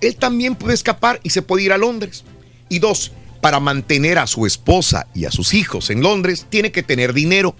él 0.00 0.16
también 0.16 0.54
puede 0.54 0.74
escapar 0.74 1.20
y 1.22 1.30
se 1.30 1.42
puede 1.42 1.64
ir 1.64 1.72
a 1.72 1.78
Londres. 1.78 2.24
Y 2.68 2.80
dos, 2.80 3.12
para 3.40 3.60
mantener 3.60 4.18
a 4.18 4.26
su 4.26 4.46
esposa 4.46 5.06
y 5.14 5.24
a 5.24 5.30
sus 5.30 5.54
hijos 5.54 5.90
en 5.90 6.02
Londres, 6.02 6.46
tiene 6.48 6.72
que 6.72 6.82
tener 6.82 7.12
dinero. 7.12 7.56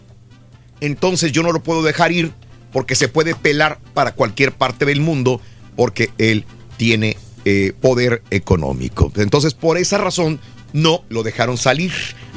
Entonces 0.81 1.33
yo 1.33 1.43
no 1.43 1.53
lo 1.53 1.63
puedo 1.63 1.83
dejar 1.83 2.13
ir 2.13 2.33
porque 2.73 2.95
se 2.95 3.09
puede 3.09 3.35
pelar 3.35 3.81
para 3.95 4.13
cualquier 4.13 4.53
parte 4.53 4.85
del 4.85 5.01
mundo 5.01 5.41
porque 5.77 6.11
él 6.19 6.45
tiene 6.77 7.17
eh, 7.45 7.73
poder 7.81 8.23
económico. 8.31 9.13
Entonces 9.17 9.55
por 9.55 9.79
esa 9.79 9.99
razón 9.99 10.41
no 10.73 11.03
lo 11.09 11.23
dejaron 11.23 11.57
salir 11.57 11.93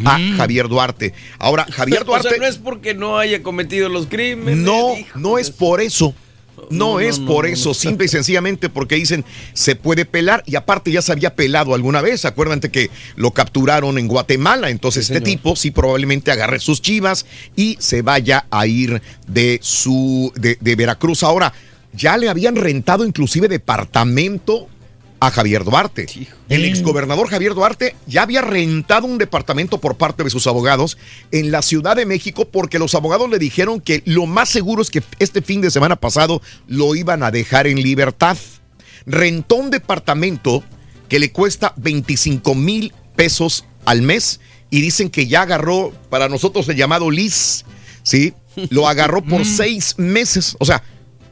a 0.06 0.18
Javier 0.38 0.68
Duarte. 0.70 1.14
Ahora, 1.38 1.66
Javier 1.72 2.06
Duarte... 2.06 2.28
O 2.28 2.32
sea, 2.32 2.40
no 2.40 2.48
es 2.48 2.58
porque 2.58 2.94
no 2.94 3.18
haya 3.18 3.44
cometido 3.44 3.90
los 3.90 4.08
crímenes. 4.08 4.58
No, 4.58 4.94
no 5.16 5.38
es 5.38 5.52
por 5.52 5.82
eso. 5.82 6.14
No, 6.70 6.94
No, 6.94 7.00
es 7.00 7.20
no, 7.20 7.26
por 7.28 7.46
no, 7.46 7.54
eso, 7.54 7.74
simple 7.74 8.06
y 8.06 8.10
sencillamente 8.10 8.70
porque 8.70 8.96
dicen 8.96 9.26
se 9.54 9.76
puede 9.76 10.06
pelar 10.06 10.44
y 10.46 10.56
aparte 10.56 10.92
ya 10.92 11.02
se 11.02 11.12
había 11.12 11.36
pelado 11.36 11.74
alguna 11.74 12.02
vez. 12.02 12.24
Acuérdate 12.24 12.70
que 12.70 12.90
lo 13.16 13.32
capturaron 13.32 13.98
en 13.98 14.08
Guatemala. 14.08 14.70
Entonces 14.70 15.08
Sí, 15.08 15.14
este 15.14 15.26
señor. 15.26 15.38
tipo 15.40 15.56
sí 15.56 15.72
probablemente 15.72 16.32
agarre 16.32 16.60
sus 16.60 16.82
chivas 16.82 17.26
y 17.56 17.76
se 17.80 18.02
vaya 18.02 18.46
a 18.52 18.66
ir 18.68 19.02
de 19.28 19.60
su 19.62 20.32
de, 20.36 20.58
de 20.62 20.76
Veracruz. 20.76 21.24
Ahora 21.24 21.52
ya 21.94 22.16
le 22.18 22.30
habían 22.30 22.56
rentado 22.56 23.04
inclusive 23.06 23.50
departamento 23.50 24.70
a 25.22 25.30
Javier 25.30 25.64
Duarte. 25.64 26.08
El 26.50 26.66
exgobernador 26.66 27.30
Javier 27.30 27.54
Duarte 27.54 27.96
ya 28.08 28.24
había 28.24 28.42
rentado 28.42 29.06
un 29.06 29.20
departamento 29.20 29.78
por 29.78 29.96
parte 29.96 30.24
de 30.24 30.32
sus 30.32 30.48
abogados 30.48 30.98
en 31.32 31.52
la 31.52 31.62
Ciudad 31.62 31.96
de 31.96 32.08
México 32.08 32.46
porque 32.46 32.80
los 32.80 32.96
abogados 32.96 33.30
le 33.30 33.38
dijeron 33.38 33.82
que 33.82 34.02
lo 34.06 34.26
más 34.26 34.50
seguro 34.50 34.82
es 34.82 34.90
que 34.90 35.04
este 35.20 35.44
fin 35.44 35.62
de 35.62 35.70
semana 35.70 35.96
pasado 35.96 36.42
lo 36.68 36.96
iban 36.96 37.22
a 37.22 37.30
dejar 37.30 37.68
en 37.68 37.84
libertad. 37.84 38.36
Rentó 39.06 39.58
un 39.58 39.70
departamento 39.70 40.64
que 41.08 41.20
le 41.20 41.32
cuesta 41.32 41.74
25 41.78 42.56
mil 42.56 42.92
pesos 43.16 43.66
al 43.86 44.02
mes 44.02 44.40
y 44.72 44.82
dicen 44.82 45.12
que 45.12 45.28
ya 45.28 45.44
agarró 45.44 45.94
para 46.10 46.30
nosotros 46.30 46.68
el 46.68 46.78
llamado 46.78 47.12
Liz, 47.12 47.64
¿sí? 48.02 48.34
Lo 48.72 48.88
agarró 48.88 49.22
por 49.22 49.46
seis 49.46 49.94
meses. 50.00 50.56
O 50.58 50.66
sea, 50.66 50.82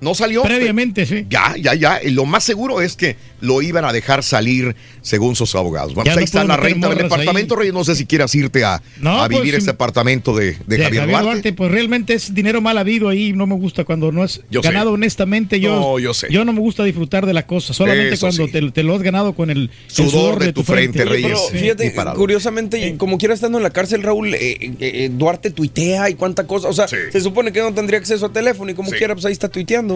No 0.02 0.16
salió. 0.16 0.44
Previamente, 0.44 1.06
sí. 1.06 1.26
Ya, 1.30 1.56
ya, 1.60 1.74
ya. 1.76 2.00
Y 2.04 2.12
lo 2.12 2.26
más 2.26 2.44
seguro 2.44 2.82
es 2.82 2.96
que 2.96 3.18
lo 3.42 3.62
iban 3.62 3.84
a 3.86 3.92
dejar 3.94 4.24
salir 4.24 4.76
según 5.02 5.36
sus 5.36 5.56
abogados. 5.56 5.94
Bueno, 5.94 6.06
Ya 6.06 6.14
pues 6.14 6.16
no 6.16 6.20
ahí 6.20 6.26
está 6.26 6.44
la 6.46 6.58
renta 6.58 6.90
del 6.90 6.98
departamento, 7.00 7.56
Reyes. 7.56 7.74
No 7.74 7.84
sé 7.84 7.96
si 7.96 8.06
quieras 8.06 8.34
irte 8.36 8.64
a, 8.64 8.82
No, 9.00 9.22
a 9.22 9.28
pues, 9.28 9.40
vivir 9.40 9.54
sí. 9.56 9.60
este 9.60 9.72
apartamento 9.72 10.36
de, 10.36 10.56
de 10.68 10.78
De 10.78 10.84
Javier, 10.84 11.08
Duarte. 11.10 11.54
pues 11.54 11.72
realmente 11.72 12.14
es 12.14 12.34
dinero 12.34 12.62
mal 12.62 12.78
habido 12.78 13.10
ahí, 13.10 13.34
no 13.34 13.46
me 13.46 13.56
gusta 13.56 13.84
cuando 13.84 14.12
no 14.12 14.24
es 14.24 14.42
Yo 14.50 14.62
sé. 14.62 14.70
ganado 14.70 14.92
honestamente. 14.94 15.60
Yo, 15.60 15.76
No, 15.80 16.00
yo 16.00 16.14
sé. 16.14 16.28
yo 16.32 16.46
no 16.46 16.54
me 16.54 16.60
gusta 16.60 16.84
disfrutar 16.84 17.26
de 17.26 17.34
la 17.34 17.46
cosa, 17.46 17.74
solamente 17.74 18.14
Eso 18.16 18.28
cuando 18.28 18.46
sí. 18.46 18.52
te, 18.52 18.72
te 18.72 18.84
lo 18.84 18.96
has 18.96 19.02
ganado 19.02 19.34
con 19.34 19.50
el, 19.50 19.64
el 19.64 19.72
Sudor 19.88 20.40
de 20.40 20.54
tu 20.54 20.64
frente, 20.64 21.06
pero 21.06 21.38
Sí, 21.52 21.58
fíjate, 21.58 21.94
curiosamente, 22.16 22.96
como 22.98 23.18
quiera 23.18 23.34
estando 23.34 23.58
en 23.58 23.64
la 23.64 23.70
cárcel, 23.72 24.04
Raúl, 24.04 24.34
eh, 24.34 24.38
eh, 24.62 24.76
eh, 24.80 25.10
Duarte 25.12 25.52
tuitea 25.52 26.10
y 26.10 26.16
cuánta 26.16 26.46
cosa. 26.48 26.68
O 26.70 26.74
sea, 26.74 26.88
se 26.88 27.20
supone 27.22 27.52
que 27.52 27.60
no 27.62 27.74
tendría 27.74 28.00
acceso 28.00 28.28
a 28.28 28.32
teléfono 28.34 28.72
y 28.72 28.76
como 28.76 28.92
quiera, 28.92 29.14
pues 29.16 29.26
ahí 29.26 29.34
está 29.34 29.50
tuiteando. 29.50 29.89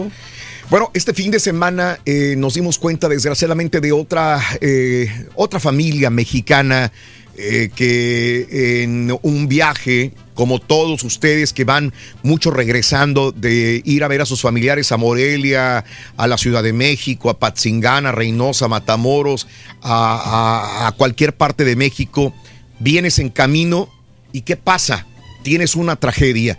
Bueno, 0.70 0.90
este 0.94 1.12
fin 1.12 1.30
de 1.30 1.40
semana 1.40 1.98
eh, 2.06 2.34
nos 2.38 2.54
dimos 2.54 2.78
cuenta, 2.78 3.08
desgraciadamente, 3.08 3.80
de 3.80 3.92
otra, 3.92 4.40
eh, 4.60 5.08
otra 5.34 5.60
familia 5.60 6.08
mexicana 6.10 6.90
eh, 7.36 7.68
que 7.74 8.82
en 8.82 9.14
un 9.22 9.46
viaje, 9.48 10.12
como 10.34 10.60
todos 10.60 11.02
ustedes 11.04 11.52
que 11.52 11.64
van 11.64 11.92
mucho 12.22 12.50
regresando 12.50 13.30
de 13.32 13.82
ir 13.84 14.04
a 14.04 14.08
ver 14.08 14.22
a 14.22 14.26
sus 14.26 14.40
familiares 14.40 14.90
a 14.92 14.96
Morelia, 14.96 15.84
a 16.16 16.26
la 16.26 16.38
Ciudad 16.38 16.62
de 16.62 16.72
México, 16.72 17.28
a 17.28 17.38
Patzingán, 17.38 18.06
a 18.06 18.12
Reynosa, 18.12 18.66
Matamoros, 18.68 19.46
a, 19.82 20.84
a- 20.84 20.86
a 20.88 20.92
cualquier 20.92 21.36
parte 21.36 21.64
de 21.64 21.76
México, 21.76 22.32
vienes 22.78 23.18
en 23.18 23.28
camino 23.28 23.88
y 24.32 24.42
¿qué 24.42 24.56
pasa? 24.56 25.06
Tienes 25.42 25.74
una 25.74 25.96
tragedia. 25.96 26.58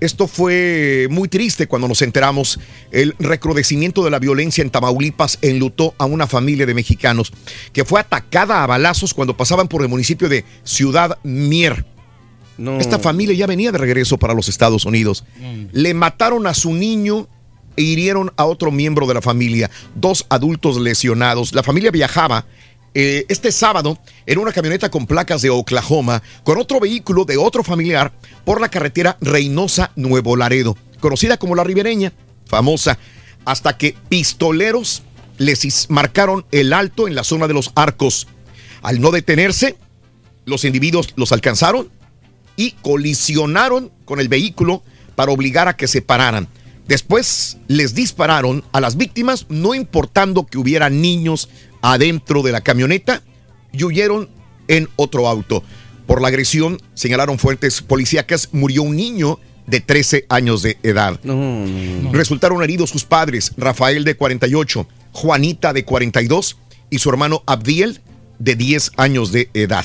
Esto 0.00 0.26
fue 0.26 1.08
muy 1.10 1.28
triste 1.28 1.66
cuando 1.66 1.88
nos 1.88 2.02
enteramos. 2.02 2.60
El 2.90 3.14
recrudecimiento 3.18 4.04
de 4.04 4.10
la 4.10 4.18
violencia 4.18 4.62
en 4.62 4.70
Tamaulipas 4.70 5.38
enlutó 5.42 5.94
a 5.98 6.04
una 6.04 6.26
familia 6.26 6.66
de 6.66 6.74
mexicanos 6.74 7.32
que 7.72 7.84
fue 7.84 8.00
atacada 8.00 8.62
a 8.62 8.66
balazos 8.66 9.14
cuando 9.14 9.36
pasaban 9.36 9.68
por 9.68 9.82
el 9.82 9.88
municipio 9.88 10.28
de 10.28 10.44
Ciudad 10.62 11.18
Mier. 11.22 11.86
Esta 12.78 12.98
familia 12.98 13.34
ya 13.34 13.46
venía 13.46 13.72
de 13.72 13.78
regreso 13.78 14.16
para 14.18 14.34
los 14.34 14.48
Estados 14.48 14.84
Unidos. 14.84 15.24
Le 15.72 15.94
mataron 15.94 16.46
a 16.46 16.54
su 16.54 16.72
niño 16.72 17.28
e 17.76 17.82
hirieron 17.82 18.32
a 18.36 18.44
otro 18.44 18.70
miembro 18.70 19.06
de 19.06 19.14
la 19.14 19.22
familia, 19.22 19.70
dos 19.94 20.26
adultos 20.28 20.76
lesionados. 20.76 21.52
La 21.52 21.62
familia 21.62 21.90
viajaba 21.90 22.46
eh, 22.94 23.26
este 23.28 23.50
sábado 23.50 23.98
en 24.24 24.38
una 24.38 24.52
camioneta 24.52 24.88
con 24.88 25.06
placas 25.06 25.42
de 25.42 25.50
Oklahoma 25.50 26.22
con 26.44 26.58
otro 26.58 26.78
vehículo 26.78 27.24
de 27.24 27.36
otro 27.36 27.64
familiar 27.64 28.12
por 28.44 28.60
la 28.60 28.68
carretera 28.68 29.16
Reynosa-Nuevo 29.20 30.36
Laredo, 30.36 30.76
conocida 31.00 31.36
como 31.36 31.56
la 31.56 31.64
Ribereña, 31.64 32.12
famosa, 32.46 32.98
hasta 33.44 33.76
que 33.76 33.96
pistoleros 34.08 35.02
les 35.38 35.90
marcaron 35.90 36.46
el 36.52 36.72
alto 36.72 37.08
en 37.08 37.16
la 37.16 37.24
zona 37.24 37.48
de 37.48 37.54
los 37.54 37.72
arcos. 37.74 38.28
Al 38.82 39.00
no 39.00 39.10
detenerse, 39.10 39.76
los 40.44 40.64
individuos 40.64 41.14
los 41.16 41.32
alcanzaron 41.32 41.90
y 42.56 42.72
colisionaron 42.82 43.90
con 44.04 44.20
el 44.20 44.28
vehículo 44.28 44.82
para 45.16 45.32
obligar 45.32 45.68
a 45.68 45.76
que 45.76 45.88
se 45.88 46.02
pararan. 46.02 46.48
Después 46.86 47.56
les 47.66 47.94
dispararon 47.94 48.62
a 48.72 48.80
las 48.80 48.96
víctimas, 48.96 49.46
no 49.48 49.74
importando 49.74 50.46
que 50.46 50.58
hubiera 50.58 50.90
niños 50.90 51.48
adentro 51.84 52.42
de 52.42 52.50
la 52.50 52.62
camioneta, 52.62 53.22
y 53.72 53.84
huyeron 53.84 54.30
en 54.68 54.88
otro 54.96 55.28
auto. 55.28 55.62
Por 56.06 56.22
la 56.22 56.28
agresión, 56.28 56.80
señalaron 56.94 57.38
fuentes 57.38 57.82
policíacas, 57.82 58.48
murió 58.52 58.82
un 58.82 58.96
niño 58.96 59.38
de 59.66 59.80
13 59.80 60.24
años 60.30 60.62
de 60.62 60.78
edad. 60.82 61.20
Resultaron 62.12 62.62
heridos 62.62 62.88
sus 62.88 63.04
padres, 63.04 63.52
Rafael 63.58 64.04
de 64.04 64.16
48, 64.16 64.86
Juanita 65.12 65.72
de 65.74 65.84
42 65.84 66.56
y 66.88 66.98
su 66.98 67.10
hermano 67.10 67.42
Abdiel 67.46 68.00
de 68.38 68.56
10 68.56 68.92
años 68.96 69.30
de 69.30 69.50
edad. 69.52 69.84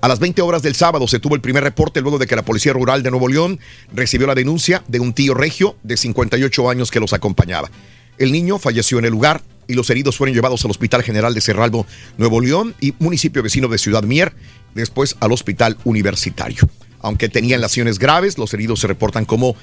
A 0.00 0.08
las 0.08 0.18
20 0.18 0.42
horas 0.42 0.62
del 0.62 0.74
sábado 0.74 1.06
se 1.08 1.18
tuvo 1.18 1.36
el 1.36 1.40
primer 1.40 1.64
reporte 1.64 2.00
luego 2.00 2.18
de 2.18 2.26
que 2.26 2.36
la 2.36 2.44
Policía 2.44 2.72
Rural 2.72 3.02
de 3.02 3.10
Nuevo 3.10 3.28
León 3.28 3.58
recibió 3.92 4.26
la 4.26 4.34
denuncia 4.34 4.82
de 4.88 5.00
un 5.00 5.12
tío 5.12 5.34
regio 5.34 5.76
de 5.82 5.96
58 5.96 6.70
años 6.70 6.90
que 6.90 7.00
los 7.00 7.12
acompañaba. 7.12 7.70
El 8.18 8.32
niño 8.32 8.58
falleció 8.58 8.98
en 8.98 9.04
el 9.04 9.10
lugar 9.12 9.42
y 9.68 9.74
los 9.74 9.90
heridos 9.90 10.16
fueron 10.16 10.34
llevados 10.34 10.64
al 10.64 10.70
Hospital 10.70 11.02
General 11.02 11.34
de 11.34 11.40
Cerralbo, 11.40 11.86
Nuevo 12.18 12.40
León 12.40 12.74
y 12.80 12.94
municipio 12.98 13.42
vecino 13.42 13.68
de 13.68 13.78
Ciudad 13.78 14.02
Mier, 14.02 14.32
después 14.74 15.16
al 15.20 15.32
Hospital 15.32 15.76
Universitario. 15.84 16.68
Aunque 17.00 17.28
tenían 17.28 17.60
lesiones 17.60 17.98
graves, 17.98 18.38
los 18.38 18.54
heridos 18.54 18.80
se 18.80 18.86
reportan 18.86 19.24
como 19.24 19.56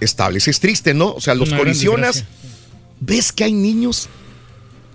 estables. 0.00 0.48
Es 0.48 0.60
triste, 0.60 0.94
¿no? 0.94 1.12
O 1.12 1.20
sea, 1.20 1.34
los 1.34 1.50
Una 1.50 1.58
colisionas, 1.58 2.24
ves 3.00 3.32
que 3.32 3.44
hay 3.44 3.52
niños 3.52 4.08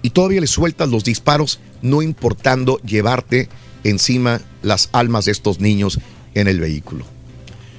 y 0.01 0.09
todavía 0.09 0.41
les 0.41 0.49
sueltas 0.49 0.89
los 0.89 1.03
disparos, 1.03 1.59
no 1.81 2.01
importando 2.01 2.79
llevarte 2.81 3.49
encima 3.83 4.41
las 4.61 4.89
almas 4.91 5.25
de 5.25 5.31
estos 5.31 5.59
niños 5.59 5.99
en 6.33 6.47
el 6.47 6.59
vehículo. 6.59 7.05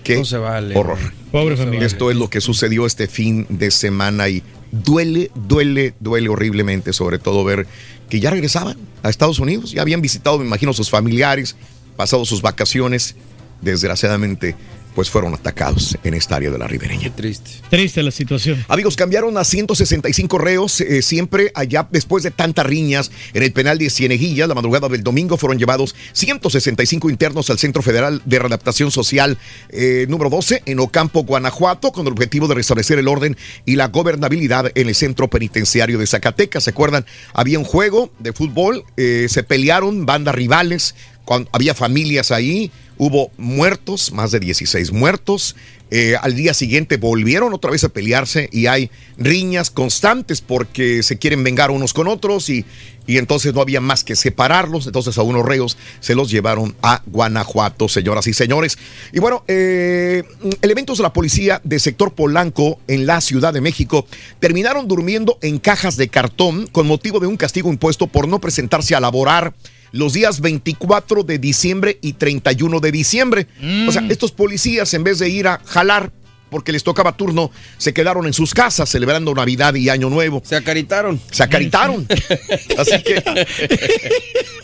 Qué 0.05 0.16
No 0.16 0.24
se 0.24 0.38
vale. 0.38 0.76
horror. 0.76 0.98
Pobre 1.30 1.56
familia. 1.56 1.86
Esto 1.86 2.10
es 2.10 2.16
lo 2.16 2.30
que 2.30 2.40
sucedió 2.40 2.86
este 2.86 3.09
fin 3.09 3.46
de 3.50 3.70
semana 3.70 4.28
y 4.28 4.42
duele, 4.72 5.30
duele, 5.34 5.94
duele 6.00 6.28
horriblemente, 6.28 6.92
sobre 6.92 7.18
todo 7.18 7.44
ver 7.44 7.66
que 8.08 8.20
ya 8.20 8.30
regresaban 8.30 8.76
a 9.02 9.10
Estados 9.10 9.38
Unidos, 9.38 9.72
ya 9.72 9.82
habían 9.82 10.00
visitado, 10.00 10.38
me 10.38 10.46
imagino, 10.46 10.72
sus 10.72 10.90
familiares, 10.90 11.56
pasado 11.96 12.24
sus 12.24 12.42
vacaciones, 12.42 13.16
desgraciadamente, 13.60 14.54
pues 14.98 15.10
fueron 15.10 15.32
atacados 15.32 15.96
en 16.02 16.12
esta 16.14 16.34
área 16.34 16.50
de 16.50 16.58
la 16.58 16.66
ribereña. 16.66 17.14
triste. 17.14 17.52
Triste 17.70 18.02
la 18.02 18.10
situación. 18.10 18.64
Amigos, 18.66 18.96
cambiaron 18.96 19.38
a 19.38 19.44
165 19.44 20.38
reos, 20.38 20.80
eh, 20.80 21.02
siempre 21.02 21.52
allá 21.54 21.86
después 21.88 22.24
de 22.24 22.32
tantas 22.32 22.66
riñas 22.66 23.12
en 23.32 23.44
el 23.44 23.52
penal 23.52 23.78
de 23.78 23.90
Cieneguilla. 23.90 24.48
La 24.48 24.56
madrugada 24.56 24.88
del 24.88 25.04
domingo 25.04 25.36
fueron 25.36 25.56
llevados 25.56 25.94
165 26.14 27.10
internos 27.10 27.48
al 27.48 27.60
Centro 27.60 27.80
Federal 27.80 28.22
de 28.24 28.40
Readaptación 28.40 28.90
Social 28.90 29.38
eh, 29.68 30.06
número 30.08 30.30
12 30.30 30.64
en 30.66 30.80
Ocampo, 30.80 31.22
Guanajuato, 31.22 31.92
con 31.92 32.04
el 32.04 32.12
objetivo 32.12 32.48
de 32.48 32.56
restablecer 32.56 32.98
el 32.98 33.06
orden 33.06 33.36
y 33.64 33.76
la 33.76 33.86
gobernabilidad 33.86 34.72
en 34.74 34.88
el 34.88 34.96
Centro 34.96 35.28
Penitenciario 35.28 35.98
de 35.98 36.08
Zacatecas. 36.08 36.64
¿Se 36.64 36.70
acuerdan? 36.70 37.06
Había 37.34 37.60
un 37.60 37.64
juego 37.64 38.10
de 38.18 38.32
fútbol, 38.32 38.82
eh, 38.96 39.28
se 39.30 39.44
pelearon 39.44 40.06
bandas 40.06 40.34
rivales, 40.34 40.96
cuando 41.24 41.50
había 41.52 41.74
familias 41.74 42.32
ahí, 42.32 42.72
hubo 42.98 43.30
muertos, 43.38 44.12
más 44.12 44.30
de 44.32 44.40
16 44.40 44.92
muertos. 44.92 45.56
Eh, 45.90 46.16
al 46.20 46.34
día 46.34 46.52
siguiente 46.52 46.98
volvieron 46.98 47.54
otra 47.54 47.70
vez 47.70 47.82
a 47.82 47.88
pelearse 47.88 48.50
y 48.52 48.66
hay 48.66 48.90
riñas 49.16 49.70
constantes 49.70 50.42
porque 50.42 51.02
se 51.02 51.16
quieren 51.16 51.42
vengar 51.42 51.70
unos 51.70 51.94
con 51.94 52.08
otros 52.08 52.50
y, 52.50 52.66
y 53.06 53.16
entonces 53.16 53.54
no 53.54 53.62
había 53.62 53.80
más 53.80 54.04
que 54.04 54.14
separarlos. 54.14 54.86
Entonces 54.86 55.16
a 55.16 55.22
unos 55.22 55.46
reos 55.46 55.78
se 56.00 56.14
los 56.14 56.30
llevaron 56.30 56.76
a 56.82 57.02
Guanajuato, 57.06 57.88
señoras 57.88 58.26
y 58.26 58.34
señores. 58.34 58.76
Y 59.12 59.20
bueno, 59.20 59.44
eh, 59.48 60.24
elementos 60.60 60.98
de 60.98 61.04
la 61.04 61.12
policía 61.14 61.62
de 61.64 61.78
sector 61.78 62.12
Polanco 62.12 62.80
en 62.86 63.06
la 63.06 63.22
Ciudad 63.22 63.54
de 63.54 63.62
México 63.62 64.06
terminaron 64.40 64.88
durmiendo 64.88 65.38
en 65.40 65.58
cajas 65.58 65.96
de 65.96 66.08
cartón 66.08 66.66
con 66.66 66.86
motivo 66.86 67.18
de 67.18 67.28
un 67.28 67.38
castigo 67.38 67.70
impuesto 67.70 68.08
por 68.08 68.28
no 68.28 68.40
presentarse 68.40 68.94
a 68.94 69.00
laborar 69.00 69.54
los 69.93 70.12
días 70.12 70.40
24 70.40 71.23
de 71.23 71.39
diciembre 71.39 71.98
y 72.01 72.15
31 72.15 72.81
de 72.81 72.93
diciembre. 72.93 73.47
O 73.86 73.93
sea, 73.93 74.05
estos 74.09 74.32
policías 74.32 74.93
en 74.94 75.05
vez 75.05 75.19
de 75.19 75.28
ir 75.28 75.48
a 75.48 75.60
jalar 75.65 76.12
porque 76.51 76.73
les 76.73 76.82
tocaba 76.82 77.16
turno, 77.16 77.51
se 77.77 77.93
quedaron 77.93 78.27
en 78.27 78.32
sus 78.32 78.55
casas 78.55 78.89
celebrando 78.89 79.35
Navidad 79.35 79.74
y 79.74 79.89
Año 79.89 80.10
Nuevo. 80.10 80.43
Se 80.44 80.56
acaritaron. 80.56 81.20
Se 81.31 81.43
acaritaron. 81.43 82.06
Así 82.78 83.02
que 83.02 83.23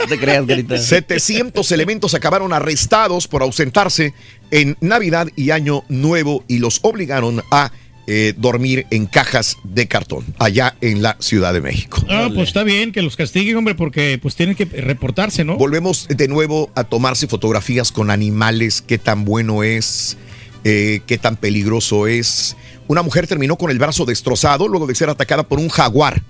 No 0.00 0.06
te 0.06 0.18
creas, 0.18 0.46
Garita. 0.46 0.78
700 0.78 1.70
elementos 1.72 2.14
acabaron 2.14 2.52
arrestados 2.52 3.28
por 3.28 3.42
ausentarse 3.42 4.14
en 4.50 4.76
Navidad 4.80 5.28
y 5.36 5.50
Año 5.50 5.84
Nuevo 5.88 6.44
y 6.48 6.58
los 6.58 6.80
obligaron 6.82 7.42
a 7.50 7.70
eh, 8.06 8.34
dormir 8.36 8.86
en 8.90 9.06
cajas 9.06 9.56
de 9.64 9.88
cartón 9.88 10.24
allá 10.38 10.76
en 10.82 11.02
la 11.02 11.16
Ciudad 11.20 11.54
de 11.54 11.60
México. 11.62 12.04
Ah, 12.10 12.28
pues 12.34 12.48
está 12.48 12.62
bien 12.62 12.92
que 12.92 13.00
los 13.00 13.16
castiguen, 13.16 13.56
hombre, 13.56 13.74
porque 13.74 14.18
pues 14.20 14.36
tienen 14.36 14.54
que 14.54 14.66
reportarse, 14.66 15.44
¿no? 15.44 15.56
Volvemos 15.56 16.06
de 16.08 16.28
nuevo 16.28 16.70
a 16.74 16.84
tomarse 16.84 17.26
fotografías 17.28 17.92
con 17.92 18.10
animales, 18.10 18.82
qué 18.82 18.98
tan 18.98 19.24
bueno 19.24 19.62
es, 19.62 20.18
eh, 20.64 21.00
qué 21.06 21.16
tan 21.16 21.36
peligroso 21.36 22.06
es. 22.06 22.56
Una 22.88 23.02
mujer 23.02 23.26
terminó 23.26 23.56
con 23.56 23.70
el 23.70 23.78
brazo 23.78 24.04
destrozado 24.04 24.68
luego 24.68 24.86
de 24.86 24.94
ser 24.94 25.08
atacada 25.08 25.48
por 25.48 25.58
un 25.58 25.68
jaguar. 25.68 26.22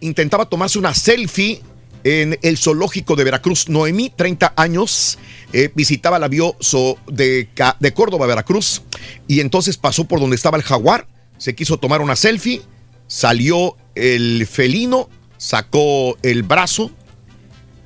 Intentaba 0.00 0.46
tomarse 0.46 0.78
una 0.78 0.94
selfie 0.94 1.60
en 2.04 2.38
el 2.42 2.56
zoológico 2.56 3.16
de 3.16 3.24
Veracruz. 3.24 3.68
Noemí, 3.68 4.10
30 4.14 4.54
años, 4.56 5.18
eh, 5.52 5.70
visitaba 5.74 6.18
la 6.18 6.28
bioso 6.28 6.98
de, 7.06 7.48
de 7.80 7.94
Córdoba, 7.94 8.26
Veracruz, 8.26 8.82
y 9.28 9.40
entonces 9.40 9.76
pasó 9.76 10.04
por 10.04 10.20
donde 10.20 10.36
estaba 10.36 10.56
el 10.56 10.62
jaguar, 10.62 11.06
se 11.38 11.54
quiso 11.54 11.78
tomar 11.78 12.00
una 12.00 12.16
selfie, 12.16 12.62
salió 13.06 13.76
el 13.94 14.46
felino, 14.46 15.08
sacó 15.36 16.16
el 16.22 16.42
brazo, 16.42 16.90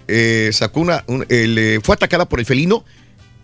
eh, 0.08 0.50
sacó 0.52 0.80
una, 0.80 1.04
eh, 1.28 1.78
fue 1.82 1.94
atacada 1.94 2.28
por 2.28 2.40
el 2.40 2.46
felino, 2.46 2.84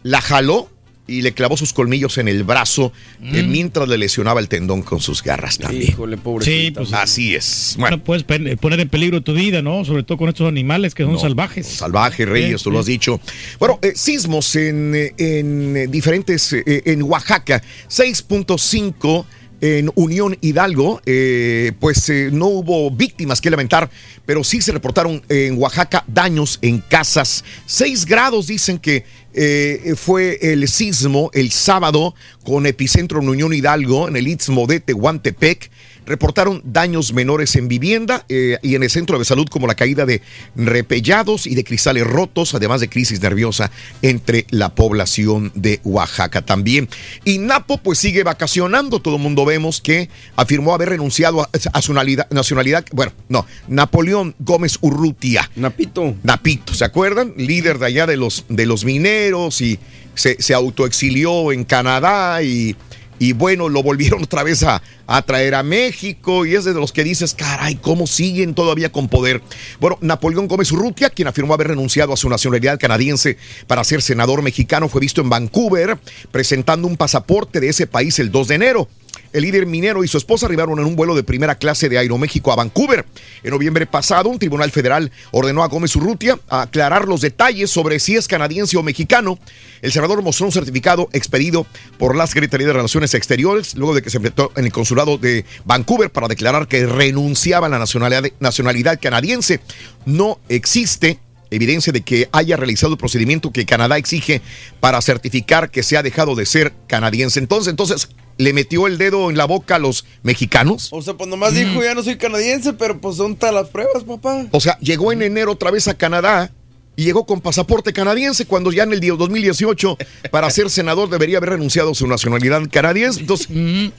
la 0.03 0.21
jaló 0.21 0.71
y 1.09 1.23
le 1.23 1.33
clavó 1.33 1.57
sus 1.57 1.73
colmillos 1.73 2.19
en 2.19 2.27
el 2.29 2.43
brazo 2.43 2.93
eh, 3.23 3.43
Mm. 3.43 3.51
mientras 3.51 3.89
le 3.89 3.97
lesionaba 3.97 4.41
el 4.41 4.49
tendón 4.49 4.83
con 4.83 5.01
sus 5.01 5.23
garras 5.23 5.59
también. 5.59 5.91
Híjole, 5.93 6.19
Sí, 6.41 6.73
pues 6.75 6.93
Así 6.93 7.35
es. 7.35 7.77
no 7.79 8.03
puedes 8.03 8.25
pen- 8.25 8.57
poner 8.61 8.81
en 8.81 8.89
peligro 8.89 9.21
tu 9.21 9.33
vida, 9.35 9.63
¿no? 9.63 9.85
Sobre 9.85 10.03
todo 10.03 10.19
con 10.19 10.29
estos 10.29 10.49
animales 10.49 10.95
que 10.95 11.05
son 11.05 11.19
salvajes. 11.19 11.67
Salvaje, 11.67 12.25
Reyes, 12.27 12.61
Sí, 12.61 12.65
tú 12.65 12.71
lo 12.73 12.81
has 12.81 12.87
dicho. 12.87 13.21
Bueno, 13.61 13.79
eh, 13.83 13.93
sismos 13.95 14.57
en, 14.57 14.95
eh, 14.95 15.15
en 15.19 15.77
eh, 15.77 15.87
diferentes, 15.87 16.53
eh, 16.53 16.83
en 16.87 17.03
Oaxaca, 17.03 17.63
6.5 17.89 19.25
en 19.63 19.91
Unión 19.95 20.37
Hidalgo, 20.43 21.01
eh, 21.07 21.73
pues 21.81 22.11
eh, 22.11 22.29
no 22.31 22.47
hubo 22.47 22.91
víctimas 22.91 23.41
que 23.41 23.49
lamentar, 23.49 23.89
pero 24.27 24.45
sí 24.45 24.61
se 24.61 24.71
reportaron 24.71 25.23
en 25.31 25.57
Oaxaca 25.57 26.05
daños 26.09 26.59
en 26.61 26.79
casas. 26.81 27.43
6 27.65 28.05
grados 28.05 28.49
dicen 28.49 28.79
que 28.79 29.05
eh, 29.37 29.95
fue 29.97 30.39
el 30.41 30.67
sismo 30.67 31.31
el 31.35 31.53
sábado 31.53 32.15
con 32.45 32.67
epicentro 32.67 33.21
en 33.21 33.29
Unión 33.29 33.53
Hidalgo, 33.53 34.09
en 34.09 34.17
el 34.17 34.27
istmo 34.29 34.67
de 34.67 34.81
Tehuantepec 34.81 35.71
reportaron 36.07 36.63
daños 36.65 37.13
menores 37.13 37.57
en 37.57 37.69
vivienda 37.69 38.25
eh, 38.29 38.59
y 38.63 38.75
en 38.75 38.83
el 38.83 38.91
centro 38.91 39.19
de 39.19 39.25
salud 39.25 39.47
como 39.49 39.67
la 39.67 39.75
caída 39.75 40.07
de 40.07 40.23
repellados 40.55 41.47
y 41.47 41.55
de 41.55 41.65
cristales 41.65 42.07
rotos, 42.07 42.55
además 42.55 42.81
de 42.81 42.89
crisis 42.89 43.21
nerviosa 43.21 43.71
entre 44.03 44.47
la 44.51 44.75
población 44.75 45.53
de 45.55 45.81
Oaxaca 45.85 46.43
también. 46.43 46.89
Y 47.25 47.39
Napo 47.39 47.79
pues 47.79 47.99
sigue 47.99 48.23
vacacionando, 48.23 49.01
todo 49.01 49.17
el 49.17 49.23
mundo 49.23 49.45
vemos 49.45 49.81
que 49.81 50.09
afirmó 50.37 50.73
haber 50.73 50.91
renunciado 50.91 51.43
a, 51.43 51.51
a 51.73 51.83
su 51.83 51.93
nacionalidad, 51.97 52.29
nacionalidad, 52.31 52.85
bueno, 52.93 53.13
no, 53.29 53.47
Napoleón 53.69 54.35
Gómez 54.39 54.79
Urrutia. 54.81 55.51
Napito. 55.57 56.15
Napito, 56.23 56.75
¿se 56.75 56.85
acuerdan? 56.85 57.35
Líder 57.37 57.79
de 57.79 57.87
allá 57.87 58.07
de 58.07 58.17
los, 58.17 58.45
de 58.49 58.67
los 58.67 58.85
mineros 58.85 59.61
y 59.61 59.79
se, 60.15 60.41
se 60.41 60.55
autoexilió 60.55 61.53
en 61.53 61.65
Canadá 61.65 62.43
y, 62.43 62.77
y 63.19 63.33
bueno, 63.33 63.69
lo 63.69 63.83
volvieron 63.83 64.23
otra 64.25 64.43
vez 64.43 64.63
a, 64.63 64.83
traer 65.25 65.55
a 65.55 65.63
México 65.63 66.47
y 66.47 66.55
es 66.55 66.65
de 66.65 66.75
los 66.75 66.93
que 66.93 67.05
dices, 67.05 67.35
caray, 67.35 67.77
¿cómo 67.77 68.07
siguen 68.07 68.55
todavía 68.55 68.91
con 68.91 69.09
poder? 69.09 69.43
Bueno, 69.81 69.99
Napoleón 70.01 70.49
Gómez 70.49 70.71
Urrutia, 70.73 71.11
quien 71.11 71.29
afirmó 71.29 71.55
haber 71.55 71.69
renunciado 71.69 72.13
a 72.13 72.17
su 72.17 72.29
nacionalidad 72.29 72.79
canadiense 72.79 73.37
para 73.67 73.85
ser 73.85 74.03
senador 74.03 74.43
mexicano, 74.43 74.89
fue 74.89 75.01
visto 75.01 75.21
en 75.21 75.31
Vancouver 75.31 75.99
presentando 76.31 76.89
un 76.89 76.97
pasaporte 76.97 77.61
de 77.61 77.69
ese 77.69 77.87
país 77.87 78.19
el 78.19 78.31
2 78.31 78.49
de 78.49 78.55
enero. 78.55 78.89
El 79.33 79.43
líder 79.43 79.67
minero 79.67 80.05
y 80.05 80.09
su 80.09 80.19
esposa 80.19 80.47
arribaron 80.47 80.79
en 80.79 80.85
un 80.85 80.97
vuelo 80.97 81.15
de 81.15 81.23
primera 81.23 81.57
clase 81.57 81.89
de 81.89 81.99
Aeroméxico 81.99 82.53
a 82.53 82.57
Vancouver. 82.57 83.05
En 83.43 83.51
noviembre 83.51 83.87
pasado, 83.87 84.29
un 84.29 84.39
tribunal 84.39 84.71
federal 84.71 85.11
ordenó 85.31 85.63
a 85.63 85.69
Gómez 85.69 85.95
Urrutia 85.97 86.39
aclarar 86.49 87.09
los 87.09 87.21
detalles 87.21 87.71
sobre 87.71 88.01
si 88.01 88.17
es 88.17 88.29
canadiense 88.29 88.77
o 88.77 88.83
mexicano. 88.83 89.39
El 89.83 89.93
senador 89.93 90.23
mostró 90.23 90.47
un 90.47 90.53
certificado 90.53 91.09
expedido 91.13 91.67
por 91.99 92.17
la 92.17 92.27
Secretaría 92.27 92.67
de 92.67 92.73
Relaciones 92.73 93.15
Exteriores 93.15 93.75
luego 93.75 93.95
de 93.95 94.03
que 94.03 94.11
se 94.11 94.17
enfrentó 94.17 94.53
en 94.57 94.65
el 94.65 94.73
consulado 94.73 95.19
de 95.19 95.45
Vancouver 95.65 96.11
para 96.11 96.29
declarar 96.29 96.69
que 96.69 96.87
renunciaba 96.87 97.67
a 97.67 97.71
la 97.71 97.79
nacionalidad, 97.79 98.25
nacionalidad 98.41 98.99
canadiense. 99.01 99.61
No 100.05 100.39
existe 100.49 101.19
evidencia 101.51 101.93
de 101.93 102.01
que 102.03 102.29
haya 102.33 102.57
realizado 102.57 102.93
el 102.93 102.99
procedimiento 102.99 103.53
que 103.53 103.67
Canadá 103.67 103.99
exige 103.99 104.41
para 104.81 105.01
certificar 105.01 105.71
que 105.71 105.83
se 105.83 105.97
ha 105.97 106.03
dejado 106.03 106.35
de 106.35 106.47
ser 106.47 106.73
canadiense. 106.87 107.39
Entonces, 107.39 107.71
entonces 107.71 108.09
le 108.39 108.53
metió 108.53 108.87
el 108.87 108.99
dedo 108.99 109.31
en 109.31 109.37
la 109.37 109.45
boca 109.45 109.77
a 109.77 109.79
los 109.79 110.05
mexicanos. 110.23 110.89
O 110.93 111.03
sea, 111.03 111.15
pues 111.15 111.29
nomás 111.29 111.55
dijo, 111.55 111.83
ya 111.83 111.95
no 111.95 112.03
soy 112.03 112.17
canadiense, 112.17 112.73
pero 112.73 113.01
pues 113.01 113.17
son 113.17 113.37
tal 113.37 113.55
las 113.55 113.69
pruebas, 113.69 114.05
papá. 114.05 114.47
O 114.51 114.61
sea, 114.61 114.79
llegó 114.79 115.13
en 115.13 115.23
enero 115.23 115.53
otra 115.53 115.71
vez 115.71 115.89
a 115.89 115.95
Canadá 115.95 116.51
y 116.97 117.05
llegó 117.05 117.27
con 117.27 117.41
pasaporte 117.41 117.93
canadiense 117.93 118.47
cuando 118.47 118.73
ya 118.73 118.83
en 118.83 118.93
el 118.93 119.01
día 119.01 119.13
2018 119.13 119.99
para 120.31 120.49
ser 120.51 120.71
senador 120.71 121.11
debería 121.11 121.37
haber 121.39 121.51
renunciado 121.51 121.91
a 121.91 121.95
su 121.95 122.07
nacionalidad 122.07 122.63
canadiense. 122.71 123.21
Entonces, 123.21 123.49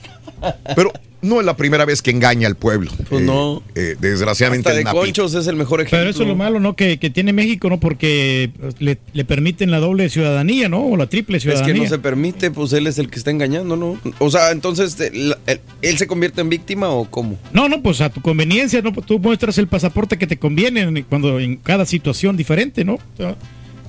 pero 0.76 0.92
no 1.20 1.40
es 1.40 1.46
la 1.46 1.56
primera 1.56 1.84
vez 1.84 2.00
que 2.02 2.10
engaña 2.10 2.46
al 2.46 2.54
pueblo. 2.56 2.90
Pues 3.08 3.22
Eh, 3.22 3.24
no. 3.24 3.62
eh, 3.74 3.96
desgraciadamente 4.00 4.68
Hasta 4.68 4.78
de 4.78 4.84
conchos 4.84 5.34
es 5.34 5.46
el 5.46 5.56
mejor 5.56 5.80
ejemplo. 5.80 5.98
Pero 5.98 6.10
eso 6.10 6.22
es 6.22 6.28
lo 6.28 6.36
malo, 6.36 6.60
¿no? 6.60 6.76
Que, 6.76 6.98
que 6.98 7.10
tiene 7.10 7.32
México, 7.32 7.68
¿no? 7.68 7.80
Porque 7.80 8.50
pues, 8.60 8.74
le, 8.80 8.98
le 9.12 9.24
permiten 9.24 9.70
la 9.70 9.78
doble 9.80 10.08
ciudadanía, 10.08 10.68
¿no? 10.68 10.84
O 10.84 10.96
la 10.96 11.08
triple 11.08 11.36
Es 11.38 11.42
ciudadanía. 11.42 11.74
que 11.74 11.80
no 11.80 11.86
se 11.88 11.98
permite, 11.98 12.50
pues 12.50 12.72
él 12.72 12.86
es 12.86 12.98
el 12.98 13.10
que 13.10 13.18
está 13.18 13.30
engañando, 13.30 13.76
¿no? 13.76 13.98
O 14.18 14.30
sea, 14.30 14.50
entonces, 14.52 14.98
¿él, 15.00 15.34
él- 15.46 15.60
él 15.82 15.98
se 15.98 16.06
convierte 16.06 16.40
en 16.40 16.48
víctima 16.48 16.88
o 16.90 17.04
cómo? 17.10 17.36
No, 17.52 17.68
no, 17.68 17.82
pues 17.82 18.00
a 18.00 18.10
tu 18.10 18.20
conveniencia, 18.20 18.80
¿no? 18.82 18.92
Tú 18.92 19.18
muestras 19.18 19.58
el 19.58 19.66
pasaporte 19.68 20.18
que 20.18 20.26
te 20.26 20.38
conviene 20.38 20.82
en- 20.82 21.02
cuando 21.02 21.40
en 21.40 21.56
cada 21.56 21.84
situación 21.86 22.36
diferente, 22.36 22.84
¿no? 22.84 22.94
O 22.94 23.00
sea, 23.16 23.36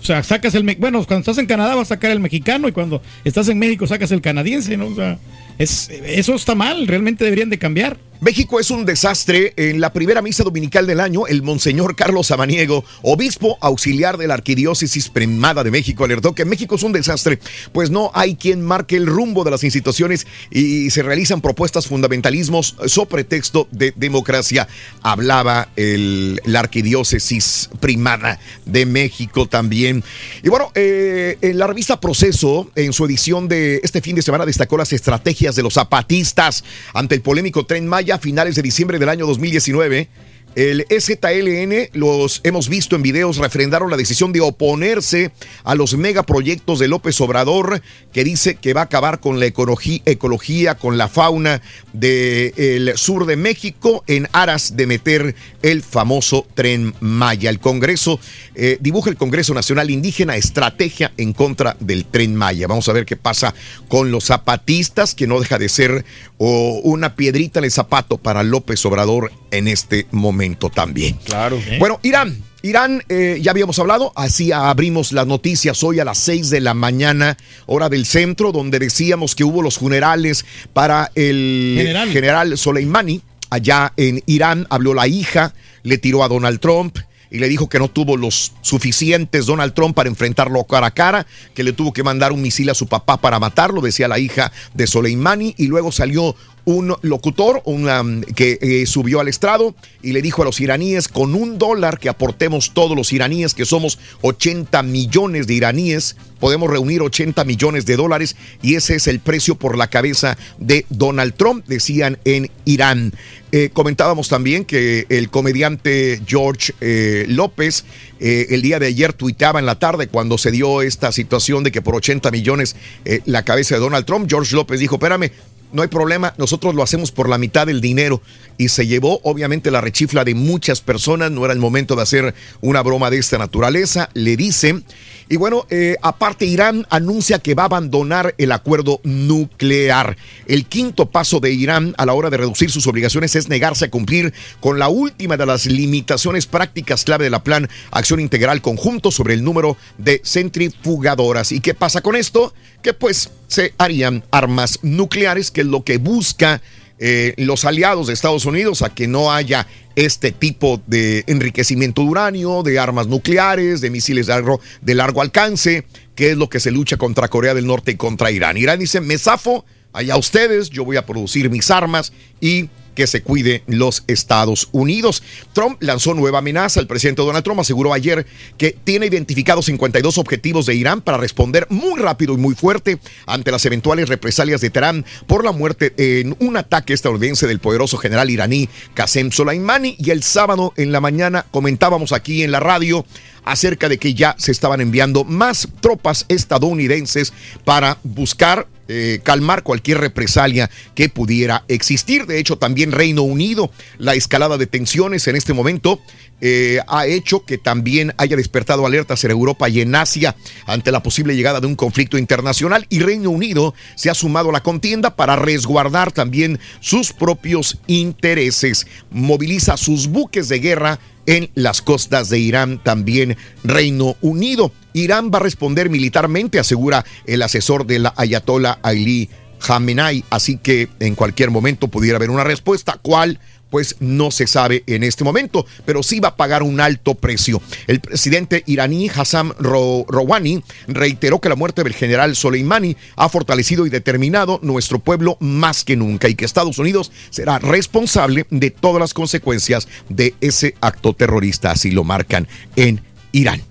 o 0.01 0.03
sea, 0.03 0.23
sacas 0.23 0.55
el... 0.55 0.63
Bueno, 0.77 1.03
cuando 1.05 1.19
estás 1.19 1.37
en 1.39 1.45
Canadá 1.45 1.75
vas 1.75 1.87
a 1.91 1.95
sacar 1.95 2.11
el 2.11 2.21
mexicano 2.21 2.69
y 2.69 2.71
cuando 2.71 3.01
estás 3.25 3.49
en 3.49 3.59
México 3.59 3.85
sacas 3.85 4.11
el 4.13 4.21
canadiense, 4.21 4.77
¿no? 4.77 4.87
O 4.87 4.95
sea, 4.95 5.19
es, 5.59 5.89
eso 5.89 6.33
está 6.33 6.55
mal, 6.55 6.87
realmente 6.87 7.23
deberían 7.23 7.49
de 7.49 7.59
cambiar. 7.59 7.97
México 8.21 8.59
es 8.59 8.69
un 8.69 8.83
desastre. 8.83 9.53
En 9.55 9.79
la 9.79 9.93
primera 9.93 10.21
misa 10.21 10.43
dominical 10.43 10.85
del 10.85 10.99
año, 10.99 11.25
el 11.27 11.41
monseñor 11.41 11.95
Carlos 11.95 12.27
Samaniego, 12.27 12.83
obispo 13.01 13.57
auxiliar 13.61 14.17
de 14.17 14.27
la 14.27 14.33
Arquidiócesis 14.33 15.07
Primada 15.07 15.63
de 15.63 15.71
México, 15.71 16.03
alertó 16.03 16.35
que 16.35 16.43
México 16.43 16.75
es 16.75 16.83
un 16.83 16.91
desastre, 16.91 17.39
pues 17.71 17.91
no 17.91 18.11
hay 18.13 18.35
quien 18.35 18.61
marque 18.61 18.97
el 18.97 19.05
rumbo 19.05 19.45
de 19.45 19.51
las 19.51 19.63
instituciones 19.63 20.27
y 20.51 20.89
se 20.89 21.01
realizan 21.01 21.39
propuestas 21.39 21.87
fundamentalismos 21.87 22.75
sobre 22.87 23.09
pretexto 23.09 23.69
de 23.71 23.93
democracia. 23.95 24.67
Hablaba 25.01 25.69
el, 25.77 26.41
la 26.43 26.59
Arquidiócesis 26.59 27.69
Primada 27.79 28.37
de 28.65 28.85
México 28.85 29.47
también. 29.47 30.03
Y 30.43 30.49
bueno, 30.49 30.73
eh, 30.75 31.37
en 31.41 31.57
la 31.57 31.67
revista 31.67 32.01
Proceso, 32.01 32.69
en 32.75 32.91
su 32.91 33.05
edición 33.05 33.47
de 33.47 33.79
este 33.81 34.01
fin 34.01 34.17
de 34.17 34.21
semana, 34.21 34.45
destacó 34.45 34.77
las 34.77 34.91
estrategias 34.91 35.55
de 35.55 35.63
los 35.63 35.75
zapatistas 35.75 36.65
ante 36.93 37.15
el 37.15 37.21
polémico 37.21 37.65
tren 37.65 37.87
Maya 37.87 38.08
a 38.11 38.19
finales 38.19 38.55
de 38.55 38.61
diciembre 38.61 38.99
del 38.99 39.09
año 39.09 39.25
2019. 39.25 40.07
El 40.55 40.85
EZLN, 40.89 41.89
los 41.93 42.41
hemos 42.43 42.69
visto 42.69 42.95
en 42.95 43.03
videos, 43.03 43.37
refrendaron 43.37 43.91
la 43.91 43.97
decisión 43.97 44.33
de 44.33 44.41
oponerse 44.41 45.31
a 45.63 45.75
los 45.75 45.95
megaproyectos 45.95 46.79
de 46.79 46.87
López 46.87 47.21
Obrador, 47.21 47.81
que 48.11 48.23
dice 48.23 48.55
que 48.55 48.73
va 48.73 48.81
a 48.81 48.85
acabar 48.85 49.19
con 49.19 49.39
la 49.39 49.45
ecología, 49.45 50.75
con 50.75 50.97
la 50.97 51.07
fauna 51.07 51.61
del 51.93 52.97
sur 52.97 53.25
de 53.25 53.35
México 53.35 54.03
en 54.07 54.27
aras 54.31 54.75
de 54.75 54.87
meter 54.87 55.35
el 55.61 55.83
famoso 55.83 56.47
tren 56.55 56.95
Maya. 56.99 57.49
El 57.51 57.59
Congreso, 57.59 58.19
eh, 58.55 58.77
dibuja 58.81 59.11
el 59.11 59.17
Congreso 59.17 59.53
Nacional 59.53 59.91
Indígena 59.91 60.35
estrategia 60.35 61.13
en 61.17 61.33
contra 61.33 61.77
del 61.79 62.05
tren 62.05 62.35
Maya. 62.35 62.67
Vamos 62.67 62.89
a 62.89 62.93
ver 62.93 63.05
qué 63.05 63.15
pasa 63.15 63.53
con 63.87 64.11
los 64.11 64.25
zapatistas, 64.25 65.13
que 65.13 65.27
no 65.27 65.39
deja 65.39 65.59
de 65.59 65.69
ser 65.69 66.05
una 66.37 67.15
piedrita 67.15 67.59
en 67.59 67.65
el 67.65 67.71
zapato 67.71 68.17
para 68.17 68.43
López 68.43 68.85
Obrador 68.85 69.31
en 69.51 69.67
este 69.67 70.07
momento 70.11 70.69
también. 70.69 71.17
Claro. 71.23 71.59
Bueno, 71.79 71.99
Irán. 72.03 72.43
Irán, 72.61 73.03
eh, 73.07 73.39
ya 73.41 73.51
habíamos 73.51 73.79
hablado, 73.79 74.11
así 74.17 74.51
abrimos 74.51 75.13
las 75.13 75.25
noticias 75.25 75.81
hoy 75.81 76.01
a 76.01 76.05
las 76.05 76.17
6 76.17 76.49
de 76.49 76.59
la 76.59 76.73
mañana, 76.73 77.37
hora 77.67 77.87
del 77.87 78.05
centro, 78.05 78.51
donde 78.51 78.79
decíamos 78.79 79.33
que 79.33 79.45
hubo 79.45 79.61
los 79.61 79.77
funerales 79.77 80.45
para 80.73 81.09
el 81.15 81.75
General. 81.77 82.09
general 82.09 82.57
Soleimani. 82.57 83.21
Allá 83.49 83.93
en 83.95 84.21
Irán 84.25 84.67
habló 84.69 84.93
la 84.93 85.07
hija, 85.07 85.53
le 85.83 85.97
tiró 85.97 86.23
a 86.23 86.27
Donald 86.27 86.59
Trump 86.59 86.97
y 87.31 87.39
le 87.39 87.47
dijo 87.47 87.69
que 87.69 87.79
no 87.79 87.87
tuvo 87.89 88.17
los 88.17 88.53
suficientes 88.61 89.45
Donald 89.45 89.73
Trump 89.73 89.95
para 89.95 90.09
enfrentarlo 90.09 90.63
cara 90.65 90.87
a 90.87 90.91
cara, 90.91 91.27
que 91.53 91.63
le 91.63 91.73
tuvo 91.73 91.93
que 91.93 92.03
mandar 92.03 92.31
un 92.31 92.41
misil 92.41 92.69
a 92.69 92.73
su 92.73 92.87
papá 92.87 93.17
para 93.17 93.39
matarlo, 93.39 93.81
decía 93.81 94.07
la 94.07 94.19
hija 94.19 94.51
de 94.73 94.87
Soleimani, 94.87 95.55
y 95.57 95.67
luego 95.67 95.91
salió 95.91 96.35
un 96.69 96.95
locutor 97.01 97.63
una, 97.65 98.03
que 98.35 98.59
eh, 98.61 98.85
subió 98.85 99.19
al 99.19 99.27
estrado 99.27 99.73
y 100.03 100.11
le 100.11 100.21
dijo 100.21 100.43
a 100.43 100.45
los 100.45 100.61
iraníes, 100.61 101.07
con 101.07 101.33
un 101.33 101.57
dólar 101.57 101.97
que 101.97 102.09
aportemos 102.09 102.75
todos 102.75 102.95
los 102.95 103.11
iraníes, 103.11 103.55
que 103.55 103.65
somos 103.65 103.97
80 104.21 104.83
millones 104.83 105.47
de 105.47 105.55
iraníes, 105.55 106.15
podemos 106.39 106.69
reunir 106.69 107.01
80 107.01 107.43
millones 107.43 107.87
de 107.87 107.95
dólares 107.95 108.35
y 108.61 108.75
ese 108.75 108.95
es 108.95 109.07
el 109.07 109.19
precio 109.19 109.55
por 109.55 109.79
la 109.79 109.89
cabeza 109.89 110.37
de 110.59 110.85
Donald 110.89 111.33
Trump, 111.33 111.65
decían 111.65 112.19
en 112.23 112.51
Irán. 112.65 113.13
Eh, 113.51 113.71
comentábamos 113.73 114.29
también 114.29 114.63
que 114.63 115.07
el 115.09 115.31
comediante 115.31 116.21
George 116.27 116.73
eh, 116.81 117.25
López 117.27 117.83
el 118.19 118.61
día 118.61 118.79
de 118.79 118.87
ayer 118.87 119.13
tuiteaba 119.13 119.59
en 119.59 119.65
la 119.65 119.79
tarde 119.79 120.07
cuando 120.07 120.37
se 120.37 120.51
dio 120.51 120.81
esta 120.81 121.13
situación 121.13 121.63
de 121.63 121.71
que 121.71 121.81
por 121.81 121.95
80 121.95 122.29
millones 122.31 122.75
la 123.23 123.45
cabeza 123.45 123.75
de 123.75 123.81
Donald 123.81 124.05
Trump, 124.05 124.29
George 124.29 124.53
López 124.53 124.77
dijo, 124.77 124.95
espérame, 124.95 125.31
no 125.71 125.81
hay 125.81 125.87
problema, 125.87 126.33
nosotros 126.37 126.75
lo 126.75 126.83
hacemos 126.83 127.11
por 127.11 127.29
la 127.29 127.37
mitad 127.37 127.67
del 127.67 127.81
dinero. 127.81 128.21
Y 128.57 128.69
se 128.69 128.87
llevó 128.87 129.21
obviamente 129.23 129.71
la 129.71 129.81
rechifla 129.81 130.25
de 130.25 130.35
muchas 130.35 130.81
personas, 130.81 131.31
no 131.31 131.45
era 131.45 131.53
el 131.53 131.59
momento 131.59 131.95
de 131.95 132.01
hacer 132.01 132.33
una 132.61 132.81
broma 132.81 133.09
de 133.09 133.17
esta 133.17 133.37
naturaleza, 133.37 134.09
le 134.13 134.35
dicen. 134.35 134.83
Y 135.29 135.37
bueno, 135.37 135.67
eh, 135.69 135.95
aparte 136.01 136.45
Irán 136.45 136.87
anuncia 136.89 137.39
que 137.39 137.53
va 137.53 137.63
a 137.63 137.67
abandonar 137.67 138.33
el 138.39 138.51
acuerdo 138.51 138.99
nuclear. 139.03 140.17
El 140.47 140.65
quinto 140.65 141.11
paso 141.11 141.39
de 141.39 141.51
Irán 141.51 141.93
a 141.97 142.05
la 142.05 142.13
hora 142.13 142.31
de 142.31 142.37
reducir 142.37 142.71
sus 142.71 142.87
obligaciones 142.87 143.35
es 143.35 143.47
negarse 143.47 143.85
a 143.85 143.91
cumplir 143.91 144.33
con 144.59 144.79
la 144.79 144.89
última 144.89 145.37
de 145.37 145.45
las 145.45 145.67
limitaciones 145.67 146.47
prácticas 146.47 147.03
clave 147.03 147.25
de 147.25 147.29
la 147.29 147.43
Plan 147.43 147.69
Acción 147.91 148.19
Integral 148.19 148.61
Conjunto 148.61 149.11
sobre 149.11 149.35
el 149.35 149.43
número 149.43 149.77
de 149.99 150.21
centrifugadoras. 150.25 151.51
¿Y 151.51 151.59
qué 151.59 151.75
pasa 151.75 152.01
con 152.01 152.15
esto? 152.15 152.53
Que 152.81 152.93
pues 152.93 153.29
se 153.47 153.73
harían 153.77 154.23
armas 154.31 154.79
nucleares, 154.81 155.51
que 155.51 155.61
es 155.61 155.67
lo 155.67 155.83
que 155.83 155.97
busca 155.97 156.61
eh, 157.01 157.33
los 157.37 157.63
aliados 157.63 158.07
de 158.07 158.13
Estados 158.13 158.45
Unidos 158.45 158.81
a 158.81 158.93
que 158.93 159.07
no 159.07 159.31
haya 159.31 159.67
este 159.95 160.31
tipo 160.31 160.81
de 160.85 161.23
enriquecimiento 161.27 162.01
de 162.01 162.07
uranio, 162.09 162.61
de 162.61 162.77
armas 162.77 163.07
nucleares, 163.07 163.79
de 163.81 163.89
misiles 163.89 164.27
de 164.27 164.33
largo, 164.33 164.59
de 164.81 164.95
largo 164.95 165.21
alcance, 165.21 165.85
que 166.15 166.31
es 166.31 166.37
lo 166.37 166.49
que 166.49 166.59
se 166.59 166.71
lucha 166.71 166.97
contra 166.97 167.29
Corea 167.29 167.53
del 167.53 167.67
Norte 167.67 167.91
y 167.91 167.95
contra 167.95 168.31
Irán. 168.31 168.57
Irán 168.57 168.79
dice, 168.79 168.99
me 168.99 169.17
zafo, 169.17 169.65
allá 169.93 170.17
ustedes, 170.17 170.69
yo 170.69 170.83
voy 170.83 170.97
a 170.97 171.05
producir 171.05 171.49
mis 171.49 171.71
armas 171.71 172.11
y 172.41 172.69
que 172.95 173.07
se 173.07 173.21
cuide 173.21 173.63
los 173.67 174.03
Estados 174.07 174.69
Unidos. 174.71 175.23
Trump 175.53 175.77
lanzó 175.81 176.13
nueva 176.13 176.39
amenaza. 176.39 176.79
El 176.79 176.87
presidente 176.87 177.21
Donald 177.21 177.43
Trump 177.43 177.59
aseguró 177.59 177.93
ayer 177.93 178.25
que 178.57 178.75
tiene 178.83 179.07
identificados 179.07 179.65
52 179.65 180.17
objetivos 180.17 180.65
de 180.65 180.75
Irán 180.75 181.01
para 181.01 181.17
responder 181.17 181.67
muy 181.69 181.99
rápido 181.99 182.33
y 182.33 182.37
muy 182.37 182.55
fuerte 182.55 182.99
ante 183.25 183.51
las 183.51 183.65
eventuales 183.65 184.09
represalias 184.09 184.61
de 184.61 184.69
Teherán 184.69 185.05
por 185.27 185.43
la 185.43 185.51
muerte 185.51 185.93
en 185.97 186.35
un 186.39 186.57
ataque 186.57 186.93
estadounidense 186.93 187.47
del 187.47 187.59
poderoso 187.59 187.97
general 187.97 188.29
iraní 188.29 188.69
Qasem 188.93 189.31
Soleimani. 189.31 189.95
Y 189.99 190.11
el 190.11 190.23
sábado 190.23 190.73
en 190.77 190.91
la 190.91 191.01
mañana 191.01 191.45
comentábamos 191.51 192.11
aquí 192.11 192.43
en 192.43 192.51
la 192.51 192.59
radio 192.59 193.05
acerca 193.49 193.89
de 193.89 193.97
que 193.97 194.13
ya 194.13 194.35
se 194.37 194.51
estaban 194.51 194.79
enviando 194.79 195.23
más 195.23 195.67
tropas 195.81 196.25
estadounidenses 196.29 197.33
para 197.65 197.97
buscar 198.03 198.67
eh, 198.87 199.19
calmar 199.23 199.63
cualquier 199.63 199.99
represalia 199.99 200.69
que 200.95 201.09
pudiera 201.09 201.63
existir. 201.67 202.25
De 202.25 202.39
hecho, 202.39 202.57
también 202.57 202.91
Reino 202.91 203.21
Unido, 203.21 203.71
la 203.97 204.15
escalada 204.15 204.57
de 204.57 204.67
tensiones 204.67 205.27
en 205.27 205.35
este 205.35 205.53
momento 205.53 205.99
eh, 206.41 206.79
ha 206.87 207.05
hecho 207.05 207.45
que 207.45 207.57
también 207.57 208.13
haya 208.17 208.37
despertado 208.37 208.85
alertas 208.85 209.23
en 209.23 209.31
Europa 209.31 209.67
y 209.67 209.81
en 209.81 209.93
Asia 209.93 210.35
ante 210.65 210.91
la 210.91 211.03
posible 211.03 211.35
llegada 211.35 211.59
de 211.59 211.67
un 211.67 211.75
conflicto 211.75 212.17
internacional 212.17 212.85
y 212.89 212.99
Reino 212.99 213.29
Unido 213.29 213.73
se 213.95 214.09
ha 214.09 214.13
sumado 214.13 214.49
a 214.49 214.53
la 214.53 214.63
contienda 214.63 215.15
para 215.15 215.35
resguardar 215.35 216.11
también 216.11 216.59
sus 216.79 217.13
propios 217.13 217.77
intereses. 217.87 218.87
Moviliza 219.11 219.75
sus 219.75 220.07
buques 220.07 220.49
de 220.49 220.59
guerra 220.59 220.99
en 221.29 221.51
las 221.53 221.83
costas 221.83 222.29
de 222.29 222.39
Irán, 222.39 222.81
también 222.83 223.37
Reino 223.63 224.15
Unido. 224.19 224.71
Irán 224.93 225.29
va 225.31 225.37
a 225.37 225.43
responder 225.43 225.87
militarmente, 225.87 226.57
asegura 226.57 227.05
el 227.27 227.43
asesor 227.43 227.85
de 227.85 227.99
la 227.99 228.15
Ayatollah 228.17 228.79
Ali 228.81 229.29
Khamenei, 229.59 230.23
así 230.31 230.57
que 230.57 230.89
en 230.99 231.13
cualquier 231.13 231.51
momento 231.51 231.87
pudiera 231.87 232.15
haber 232.15 232.31
una 232.31 232.43
respuesta. 232.43 232.97
¿Cuál? 232.99 233.39
Pues 233.69 233.95
no 233.99 234.31
se 234.31 234.47
sabe 234.47 234.83
en 234.87 235.03
este 235.03 235.23
momento, 235.23 235.65
pero 235.85 236.03
sí 236.03 236.19
va 236.19 236.29
a 236.29 236.35
pagar 236.35 236.63
un 236.63 236.79
alto 236.79 237.15
precio. 237.15 237.61
El 237.87 237.99
presidente 237.99 238.63
iraní 238.65 239.09
Hassan 239.09 239.53
Rouhani 239.59 240.63
reiteró 240.87 241.39
que 241.39 241.49
la 241.49 241.55
muerte 241.55 241.83
del 241.83 241.93
general 241.93 242.35
Soleimani 242.35 242.95
ha 243.15 243.29
fortalecido 243.29 243.85
y 243.85 243.89
determinado 243.89 244.59
nuestro 244.63 244.99
pueblo 244.99 245.37
más 245.39 245.83
que 245.83 245.95
nunca 245.95 246.29
y 246.29 246.35
que 246.35 246.45
Estados 246.45 246.79
Unidos 246.79 247.11
será 247.29 247.59
responsable 247.59 248.45
de 248.49 248.71
todas 248.71 248.99
las 248.99 249.13
consecuencias 249.13 249.87
de 250.09 250.33
ese 250.41 250.75
acto 250.81 251.13
terrorista, 251.13 251.71
así 251.71 251.91
lo 251.91 252.03
marcan 252.03 252.47
en 252.75 253.01
Irán. 253.31 253.68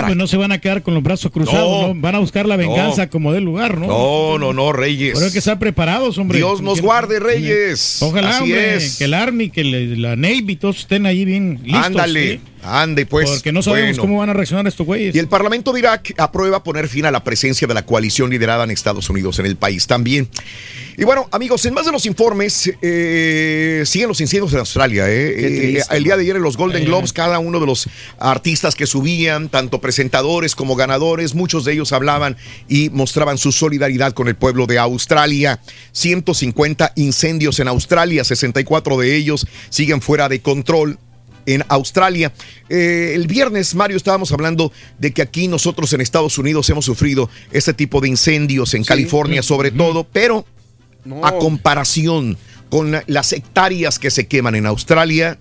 Pues 0.00 0.16
no 0.16 0.26
se 0.26 0.36
van 0.36 0.52
a 0.52 0.58
quedar 0.58 0.82
con 0.82 0.94
los 0.94 1.02
brazos 1.02 1.30
cruzados, 1.30 1.94
no, 1.94 2.00
van 2.00 2.14
a 2.14 2.18
buscar 2.18 2.46
la 2.46 2.56
venganza 2.56 3.10
como 3.10 3.32
del 3.32 3.44
lugar, 3.44 3.78
¿no? 3.78 3.86
No, 3.86 4.38
no, 4.38 4.52
no, 4.52 4.72
Reyes. 4.72 5.12
Pero 5.14 5.26
hay 5.26 5.32
que 5.32 5.38
estar 5.38 5.58
preparados, 5.58 6.18
hombre. 6.18 6.38
Dios 6.38 6.62
nos 6.62 6.80
guarde, 6.80 7.20
Reyes. 7.20 7.98
Ojalá, 8.02 8.42
hombre, 8.42 8.78
que 8.98 9.04
el 9.04 9.14
Army, 9.14 9.50
que 9.50 9.64
la 9.64 10.16
Navy, 10.16 10.56
todos 10.56 10.78
estén 10.80 11.06
ahí 11.06 11.24
bien 11.24 11.60
listos. 11.62 11.86
Ándale. 11.86 12.40
Ande, 12.62 13.06
pues. 13.06 13.28
Porque 13.28 13.52
no 13.52 13.62
sabemos 13.62 13.98
cómo 13.98 14.18
van 14.18 14.30
a 14.30 14.32
reaccionar 14.32 14.66
estos 14.66 14.86
güeyes. 14.86 15.14
Y 15.14 15.18
el 15.18 15.28
Parlamento 15.28 15.72
de 15.72 15.80
Irak 15.80 16.14
aprueba 16.18 16.62
poner 16.62 16.88
fin 16.88 17.06
a 17.06 17.10
la 17.10 17.24
presencia 17.24 17.66
de 17.66 17.74
la 17.74 17.84
coalición 17.84 18.30
liderada 18.30 18.64
en 18.64 18.70
Estados 18.70 19.10
Unidos 19.10 19.38
en 19.38 19.46
el 19.46 19.56
país 19.56 19.86
también. 19.86 20.28
Y 20.96 21.04
bueno, 21.04 21.26
amigos, 21.32 21.64
en 21.64 21.74
más 21.74 21.86
de 21.86 21.92
los 21.92 22.04
informes, 22.06 22.70
eh, 22.82 23.82
siguen 23.86 24.08
los 24.08 24.20
incendios 24.20 24.52
en 24.52 24.58
Australia. 24.58 25.08
Eh. 25.08 25.76
Eh, 25.76 25.82
el 25.90 26.04
día 26.04 26.16
de 26.16 26.22
ayer 26.22 26.36
en 26.36 26.42
los 26.42 26.56
Golden 26.56 26.84
Globes, 26.84 27.12
cada 27.12 27.38
uno 27.38 27.60
de 27.60 27.66
los 27.66 27.88
artistas 28.18 28.74
que 28.74 28.86
subían, 28.86 29.48
tanto 29.48 29.80
presentadores 29.80 30.54
como 30.54 30.76
ganadores, 30.76 31.34
muchos 31.34 31.64
de 31.64 31.72
ellos 31.72 31.92
hablaban 31.92 32.36
y 32.68 32.90
mostraban 32.90 33.38
su 33.38 33.52
solidaridad 33.52 34.12
con 34.12 34.28
el 34.28 34.36
pueblo 34.36 34.66
de 34.66 34.78
Australia. 34.78 35.60
150 35.92 36.92
incendios 36.96 37.58
en 37.58 37.68
Australia, 37.68 38.22
64 38.22 38.98
de 38.98 39.16
ellos 39.16 39.46
siguen 39.70 40.02
fuera 40.02 40.28
de 40.28 40.40
control 40.40 40.98
en 41.46 41.64
Australia. 41.68 42.32
Eh, 42.68 43.12
el 43.14 43.26
viernes, 43.26 43.74
Mario, 43.74 43.96
estábamos 43.96 44.32
hablando 44.32 44.72
de 44.98 45.12
que 45.12 45.22
aquí 45.22 45.48
nosotros 45.48 45.92
en 45.92 46.00
Estados 46.00 46.38
Unidos 46.38 46.68
hemos 46.70 46.84
sufrido 46.84 47.28
este 47.50 47.74
tipo 47.74 48.00
de 48.00 48.08
incendios, 48.08 48.74
en 48.74 48.84
California 48.84 49.42
sobre 49.42 49.70
todo, 49.70 50.04
pero 50.04 50.46
a 51.22 51.32
comparación 51.32 52.36
con 52.70 52.92
las 53.06 53.32
hectáreas 53.32 53.98
que 53.98 54.10
se 54.10 54.26
queman 54.26 54.54
en 54.54 54.66
Australia, 54.66 55.38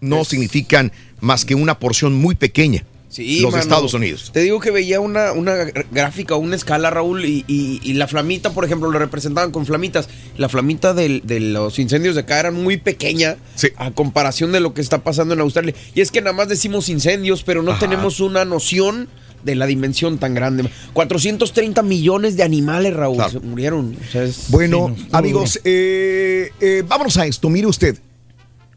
no 0.00 0.24
significan 0.24 0.92
más 1.20 1.44
que 1.44 1.54
una 1.54 1.78
porción 1.78 2.14
muy 2.14 2.34
pequeña 2.34 2.84
los 3.18 3.54
Estados 3.54 3.94
Unidos. 3.94 4.30
Te 4.32 4.40
digo 4.40 4.60
que 4.60 4.70
veía 4.70 5.00
una, 5.00 5.32
una 5.32 5.54
gráfica, 5.90 6.36
una 6.36 6.56
escala, 6.56 6.90
Raúl, 6.90 7.24
y, 7.24 7.92
la 7.94 8.06
flamita, 8.06 8.52
por 8.52 8.64
ejemplo, 8.64 8.90
lo 8.90 8.98
representaban 8.98 9.50
con 9.50 9.66
flamitas. 9.66 10.08
La 10.36 10.48
flamita 10.48 10.94
de 10.94 11.40
los 11.40 11.78
incendios 11.78 12.14
de 12.14 12.22
acá 12.22 12.40
era 12.40 12.50
muy 12.50 12.76
pequeña 12.76 13.36
a 13.76 13.90
comparación 13.90 14.52
de 14.52 14.60
lo 14.60 14.74
que 14.74 14.80
está 14.80 15.02
pasando 15.02 15.34
en 15.34 15.40
Australia. 15.40 15.74
Y 15.94 16.00
es 16.00 16.10
que 16.10 16.20
nada 16.20 16.32
más 16.34 16.48
decimos 16.48 16.88
incendios, 16.88 17.42
pero 17.42 17.62
no 17.62 17.78
tenemos 17.78 18.20
una 18.20 18.44
noción 18.44 19.08
de 19.42 19.54
la 19.54 19.66
dimensión 19.66 20.18
tan 20.18 20.34
grande. 20.34 20.70
430 20.92 21.82
millones 21.82 22.36
de 22.36 22.42
animales, 22.42 22.94
Raúl, 22.94 23.22
se 23.30 23.40
murieron. 23.40 23.96
bueno, 24.48 24.94
amigos, 25.12 25.60
eh, 25.64 26.50
eh, 26.60 26.84
vámonos 26.86 27.16
a 27.16 27.26
esto. 27.26 27.48
Mire 27.48 27.66
usted, 27.66 27.98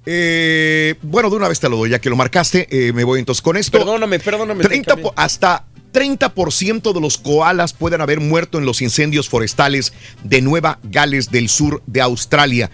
eh, 0.05 0.95
bueno, 1.01 1.29
de 1.29 1.37
una 1.37 1.47
vez 1.47 1.59
te 1.59 1.69
lo 1.69 1.77
doy, 1.77 1.91
ya 1.91 1.99
que 1.99 2.09
lo 2.09 2.15
marcaste, 2.15 2.67
eh, 2.69 2.93
me 2.93 3.03
voy 3.03 3.19
entonces 3.19 3.41
con 3.41 3.55
esto. 3.55 3.77
Perdóname, 3.77 4.19
perdóname. 4.19 4.63
30 4.63 4.95
hasta 5.15 5.65
30% 5.93 6.93
de 6.93 7.01
los 7.01 7.17
koalas 7.17 7.73
pueden 7.73 8.01
haber 8.01 8.19
muerto 8.19 8.57
en 8.57 8.65
los 8.65 8.81
incendios 8.81 9.29
forestales 9.29 9.93
de 10.23 10.41
Nueva 10.41 10.79
Gales 10.83 11.31
del 11.31 11.47
sur 11.49 11.81
de 11.85 12.01
Australia. 12.01 12.69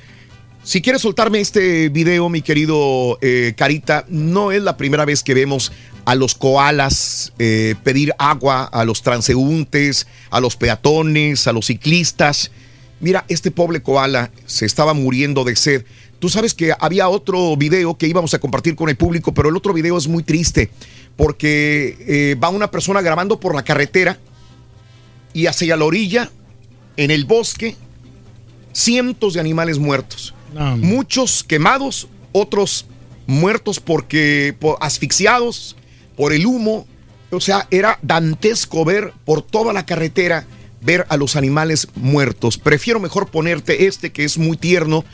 Si 0.63 0.81
quieres 0.81 1.01
soltarme 1.01 1.39
este 1.39 1.89
video, 1.89 2.29
mi 2.29 2.41
querido 2.41 3.17
eh, 3.21 3.53
Carita, 3.55 4.05
no 4.09 4.51
es 4.51 4.61
la 4.61 4.77
primera 4.77 5.05
vez 5.05 5.23
que 5.23 5.33
vemos 5.33 5.71
a 6.05 6.15
los 6.15 6.33
koalas 6.33 7.33
pedir 7.37 8.13
agua 8.17 8.63
a 8.63 8.83
los 8.83 9.03
transeúntes, 9.03 10.07
a 10.31 10.39
los 10.39 10.55
peatones, 10.55 11.45
a 11.45 11.53
los 11.53 11.67
ciclistas. 11.67 12.51
Mira, 12.99 13.25
este 13.27 13.51
pobre 13.51 13.81
koala 13.81 14.31
se 14.45 14.65
estaba 14.65 14.93
muriendo 14.93 15.43
de 15.43 15.55
sed. 15.55 15.85
Tú 16.19 16.29
sabes 16.29 16.53
que 16.53 16.73
había 16.77 17.07
otro 17.07 17.55
video 17.55 17.97
que 17.97 18.07
íbamos 18.07 18.33
a 18.33 18.39
compartir 18.39 18.75
con 18.75 18.89
el 18.89 18.97
público, 18.97 19.33
pero 19.33 19.49
el 19.49 19.55
otro 19.55 19.73
video 19.73 19.97
es 19.97 20.07
muy 20.07 20.23
triste 20.23 20.69
porque 21.15 21.97
eh, 22.07 22.35
va 22.35 22.49
una 22.49 22.71
persona 22.71 23.01
grabando 23.01 23.39
por 23.39 23.55
la 23.55 23.63
carretera 23.63 24.19
y 25.33 25.47
hacia 25.47 25.77
la 25.77 25.85
orilla, 25.85 26.31
en 26.97 27.11
el 27.11 27.25
bosque, 27.25 27.75
cientos 28.73 29.33
de 29.33 29.39
animales 29.39 29.79
muertos. 29.79 30.33
Muchos 30.77 31.43
quemados, 31.43 32.07
otros 32.31 32.85
muertos 33.27 33.79
porque 33.79 34.55
asfixiados 34.79 35.75
por 36.17 36.33
el 36.33 36.45
humo. 36.45 36.87
O 37.31 37.39
sea, 37.39 37.67
era 37.69 37.99
dantesco 38.01 38.83
ver 38.83 39.13
por 39.23 39.41
toda 39.41 39.71
la 39.71 39.85
carretera 39.85 40.47
ver 40.81 41.05
a 41.09 41.17
los 41.17 41.35
animales 41.35 41.87
muertos. 41.95 42.57
Prefiero 42.57 42.99
mejor 42.99 43.29
ponerte 43.29 43.85
este 43.85 44.11
que 44.11 44.23
es 44.23 44.37
muy 44.37 44.57
tierno 44.57 45.05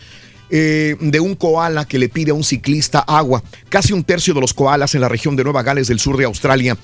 eh, 0.50 0.96
de 1.00 1.20
un 1.20 1.36
koala 1.36 1.86
que 1.86 2.00
le 2.00 2.10
pide 2.10 2.32
a 2.32 2.34
un 2.36 2.44
ciclista 2.44 3.00
agua. 3.00 3.44
Casi 3.70 3.94
un 3.94 4.04
tercio 4.04 4.34
de 4.34 4.42
los 4.42 4.54
koalas 4.54 4.96
en 4.96 5.02
la 5.02 5.10
región 5.10 5.36
de 5.36 5.44
Nueva 5.44 5.64
Gales 5.64 5.88
del 5.88 6.00
sur 6.00 6.18
de 6.18 6.26
Australia 6.26 6.78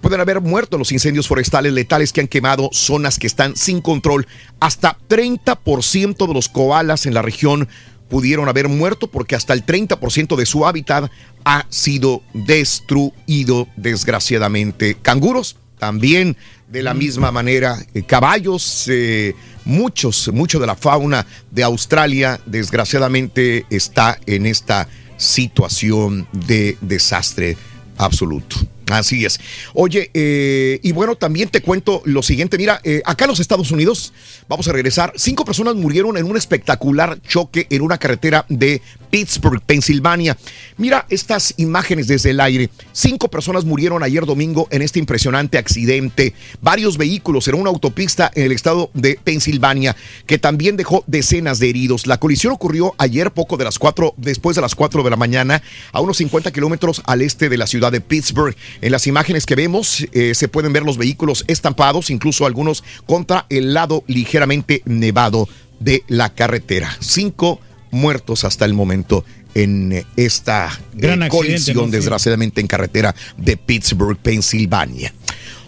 pueden 0.00 0.20
haber 0.20 0.40
muerto 0.40 0.76
en 0.76 0.80
los 0.80 0.92
incendios 0.92 1.26
forestales 1.26 1.72
letales 1.72 2.12
que 2.12 2.20
han 2.20 2.28
quemado 2.28 2.70
zonas 2.72 3.18
que 3.18 3.26
están 3.26 3.56
sin 3.56 3.80
control. 3.80 4.26
Hasta 4.60 4.96
30% 5.08 6.26
de 6.26 6.34
los 6.34 6.48
koalas 6.48 7.06
en 7.06 7.14
la 7.14 7.22
región 7.22 7.68
pudieron 8.08 8.48
haber 8.48 8.68
muerto 8.68 9.08
porque 9.08 9.36
hasta 9.36 9.52
el 9.52 9.64
30% 9.64 10.36
de 10.36 10.46
su 10.46 10.66
hábitat 10.66 11.10
ha 11.44 11.66
sido 11.68 12.22
destruido 12.32 13.68
desgraciadamente. 13.76 14.96
Canguros 15.00 15.56
también 15.78 16.36
de 16.68 16.82
la 16.82 16.94
misma 16.94 17.32
manera, 17.32 17.78
eh, 17.94 18.02
caballos, 18.02 18.86
eh, 18.88 19.34
muchos, 19.68 20.32
mucho 20.32 20.58
de 20.58 20.66
la 20.66 20.74
fauna 20.74 21.26
de 21.52 21.62
Australia 21.62 22.40
desgraciadamente 22.46 23.66
está 23.70 24.18
en 24.26 24.46
esta 24.46 24.88
situación 25.16 26.26
de 26.32 26.76
desastre 26.80 27.56
absoluto. 27.96 28.56
Así 28.90 29.24
es. 29.24 29.40
Oye, 29.74 30.10
eh, 30.14 30.80
y 30.82 30.92
bueno, 30.92 31.16
también 31.16 31.48
te 31.48 31.60
cuento 31.60 32.02
lo 32.04 32.22
siguiente. 32.22 32.56
Mira, 32.56 32.80
eh, 32.84 33.02
acá 33.04 33.24
en 33.24 33.30
los 33.30 33.40
Estados 33.40 33.70
Unidos, 33.70 34.12
vamos 34.48 34.68
a 34.68 34.72
regresar, 34.72 35.12
cinco 35.16 35.44
personas 35.44 35.74
murieron 35.74 36.16
en 36.16 36.24
un 36.24 36.36
espectacular 36.36 37.20
choque 37.22 37.66
en 37.70 37.82
una 37.82 37.98
carretera 37.98 38.46
de 38.48 38.80
Pittsburgh, 39.10 39.60
Pensilvania. 39.62 40.36
Mira 40.76 41.06
estas 41.08 41.54
imágenes 41.56 42.06
desde 42.06 42.30
el 42.30 42.40
aire. 42.40 42.70
Cinco 42.92 43.28
personas 43.28 43.64
murieron 43.64 44.02
ayer 44.02 44.24
domingo 44.26 44.68
en 44.70 44.82
este 44.82 44.98
impresionante 44.98 45.58
accidente. 45.58 46.34
Varios 46.60 46.98
vehículos 46.98 47.48
en 47.48 47.54
una 47.54 47.70
autopista 47.70 48.30
en 48.34 48.44
el 48.44 48.52
estado 48.52 48.90
de 48.94 49.18
Pensilvania 49.22 49.96
que 50.26 50.38
también 50.38 50.76
dejó 50.76 51.04
decenas 51.06 51.58
de 51.58 51.70
heridos. 51.70 52.06
La 52.06 52.18
colisión 52.18 52.52
ocurrió 52.52 52.94
ayer 52.98 53.32
poco 53.32 53.56
de 53.56 53.64
las 53.64 53.78
cuatro, 53.78 54.14
después 54.16 54.56
de 54.56 54.62
las 54.62 54.74
cuatro 54.74 55.02
de 55.02 55.10
la 55.10 55.16
mañana, 55.16 55.62
a 55.92 56.00
unos 56.00 56.18
50 56.18 56.52
kilómetros 56.52 57.02
al 57.06 57.22
este 57.22 57.48
de 57.48 57.56
la 57.56 57.66
ciudad 57.66 57.92
de 57.92 58.00
Pittsburgh. 58.00 58.56
En 58.80 58.92
las 58.92 59.06
imágenes 59.06 59.46
que 59.46 59.54
vemos 59.54 60.06
eh, 60.12 60.34
se 60.34 60.48
pueden 60.48 60.72
ver 60.72 60.82
los 60.82 60.98
vehículos 60.98 61.44
estampados, 61.48 62.10
incluso 62.10 62.46
algunos 62.46 62.84
contra 63.06 63.46
el 63.48 63.74
lado 63.74 64.04
ligeramente 64.06 64.82
nevado 64.84 65.48
de 65.80 66.04
la 66.08 66.34
carretera. 66.34 66.96
Cinco 67.00 67.60
muertos 67.90 68.44
hasta 68.44 68.64
el 68.64 68.74
momento 68.74 69.24
en 69.54 69.92
eh, 69.92 70.06
esta 70.16 70.66
eh, 70.66 70.94
Gran 70.94 71.22
accidente, 71.22 71.48
colisión, 71.48 71.90
desgraciadamente, 71.90 72.60
en 72.60 72.66
carretera 72.66 73.14
de 73.36 73.56
Pittsburgh, 73.56 74.18
Pensilvania. 74.18 75.12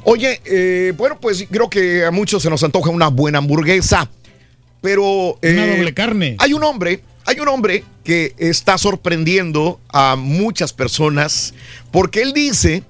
Oye, 0.05 0.41
eh, 0.45 0.93
bueno, 0.97 1.19
pues 1.21 1.47
creo 1.51 1.69
que 1.69 2.05
a 2.05 2.11
muchos 2.11 2.43
se 2.43 2.51
nos 2.51 2.63
antoja 2.63 2.91
una 2.91 3.09
buena 3.09 3.39
hamburguesa, 3.39 4.11
pero... 4.81 5.39
Una 5.43 5.67
eh, 5.67 5.77
doble 5.77 5.95
carne. 5.95 6.37
Hay 6.39 6.55
un 6.55 6.65
hombre, 6.65 7.03
hay 7.27 7.39
un 7.41 7.49
hombre 7.49 7.85
que 8.03 8.35
está 8.39 8.79
sorprendiendo 8.79 9.79
a 9.89 10.17
muchas 10.17 10.73
personas 10.73 11.55
porque 11.91 12.23
él 12.23 12.33
dice 12.33 12.83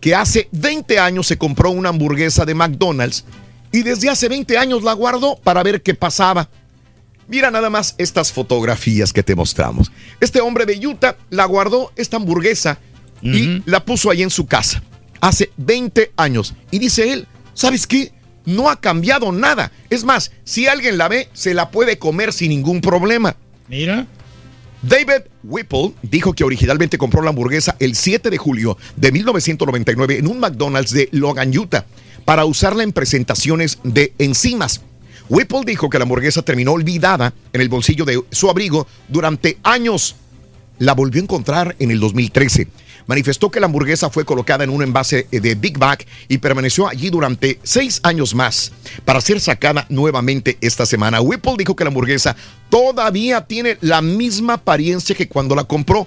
que 0.00 0.14
hace 0.14 0.48
20 0.52 0.98
años 0.98 1.26
se 1.26 1.38
compró 1.38 1.70
una 1.70 1.88
hamburguesa 1.88 2.44
de 2.44 2.54
McDonald's 2.54 3.24
y 3.72 3.82
desde 3.82 4.08
hace 4.08 4.28
20 4.28 4.56
años 4.58 4.82
la 4.82 4.92
guardó 4.92 5.36
para 5.36 5.62
ver 5.62 5.82
qué 5.82 5.94
pasaba. 5.94 6.48
Mira 7.26 7.50
nada 7.50 7.68
más 7.68 7.94
estas 7.98 8.32
fotografías 8.32 9.12
que 9.12 9.22
te 9.22 9.34
mostramos. 9.34 9.92
Este 10.20 10.40
hombre 10.40 10.64
de 10.64 10.86
Utah 10.86 11.16
la 11.30 11.44
guardó 11.44 11.92
esta 11.96 12.16
hamburguesa 12.16 12.78
y 13.20 13.62
la 13.66 13.84
puso 13.84 14.10
ahí 14.10 14.22
en 14.22 14.30
su 14.30 14.46
casa 14.46 14.82
hace 15.20 15.50
20 15.56 16.12
años. 16.16 16.54
Y 16.70 16.78
dice 16.78 17.12
él, 17.12 17.26
¿sabes 17.54 17.86
qué? 17.86 18.12
No 18.44 18.70
ha 18.70 18.80
cambiado 18.80 19.32
nada. 19.32 19.72
Es 19.90 20.04
más, 20.04 20.32
si 20.44 20.66
alguien 20.66 20.96
la 20.96 21.08
ve, 21.08 21.28
se 21.32 21.52
la 21.52 21.70
puede 21.70 21.98
comer 21.98 22.32
sin 22.32 22.50
ningún 22.50 22.80
problema. 22.80 23.36
Mira. 23.68 24.06
David 24.82 25.26
Whipple 25.42 25.92
dijo 26.02 26.32
que 26.34 26.44
originalmente 26.44 26.98
compró 26.98 27.22
la 27.22 27.30
hamburguesa 27.30 27.76
el 27.80 27.96
7 27.96 28.30
de 28.30 28.38
julio 28.38 28.78
de 28.96 29.10
1999 29.10 30.18
en 30.18 30.26
un 30.28 30.38
McDonald's 30.38 30.92
de 30.92 31.08
Logan, 31.12 31.56
Utah, 31.56 31.84
para 32.24 32.44
usarla 32.44 32.84
en 32.84 32.92
presentaciones 32.92 33.78
de 33.82 34.12
enzimas. 34.18 34.82
Whipple 35.28 35.62
dijo 35.66 35.90
que 35.90 35.98
la 35.98 36.04
hamburguesa 36.04 36.42
terminó 36.42 36.72
olvidada 36.72 37.34
en 37.52 37.60
el 37.60 37.68
bolsillo 37.68 38.04
de 38.04 38.22
su 38.30 38.48
abrigo 38.48 38.86
durante 39.08 39.58
años. 39.62 40.16
La 40.78 40.94
volvió 40.94 41.20
a 41.20 41.24
encontrar 41.24 41.74
en 41.80 41.90
el 41.90 41.98
2013. 41.98 42.68
Manifestó 43.08 43.50
que 43.50 43.58
la 43.58 43.66
hamburguesa 43.66 44.10
fue 44.10 44.26
colocada 44.26 44.64
en 44.64 44.70
un 44.70 44.82
envase 44.82 45.26
de 45.30 45.54
Big 45.54 45.78
Mac 45.78 46.06
y 46.28 46.36
permaneció 46.38 46.86
allí 46.86 47.08
durante 47.08 47.58
seis 47.62 48.00
años 48.02 48.34
más 48.34 48.70
para 49.06 49.22
ser 49.22 49.40
sacada 49.40 49.86
nuevamente 49.88 50.58
esta 50.60 50.84
semana. 50.84 51.22
Whipple 51.22 51.54
dijo 51.56 51.74
que 51.74 51.84
la 51.84 51.88
hamburguesa 51.88 52.36
todavía 52.68 53.46
tiene 53.46 53.78
la 53.80 54.02
misma 54.02 54.54
apariencia 54.54 55.16
que 55.16 55.26
cuando 55.26 55.54
la 55.54 55.64
compró, 55.64 56.06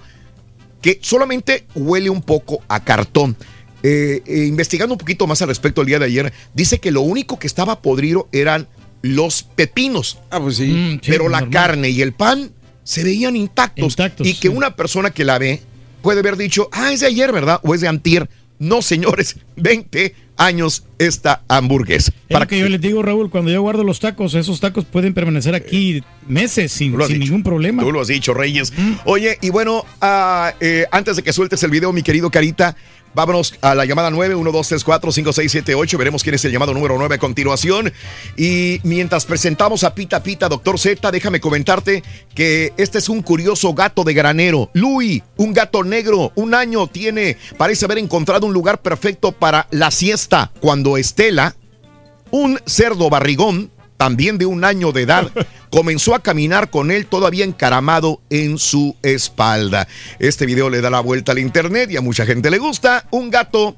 que 0.79 0.99
solamente 1.01 1.65
huele 1.73 2.11
un 2.11 2.21
poco 2.21 2.61
a 2.67 2.83
cartón. 2.83 3.35
Eh, 3.81 4.21
eh, 4.27 4.45
investigando 4.45 4.93
un 4.93 4.99
poquito 4.99 5.25
más 5.25 5.41
al 5.41 5.47
respecto 5.47 5.81
el 5.81 5.87
día 5.87 5.97
de 5.97 6.05
ayer, 6.05 6.31
dice 6.53 6.77
que 6.77 6.91
lo 6.91 7.01
único 7.01 7.39
que 7.39 7.47
estaba 7.47 7.81
podrido 7.81 8.29
eran 8.31 8.67
los 9.01 9.41
pepinos. 9.41 10.19
Ah, 10.29 10.39
pues 10.39 10.57
sí. 10.57 10.67
Mm, 10.67 10.91
sí, 11.01 11.09
Pero 11.09 11.29
la 11.29 11.41
normal. 11.41 11.49
carne 11.51 11.89
y 11.89 12.03
el 12.03 12.13
pan 12.13 12.51
se 12.83 13.03
veían 13.03 13.35
intactos. 13.35 13.93
Intactos, 13.93 14.27
y 14.27 14.35
que 14.35 14.49
sí. 14.49 14.53
una 14.55 14.75
persona 14.75 15.09
que 15.09 15.25
la 15.25 15.39
ve 15.39 15.63
puede 16.01 16.19
haber 16.19 16.37
dicho, 16.37 16.69
ah, 16.71 16.91
es 16.91 17.01
de 17.01 17.07
ayer, 17.07 17.31
¿verdad? 17.31 17.59
O 17.63 17.73
es 17.73 17.81
de 17.81 17.87
antier. 17.87 18.29
No, 18.59 18.81
señores, 18.81 19.37
20 19.55 20.13
años 20.37 20.85
esta 20.97 21.43
hamburguesa. 21.47 22.11
Es 22.27 22.39
lo 22.39 22.47
que 22.47 22.59
yo 22.59 22.69
les 22.69 22.81
digo, 22.81 23.01
Raúl, 23.03 23.29
cuando 23.29 23.51
yo 23.51 23.61
guardo 23.61 23.83
los 23.83 23.99
tacos, 23.99 24.33
esos 24.33 24.59
tacos 24.59 24.85
pueden 24.85 25.13
permanecer 25.13 25.53
aquí 25.53 26.03
meses 26.27 26.71
sin, 26.71 26.97
ningún 26.97 27.43
problema. 27.43 27.83
Tú 27.83 27.91
lo 27.91 28.01
has 28.01 28.07
dicho, 28.07 28.33
Reyes. 28.33 28.73
Oye, 29.05 29.37
y 29.41 29.49
bueno, 29.49 29.85
eh, 30.59 30.85
antes 30.91 31.15
de 31.15 31.23
que 31.23 31.33
sueltes 31.33 31.61
el 31.63 31.71
video, 31.71 31.91
mi 31.93 32.01
querido 32.01 32.31
Carita, 32.31 32.75
vámonos 33.13 33.55
a 33.61 33.75
la 33.75 33.85
llamada 33.85 34.09
9, 34.09 34.35
1, 34.35 34.51
2, 34.51 34.67
3, 34.67 34.83
4, 34.83 35.11
5, 35.11 35.33
6, 35.33 35.51
7, 35.51 35.75
8. 35.75 35.97
Veremos 35.97 36.23
quién 36.23 36.35
es 36.35 36.45
el 36.45 36.51
llamado 36.51 36.73
número 36.73 36.97
9 36.97 37.15
a 37.15 37.17
continuación. 37.17 37.91
Y 38.38 38.79
mientras 38.83 39.25
presentamos 39.25 39.83
a 39.83 39.93
Pita 39.93 40.23
Pita, 40.23 40.49
doctor 40.49 40.79
Z, 40.79 41.11
déjame 41.11 41.39
comentarte 41.39 42.03
que 42.33 42.73
este 42.77 42.97
es 42.97 43.09
un 43.09 43.21
curioso 43.21 43.73
gato 43.73 44.03
de 44.03 44.13
granero. 44.13 44.69
Louis, 44.73 45.21
un 45.38 45.53
gato 45.53 45.83
negro, 45.83 46.31
un 46.35 46.53
año 46.53 46.88
tiene, 46.88 47.38
parece 47.57 47.85
haber 47.85 47.97
encontrado 47.97 48.47
un 48.47 48.53
lugar 48.53 48.81
perfecto 48.81 49.31
para 49.31 49.67
la 49.71 49.91
siesta. 49.91 50.51
Cuando 50.59 50.97
Estela, 50.97 51.55
un 52.31 52.59
cerdo 52.65 53.09
barrigón, 53.09 53.71
también 54.01 54.39
de 54.39 54.47
un 54.47 54.63
año 54.63 54.91
de 54.91 55.03
edad, 55.03 55.29
comenzó 55.69 56.15
a 56.15 56.23
caminar 56.23 56.71
con 56.71 56.89
él 56.89 57.05
todavía 57.05 57.45
encaramado 57.45 58.19
en 58.31 58.57
su 58.57 58.95
espalda. 59.03 59.87
Este 60.17 60.47
video 60.47 60.71
le 60.71 60.81
da 60.81 60.89
la 60.89 61.01
vuelta 61.01 61.33
al 61.33 61.37
internet 61.37 61.91
y 61.91 61.97
a 61.97 62.01
mucha 62.01 62.25
gente 62.25 62.49
le 62.49 62.57
gusta. 62.57 63.05
Un 63.11 63.29
gato 63.29 63.77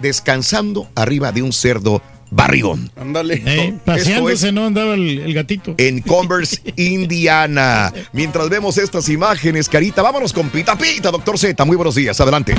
descansando 0.00 0.88
arriba 0.94 1.32
de 1.32 1.42
un 1.42 1.52
cerdo 1.52 2.00
barrigón. 2.30 2.92
Ándale. 2.94 3.42
Eh, 3.44 3.74
paseándose 3.84 4.46
es 4.46 4.54
no 4.54 4.66
andaba 4.66 4.94
el, 4.94 5.18
el 5.18 5.34
gatito. 5.34 5.74
en 5.78 6.00
Converse, 6.00 6.60
Indiana. 6.76 7.92
Mientras 8.12 8.48
vemos 8.48 8.78
estas 8.78 9.08
imágenes, 9.08 9.68
Carita, 9.68 10.00
vámonos 10.00 10.32
con 10.32 10.48
Pita 10.48 10.78
Pita, 10.78 11.10
doctor 11.10 11.36
Z. 11.36 11.64
Muy 11.64 11.74
buenos 11.74 11.96
días, 11.96 12.20
adelante. 12.20 12.54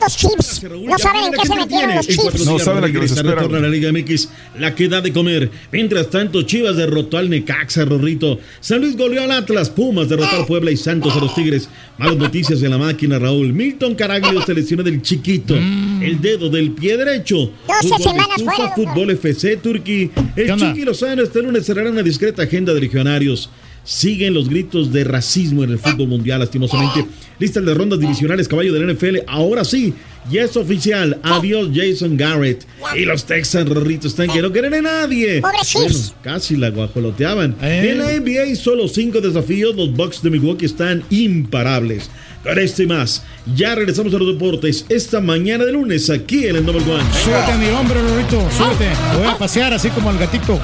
Pobrecitos 0.00 0.16
chips. 0.16 0.62
No 0.62 0.98
saben 0.98 1.24
en 1.24 1.32
qué 1.32 1.46
se 1.46 1.54
metieron 1.54 1.94
los 1.94 2.06
chips. 2.06 2.46
No 2.46 2.58
saben 2.58 2.84
a 2.84 2.92
qué 2.92 2.98
les 2.98 3.12
espera, 3.12 3.46
la 3.46 3.68
Liga 3.68 3.92
MX 3.92 4.28
la 4.58 4.74
que 4.74 4.88
da 4.88 5.00
de 5.00 5.12
comer. 5.12 5.50
Mientras 5.72 6.08
tanto, 6.10 6.42
Chivas 6.42 6.76
derrotó 6.76 7.18
al 7.18 7.30
Necaxa, 7.30 7.84
Rorrito. 7.84 8.38
San 8.60 8.80
Luis 8.80 8.96
goleó 8.96 9.22
al 9.22 9.32
Atlas. 9.32 9.70
Pumas 9.70 10.08
derrotó 10.08 10.36
al 10.36 10.46
Puebla 10.46 10.70
y 10.70 10.76
Santos 10.76 11.14
a 11.16 11.20
los 11.20 11.34
Tigres. 11.34 11.68
Malas 11.98 12.16
noticias 12.16 12.62
en 12.62 12.70
la 12.70 12.78
máquina, 12.78 13.18
Raúl. 13.18 13.52
Milton 13.52 13.94
Caraglio 13.94 14.42
se 14.42 14.54
lesionó 14.54 14.82
del 14.82 15.02
chiquito. 15.02 15.54
El 15.54 16.20
dedo 16.20 16.48
del 16.48 16.72
pie 16.72 16.96
derecho. 16.96 17.50
Doce 17.66 17.88
Fútbol 17.88 17.98
de 17.98 18.04
semanas 18.04 18.42
fuera. 18.42 18.74
Fútbol 18.74 19.10
FC 19.10 19.56
Turquí. 19.56 20.10
¿Qué 20.34 20.42
El? 20.42 20.56
Chiqui 20.56 20.84
Lozano 20.84 21.22
este 21.22 21.42
lunes 21.42 21.64
cerrará 21.64 21.90
una 21.90 22.02
discreta 22.02 22.42
agenda 22.42 22.72
de 22.74 22.80
legionarios. 22.80 23.50
Siguen 23.84 24.34
los 24.34 24.48
gritos 24.48 24.92
de 24.92 25.04
racismo 25.04 25.64
en 25.64 25.70
el 25.70 25.78
fútbol 25.78 26.08
mundial, 26.08 26.40
lastimosamente. 26.40 27.06
Listas 27.38 27.64
de 27.64 27.74
rondas 27.74 27.98
divisionales, 27.98 28.46
caballo 28.46 28.72
del 28.72 28.94
NFL. 28.94 29.20
Ahora 29.26 29.64
sí, 29.64 29.94
ya 30.30 30.42
es 30.42 30.56
oficial. 30.56 31.18
Adiós, 31.22 31.70
Jason 31.74 32.16
Garrett. 32.16 32.66
Y 32.94 33.04
los 33.04 33.24
Texans, 33.24 33.68
Rorrito, 33.68 34.08
están 34.08 34.28
que 34.28 34.42
no 34.42 34.52
quieren 34.52 34.74
a 34.74 34.82
nadie. 34.82 35.42
Chiefs. 35.62 36.14
casi 36.22 36.56
la 36.56 36.70
guajoloteaban. 36.70 37.56
Eh. 37.62 37.90
En 37.90 37.98
la 37.98 38.12
NBA, 38.12 38.54
solo 38.56 38.86
cinco 38.88 39.20
desafíos. 39.20 39.74
Los 39.74 39.92
Bucks 39.94 40.22
de 40.22 40.30
Milwaukee 40.30 40.66
están 40.66 41.02
imparables. 41.10 42.10
Con 42.42 42.58
este 42.58 42.84
y 42.84 42.86
más, 42.86 43.22
ya 43.54 43.74
regresamos 43.74 44.14
a 44.14 44.18
los 44.18 44.32
deportes 44.32 44.86
esta 44.88 45.20
mañana 45.20 45.64
de 45.64 45.72
lunes 45.72 46.08
aquí 46.08 46.46
en 46.46 46.56
el 46.56 46.64
Number 46.64 46.82
One. 46.82 47.04
Súbete 47.22 47.52
a 47.52 47.58
mi 47.58 47.68
hombro, 47.68 48.02
Lorito, 48.02 48.48
súbete. 48.50 48.88
Voy 49.18 49.26
a 49.26 49.36
pasear 49.36 49.74
así 49.74 49.90
como 49.90 50.10
el 50.10 50.18
gatito. 50.18 50.58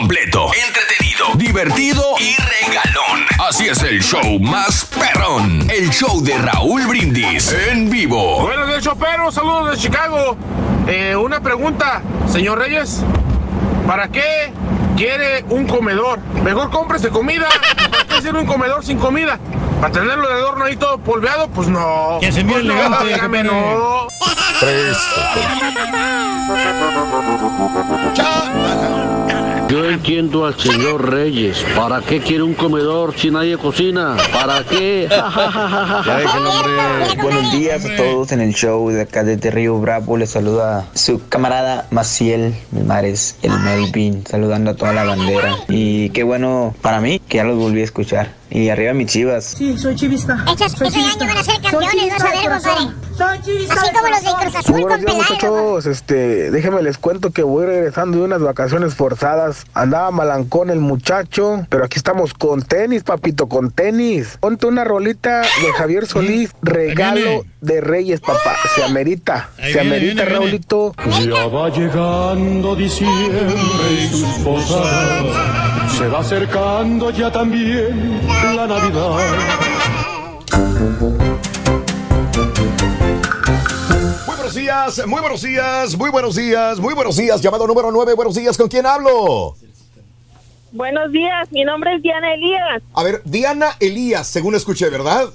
Completo, 0.00 0.46
entretenido, 0.66 1.26
divertido 1.34 2.02
y 2.18 2.34
regalón. 2.34 3.26
Así 3.46 3.68
es 3.68 3.82
el 3.82 4.02
show 4.02 4.40
más 4.40 4.86
perrón. 4.86 5.68
El 5.70 5.90
show 5.90 6.22
de 6.22 6.38
Raúl 6.38 6.86
Brindis 6.86 7.52
en 7.52 7.90
vivo. 7.90 8.40
Buenos 8.40 8.66
días, 8.68 8.82
Chopero. 8.82 9.30
Saludos 9.30 9.72
de 9.72 9.76
Chicago. 9.76 10.38
Eh, 10.88 11.14
una 11.14 11.42
pregunta, 11.42 12.00
señor 12.32 12.60
Reyes. 12.60 13.02
¿Para 13.86 14.08
qué 14.08 14.54
quiere 14.96 15.44
un 15.50 15.66
comedor? 15.66 16.20
Mejor 16.44 16.70
cómprese 16.70 17.10
comida. 17.10 17.48
¿Para 17.90 18.04
qué 18.04 18.14
hacer 18.14 18.34
un 18.34 18.46
comedor 18.46 18.82
sin 18.82 18.96
comida? 18.98 19.38
¿Para 19.82 19.92
tenerlo 19.92 20.28
de 20.28 20.34
adorno 20.34 20.64
ahí 20.64 20.76
todo 20.76 20.96
polveado? 20.96 21.48
Pues 21.48 21.68
no. 21.68 22.16
Que 22.22 22.32
se 22.32 22.42
mire 22.42 22.62
Pues 22.62 22.64
no, 22.64 23.00
elegante, 23.02 23.44
no. 23.44 24.08
Yo 29.70 29.88
entiendo 29.88 30.46
al 30.46 30.58
señor 30.58 31.12
Reyes. 31.12 31.64
¿Para 31.76 32.00
qué 32.00 32.18
quiere 32.18 32.42
un 32.42 32.54
comedor 32.54 33.14
si 33.16 33.30
nadie 33.30 33.56
cocina? 33.56 34.16
¿Para 34.32 34.64
qué? 34.64 35.08
Buenos 37.22 37.52
días 37.52 37.84
a 37.84 37.96
todos 37.96 38.32
en 38.32 38.40
el 38.40 38.52
show 38.52 38.90
de 38.90 39.02
acá 39.02 39.22
de 39.22 39.36
Río 39.48 39.78
Bravo. 39.78 40.16
Les 40.16 40.30
saluda 40.30 40.88
su 40.94 41.24
camarada 41.28 41.86
Maciel 41.92 42.52
Mares, 42.84 43.36
el 43.42 43.52
Melvin, 43.60 44.26
saludando 44.26 44.72
a 44.72 44.74
toda 44.74 44.92
la 44.92 45.04
bandera. 45.04 45.54
Y 45.68 46.10
qué 46.10 46.24
bueno 46.24 46.74
para 46.82 47.00
mí 47.00 47.19
que 47.30 47.36
ya 47.38 47.44
los 47.44 47.56
volví 47.56 47.80
a 47.80 47.84
escuchar. 47.84 48.32
Y 48.50 48.68
arriba 48.68 48.92
mis 48.92 49.06
chivas. 49.06 49.44
Sí, 49.44 49.78
soy 49.78 49.94
chivista. 49.94 50.44
Este 50.50 50.64
año 50.64 51.18
van 51.20 51.38
a 51.38 51.44
ser 51.44 51.60
campeones, 51.62 52.10
vas 52.10 52.20
a 52.20 52.30
ver, 52.30 52.50
compadre. 52.50 52.94
Soy 53.16 53.40
chivista. 53.42 53.74
Así 53.74 53.94
como 53.94 54.08
los 54.08 54.22
de 54.22 54.30
Cruz 54.42 54.56
Azul 54.56 54.80
Buenos 54.80 55.04
con 55.04 55.16
muchachos. 55.16 55.86
Este, 55.86 56.50
déjenme 56.50 56.82
les 56.82 56.98
cuento 56.98 57.30
que 57.30 57.44
voy 57.44 57.66
regresando 57.66 58.18
de 58.18 58.24
unas 58.24 58.42
vacaciones 58.42 58.96
forzadas. 58.96 59.64
Andaba 59.72 60.10
malancón 60.10 60.70
el 60.70 60.80
muchacho, 60.80 61.64
pero 61.68 61.84
aquí 61.84 61.98
estamos 61.98 62.34
con 62.34 62.62
tenis, 62.62 63.04
papito, 63.04 63.48
con 63.48 63.70
tenis. 63.70 64.36
Ponte 64.40 64.66
una 64.66 64.82
rolita 64.82 65.42
de 65.42 65.72
Javier 65.78 66.06
Solís, 66.06 66.50
regalo 66.62 67.44
de 67.60 67.80
Reyes, 67.80 68.20
papá. 68.20 68.56
Se 68.74 68.82
amerita, 68.82 69.50
Ahí 69.58 69.72
se 69.72 69.80
viene, 69.80 69.96
amerita, 69.96 70.24
viene, 70.24 70.30
viene. 70.30 70.46
Raulito. 70.46 70.94
Ya 71.24 71.46
va 71.46 71.68
llegando 71.68 72.74
diciembre 72.74 73.46
y 73.92 74.08
sus 74.08 74.44
posadas. 74.44 75.60
Se 75.96 76.08
va 76.08 76.20
acercando 76.20 77.10
ya 77.10 77.19
también 77.28 78.18
la 78.56 78.66
Navidad. 78.66 79.18
Muy 84.26 84.36
buenos 84.36 84.54
días, 84.54 85.06
muy 85.06 85.20
buenos 85.20 85.42
días, 85.42 85.96
muy 85.98 86.10
buenos 86.10 86.36
días, 86.36 86.80
muy 86.80 86.94
buenos 86.94 87.16
días. 87.16 87.42
Llamado 87.42 87.66
número 87.66 87.92
9, 87.92 88.14
buenos 88.14 88.34
días, 88.36 88.56
¿con 88.56 88.68
quién 88.68 88.86
hablo? 88.86 89.54
Buenos 90.72 91.12
días, 91.12 91.52
mi 91.52 91.64
nombre 91.64 91.94
es 91.96 92.02
Diana 92.02 92.32
Elías. 92.32 92.82
A 92.94 93.02
ver, 93.02 93.20
Diana 93.24 93.76
Elías, 93.80 94.26
según 94.26 94.54
escuché, 94.54 94.88
¿verdad? 94.88 95.28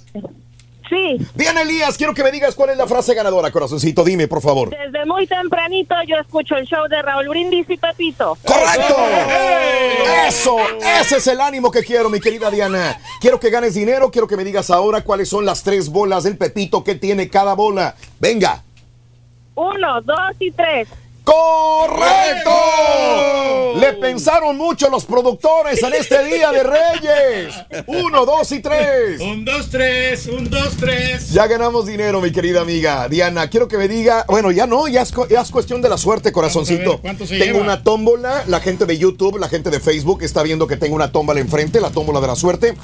Sí. 0.90 1.18
Diana 1.34 1.62
Elías, 1.62 1.98
quiero 1.98 2.14
que 2.14 2.24
me 2.24 2.32
digas 2.32 2.53
cuál 2.53 2.70
es 2.70 2.78
la 2.78 2.88
frase 2.88 3.14
ganadora, 3.14 3.52
corazoncito. 3.52 4.03
Dime, 4.03 4.28
por 4.28 4.41
favor. 4.41 4.70
Desde 4.70 5.06
muy 5.06 5.26
tempranito 5.26 5.95
yo 6.07 6.18
escucho 6.18 6.56
el 6.56 6.66
show 6.66 6.88
de 6.88 7.02
Raúl 7.02 7.28
Brindis 7.30 7.70
y 7.70 7.78
Pepito. 7.78 8.38
¡Correcto! 8.45 8.95
Eso, 10.28 10.57
ese 11.02 11.18
es 11.18 11.28
el 11.28 11.41
ánimo 11.41 11.72
que 11.72 11.84
quiero, 11.84 12.10
mi 12.10 12.20
querida 12.20 12.52
Diana. 12.52 12.99
Quiero 13.20 13.40
que 13.40 13.49
ganes 13.49 13.74
dinero, 13.74 14.12
quiero 14.12 14.28
que 14.28 14.38
me 14.38 14.44
digas 14.44 14.70
ahora 14.70 15.02
cuáles 15.02 15.30
son 15.30 15.45
las 15.45 15.64
tres 15.64 15.90
bolas 15.90 16.24
del 16.24 16.38
Pepito 16.38 16.84
que 16.84 16.95
tiene 16.95 17.30
cada 17.30 17.53
bola. 17.53 17.95
Venga. 18.20 18.64
Uno, 19.56 20.02
dos 20.02 20.36
y 20.40 20.52
tres. 20.52 20.88
¡Correcto! 21.26 22.52
Le 23.80 23.94
pensaron 23.94 24.56
mucho 24.58 24.90
los 24.90 25.06
productores 25.06 25.82
en 25.84 25.94
este 25.94 26.24
día 26.26 26.52
de 26.52 26.64
Reyes. 26.64 27.54
Uno, 27.88 28.26
dos 28.26 28.52
y 28.52 28.60
tres. 28.62 29.20
Un, 29.20 29.44
dos, 29.44 29.70
tres, 29.70 30.28
un, 30.28 30.50
dos, 30.50 30.76
tres. 30.80 31.32
Ya 31.32 31.46
ganamos 31.48 31.86
dinero, 31.86 32.22
mi 32.22 32.32
querida 32.32 32.62
amiga. 32.62 33.10
Diana, 33.10 33.50
quiero 33.50 33.68
que 33.68 33.78
me 33.78 33.88
diga, 33.88 34.24
bueno, 34.28 34.52
ya 34.52 34.66
no, 34.66 34.88
ya 34.88 35.02
es, 35.02 35.12
cu- 35.12 35.28
ya 35.28 35.42
es 35.42 35.52
cuestión 35.52 35.82
de 35.82 35.90
la 35.90 35.98
suerte, 35.98 36.32
corazoncito. 36.32 37.00
¿cuánto 37.02 37.26
se 37.28 37.38
tengo 37.38 37.54
lleva? 37.60 37.64
una 37.66 37.84
tómbola, 37.84 38.44
la 38.48 38.60
gente 38.62 38.86
de 38.86 38.98
YouTube, 38.98 39.38
la 39.40 39.50
gente 39.50 39.70
de 39.70 39.80
Facebook 39.80 40.24
está 40.24 40.42
viendo 40.44 40.68
que 40.68 40.78
tengo 40.78 40.96
una 40.96 41.12
tómbola 41.12 41.40
enfrente, 41.42 41.82
la 41.82 41.90
tómbola 41.90 42.22
de 42.22 42.28
la 42.28 42.36
suerte. 42.36 42.76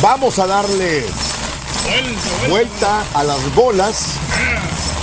Vamos 0.00 0.38
a 0.38 0.46
darle 0.46 1.02
vuelta 2.48 3.04
a 3.14 3.24
las 3.24 3.54
bolas 3.54 4.12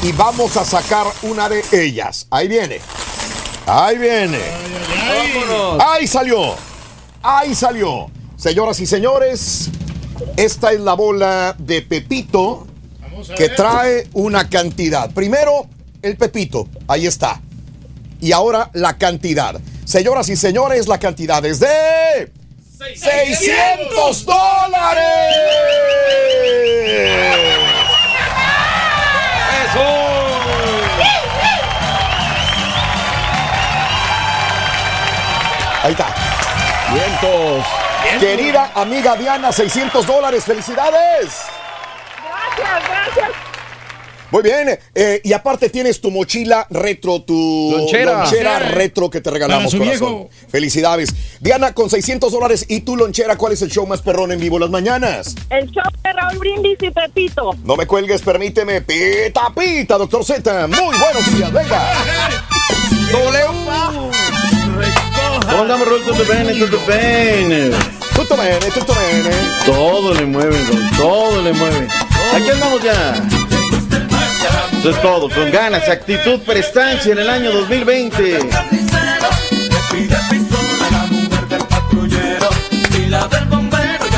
y 0.04 0.12
vamos 0.12 0.58
a 0.58 0.66
sacar 0.66 1.08
una 1.22 1.48
de 1.48 1.64
ellas. 1.72 2.28
Ahí 2.30 2.50
viene. 2.50 2.80
Ahí 3.66 3.98
viene. 3.98 4.40
Ahí 5.80 6.08
salió. 6.08 6.56
Ahí 7.22 7.56
salió. 7.56 8.12
Señoras 8.36 8.82
y 8.82 8.86
señores, 8.86 9.70
esta 10.36 10.74
es 10.74 10.82
la 10.82 10.94
bola 10.94 11.56
de 11.58 11.82
Pepito 11.82 12.68
que 13.38 13.48
trae 13.48 14.10
una 14.12 14.50
cantidad. 14.50 15.10
Primero, 15.12 15.68
el 16.02 16.18
Pepito. 16.18 16.68
Ahí 16.88 17.08
está. 17.08 17.42
Y 18.20 18.34
ahora 18.34 18.70
la 18.74 18.98
cantidad. 18.98 19.62
Señoras 19.86 20.28
y 20.28 20.36
señores, 20.36 20.88
la 20.88 21.00
cantidad 21.00 21.46
es 21.46 21.62
de... 21.62 22.32
600 22.78 24.26
dólares. 24.26 25.04
Ahí 35.84 35.92
está. 35.92 36.08
Vientos. 36.94 37.66
Querida 38.20 38.72
amiga 38.76 39.16
Diana, 39.16 39.52
600 39.52 40.06
dólares. 40.06 40.46
¡Felicidades! 40.46 41.48
Gracias, 42.24 42.88
gracias. 42.88 43.53
Muy 44.34 44.42
bien. 44.42 44.80
eh, 44.96 45.22
y 45.24 45.32
aparte 45.32 45.70
tienes 45.70 46.02
tu 46.02 46.10
mochila 46.10 46.66
retro, 46.72 47.22
tu 47.22 47.72
Lonchera. 47.78 48.24
lonchera 48.24 48.60
retro 48.60 49.08
que 49.10 49.22
te 49.22 49.30
regalamos, 49.30 49.72
Para 49.72 49.72
su 49.72 49.78
corazón. 49.78 50.28
viejo. 50.30 50.50
Felicidades. 50.50 51.10
Diana, 51.40 51.74
con 51.76 51.88
600 51.90 52.32
dólares 52.32 52.66
y 52.68 52.80
tu 52.82 52.96
lonchera, 52.98 53.38
¿cuál 53.38 53.54
es 53.54 53.62
el 53.62 53.70
show 53.70 53.86
más 53.86 54.02
perrón 54.02 54.32
en 54.32 54.40
vivo 54.40 54.58
las 54.58 54.72
mañanas? 54.72 55.36
El 55.52 55.70
show 55.70 55.84
de 56.04 56.14
Raúl 56.14 56.40
Brindis 56.40 56.78
y 56.82 56.90
Pepito. 56.90 57.52
No 57.64 57.76
me 57.76 57.86
cuelgues, 57.86 58.24
permíteme. 58.24 58.82
Pita, 58.82 59.54
pita, 59.56 59.98
doctor 60.00 60.26
Z. 60.26 60.68
Muy 60.68 60.98
buenos 60.98 61.38
días, 61.38 61.54
venga. 61.54 61.94
¿Cómo 65.50 65.62
andamos, 65.62 65.88
Raúl? 65.88 66.04
Tutto 66.04 66.24
bene, 68.38 68.60
tutto 68.68 68.94
bene. 68.96 69.32
Todo 69.66 70.14
le 70.14 70.26
mueve, 70.26 70.58
Raúl, 70.58 70.90
todo 70.98 71.42
le 71.42 71.54
mueve. 71.54 71.88
Aquí 72.34 72.50
andamos 72.50 72.82
ya. 72.84 73.24
Eso 74.84 74.90
es 74.90 75.02
todo, 75.02 75.30
con 75.30 75.50
ganas, 75.50 75.88
actitud, 75.88 76.42
prestancia 76.42 77.14
en 77.14 77.20
el 77.20 77.30
año 77.30 77.54
2020. 77.54 78.40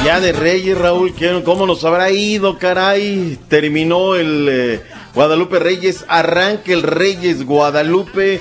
Ya 0.03 0.19
de 0.19 0.31
Reyes, 0.33 0.77
Raúl, 0.77 1.15
¿qué- 1.15 1.41
¿cómo 1.43 1.65
nos 1.65 1.83
habrá 1.83 2.11
ido, 2.11 2.59
caray? 2.59 3.39
Terminó 3.47 4.15
el 4.15 4.47
eh, 4.49 4.81
Guadalupe 5.15 5.57
Reyes, 5.57 6.05
arranca 6.07 6.71
el 6.71 6.83
Reyes 6.83 7.43
Guadalupe. 7.43 8.39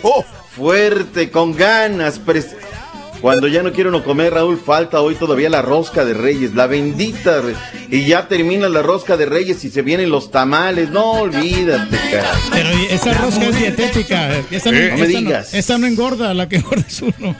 Fuerte, 0.54 1.30
con 1.30 1.56
ganas. 1.56 2.20
pres- 2.20 2.54
Cuando 3.24 3.48
ya 3.48 3.62
no 3.62 3.72
quiero 3.72 3.90
no 3.90 4.04
comer, 4.04 4.34
Raúl, 4.34 4.58
falta 4.58 5.00
hoy 5.00 5.14
todavía 5.14 5.48
la 5.48 5.62
rosca 5.62 6.04
de 6.04 6.12
Reyes, 6.12 6.54
la 6.54 6.66
bendita. 6.66 7.40
Y 7.90 8.04
ya 8.04 8.28
termina 8.28 8.68
la 8.68 8.82
rosca 8.82 9.16
de 9.16 9.24
Reyes 9.24 9.64
y 9.64 9.70
se 9.70 9.80
vienen 9.80 10.10
los 10.10 10.30
tamales. 10.30 10.90
No 10.90 11.12
olvídate. 11.12 11.96
Pero 12.52 12.68
esa 12.90 13.14
rosca 13.14 13.46
es 13.46 13.58
dietética. 13.58 14.30
Esa 14.50 14.70
no, 14.70 14.76
Eh, 14.76 14.90
no 14.90 14.98
me 14.98 15.04
esa 15.06 15.18
digas. 15.18 15.54
esa 15.54 15.78
no 15.78 15.86
engorda, 15.86 16.34
la 16.34 16.50
que 16.50 16.56
engorda 16.56 16.84
es 16.86 17.00
uno. 17.00 17.34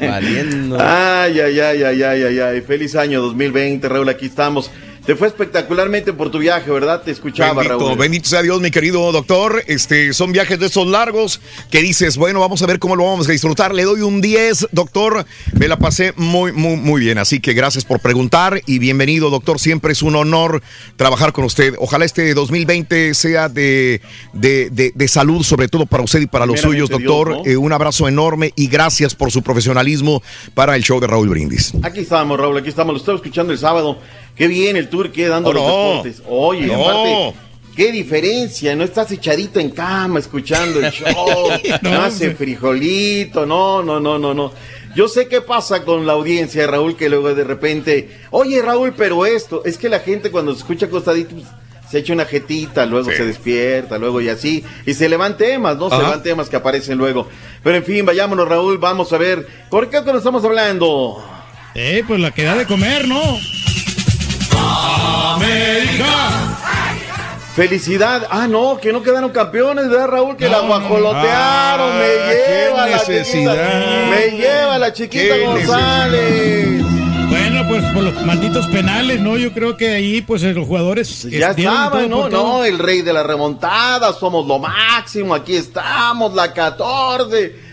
Valiendo. 0.00 0.76
Ay, 0.80 1.38
ay, 1.38 1.60
ay, 1.60 1.82
ay, 1.84 2.02
ay, 2.02 2.22
ay, 2.24 2.38
ay. 2.40 2.60
Feliz 2.62 2.96
año 2.96 3.22
2020, 3.22 3.88
Raúl, 3.88 4.08
aquí 4.08 4.26
estamos. 4.26 4.68
Te 5.06 5.14
fue 5.16 5.28
espectacularmente 5.28 6.14
por 6.14 6.30
tu 6.30 6.38
viaje, 6.38 6.70
¿verdad? 6.70 7.02
Te 7.02 7.10
escuchaba, 7.10 7.52
Bendito, 7.60 7.78
Raúl. 7.88 7.98
bendito 7.98 8.26
sea 8.26 8.40
Dios, 8.40 8.58
mi 8.62 8.70
querido 8.70 9.12
doctor. 9.12 9.62
Este, 9.66 10.14
son 10.14 10.32
viajes 10.32 10.58
de 10.58 10.64
esos 10.66 10.86
largos 10.86 11.42
que 11.70 11.82
dices, 11.82 12.16
bueno, 12.16 12.40
vamos 12.40 12.62
a 12.62 12.66
ver 12.66 12.78
cómo 12.78 12.96
lo 12.96 13.04
vamos 13.04 13.28
a 13.28 13.32
disfrutar. 13.32 13.74
Le 13.74 13.82
doy 13.84 14.00
un 14.00 14.22
10, 14.22 14.68
doctor. 14.72 15.26
Me 15.52 15.68
la 15.68 15.76
pasé 15.78 16.14
muy, 16.16 16.52
muy, 16.52 16.76
muy 16.76 17.02
bien. 17.02 17.18
Así 17.18 17.38
que 17.40 17.52
gracias 17.52 17.84
por 17.84 18.00
preguntar 18.00 18.62
y 18.64 18.78
bienvenido, 18.78 19.28
doctor. 19.28 19.60
Siempre 19.60 19.92
es 19.92 20.00
un 20.00 20.16
honor 20.16 20.62
trabajar 20.96 21.34
con 21.34 21.44
usted. 21.44 21.74
Ojalá 21.80 22.06
este 22.06 22.32
2020 22.32 23.12
sea 23.12 23.50
de, 23.50 24.00
de, 24.32 24.70
de- 24.70 24.92
de 24.94 25.08
salud, 25.08 25.42
sobre 25.42 25.68
todo 25.68 25.84
para 25.84 26.02
usted 26.02 26.22
y 26.22 26.26
para 26.26 26.46
los 26.46 26.60
suyos, 26.60 26.88
doctor. 26.88 27.28
Dios, 27.28 27.42
¿no? 27.44 27.50
Eh, 27.52 27.58
un 27.58 27.74
abrazo 27.74 28.08
enorme 28.08 28.54
y 28.56 28.68
gracias 28.68 29.14
por 29.14 29.30
su 29.30 29.42
profesionalismo 29.42 30.22
para 30.54 30.76
el 30.76 30.82
show 30.82 30.98
de 30.98 31.08
Raúl 31.08 31.28
Brindis. 31.28 31.74
Aquí 31.82 32.00
estamos, 32.00 32.40
Raúl, 32.40 32.56
aquí 32.56 32.70
estamos. 32.70 32.94
Lo 32.94 32.98
estaba 33.00 33.16
escuchando 33.16 33.52
el 33.52 33.58
sábado. 33.58 33.98
Qué 34.36 34.48
bien 34.48 34.76
el 34.76 34.88
tour 34.88 35.12
que 35.12 35.28
dando 35.28 35.50
Oh, 35.50 35.52
los 35.52 35.62
no. 35.62 35.88
deportes. 35.88 36.22
Oye, 36.28 36.66
No. 36.66 36.82
aparte, 36.88 37.34
qué 37.76 37.92
diferencia. 37.92 38.74
No 38.74 38.82
estás 38.84 39.10
echadito 39.12 39.60
en 39.60 39.70
cama 39.70 40.18
escuchando 40.18 40.80
el 40.80 40.90
show. 40.92 41.48
No, 41.82 41.90
no 41.90 42.02
hace 42.02 42.34
frijolito. 42.34 43.46
No, 43.46 43.82
no, 43.82 44.00
no, 44.00 44.18
no, 44.18 44.34
no. 44.34 44.52
Yo 44.96 45.08
sé 45.08 45.26
qué 45.28 45.40
pasa 45.40 45.82
con 45.84 46.06
la 46.06 46.12
audiencia, 46.14 46.66
Raúl, 46.66 46.96
que 46.96 47.08
luego 47.08 47.34
de 47.34 47.42
repente, 47.44 48.20
oye, 48.30 48.62
Raúl, 48.62 48.94
pero 48.96 49.26
esto, 49.26 49.62
es 49.64 49.76
que 49.76 49.88
la 49.88 50.00
gente 50.00 50.30
cuando 50.30 50.52
se 50.52 50.58
escucha 50.60 50.86
acostadito, 50.86 51.30
pues, 51.34 51.46
se 51.90 51.98
echa 51.98 52.12
una 52.12 52.24
jetita, 52.24 52.86
luego 52.86 53.10
Sí. 53.10 53.16
se 53.16 53.24
despierta, 53.26 53.98
luego 53.98 54.20
y 54.20 54.28
así, 54.28 54.64
y 54.86 54.94
se 54.94 55.08
le 55.08 55.16
van 55.16 55.36
temas, 55.36 55.76
¿no? 55.78 55.88
Se 55.90 55.96
Ajá. 55.96 56.10
van 56.10 56.22
temas 56.22 56.48
que 56.48 56.56
aparecen 56.56 56.96
luego. 56.96 57.28
Pero 57.64 57.76
en 57.76 57.84
fin, 57.84 58.06
vayámonos, 58.06 58.48
Raúl, 58.48 58.78
vamos 58.78 59.12
a 59.12 59.18
ver, 59.18 59.46
¿por 59.68 59.90
qué 59.90 60.00
nos 60.02 60.16
estamos 60.18 60.44
hablando? 60.44 61.22
Eh, 61.74 62.04
pues 62.06 62.20
la 62.20 62.30
que 62.30 62.44
da 62.44 62.54
de 62.56 62.64
comer, 62.66 63.06
¿no? 63.08 63.20
América. 65.34 66.44
Felicidad. 67.54 68.26
Ah, 68.30 68.48
no, 68.48 68.78
que 68.78 68.92
no 68.92 69.02
quedaron 69.02 69.30
campeones, 69.30 69.88
¿verdad, 69.88 70.08
Raúl? 70.08 70.36
Que 70.36 70.48
la 70.48 70.60
guajolotearon. 70.60 71.90
Ah, 71.92 71.98
me 71.98 72.34
lleva 72.34 72.86
la 72.88 73.04
chiquita. 73.04 73.54
Me 74.10 74.30
lleva 74.36 74.78
la 74.78 74.92
chiquita 74.92 75.36
González. 75.38 76.84
Bueno, 77.28 77.68
pues 77.68 77.84
por 77.92 78.02
los 78.02 78.26
malditos 78.26 78.66
penales, 78.68 79.20
¿no? 79.20 79.36
Yo 79.36 79.52
creo 79.52 79.76
que 79.76 79.90
ahí, 79.90 80.20
pues 80.20 80.42
los 80.42 80.66
jugadores. 80.66 81.22
Ya 81.30 81.50
estaban, 81.50 82.10
¿no? 82.10 82.28
No, 82.28 82.64
el 82.64 82.78
rey 82.78 83.02
de 83.02 83.12
la 83.12 83.22
remontada, 83.22 84.12
somos 84.12 84.46
lo 84.46 84.58
máximo, 84.58 85.34
aquí 85.34 85.56
estamos, 85.56 86.34
la 86.34 86.52
14. 86.52 87.63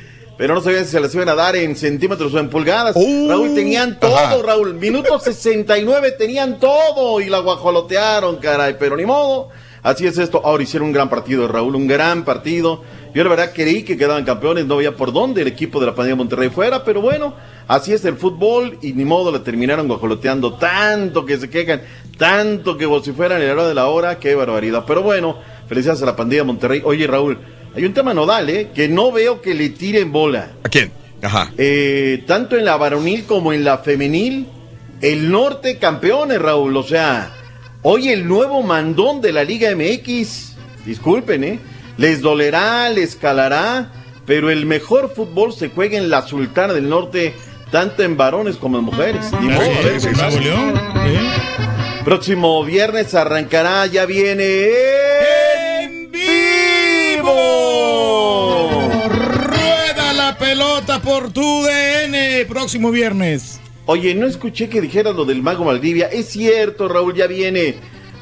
Pero 0.41 0.55
no 0.55 0.61
sabían 0.61 0.85
si 0.85 0.93
se 0.93 0.99
les 0.99 1.13
iban 1.13 1.29
a 1.29 1.35
dar 1.35 1.55
en 1.55 1.75
centímetros 1.75 2.33
o 2.33 2.39
en 2.39 2.49
pulgadas. 2.49 2.95
Raúl, 2.95 3.53
tenían 3.53 3.99
todo, 3.99 4.17
ajá. 4.17 4.37
Raúl. 4.43 4.73
Minuto 4.73 5.19
69, 5.19 6.13
tenían 6.13 6.57
todo 6.57 7.21
y 7.21 7.29
la 7.29 7.37
guajolotearon, 7.37 8.37
caray. 8.37 8.75
Pero 8.79 8.97
ni 8.97 9.05
modo. 9.05 9.49
Así 9.83 10.07
es 10.07 10.17
esto. 10.17 10.41
Ahora 10.43 10.63
hicieron 10.63 10.87
un 10.87 10.93
gran 10.93 11.11
partido, 11.11 11.47
Raúl, 11.47 11.75
un 11.75 11.85
gran 11.85 12.25
partido. 12.25 12.81
Yo 13.13 13.23
la 13.23 13.29
verdad 13.29 13.51
creí 13.53 13.83
que 13.83 13.95
quedaban 13.95 14.25
campeones, 14.25 14.65
no 14.65 14.73
había 14.73 14.95
por 14.95 15.13
dónde 15.13 15.43
el 15.43 15.47
equipo 15.47 15.79
de 15.79 15.85
la 15.85 15.93
pandilla 15.93 16.13
de 16.13 16.23
Monterrey 16.23 16.49
fuera, 16.49 16.83
pero 16.83 17.01
bueno, 17.01 17.35
así 17.67 17.93
es 17.93 18.03
el 18.05 18.15
fútbol 18.15 18.79
y 18.81 18.93
ni 18.93 19.05
modo, 19.05 19.31
le 19.31 19.39
terminaron 19.41 19.87
guajoloteando 19.87 20.55
tanto 20.55 21.23
que 21.23 21.37
se 21.37 21.51
quejan, 21.51 21.83
tanto 22.17 22.77
que 22.77 22.85
como 22.85 23.03
si 23.03 23.11
fueran 23.11 23.43
el 23.43 23.51
hora 23.51 23.67
de 23.67 23.75
la 23.75 23.89
hora, 23.89 24.17
qué 24.17 24.33
barbaridad. 24.33 24.85
Pero 24.87 25.03
bueno, 25.03 25.37
felicidades 25.67 26.01
a 26.01 26.07
la 26.07 26.15
pandilla 26.15 26.41
de 26.41 26.47
Monterrey. 26.47 26.81
Oye, 26.83 27.05
Raúl, 27.05 27.37
hay 27.75 27.85
un 27.85 27.93
tema 27.93 28.13
nodal, 28.13 28.49
¿eh? 28.49 28.69
Que 28.73 28.87
no 28.87 29.11
veo 29.11 29.41
que 29.41 29.53
le 29.53 29.69
tiren 29.69 30.11
bola. 30.11 30.51
¿A 30.63 30.69
quién? 30.69 30.91
Ajá. 31.21 31.51
Eh, 31.57 32.23
tanto 32.27 32.57
en 32.57 32.65
la 32.65 32.77
varonil 32.77 33.25
como 33.25 33.53
en 33.53 33.63
la 33.63 33.77
femenil, 33.77 34.47
el 35.01 35.31
norte 35.31 35.77
campeones, 35.77 36.41
Raúl. 36.41 36.75
O 36.75 36.83
sea, 36.83 37.31
hoy 37.83 38.09
el 38.09 38.27
nuevo 38.27 38.61
mandón 38.61 39.21
de 39.21 39.31
la 39.31 39.43
Liga 39.43 39.69
MX, 39.75 40.55
disculpen, 40.85 41.43
¿eh? 41.43 41.59
Les 41.97 42.21
dolerá, 42.21 42.89
les 42.89 43.15
calará, 43.15 43.91
pero 44.25 44.49
el 44.49 44.65
mejor 44.65 45.13
fútbol 45.13 45.53
se 45.53 45.69
juega 45.69 45.97
en 45.97 46.09
la 46.09 46.25
Sultana 46.27 46.73
del 46.73 46.89
Norte, 46.89 47.33
tanto 47.71 48.03
en 48.03 48.17
varones 48.17 48.57
como 48.57 48.79
en 48.79 48.85
mujeres. 48.85 49.31
Ni 49.39 49.47
modo, 49.47 49.61
a 49.61 49.81
ver 49.81 50.01
qué 50.01 50.09
pasa. 50.09 50.39
Próximo 52.03 52.63
viernes 52.65 53.13
arrancará, 53.13 53.85
ya 53.85 54.05
viene 54.05 54.63
en 54.65 55.50
vivo. 57.21 59.09
Rueda 59.09 60.13
la 60.13 60.37
pelota 60.37 61.01
por 61.01 61.31
tu 61.31 61.63
DN 61.63 62.45
próximo 62.47 62.91
viernes. 62.91 63.59
Oye, 63.85 64.15
no 64.15 64.27
escuché 64.27 64.69
que 64.69 64.81
dijeras 64.81 65.15
lo 65.15 65.25
del 65.25 65.41
Mago 65.41 65.65
Valdivia. 65.65 66.07
Es 66.07 66.27
cierto, 66.29 66.87
Raúl, 66.87 67.15
ya 67.15 67.27
viene, 67.27 67.75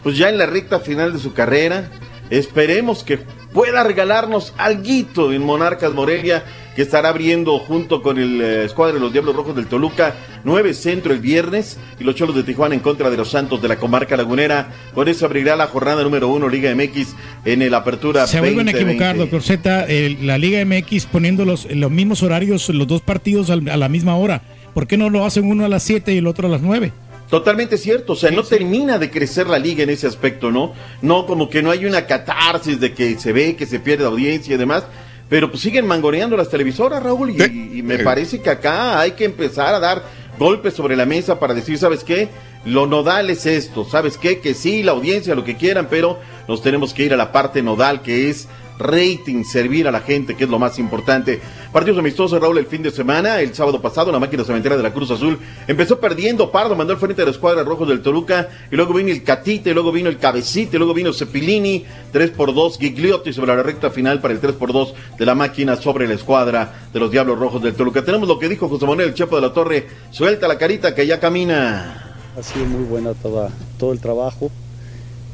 pues 0.03 0.17
ya 0.17 0.29
en 0.29 0.37
la 0.37 0.45
recta 0.45 0.79
final 0.79 1.13
de 1.13 1.19
su 1.19 1.33
carrera. 1.33 1.91
Esperemos 2.29 3.03
que 3.03 3.19
pueda 3.53 3.83
regalarnos 3.83 4.53
alguito 4.57 5.33
en 5.33 5.43
Monarcas 5.43 5.93
Morelia, 5.93 6.43
que 6.75 6.83
estará 6.83 7.09
abriendo 7.09 7.59
junto 7.59 8.01
con 8.01 8.17
el 8.17 8.41
eh, 8.41 8.63
escuadra 8.65 8.93
de 8.93 8.99
los 8.99 9.11
Diablos 9.11 9.35
Rojos 9.35 9.55
del 9.55 9.67
Toluca, 9.67 10.15
9 10.43 10.73
centro 10.73 11.13
el 11.13 11.19
viernes, 11.19 11.77
y 11.99 12.03
los 12.03 12.15
Cholos 12.15 12.35
de 12.35 12.43
Tijuana 12.43 12.75
en 12.75 12.81
contra 12.81 13.09
de 13.09 13.17
los 13.17 13.29
Santos 13.29 13.61
de 13.61 13.67
la 13.67 13.77
comarca 13.77 14.15
lagunera. 14.15 14.69
Con 14.93 15.07
eso 15.07 15.25
abrirá 15.25 15.55
la 15.55 15.67
jornada 15.67 16.03
número 16.03 16.29
uno 16.29 16.47
Liga 16.47 16.73
MX 16.73 17.15
en 17.45 17.61
el 17.61 17.73
Apertura 17.73 18.27
Se 18.27 18.39
vuelven 18.39 18.69
a 18.69 18.71
2020. 18.71 18.91
equivocar, 18.91 19.17
doctor 19.17 19.41
Z, 19.41 19.87
la 20.21 20.37
Liga 20.37 20.63
MX 20.63 21.05
poniendo 21.07 21.43
los, 21.43 21.65
los 21.71 21.91
mismos 21.91 22.23
horarios, 22.23 22.69
los 22.69 22.87
dos 22.87 23.01
partidos 23.01 23.49
a 23.49 23.55
la 23.55 23.89
misma 23.89 24.15
hora. 24.15 24.41
¿Por 24.73 24.87
qué 24.87 24.97
no 24.97 25.09
lo 25.09 25.25
hacen 25.25 25.45
uno 25.45 25.65
a 25.65 25.69
las 25.69 25.83
7 25.83 26.13
y 26.13 26.17
el 26.17 26.27
otro 26.27 26.47
a 26.47 26.51
las 26.51 26.61
9? 26.61 26.91
Totalmente 27.29 27.77
cierto, 27.77 28.13
o 28.13 28.15
sea, 28.15 28.31
no 28.31 28.43
termina 28.43 28.97
de 28.97 29.11
crecer 29.11 29.47
la 29.47 29.59
liga 29.59 29.83
en 29.83 29.91
ese 29.91 30.07
aspecto, 30.07 30.51
¿no? 30.51 30.73
No, 31.01 31.27
como 31.27 31.47
que 31.47 31.61
no 31.61 31.69
hay 31.69 31.85
una 31.85 32.07
catarsis 32.07 32.79
de 32.79 32.93
que 32.93 33.19
se 33.19 33.31
ve, 33.31 33.55
que 33.55 33.67
se 33.67 33.79
pierde 33.79 34.05
audiencia 34.05 34.55
y 34.55 34.57
demás, 34.57 34.83
pero 35.29 35.51
pues 35.51 35.61
siguen 35.61 35.85
mangoneando 35.85 36.35
las 36.35 36.49
televisoras, 36.49 37.03
Raúl, 37.03 37.29
y, 37.29 37.77
y 37.77 37.83
me 37.83 37.99
parece 37.99 38.41
que 38.41 38.49
acá 38.49 38.99
hay 38.99 39.11
que 39.11 39.25
empezar 39.25 39.75
a 39.75 39.79
dar 39.79 40.03
golpes 40.39 40.73
sobre 40.73 40.95
la 40.95 41.05
mesa 41.05 41.39
para 41.39 41.53
decir, 41.53 41.77
¿sabes 41.77 42.03
qué? 42.03 42.29
Lo 42.65 42.87
nodal 42.87 43.29
es 43.29 43.45
esto, 43.45 43.85
¿sabes 43.85 44.17
qué? 44.17 44.39
Que 44.39 44.55
sí, 44.55 44.81
la 44.81 44.93
audiencia, 44.93 45.35
lo 45.35 45.43
que 45.43 45.55
quieran, 45.55 45.87
pero 45.87 46.17
nos 46.47 46.63
tenemos 46.63 46.95
que 46.95 47.03
ir 47.03 47.13
a 47.13 47.17
la 47.17 47.31
parte 47.31 47.61
nodal, 47.61 48.01
que 48.01 48.31
es 48.31 48.47
rating, 48.79 49.43
servir 49.43 49.87
a 49.87 49.91
la 49.91 49.99
gente, 49.99 50.35
que 50.35 50.45
es 50.45 50.49
lo 50.49 50.57
más 50.57 50.79
importante. 50.79 51.39
Partidos 51.71 51.99
amistosos, 51.99 52.41
Raúl, 52.41 52.57
el 52.57 52.65
fin 52.65 52.81
de 52.81 52.89
semana, 52.89 53.39
el 53.41 53.53
sábado 53.53 53.81
pasado, 53.81 54.11
la 54.11 54.19
máquina 54.19 54.43
cementera 54.43 54.77
de 54.77 54.83
la 54.83 54.93
Cruz 54.93 55.11
Azul 55.11 55.37
empezó 55.67 55.99
perdiendo, 55.99 56.51
Pardo 56.51 56.75
mandó 56.75 56.93
al 56.93 56.99
frente 56.99 57.21
de 57.21 57.27
la 57.27 57.31
escuadra 57.31 57.63
rojos 57.63 57.87
del 57.87 58.01
Toluca, 58.01 58.49
y 58.71 58.75
luego 58.75 58.93
vino 58.93 59.09
el 59.09 59.23
Catite, 59.23 59.73
luego 59.73 59.91
vino 59.91 60.09
el 60.09 60.17
Cabecite, 60.17 60.77
luego 60.77 60.93
vino 60.93 61.13
Cepilini, 61.13 61.85
3 62.11 62.31
por 62.31 62.53
2 62.53 62.79
Gigliotti 62.79 63.33
sobre 63.33 63.55
la 63.55 63.61
recta 63.61 63.89
final 63.89 64.19
para 64.21 64.33
el 64.33 64.39
3 64.39 64.53
por 64.53 64.73
2 64.73 64.93
de 65.17 65.25
la 65.25 65.35
máquina 65.35 65.75
sobre 65.75 66.07
la 66.07 66.13
escuadra 66.13 66.87
de 66.91 66.99
los 66.99 67.11
Diablos 67.11 67.37
Rojos 67.37 67.61
del 67.61 67.75
Toluca. 67.75 68.03
Tenemos 68.03 68.27
lo 68.27 68.39
que 68.39 68.49
dijo 68.49 68.69
José 68.69 68.85
Manuel, 68.85 69.09
el 69.09 69.13
Chepo 69.13 69.35
de 69.35 69.41
la 69.41 69.53
Torre, 69.53 69.87
suelta 70.09 70.47
la 70.47 70.57
carita 70.57 70.95
que 70.95 71.05
ya 71.05 71.19
camina. 71.19 72.15
Ha 72.37 72.43
sido 72.43 72.65
muy 72.65 72.83
buena 72.83 73.13
toda, 73.13 73.49
todo 73.77 73.91
el 73.91 73.99
trabajo, 73.99 74.49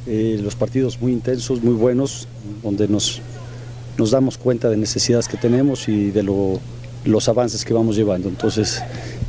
eh, 0.07 0.39
los 0.41 0.55
partidos 0.55 0.99
muy 0.99 1.11
intensos, 1.11 1.61
muy 1.61 1.73
buenos, 1.73 2.27
donde 2.63 2.87
nos, 2.87 3.21
nos 3.97 4.11
damos 4.11 4.37
cuenta 4.37 4.69
de 4.69 4.77
necesidades 4.77 5.27
que 5.27 5.37
tenemos 5.37 5.87
y 5.87 6.11
de 6.11 6.23
lo- 6.23 6.59
los 7.05 7.27
avances 7.29 7.63
que 7.65 7.73
vamos 7.73 7.95
llevando. 7.95 8.27
Entonces 8.29 8.81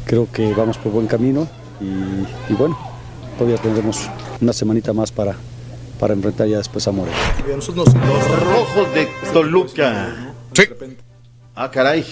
creo 0.06 0.28
que 0.32 0.52
vamos 0.54 0.78
por 0.78 0.92
buen 0.92 1.06
camino 1.06 1.48
y, 1.80 2.52
y 2.52 2.56
bueno, 2.56 2.78
todavía 3.38 3.58
tendremos 3.60 4.08
una 4.40 4.52
semanita 4.52 4.92
más 4.92 5.12
para, 5.12 5.34
para 6.00 6.14
enfrentar 6.14 6.46
ya 6.48 6.58
después 6.58 6.86
a 6.88 6.92
Morelia. 6.92 7.18
Los 7.48 7.68
rojos 7.76 8.94
de 8.94 9.08
Toluca. 9.32 10.34
Ah, 11.54 11.70
caray. 11.70 12.04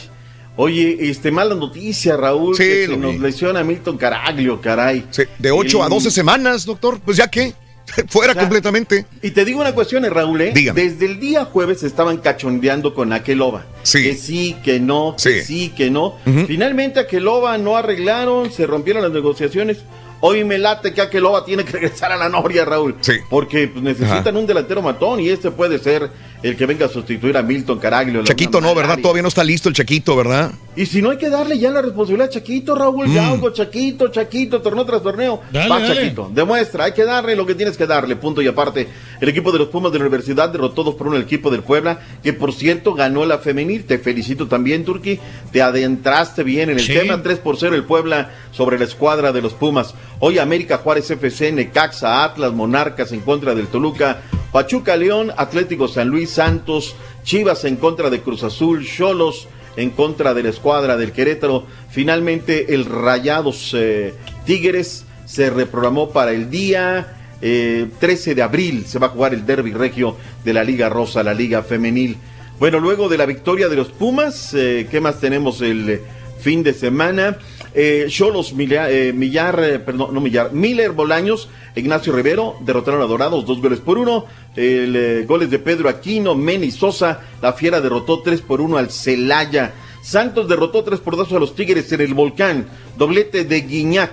Oye, 0.56 0.96
este, 1.10 1.30
mala 1.32 1.54
noticia, 1.56 2.16
Raúl, 2.16 2.56
que 2.56 2.86
se 2.86 2.96
nos 2.96 3.12
vi. 3.14 3.18
lesiona 3.18 3.64
Milton 3.64 3.96
Caraglio, 3.98 4.60
caray. 4.60 5.04
De 5.38 5.50
8 5.50 5.82
a 5.82 5.86
El- 5.86 5.90
12 5.90 6.10
semanas, 6.12 6.64
doctor. 6.64 7.00
Pues 7.04 7.16
ya 7.16 7.26
que, 7.28 7.52
fuera 8.08 8.34
completamente. 8.34 9.06
Y 9.22 9.30
te 9.30 9.44
digo 9.44 9.60
una 9.60 9.74
cuestión, 9.74 10.04
eh, 10.04 10.10
Raúl, 10.10 10.40
¿eh? 10.40 10.52
Dígame. 10.54 10.82
Desde 10.82 11.06
el 11.06 11.20
día 11.20 11.44
jueves 11.44 11.82
estaban 11.82 12.18
cachondeando 12.18 12.94
con 12.94 13.12
Aqueloba. 13.12 13.66
Que 13.90 14.14
sí, 14.16 14.56
que 14.64 14.80
no, 14.80 15.16
que 15.22 15.42
sí, 15.42 15.70
que 15.70 15.90
no. 15.90 16.16
Finalmente 16.46 17.00
Aqueloba 17.00 17.56
no 17.58 17.76
arreglaron, 17.76 18.52
se 18.52 18.66
rompieron 18.66 19.02
las 19.02 19.12
negociaciones. 19.12 19.78
Hoy 20.20 20.42
me 20.42 20.56
late 20.56 20.94
que 20.94 21.02
Aqueloba 21.02 21.44
tiene 21.44 21.64
que 21.64 21.72
regresar 21.78 22.10
a 22.10 22.16
la 22.16 22.28
Noria, 22.28 22.64
Raúl. 22.64 22.96
Porque 23.28 23.68
pues, 23.68 23.84
necesitan 23.84 24.28
Ajá. 24.28 24.38
un 24.38 24.46
delantero 24.46 24.80
matón 24.80 25.20
y 25.20 25.28
este 25.28 25.50
puede 25.50 25.78
ser 25.78 26.10
el 26.42 26.56
que 26.56 26.66
venga 26.66 26.86
a 26.86 26.88
sustituir 26.88 27.36
a 27.36 27.42
Milton 27.42 27.78
Caraglio. 27.78 28.24
Chaquito 28.24 28.60
no, 28.60 28.74
¿verdad? 28.74 28.98
Todavía 29.00 29.22
no 29.22 29.28
está 29.28 29.44
listo 29.44 29.68
el 29.68 29.74
Chaquito, 29.74 30.16
¿verdad? 30.16 30.52
Y 30.76 30.86
si 30.86 31.00
no 31.00 31.10
hay 31.10 31.18
que 31.18 31.30
darle 31.30 31.56
ya 31.58 31.70
la 31.70 31.82
responsabilidad 31.82 32.26
a 32.28 32.30
Chaquito, 32.30 32.74
Raúl, 32.74 33.06
Mm. 33.08 33.18
algo 33.18 33.50
Chaquito, 33.50 34.08
Chaquito, 34.08 34.60
torneo 34.60 34.84
tras 34.84 35.02
torneo. 35.02 35.40
Dale, 35.52 35.68
Va, 35.70 35.80
dale. 35.80 35.94
Chaquito, 35.94 36.30
demuestra, 36.34 36.84
hay 36.84 36.92
que 36.92 37.04
darle 37.04 37.36
lo 37.36 37.46
que 37.46 37.54
tienes 37.54 37.76
que 37.76 37.86
darle, 37.86 38.16
punto 38.16 38.42
y 38.42 38.48
aparte. 38.48 38.88
El 39.20 39.28
equipo 39.28 39.52
de 39.52 39.58
los 39.60 39.68
Pumas 39.68 39.92
de 39.92 39.98
la 39.98 40.04
Universidad 40.04 40.48
derrotó 40.48 40.82
2 40.82 40.96
por 40.96 41.06
1 41.06 41.16
al 41.16 41.22
equipo 41.22 41.48
del 41.50 41.62
Puebla, 41.62 42.00
que 42.22 42.32
por 42.32 42.52
cierto 42.52 42.92
ganó 42.94 43.24
la 43.24 43.38
femenil. 43.38 43.84
Te 43.84 43.98
felicito 43.98 44.48
también, 44.48 44.84
Turki. 44.84 45.20
Te 45.52 45.62
adentraste 45.62 46.42
bien 46.42 46.70
en 46.70 46.78
el 46.78 46.84
Sí. 46.84 46.92
tema. 46.94 47.22
3 47.22 47.38
por 47.38 47.56
0 47.56 47.76
el 47.76 47.84
Puebla 47.84 48.30
sobre 48.50 48.76
la 48.78 48.84
escuadra 48.84 49.30
de 49.32 49.42
los 49.42 49.52
Pumas. 49.54 49.94
Hoy 50.18 50.38
América 50.38 50.78
Juárez 50.78 51.08
FC, 51.10 51.52
Necaxa, 51.52 52.24
Atlas, 52.24 52.52
Monarcas 52.52 53.12
en 53.12 53.20
contra 53.20 53.54
del 53.54 53.68
Toluca. 53.68 54.22
Pachuca 54.50 54.96
León, 54.96 55.32
Atlético 55.36 55.88
San 55.88 56.08
Luis 56.08 56.30
Santos, 56.30 56.94
Chivas 57.24 57.64
en 57.64 57.76
contra 57.76 58.10
de 58.10 58.20
Cruz 58.20 58.42
Azul, 58.44 58.84
Cholos 58.86 59.48
en 59.76 59.90
contra 59.90 60.34
de 60.34 60.42
la 60.42 60.50
escuadra 60.50 60.96
del 60.96 61.12
Querétaro. 61.12 61.66
Finalmente 61.90 62.74
el 62.74 62.84
Rayados 62.84 63.74
eh, 63.76 64.14
Tigres 64.44 65.04
se 65.26 65.50
reprogramó 65.50 66.10
para 66.10 66.32
el 66.32 66.50
día 66.50 67.14
eh, 67.40 67.88
13 67.98 68.34
de 68.34 68.42
abril. 68.42 68.84
Se 68.86 68.98
va 68.98 69.08
a 69.08 69.10
jugar 69.10 69.34
el 69.34 69.44
derby 69.44 69.72
regio 69.72 70.16
de 70.44 70.52
la 70.52 70.64
Liga 70.64 70.88
Rosa, 70.88 71.22
la 71.22 71.34
Liga 71.34 71.62
Femenil. 71.62 72.16
Bueno, 72.58 72.78
luego 72.78 73.08
de 73.08 73.18
la 73.18 73.26
victoria 73.26 73.68
de 73.68 73.76
los 73.76 73.88
Pumas, 73.88 74.54
eh, 74.54 74.86
¿qué 74.90 75.00
más 75.00 75.20
tenemos 75.20 75.60
el 75.60 75.90
eh, 75.90 76.00
fin 76.40 76.62
de 76.62 76.72
semana? 76.72 77.36
Eh, 77.74 78.06
Cholos 78.08 78.54
eh, 78.56 79.12
Millar, 79.12 79.60
eh, 79.62 79.78
perdón, 79.80 80.14
no 80.14 80.20
Millar, 80.20 80.52
Miller 80.52 80.92
Bolaños, 80.92 81.48
Ignacio 81.74 82.12
Rivero 82.12 82.56
derrotaron 82.60 83.02
a 83.02 83.06
Dorados 83.06 83.44
dos 83.44 83.60
goles 83.60 83.80
por 83.80 83.98
uno. 83.98 84.26
Goles 84.54 85.50
de 85.50 85.58
Pedro 85.58 85.88
Aquino, 85.88 86.36
Meni 86.36 86.70
Sosa, 86.70 87.22
la 87.42 87.52
Fiera 87.52 87.80
derrotó 87.80 88.20
tres 88.22 88.40
por 88.40 88.60
uno 88.60 88.76
al 88.76 88.90
Celaya. 88.90 89.72
Santos 90.00 90.48
derrotó 90.48 90.84
tres 90.84 91.00
por 91.00 91.16
dos 91.16 91.32
a 91.32 91.40
los 91.40 91.56
Tigres 91.56 91.90
en 91.90 92.00
el 92.00 92.14
Volcán. 92.14 92.66
Doblete 92.96 93.44
de 93.44 93.62
Guiñac. 93.62 94.12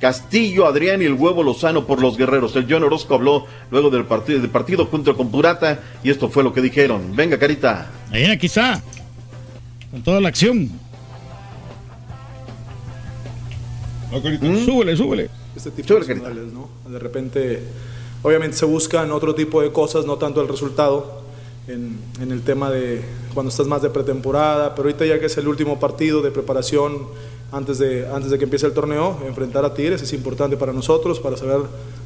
Castillo, 0.00 0.66
Adrián 0.66 1.00
y 1.00 1.04
el 1.04 1.12
huevo 1.12 1.44
Lozano 1.44 1.86
por 1.86 2.00
los 2.00 2.16
guerreros. 2.16 2.56
El 2.56 2.66
John 2.68 2.82
Orozco 2.82 3.14
habló 3.14 3.46
luego 3.70 3.88
del 3.88 4.04
partido, 4.04 4.40
del 4.40 4.50
partido 4.50 4.86
junto 4.86 5.16
con 5.16 5.30
Purata 5.30 5.78
y 6.02 6.10
esto 6.10 6.28
fue 6.28 6.42
lo 6.42 6.52
que 6.52 6.60
dijeron. 6.60 7.14
Venga, 7.14 7.38
Carita. 7.38 7.88
Ahí, 8.10 8.24
aquí. 8.24 8.48
Con 9.92 10.02
toda 10.02 10.20
la 10.20 10.28
acción. 10.28 10.70
Súbele, 14.64 14.96
súbele. 14.96 15.30
este 15.56 15.70
tipo 15.70 15.88
Súbele, 15.88 16.14
de 16.14 16.46
¿no? 16.52 16.68
De 16.88 16.98
repente 16.98 17.62
Obviamente 18.22 18.56
se 18.56 18.66
buscan 18.66 19.10
otro 19.10 19.34
tipo 19.34 19.60
de 19.60 19.72
cosas, 19.72 20.06
no 20.06 20.16
tanto 20.16 20.40
el 20.40 20.48
resultado, 20.48 21.22
en, 21.66 21.98
en 22.20 22.30
el 22.30 22.42
tema 22.42 22.70
de 22.70 23.02
cuando 23.34 23.50
estás 23.50 23.66
más 23.66 23.82
de 23.82 23.90
pretemporada, 23.90 24.74
pero 24.74 24.88
ahorita 24.88 25.04
ya 25.06 25.18
que 25.18 25.26
es 25.26 25.36
el 25.38 25.48
último 25.48 25.80
partido 25.80 26.22
de 26.22 26.30
preparación 26.30 27.06
antes 27.50 27.78
de, 27.78 28.08
antes 28.08 28.30
de 28.30 28.38
que 28.38 28.44
empiece 28.44 28.66
el 28.66 28.72
torneo, 28.72 29.18
enfrentar 29.26 29.64
a 29.64 29.74
Tigres 29.74 30.02
es 30.02 30.12
importante 30.12 30.56
para 30.56 30.72
nosotros, 30.72 31.18
para 31.20 31.36
saber 31.36 31.62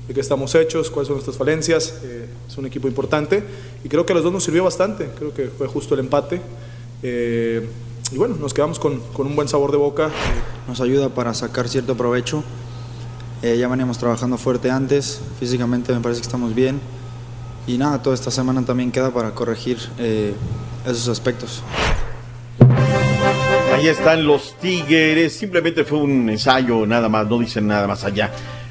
de 0.08 0.14
qué 0.14 0.20
estamos 0.20 0.54
hechos, 0.54 0.90
cuáles 0.90 1.08
son 1.08 1.16
nuestras 1.16 1.36
falencias. 1.36 2.00
eh, 2.02 2.26
es 2.48 2.56
un 2.56 2.66
equipo 2.66 2.88
importante 2.88 3.42
y 3.84 3.88
creo 3.88 4.06
que 4.06 4.12
a 4.12 4.16
los 4.16 4.24
dos 4.24 4.32
nos 4.32 4.42
sirvió 4.44 4.64
bastante, 4.64 5.08
creo 5.18 5.34
que 5.34 5.48
fue 5.48 5.66
justo 5.66 5.94
el 5.94 6.00
empate. 6.00 6.40
eh, 7.02 7.66
y 8.12 8.16
bueno, 8.16 8.36
nos 8.36 8.54
quedamos 8.54 8.78
con, 8.78 9.00
con 9.12 9.26
un 9.26 9.34
buen 9.36 9.48
sabor 9.48 9.70
de 9.72 9.76
boca. 9.78 10.10
Nos 10.68 10.80
ayuda 10.80 11.08
para 11.10 11.34
sacar 11.34 11.68
cierto 11.68 11.96
provecho. 11.96 12.42
Eh, 13.42 13.56
ya 13.58 13.68
veníamos 13.68 13.98
trabajando 13.98 14.38
fuerte 14.38 14.70
antes, 14.70 15.20
físicamente 15.38 15.92
me 15.92 16.00
parece 16.00 16.20
que 16.20 16.26
estamos 16.26 16.54
bien. 16.54 16.80
Y 17.66 17.78
nada, 17.78 18.00
toda 18.02 18.14
esta 18.14 18.30
semana 18.30 18.64
también 18.64 18.92
queda 18.92 19.10
para 19.10 19.32
corregir 19.32 19.78
eh, 19.98 20.34
esos 20.84 21.08
aspectos. 21.08 21.62
Ahí 23.74 23.88
están 23.88 24.26
los 24.26 24.56
Tigres. 24.58 25.34
Simplemente 25.34 25.84
fue 25.84 25.98
un 25.98 26.30
ensayo, 26.30 26.86
nada 26.86 27.08
más, 27.08 27.28
no 27.28 27.38
dicen 27.38 27.66
nada 27.66 27.86
más 27.86 28.04
allá. 28.04 28.30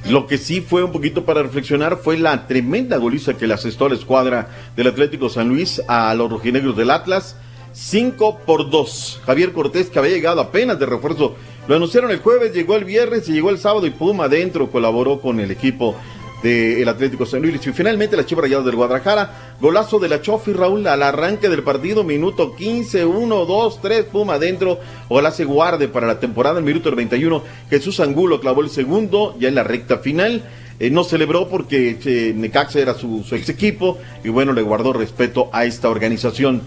Lo 0.09 0.27
que 0.27 0.37
sí 0.37 0.61
fue 0.61 0.83
un 0.83 0.91
poquito 0.91 1.25
para 1.25 1.43
reflexionar 1.43 1.97
fue 1.97 2.17
la 2.17 2.47
tremenda 2.47 2.97
goliza 2.97 3.35
que 3.35 3.47
le 3.47 3.53
asestó 3.53 3.85
a 3.85 3.89
la 3.89 3.95
escuadra 3.95 4.49
del 4.75 4.87
Atlético 4.87 5.29
San 5.29 5.49
Luis 5.49 5.81
a 5.87 6.13
los 6.15 6.29
rojinegros 6.29 6.77
del 6.77 6.91
Atlas. 6.91 7.35
5 7.73 8.39
por 8.45 8.69
2. 8.69 9.21
Javier 9.25 9.51
Cortés, 9.51 9.89
que 9.89 9.99
había 9.99 10.11
llegado 10.11 10.39
apenas 10.39 10.79
de 10.79 10.85
refuerzo, 10.85 11.35
lo 11.67 11.75
anunciaron 11.75 12.11
el 12.11 12.19
jueves, 12.19 12.53
llegó 12.53 12.75
el 12.75 12.85
viernes 12.85 13.27
y 13.27 13.33
llegó 13.33 13.49
el 13.49 13.57
sábado 13.57 13.87
y 13.87 13.89
Puma 13.89 14.25
adentro 14.25 14.69
colaboró 14.69 15.19
con 15.19 15.39
el 15.39 15.49
equipo 15.49 15.95
del 16.43 16.87
Atlético 16.87 17.25
San 17.25 17.41
Luis. 17.41 17.65
Y 17.65 17.73
finalmente 17.73 18.15
la 18.15 18.25
Chivas 18.25 18.43
Rayadas 18.43 18.65
del 18.65 18.75
Guadalajara, 18.75 19.55
golazo 19.59 19.97
de 19.97 20.09
la 20.09 20.21
Chofi 20.21 20.53
Raúl 20.53 20.85
al 20.85 21.01
arranque 21.01 21.49
del 21.49 21.63
partido, 21.63 22.03
minuto 22.03 22.55
15, 22.55 23.05
1, 23.05 23.45
2, 23.45 23.81
3, 23.81 24.05
Puma 24.05 24.35
adentro. 24.35 24.79
Ojalá 25.09 25.31
se 25.31 25.45
guarde 25.45 25.87
para 25.87 26.05
la 26.05 26.19
temporada, 26.19 26.59
el 26.59 26.65
minuto 26.65 26.91
91. 26.91 27.41
Jesús 27.69 27.99
Angulo 27.99 28.39
clavó 28.39 28.61
el 28.61 28.69
segundo, 28.69 29.35
ya 29.39 29.47
en 29.47 29.55
la 29.55 29.63
recta 29.63 29.97
final. 29.97 30.43
Eh, 30.79 30.91
no 30.91 31.03
celebró 31.03 31.47
porque 31.47 31.97
eh, 32.05 32.33
Necaxa 32.35 32.79
era 32.79 32.93
su, 32.93 33.23
su 33.23 33.35
ex 33.35 33.47
equipo 33.47 33.97
y 34.23 34.29
bueno, 34.29 34.51
le 34.51 34.61
guardó 34.61 34.93
respeto 34.93 35.49
a 35.51 35.65
esta 35.65 35.89
organización. 35.89 36.61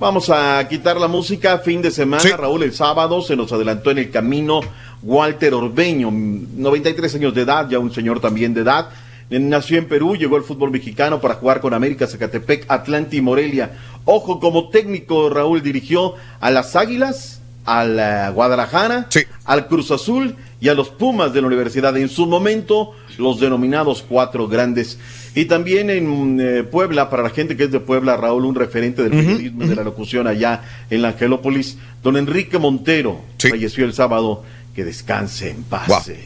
Vamos 0.00 0.28
a 0.28 0.66
quitar 0.68 0.96
la 0.96 1.06
música. 1.06 1.58
Fin 1.58 1.80
de 1.80 1.90
semana, 1.90 2.36
Raúl, 2.36 2.64
el 2.64 2.74
sábado 2.74 3.22
se 3.22 3.36
nos 3.36 3.52
adelantó 3.52 3.92
en 3.92 3.98
el 3.98 4.10
camino 4.10 4.60
Walter 5.02 5.54
Orbeño, 5.54 6.10
93 6.10 7.14
años 7.14 7.34
de 7.34 7.42
edad, 7.42 7.68
ya 7.68 7.78
un 7.78 7.92
señor 7.92 8.20
también 8.20 8.52
de 8.54 8.62
edad. 8.62 8.88
Nació 9.30 9.78
en 9.78 9.86
Perú, 9.86 10.16
llegó 10.16 10.36
al 10.36 10.42
fútbol 10.42 10.72
mexicano 10.72 11.20
para 11.20 11.34
jugar 11.34 11.60
con 11.60 11.74
América, 11.74 12.08
Zacatepec, 12.08 12.66
Atlanta 12.68 13.14
y 13.14 13.20
Morelia. 13.20 13.70
Ojo, 14.04 14.40
como 14.40 14.68
técnico, 14.68 15.30
Raúl 15.30 15.62
dirigió 15.62 16.14
a 16.40 16.50
las 16.50 16.74
Águilas, 16.74 17.40
a 17.64 17.84
la 17.84 18.30
Guadalajara, 18.30 19.08
al 19.44 19.68
Cruz 19.68 19.92
Azul 19.92 20.34
y 20.60 20.68
a 20.68 20.74
los 20.74 20.88
Pumas 20.88 21.32
de 21.32 21.40
la 21.40 21.46
universidad. 21.46 21.96
En 21.96 22.08
su 22.08 22.26
momento, 22.26 22.92
los 23.16 23.38
denominados 23.38 24.04
cuatro 24.06 24.48
grandes. 24.48 24.98
Y 25.34 25.46
también 25.46 25.90
en 25.90 26.38
eh, 26.40 26.62
Puebla, 26.62 27.10
para 27.10 27.22
la 27.24 27.30
gente 27.30 27.56
que 27.56 27.64
es 27.64 27.72
de 27.72 27.80
Puebla, 27.80 28.16
Raúl, 28.16 28.44
un 28.44 28.54
referente 28.54 29.02
del 29.02 29.10
periodismo 29.10 29.64
y 29.64 29.68
de 29.68 29.74
la 29.74 29.82
locución 29.82 30.26
allá 30.28 30.62
en 30.90 31.02
la 31.02 31.08
Angelópolis, 31.08 31.76
don 32.02 32.16
Enrique 32.16 32.58
Montero, 32.58 33.20
falleció 33.50 33.84
el 33.84 33.92
sábado. 33.94 34.44
Que 34.74 34.84
descanse 34.84 35.50
en 35.50 35.62
paz. 35.62 36.08
eh. 36.08 36.20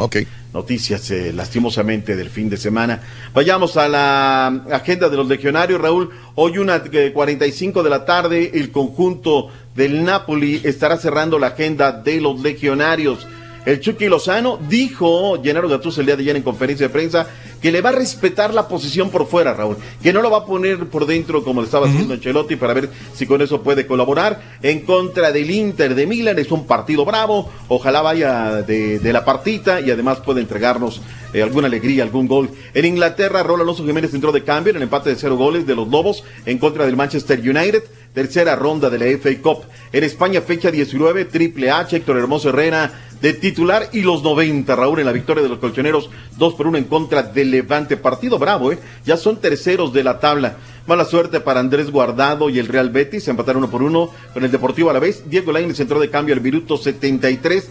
Noticias, 0.54 1.10
eh, 1.10 1.34
lastimosamente, 1.34 2.16
del 2.16 2.30
fin 2.30 2.48
de 2.48 2.56
semana. 2.56 3.02
Vayamos 3.34 3.76
a 3.76 3.86
la 3.88 4.46
agenda 4.72 5.10
de 5.10 5.18
los 5.18 5.28
legionarios, 5.28 5.78
Raúl. 5.78 6.08
Hoy, 6.34 6.56
una 6.56 6.82
eh, 6.90 7.12
45 7.12 7.82
de 7.82 7.90
la 7.90 8.06
tarde, 8.06 8.52
el 8.54 8.70
conjunto 8.70 9.50
del 9.76 10.02
Napoli 10.02 10.62
estará 10.64 10.96
cerrando 10.96 11.38
la 11.38 11.48
agenda 11.48 11.92
de 11.92 12.22
los 12.22 12.40
legionarios. 12.40 13.26
El 13.68 13.80
Chucky 13.80 14.06
Lozano 14.06 14.58
dijo, 14.66 15.38
Gennaro 15.42 15.68
Gattuso 15.68 16.00
el 16.00 16.06
día 16.06 16.16
de 16.16 16.22
ayer 16.22 16.36
en 16.36 16.42
conferencia 16.42 16.86
de 16.86 16.90
prensa, 16.90 17.26
que 17.60 17.70
le 17.70 17.82
va 17.82 17.90
a 17.90 17.92
respetar 17.92 18.54
la 18.54 18.66
posición 18.66 19.10
por 19.10 19.26
fuera, 19.26 19.52
Raúl, 19.52 19.76
que 20.02 20.10
no 20.10 20.22
lo 20.22 20.30
va 20.30 20.38
a 20.38 20.46
poner 20.46 20.86
por 20.86 21.04
dentro 21.04 21.44
como 21.44 21.60
le 21.60 21.66
estaba 21.66 21.86
haciendo 21.86 22.14
Ancelotti 22.14 22.56
para 22.56 22.72
ver 22.72 22.88
si 23.14 23.26
con 23.26 23.42
eso 23.42 23.60
puede 23.60 23.86
colaborar. 23.86 24.40
En 24.62 24.86
contra 24.86 25.32
del 25.32 25.50
Inter 25.50 25.94
de 25.94 26.06
Milán, 26.06 26.38
es 26.38 26.50
un 26.50 26.66
partido 26.66 27.04
bravo, 27.04 27.50
ojalá 27.68 28.00
vaya 28.00 28.62
de, 28.62 29.00
de 29.00 29.12
la 29.12 29.26
partita 29.26 29.82
y 29.82 29.90
además 29.90 30.20
pueda 30.20 30.40
entregarnos 30.40 31.02
eh, 31.34 31.42
alguna 31.42 31.66
alegría, 31.66 32.04
algún 32.04 32.26
gol. 32.26 32.48
En 32.72 32.86
Inglaterra, 32.86 33.42
Raúl 33.42 33.60
Alonso 33.60 33.84
Jiménez 33.84 34.14
entró 34.14 34.32
de 34.32 34.44
cambio 34.44 34.70
en 34.70 34.76
el 34.76 34.84
empate 34.84 35.10
de 35.10 35.16
cero 35.16 35.36
goles 35.36 35.66
de 35.66 35.74
los 35.74 35.86
Lobos 35.88 36.24
en 36.46 36.56
contra 36.56 36.86
del 36.86 36.96
Manchester 36.96 37.38
United. 37.38 37.84
Tercera 38.14 38.56
ronda 38.56 38.88
de 38.88 38.98
la 38.98 39.18
FA 39.18 39.30
Cup. 39.42 39.64
En 39.92 40.02
España, 40.04 40.40
fecha 40.40 40.70
19, 40.70 41.26
Triple 41.26 41.70
H, 41.70 41.96
Héctor 41.96 42.16
Hermoso 42.16 42.48
Herrera 42.48 43.07
de 43.20 43.32
titular 43.32 43.88
y 43.92 44.02
los 44.02 44.22
90, 44.22 44.74
Raúl, 44.76 45.00
en 45.00 45.06
la 45.06 45.12
victoria 45.12 45.42
de 45.42 45.48
los 45.48 45.58
colchoneros, 45.58 46.10
2 46.36 46.54
por 46.54 46.66
1 46.66 46.78
en 46.78 46.84
contra 46.84 47.22
del 47.22 47.50
Levante. 47.50 47.96
Partido 47.96 48.38
bravo, 48.38 48.72
¿eh? 48.72 48.78
Ya 49.04 49.16
son 49.16 49.40
terceros 49.40 49.92
de 49.92 50.04
la 50.04 50.20
tabla. 50.20 50.56
Mala 50.86 51.04
suerte 51.04 51.40
para 51.40 51.60
Andrés 51.60 51.90
Guardado 51.90 52.48
y 52.48 52.58
el 52.58 52.68
Real 52.68 52.90
Betis, 52.90 53.24
se 53.24 53.30
empataron 53.30 53.62
uno 53.62 53.70
por 53.70 53.82
uno 53.82 54.10
con 54.32 54.44
el 54.44 54.50
Deportivo 54.50 54.88
a 54.90 54.92
la 54.92 55.00
vez. 55.00 55.24
Diego 55.28 55.52
Lainez 55.52 55.78
entró 55.80 56.00
de 56.00 56.10
cambio 56.10 56.34
al 56.34 56.40
minuto 56.40 56.76
73. 56.76 57.68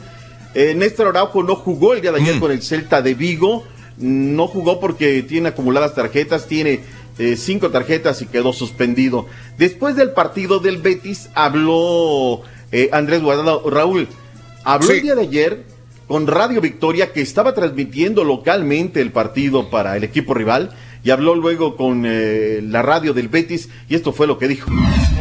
Eh, 0.53 0.73
Néstor 0.75 1.07
Araujo 1.07 1.43
no 1.43 1.55
jugó 1.55 1.93
el 1.93 2.01
día 2.01 2.11
de 2.11 2.21
ayer 2.21 2.39
con 2.39 2.51
el 2.51 2.61
Celta 2.61 3.01
de 3.01 3.13
Vigo. 3.13 3.63
No 3.97 4.47
jugó 4.47 4.79
porque 4.79 5.23
tiene 5.23 5.49
acumuladas 5.49 5.95
tarjetas, 5.95 6.45
tiene 6.45 6.81
eh, 7.17 7.35
cinco 7.35 7.71
tarjetas 7.71 8.21
y 8.21 8.27
quedó 8.27 8.53
suspendido. 8.53 9.25
Después 9.57 9.95
del 9.95 10.11
partido 10.11 10.59
del 10.59 10.77
Betis 10.77 11.29
habló 11.33 12.43
eh, 12.71 12.89
Andrés 12.91 13.23
Guardado. 13.23 13.67
Raúl, 13.67 14.07
habló 14.67 14.91
el 14.91 15.01
día 15.01 15.15
de 15.15 15.21
ayer 15.21 15.63
con 16.07 16.27
Radio 16.27 16.59
Victoria 16.59 17.13
que 17.13 17.21
estaba 17.21 17.53
transmitiendo 17.53 18.25
localmente 18.25 18.99
el 18.99 19.13
partido 19.13 19.69
para 19.69 19.95
el 19.95 20.03
equipo 20.03 20.33
rival 20.33 20.71
y 21.03 21.11
habló 21.11 21.35
luego 21.35 21.75
con 21.75 22.03
eh, 22.05 22.59
la 22.63 22.81
radio 22.81 23.13
del 23.13 23.27
Betis 23.27 23.69
y 23.89 23.95
esto 23.95 24.11
fue 24.11 24.27
lo 24.27 24.37
que 24.37 24.47
dijo. 24.47 24.69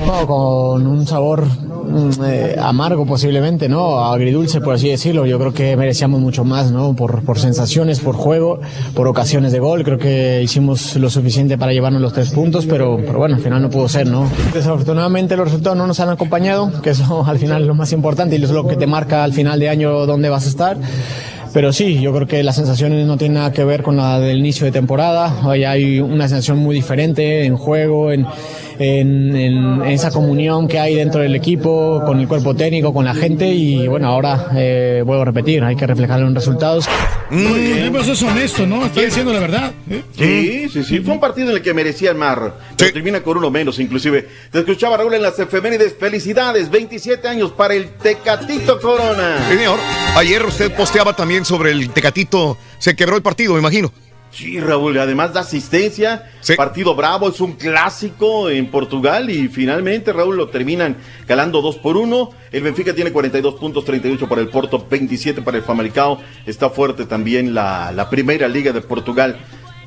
No, 0.07 0.27
con 0.27 0.87
un 0.87 1.07
sabor 1.07 1.47
mm, 1.47 2.11
eh, 2.25 2.57
amargo 2.61 3.07
posiblemente, 3.07 3.69
¿no? 3.69 4.05
Agridulce, 4.05 4.61
por 4.61 4.75
así 4.75 4.89
decirlo. 4.89 5.27
Yo 5.27 5.39
creo 5.39 5.55
que 5.55 5.77
merecíamos 5.77 6.21
mucho 6.21 6.45
más, 6.45 6.71
¿no? 6.71 6.95
Por, 6.95 7.23
por 7.23 7.39
sensaciones, 7.39 8.01
por 8.01 8.15
juego, 8.15 8.61
por 8.95 9.09
ocasiones 9.09 9.53
de 9.53 9.59
gol. 9.59 9.85
Creo 9.85 9.99
que 9.99 10.43
hicimos 10.43 10.97
lo 10.97 11.11
suficiente 11.11 11.57
para 11.59 11.73
llevarnos 11.73 12.03
los 12.03 12.13
tres 12.13 12.31
puntos, 12.31 12.67
pero, 12.67 12.99
pero 12.99 13.19
bueno, 13.19 13.37
al 13.37 13.43
final 13.43 13.63
no 13.63 13.71
pudo 13.71 13.89
ser, 13.89 14.07
¿no? 14.07 14.31
Desafortunadamente 14.53 15.37
los 15.37 15.47
resultados 15.47 15.79
no 15.79 15.87
nos 15.87 15.99
han 16.01 16.11
acompañado, 16.11 16.71
que 16.83 16.91
eso 16.91 17.25
al 17.27 17.39
final 17.39 17.63
es 17.63 17.69
lo 17.69 17.75
más 17.75 17.93
importante 17.93 18.37
y 18.37 18.45
es 18.45 18.51
lo 18.51 18.67
que 18.67 18.77
te 18.77 18.87
marca 18.87 19.25
al 19.25 19.33
final 19.33 19.59
de 19.59 19.69
año 19.69 20.07
dónde 20.07 20.29
vas 20.29 20.47
a 20.47 20.49
estar. 20.49 20.77
Pero 21.57 21.73
sí, 21.73 21.99
yo 22.03 22.13
creo 22.13 22.27
que 22.27 22.43
las 22.43 22.57
sensaciones 22.57 23.07
no 23.07 23.17
tienen 23.17 23.37
nada 23.37 23.51
que 23.51 23.65
ver 23.65 23.83
con 23.83 23.97
la 23.97 24.21
del 24.21 24.41
inicio 24.41 24.67
de 24.67 24.73
temporada. 24.73 25.41
Hoy 25.43 25.65
hay 25.65 26.01
una 26.01 26.29
sensación 26.29 26.59
muy 26.59 26.75
diferente 26.75 27.47
en 27.47 27.57
juego, 27.57 28.13
en, 28.13 28.27
en, 28.79 29.37
en 29.37 29.85
esa 29.85 30.11
comunión 30.11 30.69
que 30.69 30.79
hay 30.79 30.95
dentro 30.95 31.21
del 31.21 31.35
equipo, 31.35 32.03
con 32.05 32.21
el 32.21 32.29
cuerpo 32.29 32.55
técnico, 32.55 32.93
con 32.93 33.05
la 33.05 33.15
gente. 33.15 33.49
Y 33.49 33.87
bueno, 33.89 34.09
ahora 34.09 34.51
eh, 34.55 35.03
vuelvo 35.05 35.23
a 35.23 35.27
repetir, 35.27 35.63
hay 35.65 35.77
que 35.77 35.87
reflejarlo 35.87 36.27
en 36.27 36.35
resultados. 36.35 36.89
Muy 37.31 37.61
bien. 37.61 37.93
Pues 37.93 38.09
es 38.09 38.23
honesto, 38.23 38.67
¿no? 38.67 38.85
Está 38.85 39.01
diciendo 39.01 39.33
la 39.33 39.41
verdad. 39.41 39.73
¿eh? 39.91 40.03
Sí, 40.17 40.69
sí, 40.69 40.85
sí. 40.85 41.01
Fue 41.01 41.15
un 41.15 41.21
partido 41.21 41.51
en 41.51 41.57
el 41.57 41.63
que 41.63 41.75
merecían 41.75 42.17
más. 42.17 42.39
Pero 42.77 42.93
termina 42.93 43.21
con 43.21 43.39
uno 43.39 43.51
menos, 43.51 43.79
inclusive. 43.79 44.29
Te 44.51 44.59
escuchaba 44.61 44.97
Raúl 44.97 45.15
en 45.15 45.23
las 45.23 45.39
efemérides. 45.39 45.95
Felicidades, 45.99 46.71
27 46.71 47.27
años 47.29 47.53
para 47.53 47.75
el 47.75 47.91
Tecatito 47.91 48.81
Corona. 48.81 49.49
Señor. 49.49 49.79
Ayer 50.17 50.45
usted 50.45 50.75
posteaba 50.75 51.15
también 51.15 51.45
sobre 51.45 51.73
el 51.73 51.91
Tecatito. 51.91 52.59
Se 52.79 52.95
quebró 52.95 53.17
el 53.17 53.23
partido, 53.23 53.55
me 53.55 53.61
imagino. 53.61 53.93
Sí, 54.37 54.61
Raúl, 54.61 54.99
además 54.99 55.33
da 55.33 55.41
asistencia, 55.41 56.31
partido 56.59 56.95
bravo, 56.95 57.31
es 57.31 57.41
un 57.41 57.55
clásico 57.55 58.51
en 58.51 58.71
Portugal 58.71 59.31
y 59.31 59.49
finalmente, 59.49 60.13
Raúl, 60.13 60.37
lo 60.37 60.51
terminan 60.51 60.99
calando 61.27 61.63
2 61.63 61.79
por 61.79 61.97
1. 61.97 62.31
El 62.53 62.63
Benfica 62.63 62.93
tiene 62.93 63.13
42 63.13 63.55
puntos, 63.55 63.87
38 63.87 64.29
para 64.29 64.43
el 64.43 64.51
Porto, 64.51 64.87
27 64.91 65.41
para 65.41 65.57
el 65.57 65.63
Famalicao. 65.63 66.21
Está 66.45 66.69
fuerte 66.69 67.07
también 67.07 67.55
la, 67.55 67.93
la 67.93 68.11
primera 68.11 68.47
liga 68.47 68.73
de 68.73 68.83
Portugal. 68.83 69.39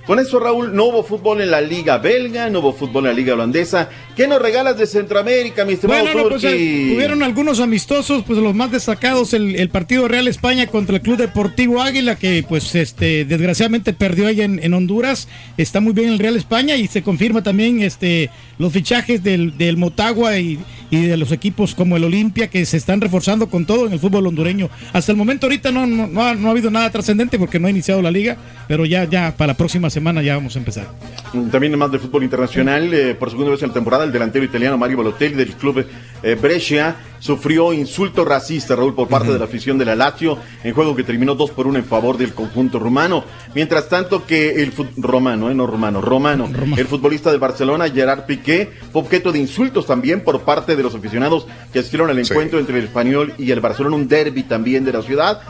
Con 0.09 0.17
eso, 0.17 0.39
Raúl, 0.39 0.75
no 0.75 0.85
hubo 0.85 1.03
fútbol 1.03 1.39
en 1.39 1.51
la 1.51 1.61
liga 1.61 1.99
belga, 1.99 2.49
no 2.49 2.61
hubo 2.61 2.73
fútbol 2.73 3.03
en 3.03 3.11
la 3.11 3.13
liga 3.13 3.35
holandesa. 3.35 3.89
¿Qué 4.15 4.27
nos 4.27 4.41
regalas 4.41 4.75
de 4.75 4.87
Centroamérica, 4.87 5.65
mi 5.65 5.73
estimado 5.73 6.01
Bueno, 6.01 6.23
no, 6.23 6.29
pues, 6.29 6.43
eh, 6.45 6.93
hubieron 6.95 7.21
algunos 7.21 7.59
amistosos, 7.59 8.23
pues 8.25 8.39
los 8.39 8.55
más 8.55 8.71
destacados, 8.71 9.35
el, 9.35 9.55
el 9.55 9.69
partido 9.69 10.07
Real 10.07 10.27
España 10.27 10.65
contra 10.65 10.95
el 10.95 11.03
Club 11.03 11.17
Deportivo 11.17 11.79
Águila, 11.79 12.15
que 12.15 12.43
pues 12.49 12.73
este 12.73 13.23
desgraciadamente 13.23 13.93
perdió 13.93 14.25
allá 14.25 14.45
en, 14.45 14.59
en 14.63 14.73
Honduras. 14.73 15.27
Está 15.57 15.79
muy 15.79 15.93
bien 15.93 16.09
el 16.09 16.17
Real 16.17 16.37
España 16.37 16.75
y 16.75 16.87
se 16.87 17.03
confirma 17.03 17.43
también 17.43 17.83
este 17.83 18.31
los 18.59 18.73
fichajes 18.73 19.23
del, 19.23 19.77
Motagua 19.77 20.37
y, 20.37 20.59
de 20.91 21.17
los 21.17 21.31
equipos 21.31 21.73
como 21.73 21.97
el 21.97 22.03
Olimpia 22.03 22.49
que 22.49 22.65
se 22.65 22.77
están 22.77 22.99
reforzando 22.99 23.47
con 23.47 23.65
todo 23.65 23.87
en 23.87 23.93
el 23.93 23.99
fútbol 23.99 24.27
hondureño. 24.27 24.69
Hasta 24.91 25.11
el 25.11 25.17
momento 25.17 25.47
ahorita 25.47 25.71
no 25.71 26.21
ha 26.21 26.51
habido 26.51 26.69
nada 26.69 26.89
trascendente 26.91 27.39
porque 27.39 27.57
no 27.57 27.67
ha 27.67 27.69
iniciado 27.69 28.01
la 28.01 28.11
liga, 28.11 28.37
pero 28.67 28.85
ya, 28.85 29.05
ya 29.05 29.33
para 29.35 29.53
la 29.53 29.57
próxima 29.57 29.89
semana 29.89 30.21
ya 30.21 30.35
vamos 30.35 30.55
a 30.55 30.59
empezar. 30.59 30.87
También 31.51 31.77
más 31.77 31.91
de 31.91 31.99
fútbol 31.99 32.23
internacional, 32.23 32.93
eh, 32.93 33.15
por 33.15 33.29
segunda 33.29 33.51
vez 33.51 33.61
en 33.63 33.69
la 33.69 33.73
temporada, 33.73 34.03
el 34.03 34.11
delantero 34.11 34.43
italiano 34.43 34.77
Mario 34.77 34.97
Balotelli 34.97 35.35
del 35.35 35.53
club 35.53 35.85
eh, 36.23 36.35
Brescia 36.35 36.95
sufrió 37.19 37.73
insulto 37.73 38.25
racista, 38.25 38.75
Raúl, 38.75 38.95
por 38.95 39.07
parte 39.07 39.31
de 39.31 39.39
la 39.39 39.45
afición 39.45 39.77
de 39.77 39.85
la 39.85 39.95
Lazio, 39.95 40.37
en 40.63 40.73
juego 40.73 40.95
que 40.95 41.03
terminó 41.03 41.35
2 41.35 41.51
por 41.51 41.67
1 41.67 41.79
en 41.79 41.85
favor 41.85 42.17
del 42.17 42.33
conjunto 42.33 42.79
rumano. 42.79 43.23
Mientras 43.53 43.89
tanto 43.89 44.25
que 44.25 44.63
el 44.63 44.73
romano, 44.97 45.49
eh, 45.49 45.55
no 45.55 45.67
romano, 45.67 46.01
romano, 46.01 46.49
el 46.77 46.87
futbolista 46.87 47.31
de 47.31 47.37
Barcelona, 47.37 47.89
Gerard 47.89 48.25
Piqué, 48.25 48.71
fue 48.91 49.01
objeto 49.01 49.31
de 49.31 49.39
insultos 49.39 49.85
también 49.85 50.21
por 50.23 50.41
parte 50.41 50.75
de 50.75 50.83
los 50.83 50.95
aficionados 50.95 51.45
que 51.71 51.79
asistieron 51.79 52.09
al 52.09 52.19
encuentro 52.19 52.59
entre 52.59 52.77
el 52.79 52.85
español 52.85 53.33
y 53.37 53.51
el 53.51 53.59
Barcelona, 53.59 53.95
un 53.95 54.07
derby 54.07 54.43
también 54.43 54.85
de 54.85 54.93
la 54.93 55.01
ciudad. 55.01 55.41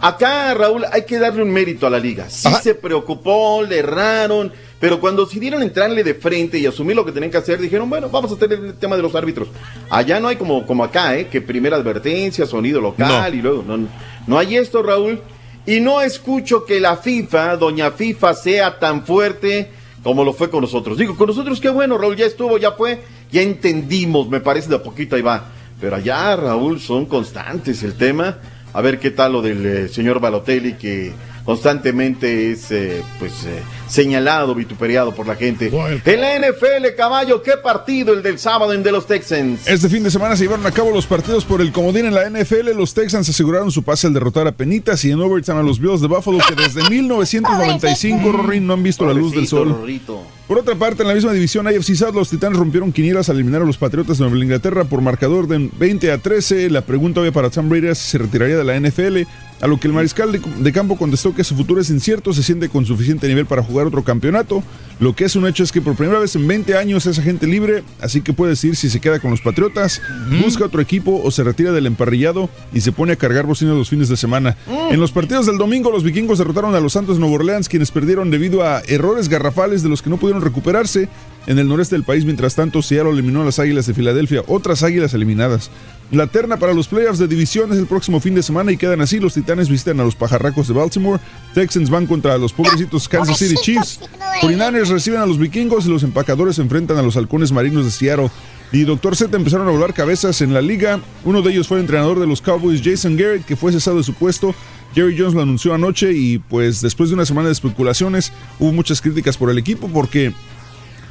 Acá, 0.00 0.52
Raúl, 0.52 0.84
hay 0.92 1.06
que 1.06 1.18
darle 1.18 1.42
un 1.42 1.50
mérito 1.50 1.86
a 1.86 1.90
la 1.90 1.98
liga. 1.98 2.28
Sí 2.28 2.50
se 2.62 2.74
preocupó, 2.74 3.62
le 3.62 3.78
erraron, 3.78 4.52
pero 4.84 5.00
cuando 5.00 5.24
decidieron 5.24 5.62
entrarle 5.62 6.04
de 6.04 6.12
frente 6.12 6.58
y 6.58 6.66
asumir 6.66 6.94
lo 6.94 7.06
que 7.06 7.10
tenían 7.10 7.30
que 7.30 7.38
hacer, 7.38 7.58
dijeron, 7.58 7.88
bueno, 7.88 8.10
vamos 8.10 8.30
a 8.32 8.36
tener 8.36 8.58
el 8.58 8.74
tema 8.74 8.96
de 8.96 9.00
los 9.00 9.14
árbitros. 9.14 9.48
Allá 9.88 10.20
no 10.20 10.28
hay 10.28 10.36
como, 10.36 10.66
como 10.66 10.84
acá, 10.84 11.16
¿eh? 11.16 11.26
Que 11.28 11.40
primera 11.40 11.78
advertencia, 11.78 12.44
sonido 12.44 12.82
local 12.82 13.34
y 13.34 13.40
luego... 13.40 13.64
No, 13.66 13.88
no 14.26 14.38
hay 14.38 14.58
esto, 14.58 14.82
Raúl. 14.82 15.22
Y 15.64 15.80
no 15.80 16.02
escucho 16.02 16.66
que 16.66 16.80
la 16.80 16.98
FIFA, 16.98 17.56
doña 17.56 17.92
FIFA, 17.92 18.34
sea 18.34 18.78
tan 18.78 19.06
fuerte 19.06 19.70
como 20.02 20.22
lo 20.22 20.34
fue 20.34 20.50
con 20.50 20.60
nosotros. 20.60 20.98
Digo, 20.98 21.16
con 21.16 21.28
nosotros 21.28 21.62
qué 21.62 21.70
bueno, 21.70 21.96
Raúl, 21.96 22.16
ya 22.16 22.26
estuvo, 22.26 22.58
ya 22.58 22.72
fue, 22.72 23.00
ya 23.32 23.40
entendimos, 23.40 24.28
me 24.28 24.40
parece 24.40 24.68
de 24.68 24.76
a 24.76 24.82
poquito 24.82 25.16
ahí 25.16 25.22
va. 25.22 25.46
Pero 25.80 25.96
allá, 25.96 26.36
Raúl, 26.36 26.78
son 26.78 27.06
constantes 27.06 27.82
el 27.84 27.94
tema. 27.94 28.36
A 28.74 28.82
ver 28.82 29.00
qué 29.00 29.10
tal 29.10 29.32
lo 29.32 29.40
del 29.40 29.64
eh, 29.64 29.88
señor 29.88 30.20
Balotelli 30.20 30.74
que 30.74 31.14
constantemente 31.44 32.52
es 32.52 32.70
eh, 32.70 33.02
pues 33.18 33.32
eh, 33.44 33.62
señalado, 33.88 34.54
vituperiado 34.54 35.14
por 35.14 35.26
la 35.26 35.36
gente. 35.36 35.70
En 36.04 36.20
la 36.20 36.38
NFL, 36.38 36.96
caballo, 36.96 37.42
qué 37.42 37.52
partido 37.62 38.14
el 38.14 38.22
del 38.22 38.38
sábado 38.38 38.72
en 38.72 38.82
de 38.82 38.92
los 38.92 39.06
Texans. 39.06 39.66
Este 39.66 39.88
fin 39.88 40.02
de 40.02 40.10
semana 40.10 40.36
se 40.36 40.44
llevaron 40.44 40.66
a 40.66 40.70
cabo 40.70 40.90
los 40.90 41.06
partidos 41.06 41.44
por 41.44 41.60
el 41.60 41.72
comodín 41.72 42.06
en 42.06 42.14
la 42.14 42.28
NFL. 42.28 42.70
Los 42.76 42.94
Texans 42.94 43.28
aseguraron 43.28 43.70
su 43.70 43.82
pase 43.82 44.06
al 44.06 44.14
derrotar 44.14 44.46
a 44.46 44.52
Penitas 44.52 45.04
y 45.04 45.10
en 45.10 45.20
overtime 45.20 45.58
a 45.58 45.62
los 45.62 45.78
Bills 45.78 46.00
de 46.00 46.08
Buffalo 46.08 46.38
que 46.48 46.54
desde 46.54 46.82
1995, 46.90 48.32
Rory, 48.32 48.60
no 48.60 48.74
han 48.74 48.82
visto 48.82 49.06
la 49.06 49.12
luz 49.12 49.32
del 49.34 49.46
sol. 49.46 49.70
Rorrito. 49.70 50.22
Por 50.46 50.58
otra 50.58 50.74
parte, 50.74 51.02
en 51.02 51.08
la 51.08 51.14
misma 51.14 51.32
división 51.32 51.66
AFC 51.66 51.94
South, 51.94 52.14
los 52.14 52.28
Titanes 52.28 52.58
rompieron 52.58 52.92
quinielas 52.92 53.30
al 53.30 53.36
eliminar 53.36 53.62
a 53.62 53.64
los 53.64 53.78
Patriotas 53.78 54.18
de 54.18 54.24
Nueva 54.24 54.44
Inglaterra 54.44 54.84
por 54.84 55.00
marcador 55.00 55.48
de 55.48 55.70
20 55.78 56.12
a 56.12 56.18
13. 56.18 56.68
La 56.68 56.82
pregunta 56.82 57.20
obvia 57.20 57.32
para 57.32 57.48
Tom 57.48 57.70
Brady 57.70 57.94
se 57.94 58.18
retiraría 58.18 58.58
de 58.58 58.64
la 58.64 58.78
NFL, 58.78 59.22
a 59.60 59.66
lo 59.66 59.78
que 59.78 59.88
el 59.88 59.94
mariscal 59.94 60.32
de, 60.32 60.40
de 60.40 60.72
campo 60.72 60.96
contestó 60.96 61.34
que 61.34 61.44
su 61.44 61.54
futuro 61.54 61.80
es 61.80 61.90
incierto, 61.90 62.32
se 62.32 62.42
siente 62.42 62.68
con 62.68 62.86
suficiente 62.86 63.28
nivel 63.28 63.46
para 63.46 63.62
jugar 63.62 63.86
otro 63.86 64.04
campeonato. 64.04 64.62
Lo 65.00 65.14
que 65.14 65.24
es 65.24 65.34
un 65.36 65.46
hecho 65.46 65.64
es 65.64 65.72
que 65.72 65.80
por 65.80 65.96
primera 65.96 66.18
vez 66.20 66.36
en 66.36 66.46
20 66.46 66.76
años 66.76 67.06
es 67.06 67.18
agente 67.18 67.46
libre, 67.46 67.82
así 68.00 68.20
que 68.20 68.32
puede 68.32 68.50
decir 68.50 68.76
si 68.76 68.88
se 68.88 69.00
queda 69.00 69.18
con 69.18 69.30
los 69.30 69.40
Patriotas, 69.40 70.00
busca 70.42 70.64
otro 70.64 70.80
equipo 70.80 71.20
o 71.22 71.30
se 71.30 71.42
retira 71.42 71.72
del 71.72 71.86
emparrillado 71.86 72.48
y 72.72 72.80
se 72.80 72.92
pone 72.92 73.12
a 73.12 73.16
cargar 73.16 73.46
bocinas 73.46 73.76
los 73.76 73.88
fines 73.88 74.08
de 74.08 74.16
semana. 74.16 74.56
En 74.90 75.00
los 75.00 75.12
partidos 75.12 75.46
del 75.46 75.58
domingo, 75.58 75.90
los 75.90 76.04
vikingos 76.04 76.38
derrotaron 76.38 76.74
a 76.74 76.80
los 76.80 76.92
Santos 76.92 77.16
de 77.16 77.20
Nueva 77.20 77.36
Orleans, 77.36 77.68
quienes 77.68 77.90
perdieron 77.90 78.30
debido 78.30 78.62
a 78.62 78.82
errores 78.86 79.28
garrafales 79.28 79.82
de 79.82 79.88
los 79.88 80.02
que 80.02 80.10
no 80.10 80.16
pudieron 80.16 80.42
recuperarse. 80.42 81.08
En 81.46 81.58
el 81.58 81.68
noreste 81.68 81.94
del 81.94 82.04
país, 82.04 82.24
mientras 82.24 82.54
tanto, 82.54 82.80
Seattle 82.80 83.12
eliminó 83.12 83.42
a 83.42 83.44
las 83.44 83.58
Águilas 83.58 83.86
de 83.86 83.94
Filadelfia, 83.94 84.42
otras 84.46 84.82
Águilas 84.82 85.12
eliminadas. 85.12 85.70
La 86.10 86.26
terna 86.26 86.58
para 86.58 86.74
los 86.74 86.86
playoffs 86.86 87.18
de 87.18 87.26
división 87.26 87.72
es 87.72 87.78
el 87.78 87.86
próximo 87.86 88.20
fin 88.20 88.34
de 88.34 88.42
semana 88.42 88.70
y 88.70 88.76
quedan 88.76 89.00
así. 89.00 89.18
Los 89.18 89.34
Titanes 89.34 89.68
visitan 89.68 89.98
a 90.00 90.04
los 90.04 90.14
Pajarracos 90.14 90.68
de 90.68 90.74
Baltimore, 90.74 91.20
Texans 91.54 91.90
van 91.90 92.06
contra 92.06 92.38
los 92.38 92.52
pobrecitos 92.52 93.08
Kansas 93.08 93.38
City 93.38 93.54
Chiefs, 93.60 94.00
49ers 94.42 94.88
reciben 94.88 95.20
a 95.20 95.26
los 95.26 95.38
vikingos 95.38 95.86
y 95.86 95.88
los 95.88 96.02
empacadores 96.02 96.56
se 96.56 96.62
enfrentan 96.62 96.98
a 96.98 97.02
los 97.02 97.16
halcones 97.16 97.52
marinos 97.52 97.84
de 97.84 97.90
Seattle. 97.90 98.30
Y 98.72 98.82
Doctor 98.82 99.14
Z 99.14 99.36
empezaron 99.36 99.68
a 99.68 99.70
volar 99.70 99.94
cabezas 99.94 100.40
en 100.40 100.52
la 100.52 100.60
liga. 100.60 101.00
Uno 101.24 101.42
de 101.42 101.52
ellos 101.52 101.68
fue 101.68 101.76
el 101.76 101.82
entrenador 101.82 102.18
de 102.18 102.26
los 102.26 102.42
Cowboys, 102.42 102.82
Jason 102.82 103.16
Garrett, 103.16 103.44
que 103.44 103.54
fue 103.54 103.70
cesado 103.70 103.98
de 103.98 104.02
su 104.02 104.14
puesto. 104.14 104.54
Jerry 104.94 105.16
Jones 105.16 105.34
lo 105.34 105.42
anunció 105.42 105.74
anoche 105.74 106.12
y 106.12 106.38
pues 106.38 106.80
después 106.80 107.10
de 107.10 107.14
una 107.14 107.26
semana 107.26 107.48
de 107.48 107.52
especulaciones 107.52 108.32
hubo 108.58 108.72
muchas 108.72 109.00
críticas 109.00 109.36
por 109.36 109.50
el 109.50 109.58
equipo 109.58 109.88
porque 109.88 110.32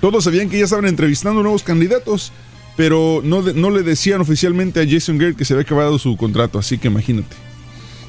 todos 0.01 0.23
sabían 0.23 0.49
que 0.49 0.57
ya 0.57 0.65
estaban 0.65 0.85
entrevistando 0.85 1.41
nuevos 1.41 1.63
candidatos, 1.63 2.31
pero 2.75 3.21
no, 3.23 3.41
de- 3.41 3.53
no 3.53 3.69
le 3.69 3.83
decían 3.83 4.21
oficialmente 4.21 4.81
a 4.81 4.85
Jason 4.89 5.17
Garrett 5.17 5.37
que 5.37 5.45
se 5.45 5.53
había 5.53 5.63
acabado 5.63 5.97
su 5.99 6.15
contrato, 6.17 6.57
así 6.59 6.77
que 6.77 6.87
imagínate. 6.87 7.35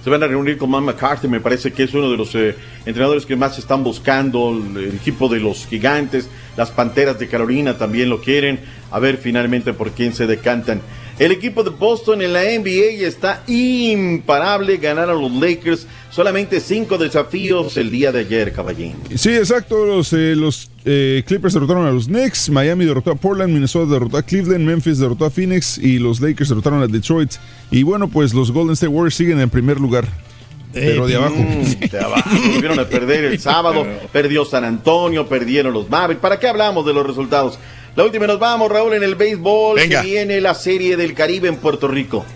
Se 0.03 0.11
van 0.11 0.23
a 0.23 0.27
reunir 0.27 0.59
con 0.59 0.69
Matt 0.71 0.83
McCarthy, 0.83 1.29
me 1.29 1.41
parece 1.41 1.73
que 1.73 1.85
es 1.85 1.95
uno 1.95 2.11
de 2.11 2.17
los 2.19 2.35
eh, 2.35 2.55
entrenadores 2.85 3.25
que 3.25 3.37
más 3.37 3.59
están 3.59 3.83
buscando, 3.83 4.51
el, 4.51 4.77
el 4.85 4.95
equipo 4.97 5.29
de 5.31 5.41
los 5.41 5.67
gigantes, 5.67 6.29
las 6.59 6.71
Panteras 6.71 7.19
de 7.19 7.27
Carolina 7.27 7.79
también 7.79 8.11
lo 8.11 8.21
quieren, 8.21 8.61
a 8.91 8.99
ver 8.99 9.17
finalmente 9.17 9.73
por 9.73 9.93
quién 9.93 10.13
se 10.13 10.27
decantan. 10.27 10.83
El 11.19 11.33
equipo 11.33 11.63
de 11.63 11.71
Boston 11.71 12.21
en 12.21 12.33
la 12.35 12.43
NBA 12.43 13.07
está 13.07 13.45
imparable, 13.47 14.77
ganaron 14.79 15.23
los 15.23 15.33
Lakers, 15.33 15.87
solamente 16.11 16.61
cinco 16.61 16.99
desafíos 16.99 17.77
el 17.77 17.91
día 17.91 18.13
de 18.13 18.21
ayer, 18.21 18.53
caballín. 18.53 18.95
Sí, 19.15 19.31
exacto, 19.31 19.87
los, 19.87 20.13
eh, 20.13 20.35
los 20.37 20.71
eh, 20.85 21.23
Clippers 21.27 21.55
derrotaron 21.55 21.87
a 21.87 21.91
los 21.91 22.07
Knicks, 22.07 22.51
Miami 22.51 22.85
derrotó 22.85 23.11
a 23.11 23.15
Portland, 23.15 23.53
Minnesota 23.53 23.93
derrotó 23.93 24.19
a 24.19 24.23
Cleveland, 24.23 24.65
Memphis 24.65 24.99
derrotó 24.99 25.25
a 25.25 25.31
Phoenix 25.31 25.79
y 25.79 25.99
los 25.99 26.21
Lakers 26.21 26.51
derrotaron 26.51 26.83
a 26.83 26.87
Detroit. 26.87 27.33
Y 27.71 27.83
bueno, 27.83 28.09
pues 28.09 28.35
los 28.35 28.51
Golden 28.53 28.75
State 28.75 28.89
Warriors 28.89 29.15
siguen 29.15 29.41
en 29.41 29.49
primer 29.49 29.81
lugar, 29.81 30.07
pero 30.73 31.07
de 31.07 31.17
abajo. 31.17 31.37
De 31.37 32.01
abajo. 32.01 32.31
Volvieron 32.53 32.79
a 32.79 32.85
perder 32.85 33.25
el 33.25 33.41
sábado, 33.41 33.87
perdió 34.13 34.45
San 34.45 34.65
Antonio, 34.65 35.27
perdieron 35.27 35.73
los 35.73 35.89
Mavericks. 35.89 36.21
¿Para 36.21 36.39
qué 36.39 36.49
hablamos 36.49 36.85
de 36.85 36.93
los 36.93 37.07
resultados? 37.07 37.59
La 37.97 38.05
última 38.05 38.27
nos 38.27 38.39
vamos, 38.39 38.71
Raúl, 38.71 38.93
en 38.95 39.05
el 39.05 39.15
béisbol. 39.15 39.77
Venga. 39.77 40.03
Que 40.03 40.09
viene 40.09 40.41
la 40.41 40.55
serie 40.55 40.97
del 40.97 41.15
Caribe 41.15 41.49
en 41.49 41.57
Puerto 41.57 41.89
Rico. 41.89 42.27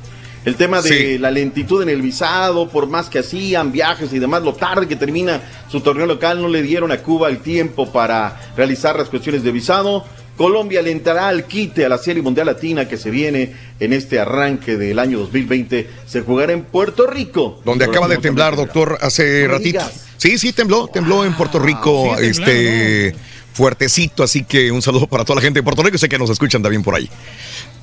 El 0.45 0.57
tema 0.57 0.81
de 0.81 0.89
Sí. 0.89 1.19
la 1.19 1.31
lentitud 1.31 1.83
en 1.83 1.89
el 1.89 2.01
visado, 2.01 2.69
por 2.69 2.87
más 2.87 3.09
que 3.09 3.19
hacían 3.19 3.73
viajes 3.73 4.13
y 4.13 4.19
demás, 4.19 4.43
lo 4.43 4.55
tarde 4.55 4.87
que 4.89 4.97
termina 4.97 5.43
su 5.71 5.81
torneo 5.81 6.07
local, 6.07 6.41
no 6.41 6.49
le 6.49 6.63
dieron 6.63 6.91
a 6.93 6.99
Cuba 6.99 7.29
el 7.29 7.39
tiempo 7.39 7.91
para 7.93 8.53
realizar 8.57 8.97
las 8.97 9.09
cuestiones 9.09 9.43
de 9.43 9.53
visado. 9.53 10.05
Colombia 10.37 10.81
le 10.83 10.93
entrará 10.93 11.29
al 11.29 11.45
quite 11.47 11.85
a 11.85 11.89
la 11.89 11.99
Serie 11.99 12.23
Mundial 12.23 12.47
Latina 12.47 12.87
que 12.87 12.97
se 12.97 13.11
viene 13.11 13.53
en 13.81 13.93
este 13.93 14.21
arranque 14.21 14.77
del 14.77 15.01
año 15.01 15.19
2020. 15.19 15.91
Se 16.07 16.21
jugará 16.21 16.53
en 16.53 16.63
Puerto 16.63 17.09
Rico. 17.09 17.61
Donde 17.65 17.85
acaba 17.85 18.07
de 18.07 18.19
temblar, 18.19 18.55
doctor, 18.55 18.99
hace 19.01 19.47
No 19.49 19.55
ratito. 19.55 19.81
Sí, 20.17 20.39
sí, 20.39 20.53
tembló, 20.53 20.87
tembló 20.87 21.25
en 21.25 21.35
Puerto 21.35 21.59
Rico, 21.59 22.17
este 22.19 23.15
fuertecito, 23.53 24.23
así 24.23 24.45
que 24.45 24.71
un 24.71 24.81
saludo 24.83 25.09
para 25.09 25.25
toda 25.25 25.37
la 25.37 25.43
gente 25.43 25.59
de 25.59 25.65
Puerto 25.65 25.83
Rico, 25.83 25.99
sé 25.99 26.09
que 26.09 26.19
nos 26.19 26.31
escuchan 26.31 26.63
también 26.63 26.85
por 26.85 26.95
ahí. 26.95 27.11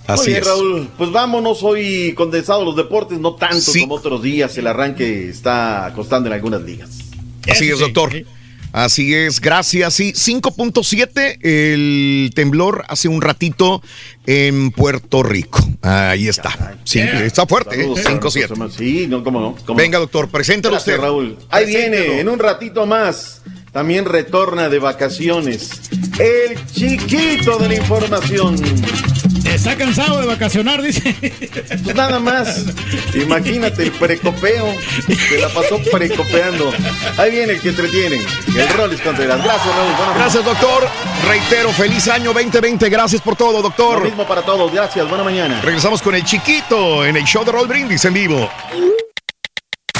Muy 0.07 0.13
Así 0.15 0.27
bien, 0.31 0.41
es. 0.41 0.47
Raúl. 0.47 0.89
Pues 0.97 1.11
vámonos 1.11 1.63
hoy 1.63 2.13
condensado 2.15 2.63
los 2.63 2.75
deportes, 2.75 3.19
no 3.19 3.35
tanto 3.35 3.71
como 3.81 3.95
otros 3.95 4.21
días. 4.21 4.57
El 4.57 4.67
arranque 4.67 5.29
está 5.29 5.91
costando 5.95 6.27
en 6.29 6.33
algunas 6.33 6.61
ligas. 6.61 6.89
Así 7.49 7.69
es, 7.69 7.79
doctor. 7.79 8.11
Así 8.71 9.13
es, 9.15 9.39
gracias. 9.39 9.93
Sí, 9.93 10.11
5.7 10.11 11.37
el 11.41 12.31
temblor 12.35 12.83
hace 12.89 13.07
un 13.07 13.21
ratito 13.21 13.81
en 14.25 14.71
Puerto 14.71 15.23
Rico. 15.23 15.65
Ahí 15.81 16.27
está. 16.27 16.75
Sí, 16.83 16.99
está 16.99 17.47
fuerte, 17.47 17.75
¿eh? 17.79 17.83
Saludos, 17.83 18.35
5.7. 18.35 18.69
Sí, 18.71 19.05
no, 19.07 19.23
cómo 19.23 19.39
no. 19.39 19.55
cómo 19.65 19.77
Venga, 19.77 19.97
doctor, 19.97 20.27
preséntalo 20.29 20.75
usted. 20.75 20.99
Raúl. 20.99 21.37
Ahí 21.49 21.63
Preséntelo. 21.65 22.03
viene, 22.03 22.19
en 22.19 22.27
un 22.29 22.37
ratito 22.39 22.85
más. 22.85 23.41
También 23.71 24.05
retorna 24.05 24.67
de 24.69 24.79
vacaciones. 24.79 25.69
El 26.19 26.65
chiquito 26.67 27.57
de 27.57 27.69
la 27.69 27.75
información. 27.75 28.55
Está 29.55 29.77
cansado 29.77 30.19
de 30.19 30.27
vacacionar, 30.27 30.81
dice. 30.81 31.15
Pues 31.83 31.95
nada 31.95 32.19
más. 32.19 32.65
Imagínate 33.13 33.83
el 33.83 33.91
precopeo. 33.93 34.67
Se 35.29 35.39
la 35.39 35.47
pasó 35.47 35.79
precopeando. 35.91 36.73
Ahí 37.17 37.31
viene 37.31 37.53
el 37.53 37.61
que 37.61 37.69
entretiene. 37.69 38.17
El 38.47 38.69
Rollis 38.69 38.99
Contreras. 38.99 39.41
Gracias, 39.41 39.75
Raúl. 39.75 40.15
Gracias, 40.17 40.43
doctor. 40.43 40.87
Reitero, 41.27 41.71
feliz 41.71 42.07
año 42.09 42.33
2020. 42.33 42.89
Gracias 42.89 43.21
por 43.21 43.37
todo, 43.37 43.61
doctor. 43.61 43.99
Lo 43.99 44.05
mismo 44.05 44.27
para 44.27 44.41
todos. 44.41 44.71
Gracias. 44.73 45.07
Buena 45.07 45.23
mañana. 45.23 45.61
Regresamos 45.61 46.01
con 46.01 46.15
el 46.15 46.25
chiquito 46.25 47.05
en 47.05 47.15
el 47.15 47.23
show 47.23 47.45
de 47.45 47.51
Roll 47.53 47.67
Brindis 47.67 48.03
en 48.03 48.13
vivo. 48.13 48.49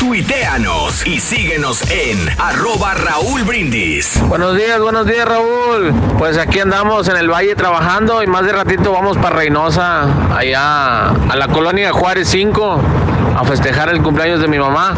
Tuiteanos 0.06 1.08
y 1.08 1.20
síguenos 1.20 1.82
en 1.90 2.30
arroba 2.38 2.94
Raúl 2.94 3.44
Brindis. 3.44 4.22
Buenos 4.28 4.56
días, 4.56 4.80
buenos 4.80 5.08
días 5.08 5.28
Raúl. 5.28 5.96
Pues 6.20 6.38
aquí 6.38 6.60
andamos 6.60 7.08
en 7.08 7.18
el 7.18 7.28
valle 7.28 7.56
trabajando 7.56 8.22
y 8.22 8.28
más 8.28 8.46
de 8.46 8.52
ratito 8.52 8.92
vamos 8.92 9.18
para 9.18 9.38
Reynosa, 9.38 10.04
allá 10.38 11.10
a 11.10 11.36
la 11.36 11.48
colonia 11.48 11.92
Juárez 11.92 12.28
5, 12.28 12.82
a 13.36 13.44
festejar 13.46 13.90
el 13.90 14.04
cumpleaños 14.04 14.42
de 14.42 14.48
mi 14.48 14.60
mamá. 14.60 14.94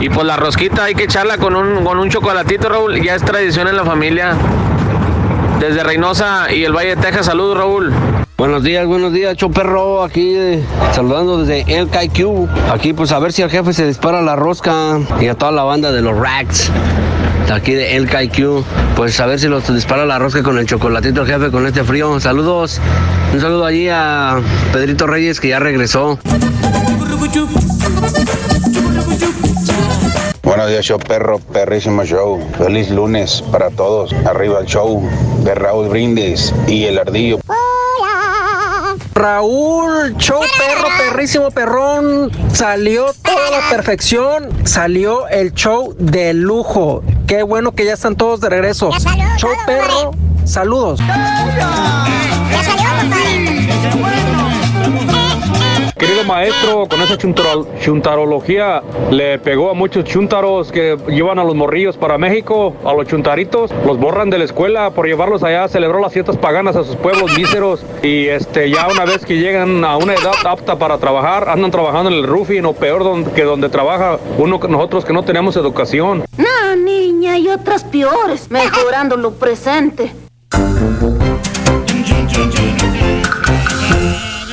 Y 0.00 0.08
pues 0.08 0.26
la 0.26 0.36
rosquita 0.36 0.82
hay 0.82 0.96
que 0.96 1.04
echarla 1.04 1.38
con 1.38 1.54
un, 1.54 1.84
con 1.84 2.00
un 2.00 2.10
chocolatito 2.10 2.68
Raúl, 2.68 3.00
ya 3.00 3.14
es 3.14 3.22
tradición 3.22 3.68
en 3.68 3.76
la 3.76 3.84
familia. 3.84 4.34
desde 5.60 5.84
Reynosa 5.84 6.52
y 6.52 6.64
el 6.64 6.72
Valle 6.72 6.96
de 6.96 7.02
Texas. 7.02 7.26
Saludos, 7.26 7.56
Raúl. 7.56 7.92
Buenos 8.40 8.62
días, 8.62 8.86
buenos 8.86 9.12
días, 9.12 9.36
Choperro, 9.36 10.02
aquí 10.02 10.34
eh, 10.34 10.64
saludando 10.94 11.44
desde 11.44 11.76
el 11.76 11.88
KQ. 11.88 12.70
Aquí 12.72 12.94
pues 12.94 13.12
a 13.12 13.18
ver 13.18 13.34
si 13.34 13.42
al 13.42 13.50
jefe 13.50 13.74
se 13.74 13.86
dispara 13.86 14.22
la 14.22 14.34
rosca 14.34 14.98
y 15.20 15.28
a 15.28 15.34
toda 15.34 15.52
la 15.52 15.62
banda 15.62 15.92
de 15.92 16.00
los 16.00 16.16
Racks. 16.16 16.70
Aquí 17.52 17.74
de 17.74 17.98
El 17.98 18.08
KQ, 18.08 18.64
pues 18.96 19.20
a 19.20 19.26
ver 19.26 19.38
si 19.38 19.46
los 19.46 19.70
dispara 19.74 20.06
la 20.06 20.18
rosca 20.18 20.42
con 20.42 20.56
el 20.56 20.64
chocolatito 20.64 21.26
jefe 21.26 21.50
con 21.50 21.66
este 21.66 21.84
frío. 21.84 22.18
Saludos, 22.18 22.80
un 23.34 23.42
saludo 23.42 23.66
allí 23.66 23.90
a 23.90 24.40
Pedrito 24.72 25.06
Reyes 25.06 25.38
que 25.38 25.48
ya 25.48 25.58
regresó. 25.58 26.18
Buenos 30.42 30.70
días, 30.70 30.86
show 30.86 30.98
perro, 30.98 31.40
perrísimo 31.40 32.04
show. 32.04 32.40
Feliz 32.56 32.88
lunes 32.88 33.44
para 33.52 33.68
todos. 33.68 34.14
Arriba 34.24 34.60
el 34.60 34.66
show 34.66 35.06
de 35.44 35.54
Raúl 35.54 35.90
Brindis 35.90 36.54
y 36.66 36.84
el 36.84 36.98
ardillo. 36.98 37.38
Raúl, 39.14 40.16
show 40.16 40.40
perro, 40.40 40.88
perrísimo 40.98 41.50
perrón. 41.50 42.30
Salió 42.52 43.12
toda 43.22 43.50
la 43.50 43.68
perfección. 43.70 44.48
Salió 44.66 45.28
el 45.28 45.52
show 45.54 45.94
de 45.98 46.32
lujo. 46.34 47.02
Qué 47.26 47.42
bueno 47.42 47.72
que 47.72 47.84
ya 47.84 47.94
están 47.94 48.16
todos 48.16 48.40
de 48.40 48.48
regreso. 48.48 48.90
show 49.36 49.50
perro, 49.66 50.12
saludos. 50.44 51.00
Querido 56.00 56.24
maestro, 56.24 56.86
con 56.88 57.00
esa 57.02 57.18
chuntaro- 57.18 57.66
chuntarología 57.78 58.82
le 59.10 59.38
pegó 59.38 59.70
a 59.70 59.74
muchos 59.74 60.04
chuntaros 60.04 60.72
que 60.72 60.96
llevan 61.08 61.38
a 61.38 61.44
los 61.44 61.54
morrillos 61.54 61.98
para 61.98 62.16
México, 62.16 62.74
a 62.86 62.94
los 62.94 63.06
chuntaritos, 63.06 63.70
los 63.86 63.98
borran 63.98 64.30
de 64.30 64.38
la 64.38 64.44
escuela 64.44 64.90
por 64.92 65.06
llevarlos 65.06 65.42
allá 65.42 65.64
a 65.64 65.68
celebrar 65.68 66.00
las 66.00 66.14
fiestas 66.14 66.38
paganas 66.38 66.74
a 66.76 66.84
sus 66.84 66.96
pueblos 66.96 67.36
míseros 67.36 67.84
y 68.02 68.28
este 68.28 68.70
ya 68.70 68.88
una 68.88 69.04
vez 69.04 69.26
que 69.26 69.36
llegan 69.36 69.84
a 69.84 69.98
una 69.98 70.14
edad 70.14 70.32
apta 70.46 70.78
para 70.78 70.96
trabajar, 70.96 71.50
andan 71.50 71.70
trabajando 71.70 72.08
en 72.10 72.16
el 72.16 72.24
roofing 72.26 72.64
o 72.64 72.72
peor 72.72 73.04
don- 73.04 73.26
que 73.26 73.44
donde 73.44 73.68
trabaja 73.68 74.18
uno 74.38 74.58
nosotros 74.70 75.04
que 75.04 75.12
no 75.12 75.22
tenemos 75.22 75.54
educación. 75.56 76.24
No, 76.38 76.76
niña, 76.76 77.34
hay 77.34 77.48
otras 77.48 77.84
peores, 77.84 78.50
mejorando 78.50 79.18
lo 79.18 79.32
presente. 79.32 80.12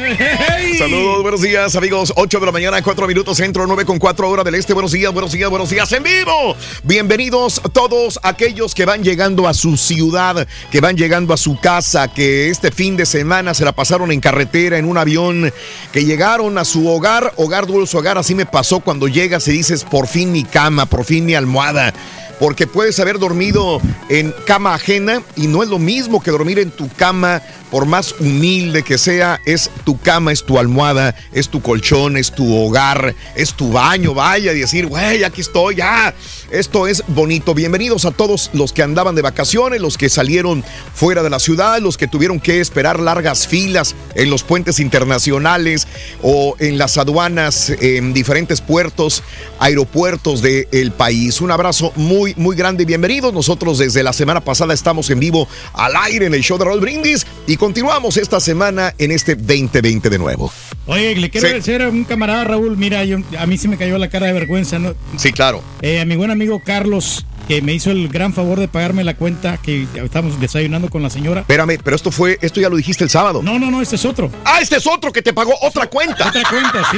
Saludos, 0.78 1.24
buenos 1.24 1.42
días, 1.42 1.76
amigos. 1.76 2.14
8 2.16 2.40
de 2.40 2.46
la 2.46 2.52
mañana, 2.52 2.84
4 2.84 3.08
minutos 3.08 3.38
centro, 3.38 3.66
9 3.66 3.84
con 3.84 3.98
4 3.98 4.30
horas 4.30 4.46
del 4.46 4.54
este. 4.54 4.74
Buenos 4.74 4.92
días, 4.92 5.12
buenos 5.12 5.32
días, 5.32 5.50
buenos 5.50 5.72
días 5.72 5.92
en 5.92 6.04
vivo. 6.04 6.56
Bienvenidos 6.84 7.60
todos 7.74 8.20
aquellos 8.22 8.76
que 8.76 8.86
van 8.86 9.04
llegando 9.04 9.48
a 9.48 9.56
su 9.56 9.76
ciudad, 9.76 10.48
que 10.70 10.80
van 10.80 10.96
llegando 10.96 11.34
a 11.34 11.38
su 11.38 11.60
casa, 11.60 12.08
que 12.08 12.50
este 12.50 12.70
fin 12.72 12.96
de 12.96 13.08
semana 13.08 13.56
se 13.56 13.66
la 13.66 13.72
pasaron 13.72 14.12
en 14.12 14.20
carretera, 14.20 14.78
en 14.78 14.86
un 14.86 15.00
avión, 15.00 15.52
que 15.92 16.06
llegaron 16.06 16.60
a 16.60 16.66
su 16.66 16.88
hogar, 16.88 17.34
hogar 17.38 17.66
dulce 17.66 17.98
hogar. 17.98 18.20
Así 18.20 18.36
me 18.36 18.46
pasó 18.46 18.80
cuando 18.80 19.08
llegas 19.08 19.48
y 19.48 19.54
dices, 19.54 19.84
por 19.84 20.08
fin 20.08 20.32
mi 20.32 20.44
cama, 20.44 20.86
por 20.86 21.06
fin 21.06 21.26
mi 21.26 21.34
almohada 21.34 21.92
porque 22.40 22.68
puedes 22.68 23.00
haber 23.00 23.20
dormido 23.20 23.82
en 24.10 24.34
cama 24.46 24.74
ajena 24.74 25.22
y 25.36 25.48
no 25.48 25.64
es 25.64 25.70
lo 25.70 25.80
mismo 25.80 26.22
que 26.22 26.32
dormir 26.32 26.60
en 26.60 26.72
tu 26.72 26.90
cama, 26.90 27.42
por 27.72 27.86
más 27.86 28.16
humilde 28.20 28.84
que 28.84 28.98
sea, 28.98 29.42
es 29.46 29.70
tu 29.84 30.00
cama, 30.00 30.32
es 30.32 30.44
tu 30.44 30.58
almohada, 30.58 31.16
es 31.34 31.50
tu 31.50 31.62
colchón, 31.62 32.18
es 32.18 32.32
tu 32.32 32.56
hogar, 32.56 33.14
es 33.36 33.54
tu 33.54 33.72
baño, 33.72 34.14
vaya, 34.14 34.54
y 34.54 34.60
decir, 34.60 34.88
güey, 34.88 35.24
aquí 35.24 35.42
estoy, 35.42 35.76
ya, 35.76 36.14
esto 36.52 36.88
es 36.88 37.04
bonito. 37.08 37.54
Bienvenidos 37.54 38.06
a 38.06 38.12
todos 38.12 38.50
los 38.54 38.74
que 38.74 38.84
andaban 38.84 39.16
de 39.16 39.22
vacaciones, 39.22 39.82
los 39.82 39.98
que 39.98 40.10
salieron 40.10 40.64
fuera 40.94 41.24
de 41.24 41.30
la 41.30 41.40
ciudad, 41.40 41.80
los 41.80 41.98
que 41.98 42.08
tuvieron 42.08 42.40
que 42.40 42.62
esperar 42.62 43.00
largas 43.00 43.48
filas 43.48 43.96
en 44.16 44.30
los 44.30 44.44
puentes 44.44 44.80
internacionales 44.80 45.88
o 46.22 46.56
en 46.60 46.78
las 46.78 46.98
aduanas, 46.98 47.70
en 47.70 48.14
diferentes 48.14 48.62
puertos, 48.62 49.24
aeropuertos 49.60 50.42
del 50.42 50.92
país. 50.92 51.42
Un 51.42 51.52
abrazo 51.52 51.92
muy, 51.96 52.34
muy 52.38 52.56
grande 52.56 52.84
y 52.84 52.86
bienvenidos. 52.86 53.34
Nosotros 53.34 53.80
desde 53.80 54.04
la 54.04 54.14
semana 54.14 54.42
pasada 54.42 54.74
estamos 54.74 55.10
en 55.10 55.20
vivo 55.20 55.48
al 55.74 55.96
aire 55.96 56.28
en 56.28 56.34
el 56.34 56.42
show 56.42 56.58
de 56.58 56.66
Raúl 56.66 56.82
Brindis 56.82 57.26
y 57.46 57.58
continuamos 57.58 58.18
esta 58.18 58.40
semana 58.40 58.94
en 58.98 59.12
este 59.12 59.36
2020 59.36 60.10
de 60.10 60.18
nuevo. 60.18 60.52
Oye, 60.88 61.16
le 61.16 61.30
quiero 61.30 61.48
Sí. 61.48 61.54
decir 61.54 61.82
a 61.82 61.90
un 61.90 62.04
camarada 62.06 62.44
Raúl, 62.46 62.78
mira, 62.78 63.04
yo, 63.04 63.18
a 63.38 63.46
mí 63.46 63.58
sí 63.58 63.68
me 63.68 63.78
cayó 63.78 63.98
la 63.98 64.10
cara 64.10 64.28
de 64.28 64.34
vergüenza, 64.34 64.80
¿no? 64.80 64.96
Sí, 65.18 65.32
claro. 65.32 65.62
Eh, 65.82 66.00
a 66.00 66.06
mi 66.06 66.16
buen 66.16 66.32
amigo 66.32 66.62
Carlos, 66.64 67.26
que 67.48 67.62
me 67.62 67.74
hizo 67.74 67.92
el 67.92 68.08
gran 68.10 68.34
favor 68.34 68.60
de 68.60 68.68
pagarme 68.68 69.04
la 69.04 69.16
cuenta 69.16 69.58
que 69.58 69.86
estamos 70.04 70.40
desayunando 70.40 70.90
con 70.90 71.04
la 71.04 71.10
señora. 71.10 71.42
Espérame, 71.42 71.78
pero 71.84 71.96
esto 71.96 72.10
fue, 72.12 72.38
esto 72.42 72.60
ya 72.62 72.70
lo 72.70 72.78
dijiste 72.78 73.04
el 73.04 73.10
sábado. 73.10 73.42
No, 73.44 73.60
no, 73.60 73.70
no, 73.70 73.82
este 73.82 73.96
es 73.98 74.06
otro. 74.06 74.32
Ah, 74.46 74.60
este 74.62 74.78
es 74.78 74.88
otro 74.88 75.12
que 75.12 75.22
te 75.22 75.34
pagó 75.34 75.54
otra 75.62 75.88
cuenta. 75.90 76.28
Otra 76.30 76.44
cuenta, 76.50 76.82
sí. 76.92 76.98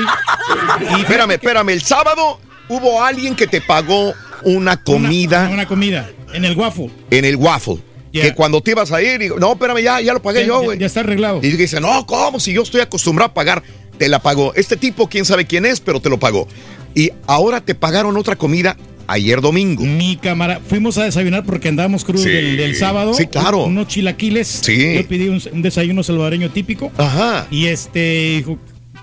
espérame, 1.02 1.32
espérame, 1.32 1.70
el 1.70 1.82
sábado 1.82 2.40
hubo 2.68 3.03
alguien 3.03 3.36
que 3.36 3.48
te 3.48 3.61
pagó 3.61 4.14
una 4.44 4.78
comida 4.78 5.41
Una, 5.45 5.49
una 5.53 5.68
comida 5.68 6.10
en 6.34 6.45
el 6.45 6.56
guafo. 6.56 6.90
en 7.11 7.26
el 7.26 7.36
waffle. 7.36 7.80
Que 8.11 8.34
cuando 8.34 8.61
te 8.61 8.72
ibas 8.72 8.91
a 8.91 9.02
ir, 9.02 9.19
digo, 9.19 9.38
no, 9.40 9.53
espérame, 9.53 9.81
ya, 9.84 10.02
ya 10.02 10.14
lo 10.14 10.22
pagué 10.22 10.41
Ya- 10.41 10.48
yo, 10.48 10.61
güey. 10.64 10.80
ya 10.80 10.88
está 10.88 11.02
arreglado. 11.02 11.40
Y 11.44 11.49
dice, 11.52 11.80
no, 11.80 12.06
¿cómo? 12.06 12.40
Si 12.40 12.53
yo 12.53 12.64
estoy 12.64 12.81
acostumbrado 12.81 13.31
a 13.31 13.34
pagar, 13.34 13.64
te 13.98 14.07
la 14.10 14.19
pagó. 14.19 14.53
Este 14.56 14.77
tipo, 14.77 15.07
quién 15.10 15.26
sabe 15.26 15.45
quién 15.45 15.65
es, 15.65 15.80
pero 15.80 15.99
te 15.99 16.10
lo 16.10 16.19
pagó. 16.19 16.48
Y 16.95 17.11
ahora 17.27 17.61
te 17.61 17.76
pagaron 17.76 18.18
otra 18.18 18.36
comida 18.36 18.76
ayer 19.07 19.41
domingo. 19.41 19.84
Mi 19.84 20.18
cámara, 20.18 20.60
fuimos 20.68 20.98
a 20.98 21.03
desayunar 21.03 21.44
porque 21.45 21.68
andábamos 21.69 22.03
crudos 22.03 22.23
Sí. 22.23 22.30
del, 22.30 22.57
del 22.57 22.76
sábado. 22.76 23.14
Sí, 23.14 23.27
claro. 23.27 23.65
Unos 23.65 23.88
chilaquiles. 23.88 24.48
Sí. 24.48 24.95
Yo 24.95 25.07
pedí 25.07 25.27
un, 25.30 25.41
un 25.52 25.61
desayuno 25.61 26.02
salvadoreño 26.03 26.49
típico. 26.52 26.91
Ajá. 26.98 27.48
Y 27.52 27.65
este 27.68 28.36
dijo, 28.38 28.57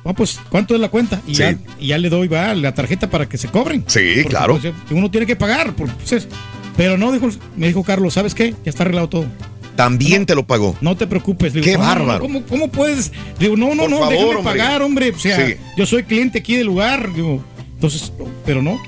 "Ah, 0.04 0.12
pues, 0.14 0.38
¿cuánto 0.48 0.74
es 0.74 0.80
la 0.80 0.88
cuenta? 0.88 1.20
Y, 1.26 1.34
Sí. 1.34 1.42
ya, 1.42 1.58
y 1.80 1.86
ya 1.88 1.98
le 1.98 2.08
doy 2.08 2.28
va, 2.28 2.54
la 2.54 2.72
tarjeta 2.74 3.10
para 3.10 3.28
que 3.28 3.36
se 3.38 3.48
cobren. 3.48 3.84
Sí, 3.86 4.00
Porque, 4.14 4.24
claro. 4.28 4.58
pues, 4.60 4.72
uno 4.90 5.10
tiene 5.10 5.26
que 5.26 5.36
pagar. 5.36 5.74
porque, 5.74 5.94
pues, 5.98 6.12
es- 6.12 6.28
pero 6.76 6.96
no, 6.98 7.12
dijo, 7.12 7.28
me 7.56 7.66
dijo 7.68 7.82
Carlos, 7.82 8.14
¿sabes 8.14 8.34
qué? 8.34 8.50
Ya 8.64 8.70
está 8.70 8.82
arreglado 8.82 9.08
todo. 9.08 9.26
También 9.76 10.24
te 10.24 10.34
lo 10.34 10.46
pagó. 10.46 10.74
No 10.80 10.96
te 10.96 11.06
preocupes. 11.06 11.54
Le 11.54 11.60
Qué 11.60 11.72
"No, 11.72 11.78
no, 11.78 11.84
no, 11.84 11.88
bárbaro. 11.88 12.20
¿cómo, 12.20 12.42
cómo 12.44 12.68
puedes? 12.68 13.12
Digo, 13.38 13.56
no, 13.56 13.74
no, 13.74 13.82
Por 13.82 13.90
no, 13.90 13.98
favor, 13.98 14.12
déjame 14.14 14.36
hombre. 14.38 14.52
pagar, 14.52 14.82
hombre. 14.82 15.10
O 15.10 15.18
sea, 15.18 15.46
Sí. 15.46 15.54
yo 15.76 15.84
soy 15.86 16.02
cliente 16.04 16.38
aquí 16.38 16.56
del 16.56 16.66
lugar. 16.66 17.12
Digo, 17.14 17.42
entonces, 17.74 18.10
pero 18.46 18.62
no, 18.62 18.80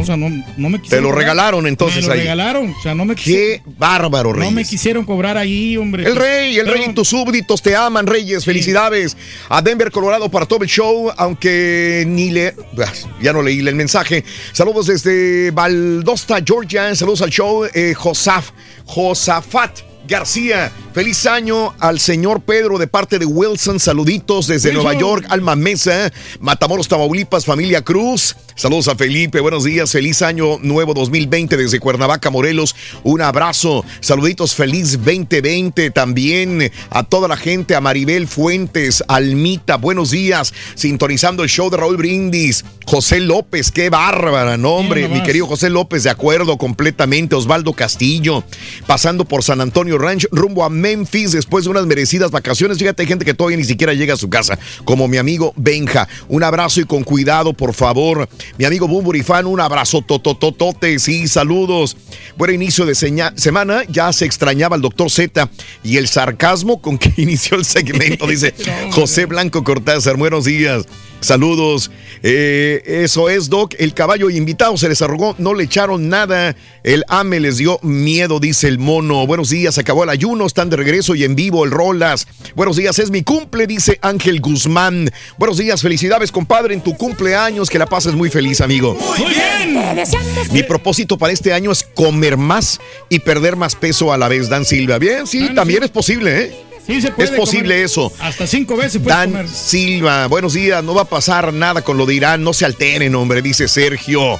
O 0.00 0.04
sea, 0.04 0.16
no, 0.16 0.28
no 0.56 0.68
me 0.68 0.78
Te 0.78 0.82
quisieron 0.84 1.04
lo 1.04 1.10
cobrar. 1.10 1.22
regalaron 1.28 1.66
entonces 1.66 2.02
Me 2.02 2.08
lo 2.08 2.12
ahí. 2.14 2.20
regalaron. 2.20 2.70
O 2.70 2.82
sea, 2.82 2.94
no 2.94 3.04
me 3.04 3.14
Qué 3.14 3.62
bárbaro, 3.78 4.30
No 4.32 4.40
Reyes. 4.40 4.52
me 4.52 4.64
quisieron 4.64 5.04
cobrar 5.04 5.36
ahí, 5.36 5.76
hombre. 5.76 6.04
El 6.06 6.16
rey, 6.16 6.58
el 6.58 6.66
Pero- 6.66 6.76
rey, 6.78 6.92
tus 6.94 7.08
súbditos 7.08 7.62
te 7.62 7.74
aman, 7.76 8.06
Reyes. 8.06 8.44
Felicidades 8.44 9.16
a 9.48 9.62
Denver, 9.62 9.90
Colorado, 9.90 10.30
para 10.30 10.46
todo 10.46 10.62
el 10.64 10.68
show, 10.68 11.10
aunque 11.16 12.04
ni 12.06 12.30
le. 12.30 12.54
ah, 12.84 12.92
Ya 13.22 13.32
no 13.32 13.42
leí 13.42 13.60
el 13.60 13.74
mensaje. 13.74 14.24
Saludos 14.52 14.86
desde 14.86 15.50
Valdosta, 15.52 16.38
Georgia. 16.44 16.94
Saludos 16.94 17.22
al 17.22 17.30
show, 17.30 17.64
eh, 17.72 17.94
Josaf, 17.94 18.50
Josafat. 18.86 19.80
García, 20.06 20.70
feliz 20.92 21.24
año 21.26 21.74
al 21.80 21.98
señor 21.98 22.42
Pedro 22.42 22.78
de 22.78 22.86
parte 22.86 23.18
de 23.18 23.24
Wilson. 23.24 23.80
Saluditos 23.80 24.46
desde 24.46 24.68
Wilson. 24.68 24.84
Nueva 24.84 25.00
York, 25.00 25.26
Alma 25.30 25.56
Mesa, 25.56 26.12
Matamoros, 26.40 26.88
Tamaulipas, 26.88 27.46
familia 27.46 27.82
Cruz. 27.82 28.36
Saludos 28.56 28.86
a 28.88 28.94
Felipe, 28.94 29.40
buenos 29.40 29.64
días, 29.64 29.90
feliz 29.90 30.22
año 30.22 30.58
nuevo 30.60 30.94
2020 30.94 31.56
desde 31.56 31.80
Cuernavaca, 31.80 32.30
Morelos. 32.30 32.76
Un 33.02 33.20
abrazo, 33.20 33.84
saluditos, 34.00 34.54
feliz 34.54 34.92
2020 34.92 35.90
también 35.90 36.70
a 36.90 37.02
toda 37.02 37.26
la 37.26 37.36
gente, 37.36 37.74
a 37.74 37.80
Maribel 37.80 38.28
Fuentes, 38.28 39.02
Almita, 39.08 39.76
buenos 39.76 40.12
días, 40.12 40.54
sintonizando 40.76 41.42
el 41.42 41.48
show 41.48 41.68
de 41.68 41.78
Raúl 41.78 41.96
Brindis. 41.96 42.64
José 42.86 43.18
López, 43.20 43.72
qué 43.72 43.90
bárbara, 43.90 44.56
no 44.56 44.74
hombre, 44.74 45.08
mi 45.08 45.22
querido 45.22 45.46
José 45.46 45.70
López, 45.70 46.04
de 46.04 46.10
acuerdo 46.10 46.58
completamente. 46.58 47.34
Osvaldo 47.34 47.72
Castillo, 47.72 48.44
pasando 48.86 49.24
por 49.24 49.42
San 49.42 49.60
Antonio 49.60 49.93
Ranch, 49.98 50.26
rumbo 50.30 50.64
a 50.64 50.70
Memphis 50.70 51.32
después 51.32 51.64
de 51.64 51.70
unas 51.70 51.86
merecidas 51.86 52.30
vacaciones. 52.30 52.78
Fíjate, 52.78 53.02
hay 53.02 53.08
gente 53.08 53.24
que 53.24 53.34
todavía 53.34 53.56
ni 53.56 53.64
siquiera 53.64 53.94
llega 53.94 54.14
a 54.14 54.16
su 54.16 54.28
casa, 54.28 54.58
como 54.84 55.08
mi 55.08 55.16
amigo 55.16 55.52
Benja. 55.56 56.08
Un 56.28 56.42
abrazo 56.42 56.80
y 56.80 56.84
con 56.84 57.04
cuidado, 57.04 57.52
por 57.52 57.74
favor. 57.74 58.28
Mi 58.58 58.64
amigo 58.64 58.88
Bumburi 58.88 59.22
Fan, 59.22 59.46
un 59.46 59.60
abrazo 59.60 60.02
totototote. 60.02 60.98
Sí, 60.98 61.28
saludos. 61.28 61.96
Buen 62.36 62.54
inicio 62.54 62.86
de 62.86 62.94
semana. 62.94 63.82
Ya 63.88 64.12
se 64.12 64.24
extrañaba 64.24 64.76
el 64.76 64.82
doctor 64.82 65.10
Z 65.10 65.48
y 65.82 65.96
el 65.96 66.08
sarcasmo 66.08 66.80
con 66.80 66.98
que 66.98 67.12
inició 67.22 67.56
el 67.56 67.64
segmento, 67.64 68.26
dice 68.26 68.54
José 68.92 69.26
Blanco 69.26 69.64
Cortázar. 69.64 70.16
Buenos 70.16 70.44
días. 70.44 70.84
Saludos. 71.24 71.90
Eh, 72.22 72.82
eso 72.86 73.30
es, 73.30 73.48
Doc. 73.48 73.74
El 73.78 73.94
caballo 73.94 74.28
invitado 74.28 74.76
se 74.76 74.88
les 74.88 75.00
arrugó, 75.00 75.34
no 75.38 75.54
le 75.54 75.64
echaron 75.64 76.08
nada. 76.08 76.54
El 76.82 77.02
AME 77.08 77.40
les 77.40 77.56
dio 77.56 77.78
miedo, 77.82 78.40
dice 78.40 78.68
el 78.68 78.78
mono. 78.78 79.26
Buenos 79.26 79.48
días, 79.48 79.78
acabó 79.78 80.04
el 80.04 80.10
ayuno, 80.10 80.46
están 80.46 80.68
de 80.68 80.76
regreso 80.76 81.14
y 81.14 81.24
en 81.24 81.34
vivo 81.34 81.64
el 81.64 81.70
Rolas. 81.70 82.28
Buenos 82.54 82.76
días, 82.76 82.98
es 82.98 83.10
mi 83.10 83.22
cumple, 83.22 83.66
dice 83.66 83.98
Ángel 84.02 84.40
Guzmán. 84.40 85.10
Buenos 85.38 85.56
días, 85.56 85.80
felicidades, 85.80 86.30
compadre, 86.30 86.74
en 86.74 86.82
tu 86.82 86.94
cumpleaños, 86.94 87.70
que 87.70 87.78
la 87.78 87.86
pases 87.86 88.12
muy 88.12 88.28
feliz, 88.28 88.60
amigo. 88.60 88.94
Muy 88.94 89.30
bien. 89.30 90.04
Mi 90.52 90.62
propósito 90.62 91.16
para 91.16 91.32
este 91.32 91.54
año 91.54 91.72
es 91.72 91.84
comer 91.94 92.36
más 92.36 92.80
y 93.08 93.20
perder 93.20 93.56
más 93.56 93.74
peso 93.74 94.12
a 94.12 94.18
la 94.18 94.28
vez, 94.28 94.50
Dan 94.50 94.66
Silva. 94.66 94.98
Bien, 94.98 95.26
sí, 95.26 95.50
también 95.54 95.82
es 95.82 95.90
posible, 95.90 96.42
¿eh? 96.42 96.73
Sí, 96.86 97.00
se 97.00 97.10
puede 97.12 97.30
es 97.30 97.36
posible 97.36 97.74
comer. 97.74 97.84
eso. 97.84 98.12
Hasta 98.20 98.46
cinco 98.46 98.76
veces 98.76 99.00
puedes 99.02 99.16
Dan 99.18 99.30
comer. 99.30 99.48
Silva, 99.48 100.26
buenos 100.26 100.52
días. 100.52 100.84
No 100.84 100.94
va 100.94 101.02
a 101.02 101.06
pasar 101.06 101.52
nada 101.52 101.82
con 101.82 101.96
lo 101.96 102.04
de 102.06 102.14
Irán. 102.14 102.42
No 102.44 102.52
se 102.52 102.64
alteren, 102.64 103.14
hombre, 103.14 103.40
dice 103.42 103.68
Sergio. 103.68 104.38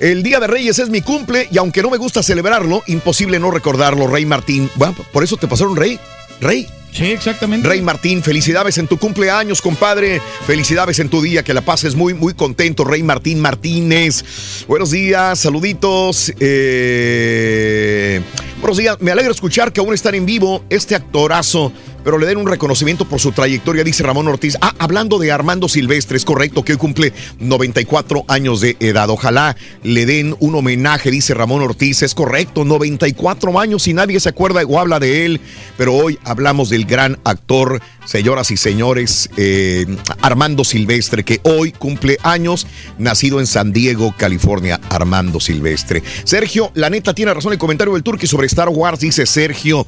El 0.00 0.24
Día 0.24 0.40
de 0.40 0.48
Reyes 0.48 0.78
es 0.80 0.90
mi 0.90 1.02
cumple 1.02 1.46
y 1.52 1.58
aunque 1.58 1.82
no 1.82 1.90
me 1.90 1.96
gusta 1.96 2.22
celebrarlo, 2.22 2.82
imposible 2.88 3.38
no 3.38 3.50
recordarlo, 3.52 4.08
Rey 4.08 4.26
Martín. 4.26 4.68
Bueno, 4.74 4.96
por 5.12 5.22
eso 5.22 5.36
te 5.36 5.46
pasaron 5.46 5.76
Rey. 5.76 6.00
Rey. 6.40 6.66
Sí, 6.94 7.06
exactamente. 7.06 7.68
Rey 7.68 7.82
Martín, 7.82 8.22
felicidades 8.22 8.78
en 8.78 8.86
tu 8.86 8.98
cumpleaños, 8.98 9.60
compadre. 9.60 10.22
Felicidades 10.46 11.00
en 11.00 11.08
tu 11.08 11.20
día, 11.22 11.42
que 11.42 11.52
la 11.52 11.60
pases 11.60 11.96
muy, 11.96 12.14
muy 12.14 12.34
contento, 12.34 12.84
Rey 12.84 13.02
Martín 13.02 13.40
Martínez. 13.40 14.24
Buenos 14.68 14.92
días, 14.92 15.40
saluditos. 15.40 16.32
Eh, 16.38 18.20
buenos 18.60 18.78
días, 18.78 18.96
me 19.00 19.10
alegra 19.10 19.32
escuchar 19.32 19.72
que 19.72 19.80
aún 19.80 19.92
están 19.92 20.14
en 20.14 20.24
vivo 20.24 20.64
este 20.70 20.94
actorazo, 20.94 21.72
pero 22.04 22.18
le 22.18 22.26
den 22.26 22.36
un 22.36 22.46
reconocimiento 22.46 23.06
por 23.06 23.18
su 23.18 23.32
trayectoria, 23.32 23.82
dice 23.82 24.04
Ramón 24.04 24.28
Ortiz. 24.28 24.56
Ah, 24.60 24.74
hablando 24.78 25.18
de 25.18 25.32
Armando 25.32 25.68
Silvestre, 25.68 26.16
es 26.16 26.24
correcto 26.24 26.64
que 26.64 26.72
hoy 26.72 26.78
cumple 26.78 27.12
94 27.40 28.24
años 28.28 28.60
de 28.60 28.76
edad. 28.78 29.08
Ojalá 29.10 29.56
le 29.82 30.06
den 30.06 30.36
un 30.38 30.54
homenaje, 30.54 31.10
dice 31.10 31.34
Ramón 31.34 31.62
Ortiz. 31.62 32.02
Es 32.02 32.14
correcto, 32.14 32.64
94 32.64 33.58
años 33.58 33.88
y 33.88 33.94
nadie 33.94 34.20
se 34.20 34.28
acuerda 34.28 34.62
o 34.62 34.78
habla 34.78 35.00
de 35.00 35.24
él, 35.24 35.40
pero 35.76 35.94
hoy 35.94 36.18
hablamos 36.24 36.68
del 36.68 36.83
gran 36.84 37.18
actor, 37.24 37.80
señoras 38.04 38.50
y 38.50 38.56
señores, 38.56 39.30
eh, 39.36 39.86
Armando 40.22 40.64
Silvestre, 40.64 41.24
que 41.24 41.40
hoy 41.42 41.72
cumple 41.72 42.18
años, 42.22 42.66
nacido 42.98 43.40
en 43.40 43.46
San 43.46 43.72
Diego, 43.72 44.14
California, 44.16 44.80
Armando 44.90 45.40
Silvestre. 45.40 46.02
Sergio, 46.24 46.70
la 46.74 46.90
neta 46.90 47.14
tiene 47.14 47.34
razón 47.34 47.52
el 47.52 47.58
comentario 47.58 47.94
del 47.94 48.02
Turqui 48.02 48.26
sobre 48.26 48.46
Star 48.46 48.68
Wars, 48.68 49.00
dice 49.00 49.26
Sergio. 49.26 49.86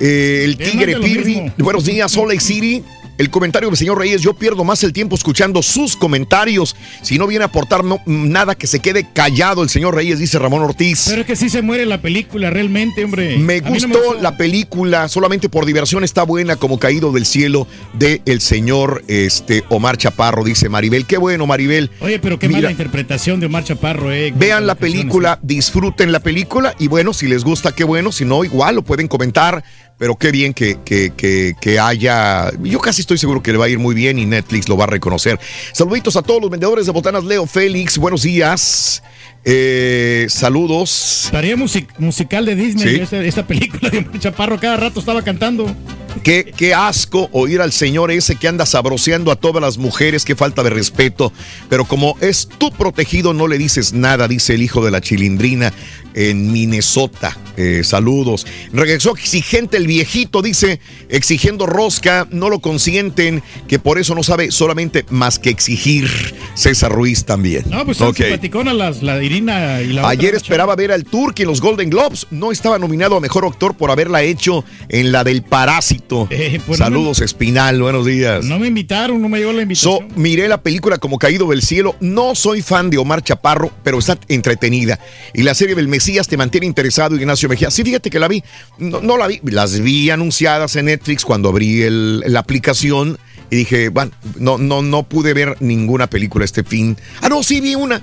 Eh, 0.00 0.42
el 0.44 0.56
Tigre 0.56 0.96
Pirri, 0.96 1.52
buenos 1.58 1.84
días, 1.84 2.16
Lake 2.16 2.40
City. 2.40 2.82
El 3.22 3.30
comentario 3.30 3.68
del 3.68 3.78
señor 3.78 3.98
Reyes, 3.98 4.20
yo 4.20 4.34
pierdo 4.34 4.64
más 4.64 4.82
el 4.82 4.92
tiempo 4.92 5.14
escuchando 5.14 5.62
sus 5.62 5.94
comentarios. 5.96 6.74
Si 7.02 7.18
no 7.18 7.28
viene 7.28 7.44
a 7.44 7.46
aportar 7.46 7.84
no- 7.84 8.00
nada, 8.04 8.56
que 8.56 8.66
se 8.66 8.80
quede 8.80 9.06
callado 9.12 9.62
el 9.62 9.68
señor 9.68 9.94
Reyes, 9.94 10.18
dice 10.18 10.40
Ramón 10.40 10.62
Ortiz. 10.62 11.04
Pero 11.08 11.20
es 11.20 11.26
que 11.28 11.36
sí 11.36 11.48
se 11.48 11.62
muere 11.62 11.86
la 11.86 12.02
película, 12.02 12.50
realmente, 12.50 13.04
hombre. 13.04 13.36
Me 13.38 13.60
gustó 13.60 14.14
la 14.20 14.36
película, 14.36 15.08
solamente 15.08 15.48
por 15.48 15.66
diversión 15.66 16.02
está 16.02 16.24
buena, 16.24 16.56
como 16.56 16.80
caído 16.80 17.12
del 17.12 17.24
cielo 17.24 17.68
de 17.92 18.22
el 18.26 18.40
señor 18.40 19.04
este, 19.06 19.62
Omar 19.68 19.98
Chaparro, 19.98 20.42
dice 20.42 20.68
Maribel. 20.68 21.06
Qué 21.06 21.16
bueno, 21.16 21.46
Maribel. 21.46 21.92
Oye, 22.00 22.18
pero 22.18 22.40
qué 22.40 22.48
Mira, 22.48 22.62
mala 22.62 22.70
interpretación 22.72 23.38
de 23.38 23.46
Omar 23.46 23.62
Chaparro, 23.62 24.10
eh. 24.10 24.32
Vean 24.34 24.66
la 24.66 24.74
película, 24.74 25.38
disfruten 25.44 26.10
la 26.10 26.18
película 26.18 26.74
y 26.80 26.88
bueno, 26.88 27.12
si 27.14 27.28
les 27.28 27.44
gusta, 27.44 27.70
qué 27.70 27.84
bueno, 27.84 28.10
si 28.10 28.24
no, 28.24 28.42
igual 28.42 28.74
lo 28.74 28.82
pueden 28.82 29.06
comentar, 29.06 29.62
pero 30.02 30.16
qué 30.16 30.32
bien 30.32 30.52
que, 30.52 30.80
que, 30.84 31.12
que, 31.60 31.78
haya, 31.78 32.50
yo 32.60 32.80
casi 32.80 33.02
estoy 33.02 33.18
seguro 33.18 33.40
que 33.40 33.52
le 33.52 33.58
va 33.58 33.66
a 33.66 33.68
ir 33.68 33.78
muy 33.78 33.94
bien 33.94 34.18
y 34.18 34.26
Netflix 34.26 34.68
lo 34.68 34.76
va 34.76 34.82
a 34.82 34.86
reconocer. 34.88 35.38
Saluditos 35.70 36.16
a 36.16 36.22
todos 36.22 36.40
los 36.40 36.50
vendedores 36.50 36.86
de 36.86 36.90
botanas, 36.90 37.22
Leo 37.22 37.46
Félix, 37.46 37.98
buenos 37.98 38.22
días, 38.22 39.00
Eh, 39.44 40.26
saludos. 40.28 41.28
Tarea 41.32 41.56
music- 41.56 41.88
musical 41.98 42.44
de 42.46 42.54
Disney, 42.54 42.96
Sí. 42.96 43.00
esa, 43.02 43.24
esa 43.24 43.46
película 43.46 43.90
de 43.90 44.06
Chaparro, 44.18 44.58
cada 44.60 44.76
rato 44.76 45.00
estaba 45.00 45.22
cantando. 45.22 45.74
Qué, 46.22 46.52
qué 46.56 46.74
asco 46.74 47.28
oír 47.32 47.60
al 47.62 47.72
señor 47.72 48.10
ese 48.10 48.36
que 48.36 48.46
anda 48.46 48.66
sabroseando 48.66 49.32
a 49.32 49.36
todas 49.36 49.62
las 49.62 49.78
mujeres, 49.78 50.24
qué 50.26 50.36
falta 50.36 50.62
de 50.62 50.70
respeto. 50.70 51.32
Pero 51.70 51.86
como 51.86 52.16
es 52.20 52.48
tu 52.58 52.70
protegido, 52.70 53.32
no 53.32 53.48
le 53.48 53.56
dices 53.58 53.94
nada, 53.94 54.28
dice 54.28 54.54
el 54.54 54.62
hijo 54.62 54.84
de 54.84 54.90
la 54.90 55.00
chilindrina 55.00 55.72
en 56.14 56.52
Minnesota. 56.52 57.36
Eh, 57.56 57.80
saludos. 57.82 58.46
Regresó 58.74 59.12
exigente 59.16 59.78
el 59.78 59.86
viejito, 59.86 60.42
dice, 60.42 60.80
exigiendo 61.08 61.64
rosca, 61.66 62.28
no 62.30 62.50
lo 62.50 62.60
consienten, 62.60 63.42
que 63.66 63.78
por 63.78 63.98
eso 63.98 64.14
no 64.14 64.22
sabe 64.22 64.50
solamente 64.50 65.06
más 65.08 65.38
que 65.38 65.48
exigir. 65.48 66.08
César 66.54 66.92
Ruiz 66.92 67.24
también. 67.24 67.64
No, 67.70 67.84
pues 67.86 67.96
son 67.96 68.08
Ok. 68.08 68.16
simpaticonas 68.18 68.74
las, 68.74 69.02
la 69.02 69.16
Irina 69.32 69.80
y 69.80 69.94
la 69.94 70.08
Ayer 70.08 70.28
otra 70.28 70.36
esperaba 70.36 70.76
ver 70.76 70.92
al 70.92 71.04
Turki 71.04 71.42
en 71.42 71.48
los 71.48 71.60
Golden 71.60 71.88
Globes. 71.88 72.26
No 72.30 72.52
estaba 72.52 72.78
nominado 72.78 73.16
a 73.16 73.20
mejor 73.20 73.46
actor 73.46 73.74
por 73.74 73.90
haberla 73.90 74.22
hecho 74.22 74.64
en 74.88 75.10
la 75.10 75.24
del 75.24 75.42
Parásito. 75.42 76.28
pues 76.66 76.78
Saludos, 76.78 77.20
Espinal. 77.20 77.80
Buenos 77.80 78.04
días. 78.04 78.44
No 78.44 78.58
me 78.58 78.66
invitaron, 78.66 79.22
no 79.22 79.28
me 79.28 79.38
llegó 79.38 79.52
la 79.52 79.62
invitación. 79.62 80.10
So, 80.10 80.16
miré 80.20 80.48
la 80.48 80.60
película 80.62 80.98
como 80.98 81.18
Caído 81.18 81.48
del 81.48 81.62
Cielo. 81.62 81.96
No 82.00 82.34
soy 82.34 82.60
fan 82.60 82.90
de 82.90 82.98
Omar 82.98 83.22
Chaparro, 83.22 83.70
pero 83.82 83.98
está 83.98 84.18
entretenida. 84.28 84.98
Y 85.32 85.42
la 85.42 85.54
serie 85.54 85.74
del 85.74 85.88
Mesías 85.88 86.28
te 86.28 86.36
mantiene 86.36 86.66
interesado, 86.66 87.16
Ignacio 87.16 87.48
Mejía. 87.48 87.70
Sí, 87.70 87.82
fíjate 87.84 88.10
que 88.10 88.18
la 88.18 88.28
vi. 88.28 88.42
No, 88.78 89.00
no 89.00 89.16
la 89.16 89.26
vi. 89.28 89.40
Las 89.44 89.80
vi 89.80 90.10
anunciadas 90.10 90.76
en 90.76 90.86
Netflix 90.86 91.24
cuando 91.24 91.48
abrí 91.48 91.82
el- 91.82 92.20
la 92.26 92.40
aplicación. 92.40 93.18
Y 93.50 93.56
dije, 93.56 93.88
bueno, 93.90 94.12
no, 94.38 94.56
no, 94.58 94.80
no 94.82 95.02
pude 95.02 95.34
ver 95.34 95.56
ninguna 95.60 96.06
película 96.08 96.44
este 96.44 96.64
fin. 96.64 96.96
Ah, 97.20 97.28
no, 97.28 97.42
sí 97.42 97.60
vi 97.60 97.74
una. 97.74 98.02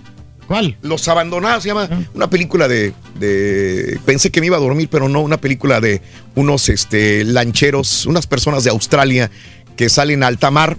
Los 0.81 1.07
Abandonados 1.07 1.63
se 1.63 1.69
llama. 1.69 1.87
Una 2.13 2.29
película 2.29 2.67
de, 2.67 2.93
de- 3.19 3.99
Pensé 4.05 4.31
que 4.31 4.39
me 4.41 4.47
iba 4.47 4.57
a 4.57 4.59
dormir, 4.59 4.89
pero 4.91 5.07
no. 5.07 5.21
Una 5.21 5.37
película 5.39 5.79
de 5.79 6.01
unos 6.35 6.67
este, 6.69 7.23
lancheros, 7.23 8.05
unas 8.05 8.27
personas 8.27 8.63
de 8.63 8.69
Australia 8.71 9.29
que 9.77 9.87
salen 9.89 10.23
a 10.23 10.27
alta 10.27 10.51
mar. 10.51 10.77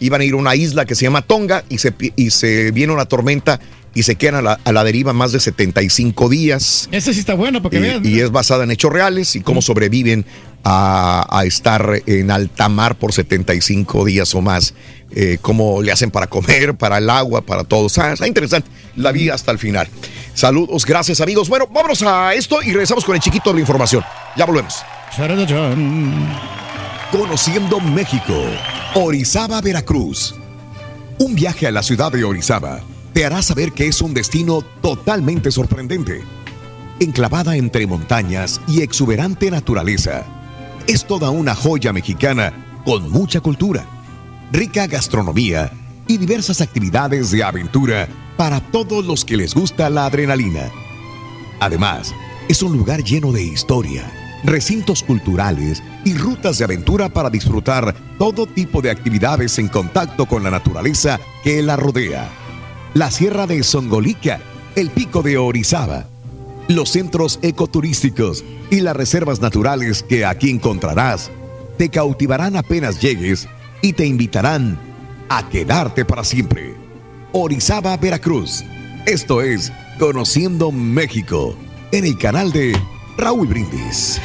Iban 0.00 0.20
a 0.20 0.24
ir 0.24 0.32
a 0.32 0.36
una 0.36 0.56
isla 0.56 0.84
que 0.84 0.94
se 0.96 1.04
llama 1.04 1.22
Tonga 1.22 1.62
y 1.68 1.78
se, 1.78 1.94
y 2.16 2.30
se 2.30 2.72
viene 2.72 2.92
una 2.92 3.04
tormenta 3.04 3.60
y 3.94 4.02
se 4.04 4.16
quedan 4.16 4.36
a 4.36 4.42
la, 4.42 4.60
a 4.64 4.72
la 4.72 4.84
deriva 4.84 5.12
más 5.12 5.32
de 5.32 5.40
75 5.40 6.28
días. 6.28 6.88
Esa 6.92 7.12
sí 7.12 7.20
está 7.20 7.34
buena 7.34 7.62
para 7.62 7.78
que 7.78 8.00
Y, 8.02 8.20
es 8.20 8.30
basada 8.30 8.64
en 8.64 8.70
hechos 8.70 8.92
reales 8.92 9.36
y 9.36 9.40
cómo 9.40 9.60
sobreviven 9.60 10.24
a, 10.64 11.26
a 11.28 11.44
estar 11.44 12.02
en 12.06 12.30
alta 12.30 12.68
mar 12.68 12.96
por 12.96 13.12
75 13.12 14.04
días 14.04 14.34
o 14.34 14.40
más. 14.40 14.74
Eh, 15.14 15.36
cómo 15.42 15.82
le 15.82 15.92
hacen 15.92 16.10
para 16.10 16.26
comer, 16.26 16.74
para 16.78 16.98
el 16.98 17.10
agua, 17.10 17.42
para 17.42 17.64
todo. 17.64 17.84
O 17.86 17.88
sea, 17.88 18.12
está 18.12 18.26
interesante. 18.26 18.70
La 18.96 19.12
vi 19.12 19.28
hasta 19.28 19.52
el 19.52 19.58
final. 19.58 19.88
Saludos, 20.34 20.86
gracias 20.86 21.20
amigos. 21.20 21.48
Bueno, 21.48 21.66
vámonos 21.66 22.02
a 22.02 22.32
esto 22.32 22.62
y 22.62 22.72
regresamos 22.72 23.04
con 23.04 23.14
el 23.14 23.20
chiquito 23.20 23.50
de 23.50 23.56
la 23.56 23.60
información. 23.60 24.02
Ya 24.36 24.46
volvemos. 24.46 24.76
Conociendo 27.10 27.78
México. 27.80 28.42
Orizaba, 28.94 29.60
Veracruz. 29.60 30.34
Un 31.18 31.34
viaje 31.34 31.66
a 31.66 31.70
la 31.70 31.82
ciudad 31.82 32.10
de 32.10 32.24
Orizaba 32.24 32.82
te 33.12 33.24
hará 33.24 33.42
saber 33.42 33.72
que 33.72 33.88
es 33.88 34.00
un 34.00 34.14
destino 34.14 34.62
totalmente 34.80 35.50
sorprendente. 35.50 36.22
Enclavada 37.00 37.56
entre 37.56 37.86
montañas 37.86 38.60
y 38.66 38.82
exuberante 38.82 39.50
naturaleza, 39.50 40.24
es 40.86 41.04
toda 41.04 41.30
una 41.30 41.54
joya 41.54 41.92
mexicana 41.92 42.52
con 42.84 43.10
mucha 43.10 43.40
cultura, 43.40 43.86
rica 44.50 44.86
gastronomía 44.86 45.72
y 46.08 46.18
diversas 46.18 46.60
actividades 46.60 47.30
de 47.30 47.44
aventura 47.44 48.08
para 48.36 48.60
todos 48.60 49.04
los 49.04 49.24
que 49.24 49.36
les 49.36 49.54
gusta 49.54 49.90
la 49.90 50.06
adrenalina. 50.06 50.70
Además, 51.60 52.12
es 52.48 52.62
un 52.62 52.76
lugar 52.76 53.04
lleno 53.04 53.30
de 53.30 53.42
historia, 53.42 54.10
recintos 54.42 55.02
culturales 55.02 55.82
y 56.04 56.14
rutas 56.14 56.58
de 56.58 56.64
aventura 56.64 57.08
para 57.08 57.30
disfrutar 57.30 57.94
todo 58.18 58.46
tipo 58.46 58.82
de 58.82 58.90
actividades 58.90 59.58
en 59.58 59.68
contacto 59.68 60.26
con 60.26 60.42
la 60.42 60.50
naturaleza 60.50 61.20
que 61.44 61.62
la 61.62 61.76
rodea. 61.76 62.41
La 62.94 63.10
Sierra 63.10 63.46
de 63.46 63.62
Songolica, 63.62 64.38
el 64.76 64.90
Pico 64.90 65.22
de 65.22 65.38
Orizaba, 65.38 66.04
los 66.68 66.90
centros 66.90 67.38
ecoturísticos 67.40 68.44
y 68.70 68.80
las 68.80 68.94
reservas 68.94 69.40
naturales 69.40 70.02
que 70.02 70.26
aquí 70.26 70.50
encontrarás 70.50 71.30
te 71.78 71.88
cautivarán 71.88 72.54
apenas 72.54 73.00
llegues 73.00 73.48
y 73.80 73.94
te 73.94 74.04
invitarán 74.04 74.78
a 75.30 75.48
quedarte 75.48 76.04
para 76.04 76.22
siempre. 76.22 76.74
Orizaba, 77.32 77.96
Veracruz. 77.96 78.62
Esto 79.06 79.40
es 79.40 79.72
Conociendo 79.98 80.70
México 80.70 81.56
en 81.92 82.04
el 82.04 82.18
canal 82.18 82.52
de 82.52 82.78
Raúl 83.16 83.46
Brindis. 83.46 84.20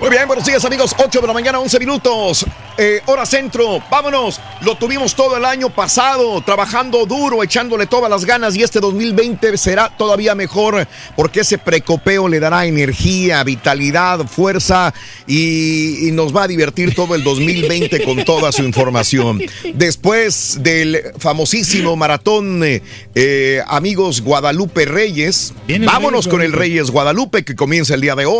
Muy 0.00 0.10
bien, 0.10 0.26
buenos 0.26 0.44
días 0.44 0.64
amigos. 0.64 0.96
8 0.98 1.20
de 1.20 1.26
la 1.28 1.32
mañana, 1.32 1.60
11 1.60 1.78
minutos. 1.78 2.44
eh, 2.78 3.00
hora 3.06 3.24
centro. 3.26 3.80
Vámonos. 3.90 4.40
Lo 4.62 4.76
tuvimos 4.76 5.14
todo 5.14 5.36
el 5.36 5.44
año 5.44 5.70
pasado, 5.70 6.40
trabajando 6.40 7.04
duro, 7.06 7.42
echándole 7.42 7.86
todas 7.86 8.08
las 8.10 8.24
ganas 8.24 8.56
y 8.56 8.62
este 8.62 8.80
2020 8.80 9.56
será 9.58 9.94
todavía 9.96 10.34
mejor 10.34 10.86
porque 11.16 11.40
ese 11.40 11.58
precopeo 11.58 12.28
le 12.28 12.40
dará 12.40 12.64
energía, 12.66 13.42
vitalidad, 13.44 14.26
fuerza 14.26 14.94
y, 15.26 16.08
y 16.08 16.12
nos 16.12 16.34
va 16.34 16.44
a 16.44 16.48
divertir 16.48 16.94
todo 16.94 17.14
el 17.14 17.22
2020 17.24 18.02
con 18.04 18.24
toda 18.24 18.50
su 18.52 18.62
información. 18.62 19.40
Después 19.74 20.58
del 20.62 21.00
famosísimo 21.18 21.94
maratón 21.96 22.62
eh, 22.64 22.82
eh, 23.14 23.62
Amigos 23.66 24.20
Guadalupe 24.22 24.84
Reyes, 24.86 25.52
vámonos 25.84 26.26
con 26.26 26.40
el. 26.42 26.52
Reyes 26.52 26.90
Guadalupe 26.90 27.44
que 27.44 27.54
comienza 27.56 27.94
el 27.94 28.00
día 28.00 28.14
de 28.14 28.26
hoy 28.26 28.31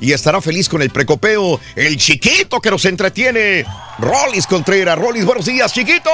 y 0.00 0.12
estará 0.12 0.40
feliz 0.40 0.68
con 0.68 0.82
el 0.82 0.90
precopeo. 0.90 1.60
El 1.76 1.96
chiquito 1.96 2.60
que 2.60 2.70
nos 2.70 2.84
entretiene, 2.84 3.64
Rolis 3.98 4.46
Contreras. 4.46 4.98
Rolis, 4.98 5.24
buenos 5.24 5.46
días, 5.46 5.72
chiquito. 5.72 6.10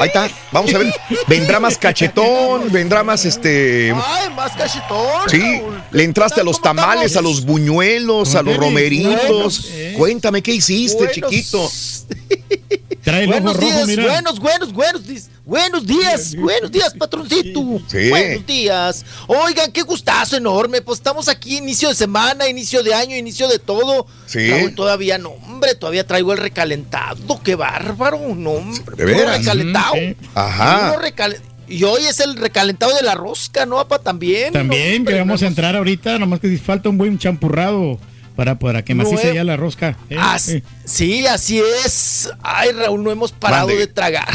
Ahí 0.00 0.06
está, 0.06 0.30
vamos 0.50 0.74
a 0.74 0.78
ver. 0.78 0.94
Vendrá 1.28 1.60
más 1.60 1.76
cachetón, 1.76 2.72
vendrá 2.72 3.02
más 3.04 3.26
este. 3.26 3.92
Ay, 3.94 4.30
más 4.34 4.52
cachetón. 4.52 5.28
Sí, 5.28 5.60
le 5.90 6.04
entraste 6.04 6.40
a 6.40 6.44
los 6.44 6.62
tamales, 6.62 7.16
a 7.16 7.20
los 7.20 7.44
buñuelos, 7.44 8.34
a 8.34 8.42
los 8.42 8.56
romeritos. 8.56 9.70
Cuéntame 9.98 10.42
qué 10.42 10.52
hiciste, 10.54 11.04
Buenos. 11.04 11.14
chiquito. 11.30 11.70
Trae 13.04 13.24
el 13.24 13.30
ojo 13.30 13.40
Buenos 13.40 13.56
rojo, 13.56 13.66
días, 13.66 13.86
mira. 13.88 14.02
buenos, 14.04 14.40
buenos, 14.40 14.72
buenos, 14.72 15.06
días, 15.06 15.30
buenos 15.50 15.84
días, 15.84 16.36
buenos 16.36 16.70
días, 16.70 16.94
patroncito. 16.96 17.60
Sí. 17.88 18.08
Buenos 18.08 18.46
días. 18.46 19.04
Oigan, 19.26 19.72
qué 19.72 19.82
gustazo 19.82 20.36
enorme. 20.36 20.80
Pues 20.80 21.00
estamos 21.00 21.28
aquí, 21.28 21.58
inicio 21.58 21.88
de 21.88 21.96
semana, 21.96 22.48
inicio 22.48 22.82
de 22.84 22.94
año, 22.94 23.16
inicio 23.16 23.48
de 23.48 23.58
todo. 23.58 24.06
Sí. 24.26 24.48
Raúl, 24.48 24.74
todavía 24.76 25.18
no, 25.18 25.30
hombre, 25.30 25.74
todavía 25.74 26.06
traigo 26.06 26.32
el 26.32 26.38
recalentado. 26.38 27.40
Qué 27.42 27.56
bárbaro, 27.56 28.20
no, 28.36 28.50
hombre. 28.52 28.96
¿De 28.96 29.04
veras? 29.04 29.38
recalentado. 29.38 29.92
Ujú, 29.94 30.00
sí. 30.00 30.16
Ajá. 30.34 30.92
Puro 30.94 31.02
recale- 31.02 31.40
Y 31.68 31.82
hoy 31.84 32.04
es 32.06 32.20
el 32.20 32.36
recalentado 32.36 32.94
de 32.94 33.02
la 33.02 33.14
rosca, 33.14 33.66
¿no, 33.66 33.80
apa? 33.80 33.98
También. 33.98 34.52
También 34.52 34.98
hombre, 34.98 35.14
que 35.14 35.20
vamos 35.20 35.42
a 35.42 35.44
no- 35.44 35.48
entrar 35.48 35.74
ahorita, 35.76 36.18
nomás 36.18 36.38
que 36.40 36.56
falta 36.58 36.88
un 36.88 36.96
buen 36.98 37.18
champurrado 37.18 37.98
para, 38.40 38.58
para 38.58 38.82
que 38.82 38.94
macice 38.94 39.34
ya 39.34 39.44
la 39.44 39.58
rosca. 39.58 39.98
Eh, 40.08 40.16
As- 40.18 40.48
eh. 40.48 40.62
Sí, 40.86 41.26
así 41.26 41.60
es. 41.84 42.30
Ay, 42.42 42.72
Raúl, 42.72 43.04
no 43.04 43.10
hemos 43.10 43.32
parado 43.32 43.66
Mande. 43.66 43.80
de 43.80 43.86
tragar. 43.86 44.30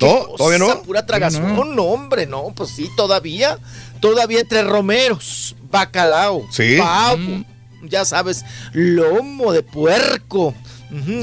¿No? 0.00 0.20
¿Todavía 0.38 0.58
no? 0.58 0.82
Pura 0.84 1.04
tragazón. 1.04 1.54
No, 1.54 1.62
No, 1.66 1.74
no. 1.74 1.82
hombre, 1.84 2.24
no, 2.26 2.44
pues 2.56 2.70
sí, 2.70 2.88
todavía. 2.96 3.58
Todavía 4.00 4.40
entre 4.40 4.62
romeros, 4.62 5.54
bacalao, 5.70 6.46
Sí. 6.50 6.76
pavo, 6.78 7.18
Mm. 7.18 7.44
ya 7.90 8.06
sabes, 8.06 8.42
lomo 8.72 9.52
de 9.52 9.62
puerco, 9.62 10.54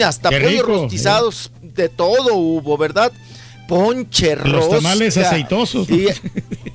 hasta 0.06 0.30
pollos 0.30 0.52
rico, 0.52 0.66
rostizados, 0.68 1.52
de 1.64 1.90
todo 1.90 2.36
hubo, 2.36 2.78
¿verdad? 2.78 3.12
Ponche, 3.70 4.36
Los 4.36 4.52
rosca. 4.52 4.76
tamales 4.78 5.16
aceitosos, 5.16 5.90
¿no? 5.90 5.96
Y, 5.96 6.08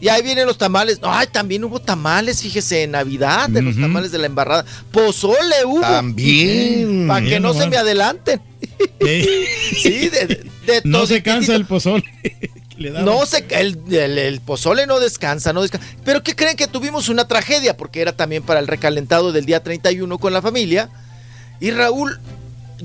y 0.01 0.09
ahí 0.09 0.23
vienen 0.23 0.47
los 0.47 0.57
tamales. 0.57 0.99
Ay, 1.03 1.27
también 1.31 1.63
hubo 1.65 1.81
tamales, 1.81 2.41
fíjese, 2.41 2.85
en 2.85 2.93
Navidad, 2.93 3.49
de 3.51 3.61
los 3.63 3.77
tamales 3.79 4.13
de 4.13 4.19
la 4.19 4.27
embarrada. 4.27 4.65
Pozole 4.93 5.65
hubo. 5.67 5.81
También. 5.81 7.07
Para 7.09 7.27
que 7.27 7.41
no 7.41 7.53
se 7.53 7.67
me 7.67 7.77
adelanten. 7.77 8.41
Eh, 9.01 9.47
Sí, 9.83 10.09
de, 10.09 10.27
de- 10.27 10.45
de 10.67 10.81
no 10.85 10.99
todo 10.99 11.07
se 11.09 11.23
cansa 11.23 11.41
titito. 11.41 11.57
el 11.57 11.67
pozole. 11.67 12.05
le. 12.79 12.91
No 12.91 13.27
se 13.27 13.45
el, 13.51 13.79
el, 13.91 14.19
el 14.19 14.41
pozole 14.41 14.87
no 14.87 14.99
descansa, 15.01 15.53
no 15.53 15.61
descansa. 15.63 15.87
Pero 16.05 16.23
¿qué 16.23 16.35
creen 16.35 16.57
que 16.57 16.67
tuvimos 16.69 17.09
una 17.11 17.27
tragedia? 17.29 17.77
Porque 17.77 18.01
era 18.01 18.13
también 18.13 18.43
para 18.43 18.61
el 18.61 18.67
recalentado 18.67 19.33
del 19.33 19.45
día 19.47 19.63
31 19.63 20.17
con 20.19 20.33
la 20.33 20.41
familia. 20.41 20.89
Y 21.61 21.71
Raúl, 21.71 22.19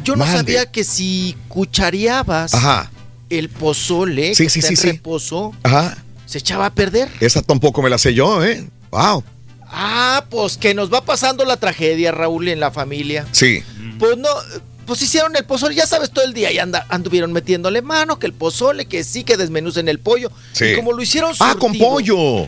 yo 0.04 0.16
no 0.16 0.26
Mande. 0.26 0.38
sabía 0.38 0.66
que 0.72 0.84
si 0.84 1.36
cuchareabas 1.48 2.54
Ajá, 2.54 2.92
el 3.30 3.50
pozole 3.50 4.34
Sí, 4.36 4.44
que 4.44 4.50
sí, 4.50 4.60
está 4.60 4.68
sí, 4.70 4.74
en 4.74 4.78
sí. 4.78 4.88
reposo, 4.92 5.54
ajá. 5.64 5.98
se 6.26 6.38
echaba 6.40 6.68
a 6.68 6.74
perder. 6.74 7.10
Esa 7.20 7.42
tampoco 7.42 7.82
me 7.82 7.90
la 7.90 7.98
sé 7.98 8.14
yo, 8.14 8.44
¿eh? 8.44 8.68
Wow. 8.92 9.24
Ah, 9.72 10.26
pues 10.30 10.58
que 10.58 10.74
nos 10.74 10.92
va 10.92 11.02
pasando 11.06 11.46
la 11.46 11.58
tragedia, 11.58 12.12
Raúl, 12.12 12.48
en 12.48 12.60
la 12.60 12.72
familia. 12.72 13.26
Sí. 13.32 13.62
Pues 14.00 14.18
no, 14.18 14.28
pues 14.88 15.02
hicieron 15.04 15.36
el 15.36 15.46
pozole, 15.46 15.76
ya 15.76 15.86
sabes, 15.86 16.10
todo 16.10 16.26
el 16.26 16.34
día 16.34 16.52
y 16.52 16.58
anda, 16.58 16.86
anduvieron 16.90 17.32
metiéndole 17.34 17.82
mano, 17.84 18.18
que 18.18 18.26
el 18.26 18.34
pozole, 18.34 18.86
que 18.86 19.04
sí, 19.04 19.24
que 19.24 19.38
desmenucen 19.38 19.88
el 19.90 20.00
pollo. 20.00 20.32
Sí. 20.54 20.66
Y 20.66 20.76
como 20.76 20.92
lo 20.94 21.02
hicieron 21.04 21.34
Ah, 21.40 21.56
con 21.60 21.74
surtido- 21.74 21.88
pollo. 21.90 22.48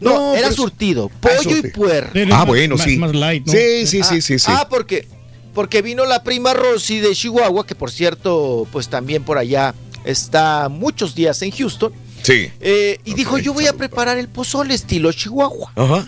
No, 0.00 0.10
No, 0.12 0.32
era 0.34 0.42
pero- 0.48 0.54
surtido, 0.54 1.10
Ah, 1.14 1.18
pollo 1.20 1.50
y 1.50 1.54
surtido. 1.62 1.86
Pero 2.12 2.34
Ah, 2.34 2.38
más- 2.38 2.46
bueno, 2.46 2.78
sí. 2.78 2.98
Más 2.98 3.14
light, 3.14 3.46
¿no? 3.46 3.52
Sí, 3.52 3.86
sí, 3.86 4.02
sí, 4.04 4.20
sí, 4.22 4.38
sí. 4.38 4.46
Ah, 4.48 4.66
porque, 4.68 5.08
porque 5.54 5.82
vino 5.82 6.04
la 6.04 6.22
prima 6.22 6.52
Rosy 6.52 7.00
de 7.00 7.14
Chihuahua, 7.14 7.66
que 7.66 7.74
por 7.74 7.90
cierto, 7.90 8.66
pues 8.70 8.88
también 8.88 9.24
por 9.24 9.38
allá 9.38 9.74
está 10.04 10.68
muchos 10.68 11.14
días 11.14 11.40
en 11.42 11.50
Houston. 11.50 11.92
Sí. 12.22 12.50
eh, 12.60 12.98
y 13.04 13.12
dijo, 13.14 13.36
yo 13.38 13.52
voy 13.52 13.66
a 13.66 13.74
preparar 13.74 14.16
el 14.16 14.28
pozole 14.28 14.72
estilo 14.74 15.12
Chihuahua. 15.12 15.72
Ajá. 15.76 16.06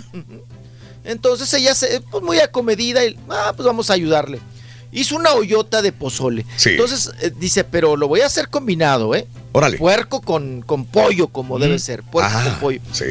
Entonces 1.05 1.53
ella 1.55 1.75
se, 1.75 2.01
pues 2.01 2.23
muy 2.25 2.39
acomedida 2.41 3.05
y, 3.05 3.17
ah, 3.29 3.53
pues 3.55 3.67
vamos 3.67 3.91
a 3.91 3.95
ayudarle. 3.95 4.41
Hizo 4.93 5.15
una 5.17 5.33
hoyota 5.35 5.83
de 5.83 5.93
pozole. 5.93 6.45
Sí. 6.57 6.71
Entonces 6.71 7.11
eh, 7.21 7.33
dice, 7.39 7.65
pero 7.65 7.97
lo 7.97 8.09
voy 8.09 8.23
a 8.23 8.27
hacer 8.27 8.49
combinado, 8.49 9.15
¿eh? 9.15 9.27
Órale. 9.53 9.77
Puerco 9.79 10.21
con, 10.21 10.63
con 10.63 10.85
pollo, 10.87 11.29
como 11.29 11.59
debe 11.59 11.79
ser. 11.79 12.03
Puerco 12.03 12.31
Ah, 12.35 12.45
con 12.45 12.55
pollo. 12.61 12.81
Sí. 12.93 13.05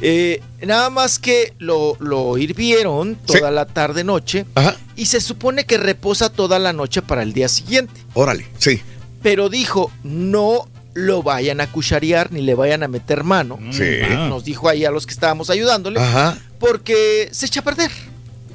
Eh, 0.00 0.42
nada 0.66 0.90
más 0.90 1.18
que 1.18 1.54
lo, 1.58 1.96
lo 2.00 2.36
hirvieron 2.36 3.16
toda 3.16 3.48
Sí. 3.48 3.54
la 3.54 3.64
tarde 3.66 4.04
noche 4.04 4.44
Ajá. 4.54 4.76
y 4.94 5.06
se 5.06 5.20
supone 5.22 5.64
que 5.64 5.78
reposa 5.78 6.28
toda 6.30 6.58
la 6.58 6.72
noche 6.72 7.00
para 7.00 7.22
el 7.22 7.32
día 7.32 7.48
siguiente. 7.48 7.92
Órale. 8.14 8.46
Sí. 8.58 8.80
Pero 9.26 9.48
dijo, 9.48 9.90
no 10.04 10.68
lo 10.94 11.20
vayan 11.24 11.60
a 11.60 11.66
cucharear 11.66 12.30
ni 12.30 12.42
le 12.42 12.54
vayan 12.54 12.84
a 12.84 12.88
meter 12.88 13.24
mano. 13.24 13.58
Sí. 13.72 13.82
Nos 14.28 14.44
dijo 14.44 14.68
ahí 14.68 14.84
a 14.84 14.92
los 14.92 15.04
que 15.04 15.12
estábamos 15.12 15.50
ayudándole, 15.50 15.98
Ajá. 15.98 16.38
porque 16.60 17.28
se 17.32 17.46
echa 17.46 17.58
a 17.58 17.64
perder. 17.64 17.90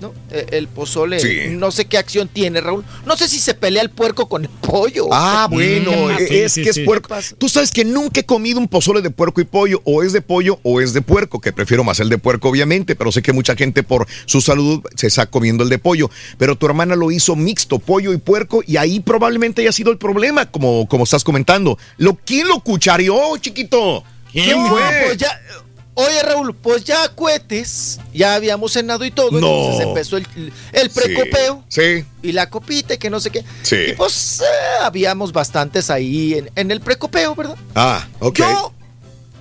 ¿No? 0.02 0.14
Eh, 0.32 0.48
El 0.52 0.68
pozole, 0.68 1.20
Sí. 1.20 1.42
no 1.52 1.72
sé 1.72 1.86
qué 1.86 1.98
acción 1.98 2.28
tiene, 2.28 2.60
Raúl. 2.60 2.84
No 3.06 3.16
sé 3.16 3.30
si 3.30 3.40
se 3.40 3.54
pelea 3.54 3.82
el 3.84 3.90
puerco 3.92 4.28
con 4.28 4.44
el 4.44 4.50
pollo. 4.50 5.08
Ah, 5.12 5.48
bueno, 5.50 5.92
Mm, 5.92 6.12
e- 6.12 6.28
sí, 6.28 6.36
es 6.40 6.54
sí, 6.54 6.64
que 6.64 6.70
es 6.72 6.80
puerco. 6.80 7.16
Tú 7.38 7.48
sabes 7.48 7.72
que 7.72 7.86
nunca 7.86 8.20
he 8.22 8.26
comido 8.26 8.60
un 8.60 8.68
pozole 8.68 9.02
de 9.02 9.12
puerco 9.12 9.40
y 9.40 9.46
pollo, 9.46 9.82
o 9.86 10.02
es 10.04 10.12
de 10.12 10.22
pollo 10.22 10.60
o 10.64 10.82
es 10.82 10.94
de 10.94 11.02
puerco, 11.02 11.40
que 11.40 11.54
prefiero 11.54 11.84
más 11.84 12.00
el 12.00 12.10
de 12.10 12.18
puerco, 12.18 12.50
obviamente, 12.50 12.96
pero 12.96 13.12
sé 13.12 13.22
que 13.22 13.32
mucha 13.32 13.56
gente 13.56 13.84
por 13.84 14.08
su 14.26 14.42
salud 14.42 14.82
se 14.96 15.08
está 15.08 15.28
comiendo 15.28 15.64
el 15.64 15.70
de 15.70 15.78
pollo. 15.78 16.10
Pero 16.38 16.56
tu 16.56 16.66
hermana 16.66 16.96
lo 16.96 17.12
hizo 17.12 17.36
mixto, 17.36 17.78
pollo 17.80 18.12
y 18.12 18.18
puerco, 18.18 18.64
y 18.66 18.78
ahí 18.78 19.00
probablemente 19.00 19.62
haya 19.62 19.72
sido 19.72 19.92
el 19.92 19.98
problema, 20.00 20.50
como, 20.50 20.88
como 20.88 21.04
estás 21.04 21.24
comentando. 21.24 21.78
¿Lo, 21.98 22.16
¿Quién 22.16 22.48
lo 22.48 22.60
cuchareó, 22.62 23.38
chiquito? 23.38 24.04
¿Quién 24.32 24.58
No, 24.64 24.70
fue? 24.70 24.82
pues 25.06 25.18
ya. 25.18 25.40
Oye, 26.08 26.24
Raúl, 26.24 26.56
pues 26.56 26.84
ya 26.84 27.08
cohetes, 27.10 28.00
ya 28.14 28.36
habíamos 28.36 28.74
cenado 28.74 29.04
y 29.06 29.12
todo, 29.12 29.32
No. 29.40 29.48
entonces 29.48 29.86
empezó 29.88 30.18
el, 30.18 30.28
el 30.74 30.90
precopeo 30.90 31.64
Sí. 31.68 32.06
y 32.22 32.32
la 32.32 32.50
copita 32.50 32.94
y 32.94 32.98
que 32.98 33.10
no 33.10 33.20
sé 33.20 33.30
qué. 33.30 33.44
Sí. 33.64 33.76
Y 33.90 33.94
pues 33.94 34.42
eh, 34.42 34.44
habíamos 34.82 35.32
bastantes 35.32 35.90
ahí 35.90 36.34
en, 36.36 36.50
en 36.56 36.72
el 36.72 36.82
precopeo, 36.82 37.36
¿verdad? 37.36 37.56
Ah, 37.76 38.08
ok. 38.20 38.40
Yo 38.40 38.74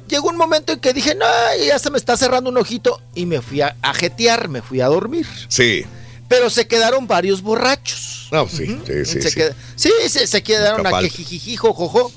llegó 0.08 0.28
un 0.28 0.36
momento 0.36 0.72
en 0.72 0.80
que 0.80 0.92
dije, 0.92 1.14
no, 1.14 1.24
ya 1.66 1.78
se 1.78 1.90
me 1.90 1.98
está 1.98 2.16
cerrando 2.16 2.50
un 2.50 2.56
ojito 2.58 3.00
y 3.14 3.26
me 3.26 3.40
fui 3.40 3.60
a, 3.60 3.76
a 3.82 3.94
jetear, 3.94 4.48
me 4.48 4.60
fui 4.62 4.80
a 4.80 4.86
dormir. 4.86 5.26
Sí. 5.48 5.84
Pero 6.28 6.50
se 6.50 6.66
quedaron 6.66 7.06
varios 7.06 7.42
borrachos. 7.42 8.28
No, 8.32 8.48
sí, 8.48 8.66
sí, 8.86 9.04
sí. 9.04 9.22
se 9.22 9.30
sí. 9.30 9.40
sí, 9.76 9.90
se, 10.08 10.26
se 10.26 10.42
quedaron 10.42 10.80
a 10.86 10.90
que 10.90 10.90
falta. 10.90 11.08
jijiji, 11.16 11.56
jojojo. 11.56 12.12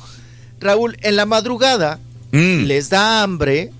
Raúl, 0.59 0.97
en 1.01 1.15
la 1.15 1.25
madrugada 1.25 1.99
Mm, 2.35 2.63
les 2.65 2.89
da 2.89 3.21
hambre, 3.21 3.71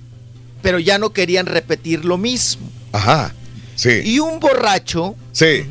pero 0.63 0.79
ya 0.79 0.97
no 0.97 1.11
querían 1.11 1.45
repetir 1.45 2.03
lo 2.05 2.17
mismo. 2.17 2.67
Ajá. 2.91 3.31
Sí. 3.75 4.01
Y 4.03 4.17
un 4.19 4.39
borracho 4.39 5.15
Sí. 5.31 5.63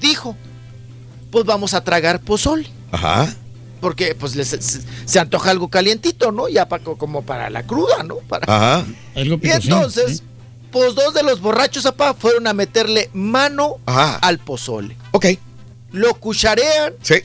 dijo, 0.00 0.36
pues 1.30 1.44
vamos 1.44 1.74
a 1.74 1.82
tragar 1.82 2.20
pozole. 2.20 2.68
Ajá. 2.92 3.34
Porque 3.80 4.14
pues 4.14 4.36
les, 4.36 4.48
se, 4.48 4.60
se 4.60 5.18
antoja 5.18 5.50
algo 5.50 5.68
calientito, 5.68 6.30
¿no? 6.30 6.48
Ya 6.48 6.68
pa- 6.68 6.78
como 6.78 7.22
para 7.22 7.50
la 7.50 7.64
cruda, 7.66 8.02
¿no? 8.04 8.16
Para... 8.28 8.44
Ajá. 8.54 8.86
Algo 9.16 9.40
Y 9.42 9.48
entonces, 9.50 10.18
¿sí? 10.18 10.22
pues 10.70 10.94
dos 10.94 11.14
de 11.14 11.22
los 11.24 11.40
borrachos, 11.40 11.84
apá, 11.86 12.14
fueron 12.14 12.46
a 12.46 12.52
meterle 12.52 13.10
mano 13.12 13.78
Ajá. 13.86 14.16
al 14.18 14.38
pozole. 14.38 14.96
Ok. 15.10 15.26
Lo 15.90 16.14
cucharean, 16.14 16.94
Sí. 17.02 17.16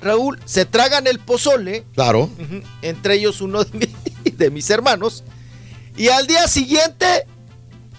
Raúl, 0.00 0.38
se 0.44 0.64
tragan 0.64 1.06
el 1.06 1.18
pozole, 1.18 1.84
Claro. 1.94 2.30
entre 2.82 3.14
ellos 3.16 3.40
uno 3.40 3.64
de, 3.64 3.78
mi- 3.78 4.30
de 4.30 4.50
mis 4.50 4.70
hermanos, 4.70 5.24
y 6.00 6.08
al 6.08 6.26
día 6.26 6.46
siguiente, 6.48 7.26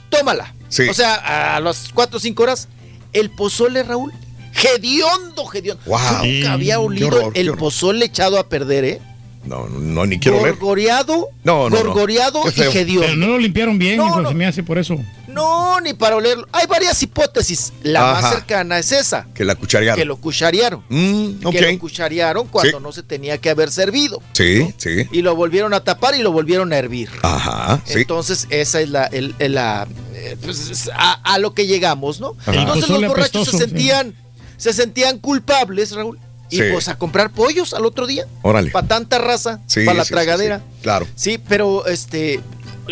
tómala. 0.09 0.53
Sí. 0.69 0.87
O 0.89 0.93
sea, 0.93 1.55
a 1.55 1.59
las 1.59 1.89
4 1.93 2.17
o 2.17 2.19
5 2.19 2.43
horas, 2.43 2.67
el 3.13 3.29
pozole, 3.29 3.83
Raúl, 3.83 4.11
hediondo, 4.53 5.43
hediondo. 5.53 5.83
Wow. 5.85 5.99
Yo 5.99 6.25
nunca 6.25 6.53
había 6.53 6.79
olido 6.79 7.07
horror, 7.07 7.31
el 7.35 7.53
pozole 7.53 8.05
echado 8.05 8.39
a 8.39 8.47
perder, 8.47 8.85
¿eh? 8.85 9.01
No, 9.43 9.67
no, 9.67 10.05
ni 10.05 10.19
quiero 10.19 10.41
ver. 10.41 10.53
Gorgoreado, 10.53 11.29
No, 11.43 11.69
no, 11.69 11.77
no. 11.77 11.83
gorgoreado 11.85 12.43
Qué 12.43 12.49
y 12.49 12.71
feo. 12.71 13.01
Pero 13.01 13.15
no 13.15 13.27
lo 13.27 13.37
limpiaron 13.39 13.77
bien, 13.79 13.97
No, 13.97 14.07
hijo, 14.07 14.21
no. 14.21 14.29
se 14.29 14.35
me 14.35 14.45
hace 14.45 14.61
por 14.63 14.77
eso. 14.77 14.97
No, 15.33 15.79
ni 15.81 15.93
para 15.93 16.15
olerlo. 16.15 16.47
Hay 16.51 16.67
varias 16.67 17.01
hipótesis. 17.03 17.73
La 17.83 18.11
Ajá. 18.11 18.21
más 18.21 18.33
cercana 18.33 18.79
es 18.79 18.91
esa. 18.91 19.27
Que 19.33 19.45
la 19.45 19.55
cucharearon. 19.55 19.97
Que 19.99 20.05
lo 20.05 20.17
cucharearon. 20.17 20.83
Mm. 20.89 21.49
Que 21.51 21.71
lo 21.73 21.79
cucharearon 21.79 22.47
cuando 22.47 22.77
Sí. 22.77 22.83
no 22.83 22.91
se 22.91 23.03
tenía 23.03 23.37
que 23.39 23.49
haber 23.49 23.71
servido. 23.71 24.21
Sí, 24.33 24.73
sí. 24.77 25.07
Y 25.11 25.21
lo 25.21 25.35
volvieron 25.35 25.73
a 25.73 25.83
tapar 25.83 26.15
y 26.15 26.19
lo 26.21 26.31
volvieron 26.31 26.73
a 26.73 26.77
hervir. 26.77 27.09
Ajá, 27.21 27.81
sí. 27.85 27.99
Entonces, 27.99 28.47
esa 28.49 28.81
es 28.81 28.89
la, 28.89 29.05
el- 29.05 29.35
el- 29.39 29.53
la 29.55 29.87
eh, 30.13 30.37
pues, 30.43 30.69
es 30.69 30.89
a, 30.93 31.13
a 31.13 31.39
lo 31.39 31.53
que 31.53 31.65
llegamos, 31.67 32.19
¿no? 32.19 32.35
Ajá. 32.41 32.53
Entonces 32.53 32.83
pozole 32.85 33.01
los 33.07 33.09
borrachos 33.09 33.47
apestoso, 33.47 33.57
se 33.57 33.63
sí. 33.63 33.69
sentían, 33.69 34.15
se 34.57 34.73
sentían 34.73 35.17
culpables, 35.19 35.91
Raúl. 35.95 36.19
Y 36.49 36.57
Sí. 36.57 36.63
pues 36.69 36.89
a 36.89 36.97
comprar 36.97 37.31
pollos 37.31 37.73
al 37.73 37.85
otro 37.85 38.05
día. 38.07 38.25
Órale. 38.41 38.71
Para 38.71 38.85
tanta 38.85 39.17
raza, 39.19 39.61
Sí, 39.67 39.85
para 39.85 39.99
la 39.99 40.03
sí, 40.03 40.09
sí, 40.09 40.13
tragadera. 40.13 40.57
sí. 40.59 40.63
Claro. 40.81 41.07
Sí, 41.15 41.37
pero 41.47 41.85
este, 41.85 42.41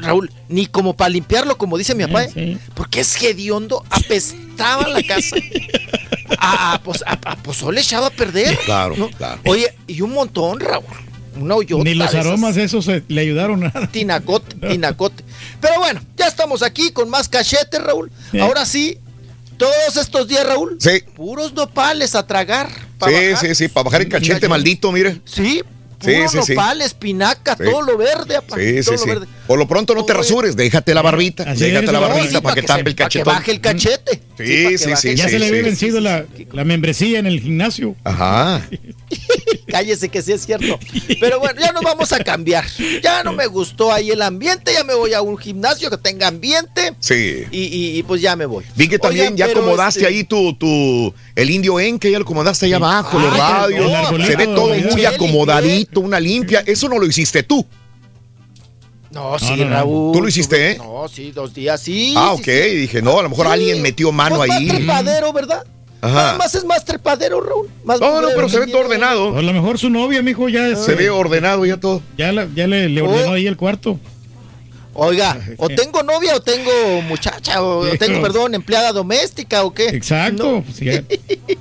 Raúl, 0.02 0.32
ni 0.48 0.66
como 0.68 0.96
para 0.96 1.10
limpiarlo, 1.10 1.58
como 1.58 1.78
dice 1.78 1.96
mi 1.96 2.06
papá, 2.06 2.26
¿eh? 2.36 2.58
porque 2.76 3.02
es 3.02 3.22
hediondo, 3.22 3.84
apestaba 3.90 4.88
la 4.88 5.04
casa. 5.04 5.36
A, 6.42 6.74
a, 6.76 6.84
pos- 6.84 7.04
a- 7.08 7.20
a 7.32 7.36
pozole 7.38 7.82
echaba 7.82 8.08
a 8.08 8.10
perder. 8.12 8.56
Claro, 8.64 8.96
¿no? 8.96 9.10
claro. 9.10 9.42
Oye, 9.46 9.74
y 9.88 10.02
un 10.02 10.12
montón, 10.12 10.60
Raúl. 10.60 10.86
Una 11.36 11.56
hoyota 11.56 11.84
Ni 11.84 11.96
los 11.96 12.14
aromas 12.14 12.56
esos 12.56 12.88
eh, 12.88 13.04
le 13.08 13.22
ayudaron 13.22 13.62
nada. 13.62 13.88
Tinacote, 13.88 14.56
tinacote. 14.56 15.24
Pero 15.60 15.80
bueno, 15.80 16.02
ya 16.16 16.28
estamos 16.28 16.62
aquí 16.62 16.92
con 16.92 17.10
más 17.10 17.28
cachete, 17.28 17.80
Raúl. 17.80 18.12
Sí. 18.32 18.40
Ahora 18.40 18.66
sí, 18.66 19.00
todos 19.58 19.98
estos 19.98 20.28
días, 20.28 20.46
Raúl, 20.46 20.78
Sí. 20.80 21.02
puros 21.16 21.54
nopales 21.54 22.14
a 22.16 22.26
tragar. 22.28 22.70
Sí, 22.70 22.86
bajar. 23.00 23.38
sí, 23.38 23.56
sí, 23.56 23.68
para 23.68 23.86
bajar 23.86 24.02
el 24.02 24.10
cachete 24.10 24.48
maldito, 24.48 24.92
mire. 24.92 25.20
Sí, 25.26 25.64
Sí, 26.02 26.12
puro 26.14 26.44
sí, 26.44 26.54
nopal, 26.54 26.82
espinaca, 26.82 27.56
Sí. 27.58 27.64
todo 27.66 27.82
lo 27.82 27.98
verde, 27.98 28.38
apa, 28.38 28.56
Sí, 28.58 28.80
todo 28.86 28.98
sí, 28.98 29.06
lo 29.08 29.14
verde. 29.14 29.28
Por 29.48 29.60
lo 29.60 29.68
pronto 29.68 29.94
no 29.96 30.06
te 30.06 30.14
rasures, 30.14 30.56
déjate 30.56 30.94
la 30.94 31.02
barbita, 31.02 31.44
Así 31.44 31.66
déjate 31.66 31.86
es, 31.88 31.92
la 31.92 32.00
barbita 32.00 32.30
sí, 32.30 32.42
para 32.42 32.56
que 32.56 32.62
se- 32.62 32.68
tape 32.68 32.80
el 32.80 32.84
para 32.84 32.94
que 32.96 33.04
cachetón. 33.20 33.34
baje 33.34 33.52
el 33.52 33.62
cachete. 33.62 34.22
Sí, 34.38 34.44
que 34.46 34.78
sí, 34.78 34.90
sí, 34.96 35.16
Ya 35.16 35.26
sí, 35.26 35.32
se 35.32 35.40
le 35.40 35.48
había 35.48 35.60
sí, 35.60 35.66
vencido 35.66 36.00
la, 36.00 36.26
la 36.54 36.64
membresía 36.64 37.20
en 37.20 37.26
el 37.26 37.42
gimnasio. 37.42 37.96
Ajá. 38.06 38.66
Cállese 39.68 40.10
que 40.10 40.22
sí 40.22 40.32
es 40.32 40.46
cierto. 40.46 40.80
Pero 41.20 41.40
bueno, 41.40 41.60
ya 41.62 41.72
nos 41.72 41.84
vamos 41.84 42.12
a 42.12 42.20
cambiar. 42.24 42.66
Ya 43.04 43.24
no 43.24 43.34
me 43.34 43.46
gustó 43.48 43.92
ahí 43.94 44.12
el 44.12 44.22
ambiente, 44.22 44.72
ya 44.74 44.84
me 44.84 44.94
voy 44.96 45.14
a 45.14 45.22
un 45.22 45.38
gimnasio 45.38 45.90
que 45.90 45.98
tenga 45.98 46.28
ambiente 46.28 46.94
Sí. 47.00 47.44
y, 47.52 47.64
y- 47.64 47.98
y 48.00 48.04
pues 48.04 48.22
ya 48.22 48.36
me 48.36 48.46
voy. 48.46 48.64
Vi 48.76 48.88
que 48.88 48.98
también 48.98 49.34
Oigan, 49.34 49.38
ya 49.38 49.46
acomodaste 49.48 50.02
este, 50.02 50.14
ahí 50.14 50.24
tu, 50.24 50.54
tu, 50.54 51.14
el 51.36 51.50
indio 51.50 51.80
en 51.80 52.00
que 52.00 52.12
ya 52.12 52.18
lo 52.20 52.24
acomodaste 52.24 52.66
ahí 52.68 52.74
abajo, 52.74 53.20
los 53.20 53.34
Ah, 53.40 53.68
radios. 53.68 54.26
se 54.26 54.36
ve 54.36 54.46
todo 54.48 54.68
muy 54.70 54.80
Sí, 54.92 55.06
una 55.96 56.20
limpia. 56.20 56.64
Eso 56.66 56.88
no 56.90 57.00
lo 57.00 57.06
hiciste 57.06 57.44
tú. 57.44 57.66
No, 59.12 59.40
sí, 59.40 59.56
no, 59.58 59.66
no. 59.66 59.70
Raúl. 59.72 60.14
¿Tú 60.14 60.22
lo 60.22 60.28
hiciste, 60.28 60.72
eh? 60.72 60.78
No, 60.78 61.08
sí, 61.08 61.32
dos 61.32 61.54
días, 61.54 61.82
sí. 61.82 62.14
ah, 62.16 62.34
sí, 62.36 62.42
ok. 62.42 62.46
sí. 62.46 62.76
Dije, 62.76 63.02
no, 63.02 63.18
a 63.20 63.24
lo 63.24 63.30
mejor 63.30 63.48
Sí. 63.48 63.54
alguien 63.54 63.82
metió 63.82 64.12
mano 64.12 64.38
Pues 64.38 64.52
ahí. 64.52 64.68
Más 64.68 64.76
trepadero, 64.78 65.34
¿verdad? 65.34 65.66
Ajá. 66.02 66.14
Nada 66.14 66.38
más 66.38 66.54
es 66.56 66.64
más 66.64 66.86
trepadero, 66.86 67.42
Raúl. 67.42 67.70
Más 67.84 68.00
No, 68.00 68.22
no, 68.22 68.28
pero 68.36 68.48
se 68.48 68.60
ve 68.60 68.68
todo 68.68 68.82
ordenado. 68.82 69.36
A 69.36 69.42
lo 69.42 69.52
mejor 69.52 69.80
su 69.80 69.90
novia, 69.90 70.22
mijo, 70.22 70.48
ya, 70.48 70.76
Se 70.76 70.94
ve 70.96 71.10
ordenado 71.10 71.66
ya 71.66 71.78
todo. 71.78 72.02
ya, 72.18 72.32
la- 72.32 72.48
ya 72.56 72.68
le, 72.68 72.88
le 72.88 73.02
ordenó 73.02 73.32
Oh. 73.32 73.34
ahí 73.34 73.48
el 73.48 73.58
cuarto. 73.58 74.00
Oiga, 74.94 75.38
o 75.58 75.70
tengo 75.70 76.04
novia 76.04 76.36
o 76.36 76.40
tengo 76.42 76.72
muchacha, 77.08 77.62
o 77.64 77.86
tengo, 77.98 78.22
perdón, 78.22 78.54
empleada 78.54 78.92
doméstica 78.92 79.64
o 79.64 79.74
qué. 79.74 79.88
Exacto. 79.88 80.52
No. 80.52 80.62
pues 80.64 80.80
ya. 80.80 81.04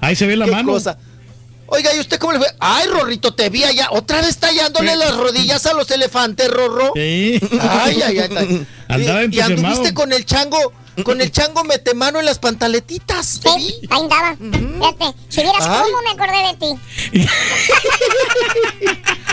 Ahí 0.01 0.15
se 0.17 0.27
ve 0.27 0.37
la 0.37 0.45
¿Qué 0.45 0.51
mano. 0.53 0.73
cosa? 0.73 0.99
Oiga, 1.71 1.95
¿y 1.95 2.01
usted 2.01 2.19
cómo 2.19 2.33
le 2.33 2.39
fue? 2.39 2.49
Ay, 2.59 2.87
Rorrito, 2.87 3.35
te 3.35 3.51
vi 3.51 3.63
allá. 3.63 3.89
Otra 3.91 4.23
vez 4.23 4.39
tallándole 4.39 4.97
las 4.97 5.15
rodillas 5.17 5.67
a 5.67 5.75
los 5.75 5.91
elefantes, 5.91 6.51
Rorro. 6.51 6.93
Sí. 6.95 7.39
Ay, 7.61 8.01
ay, 8.03 8.19
ay. 8.19 8.37
ay. 8.37 8.67
Andaba 8.89 9.25
y, 9.25 9.37
y 9.37 9.41
anduviste 9.41 9.93
con 9.93 10.13
el 10.13 10.25
chango, 10.25 10.73
con 11.05 11.21
el 11.21 11.31
chango 11.31 11.65
metemano 11.65 12.19
en 12.19 12.27
las 12.27 12.39
pantaletitas. 12.39 13.41
Sí, 13.43 13.49
ahí 13.49 14.01
andaba. 14.03 14.37
Fíjate, 14.37 15.15
si 15.29 15.43
vieras 15.43 15.65
Ay. 15.67 15.83
cómo 15.91 16.03
me 16.03 16.11
acordé 16.11 16.49
de 16.49 16.55
ti. 17.13 17.21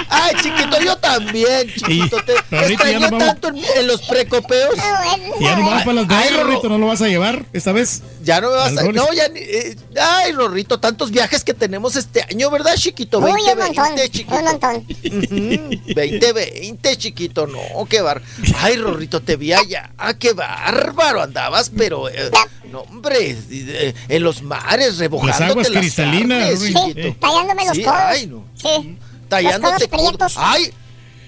Ay, 0.09 0.35
chiquito, 0.41 0.79
yo 0.81 0.97
también, 0.97 1.67
chiquito. 1.73 2.17
Te 2.23 2.33
extrañé 2.33 3.09
tanto 3.09 3.49
en, 3.49 3.57
en 3.57 3.87
los 3.87 4.01
precopeos. 4.03 4.75
Ah, 4.79 5.15
ya 5.39 5.55
no 5.55 5.65
vamos 5.65 5.83
para 5.83 5.93
Las 6.03 6.07
Rorro. 6.07 6.43
Rorrito, 6.43 6.69
no 6.69 6.77
lo 6.77 6.87
vas 6.87 7.01
a 7.01 7.07
llevar 7.07 7.45
esta 7.53 7.71
vez. 7.71 8.01
Ya 8.23 8.39
no 8.41 8.49
me 8.49 8.55
vas 8.55 8.77
Al 8.77 8.89
a... 8.89 8.91
No, 8.91 9.11
ya 9.13 9.27
ni... 9.29 9.39
eh, 9.39 9.75
ay, 9.99 10.31
Rorrito, 10.31 10.79
tantos 10.79 11.11
viajes 11.11 11.43
que 11.43 11.53
tenemos 11.53 11.95
este 11.95 12.23
año, 12.23 12.49
¿verdad, 12.51 12.75
chiquito? 12.75 13.19
Uy, 13.19 13.31
un 13.31 13.37
2020, 13.57 13.79
montón, 13.81 14.05
chiquito. 14.09 14.35
un 14.35 14.43
montón. 14.43 14.75
Ujú, 15.05 15.93
2020, 15.95 16.97
chiquito, 16.97 17.47
no, 17.47 17.85
qué 17.89 18.01
bar. 18.01 18.21
Ay, 18.57 18.77
Rorrito, 18.77 19.21
te 19.21 19.35
vi 19.35 19.53
allá. 19.53 19.91
Ah, 19.97 20.13
qué 20.13 20.33
bárbaro 20.33 21.21
andabas, 21.55 21.71
pero. 21.75 22.09
eh, 22.09 22.29
no, 22.71 22.81
hombre, 22.81 23.37
eh, 23.51 23.93
en 24.09 24.23
los 24.23 24.41
mares, 24.41 24.97
rebojándote 24.97 25.39
Las 25.43 25.51
aguas 25.51 25.69
las 25.69 25.79
cristalinas, 25.79 26.49
carnes. 26.49 26.59
Sí, 26.59 27.15
tallándome 27.19 27.65
los 27.65 27.77
Sí, 27.77 27.83
codos. 27.83 27.97
ay, 27.99 28.27
no. 28.27 28.43
Sí. 28.55 28.97
Tallándote 29.29 29.87
Los 29.91 30.01
codos. 30.01 30.33
Ay, 30.37 30.73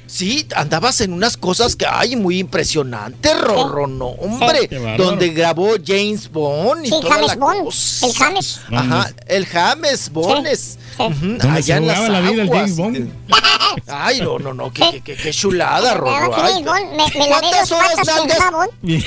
sí, 0.08 0.48
andabas 0.56 1.02
en 1.02 1.14
unas 1.14 1.38
cosas 1.38 1.76
que, 1.76 1.86
ay, 1.86 2.16
muy 2.16 2.40
impresionantes, 2.40 3.40
Rorro, 3.40 3.88
no, 3.88 4.08
hombre. 4.08 4.68
Donde 4.98 5.30
grabó 5.30 5.72
James 5.86 6.30
Bond 6.32 6.86
y 6.86 6.90
Sí, 6.90 6.96
toda 7.02 7.14
James 7.16 7.28
la 7.28 7.36
Bond. 7.36 7.64
cosa. 7.66 8.06
El 8.08 8.14
James. 8.14 8.60
Ajá, 8.72 9.12
el 9.28 9.46
James 9.46 10.10
Bones. 10.10 10.80
Ujú, 10.98 11.12
Donde 11.12 11.42
se 11.42 11.48
allá 11.50 11.78
en 11.78 11.88
las 11.88 12.10
la 12.10 12.22
vida 12.22 12.42
el. 12.42 12.50
James 12.50 12.76
Bond. 12.76 13.14
Ay, 13.88 14.22
no, 14.22 14.40
no, 14.40 14.54
no, 14.54 14.72
qué, 14.74 14.84
qué, 14.92 15.02
qué, 15.02 15.16
qué 15.16 15.32
chulada, 15.32 15.94
Rorro. 15.94 16.34
Ay, 16.36 16.64
me, 16.64 16.96
me 16.96 17.28
¿Cuántas 17.28 17.72
horas 17.72 17.96
nalgas? 18.06 18.40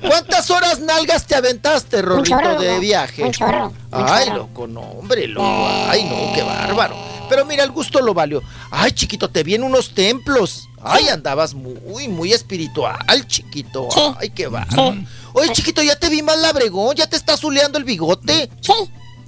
¿Cuántas 0.00 0.50
horas 0.50 0.80
nalgas 0.80 1.26
te 1.26 1.34
aventaste, 1.34 2.02
Rorrito, 2.02 2.58
de 2.58 2.78
viaje? 2.78 3.24
Un 3.24 3.32
chorro, 3.32 3.66
un 3.66 3.74
Ay, 3.90 4.30
loco, 4.30 4.66
no, 4.66 4.80
hombre, 4.80 5.26
loco. 5.28 5.46
Ay, 5.88 6.04
no, 6.04 6.32
qué 6.34 6.42
bárbaro. 6.42 6.96
Pero 7.28 7.44
mira, 7.44 7.64
el 7.64 7.72
gusto 7.72 8.00
lo 8.00 8.14
valió. 8.14 8.40
Ay, 8.70 8.92
chiquito, 8.92 9.28
te 9.28 9.42
vi 9.42 9.55
en 9.56 9.64
unos 9.64 9.92
templos. 9.94 10.68
Ay, 10.82 11.08
andabas 11.08 11.52
muy, 11.54 12.06
muy 12.06 12.32
espiritual, 12.32 12.96
chiquito. 13.26 13.88
Sí. 13.92 14.00
Ay, 14.20 14.30
qué 14.30 14.46
bárbaro. 14.46 14.96
Oye, 15.32 15.52
chiquito, 15.52 15.82
ya 15.82 15.98
te 15.98 16.08
vi 16.08 16.22
más 16.22 16.38
labregón, 16.38 16.94
ya 16.94 17.06
te 17.08 17.16
estás 17.16 17.40
zuleando 17.40 17.76
el 17.78 17.84
bigote. 17.84 18.48
Sí. 18.60 18.72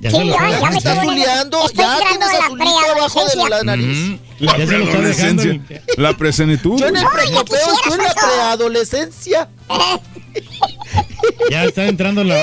Ya 0.01 0.13
sí, 0.13 0.17
ya, 0.17 0.25
ya 0.25 0.39
me 0.39 0.71
Te 0.71 0.77
estás 0.79 0.95
estoy 0.95 1.09
zuleando, 1.09 1.59
Estoy 1.67 1.85
ya 1.85 1.99
tienes 2.09 2.33
la 2.33 2.39
azulito 2.39 2.79
abajo 2.97 3.25
de 3.27 3.51
la 3.51 3.63
nariz. 3.65 4.21
Está 4.41 5.01
dejando. 5.01 5.43
el- 5.43 5.83
La 5.97 6.17
presenitud. 6.17 6.79
Yo 6.79 6.87
en 6.87 6.97
el 6.97 7.07
precopeo, 7.09 7.67
tú 7.85 7.95
en 7.95 8.03
la 8.05 8.15
preadolescencia. 8.15 9.49
Ya 11.51 11.65
está 11.65 11.87
entrando 11.87 12.23
la, 12.23 12.41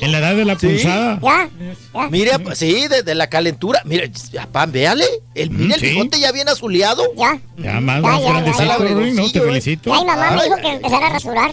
en 0.00 0.12
la 0.12 0.18
edad 0.18 0.34
de 0.36 0.44
la 0.44 0.56
punzada. 0.56 1.20
Ya, 1.22 1.48
ya. 1.94 2.08
Mire, 2.08 2.38
pues, 2.38 2.58
sí, 2.58 2.86
desde 2.88 3.14
la 3.14 3.28
calentura. 3.28 3.82
Mire, 3.84 4.10
papá, 4.34 4.66
véale. 4.66 5.04
El, 5.34 5.50
mire, 5.50 5.74
el 5.74 5.80
Sí. 5.80 5.86
bigote 5.88 6.18
ya 6.20 6.32
viene 6.32 6.50
azuleado. 6.50 7.02
Ya. 7.16 7.40
Ya 7.58 7.80
más, 7.80 7.96
Ya, 8.02 8.08
más 8.08 8.22
grandecito, 8.22 8.64
ya. 8.64 8.76
Rorri, 8.78 9.12
¿no? 9.12 9.30
Te 9.32 9.40
felicito. 9.40 9.92
Mi 9.92 10.04
mamá 10.04 10.30
me 10.32 10.40
Ay. 10.40 10.48
dijo 10.48 10.56
que 10.60 10.68
empezara 10.68 11.06
a 11.06 11.10
rasurar. 11.10 11.50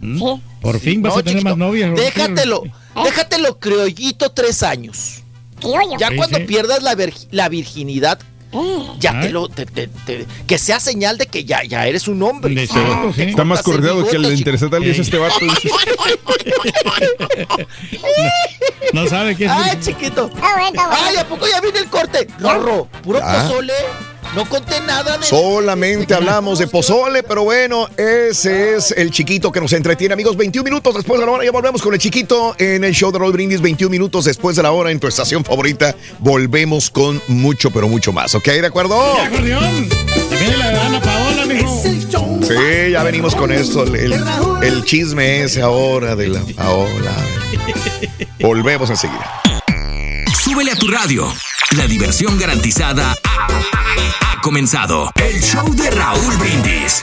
Mm. 0.00 0.18
Sí. 0.18 0.24
Por 0.60 0.80
fin 0.80 1.02
vas 1.02 1.14
No, 1.14 1.18
a 1.20 1.22
tener 1.22 1.38
chiquito, 1.38 1.56
más 1.56 1.58
novias. 1.58 1.94
Déjatelo, 1.94 2.62
déjatelo 3.04 3.58
criollito 3.58 4.30
tres 4.32 4.62
años. 4.62 5.22
Criollo. 5.60 5.96
Ya 5.98 6.08
Sí, 6.08 6.16
cuando 6.16 6.38
sí. 6.38 6.44
pierdas 6.44 6.82
la, 6.82 6.96
la 7.30 7.48
virginidad, 7.48 8.18
Mm. 8.20 8.31
Ya 8.98 9.12
Ay. 9.12 9.20
te 9.26 9.30
lo. 9.30 9.48
te- 9.48 9.66
te- 9.66 9.88
te- 9.88 10.26
que 10.46 10.58
sea 10.58 10.78
señal 10.80 11.16
de 11.18 11.26
que 11.26 11.44
ya, 11.44 11.62
ya 11.64 11.86
eres 11.86 12.06
un 12.08 12.22
hombre. 12.22 12.54
De 12.54 12.66
sí. 12.66 12.78
Está 13.16 13.44
más 13.44 13.62
correado 13.62 14.04
que 14.06 14.16
el 14.16 14.22
bigote, 14.22 14.38
interesante 14.38 14.90
es 14.90 14.96
Sí. 14.96 15.02
este 15.02 15.18
vato. 15.18 15.36
dices. 15.40 15.72
No 18.92 19.06
sabe 19.06 19.36
qué 19.36 19.46
es. 19.46 19.50
Ay, 19.50 19.78
chiquito. 19.80 20.30
Ay, 20.42 21.16
¿a 21.16 21.26
poco 21.26 21.46
ya 21.48 21.60
viene 21.60 21.78
el 21.80 21.86
corte? 21.88 22.26
Rorro, 22.38 22.86
puro 23.02 23.18
Ya. 23.20 23.42
pozole. 23.48 23.72
No 24.34 24.44
conté 24.48 24.80
nada 24.80 25.18
de. 25.18 25.26
Solamente 25.26 26.14
hablamos 26.14 26.58
de 26.58 26.66
pozole, 26.66 27.22
pero 27.22 27.44
bueno, 27.44 27.88
ese 27.96 28.76
es 28.76 28.92
el 28.96 29.10
chiquito 29.10 29.52
que 29.52 29.60
nos 29.60 29.72
entretiene, 29.72 30.14
amigos. 30.14 30.36
21 30.36 30.64
minutos 30.64 30.94
después 30.94 31.20
de 31.20 31.26
la 31.26 31.32
hora, 31.32 31.44
ya 31.44 31.50
volvemos 31.50 31.82
con 31.82 31.92
el 31.92 32.00
chiquito 32.00 32.54
en 32.58 32.84
el 32.84 32.94
show 32.94 33.12
de 33.12 33.18
Roll 33.18 33.32
Brindis. 33.32 33.60
21 33.60 33.90
minutos 33.90 34.24
después 34.24 34.56
de 34.56 34.62
la 34.62 34.72
hora 34.72 34.90
en 34.90 34.98
tu 35.00 35.06
estación 35.06 35.44
favorita. 35.44 35.94
Volvemos 36.18 36.90
con 36.90 37.20
mucho, 37.28 37.70
pero 37.70 37.88
mucho 37.88 38.12
más, 38.12 38.34
¿ok? 38.34 38.44
¿De 38.46 38.66
acuerdo? 38.66 38.96
La 40.58 40.70
de 40.70 40.78
Ana 40.78 41.00
Paola, 41.00 41.46
mijo. 41.46 41.82
Sí, 42.42 42.90
ya 42.90 43.02
venimos 43.02 43.34
con 43.34 43.52
esto, 43.52 43.84
el, 43.84 43.94
el- 43.94 44.24
el 44.62 44.84
chisme 44.84 45.42
ese 45.42 45.62
ahora 45.62 46.14
de 46.16 46.28
la 46.28 46.40
Paola. 46.56 47.12
Volvemos 48.40 48.90
enseguida. 48.90 49.40
Súbele 50.42 50.72
a 50.72 50.76
tu 50.76 50.88
radio. 50.88 51.32
La 51.76 51.86
diversión 51.86 52.38
garantizada 52.38 53.16
ha, 53.24 54.40
comenzado. 54.42 55.10
El 55.14 55.40
show 55.40 55.74
de 55.74 55.90
Raúl 55.90 56.36
Brindis. 56.36 57.02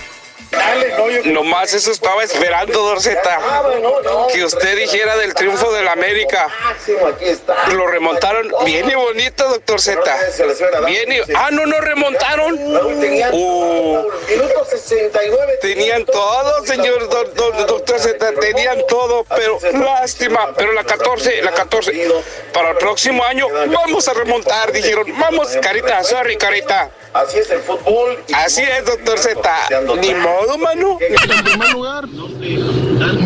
No, 0.51 1.31
Nomás 1.43 1.73
eso 1.73 1.91
estaba 1.91 2.23
esperando, 2.23 2.81
Dorceta. 2.81 3.39
Que 4.34 4.43
usted 4.43 4.77
dijera 4.77 5.15
del 5.17 5.34
triunfo 5.34 5.71
del 5.73 5.88
América. 5.88 6.47
Lo 7.73 7.88
remontaron 7.88 8.51
bien 8.65 8.89
y 8.89 8.95
bonito, 8.95 9.47
doctor 9.47 9.80
Z. 9.80 10.01
Bien 10.88 11.11
y... 11.11 11.19
Ah, 11.35 11.49
no, 11.51 11.65
no 11.65 11.80
remontaron. 11.80 12.57
Uh, 13.31 14.03
tenían 15.61 16.05
todo, 16.05 16.65
señor 16.65 17.09
do- 17.09 17.23
do- 17.26 17.65
doctor 17.65 17.99
Z. 17.99 18.31
Tenían 18.39 18.85
todo, 18.88 19.23
pero 19.26 19.59
lástima. 19.73 20.53
Pero 20.55 20.71
la 20.73 20.84
14, 20.84 21.41
la 21.43 21.51
14. 21.51 21.91
Para 22.53 22.71
el 22.71 22.77
próximo 22.77 23.23
año 23.23 23.47
vamos 23.67 24.07
a 24.07 24.13
remontar, 24.13 24.71
dijeron. 24.71 25.05
Vamos, 25.19 25.49
carita, 25.61 26.03
sorry, 26.03 26.38
carita. 26.38 26.89
Así 27.13 27.39
es 27.39 27.49
el 27.49 27.61
fútbol. 27.61 28.23
Así 28.35 28.61
es, 28.61 28.85
doctor 28.85 29.17
Z. 29.17 29.51
Ni 29.99 30.13
modo, 30.13 30.39
mano. 30.57 30.98
En 31.30 31.44
primer 31.44 31.74
lugar, 31.74 32.06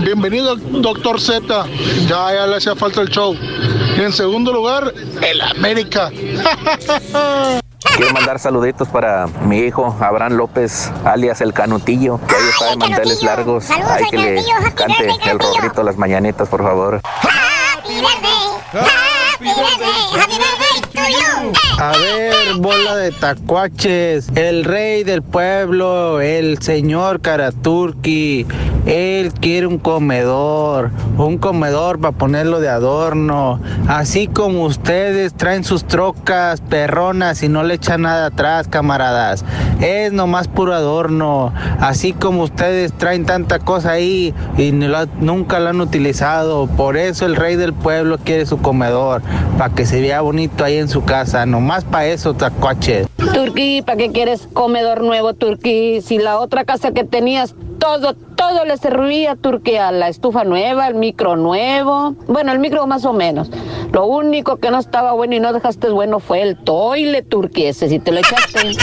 bienvenido 0.04 0.56
doctor 0.56 1.20
Z. 1.20 1.66
Ya, 2.08 2.34
ya 2.34 2.48
le 2.48 2.58
hacía 2.58 2.76
falta 2.76 3.02
el 3.02 3.10
show. 3.10 3.36
Y 3.36 4.02
en 4.02 4.14
segundo 4.14 4.52
lugar, 4.52 4.94
el 5.22 5.42
América. 5.42 6.12
Quiero 7.96 8.14
mandar 8.14 8.40
saluditos 8.40 8.88
para 8.88 9.28
mi 9.28 9.60
hijo 9.60 9.96
Abraham 10.00 10.34
López, 10.34 10.92
alias 11.06 11.42
el 11.42 11.54
Canutillo, 11.54 12.20
que 12.28 12.36
hoy 12.36 12.50
está 12.50 12.70
de 12.72 12.78
manteles 12.78 13.24
largos. 13.24 13.70
Hay 13.70 14.06
que 14.10 14.18
le 14.18 14.44
cante 14.74 15.10
el 15.26 15.40
rorrito 15.40 15.84
las 15.84 15.98
mañanitas, 15.98 16.50
por 16.50 16.64
favor. 16.64 17.02
A 21.80 21.92
ver, 21.98 22.56
bola 22.60 22.96
de 22.96 23.12
tacuaches, 23.12 24.30
el 24.36 24.64
rey 24.64 25.04
del 25.04 25.24
pueblo, 25.24 26.22
el 26.22 26.60
señor 26.60 27.20
Karaturki, 27.20 28.46
él 28.86 29.34
quiere 29.34 29.66
un 29.66 29.80
comedor, 29.80 30.92
un 31.18 31.38
comedor 31.38 32.00
para 32.00 32.16
ponerlo 32.16 32.60
de 32.60 32.70
adorno, 32.70 33.60
así 33.88 34.28
como 34.28 34.66
ustedes 34.66 35.34
traen 35.34 35.64
sus 35.64 35.86
trocas 35.86 36.62
perronas 36.62 37.42
y 37.44 37.50
no 37.50 37.64
le 37.64 37.76
echan 37.76 38.04
nada 38.04 38.28
atrás, 38.28 38.68
camaradas. 38.68 39.44
Es 39.82 40.14
nomás 40.14 40.48
puro 40.48 40.74
adorno, 40.74 41.54
así 41.80 42.14
como 42.14 42.44
ustedes 42.44 42.94
traen 42.94 43.26
tanta 43.26 43.60
cosa 43.60 43.92
ahí 43.92 44.34
y 44.58 44.72
no 44.72 45.06
nunca 45.20 45.60
la 45.60 45.72
han 45.72 45.82
utilizado, 45.82 46.68
por 46.68 46.98
eso 46.98 47.26
el 47.26 47.36
rey 47.36 47.56
del 47.56 47.74
pueblo 47.74 48.18
quiere 48.18 48.46
su 48.46 48.60
comedor, 48.60 49.22
para 49.58 49.74
que 49.74 49.86
se 49.86 50.02
vea 50.02 50.22
bonito 50.22 50.64
ahí 50.64 50.78
en 50.78 50.83
su 50.90 51.04
casa, 51.04 51.46
nomás 51.46 51.84
para 51.84 52.08
eso, 52.08 52.34
tacuaches. 52.34 53.08
Turquí, 53.34 53.82
¿para 53.82 53.98
qué 53.98 54.12
quieres 54.12 54.48
comedor 54.54 55.02
nuevo, 55.02 55.34
Turquí? 55.34 56.02
Si 56.02 56.18
la 56.18 56.40
otra 56.40 56.66
casa 56.66 56.92
que 56.92 57.04
tenías, 57.04 57.56
todo, 57.80 58.14
todo 58.14 58.66
le 58.66 58.78
servía, 58.78 59.38
a 59.80 59.92
la 59.92 60.08
estufa 60.08 60.44
nueva, 60.44 60.88
el 60.88 60.96
micro 60.96 61.36
nuevo. 61.36 62.16
Bueno, 62.28 62.52
el 62.52 62.60
micro 62.60 62.88
más 62.88 63.06
o 63.06 63.14
menos. 63.14 63.50
Lo 63.92 64.06
único 64.06 64.58
que 64.58 64.72
no 64.72 64.80
estaba 64.80 65.14
bueno 65.14 65.36
y 65.36 65.40
no 65.40 65.54
dejaste 65.54 65.90
bueno 65.90 66.20
fue 66.20 66.42
el 66.42 66.58
toile, 66.58 67.22
Turquí, 67.22 67.66
ese 67.66 67.90
si 67.90 68.00
te 68.00 68.12
lo 68.12 68.20
echaste. 68.20 68.78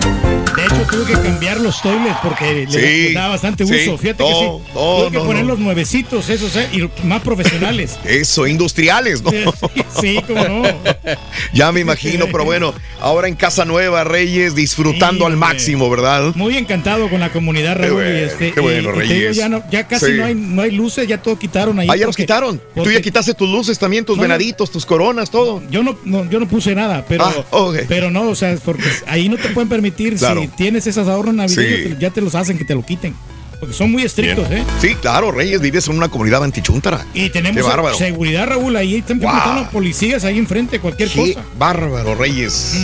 Tuve 0.90 1.06
que 1.06 1.12
cambiar 1.14 1.60
los 1.60 1.80
toilets 1.82 2.16
porque 2.22 2.66
Sí, 2.68 2.76
le, 2.78 3.12
daba 3.14 3.28
bastante 3.30 3.66
sí, 3.66 3.74
uso. 3.88 3.98
Fíjate 3.98 4.22
no, 4.22 4.28
que 4.28 4.34
sí. 4.34 4.72
no, 4.74 4.96
tuve 4.98 5.10
que 5.10 5.16
no, 5.18 5.24
poner 5.24 5.44
los 5.44 5.58
nuevecitos, 5.58 6.28
esos, 6.30 6.54
eh, 6.56 6.68
y 6.72 7.06
más 7.06 7.22
profesionales. 7.22 7.98
Eso, 8.04 8.46
industriales, 8.46 9.22
¿no? 9.22 9.30
Sí, 10.00 10.20
cómo 10.26 10.42
no. 10.46 10.62
ya 11.54 11.72
me 11.72 11.80
imagino, 11.80 12.26
pero 12.30 12.44
bueno, 12.44 12.74
ahora 13.00 13.28
en 13.28 13.34
Casa 13.36 13.64
Nueva, 13.64 14.04
Reyes, 14.04 14.54
disfrutando 14.54 15.26
al 15.26 15.36
máximo, 15.36 15.88
¿verdad? 15.88 16.32
Muy 16.34 16.56
encantado 16.56 17.08
con 17.08 17.20
la 17.20 17.30
comunidad, 17.32 17.76
Raúl. 17.76 17.94
bueno, 17.94 18.10
y 18.18 18.22
este, 18.22 18.52
qué 18.52 18.60
bueno, 18.60 18.90
y- 18.90 19.04
y 19.04 19.08
te 19.08 19.14
digo, 19.14 19.28
Reyes. 19.32 19.36
ya, 19.70 19.86
casi 19.88 20.12
no, 20.12 20.24
hay, 20.24 20.34
no 20.34 20.62
hay 20.62 20.70
luces, 20.72 21.06
ya 21.08 21.20
todo 21.22 21.38
quitaron 21.38 21.78
ahí. 21.78 21.88
Ah, 21.90 21.96
ya 21.96 22.06
los 22.06 22.14
porque- 22.14 22.24
quitaron. 22.24 22.60
Tú 22.74 22.90
ya 22.90 23.00
quitaste 23.00 23.34
tus 23.34 23.48
luces 23.48 23.78
también, 23.78 24.04
tus 24.04 24.18
venaditos, 24.18 24.70
tus 24.70 24.84
coronas, 24.84 25.30
todo. 25.30 25.62
Yo 25.70 25.82
no, 25.82 25.96
no- 26.04 26.28
yo 26.28 26.40
no 26.40 26.46
puse 26.48 26.74
nada, 26.74 27.04
pero, 27.08 27.24
Ah, 27.24 27.72
pero 27.88 28.10
no, 28.10 28.28
o 28.28 28.34
sea, 28.34 28.56
porque 28.64 28.84
ahí 29.06 29.28
no 29.28 29.36
te 29.36 29.48
pueden 29.50 29.68
permitir, 29.68 30.16
Claro. 30.16 30.40
si 30.42 30.48
tienes 30.48 30.73
esos 30.76 31.08
ahorros 31.08 31.34
navideños, 31.34 31.90
Sí. 31.90 31.96
ya 32.00 32.10
te 32.10 32.20
los 32.20 32.34
hacen 32.34 32.58
que 32.58 32.64
te 32.64 32.74
lo 32.74 32.84
quiten. 32.84 33.14
Porque 33.60 33.74
son 33.74 33.90
muy 33.92 34.02
estrictos, 34.02 34.50
¿eh? 34.50 34.62
Sí, 34.80 34.94
claro, 34.96 35.30
Reyes, 35.30 35.60
vives 35.60 35.86
en 35.88 35.96
una 35.96 36.08
comunidad 36.08 36.44
antichúntara. 36.44 37.06
Y 37.14 37.30
tenemos 37.30 37.64
seguridad, 37.96 38.46
Raúl, 38.48 38.76
ahí 38.76 38.96
están 38.96 39.20
Wow. 39.20 39.32
los 39.60 39.68
policías 39.68 40.24
ahí 40.24 40.38
enfrente, 40.38 40.80
cualquier 40.80 41.08
Qué 41.08 41.34
cosa. 41.34 41.46
bárbaro, 41.56 42.14
Reyes. 42.14 42.76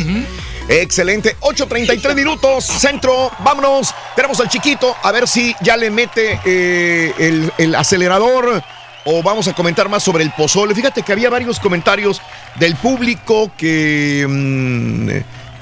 Excelente. 0.68 1.36
8.33 1.40 2.14
minutos, 2.14 2.64
centro. 2.64 3.30
Vámonos. 3.44 3.92
Tenemos 4.14 4.38
al 4.40 4.48
chiquito. 4.48 4.94
A 5.02 5.10
ver 5.10 5.26
si 5.26 5.54
ya 5.62 5.76
le 5.76 5.90
mete 5.90 6.38
eh, 6.44 7.12
el, 7.18 7.52
el 7.58 7.74
acelerador. 7.74 8.62
O 9.06 9.22
vamos 9.22 9.48
a 9.48 9.52
comentar 9.54 9.88
más 9.88 10.02
sobre 10.02 10.22
el 10.22 10.30
pozole. 10.30 10.74
Fíjate 10.74 11.02
que 11.02 11.12
había 11.12 11.28
varios 11.30 11.58
comentarios 11.58 12.20
del 12.58 12.76
público 12.76 13.50
que. 13.56 14.24
mm, 14.28 15.08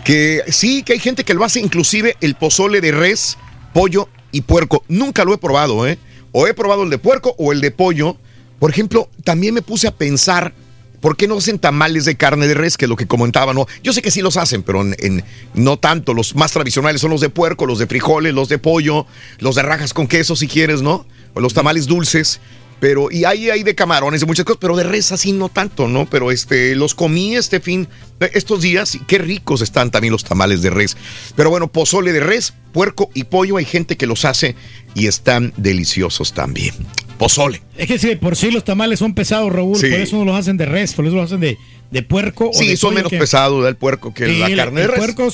que 0.09 0.43
sí, 0.49 0.83
que 0.85 0.95
hay 0.95 1.01
gente 1.01 1.23
que 1.23 1.35
lo 1.35 1.45
hace, 1.45 1.61
inclusive 1.61 2.17
el 2.23 2.35
pozole 2.35 2.81
de 2.81 2.93
res, 2.93 3.37
pollo 3.75 4.09
y 4.33 4.41
puerco. 4.41 4.83
Nunca 4.89 5.23
lo 5.23 5.35
he 5.35 5.39
probado, 5.39 5.87
¿eh? 5.87 5.99
O 6.33 6.47
he 6.47 6.55
probado 6.55 6.83
el 6.85 6.89
de 6.89 6.97
puerco 6.97 7.35
o 7.37 7.53
el 7.53 7.61
de 7.61 7.71
pollo. 7.73 8.17
Por 8.59 8.71
ejemplo, 8.71 9.11
también 9.23 9.53
me 9.53 9.61
puse 9.61 9.87
a 9.87 9.91
pensar 9.91 10.55
¿Por 11.03 11.17
qué 11.17 11.29
no 11.29 11.37
hacen 11.37 11.59
tamales 11.61 12.07
de 12.07 12.17
carne 12.17 12.49
de 12.49 12.55
res? 12.55 12.77
Que 12.77 12.87
es 12.87 12.89
lo 12.89 12.97
que 12.97 13.07
comentaba, 13.07 13.53
¿no? 13.55 13.67
Yo 13.85 13.93
sé 13.93 14.01
que 14.03 14.11
sí 14.11 14.21
los 14.21 14.37
hacen, 14.37 14.63
pero 14.65 14.81
en, 14.81 14.97
en- 14.99 15.25
no 15.55 15.77
tanto. 15.79 16.13
Los 16.15 16.35
más 16.35 16.51
tradicionales 16.53 17.01
son 17.03 17.11
los 17.13 17.21
de 17.21 17.29
puerco, 17.29 17.67
los 17.67 17.79
de 17.79 17.87
frijoles, 17.87 18.35
los 18.35 18.49
de 18.49 18.59
pollo, 18.59 19.07
los 19.39 19.55
de 19.57 19.63
rajas 19.63 19.93
con 19.95 20.09
queso, 20.09 20.35
si 20.35 20.49
quieres, 20.49 20.83
¿no? 20.83 21.07
O 21.35 21.41
los 21.41 21.55
tamales 21.55 21.87
dulces. 21.87 22.41
Pero, 22.81 23.11
y 23.11 23.25
ahí 23.25 23.51
hay 23.51 23.63
de 23.63 23.75
camarones, 23.75 24.21
de 24.21 24.27
muchas 24.27 24.45
cosas, 24.45 24.59
pero 24.61 24.77
de 24.77 24.85
res 24.85 25.11
así 25.13 25.33
no 25.33 25.49
tanto, 25.49 25.89
¿no? 25.89 26.07
Pero 26.09 26.31
este, 26.31 26.75
los 26.77 26.95
comí 26.95 27.35
este 27.35 27.61
fin, 27.61 27.89
estos 28.21 28.61
días, 28.61 28.95
y 28.95 29.01
qué 29.01 29.19
ricos 29.19 29.63
están 29.63 29.91
también 29.91 30.13
los 30.13 30.25
tamales 30.25 30.63
de 30.63 30.71
res. 30.71 30.97
Pero 31.35 31.51
bueno, 31.51 31.69
pozole 31.69 32.13
de 32.13 32.21
res, 32.21 32.55
puerco 32.73 33.11
y 33.15 33.25
pollo, 33.25 33.57
hay 33.57 33.65
gente 33.65 33.97
que 33.97 34.07
los 34.07 34.25
hace 34.25 34.55
y 34.95 35.07
están 35.07 35.53
deliciosos 35.57 36.35
también. 36.35 36.75
Pozole. 37.19 37.61
Es 37.77 37.87
que 37.89 37.99
sí, 37.99 38.17
por 38.17 38.37
sí 38.37 38.51
los 38.51 38.65
tamales 38.65 38.99
son 39.01 39.13
pesados, 39.15 39.53
Raúl, 39.53 39.77
Sí. 39.77 39.89
por 39.91 40.01
eso 40.01 40.17
no 40.17 40.25
los 40.25 40.37
hacen 40.37 40.57
de 40.57 40.67
res, 40.67 40.95
por 40.95 41.05
eso 41.07 41.17
los 41.17 41.25
hacen 41.27 41.41
de, 41.41 41.59
de 41.91 42.03
puerco. 42.03 42.51
o 42.51 42.53
Sí, 42.53 42.69
de 42.69 42.77
son 42.77 42.95
menos 42.95 43.11
que- 43.11 43.19
pesados 43.19 43.65
del 43.65 43.77
puerco 43.77 44.15
que 44.15 44.27
Sí, 44.27 44.39
la 44.39 44.47
el- 44.47 44.57
carne 44.57 44.81
de 44.81 44.87
el 44.87 44.91
res. 44.93 44.99
puerco 44.99 45.29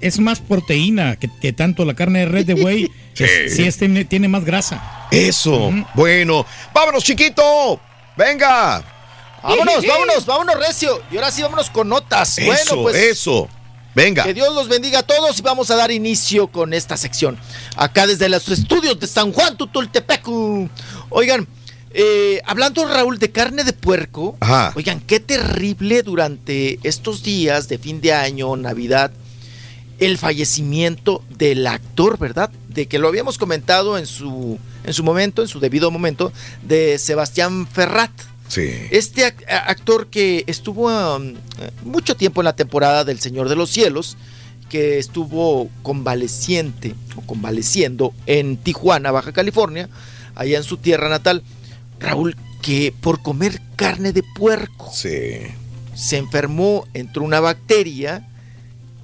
es, 0.00 0.18
más 0.20 0.40
proteína 0.40 1.16
que, 1.16 1.28
que 1.40 1.52
tanto 1.52 1.84
la 1.84 1.94
carne 1.94 2.20
de 2.20 2.26
res 2.26 2.46
de 2.46 2.54
buey. 2.54 2.90
Sí. 3.14 3.24
es- 3.24 3.56
sí, 3.56 3.62
es- 3.64 3.76
tiene, 3.78 4.04
tiene 4.04 4.28
más 4.28 4.44
grasa. 4.44 5.06
Eso. 5.10 5.72
Bueno, 5.94 6.44
vámonos, 6.74 7.02
chiquito. 7.04 7.80
Venga. 8.16 8.84
Vámonos, 9.42 9.86
vámonos, 9.86 10.26
vámonos, 10.26 10.56
Recio. 10.66 11.00
Y 11.12 11.16
ahora 11.16 11.30
sí, 11.30 11.42
vámonos 11.42 11.70
con 11.70 11.88
notas. 11.88 12.38
Eso, 12.38 12.46
bueno, 12.46 12.82
pues. 12.82 12.96
eso. 12.96 13.48
Venga. 13.98 14.22
Que 14.22 14.32
Dios 14.32 14.54
los 14.54 14.68
bendiga 14.68 15.00
a 15.00 15.02
todos 15.02 15.36
y 15.40 15.42
vamos 15.42 15.72
a 15.72 15.76
dar 15.76 15.90
inicio 15.90 16.46
con 16.46 16.72
esta 16.72 16.96
sección. 16.96 17.36
Acá 17.74 18.06
desde 18.06 18.28
los 18.28 18.48
estudios 18.48 19.00
de 19.00 19.08
San 19.08 19.32
Juan 19.32 19.56
Tutultepecu. 19.56 20.70
Oigan, 21.08 21.48
eh, 21.92 22.40
hablando 22.46 22.86
Raúl 22.86 23.18
de 23.18 23.32
carne 23.32 23.64
de 23.64 23.72
puerco, 23.72 24.36
Ajá. 24.38 24.72
oigan, 24.76 25.00
qué 25.00 25.18
terrible 25.18 26.04
durante 26.04 26.78
estos 26.84 27.24
días 27.24 27.66
de 27.66 27.78
fin 27.78 28.00
de 28.00 28.12
año, 28.12 28.54
Navidad, 28.56 29.10
el 29.98 30.16
fallecimiento 30.16 31.24
del 31.28 31.66
actor, 31.66 32.20
¿verdad? 32.20 32.50
De 32.68 32.86
que 32.86 33.00
lo 33.00 33.08
habíamos 33.08 33.36
comentado 33.36 33.98
en 33.98 34.06
su, 34.06 34.60
en 34.84 34.94
su 34.94 35.02
momento, 35.02 35.42
en 35.42 35.48
su 35.48 35.58
debido 35.58 35.90
momento, 35.90 36.32
de 36.62 36.98
Sebastián 36.98 37.66
Ferrat. 37.66 38.12
Sí. 38.48 38.70
Este 38.90 39.24
actor 39.24 40.08
que 40.08 40.44
estuvo 40.46 40.88
um, 40.88 41.34
mucho 41.84 42.16
tiempo 42.16 42.40
en 42.40 42.46
la 42.46 42.56
temporada 42.56 43.04
del 43.04 43.20
Señor 43.20 43.48
de 43.48 43.56
los 43.56 43.70
Cielos, 43.70 44.16
que 44.68 44.98
estuvo 44.98 45.68
convaleciente 45.82 46.94
o 47.16 47.22
convaleciendo 47.22 48.12
en 48.26 48.56
Tijuana, 48.56 49.10
Baja 49.10 49.32
California, 49.32 49.88
allá 50.34 50.58
en 50.58 50.64
su 50.64 50.76
tierra 50.76 51.08
natal, 51.08 51.42
Raúl, 52.00 52.36
que 52.62 52.92
por 53.00 53.22
comer 53.22 53.60
carne 53.76 54.12
de 54.12 54.22
puerco 54.22 54.90
se 54.92 55.54
enfermó, 56.12 56.86
entró 56.94 57.24
una 57.24 57.40
bacteria 57.40 58.26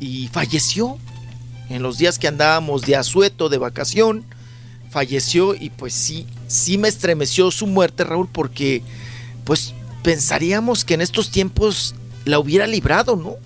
y 0.00 0.28
falleció. 0.28 0.98
En 1.70 1.82
los 1.82 1.96
días 1.96 2.18
que 2.18 2.28
andábamos 2.28 2.82
de 2.82 2.94
asueto, 2.94 3.48
de 3.48 3.56
vacación, 3.56 4.24
falleció 4.90 5.54
y 5.54 5.70
pues 5.70 5.94
sí, 5.94 6.26
sí 6.46 6.76
me 6.76 6.88
estremeció 6.88 7.50
su 7.50 7.66
muerte, 7.66 8.04
Raúl, 8.04 8.28
porque 8.30 8.82
pues 9.44 9.74
pensaríamos 10.02 10.84
que 10.84 10.94
en 10.94 11.00
estos 11.00 11.30
tiempos 11.30 11.94
la 12.24 12.38
hubiera 12.38 12.66
librado, 12.66 13.16
¿no? 13.16 13.36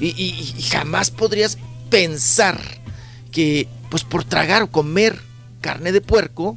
Y, 0.00 0.06
y- 0.08 0.54
y 0.58 0.62
jamás 0.62 1.10
podrías 1.10 1.58
pensar 1.90 2.60
que, 3.30 3.68
pues 3.90 4.04
por 4.04 4.24
tragar 4.24 4.62
o 4.62 4.70
comer 4.70 5.20
carne 5.60 5.92
de 5.92 6.00
puerco, 6.00 6.56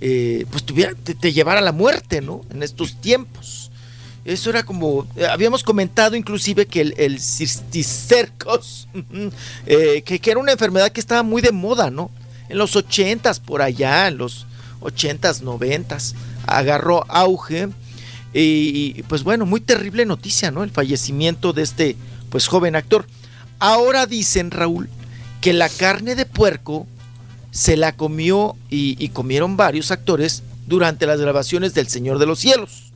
eh, 0.00 0.46
pues 0.50 0.64
tuviera, 0.64 0.92
te, 0.94 1.14
te 1.14 1.32
llevara 1.32 1.60
a 1.60 1.62
la 1.62 1.72
muerte, 1.72 2.20
¿no? 2.20 2.42
En 2.50 2.62
estos 2.62 3.00
tiempos. 3.00 3.70
Eso 4.24 4.50
era 4.50 4.62
como, 4.64 5.06
eh, 5.16 5.26
habíamos 5.26 5.62
comentado 5.62 6.14
inclusive 6.14 6.66
que 6.66 6.82
el, 6.82 6.94
el 6.98 7.18
cisticercos, 7.20 8.88
eh, 9.66 10.02
que, 10.04 10.18
que, 10.20 10.30
era 10.30 10.40
una 10.40 10.52
enfermedad 10.52 10.90
que 10.92 11.00
estaba 11.00 11.22
muy 11.22 11.40
de 11.42 11.52
moda, 11.52 11.90
¿no? 11.90 12.10
En 12.48 12.58
los 12.58 12.76
ochentas, 12.76 13.40
por 13.40 13.62
allá, 13.62 14.08
en 14.08 14.18
los 14.18 14.46
ochentas, 14.80 15.42
noventas, 15.42 16.14
agarró 16.46 17.04
auge. 17.08 17.68
Y, 18.32 18.94
y, 18.96 19.02
pues 19.04 19.22
bueno, 19.22 19.46
muy 19.46 19.60
terrible 19.60 20.04
noticia, 20.04 20.50
¿no? 20.50 20.62
El 20.62 20.70
fallecimiento 20.70 21.52
de 21.52 21.62
este 21.62 21.96
pues 22.30 22.46
joven 22.46 22.76
actor. 22.76 23.06
Ahora 23.58 24.06
dicen, 24.06 24.50
Raúl, 24.50 24.88
que 25.40 25.52
la 25.52 25.68
carne 25.68 26.14
de 26.14 26.26
puerco 26.26 26.86
se 27.50 27.76
la 27.76 27.96
comió 27.96 28.56
y, 28.70 28.96
y 29.02 29.08
comieron 29.08 29.56
varios 29.56 29.90
actores 29.90 30.42
durante 30.66 31.06
las 31.06 31.20
grabaciones 31.20 31.74
del 31.74 31.88
Señor 31.88 32.18
de 32.18 32.26
los 32.26 32.38
Cielos. 32.38 32.92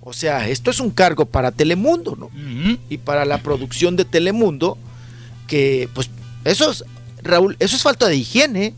O 0.00 0.12
sea, 0.12 0.48
esto 0.48 0.70
es 0.70 0.80
un 0.80 0.90
cargo 0.90 1.24
para 1.24 1.50
Telemundo, 1.50 2.14
¿no? 2.14 2.30
Y 2.90 2.98
para 2.98 3.24
la 3.24 3.38
producción 3.38 3.96
de 3.96 4.04
Telemundo, 4.04 4.76
que 5.46 5.88
pues 5.94 6.10
eso 6.44 6.70
es, 6.70 6.84
Raúl, 7.22 7.56
eso 7.58 7.74
es 7.74 7.82
falta 7.82 8.06
de 8.06 8.16
higiene. 8.16 8.74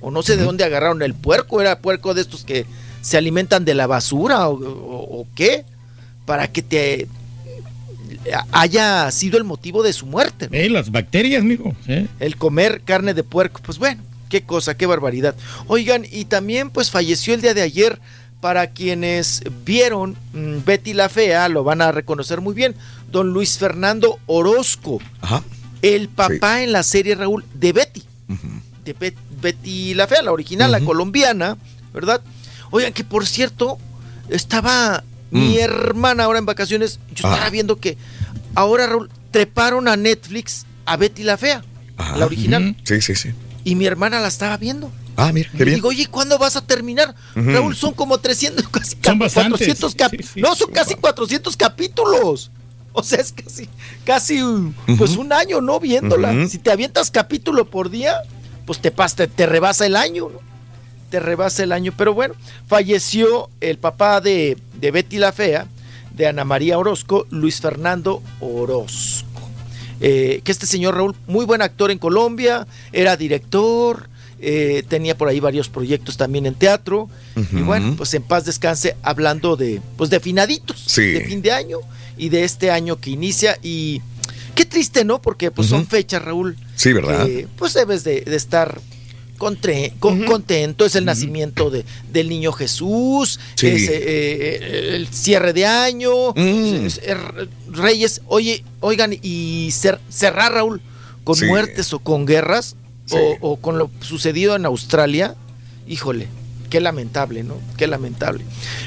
O 0.00 0.10
no 0.10 0.22
sé 0.22 0.36
de 0.36 0.44
dónde 0.44 0.64
agarraron 0.64 1.02
el 1.02 1.14
puerco, 1.14 1.60
era 1.60 1.80
puerco 1.80 2.14
de 2.14 2.20
estos 2.20 2.44
que 2.44 2.64
se 3.06 3.16
alimentan 3.16 3.64
de 3.64 3.74
la 3.74 3.86
basura 3.86 4.48
o, 4.48 4.54
o, 4.54 5.20
o 5.20 5.26
qué, 5.36 5.64
para 6.24 6.48
que 6.48 6.60
te 6.60 7.06
haya 8.50 9.08
sido 9.12 9.38
el 9.38 9.44
motivo 9.44 9.84
de 9.84 9.92
su 9.92 10.06
muerte. 10.06 10.48
¿no? 10.50 10.58
Eh, 10.58 10.68
las 10.68 10.90
bacterias, 10.90 11.44
mijo. 11.44 11.72
¿eh? 11.86 12.08
El 12.18 12.36
comer 12.36 12.82
carne 12.84 13.14
de 13.14 13.22
puerco, 13.22 13.60
pues 13.64 13.78
bueno, 13.78 14.02
qué 14.28 14.42
cosa, 14.42 14.76
qué 14.76 14.86
barbaridad. 14.86 15.36
Oigan, 15.68 16.04
y 16.10 16.24
también 16.24 16.70
pues 16.70 16.90
falleció 16.90 17.32
el 17.32 17.42
día 17.42 17.54
de 17.54 17.62
ayer 17.62 18.00
para 18.40 18.70
quienes 18.70 19.44
vieron 19.64 20.16
mmm, 20.32 20.64
Betty 20.64 20.92
la 20.92 21.08
Fea, 21.08 21.48
lo 21.48 21.62
van 21.62 21.82
a 21.82 21.92
reconocer 21.92 22.40
muy 22.40 22.54
bien, 22.54 22.74
don 23.12 23.30
Luis 23.32 23.56
Fernando 23.56 24.18
Orozco, 24.26 24.98
Ajá. 25.20 25.44
el 25.82 26.08
papá 26.08 26.56
sí. 26.58 26.64
en 26.64 26.72
la 26.72 26.82
serie 26.82 27.14
Raúl 27.14 27.44
de 27.54 27.72
Betty, 27.72 28.02
uh 28.28 28.32
-huh. 28.32 28.60
de 28.84 28.92
Bet 28.94 29.14
Betty 29.40 29.94
la 29.94 30.08
Fea, 30.08 30.22
la 30.22 30.32
original, 30.32 30.70
uh 30.70 30.74
-huh. 30.74 30.80
la 30.80 30.84
colombiana, 30.84 31.56
¿verdad? 31.94 32.20
Oigan, 32.70 32.92
que 32.92 33.04
por 33.04 33.26
cierto, 33.26 33.78
estaba 34.28 35.04
mm. 35.30 35.38
mi 35.38 35.58
hermana 35.58 36.24
ahora 36.24 36.38
en 36.38 36.46
vacaciones, 36.46 37.00
yo 37.08 37.28
estaba 37.28 37.46
ah. 37.46 37.50
viendo 37.50 37.78
que 37.78 37.96
ahora 38.54 38.86
Raúl, 38.86 39.10
treparon 39.30 39.88
a 39.88 39.96
Netflix 39.96 40.66
a 40.84 40.96
Betty 40.96 41.22
la 41.22 41.36
Fea, 41.36 41.62
Ajá. 41.96 42.16
la 42.16 42.26
original. 42.26 42.76
Sí, 42.84 43.00
sí, 43.00 43.14
sí. 43.14 43.30
Y 43.64 43.74
mi 43.74 43.86
hermana 43.86 44.20
la 44.20 44.28
estaba 44.28 44.56
viendo. 44.56 44.90
Ah, 45.16 45.32
mira, 45.32 45.50
qué 45.50 45.62
y 45.62 45.64
bien. 45.64 45.74
digo, 45.76 45.88
oye, 45.88 46.06
¿cuándo 46.06 46.38
vas 46.38 46.56
a 46.56 46.60
terminar? 46.60 47.14
Uh 47.34 47.40
-huh. 47.40 47.52
Raúl, 47.54 47.74
son 47.74 47.94
como 47.94 48.18
300, 48.18 48.68
casi 48.68 48.96
son 49.02 49.18
400 49.18 49.94
capítulos. 49.94 50.26
Sí, 50.26 50.34
sí. 50.34 50.40
No, 50.40 50.54
son 50.54 50.70
casi 50.70 50.94
400 50.94 51.56
capítulos. 51.56 52.50
O 52.92 53.02
sea, 53.02 53.20
es 53.20 53.32
casi, 53.32 53.68
casi 54.04 54.42
uh 54.42 54.72
-huh. 54.86 54.96
pues 54.98 55.16
un 55.16 55.32
año, 55.32 55.60
¿no? 55.60 55.80
Viéndola. 55.80 56.32
Uh 56.32 56.34
-huh. 56.34 56.48
Si 56.48 56.58
te 56.58 56.70
avientas 56.70 57.10
capítulo 57.10 57.68
por 57.68 57.90
día, 57.90 58.22
pues 58.66 58.80
te, 58.80 58.90
te, 58.90 59.26
te 59.26 59.46
rebasa 59.46 59.86
el 59.86 59.96
año, 59.96 60.28
¿no? 60.30 60.40
Te 61.10 61.20
rebasa 61.20 61.62
el 61.62 61.72
año. 61.72 61.92
Pero 61.96 62.14
bueno, 62.14 62.34
falleció 62.66 63.48
el 63.60 63.78
papá 63.78 64.20
de, 64.20 64.56
de 64.80 64.90
Betty 64.90 65.18
la 65.18 65.32
Fea, 65.32 65.66
de 66.14 66.26
Ana 66.26 66.44
María 66.44 66.78
Orozco, 66.78 67.26
Luis 67.30 67.60
Fernando 67.60 68.22
Orozco. 68.40 69.26
Eh, 70.00 70.40
que 70.44 70.52
este 70.52 70.66
señor 70.66 70.94
Raúl, 70.94 71.14
muy 71.26 71.44
buen 71.46 71.62
actor 71.62 71.90
en 71.90 71.98
Colombia, 71.98 72.66
era 72.92 73.16
director, 73.16 74.08
eh, 74.40 74.82
tenía 74.88 75.16
por 75.16 75.28
ahí 75.28 75.40
varios 75.40 75.68
proyectos 75.68 76.16
también 76.16 76.44
en 76.46 76.54
teatro. 76.54 77.08
Uh 77.34 77.40
-huh. 77.40 77.60
Y 77.60 77.62
bueno, 77.62 77.94
pues 77.96 78.12
en 78.14 78.22
paz 78.22 78.44
descanse, 78.44 78.96
hablando 79.02 79.56
de, 79.56 79.80
pues 79.96 80.10
de 80.10 80.20
finaditos, 80.20 80.82
sí. 80.86 81.02
de 81.12 81.20
fin 81.22 81.40
de 81.40 81.52
año 81.52 81.78
y 82.18 82.28
de 82.28 82.44
este 82.44 82.70
año 82.70 83.00
que 83.00 83.10
inicia. 83.10 83.58
Y 83.62 84.02
qué 84.54 84.66
triste, 84.66 85.04
¿no? 85.04 85.22
Porque 85.22 85.50
pues 85.50 85.68
uh 85.68 85.70
-huh. 85.70 85.76
son 85.78 85.86
fechas, 85.86 86.22
Raúl. 86.22 86.56
Sí, 86.74 86.92
¿verdad? 86.92 87.24
Que, 87.24 87.48
pues 87.56 87.72
debes 87.72 88.04
de, 88.04 88.20
de 88.20 88.36
estar 88.36 88.80
Contre, 89.36 89.92
con, 89.98 90.18
uh 90.18 90.22
-huh. 90.22 90.26
contento, 90.26 90.84
es 90.84 90.94
el 90.94 91.02
uh 91.02 91.04
-huh. 91.04 91.06
nacimiento 91.06 91.70
de, 91.70 91.84
del 92.12 92.28
niño 92.28 92.52
Jesús, 92.52 93.38
sí. 93.54 93.66
es 93.66 93.88
eh, 93.88 94.96
el 94.96 95.08
cierre 95.08 95.52
de 95.52 95.66
año, 95.66 96.32
mm. 96.34 96.86
es, 96.86 96.98
es, 96.98 97.16
Reyes, 97.70 98.22
oye, 98.26 98.64
oigan, 98.80 99.16
y 99.20 99.70
cer 99.72 100.00
cerrar 100.08 100.52
Raúl 100.52 100.80
con 101.24 101.36
sí. 101.36 101.44
muertes 101.46 101.92
o 101.92 101.98
con 101.98 102.24
guerras 102.24 102.76
sí. 103.06 103.16
o, 103.16 103.52
o, 103.52 103.56
con 103.56 103.78
lo 103.78 103.90
sucedido 104.00 104.56
en 104.56 104.64
Australia, 104.64 105.34
híjole, 105.86 106.28
qué 106.70 106.80
lamentable, 106.80 107.42
¿no? 107.42 107.54
Qué 107.76 107.86
lamentable. 107.86 108.44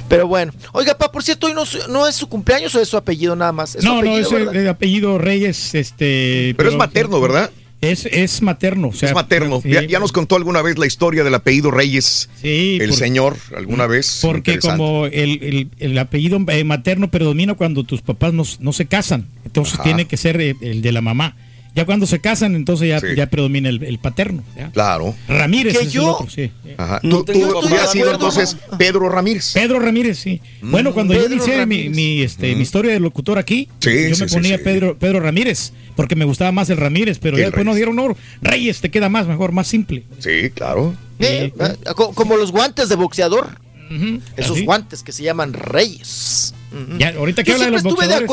Pero 0.07 0.27
bueno, 0.27 0.53
oiga, 0.73 0.97
pa, 0.97 1.11
por 1.11 1.23
cierto, 1.23 1.47
hoy 1.47 1.53
no, 1.53 1.63
no 1.89 2.07
es 2.07 2.15
su 2.15 2.27
cumpleaños 2.27 2.73
o 2.75 2.81
es 2.81 2.89
su 2.89 2.97
apellido 2.97 3.35
nada 3.35 3.51
más. 3.51 3.75
¿Es 3.75 3.83
no, 3.83 3.99
apellido, 3.99 4.31
no, 4.31 4.37
es 4.37 4.47
el, 4.47 4.55
el, 4.55 4.67
apellido 4.67 5.17
Reyes, 5.17 5.75
este. 5.75 6.53
Pero, 6.55 6.57
pero 6.57 6.69
es 6.69 6.75
materno, 6.75 7.21
¿verdad? 7.21 7.51
Es, 7.81 8.05
es 8.05 8.41
materno. 8.41 8.89
O 8.89 8.93
sea, 8.93 9.09
es 9.09 9.15
materno. 9.15 9.61
Sí, 9.61 9.69
ya, 9.69 9.83
ya, 9.83 9.99
nos 9.99 10.11
contó 10.11 10.35
alguna 10.35 10.61
vez 10.61 10.77
la 10.77 10.85
historia 10.85 11.23
del 11.23 11.33
apellido 11.33 11.71
Reyes. 11.71 12.29
Sí. 12.41 12.77
El 12.81 12.89
por, 12.89 12.97
señor, 12.97 13.37
alguna 13.55 13.87
vez. 13.87 14.19
Porque 14.21 14.59
como 14.59 15.05
el, 15.05 15.41
el, 15.41 15.69
el, 15.79 15.97
apellido 15.97 16.39
eh, 16.49 16.63
materno 16.65 17.09
predomina 17.09 17.53
cuando 17.53 17.85
tus 17.85 18.01
papás 18.01 18.33
no, 18.33 18.43
no 18.59 18.73
se 18.73 18.85
casan. 18.85 19.27
Entonces 19.45 19.75
Ajá. 19.75 19.83
tiene 19.83 20.05
que 20.05 20.17
ser 20.17 20.41
el, 20.41 20.57
el, 20.61 20.81
de 20.81 20.91
la 20.91 21.01
mamá. 21.01 21.37
Ya 21.75 21.85
cuando 21.85 22.05
se 22.07 22.19
casan, 22.19 22.55
entonces 22.55 22.89
ya, 22.89 22.99
sí. 22.99 23.07
ya 23.15 23.27
predomina 23.27 23.69
el, 23.69 23.83
el 23.83 23.99
paterno. 23.99 24.43
¿ya? 24.57 24.71
Claro. 24.71 25.15
Ramírez 25.27 25.77
¿Que 25.77 25.85
es 25.85 25.93
yo? 25.93 26.01
el 26.01 26.09
otro, 26.09 26.29
sí. 26.29 26.51
Ajá. 26.77 26.99
¿Tú, 27.01 27.23
tú, 27.23 27.33
tú 27.33 27.75
has 27.75 27.91
sido 27.91 28.11
entonces 28.11 28.57
Pedro 28.77 29.07
Ramírez? 29.09 29.53
Pedro 29.53 29.79
Ramírez, 29.79 30.17
sí. 30.17 30.41
Mm. 30.61 30.71
Bueno, 30.71 30.93
cuando 30.93 31.13
Pedro 31.13 31.27
yo 31.29 31.35
inicié 31.35 31.65
mi, 31.65 31.89
mi, 31.89 32.21
este, 32.21 32.53
mm. 32.53 32.57
mi, 32.57 32.63
historia 32.63 32.91
de 32.91 32.99
locutor 32.99 33.37
aquí, 33.37 33.69
sí, 33.79 34.09
yo 34.09 34.15
sí, 34.15 34.23
me 34.23 34.29
ponía 34.29 34.63
Pedro, 34.63 34.97
Pedro 34.97 35.19
Ramírez, 35.19 35.71
porque 35.95 36.15
me 36.15 36.25
gustaba 36.25 36.51
más 36.51 36.69
el 36.69 36.77
Ramírez, 36.77 37.19
pero 37.19 37.37
ya 37.37 37.45
después 37.45 37.65
nos 37.65 37.75
dieron 37.75 37.99
oro. 37.99 38.17
Reyes 38.41 38.81
te 38.81 38.89
queda 38.89 39.09
más, 39.09 39.27
mejor, 39.27 39.51
más 39.51 39.67
simple. 39.67 40.03
Sí, 40.19 40.49
claro. 40.53 40.95
Eh, 41.19 41.53
como 41.95 42.37
los 42.37 42.51
guantes 42.51 42.89
de 42.89 42.95
boxeador. 42.95 43.59
Uh 43.89 43.93
-huh. 43.93 44.21
Esos 44.37 44.57
¿Así? 44.57 44.65
guantes 44.65 45.03
que 45.03 45.11
se 45.11 45.23
llaman 45.23 45.53
Reyes. 45.53 46.53
Uh 46.71 46.93
-huh. 46.93 46.97
Ya, 46.99 47.09
ahorita 47.17 47.43
que 47.43 47.53
habla 47.53 47.65
de 47.65 47.71
los 47.71 47.83
boxeadores 47.83 48.29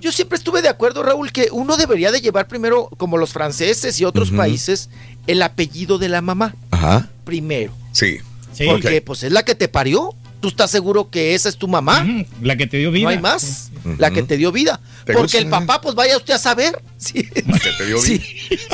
yo 0.00 0.12
siempre 0.12 0.36
estuve 0.36 0.62
de 0.62 0.68
acuerdo, 0.68 1.02
Raúl, 1.02 1.32
que 1.32 1.48
uno 1.52 1.76
debería 1.76 2.10
de 2.10 2.20
llevar 2.20 2.48
primero, 2.48 2.88
como 2.96 3.18
los 3.18 3.32
franceses 3.32 4.00
y 4.00 4.04
otros 4.04 4.30
uh 4.30 4.34
-huh. 4.34 4.38
países, 4.38 4.90
el 5.26 5.42
apellido 5.42 5.98
de 5.98 6.08
la 6.08 6.20
mamá. 6.20 6.54
Ajá. 6.70 7.08
Primero. 7.24 7.72
Sí. 7.92 8.18
sí 8.52 8.64
Porque 8.66 8.88
okay. 8.88 9.00
pues 9.00 9.22
es 9.22 9.32
la 9.32 9.44
que 9.44 9.54
te 9.54 9.68
parió. 9.68 10.14
¿Tú 10.40 10.48
estás 10.48 10.70
seguro 10.70 11.10
que 11.10 11.34
esa 11.34 11.50
es 11.50 11.58
tu 11.58 11.68
mamá? 11.68 12.02
Uh 12.02 12.06
-huh. 12.06 12.26
La 12.40 12.56
que 12.56 12.66
te 12.66 12.78
dio 12.78 12.90
vida. 12.90 13.04
No 13.04 13.10
hay 13.10 13.18
más. 13.18 13.70
Uh 13.84 13.90
-huh. 13.90 13.98
La 13.98 14.10
que 14.10 14.22
te 14.22 14.38
dio 14.38 14.50
vida. 14.52 14.80
Porque 15.04 15.20
gusta? 15.20 15.38
el 15.38 15.48
papá, 15.48 15.82
pues 15.82 15.94
vaya 15.94 16.16
usted 16.16 16.32
a 16.34 16.38
saber. 16.38 16.82
Sí. 16.96 17.28
La 17.46 17.58
que 17.58 17.70
te 17.76 17.86
dio 17.86 18.00
vida. 18.00 18.24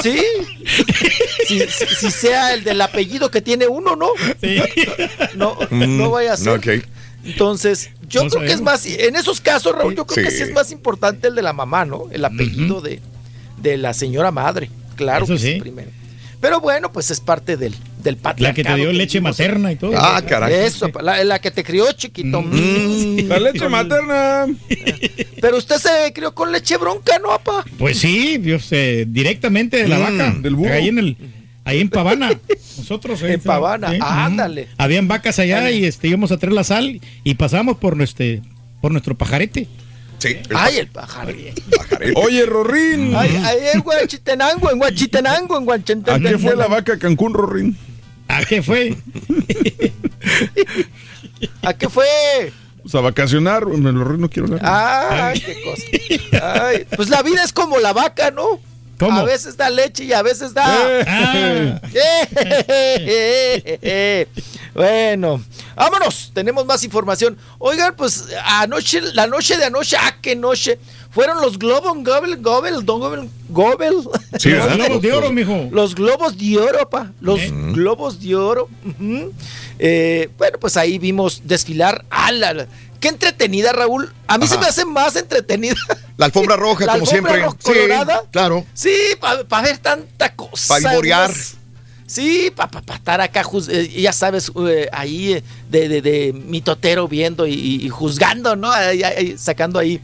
Sí. 0.02 0.20
sí. 1.48 1.66
si, 1.68 1.94
si, 1.96 2.10
sea 2.10 2.54
el 2.54 2.62
del 2.62 2.80
apellido 2.80 3.30
que 3.32 3.40
tiene 3.40 3.66
uno, 3.66 3.96
¿no? 3.96 4.10
Sí. 4.40 4.60
No, 5.34 5.58
no 5.70 6.10
vaya 6.10 6.34
a 6.34 6.36
ser. 6.36 6.58
Okay. 6.58 6.82
Entonces, 7.26 7.90
yo 8.08 8.24
no 8.24 8.30
creo 8.30 8.30
sabemos. 8.30 8.46
que 8.48 8.54
es 8.54 8.60
más, 8.60 8.86
en 8.86 9.16
esos 9.16 9.40
casos, 9.40 9.74
Raúl, 9.76 9.94
yo 9.94 10.06
creo 10.06 10.24
sí. 10.24 10.30
que 10.30 10.36
sí 10.36 10.42
es 10.44 10.52
más 10.52 10.70
importante 10.70 11.28
el 11.28 11.34
de 11.34 11.42
la 11.42 11.52
mamá, 11.52 11.84
¿no? 11.84 12.04
El 12.10 12.24
apellido 12.24 12.76
uh 12.76 12.80
-huh. 12.80 12.82
de, 12.82 13.00
de, 13.62 13.76
la 13.76 13.92
señora 13.92 14.30
madre. 14.30 14.70
Claro 14.94 15.24
Eso 15.24 15.34
que 15.34 15.38
sí. 15.40 15.60
primero. 15.60 15.90
Pero 16.40 16.60
bueno, 16.60 16.92
pues 16.92 17.10
es 17.10 17.20
parte 17.20 17.56
del, 17.56 17.74
del. 18.02 18.18
La 18.38 18.52
que 18.52 18.62
te 18.62 18.74
dio 18.74 18.92
leche 18.92 19.20
materna 19.20 19.72
y 19.72 19.76
todo. 19.76 19.92
Ah, 19.96 20.22
caray. 20.26 20.52
Eso, 20.52 20.88
la, 21.02 21.24
la, 21.24 21.38
que 21.40 21.50
te 21.50 21.64
crió, 21.64 21.90
chiquito. 21.92 22.42
Mm. 22.42 23.26
La 23.26 23.40
leche 23.40 23.68
materna. 23.68 24.46
Pero 25.40 25.56
usted 25.56 25.76
se 25.76 26.12
crió 26.12 26.34
con 26.34 26.52
leche 26.52 26.76
bronca, 26.76 27.18
¿no, 27.18 27.28
papá? 27.28 27.64
Pues 27.78 27.98
sí, 27.98 28.38
yo 28.42 28.58
sé, 28.58 29.06
directamente 29.08 29.78
de 29.78 29.88
la 29.88 29.98
mm, 29.98 30.02
vaca. 30.02 30.34
Del 30.40 30.54
burro. 30.54 30.72
Ahí 30.72 30.88
en 30.88 30.98
el 30.98 31.16
ahí 31.66 31.80
en 31.80 31.90
Pavana. 31.90 32.30
Nosotros 32.78 33.20
en 33.22 33.40
Pavana, 33.40 33.90
¿sí? 33.90 33.98
ándale. 34.00 34.68
Habían 34.78 35.08
vacas 35.08 35.38
allá 35.38 35.70
y 35.70 35.84
este 35.84 36.08
íbamos 36.08 36.32
a 36.32 36.38
traer 36.38 36.54
la 36.54 36.64
sal 36.64 37.00
y 37.24 37.34
pasamos 37.34 37.76
por 37.76 38.00
este 38.00 38.40
por 38.80 38.92
nuestro 38.92 39.18
pajarete. 39.18 39.68
Sí. 40.18 40.28
El 40.28 40.56
Ay, 40.56 40.78
el 40.78 40.86
pajarete. 40.86 41.62
Oye, 42.14 42.46
Rorín. 42.46 43.14
Ay, 43.14 43.36
ahí 43.44 43.58
en 43.74 43.80
Guachitenango, 43.80 44.70
en 44.70 44.78
Guachitenango, 44.78 45.58
en 45.58 45.64
Guachitenango. 45.66 46.28
¿A 46.28 46.30
qué 46.30 46.38
fue 46.38 46.56
la 46.56 46.68
vaca 46.68 46.98
Cancún, 46.98 47.34
Rorín? 47.34 47.76
¿A 48.28 48.44
qué 48.44 48.62
fue? 48.62 48.96
¿A 51.62 51.74
qué 51.74 51.88
fue? 51.88 52.06
Pues 52.82 52.94
a 52.94 53.00
vacacionar, 53.00 53.64
en 53.72 53.86
el 53.86 53.98
Rorín 53.98 54.20
no 54.20 54.30
quiero 54.30 54.48
nada. 54.48 55.28
Ay, 55.28 55.40
qué 55.40 55.56
cosa. 55.62 55.82
Ay, 56.62 56.86
pues 56.96 57.08
la 57.08 57.22
vida 57.22 57.42
es 57.42 57.52
como 57.52 57.78
la 57.78 57.92
vaca, 57.92 58.30
¿no? 58.30 58.60
¿Cómo? 58.98 59.20
A 59.20 59.24
veces 59.24 59.56
da 59.56 59.70
leche 59.70 60.04
y 60.04 60.12
a 60.12 60.22
veces 60.22 60.54
da. 60.54 60.64
Ah. 61.06 61.80
bueno, 64.74 65.44
vámonos. 65.74 66.30
Tenemos 66.32 66.64
más 66.64 66.82
información. 66.84 67.36
Oigan, 67.58 67.94
pues 67.96 68.26
anoche, 68.44 69.00
la 69.14 69.26
noche 69.26 69.58
de 69.58 69.64
anoche, 69.64 69.96
ah, 69.98 70.16
qué 70.20 70.34
noche. 70.34 70.78
Fueron 71.16 71.40
los 71.40 71.58
Globos 71.58 71.96
Gobel, 72.04 72.36
Gobel, 72.42 72.84
Gobel, 72.84 73.30
Gobel. 73.48 73.94
Sí, 74.38 74.50
los 74.50 74.76
globos 74.76 75.00
de 75.00 75.12
oro, 75.14 75.32
mijo. 75.32 75.68
Los 75.72 75.94
globos 75.94 76.36
de 76.36 76.58
oro, 76.58 76.90
pa. 76.90 77.10
Los 77.22 77.40
¿Eh? 77.40 77.50
globos 77.72 78.20
de 78.20 78.36
oro. 78.36 78.68
Uh 78.84 79.02
-huh. 79.02 79.32
eh, 79.78 80.28
bueno, 80.36 80.58
pues 80.58 80.76
ahí 80.76 80.98
vimos 80.98 81.40
desfilar 81.44 82.04
a 82.10 82.32
la, 82.32 82.68
qué 83.00 83.08
entretenida, 83.08 83.72
Raúl. 83.72 84.12
A 84.26 84.38
mí 84.38 84.46
se 84.46 84.58
me 84.58 84.66
hace 84.66 84.84
más 84.84 85.16
entretenida. 85.16 85.76
La 86.16 86.26
alfombra 86.26 86.56
roja, 86.56 86.86
La 86.86 86.92
como 86.94 87.04
alfombra 87.04 87.32
siempre. 87.32 87.42
roja 87.42 87.56
colorada. 87.62 88.20
Sí, 88.22 88.28
claro. 88.32 88.64
Sí, 88.74 88.94
para 89.20 89.62
ver 89.62 89.78
tanta 89.78 90.34
cosa. 90.34 90.74
Pa' 90.80 90.90
vivorear. 90.90 91.30
Sí, 92.06 92.52
para 92.54 92.70
estar 92.94 93.20
acá, 93.20 93.42
eh, 93.68 93.88
ya 94.00 94.12
sabes, 94.12 94.52
eh, 94.68 94.88
ahí 94.92 95.32
eh, 95.34 95.42
de, 95.68 95.88
de, 95.88 96.02
de 96.02 96.32
mitotero 96.32 97.08
viendo 97.08 97.46
y, 97.48 97.54
y 97.54 97.88
juzgando, 97.88 98.54
¿no? 98.54 98.70
Ahí- 98.70 99.02
ahí, 99.02 99.36
sacando 99.36 99.80
ahí. 99.80 100.00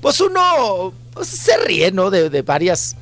Pues 0.00 0.20
uno 0.20 0.94
pues, 1.12 1.26
se 1.26 1.56
ríe, 1.56 1.90
¿no? 1.90 2.10
De, 2.10 2.30
de 2.30 2.42
varias 2.42 2.94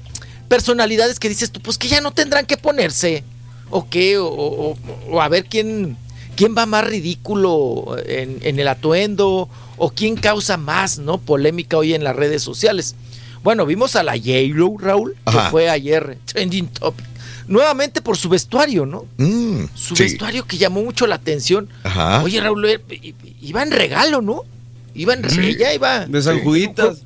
personalidades 0.49 1.19
que 1.19 1.29
dices 1.29 1.51
tú, 1.53 1.61
pues 1.61 1.77
que 1.77 1.89
ya 1.89 2.01
no 2.01 2.13
tendrán 2.13 2.47
que 2.47 2.57
ponerse. 2.57 3.23
¿O 3.71 3.87
qué? 3.91 4.17
O, 4.17 4.27
o- 4.29 4.79
o 5.11 5.21
a 5.21 5.29
ver 5.29 5.45
quién, 5.45 5.99
quién 6.39 6.55
va 6.57 6.65
más 6.67 6.87
ridículo 6.87 7.97
en, 8.07 8.39
en 8.43 8.59
el 8.59 8.69
atuendo. 8.69 9.49
O 9.81 9.91
quién 9.91 10.17
causa 10.17 10.57
más, 10.57 10.99
¿no? 10.99 11.19
Polémica 11.19 11.77
hoy 11.77 11.95
en 11.95 12.03
las 12.03 12.17
redes 12.17 12.43
sociales. 12.43 12.97
Bueno, 13.45 13.65
vimos 13.65 13.95
a 13.95 14.03
la 14.03 14.13
J-Lo, 14.17 14.77
Raúl, 14.79 15.15
Ajá. 15.25 15.45
que 15.45 15.51
fue 15.51 15.69
ayer 15.71 16.19
trending 16.25 16.67
topic. 16.67 17.07
Nuevamente 17.47 18.03
por 18.03 18.17
su 18.17 18.29
vestuario, 18.29 18.87
¿no? 18.87 19.07
Mm, 19.19 19.67
Su 19.77 19.95
sí. 19.95 20.03
vestuario 20.03 20.45
que 20.47 20.59
llamó 20.59 20.83
mucho 20.83 21.07
la 21.07 21.15
atención. 21.15 21.69
Ajá. 21.85 22.23
Oye, 22.25 22.41
Raúl, 22.41 22.65
eh, 22.67 22.81
iba 23.41 23.63
en 23.63 23.71
regalo, 23.71 24.21
¿no? 24.21 24.43
Iba 24.95 25.15
en 25.15 25.31
Sí. 25.31 25.41
ella 25.41 25.73
iba. 25.73 26.07
De 26.07 26.21
San 26.23 26.41
Juditas. 26.43 26.99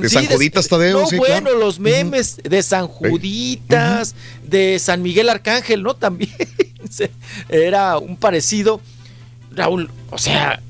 De 0.00 0.08
Sí, 0.08 0.14
San 0.16 0.26
Juditas, 0.26 0.68
Tadeo, 0.68 1.00
No, 1.00 1.06
sí, 1.06 1.16
bueno, 1.16 1.42
claro. 1.50 1.58
los 1.58 1.78
memes 1.80 2.36
de 2.42 2.62
San 2.62 2.86
Juditas, 2.86 4.14
de 4.46 4.78
San 4.78 5.02
Miguel 5.02 5.28
Arcángel, 5.28 5.82
¿no? 5.82 5.94
También 5.96 6.30
era 7.48 7.98
un 7.98 8.16
parecido. 8.16 8.80
Raúl, 9.52 9.90
o 10.10 10.18
sea, 10.18 10.62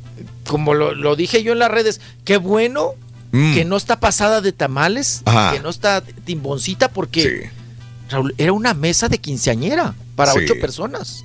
como 0.47 0.75
lo, 0.75 0.95
lo 0.95 1.17
dije 1.17 1.43
yo 1.43 1.53
en 1.53 1.59
las 1.59 1.71
redes, 1.71 2.01
qué 2.25 2.37
bueno 2.37 2.95
Mm. 3.33 3.55
que 3.55 3.65
no 3.65 3.77
está 3.77 4.01
pasada 4.01 4.41
de 4.41 4.51
tamales, 4.51 5.23
Ajá. 5.25 5.53
que 5.53 5.61
no 5.61 5.71
está 5.71 6.01
timboncita, 6.01 6.89
porque 6.89 7.49
Raúl, 8.09 8.35
era 8.39 8.53
una 8.53 8.75
mesa 8.75 9.09
de 9.09 9.19
quinceañera 9.19 9.95
para 10.17 10.35
ocho 10.35 10.55
personas. 10.61 11.25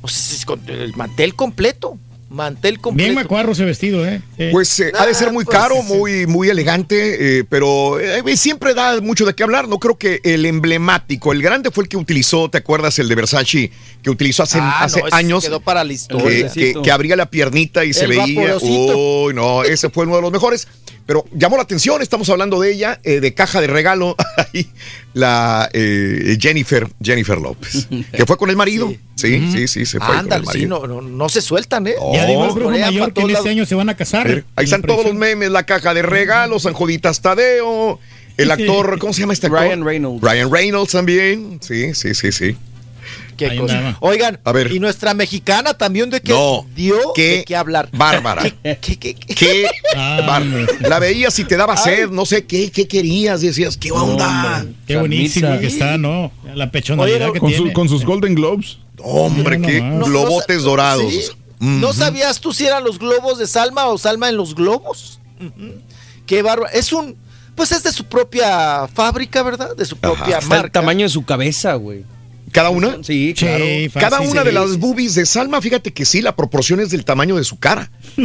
O 0.00 0.08
sea, 0.08 0.44
con 0.46 0.60
el 0.68 0.96
mantel 0.96 1.36
completo. 1.36 1.96
Mantel 2.32 2.80
completo. 2.80 3.04
Bien 3.06 3.14
macuarro 3.14 3.52
ese 3.52 3.64
vestido, 3.64 4.06
¿eh? 4.06 4.22
Sí. 4.38 4.48
Pues 4.50 4.80
eh, 4.80 4.92
ha 4.98 5.06
de 5.06 5.14
ser 5.14 5.32
muy 5.32 5.44
pues, 5.44 5.56
caro, 5.56 5.74
sí, 5.76 5.88
sí. 5.88 5.94
muy, 5.94 6.26
muy 6.26 6.48
elegante, 6.48 7.38
eh, 7.38 7.44
pero 7.44 8.00
eh, 8.00 8.36
siempre 8.36 8.74
da 8.74 9.00
mucho 9.00 9.24
de 9.26 9.34
qué 9.34 9.42
hablar. 9.42 9.68
No 9.68 9.78
creo 9.78 9.96
que 9.98 10.20
el 10.24 10.46
emblemático, 10.46 11.32
el 11.32 11.42
grande 11.42 11.70
fue 11.70 11.84
el 11.84 11.88
que 11.88 11.96
utilizó, 11.96 12.48
¿te 12.50 12.58
acuerdas? 12.58 12.98
El 12.98 13.08
de 13.08 13.14
Versace, 13.14 13.70
que 14.02 14.10
utilizó 14.10 14.42
hace, 14.44 14.58
Ah, 14.60 14.84
hace 14.84 15.00
no, 15.00 15.06
años. 15.12 15.44
Quedó 15.44 15.60
para 15.60 15.84
la 15.84 15.88
que, 15.88 15.94
historia. 15.94 16.52
que- 16.52 16.74
que 16.82 16.90
abría 16.90 17.16
la 17.16 17.26
piernita 17.30 17.84
y 17.84 17.92
se 17.92 18.06
veía. 18.06 18.56
Uy, 18.60 19.34
no, 19.34 19.62
ese 19.62 19.90
fue 19.90 20.04
uno 20.06 20.16
de 20.16 20.22
los 20.22 20.32
mejores. 20.32 20.68
Pero 21.04 21.24
llamó 21.32 21.56
la 21.56 21.64
atención, 21.64 22.00
estamos 22.00 22.30
hablando 22.30 22.60
de 22.60 22.72
ella, 22.72 23.00
eh, 23.02 23.18
de 23.18 23.34
caja 23.34 23.60
de 23.60 23.66
regalo, 23.66 24.14
la 25.14 25.68
eh, 25.72 26.36
Jennifer, 26.40 26.88
Jennifer 27.02 27.38
López, 27.38 27.88
que 28.12 28.24
fue 28.24 28.36
con 28.36 28.50
el 28.50 28.56
marido. 28.56 28.94
Sí, 29.22 29.52
sí, 29.52 29.68
sí, 29.68 29.86
se 29.86 30.00
fue 30.00 30.16
Ándale, 30.16 30.46
sí, 30.52 30.66
no, 30.66 30.86
no, 30.86 31.00
no 31.00 31.28
se 31.28 31.40
sueltan, 31.40 31.86
¿eh? 31.86 31.94
ya 32.12 32.26
dijo 32.26 32.44
el 32.44 32.52
brujo 32.52 32.70
mayor 32.70 33.12
que 33.12 33.20
en 33.20 33.26
todos 33.28 33.38
este 33.38 33.50
año 33.50 33.66
se 33.66 33.74
van 33.74 33.88
a 33.88 33.96
casar. 33.96 34.44
Ahí 34.56 34.64
están 34.64 34.82
todos 34.82 35.04
los 35.04 35.14
memes, 35.14 35.50
la 35.50 35.64
caja 35.64 35.94
de 35.94 36.02
regalos, 36.02 36.62
San 36.62 36.72
Joditas 36.72 37.20
Tadeo, 37.20 37.98
el 38.36 38.50
actor, 38.50 38.98
¿cómo 38.98 39.12
se 39.12 39.20
llama 39.20 39.32
este 39.32 39.46
actor? 39.46 39.62
Ryan 39.62 39.84
Reynolds. 39.84 40.22
Ryan 40.22 40.52
Reynolds 40.52 40.92
también, 40.92 41.58
sí, 41.60 41.94
sí, 41.94 42.14
sí, 42.14 42.32
sí. 42.32 42.56
Qué 43.46 43.50
Ahí 43.52 43.58
cosa. 43.58 43.78
andaba. 43.78 43.96
Oigan, 44.00 44.40
A 44.44 44.52
ver. 44.52 44.72
y 44.72 44.78
nuestra 44.80 45.14
mexicana 45.14 45.74
también 45.74 46.10
de 46.10 46.20
que 46.20 46.32
No, 46.32 46.66
dio 46.74 46.96
qué 47.14 47.38
de 47.38 47.44
qué 47.44 47.56
hablar. 47.56 47.88
Bárbara. 47.92 48.42
¿Qué, 48.62 48.76
qué, 48.80 48.96
qué, 48.98 49.14
qué? 49.14 49.34
Qué 49.34 49.66
Ah, 49.96 50.20
bárbara. 50.26 50.66
La 50.80 50.98
veías 50.98 51.38
y 51.38 51.44
te 51.44 51.56
daba 51.56 51.76
sed, 51.76 52.08
no 52.10 52.24
sé 52.26 52.44
qué, 52.46 52.70
qué 52.70 52.86
querías, 52.88 53.40
decías, 53.40 53.76
¿qué 53.76 53.90
onda? 53.92 54.58
hombre. 54.58 54.74
Qué 54.86 54.96
buenísima 54.96 55.58
que 55.58 55.66
está, 55.66 55.98
¿no? 55.98 56.30
La 56.54 56.70
pechonalidad 56.70 57.22
Oye, 57.30 57.32
que 57.34 57.40
Con, 57.40 57.48
tiene. 57.50 57.66
su- 57.68 57.72
con 57.72 57.88
sus 57.88 58.04
Golden 58.04 58.34
Globes. 58.34 58.78
Hombre, 59.02 59.60
qué 59.60 59.80
no, 59.80 60.04
globotes 60.04 60.58
No, 60.58 60.62
dorados. 60.62 61.12
¿sí? 61.12 61.22
¿No 61.58 61.92
sabías 61.92 62.40
tú 62.40 62.52
si 62.52 62.66
eran 62.66 62.84
los 62.84 62.98
globos 62.98 63.38
de 63.38 63.46
Salma 63.46 63.86
o 63.86 63.96
Salma 63.98 64.28
en 64.28 64.36
los 64.36 64.54
globos? 64.54 65.20
Qué 66.26 66.42
bárbaro. 66.42 66.70
Es 66.72 66.92
un. 66.92 67.16
Pues 67.54 67.70
es 67.72 67.82
de 67.82 67.92
su 67.92 68.04
propia 68.04 68.88
fábrica, 68.88 69.42
¿verdad? 69.42 69.76
De 69.76 69.84
su 69.84 69.96
propia 69.96 70.38
Está 70.38 70.38
el 70.38 70.48
marca. 70.48 70.70
tamaño 70.72 71.04
de 71.04 71.10
su 71.10 71.22
cabeza, 71.24 71.74
güey. 71.74 72.04
¿Cada 72.52 72.70
una? 72.70 72.96
Sí, 73.02 73.34
Sí, 73.34 73.34
claro. 73.34 73.64
fácil, 73.64 73.90
Cada 74.00 74.20
una 74.20 74.42
sí. 74.42 74.46
de 74.46 74.52
las 74.52 74.76
boobies 74.78 75.14
de 75.14 75.26
Salma, 75.26 75.60
fíjate 75.60 75.92
que 75.92 76.04
sí, 76.04 76.20
la 76.22 76.36
proporción 76.36 76.80
es 76.80 76.90
del 76.90 77.04
tamaño 77.04 77.36
de 77.36 77.44
su 77.44 77.58
cara. 77.58 77.90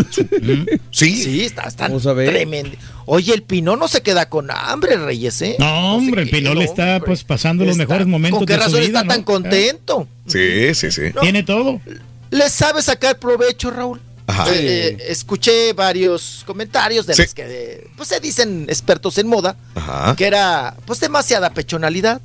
Sí. 0.92 1.24
Sí, 1.24 1.46
está, 1.46 1.64
está 1.64 1.88
Vamos 1.88 2.06
a 2.08 2.14
ver. 2.14 2.30
tremendo. 2.30 2.72
Oye, 3.06 3.34
el 3.34 3.44
Pinón 3.44 3.80
no 3.80 3.88
se 3.88 4.02
queda 4.02 4.28
con 4.30 4.50
hambre, 4.52 4.98
Reyes, 4.98 5.42
¿eh? 5.42 5.56
No, 5.60 5.96
hombre, 5.96 6.24
el 6.24 6.30
queda, 6.30 6.38
Pinol 6.40 6.62
está 6.62 6.96
hombre. 6.96 7.08
pues 7.08 7.24
pasando 7.24 7.64
los 7.66 7.74
Está- 7.78 7.84
mejores 7.88 8.08
momentos 8.08 8.40
¿Con 8.40 8.46
qué 8.46 8.54
de 8.54 8.60
su 8.60 8.66
razón 8.66 8.80
vida, 8.82 8.88
está 9.00 9.04
¿no? 9.04 9.08
tan 9.14 9.24
contento? 9.24 10.08
Sí, 10.28 10.74
sí, 10.76 10.92
sí. 10.92 11.02
No. 11.16 11.22
Tiene 11.22 11.44
todo. 11.44 11.80
¿Le 12.32 12.50
sabe 12.50 12.82
sacar 12.82 13.18
provecho, 13.20 13.72
Raúl? 13.72 14.02
Ajá. 14.30 14.50
Eh, 14.54 14.58
eh, 14.58 14.98
escuché 15.08 15.72
varios 15.72 16.44
comentarios 16.46 17.06
de 17.06 17.14
Sí. 17.14 17.22
los 17.22 17.34
que 17.34 17.44
eh, 17.48 17.88
pues 17.96 18.10
se 18.10 18.20
dicen 18.20 18.66
expertos 18.68 19.18
en 19.20 19.28
moda, 19.28 19.56
Ajá. 19.76 20.16
que 20.18 20.26
era 20.26 20.76
pues 20.86 21.00
demasiada 21.00 21.52
pechonalidad, 21.52 22.20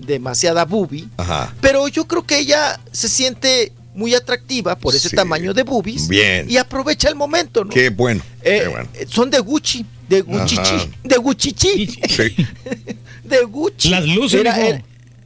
demasiada 0.00 0.64
boobie, 0.64 1.06
Ajá. 1.16 1.54
pero 1.60 1.86
yo 1.88 2.06
creo 2.06 2.24
que 2.26 2.38
ella 2.38 2.78
se 2.92 3.08
siente 3.08 3.72
muy 3.94 4.14
atractiva 4.14 4.76
por 4.76 4.94
ese 4.94 5.08
Sí. 5.08 5.16
tamaño 5.16 5.52
de 5.52 5.62
boobies 5.64 6.08
Bien. 6.08 6.48
y 6.48 6.56
aprovecha 6.56 7.08
el 7.08 7.16
momento, 7.16 7.64
¿no? 7.64 7.70
Qué 7.70 7.90
bueno. 7.90 8.22
Eh, 8.42 8.60
qué 8.62 8.68
bueno. 8.68 8.88
son 9.08 9.30
de 9.30 9.40
Gucci, 9.40 9.84
de 10.08 10.20
Gucci, 10.22 10.56
de 11.04 11.16
Gucci, 11.16 11.54
Sí. 11.58 11.88
de 13.24 13.42
Gucci. 13.44 13.88
Las 13.90 14.06
luces, 14.06 14.40
Era 14.40 14.58
el, 14.66 14.82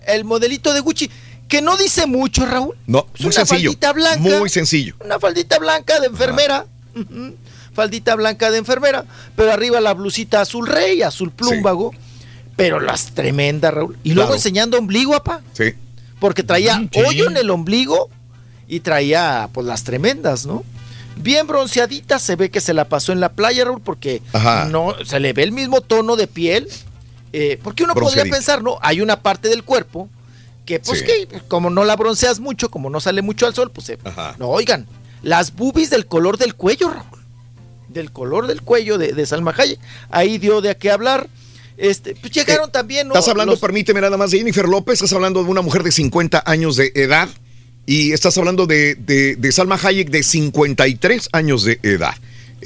el 0.06 0.24
modelito 0.24 0.72
de 0.72 0.80
Gucci, 0.80 1.10
que 1.46 1.60
no 1.60 1.76
dice 1.76 2.06
mucho, 2.06 2.46
Raúl. 2.46 2.74
No, 2.86 3.06
Es 3.14 3.20
muy 3.20 3.26
una 3.26 3.44
sencillo. 3.44 3.70
faldita 3.70 3.92
blanca. 3.92 4.38
Muy 4.38 4.48
sencillo. 4.48 4.96
Una 5.04 5.20
faldita 5.20 5.58
blanca 5.58 6.00
de 6.00 6.06
enfermera. 6.06 6.66
Faldita 7.74 8.14
blanca 8.14 8.50
de 8.50 8.58
enfermera. 8.58 9.04
Pero 9.36 9.52
arriba 9.52 9.80
la 9.80 9.94
blusita 9.94 10.40
azul 10.40 10.66
rey, 10.66 11.02
azul 11.02 11.30
plúmbago. 11.32 11.92
Pero 12.56 12.80
las 12.80 13.12
tremendas, 13.14 13.74
Raúl. 13.74 13.96
Y 14.04 14.10
luego 14.14 14.28
Claro. 14.28 14.36
enseñando 14.36 14.78
ombligo, 14.78 15.14
apá. 15.16 15.40
Sí. 15.54 15.74
Porque 16.20 16.42
traía 16.42 16.78
Mm, 16.78 16.88
sí. 16.92 17.00
hoyo 17.00 17.28
en 17.28 17.36
el 17.36 17.50
ombligo 17.50 18.08
y 18.68 18.80
traía 18.80 19.48
pues 19.52 19.66
las 19.66 19.84
tremendas, 19.84 20.46
¿no? 20.46 20.64
Bien 21.16 21.46
bronceadita, 21.46 22.18
se 22.18 22.34
ve 22.36 22.50
que 22.50 22.60
se 22.60 22.74
la 22.74 22.86
pasó 22.88 23.12
en 23.12 23.20
la 23.20 23.30
playa, 23.32 23.64
Raúl, 23.64 23.80
porque 23.80 24.22
Ajá. 24.32 24.66
no 24.66 24.94
se 25.04 25.20
le 25.20 25.32
ve 25.32 25.42
el 25.44 25.52
mismo 25.52 25.80
tono 25.80 26.16
de 26.16 26.26
piel. 26.26 26.68
eh, 27.36 27.58
porque 27.64 27.82
uno 27.82 27.94
podría 27.94 28.22
pensar, 28.24 28.62
¿no? 28.62 28.78
Hay 28.80 29.00
una 29.00 29.20
parte 29.20 29.48
del 29.48 29.64
cuerpo 29.64 30.08
que, 30.64 30.78
pues, 30.78 31.00
Sí. 31.00 31.04
que 31.04 31.40
como 31.48 31.68
no 31.68 31.82
la 31.84 31.96
bronceas 31.96 32.38
mucho, 32.38 32.70
como 32.70 32.90
no 32.90 33.00
sale 33.00 33.22
mucho 33.22 33.46
al 33.48 33.54
sol, 33.56 33.72
pues, 33.72 33.90
Ajá. 34.04 34.36
no, 34.38 34.50
oigan, 34.50 34.86
las 35.20 35.52
boobies 35.52 35.90
del 35.90 36.06
color 36.06 36.38
del 36.38 36.54
cuello, 36.54 36.90
Raúl. 36.90 37.18
Del 37.88 38.12
color 38.12 38.46
del 38.46 38.62
cuello 38.62 38.98
de, 38.98 39.12
de 39.14 39.26
Salma 39.26 39.52
Hayek. 39.56 39.80
Ahí 40.10 40.38
dio 40.38 40.60
de 40.60 40.70
a 40.70 40.74
qué 40.76 40.92
hablar. 40.92 41.28
Este, 41.76 42.14
pues 42.14 42.32
llegaron 42.32 42.70
también, 42.70 43.08
¿no? 43.08 43.14
Estás 43.14 43.28
hablando, 43.28 43.52
Los- 43.52 43.60
permíteme 43.60 44.00
nada 44.00 44.16
más, 44.16 44.30
de 44.30 44.38
Jennifer 44.38 44.66
López, 44.68 44.94
estás 44.94 45.12
hablando 45.12 45.42
de 45.42 45.50
una 45.50 45.60
mujer 45.62 45.82
de 45.82 45.90
50 45.92 46.42
años 46.46 46.76
de 46.76 46.92
edad 46.94 47.28
y 47.86 48.12
estás 48.12 48.38
hablando 48.38 48.66
de, 48.66 48.94
de- 48.94 49.36
de 49.36 49.52
Salma 49.52 49.78
Hayek 49.82 50.08
de 50.10 50.22
53 50.22 51.28
años 51.32 51.64
de 51.64 51.80
edad. 51.82 52.14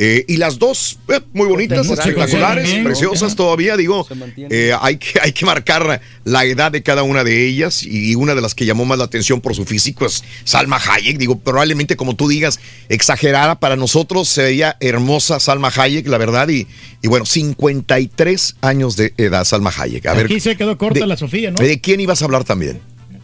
Eh, 0.00 0.24
y 0.28 0.36
las 0.36 0.60
dos, 0.60 1.00
eh, 1.08 1.20
muy 1.32 1.48
bonitas, 1.48 1.84
espectaculares, 1.90 2.70
Bien, 2.70 2.84
preciosas 2.84 3.34
todavía, 3.34 3.76
digo, 3.76 4.06
eh, 4.48 4.72
hay, 4.80 4.96
que, 4.96 5.18
hay 5.20 5.32
que 5.32 5.44
marcar 5.44 6.00
la 6.24 6.44
edad 6.44 6.70
de 6.70 6.84
cada 6.84 7.02
una 7.02 7.24
de 7.24 7.46
ellas 7.48 7.82
y 7.82 8.14
una 8.14 8.36
de 8.36 8.40
las 8.40 8.54
que 8.54 8.64
llamó 8.64 8.84
más 8.84 8.96
la 8.98 9.04
atención 9.04 9.40
por 9.40 9.56
su 9.56 9.64
físico 9.64 10.06
es 10.06 10.22
Salma 10.44 10.76
Hayek, 10.78 11.18
digo, 11.18 11.40
probablemente 11.40 11.96
como 11.96 12.14
tú 12.14 12.28
digas, 12.28 12.60
exagerada 12.88 13.58
para 13.58 13.74
nosotros, 13.74 14.28
se 14.28 14.42
veía 14.44 14.76
hermosa 14.78 15.40
Salma 15.40 15.72
Hayek, 15.76 16.06
la 16.06 16.18
verdad, 16.18 16.48
y, 16.48 16.68
y 17.02 17.08
bueno, 17.08 17.26
53 17.26 18.56
años 18.60 18.96
de 18.96 19.14
edad 19.16 19.44
Salma 19.44 19.72
Hayek. 19.76 20.06
A 20.06 20.14
ver, 20.14 20.26
Aquí 20.26 20.38
se 20.38 20.56
quedó 20.56 20.78
corta 20.78 21.00
de- 21.00 21.06
la 21.08 21.16
Sofía, 21.16 21.50
¿no? 21.50 21.56
¿De 21.56 21.80
quién 21.80 21.98
ibas 22.00 22.22
a 22.22 22.26
hablar 22.26 22.44
también? 22.44 22.80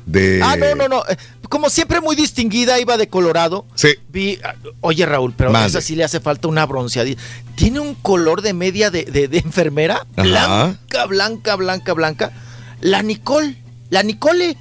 De... 0.07 0.41
Ah, 0.43 0.57
no, 0.57 0.75
no, 0.75 0.89
no. 0.89 1.03
eh, 1.09 1.17
Como 1.49 1.71
siempre, 1.71 2.01
muy 2.01 2.15
distinguida, 2.17 2.79
iba 2.79 2.97
de 2.97 3.09
Colorado. 3.09 3.67
Sí. 3.75 3.89
Vi, 4.11 4.39
ah, 4.45 4.55
oye, 4.81 5.07
Raúl, 5.07 5.33
pero 5.37 5.55
a 5.57 5.65
esa 5.67 5.81
sí 5.81 5.97
le 5.97 6.05
hace 6.05 6.21
falta 6.21 6.47
una 6.49 6.67
bronceadita. 6.67 7.23
Tiene 7.55 7.81
un 7.81 7.95
color 7.95 8.43
de 8.43 8.53
media 8.53 8.91
de, 8.91 9.05
de- 9.05 9.29
de 9.29 9.39
enfermera. 9.39 10.07
Ajá. 10.17 10.23
Blanca, 10.25 11.07
blanca, 11.07 11.57
blanca, 11.57 11.93
blanca. 11.95 12.33
La 12.81 13.03
Nicole. 13.03 13.57
La 13.91 14.03
Nicole. 14.03 14.57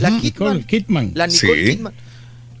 La 0.00 0.10
Nicole 0.10 0.64
Kidman. 0.66 1.12
La 1.14 1.26
Nicole 1.28 1.64
Sí. 1.66 1.70
Kidman. 1.76 1.94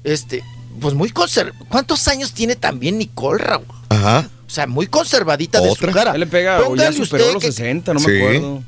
Este, 0.04 0.42
pues 0.80 0.94
muy 0.94 1.10
conserv... 1.10 1.52
¿Cuántos 1.68 2.06
años 2.08 2.32
tiene 2.32 2.54
también 2.56 2.96
Nicole, 2.98 3.42
Raúl? 3.42 3.64
Ajá. 3.88 4.28
O 4.46 4.50
sea, 4.50 4.66
muy 4.66 4.86
conservadita 4.86 5.60
de 5.60 5.74
su 5.74 5.86
cara. 5.88 6.16
Le 6.16 6.26
pega, 6.26 6.60
ya 6.76 6.92
superó 6.92 7.24
usted 7.24 7.32
los 7.34 7.42
que- 7.42 7.52
60, 7.52 7.94
no 7.94 8.00
Sí. 8.00 8.06
me 8.08 8.18
acuerdo. 8.18 8.62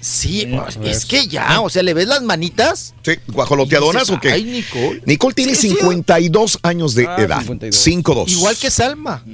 Sí, 0.00 0.46
pues, 0.54 0.78
es 0.84 1.04
que 1.06 1.26
ya, 1.26 1.60
o 1.60 1.70
sea, 1.70 1.82
¿le 1.82 1.94
ves 1.94 2.06
las 2.06 2.22
manitas? 2.22 2.94
Sí, 3.02 3.12
guajoloteadonas 3.28 4.10
o 4.10 4.20
qué? 4.20 4.30
Ay, 4.32 4.44
Nicole. 4.44 5.02
Nicole 5.06 5.34
tiene 5.34 5.54
Sí, 5.54 5.70
sí. 5.70 5.74
52 5.76 6.58
años 6.62 6.94
de 6.94 7.06
Ah, 7.08 7.16
edad. 7.18 7.38
52. 7.40 7.74
5-2. 8.26 8.28
Igual 8.28 8.56
que 8.56 8.70
Salma, 8.70 9.24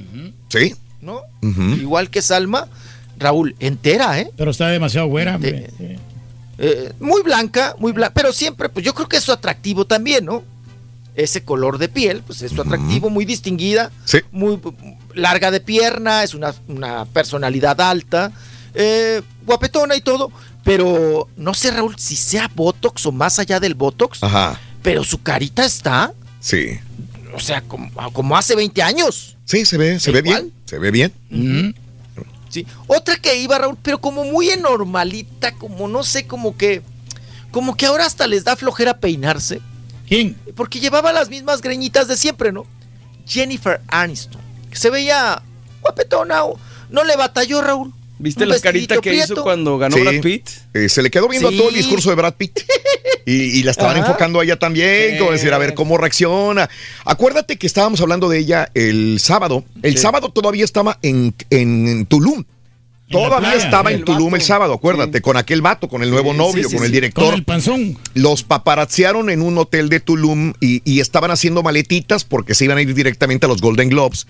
Sí. 0.49 0.75
¿no? 1.01 1.21
Igual 1.43 2.11
que 2.11 2.23
Salma, 2.23 2.69
Raúl, 3.19 3.55
entera, 3.59 4.19
¿eh? 4.21 4.31
Pero 4.37 4.51
está 4.53 4.69
demasiado 4.69 5.09
güera. 5.09 5.39
Eh, 6.59 6.93
muy 7.01 7.23
blanca, 7.23 7.75
muy 7.79 7.93
blanca, 7.93 8.13
pero 8.15 8.33
siempre, 8.33 8.69
pues 8.69 8.85
yo 8.85 8.95
creo 8.95 9.09
que 9.09 9.17
es 9.17 9.25
su 9.25 9.33
atractivo 9.33 9.85
también, 9.87 10.25
¿no? 10.25 10.45
Ese 11.15 11.43
color 11.45 11.79
de 11.79 11.89
piel, 11.89 12.23
pues 12.27 12.41
es 12.43 12.53
su 12.53 12.63
atractivo, 12.63 13.11
muy 13.11 13.25
distinguida, 13.25 13.91
muy 14.31 14.59
larga 15.15 15.51
de 15.51 15.61
pierna, 15.61 16.23
es 16.23 16.35
una, 16.35 16.55
una 16.69 17.05
personalidad 17.07 17.81
alta, 17.81 18.33
eh, 18.75 19.21
guapetona 19.45 19.95
y 19.97 20.01
todo, 20.01 20.31
pero 20.65 21.29
no 21.37 21.55
sé, 21.55 21.71
Raúl, 21.71 21.99
si 21.99 22.17
sea 22.17 22.51
Botox 22.55 23.07
o 23.07 23.13
más 23.13 23.39
allá 23.39 23.59
del 23.61 23.75
Botox, 23.75 24.23
Ajá. 24.23 24.59
pero 24.83 25.05
su 25.05 25.23
carita 25.23 25.65
está, 25.65 26.13
Sí. 26.41 26.79
o 27.35 27.41
sea, 27.41 27.61
como, 27.63 27.91
como 28.13 28.37
hace 28.37 28.55
20 28.55 28.83
años. 28.83 29.37
Sí, 29.45 29.65
se 29.65 29.77
ve, 29.77 29.99
se 30.01 30.11
ve 30.13 30.23
bien. 30.23 30.53
Se 30.65 30.79
ve 30.79 30.91
bien. 30.91 31.13
Sí. 32.49 32.67
Otra 32.87 33.17
que 33.17 33.37
iba, 33.41 33.59
Raúl, 33.59 33.79
pero 33.83 33.99
como 34.01 34.25
muy 34.25 34.49
normalita, 34.61 35.53
como 35.55 35.89
no 35.89 36.03
sé, 36.03 36.27
como 36.27 36.57
que. 36.57 36.83
Como 37.51 37.77
que 37.77 37.87
ahora 37.87 38.07
hasta 38.07 38.27
les 38.27 38.45
da 38.45 38.57
flojera 38.57 38.99
peinarse. 38.99 39.61
¿Quién? 40.09 40.37
Porque 40.57 40.81
llevaba 40.81 41.13
las 41.13 41.29
mismas 41.29 41.61
greñitas 41.61 42.09
de 42.09 42.17
siempre, 42.17 42.51
¿no? 42.53 42.67
Jennifer 43.27 43.81
Aniston. 43.89 44.41
Que 44.71 44.77
se 44.77 44.91
veía 44.91 45.43
guapetona. 45.83 46.45
o- 46.45 46.59
No 46.91 47.05
le 47.05 47.17
batalló, 47.17 47.61
Raúl. 47.63 47.93
¿Viste 48.23 48.47
la 48.47 48.59
carita 48.61 48.99
que 48.99 49.15
hizo 49.15 49.43
cuando 49.43 49.77
ganó 49.79 49.97
Sí. 49.97 50.03
Brad 50.03 50.21
Pitt? 50.21 50.49
Eh, 50.75 50.89
se 50.89 51.03
le 51.03 51.11
quedó 51.11 51.29
viendo 51.29 51.49
Sí. 51.51 51.55
a 51.55 51.59
todo 51.59 51.69
el 51.71 51.75
discurso 51.75 52.09
de 52.11 52.17
Brad 52.17 52.35
Pitt. 52.35 52.61
Y, 53.25 53.61
y 53.61 53.63
la 53.63 53.71
estaban 53.71 53.97
Ajá. 53.99 54.07
enfocando 54.07 54.41
a 54.41 54.45
ella 54.45 54.59
también, 54.59 55.17
como 55.17 55.31
decir, 55.31 55.53
a 55.53 55.59
ver 55.59 55.75
cómo 55.75 55.97
reacciona. 55.97 56.69
Acuérdate 57.05 57.57
que 57.57 57.69
estábamos 57.69 58.01
hablando 58.01 58.29
de 58.29 58.39
ella 58.39 58.69
el 58.75 59.19
sábado. 59.21 59.65
El 59.83 59.93
Sí. 59.93 59.99
sábado 59.99 60.31
todavía 60.31 60.65
estaba 60.65 60.99
en, 61.03 61.33
en 61.51 62.05
Tulum. 62.07 62.39
En 62.41 62.45
Todavía 63.09 63.51
playa. 63.51 63.65
estaba 63.65 63.93
en 63.93 64.05
Tulum 64.05 64.25
vato. 64.33 64.37
el 64.37 64.43
sábado, 64.43 64.75
acuérdate, 64.75 65.21
con 65.21 65.37
aquel 65.37 65.63
vato, 65.63 65.87
con 65.89 66.03
el 66.03 66.11
nuevo 66.11 66.33
Sí, 66.33 66.39
novio, 66.39 66.65
sí, 66.65 66.71
sí, 66.71 66.77
con 66.77 66.85
el 66.85 66.91
director. 66.91 67.25
Con 67.27 67.35
el 67.35 67.45
panzón. 67.45 67.97
Los 68.15 68.43
paparazziaron 68.43 69.31
en 69.31 69.41
un 69.43 69.57
hotel 69.57 69.89
de 69.89 70.01
Tulum 70.01 70.55
y, 70.61 70.83
y 70.85 70.99
estaban 70.99 71.31
haciendo 71.31 71.63
maletitas 71.63 72.25
porque 72.25 72.57
se 72.57 72.65
iban 72.65 72.79
a 72.79 72.83
ir 72.83 72.93
directamente 72.93 73.47
a 73.47 73.49
los 73.49 73.61
Golden 73.61 73.89
Globes. 73.91 74.27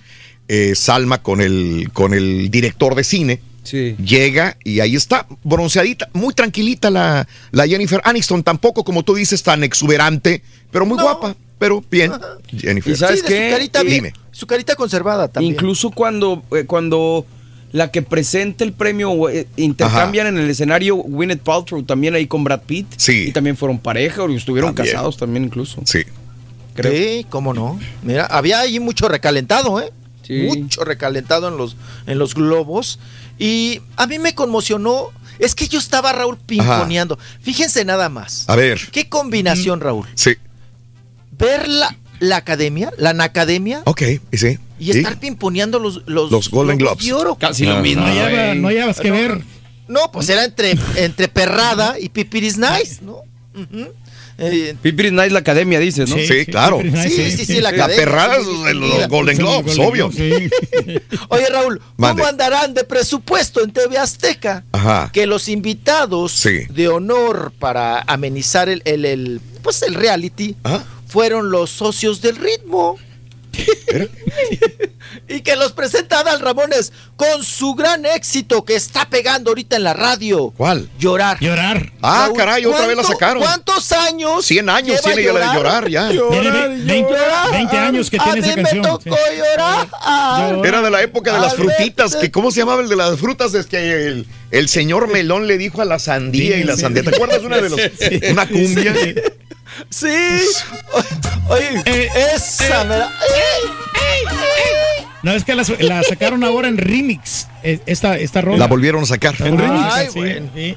Eh, 0.49 0.73
Salma 0.75 1.23
con 1.23 1.41
el, 1.41 1.89
con 1.93 2.13
el 2.13 2.51
director 2.51 2.93
de 2.93 3.03
cine. 3.03 3.39
Llega 3.63 4.57
y 4.63 4.79
ahí 4.81 4.95
está, 4.95 5.25
bronceadita, 5.43 6.09
muy 6.13 6.33
tranquilita 6.33 6.89
la, 6.89 7.27
la 7.51 7.67
Jennifer 7.67 8.01
Aniston, 8.03 8.43
tampoco 8.43 8.83
como 8.83 9.03
tú 9.03 9.15
dices 9.15 9.41
tan 9.43 9.63
exuberante, 9.63 10.41
pero 10.71 10.85
muy 10.85 11.01
guapa, 11.01 11.35
pero 11.57 11.83
bien. 11.89 12.11
Jennifer. 12.57 12.93
¿Y 12.93 12.95
sabes 12.97 13.21
Sí, 13.21 13.25
qué? 13.27 13.47
Su 13.49 13.55
carita, 13.55 13.83
bien- 13.83 13.93
Dime. 14.03 14.13
su 14.31 14.47
carita 14.47 14.75
conservada 14.75 15.27
también. 15.29 15.53
Incluso 15.53 15.91
cuando, 15.91 16.43
eh, 16.51 16.65
cuando 16.65 17.25
la 17.71 17.89
que 17.89 18.01
presenta 18.03 18.63
el 18.63 18.73
premio 18.73 19.29
eh, 19.29 19.47
intercambian 19.57 20.27
en 20.27 20.37
el 20.37 20.49
escenario 20.49 20.95
Gwyneth 20.97 21.41
Paltrow 21.41 21.81
también 21.83 22.13
ahí 22.15 22.27
con 22.27 22.43
Brad 22.43 22.61
Pitt. 22.61 22.87
Sí. 22.97 23.25
Y 23.29 23.31
también 23.31 23.57
fueron 23.57 23.79
pareja 23.79 24.23
o 24.23 24.29
estuvieron 24.29 24.75
También. 24.75 24.93
casados 24.95 25.17
también 25.17 25.45
incluso. 25.45 25.81
Sí. 25.85 26.03
Sí, 26.81 27.25
cómo 27.29 27.53
no. 27.53 27.79
Mira, 28.01 28.25
había 28.25 28.59
ahí 28.59 28.79
mucho 28.79 29.07
recalentado, 29.07 29.79
¿eh? 29.79 29.91
Sí. 30.23 30.47
Mucho 30.47 30.83
recalentado 30.85 31.47
en 31.49 31.57
los, 31.57 31.75
en 32.07 32.17
los 32.17 32.33
globos. 32.33 32.99
Y 33.39 33.81
a 33.97 34.07
mí 34.07 34.19
me 34.19 34.35
conmocionó. 34.35 35.11
Es 35.39 35.55
que 35.55 35.67
yo 35.67 35.79
estaba, 35.79 36.13
Raúl, 36.13 36.37
pimponeando. 36.37 37.17
Fíjense 37.41 37.83
nada 37.85 38.07
más. 38.09 38.47
A 38.47 38.55
ver. 38.55 38.79
¿Qué 38.91 39.09
combinación, 39.09 39.81
Raúl? 39.81 40.07
Sí. 40.15 40.35
Ver 41.31 41.67
la, 41.67 41.95
la 42.19 42.37
academia, 42.37 42.91
la 42.97 43.09
Academia, 43.23 43.81
Ok, 43.85 44.03
y 44.31 44.37
sí. 44.37 44.59
y 44.79 44.93
Sí. 44.93 44.99
estar 44.99 45.19
pimponeando 45.19 45.79
los, 45.79 46.03
los, 46.05 46.31
Los 46.31 46.49
Golden 46.49 46.77
Globes. 46.77 47.11
oro. 47.11 47.35
Casi 47.35 47.65
lo 47.65 47.73
Ajá. 47.73 47.81
mismo. 47.81 48.05
No 48.05 48.13
lleva- 48.13 48.53
no 48.55 48.69
llevas 48.71 48.99
que 48.99 49.11
ver. 49.11 49.43
No, 49.87 50.11
pues 50.11 50.29
era 50.29 50.45
entre, 50.45 50.75
entre 50.95 51.27
perrada 51.27 51.99
y 51.99 52.09
pipiris 52.09 52.57
nice, 52.57 52.99
¿no? 53.01 53.17
Ujú. 53.55 53.89
Eh, 54.51 54.75
Nice 54.83 55.29
la 55.29 55.39
academia, 55.39 55.79
dices, 55.79 56.09
¿no? 56.09 56.15
Sí, 56.17 56.45
claro. 56.45 56.79
Sí, 56.81 57.31
sí, 57.31 57.45
sí, 57.45 57.53
la 57.55 57.61
La 57.61 57.69
academia. 57.69 57.95
perrada 58.05 58.37
sí, 58.41 58.63
de 58.65 58.73
los. 58.73 59.07
Golden 59.07 59.37
Globes, 59.37 59.77
obvio. 59.79 60.09
Oye, 61.29 61.45
Raúl, 61.51 61.81
Mande. 61.97 62.21
¿cómo 62.21 62.29
andarán 62.29 62.73
de 62.73 62.83
presupuesto 62.83 63.61
en 63.63 63.71
TV 63.71 63.97
Azteca? 63.97 64.63
Ajá. 64.71 65.09
Que 65.13 65.25
los 65.25 65.47
invitados 65.47 66.31
Sí. 66.33 66.65
de 66.69 66.87
honor 66.87 67.51
para 67.59 68.01
amenizar 68.01 68.69
el, 68.69 68.81
el, 68.85 69.05
el, 69.05 69.41
pues 69.61 69.81
el 69.83 69.93
reality 69.95 70.55
fueron 71.07 71.51
los 71.51 71.69
socios 71.69 72.21
del 72.21 72.35
ritmo. 72.37 72.97
y 75.27 75.41
que 75.41 75.55
los 75.55 75.71
presenta 75.73 76.19
Adal 76.19 76.39
Ramones 76.39 76.91
con 77.15 77.43
su 77.43 77.75
gran 77.75 78.05
éxito 78.05 78.65
que 78.65 78.75
está 78.75 79.07
pegando 79.09 79.51
ahorita 79.51 79.75
en 79.75 79.83
la 79.83 79.93
radio. 79.93 80.51
¿Cuál? 80.57 80.89
Llorar. 80.99 81.37
Llorar. 81.39 81.91
Ah, 82.01 82.23
Raúl, 82.25 82.37
caray, 82.37 82.65
otra 82.65 82.87
vez 82.87 82.97
la 82.97 83.03
¿cuánto- 83.03 83.13
sacaron. 83.13 83.43
¿Cuántos 83.43 83.91
años? 83.91 84.45
100 84.45 84.69
años 84.69 84.87
lleva 85.01 85.01
tiene 85.15 85.23
ya 85.23 85.33
la 85.33 85.39
de 85.51 85.55
llorar, 85.55 85.89
ya. 85.89 86.09
Veinte- 86.09 87.09
llorar. 87.09 87.51
20 87.51 87.77
años 87.77 88.09
que 88.09 88.17
tiene 88.17 88.39
A 88.39 88.41
esa 88.41 88.47
mí 88.55 88.63
canción. 88.63 88.81
me 88.81 88.87
tocó 88.87 89.17
llorar. 89.37 90.65
Era 90.65 90.81
de 90.81 90.89
la 90.91 91.01
época 91.01 91.33
de 91.33 91.39
las 91.39 91.55
frutitas, 91.55 92.15
que 92.15 92.31
¿cómo 92.31 92.51
se 92.51 92.59
llamaba 92.61 92.81
el 92.81 92.89
de 92.89 92.95
las 92.95 93.19
frutas? 93.19 93.53
Es 93.53 93.67
que 93.67 94.07
el, 94.07 94.27
el 94.51 94.69
señor 94.69 95.07
Melón 95.09 95.47
le 95.47 95.57
dijo 95.57 95.81
a 95.81 95.85
la 95.85 95.99
sandía 95.99 96.57
y 96.57 96.63
la 96.63 96.75
sandía. 96.75 97.03
¿Te 97.03 97.09
acuerdas 97.15 97.41
una 97.43 97.57
de 97.61 97.69
los 97.69 97.79
Sí. 97.79 98.19
una 98.31 98.47
cumbia? 98.47 98.93
Sí. 98.95 99.15
Oye, 101.49 101.81
Eh, 101.85 102.09
esa 102.35 102.83
me 102.85 102.97
la- 102.97 103.11
No, 105.23 105.31
es 105.31 105.43
que 105.45 105.55
la, 105.55 105.63
la 105.79 106.03
sacaron 106.03 106.43
ahora 106.43 106.67
en 106.67 106.77
remix. 106.77 107.47
eh, 107.63 107.79
Esta, 107.85 108.17
esta 108.17 108.41
rola. 108.41 108.57
La 108.57 108.67
volvieron 108.67 109.03
a 109.03 109.05
sacar. 109.05 109.35
En 109.39 109.57
remix. 109.57 109.85
Ay, 109.93 110.07
sí, 110.11 110.19
bueno. 110.19 110.49
sí. 110.53 110.75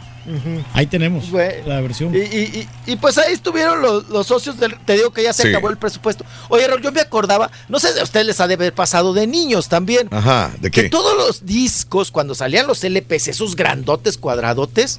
Ahí 0.72 0.86
tenemos 0.88 1.30
Bueno. 1.30 1.66
la 1.66 1.80
versión. 1.80 2.12
Y, 2.14 2.18
y- 2.18 2.68
y- 2.86 2.92
y 2.92 2.96
pues 2.96 3.16
ahí 3.16 3.32
estuvieron 3.32 3.80
los, 3.80 4.08
los 4.08 4.26
socios 4.26 4.58
del. 4.58 4.76
Te 4.84 4.94
digo 4.94 5.12
que 5.12 5.22
ya 5.22 5.32
se 5.32 5.42
Sí. 5.44 5.48
acabó 5.48 5.70
el 5.70 5.76
presupuesto. 5.78 6.24
Oye, 6.48 6.66
Raúl, 6.66 6.82
yo 6.82 6.90
me 6.90 7.00
acordaba, 7.00 7.50
no 7.68 7.78
sé, 7.78 7.88
a 8.00 8.02
ustedes 8.02 8.26
les 8.26 8.40
ha 8.40 8.48
de 8.48 8.54
haber 8.54 8.72
pasado 8.72 9.14
de 9.14 9.26
niños 9.28 9.68
también. 9.68 10.08
Ajá, 10.10 10.50
¿de 10.60 10.70
Que 10.72 10.82
qué? 10.82 10.88
todos 10.88 11.16
los 11.16 11.46
discos, 11.46 12.10
cuando 12.10 12.34
salían 12.34 12.66
los 12.66 12.82
LPs, 12.82 13.28
esos 13.28 13.54
grandotes 13.54 14.18
cuadradotes, 14.18 14.96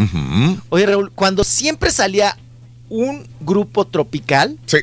oye, 0.69 0.85
Raúl, 0.85 1.11
cuando 1.13 1.43
siempre 1.43 1.91
salía 1.91 2.37
un 2.89 3.27
grupo 3.41 3.85
tropical, 3.85 4.57
Sí. 4.65 4.77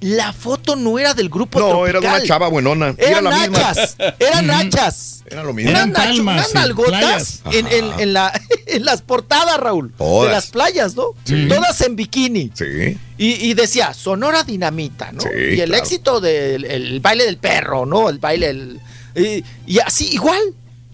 la 0.00 0.32
foto 0.32 0.76
no 0.76 0.98
era 0.98 1.12
del 1.14 1.28
grupo 1.28 1.58
No, 1.58 1.68
tropical. 1.68 1.88
era 1.90 2.00
de 2.00 2.06
una 2.18 2.26
chava 2.26 2.48
buenona. 2.48 2.94
Era 2.98 3.18
Eran 3.18 3.24
misma. 3.24 3.48
nachas, 3.48 3.96
eran 4.18 4.46
nachas. 4.46 5.14
Era 5.30 5.42
lo 5.42 5.52
mismo. 5.52 5.70
Unas, 5.72 5.88
Eran 5.88 6.20
unas 6.20 6.54
nalgotas 6.54 7.42
en, 7.52 7.66
en- 7.66 8.00
en 8.00 8.12
la, 8.14 8.32
en 8.66 8.84
las 8.84 9.02
portadas, 9.02 9.58
Raúl. 9.60 9.92
Todas. 9.98 10.28
De 10.28 10.34
las 10.34 10.46
playas, 10.46 10.94
¿no? 10.96 11.08
Sí. 11.24 11.46
Todas 11.48 11.80
en 11.82 11.96
bikini. 11.96 12.50
Sí. 12.54 12.96
Y, 13.18 13.50
y 13.50 13.54
decía, 13.54 13.92
Sonora 13.92 14.42
Dinamita, 14.44 15.12
¿no? 15.12 15.20
Sí, 15.20 15.28
y 15.34 15.60
el 15.60 15.68
claro. 15.68 15.82
éxito 15.82 16.20
del 16.20 16.64
el 16.64 17.00
baile 17.00 17.24
del 17.26 17.36
perro, 17.36 17.84
¿no? 17.84 18.08
El 18.08 18.18
baile 18.18 18.46
del... 18.46 18.80
Y, 19.16 19.44
y 19.66 19.80
así, 19.80 20.08
igual, 20.12 20.40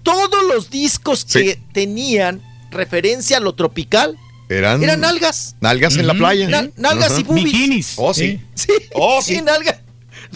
todos 0.02 0.42
los 0.52 0.70
discos 0.70 1.24
que 1.26 1.60
tenían 1.72 2.40
referencia 2.70 3.36
a 3.36 3.40
lo 3.40 3.54
tropical 3.54 4.16
Eran, 4.58 4.82
eran 4.82 5.00
nalgas. 5.00 5.56
nalgas 5.60 5.96
en 5.96 6.06
la 6.06 6.14
playa. 6.14 6.48
Na- 6.48 6.68
nalgas 6.76 7.18
y 7.18 7.22
boobies. 7.24 7.44
Bikinis. 7.44 7.94
Oh, 7.96 8.14
sí. 8.14 8.40
Sí, 8.54 8.72
Oh, 8.94 9.20
sí, 9.22 9.36
sí. 9.36 9.42
nalgas. 9.42 9.76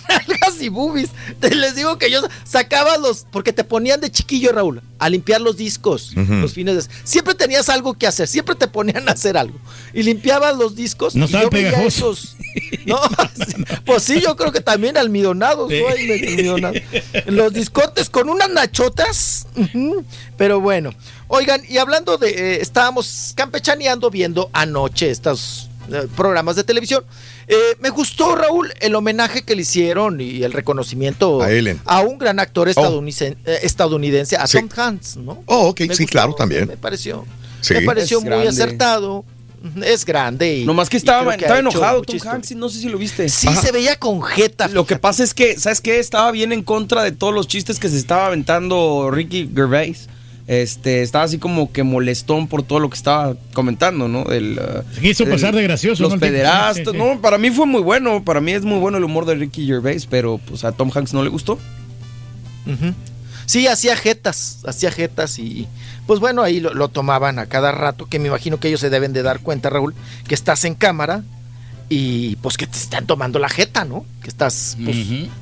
Nalgas 0.09 0.61
y 0.61 0.69
boobies. 0.69 1.11
Te 1.41 1.55
les 1.55 1.75
digo 1.75 1.99
que 1.99 2.11
yo 2.11 2.21
sacaba 2.45 2.97
los. 2.99 3.27
Porque 3.31 3.53
te 3.53 3.65
ponían 3.65 4.01
de 4.01 4.11
chiquillo, 4.11 4.53
Raúl, 4.53 4.83
a 4.99 5.09
limpiar 5.09 5.41
los 5.41 5.57
discos 5.57 6.13
los 6.15 6.53
fines 6.53 6.87
de. 6.87 6.95
Siempre 7.05 7.35
tenías 7.35 7.69
algo 7.69 7.95
que 7.95 8.07
hacer, 8.07 8.29
siempre 8.29 8.55
te 8.55 8.69
ponían 8.69 9.09
a 9.09 9.13
hacer 9.13 9.37
algo. 9.37 9.59
Y 9.95 10.03
limpiabas 10.03 10.57
los 10.57 10.75
discos. 10.77 11.15
No 11.15 11.25
y 11.25 11.27
estaba 11.27 11.45
yo 11.45 11.51
veía 11.51 11.71
pegajoso. 11.71 12.13
esos- 12.13 12.35
No, 12.87 12.99
pues 13.85 14.03
sí, 14.03 14.21
yo 14.23 14.35
creo 14.37 14.51
que 14.53 14.61
también 14.61 14.97
almidonados. 14.97 15.71
Los 17.27 17.53
discotes 17.53 18.09
con 18.11 18.29
unas 18.29 18.49
nachotas. 18.51 19.47
Pero 20.37 20.61
bueno. 20.61 20.93
Oigan, 21.31 21.61
y 21.69 21.77
hablando 21.77 22.17
de. 22.17 22.31
eh, 22.31 22.59
estábamos 22.63 23.33
campechaneando 23.37 24.09
viendo 24.11 24.49
anoche 24.55 25.11
estos 25.11 25.65
eh, 25.67 25.68
programas 26.17 26.57
de 26.57 26.65
televisión. 26.65 27.05
Eh, 27.47 27.57
me 27.81 27.91
gustó, 27.91 28.35
Raúl, 28.37 28.73
el 28.81 28.95
homenaje 28.95 29.43
que 29.43 29.55
le 29.57 29.63
hicieron 29.63 30.21
y 30.21 30.43
el 30.43 30.53
reconocimiento 30.53 31.43
A 31.43 31.51
Ellen. 31.51 31.81
a 31.85 32.01
un 32.01 32.19
gran 32.19 32.39
actor 32.41 32.69
estadounidense, 32.69 33.37
eh, 33.47 33.59
estadounidense 33.63 34.37
a 34.37 34.47
Sí. 34.47 34.59
Tom 34.59 34.69
Hanks, 34.77 35.17
¿no? 35.17 35.43
Oh, 35.47 35.69
ok, 35.69 35.81
Me 35.81 35.95
sí, 35.95 36.03
gustó, 36.05 36.07
claro, 36.13 36.35
también. 36.35 36.69
Me 36.69 36.77
pareció, 36.77 37.25
Sí. 37.61 37.75
me 37.75 37.83
pareció 37.83 38.19
Es 38.19 38.25
muy 38.25 38.31
grande. 38.31 38.49
acertado. 38.49 39.25
Es 39.85 40.05
grande. 40.05 40.59
Y, 40.59 40.65
Nomás 40.65 40.89
que 40.89 40.97
estaba, 40.97 41.37
que 41.37 41.43
estaba 41.45 41.59
enojado 41.59 42.03
Tom. 42.03 42.17
Hanks, 42.25 42.53
no 42.55 42.69
sé 42.69 42.79
si 42.79 42.89
lo 42.89 42.97
viste. 42.97 43.29
Sí, 43.29 43.49
Ajá. 43.49 43.61
se 43.61 43.73
veía 43.73 43.97
con 43.97 44.23
jeta. 44.23 44.69
Lo 44.69 44.87
que 44.87 44.97
pasa 44.97 45.25
es 45.25 45.35
que, 45.35 45.59
¿sabes 45.59 45.81
qué? 45.81 45.99
Estaba 45.99 46.31
bien 46.31 46.53
en 46.53 46.63
contra 46.63 47.03
de 47.03 47.11
todos 47.11 47.35
los 47.35 47.49
chistes 47.49 47.81
que 47.81 47.89
se 47.89 47.97
estaba 47.97 48.27
aventando 48.27 49.11
Ricky 49.11 49.51
Gervais. 49.53 50.09
Este, 50.49 51.03
estaba 51.03 51.25
así 51.25 51.39
como 51.39 51.71
que 51.71 51.83
molestón 51.85 52.49
por 52.49 52.63
todo 52.65 52.81
lo 52.81 52.91
que 52.91 52.97
estaba 52.97 53.37
comentando, 53.53 54.09
¿no? 54.09 54.25
El, 54.31 54.59
uh, 54.59 55.01
quiso 55.01 55.25
el- 55.25 55.31
pasar 55.31 55.55
de 55.55 55.63
gracioso, 55.63 56.03
Los 56.05 56.17
pederastas, 56.17 56.77
sí, 56.79 56.85
sí, 56.85 56.91
sí. 56.91 56.97
no, 56.97 57.21
para 57.21 57.39
mí 57.39 57.51
fue 57.51 57.67
muy 57.67 57.83
bueno, 57.83 58.25
para 58.25 58.41
mí 58.41 58.53
es 58.53 58.65
muy 58.65 58.79
bueno 58.79 58.99
el 58.99 59.05
humor 59.05 59.27
de 59.27 59.35
Ricky 59.37 59.67
Gervais, 59.67 60.07
pero 60.07 60.39
pues 60.49 60.65
a 60.65 60.73
Tom 60.73 60.91
Hanks 60.93 61.13
no 61.15 61.23
le 61.23 61.29
gustó. 61.29 61.59
Sí, 63.47 63.67
hacía 63.67 63.97
jetas, 63.97 64.59
hacía 64.67 64.91
jetas 64.91 65.39
y 65.39 65.67
pues 66.07 66.21
bueno, 66.21 66.43
ahí 66.43 66.61
lo, 66.61 66.75
lo 66.75 66.89
tomaban 66.89 67.39
a 67.39 67.47
cada 67.47 67.73
rato, 67.73 68.07
que 68.07 68.19
me 68.19 68.29
imagino 68.29 68.59
que 68.61 68.69
ellos 68.69 68.81
se 68.81 68.91
deben 68.91 69.13
de 69.15 69.23
dar 69.23 69.41
cuenta, 69.41 69.71
Raúl, 69.71 69.95
que 70.27 70.35
estás 70.35 70.65
en 70.67 70.75
cámara 70.75 71.23
y 71.89 72.37
pues 72.37 72.59
que 72.59 72.67
te 72.67 72.77
están 72.77 73.07
tomando 73.07 73.39
la 73.39 73.49
jeta, 73.49 73.87
¿no? 73.87 74.05
Que 74.23 74.29
estás 74.29 74.77
pues, 74.85 74.97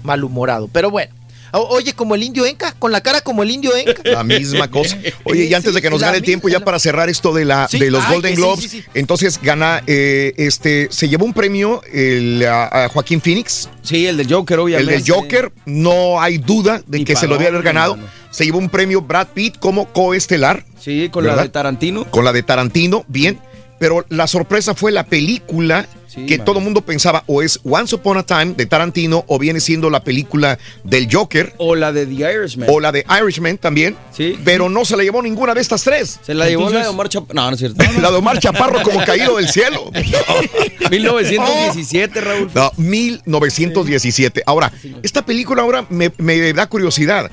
malhumorado. 0.05 0.69
Pero 0.69 0.91
bueno, 0.91 1.13
oye, 1.53 1.93
como 1.95 2.15
el 2.15 2.23
indio 2.23 2.45
Enca, 2.47 2.73
con 2.79 2.93
la 2.93 3.01
cara 3.03 3.21
como 3.21 3.43
el 3.43 3.51
indio 3.51 3.75
Enca. 3.77 4.03
La 4.05 4.25
misma 4.25 4.69
cosa. 4.71 4.97
Oye, 5.25 5.45
y 5.45 5.55
antes 5.55 5.75
de 5.75 5.83
que 5.83 5.91
nos 5.91 6.01
gane 6.01 6.19
el 6.19 6.23
tiempo, 6.23 6.49
ya 6.49 6.61
para 6.61 6.79
cerrar 6.79 7.09
esto 7.09 7.33
de 7.33 7.45
la 7.45 7.69
Sí, 7.69 7.79
de 7.79 7.91
los 7.91 8.05
ay, 8.05 8.13
Golden 8.15 8.35
Globes, 8.35 8.61
sí, 8.65 8.69
sí. 8.69 8.85
entonces 8.95 9.41
gana, 9.43 9.83
eh, 9.87 10.33
este, 10.37 10.89
se 10.91 11.09
llevó 11.09 11.25
un 11.25 11.33
premio 11.33 11.83
el 11.93 12.45
a- 12.47 12.85
a 12.85 12.89
Joaquín 12.89 13.21
Phoenix. 13.21 13.69
Sí, 13.83 14.07
el 14.07 14.17
del 14.17 14.33
Joker, 14.33 14.55
El 14.55 14.61
obviamente. 14.61 14.93
del 14.93 15.05
Joker, 15.11 15.53
no 15.65 16.21
hay 16.21 16.39
duda 16.39 16.83
de 16.87 17.05
que 17.05 17.15
se 17.17 17.27
lo 17.27 17.37
debe 17.39 17.49
haber 17.51 17.63
ganado. 17.63 17.99
Se 18.31 18.45
llevó 18.45 18.59
un 18.59 18.69
premio 18.69 19.01
Brad 19.01 19.29
Pitt 19.29 19.59
como 19.59 19.87
coestelar. 19.93 20.65
Sí, 20.79 21.09
con 21.11 21.27
la 21.27 21.37
de 21.37 21.49
Tarantino. 21.49 22.05
Con 22.11 22.25
la 22.25 22.33
de 22.33 22.43
Tarantino, 22.43 23.05
bien. 23.09 23.39
Pero 23.79 24.05
la 24.09 24.27
sorpresa 24.27 24.75
fue 24.75 24.93
la 24.93 25.05
película 25.05 25.87
que 26.27 26.39
man. 26.39 26.47
todo 26.47 26.59
el 26.59 26.65
mundo 26.65 26.81
pensaba 26.81 27.25
o 27.27 27.43
es 27.43 27.61
Once 27.63 27.95
Upon 27.95 28.17
a 28.17 28.23
Time 28.23 28.55
de 28.55 28.65
Tarantino 28.65 29.25
o 29.27 29.39
viene 29.39 29.61
siendo 29.61 29.91
la 29.91 30.03
película 30.03 30.59
del 30.83 31.09
Joker. 31.13 31.53
O 31.59 31.75
la 31.75 31.93
de 31.93 32.07
The 32.07 32.15
Irishman. 32.15 32.69
O 32.71 32.81
la 32.81 32.91
de 32.91 33.05
Irishman 33.23 33.59
también. 33.59 33.97
Sí. 34.13 34.39
Pero 34.45 34.69
no 34.71 34.85
se 34.85 34.97
la 34.97 35.03
llevó 35.03 35.21
ninguna 35.21 35.55
de 35.55 35.61
estas 35.61 35.85
tres. 35.85 36.19
Se 36.23 36.33
la 36.33 36.49
llevó 36.49 36.71
la 36.71 36.83
de 36.83 36.89
Omar 36.89 37.09
Chaparro. 37.09 37.35
No, 37.35 37.49
no 37.49 37.55
es 37.55 37.59
cierto. 37.59 37.85
La 38.01 38.11
de 38.11 38.17
Omar 38.17 38.39
Chaparro 38.39 38.83
como 38.83 39.05
caído 39.05 39.37
del 39.37 39.49
cielo. 39.49 39.91
1917, 40.91 42.21
Raúl. 42.21 42.51
No, 42.55 42.73
1917. 42.77 44.43
Ahora, 44.47 44.73
esta 45.03 45.25
película 45.25 45.63
ahora 45.63 45.87
me, 45.91 46.13
me 46.19 46.53
da 46.53 46.67
curiosidad. 46.67 47.31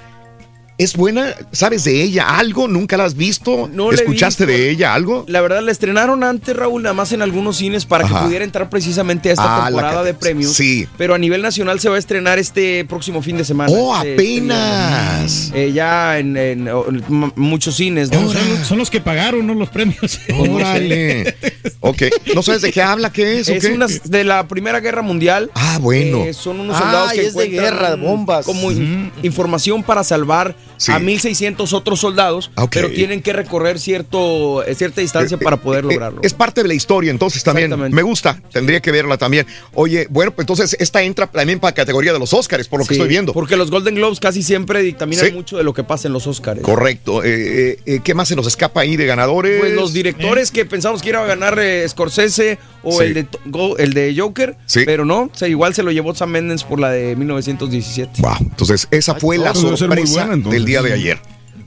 ¿Es 0.80 0.96
buena? 0.98 1.36
¿Sabes 1.52 1.84
de 1.84 2.02
ella 2.02 2.38
algo? 2.38 2.68
¿Nunca 2.68 2.98
la 2.98 3.06
has 3.06 3.16
visto? 3.16 3.70
No 3.72 3.92
¿Escuchaste 3.92 4.46
visto. 4.48 4.60
de 4.60 4.70
ella 4.72 4.96
algo? 4.96 5.24
La 5.28 5.40
verdad, 5.42 5.62
la 5.62 5.72
estrenaron 5.72 6.24
antes, 6.24 6.56
Raúl, 6.56 6.82
nada 6.82 6.94
más 6.96 7.12
en 7.12 7.22
algunos 7.22 7.58
cines 7.58 7.86
para 7.86 8.06
Ajá. 8.06 8.20
que 8.22 8.26
pudiera 8.26 8.44
entrar 8.44 8.70
precisamente 8.72 9.30
a 9.30 9.34
esta 9.34 9.62
Ah, 9.62 9.66
temporada 9.68 10.04
de 10.04 10.16
premios. 10.16 10.54
sí. 10.54 10.88
Pero 10.98 11.14
a 11.14 11.20
nivel 11.20 11.44
nacional 11.44 11.80
se 11.80 11.90
va 11.90 11.96
a 11.96 12.00
estrenar 12.00 12.40
este 12.40 12.86
próximo 12.86 13.22
fin 13.22 13.38
de 13.38 13.46
semana. 13.46 13.72
¡Oh, 13.72 13.96
Este- 13.98 14.14
apenas! 14.14 15.32
este, 15.46 15.66
eh, 15.66 15.72
ya 15.74 16.18
en, 16.18 16.36
en, 16.38 16.68
en 16.68 17.04
m- 17.08 17.32
muchos 17.36 17.76
cines. 17.76 18.12
¿no? 18.12 18.32
Son, 18.32 18.50
los- 18.50 18.68
son 18.68 18.78
los 18.80 18.90
que 18.90 19.00
pagaron, 19.00 19.46
¿no? 19.46 19.54
Los 19.54 19.70
premios. 19.70 20.20
Órale. 20.40 21.36
ok. 21.82 22.02
¿No 22.34 22.42
sabes 22.42 22.64
de 22.64 22.72
qué 22.72 22.82
habla? 22.82 23.12
¿Qué 23.12 23.40
es? 23.40 23.48
Es 23.48 23.64
una 23.66 23.86
de 24.06 24.24
la 24.24 24.48
Primera 24.48 24.80
Guerra 24.80 25.04
Mundial. 25.04 25.52
Ah, 25.54 25.78
bueno. 25.80 26.24
Eh, 26.26 26.34
son 26.34 26.60
unos 26.60 26.78
soldados 26.80 27.14
que 27.14 27.28
es 27.28 27.36
de 27.36 27.44
encuentran 27.46 27.74
guerra, 27.76 27.96
bombas. 27.96 28.46
Como 28.46 28.72
in- 28.72 29.12
información 29.22 29.84
para 29.84 30.04
salvar 30.04 30.56
a 30.88 31.00
1600 31.00 31.74
otros 31.74 32.00
soldados, 32.00 32.52
Ok. 32.56 32.72
pero 32.74 32.90
tienen 32.92 33.22
que 33.22 33.34
recorrer 33.34 33.80
cierto, 33.80 34.64
eh, 34.66 34.76
cierta 34.76 35.02
distancia 35.02 35.38
para 35.38 35.58
poder 35.58 35.86
Eh, 35.86 35.88
lograrlo. 35.90 36.22
Es 36.24 36.34
parte 36.34 36.62
de 36.62 36.68
la 36.68 36.74
historia, 36.74 37.12
entonces 37.12 37.44
también. 37.44 37.74
Me 37.94 38.02
gusta, 38.02 38.42
tendría 38.52 38.80
que 38.82 38.92
verla 38.92 39.18
también. 39.18 39.46
Oye, 39.74 40.08
bueno, 40.10 40.32
pues 40.32 40.44
entonces 40.44 40.76
esta 40.80 41.02
entra 41.04 41.28
también 41.28 41.60
para 41.60 41.74
categoría 41.74 42.14
de 42.14 42.20
los 42.20 42.34
Óscares, 42.34 42.68
por 42.68 42.80
lo 42.80 42.86
que 42.86 42.94
Sí, 42.96 43.00
estoy 43.00 43.10
viendo. 43.10 43.34
Porque 43.34 43.56
los 43.56 43.72
Golden 43.72 43.96
Globes 43.96 44.20
casi 44.20 44.44
siempre 44.44 44.82
dictaminan 44.82 45.26
Sí. 45.26 45.32
mucho 45.32 45.58
de 45.58 45.64
lo 45.64 45.74
que 45.74 45.84
pasa 45.84 46.08
en 46.08 46.14
los 46.14 46.28
Oscars. 46.28 46.62
Correcto. 46.62 47.24
Eh, 47.24 47.30
eh, 47.34 47.80
eh, 47.86 48.00
¿Qué 48.04 48.14
más 48.14 48.28
se 48.28 48.36
nos 48.36 48.48
escapa 48.48 48.82
ahí 48.82 48.96
de 48.96 49.06
ganadores? 49.06 49.60
Pues 49.60 49.74
los 49.74 49.94
directores 49.94 50.52
que 50.52 50.66
pensamos 50.66 51.02
que 51.02 51.10
iba 51.10 51.24
a 51.24 51.26
ganar 51.26 51.58
eh, 51.60 51.88
Scorsese 51.88 52.58
o 52.84 53.00
Sí. 53.00 53.06
el, 53.06 53.14
de, 53.14 53.28
Go- 53.46 53.78
el 53.78 53.94
de 53.94 54.14
Joker, 54.18 54.56
Sí. 54.66 54.82
pero 54.86 55.06
no, 55.06 55.30
se, 55.34 55.50
igual 55.50 55.74
se 55.74 55.84
lo 55.84 55.92
llevó 55.92 56.14
Sam 56.14 56.32
Mendes 56.32 56.64
por 56.64 56.80
la 56.80 56.92
de 56.92 57.16
1917. 57.16 58.22
Wow, 58.22 58.36
entonces 58.42 58.88
esa 58.92 59.16
fue 59.16 59.38
la 59.38 59.54
sorpresa 59.56 60.12
buena, 60.14 60.34
entonces. 60.34 60.63
Del 60.64 60.66
día 60.66 60.82
de 60.82 60.94
ayer. 60.94 61.20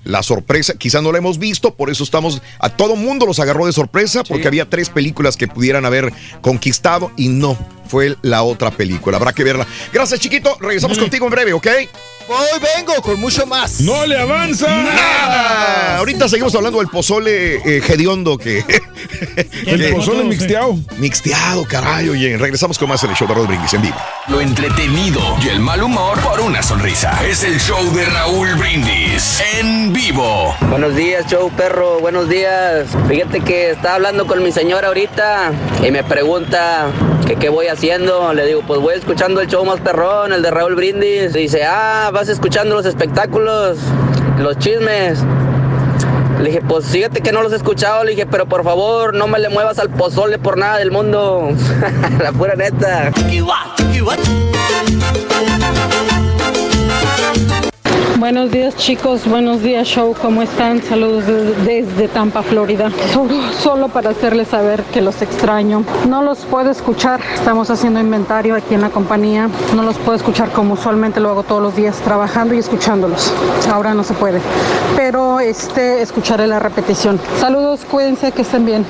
La 0.05 0.23
sorpresa, 0.23 0.75
quizás 0.79 1.03
no 1.03 1.11
la 1.11 1.19
hemos 1.19 1.39
visto, 1.39 1.75
por 1.75 1.91
eso 1.91 2.05
estamos, 2.05 2.41
a 2.61 2.69
todo 2.69 2.95
mundo 2.95 3.27
los 3.27 3.41
agarró 3.41 3.67
de 3.67 3.73
sorpresa, 3.73 4.23
porque 4.23 4.47
había 4.47 4.71
tres 4.71 4.89
películas 4.89 5.37
que 5.37 5.49
pudieran 5.49 5.85
haber 5.85 6.13
conquistado 6.43 7.11
y 7.17 7.29
no, 7.29 7.59
fue 7.89 8.17
la 8.23 8.45
otra 8.45 8.71
película, 8.71 9.17
habrá 9.17 9.33
que 9.33 9.43
verla. 9.43 9.67
Gracias 9.93 10.21
chiquito, 10.21 10.57
regresamos 10.61 10.99
contigo 10.99 11.27
en 11.27 11.33
breve, 11.33 11.53
¿ok? 11.53 11.67
Hoy 12.29 12.61
vengo 12.77 13.01
con 13.03 13.21
mucho 13.21 13.47
más. 13.47 13.81
¡No 13.81 14.05
le 14.05 14.19
avanza! 14.19 14.67
Nada. 14.67 15.99
Ahorita 15.99 16.29
seguimos 16.29 16.53
hablando 16.57 16.79
del 16.81 16.89
pozole 16.89 17.57
eh, 17.57 17.83
hediondo 17.89 18.37
que... 18.37 18.65
El 19.67 19.81
que- 19.81 19.89
pozole 19.95 20.25
mixteado. 20.25 20.77
Mixteado, 20.99 21.65
caray, 21.65 22.09
oye, 22.09 22.37
regresamos 22.37 22.79
con 22.79 22.89
más 22.89 23.03
en 23.05 23.11
el 23.11 23.17
show 23.17 23.29
de 23.29 23.35
Raúl 23.35 23.47
Brindis 23.47 23.73
en 23.75 23.83
vivo. 23.83 23.97
Lo 24.29 24.41
entretenido 24.41 25.21
y 25.45 25.49
el 25.51 25.61
mal 25.61 25.83
humor 25.83 26.19
por 26.21 26.41
una 26.41 26.63
sonrisa. 26.65 27.17
Es 27.25 27.45
el 27.45 27.61
show 27.61 27.81
de 27.95 28.05
Raúl 28.07 28.55
Brindis 28.57 29.41
en 29.59 29.93
vivo. 29.93 30.55
Buenos 30.63 30.97
días, 30.97 31.27
show 31.31 31.49
perro, 31.57 32.01
buenos 32.01 32.29
días. 32.29 32.89
Fíjate 33.09 33.41
que 33.41 33.71
estaba 33.71 33.95
hablando 33.95 34.27
con 34.27 34.43
mi 34.43 34.51
señora 34.51 34.89
ahorita 34.89 35.53
y 35.87 35.91
me 35.93 36.03
pregunta 36.03 36.89
que 37.27 37.37
qué 37.37 37.49
voy 37.49 37.69
haciendo. 37.69 38.33
Le 38.35 38.47
digo, 38.47 38.63
pues 38.67 38.81
voy 38.81 38.95
escuchando 38.97 39.41
el 39.41 39.49
show 39.49 39.65
más 39.65 39.81
perrón, 39.81 40.33
el 40.33 40.43
de 40.43 40.51
Raúl 40.51 40.75
Brindis. 40.75 41.33
dice, 41.33 41.65
ah, 41.65 42.11
vas 42.17 42.31
escuchando 42.31 42.75
los 42.75 42.87
espectáculos, 42.87 43.77
los 44.39 44.59
chismes. 44.59 45.19
Le 46.41 46.47
dije, 46.47 46.63
pues 46.67 46.87
fíjate 46.87 47.21
que 47.21 47.31
no 47.31 47.43
los 47.43 47.53
he 47.53 47.57
escuchado. 47.57 48.05
Le 48.05 48.13
dije, 48.13 48.25
pero 48.25 48.47
por 48.47 48.65
favor, 48.65 49.13
no 49.13 49.27
me 49.27 49.39
le 49.39 49.51
muevas 49.51 49.79
al 49.79 49.91
pozole 49.91 50.39
por 50.39 50.57
nada 50.57 50.79
del 50.79 50.91
mundo. 50.91 51.51
La 52.23 52.33
pura 52.33 52.57
neta. 52.57 53.13
Buenos 58.19 58.51
días 58.51 58.75
chicos, 58.77 59.27
buenos 59.29 59.63
días 59.63 59.87
show, 59.87 60.15
¿cómo 60.21 60.41
están? 60.41 60.83
Saludos 60.83 61.27
desde, 61.27 61.83
desde 61.83 62.09
Tampa, 62.09 62.43
Florida. 62.43 62.91
Solo, 63.13 63.35
solo 63.63 63.89
para 63.89 64.11
hacerles 64.11 64.49
saber 64.49 64.83
que 64.85 65.03
los 65.03 65.21
extraño. 65.21 65.85
No 66.09 66.23
los 66.23 66.39
puedo 66.47 66.71
escuchar, 66.71 67.21
estamos 67.35 67.69
haciendo 67.69 68.01
inventario 68.01 68.57
aquí 68.57 68.75
en 68.75 68.81
la 68.81 68.89
compañía. 68.89 69.51
No 69.75 69.83
los 69.83 69.99
puedo 69.99 70.17
escuchar 70.17 70.51
como 70.53 70.75
usualmente 70.75 71.21
lo 71.21 71.29
hago 71.29 71.43
todos 71.43 71.63
los 71.63 71.77
días, 71.77 71.97
trabajando 71.99 72.55
y 72.55 72.59
escuchándolos. 72.59 73.35
Ahora 73.71 73.93
no 73.93 74.03
se 74.03 74.15
puede. 74.15 74.41
Pero 74.97 75.39
este, 75.39 76.01
escucharé 76.01 76.47
la 76.47 76.59
repetición. 76.59 77.21
Saludos, 77.39 77.81
cuídense, 77.85 78.33
que 78.33 78.43
estén 78.43 78.65
bien. 78.65 78.87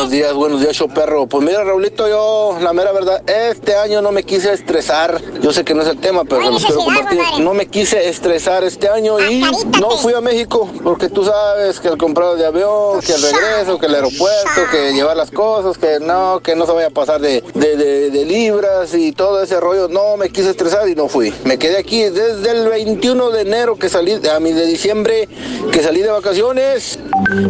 Buenos 0.00 0.12
días, 0.12 0.32
buenos 0.32 0.60
días, 0.62 0.74
show 0.76 0.88
perro. 0.88 1.26
Pues 1.26 1.44
mira, 1.44 1.62
Raulito, 1.62 2.08
yo, 2.08 2.56
la 2.62 2.72
mera 2.72 2.90
verdad, 2.90 3.22
este 3.28 3.76
año 3.76 4.00
no 4.00 4.12
me 4.12 4.22
quise 4.22 4.50
estresar. 4.50 5.20
Yo 5.42 5.52
sé 5.52 5.62
que 5.62 5.74
no 5.74 5.82
es 5.82 5.88
el 5.88 5.98
tema, 5.98 6.24
pero 6.24 6.42
se 6.42 6.50
los 6.52 6.64
quiero 6.64 6.80
compartir. 6.84 7.20
No 7.40 7.52
me 7.52 7.66
quise 7.66 8.08
estresar 8.08 8.64
este 8.64 8.88
año 8.88 9.20
y 9.20 9.42
no 9.78 9.90
fui 9.98 10.14
a 10.14 10.22
México, 10.22 10.70
porque 10.82 11.10
tú 11.10 11.22
sabes 11.22 11.80
que 11.80 11.88
el 11.88 11.98
comprado 11.98 12.34
de 12.36 12.46
avión, 12.46 13.00
que 13.02 13.12
el 13.12 13.20
regreso, 13.20 13.78
que 13.78 13.86
el 13.86 13.94
aeropuerto, 13.94 14.62
que 14.72 14.94
llevar 14.94 15.18
las 15.18 15.30
cosas, 15.30 15.76
que 15.76 16.00
no, 16.00 16.40
que 16.42 16.56
no 16.56 16.64
se 16.64 16.72
vaya 16.72 16.86
a 16.86 16.90
pasar 16.90 17.20
de, 17.20 17.42
de, 17.52 17.76
de- 17.76 18.10
de 18.10 18.24
libras 18.24 18.94
y 18.94 19.12
todo 19.12 19.42
ese 19.42 19.60
rollo. 19.60 19.86
No 19.88 20.16
me 20.16 20.30
quise 20.30 20.48
estresar 20.48 20.88
y 20.88 20.94
no 20.94 21.08
fui. 21.08 21.30
Me 21.44 21.58
quedé 21.58 21.76
aquí 21.76 22.04
desde 22.04 22.50
el 22.52 22.66
21 22.70 23.30
de 23.32 23.42
enero 23.42 23.76
que 23.76 23.90
salí, 23.90 24.18
a 24.34 24.40
mí 24.40 24.52
de 24.52 24.64
diciembre 24.64 25.28
que 25.70 25.82
salí 25.82 26.00
de 26.00 26.08
vacaciones 26.10 26.98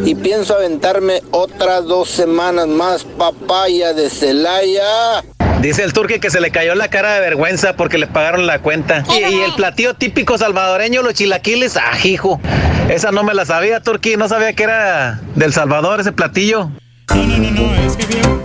y 0.04 0.16
pienso 0.16 0.54
aventarme 0.56 1.22
otras 1.30 1.84
dos 1.84 2.10
semanas 2.10 2.39
más 2.50 3.04
papaya 3.04 3.92
de 3.92 4.08
Celaya. 4.08 5.22
Dice 5.60 5.82
el 5.84 5.92
turqui 5.92 6.20
que 6.20 6.30
se 6.30 6.40
le 6.40 6.50
cayó 6.50 6.74
la 6.74 6.88
cara 6.88 7.12
de 7.14 7.20
vergüenza 7.20 7.76
porque 7.76 7.98
le 7.98 8.06
pagaron 8.06 8.46
la 8.46 8.60
cuenta. 8.60 9.04
Y, 9.10 9.34
y 9.34 9.40
el 9.42 9.52
platillo 9.56 9.92
típico 9.94 10.38
salvadoreño, 10.38 11.02
los 11.02 11.12
chilaquiles, 11.14 11.76
ah, 11.76 11.98
hijo. 12.02 12.40
Esa 12.88 13.12
no 13.12 13.22
me 13.24 13.34
la 13.34 13.44
sabía, 13.44 13.80
turqui. 13.80 14.16
No 14.16 14.26
sabía 14.28 14.54
que 14.54 14.62
era 14.62 15.20
del 15.34 15.52
Salvador 15.52 16.00
ese 16.00 16.12
platillo. 16.12 16.70
No, 17.14 17.22
no, 17.26 17.36
no, 17.36 17.50
no, 17.50 17.74
es 17.86 17.96
que 17.96 18.06
bien. 18.06 18.40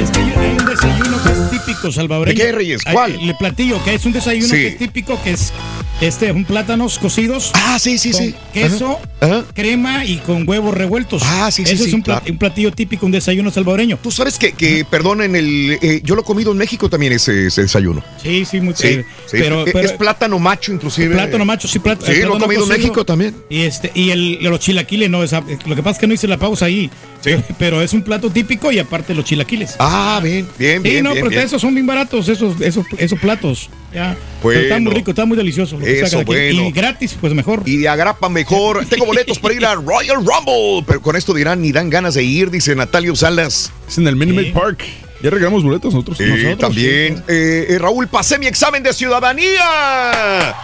Es 0.00 0.10
que 0.12 0.20
hay 0.20 0.56
un 0.56 0.64
desayuno 0.66 1.22
que 1.24 1.32
es 1.32 1.50
típico 1.50 1.90
salvadoreño. 1.92 2.38
¿De 2.38 2.44
qué, 2.44 2.52
Reyes? 2.52 2.82
Hay- 2.86 2.92
¿Cuál? 2.94 3.26
Le 3.26 3.34
platillo, 3.34 3.82
que 3.84 3.94
es 3.94 4.06
un 4.06 4.12
desayuno 4.12 4.46
Sí. 4.46 4.52
que 4.52 4.68
es 4.68 4.78
típico, 4.78 5.20
que 5.24 5.32
es 5.32 5.52
este, 6.00 6.30
un 6.32 6.44
plátanos 6.44 6.98
cocidos. 6.98 7.50
Ah, 7.54 7.78
sí, 7.80 7.98
sí, 7.98 8.12
con 8.12 8.22
sí. 8.22 8.34
Queso, 8.52 8.98
Ajá. 9.20 9.44
crema 9.54 10.04
y 10.04 10.18
con 10.18 10.48
huevos 10.48 10.74
revueltos. 10.74 11.22
Ah, 11.24 11.50
sí, 11.50 11.64
sí, 11.66 11.76
sí, 11.76 11.84
es 11.88 11.92
un, 11.92 12.02
claro. 12.02 12.24
un 12.28 12.38
platillo 12.38 12.70
típico, 12.72 13.04
un 13.06 13.12
desayuno 13.12 13.50
salvadoreño. 13.50 13.98
Tú 14.02 14.10
sabes 14.10 14.38
que, 14.38 14.52
que 14.52 14.84
perdonen 14.84 15.34
el. 15.34 15.78
eh, 15.82 16.00
yo 16.04 16.14
lo 16.14 16.22
he 16.22 16.24
comido 16.24 16.52
en 16.52 16.58
México 16.58 16.88
también 16.88 17.12
ese, 17.12 17.46
ese 17.48 17.62
desayuno. 17.62 18.04
Sí, 18.22 18.44
sí, 18.44 18.60
muy 18.60 18.74
Sí, 18.74 19.00
sí. 19.26 19.32
Pero, 19.32 19.64
es, 19.66 19.72
pero- 19.72 19.86
es 19.86 19.92
plátano 19.92 20.38
macho, 20.38 20.72
inclusive. 20.72 21.14
Plátano 21.14 21.44
macho, 21.44 21.66
sí, 21.66 21.78
plát- 21.80 21.98
Sí, 22.00 22.06
lo 22.06 22.12
he 22.12 22.20
plátano 22.20 22.40
comido 22.44 22.62
en. 22.62 22.68
México 22.68 23.04
también. 23.04 23.34
Y 23.50 23.62
este 23.62 23.90
y 23.94 24.10
el, 24.10 24.38
los 24.42 24.60
chilaquiles 24.60 25.10
no, 25.10 25.22
esa- 25.24 25.42
lo 25.66 25.74
que 25.74 25.82
pasa 25.82 25.92
es 25.92 25.98
que 25.98 26.06
no 26.06 26.14
hice 26.14 26.28
la 26.28 26.36
pausa 26.38 26.66
ahí. 26.66 26.90
Pero 27.58 27.82
es 27.82 27.92
un 27.92 28.02
plato 28.02 28.30
típico 28.30 28.70
y 28.70 28.78
aparte 28.78 29.14
los 29.14 29.24
chilaquiles. 29.24 29.74
Ah, 29.80 30.20
bien, 30.22 30.46
bien, 30.58 30.82
Sí, 30.82 30.88
bien. 30.90 31.04
no, 31.04 31.10
bien, 31.10 31.24
pero 31.24 31.30
bien. 31.30 31.42
esos 31.42 31.60
son 31.60 31.74
bien 31.74 31.86
baratos, 31.86 32.28
esos, 32.28 32.60
esos, 32.60 32.86
esos 32.96 33.18
platos. 33.18 33.68
Ya. 33.92 34.16
Bueno. 34.42 34.60
Pero 34.60 34.62
está 34.62 34.80
muy 34.80 34.92
rico, 34.92 35.10
está 35.10 35.24
muy 35.24 35.36
delicioso. 35.36 35.78
lo 35.78 35.84
que 35.84 36.00
Eso, 36.00 36.22
bueno. 36.24 36.62
Y 36.62 36.72
gratis, 36.72 37.16
pues 37.20 37.32
mejor. 37.34 37.62
Y 37.64 37.78
de 37.78 37.88
agrapa 37.88 38.28
mejor. 38.28 38.84
Tengo 38.86 39.06
boletos 39.06 39.38
para 39.38 39.54
ir 39.54 39.64
a 39.64 39.74
Royal 39.74 40.16
Rumble. 40.16 40.84
Pero 40.86 41.00
con 41.00 41.16
esto 41.16 41.32
dirán, 41.34 41.62
ni 41.62 41.72
dan 41.72 41.88
ganas 41.90 42.14
de 42.14 42.22
ir, 42.22 42.50
dice 42.50 42.74
Natalio 42.76 43.16
Salas. 43.16 43.72
Es 43.88 43.98
en 43.98 44.06
el 44.06 44.16
Minute 44.16 44.42
Maid 44.42 44.52
Park. 44.52 44.84
Ya 45.20 45.30
regalamos 45.30 45.64
boletos 45.64 45.92
nosotros. 45.92 46.16
Sí, 46.18 46.24
Nosotros, 46.26 46.58
también. 46.58 47.16
sí. 47.16 47.22
Eh, 47.26 47.66
eh, 47.70 47.78
Raúl, 47.80 48.06
pasé 48.06 48.38
mi 48.38 48.46
examen 48.46 48.84
de 48.84 48.92
ciudadanía. 48.92 50.54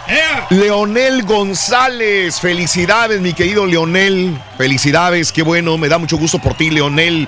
Leonel 0.49 1.23
González, 1.23 2.39
felicidades, 2.39 3.19
mi 3.19 3.33
querido 3.33 3.65
Leonel. 3.65 4.37
Felicidades, 4.57 5.33
qué 5.33 5.41
bueno, 5.41 5.77
me 5.77 5.89
da 5.89 5.97
mucho 5.97 6.17
gusto 6.17 6.39
por 6.39 6.53
ti, 6.55 6.69
Leonel. 6.69 7.27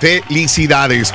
Felicidades. 0.00 1.12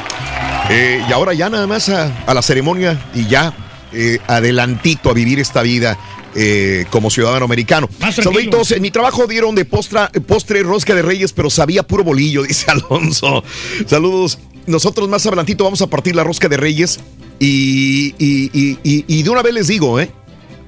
Eh, 0.70 1.02
y 1.10 1.12
ahora 1.12 1.34
ya 1.34 1.50
nada 1.50 1.66
más 1.66 1.90
a, 1.90 2.12
a 2.28 2.34
la 2.34 2.42
ceremonia 2.42 3.00
y 3.16 3.26
ya 3.28 3.52
eh, 3.94 4.20
adelantito 4.28 5.10
a 5.10 5.14
vivir 5.14 5.40
esta 5.40 5.62
vida. 5.62 5.98
eh, 6.40 6.86
como 6.92 7.10
ciudadano 7.10 7.46
americano. 7.46 7.90
Saluditos, 8.14 8.72
en 8.72 8.82
mi 8.84 8.92
trabajo 8.92 9.26
dieron 9.26 9.56
de 9.56 9.66
postra, 9.66 10.12
postre 10.28 10.62
rosca 10.62 10.94
de 10.94 11.02
reyes, 11.02 11.34
pero 11.34 11.50
sabía 11.50 11.82
puro 11.82 12.04
bolillo, 12.04 12.44
dice 12.48 12.70
Alonso. 12.70 13.44
Saludos. 13.88 14.38
Nosotros 14.68 15.10
más 15.10 15.26
adelantito 15.26 15.64
vamos 15.64 15.82
a 15.82 15.88
partir 15.88 16.16
la 16.16 16.24
rosca 16.24 16.48
de 16.48 16.58
reyes 16.58 17.00
y, 17.40 18.14
y- 18.20 18.52
y- 18.54 18.78
y- 18.84 19.06
y 19.08 19.24
de 19.24 19.30
una 19.32 19.42
vez 19.42 19.54
les 19.54 19.68
digo, 19.68 20.00
¿eh? 20.00 20.12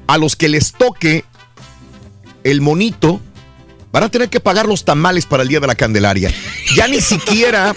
a 0.08 0.18
los 0.18 0.36
que 0.36 0.50
les 0.50 0.72
toque 0.72 1.24
el 2.44 2.62
monito, 2.62 3.22
van 3.92 4.04
a 4.04 4.10
tener 4.10 4.30
que 4.30 4.40
pagar 4.40 4.66
los 4.68 4.86
tamales 4.86 5.28
para 5.28 5.44
el 5.44 5.50
Día 5.50 5.60
de 5.60 5.68
la 5.68 5.76
Candelaria. 5.76 6.34
Ya 6.76 6.88
ni 6.88 7.00
siquiera, 7.02 7.76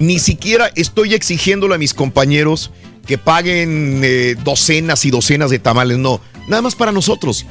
ni 0.00 0.18
siquiera 0.20 0.70
estoy 0.76 1.14
exigiéndole 1.14 1.74
a 1.74 1.78
mis 1.78 1.94
compañeros 1.94 2.70
que 3.06 3.18
paguen 3.18 4.00
eh, 4.04 4.34
docenas 4.44 5.04
y 5.04 5.10
docenas 5.10 5.50
de 5.50 5.58
tamales, 5.58 5.98
no, 5.98 6.20
nada 6.48 6.62
más 6.62 6.74
para 6.74 6.92
nosotros. 6.92 7.46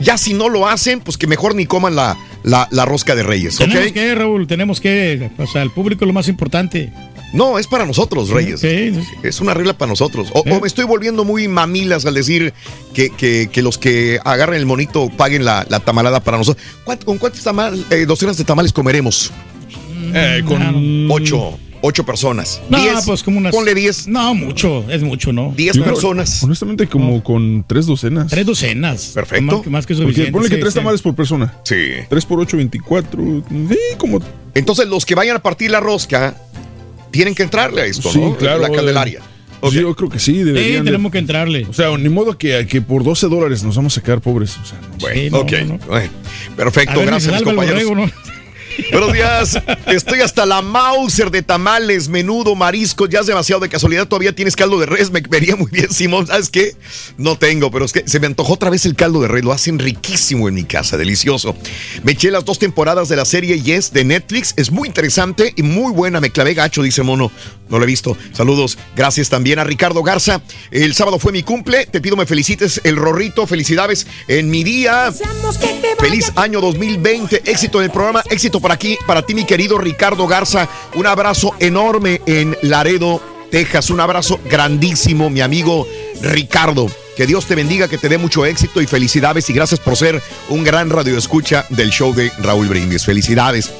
Ya 0.00 0.16
si 0.18 0.32
no 0.34 0.48
lo 0.48 0.66
hacen, 0.66 1.00
pues 1.00 1.16
que 1.16 1.26
mejor 1.26 1.54
ni 1.54 1.66
coman 1.66 1.94
la, 1.94 2.16
la- 2.42 2.66
la 2.72 2.84
rosca 2.84 3.14
de 3.14 3.22
reyes, 3.22 3.60
¿ok? 3.60 3.68
Tenemos 3.68 3.92
que, 3.92 4.14
Raúl, 4.14 4.46
tenemos 4.46 4.80
que. 4.80 5.30
O 5.38 5.46
sea, 5.46 5.62
el 5.62 5.70
público 5.70 6.04
es 6.04 6.06
lo 6.08 6.12
más 6.14 6.28
importante. 6.28 6.92
No, 7.34 7.58
es 7.58 7.66
para 7.66 7.86
nosotros, 7.86 8.28
Reyes. 8.28 8.60
Sí, 8.60 8.92
sí, 8.94 9.00
Es 9.22 9.40
una 9.40 9.54
regla 9.54 9.72
para 9.72 9.88
nosotros. 9.88 10.28
O, 10.34 10.40
o 10.40 10.60
me 10.60 10.66
estoy 10.66 10.84
volviendo 10.84 11.24
muy 11.24 11.48
mamilas 11.48 12.04
al 12.04 12.12
decir 12.14 12.52
que, 12.94 13.08
que- 13.10 13.48
que 13.50 13.62
los 13.62 13.78
que 13.78 14.18
agarren 14.24 14.56
el 14.58 14.66
monito 14.66 15.08
paguen 15.16 15.44
la, 15.44 15.64
la 15.70 15.80
tamalada 15.80 16.20
para 16.20 16.36
nosotros. 16.36 16.64
¿Cuánto- 16.84 17.06
¿Con 17.06 17.18
cuántas 17.18 17.42
tamal- 17.46 17.84
eh, 17.90 18.04
docenas 18.06 18.36
de 18.36 18.44
tamales 18.44 18.72
comeremos? 18.72 19.30
Eh, 20.14 20.42
con 20.46 21.10
ocho, 21.10 21.58
ocho 21.82 22.04
personas. 22.06 22.60
No, 22.70 22.80
Diez. 22.80 23.04
pues 23.04 23.22
como 23.22 23.38
unas. 23.38 23.52
Ponle 23.54 23.74
diez. 23.74 24.06
No, 24.08 24.34
mucho, 24.34 24.84
es 24.90 25.02
mucho, 25.02 25.32
¿no? 25.32 25.52
Diez 25.56 25.76
Yo 25.76 25.82
creo- 25.82 25.94
personas. 25.94 26.42
Honestamente, 26.42 26.86
como 26.86 27.22
con 27.22 27.64
tres 27.66 27.84
docenas. 27.86 28.28
Tres 28.30 28.46
docenas. 28.46 29.10
Perfecto. 29.14 29.44
Más, 29.44 29.62
que- 29.62 29.70
más 29.70 29.86
que 29.86 29.94
Porque 29.94 30.04
suficiente. 30.06 30.32
ponle 30.32 30.48
que 30.48 30.54
sí, 30.56 30.60
tres 30.60 30.72
sí. 30.72 30.78
tamales 30.78 31.02
por 31.02 31.14
persona. 31.14 31.54
Sí. 31.64 31.76
Tres 32.08 32.24
por 32.24 32.40
ocho, 32.40 32.56
veinticuatro. 32.56 33.22
Sí, 33.68 33.78
como. 33.98 34.20
Entonces, 34.54 34.88
los 34.88 35.04
que 35.04 35.14
vayan 35.14 35.36
a 35.36 35.42
partir 35.42 35.70
la 35.70 35.80
rosca 35.80 36.36
tienen 37.10 37.34
que 37.34 37.42
entrarle 37.42 37.82
a 37.82 37.86
esto, 37.86 38.10
Sí, 38.10 38.18
¿no? 38.18 38.36
claro. 38.36 38.60
La 38.62 38.70
Candelaria. 38.70 39.20
Sí, 39.70 39.76
yo 39.80 39.94
creo 39.94 40.08
que 40.08 40.18
sí, 40.18 40.32
deberían. 40.42 40.84
de- 40.84 40.90
tenemos 40.90 41.12
que 41.12 41.18
entrarle. 41.18 41.66
O 41.70 41.72
sea, 41.72 41.96
ni 41.96 42.08
modo 42.08 42.36
que, 42.36 42.66
que 42.66 42.82
por 42.82 43.04
12 43.04 43.28
dólares 43.28 43.62
nos 43.62 43.76
vamos 43.76 43.96
a 43.96 44.02
quedar 44.02 44.20
pobres. 44.20 44.56
O 44.58 44.64
sea, 44.64 44.80
no. 44.80 44.88
Bueno, 44.98 45.38
ok. 45.38 45.52
Bueno, 45.86 46.10
Perfecto, 46.56 46.92
A 46.94 46.96
ver, 46.96 47.06
gracias, 47.06 47.32
mis 47.34 47.42
compañeros. 47.42 47.84
borrego, 47.84 48.06
¿no? 48.06 48.31
Buenos 48.90 49.12
días. 49.12 49.58
Estoy 49.86 50.20
hasta 50.20 50.46
la 50.46 50.62
Mauser 50.62 51.30
de 51.30 51.42
tamales, 51.42 52.08
menudo, 52.08 52.54
marisco. 52.54 53.06
Ya 53.06 53.20
es 53.20 53.26
demasiado 53.26 53.60
de 53.60 53.68
casualidad. 53.68 54.06
Todavía 54.06 54.34
tienes 54.34 54.56
caldo 54.56 54.78
de 54.78 54.86
res. 54.86 55.10
Me 55.10 55.20
vería 55.20 55.56
muy 55.56 55.70
bien, 55.70 55.90
Simón. 55.90 56.26
¿Sabes 56.26 56.48
qué? 56.48 56.74
No 57.16 57.36
tengo, 57.36 57.70
pero 57.70 57.84
es 57.84 57.92
que 57.92 58.06
se 58.06 58.20
me 58.20 58.26
antojó 58.26 58.54
otra 58.54 58.70
vez 58.70 58.86
el 58.86 58.94
caldo 58.94 59.20
de 59.20 59.28
res. 59.28 59.44
Lo 59.44 59.52
hacen 59.52 59.78
riquísimo 59.78 60.48
en 60.48 60.54
mi 60.54 60.64
casa. 60.64 60.96
Delicioso. 60.96 61.54
Me 62.02 62.12
eché 62.12 62.30
las 62.30 62.44
dos 62.44 62.58
temporadas 62.58 63.08
de 63.08 63.16
la 63.16 63.24
serie 63.24 63.60
Yes 63.60 63.92
de 63.92 64.04
Netflix. 64.04 64.54
Es 64.56 64.70
muy 64.70 64.88
interesante 64.88 65.52
y 65.56 65.62
muy 65.62 65.92
buena. 65.92 66.20
Me 66.20 66.30
clavé 66.30 66.54
gacho, 66.54 66.82
dice 66.82 67.02
Mono. 67.02 67.30
No 67.68 67.78
lo 67.78 67.84
he 67.84 67.86
visto. 67.86 68.16
Saludos. 68.32 68.78
Gracias 68.96 69.28
también 69.28 69.58
a 69.58 69.64
Ricardo 69.64 70.02
Garza. 70.02 70.42
El 70.70 70.94
sábado 70.94 71.18
fue 71.18 71.32
mi 71.32 71.42
cumple. 71.42 71.86
Te 71.86 72.00
pido 72.00 72.16
me 72.16 72.26
felicites. 72.26 72.80
El 72.84 72.96
Rorrito, 72.96 73.46
felicidades 73.46 74.06
en 74.28 74.50
mi 74.50 74.62
día. 74.62 75.12
Feliz 75.98 76.32
año 76.36 76.60
2020. 76.60 77.42
Éxito 77.50 77.78
en 77.78 77.84
el 77.86 77.90
programa. 77.90 78.22
Éxito 78.30 78.60
para 78.62 78.74
aquí, 78.74 78.96
para 79.06 79.22
ti, 79.22 79.34
mi 79.34 79.44
querido 79.44 79.76
Ricardo 79.76 80.26
Garza. 80.26 80.68
Un 80.94 81.06
abrazo 81.06 81.54
enorme 81.58 82.22
en 82.24 82.56
Laredo, 82.62 83.20
Texas. 83.50 83.90
Un 83.90 84.00
abrazo 84.00 84.40
grandísimo, 84.46 85.28
mi 85.28 85.42
amigo 85.42 85.86
Ricardo. 86.22 86.90
Que 87.16 87.26
Dios 87.26 87.44
te 87.44 87.54
bendiga, 87.54 87.88
que 87.88 87.98
te 87.98 88.08
dé 88.08 88.16
mucho 88.16 88.46
éxito 88.46 88.80
y 88.80 88.86
felicidades. 88.86 89.50
Y 89.50 89.52
gracias 89.52 89.80
por 89.80 89.96
ser 89.96 90.22
un 90.48 90.64
gran 90.64 90.88
radioescucha 90.88 91.66
del 91.68 91.90
show 91.90 92.14
de 92.14 92.32
Raúl 92.38 92.68
Brindis. 92.68 93.04
Felicidades. 93.04 93.70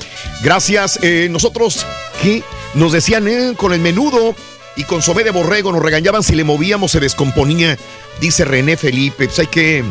Gracias. 0.43 0.99
Eh, 1.01 1.28
nosotros, 1.31 1.86
¿qué? 2.20 2.43
Nos 2.75 2.93
decían 2.93 3.27
eh, 3.28 3.55
con 3.57 3.73
el 3.73 3.81
menudo 3.81 4.35
y 4.77 4.85
con 4.85 5.01
somé 5.01 5.25
de 5.25 5.31
borrego. 5.31 5.73
Nos 5.73 5.83
regañaban 5.83 6.23
si 6.23 6.35
le 6.35 6.44
movíamos, 6.44 6.93
se 6.93 7.01
descomponía. 7.01 7.78
Dice 8.20 8.44
René 8.44 8.77
Felipe. 8.77 9.27
Pues 9.27 9.39
hay 9.39 9.47
que. 9.47 9.85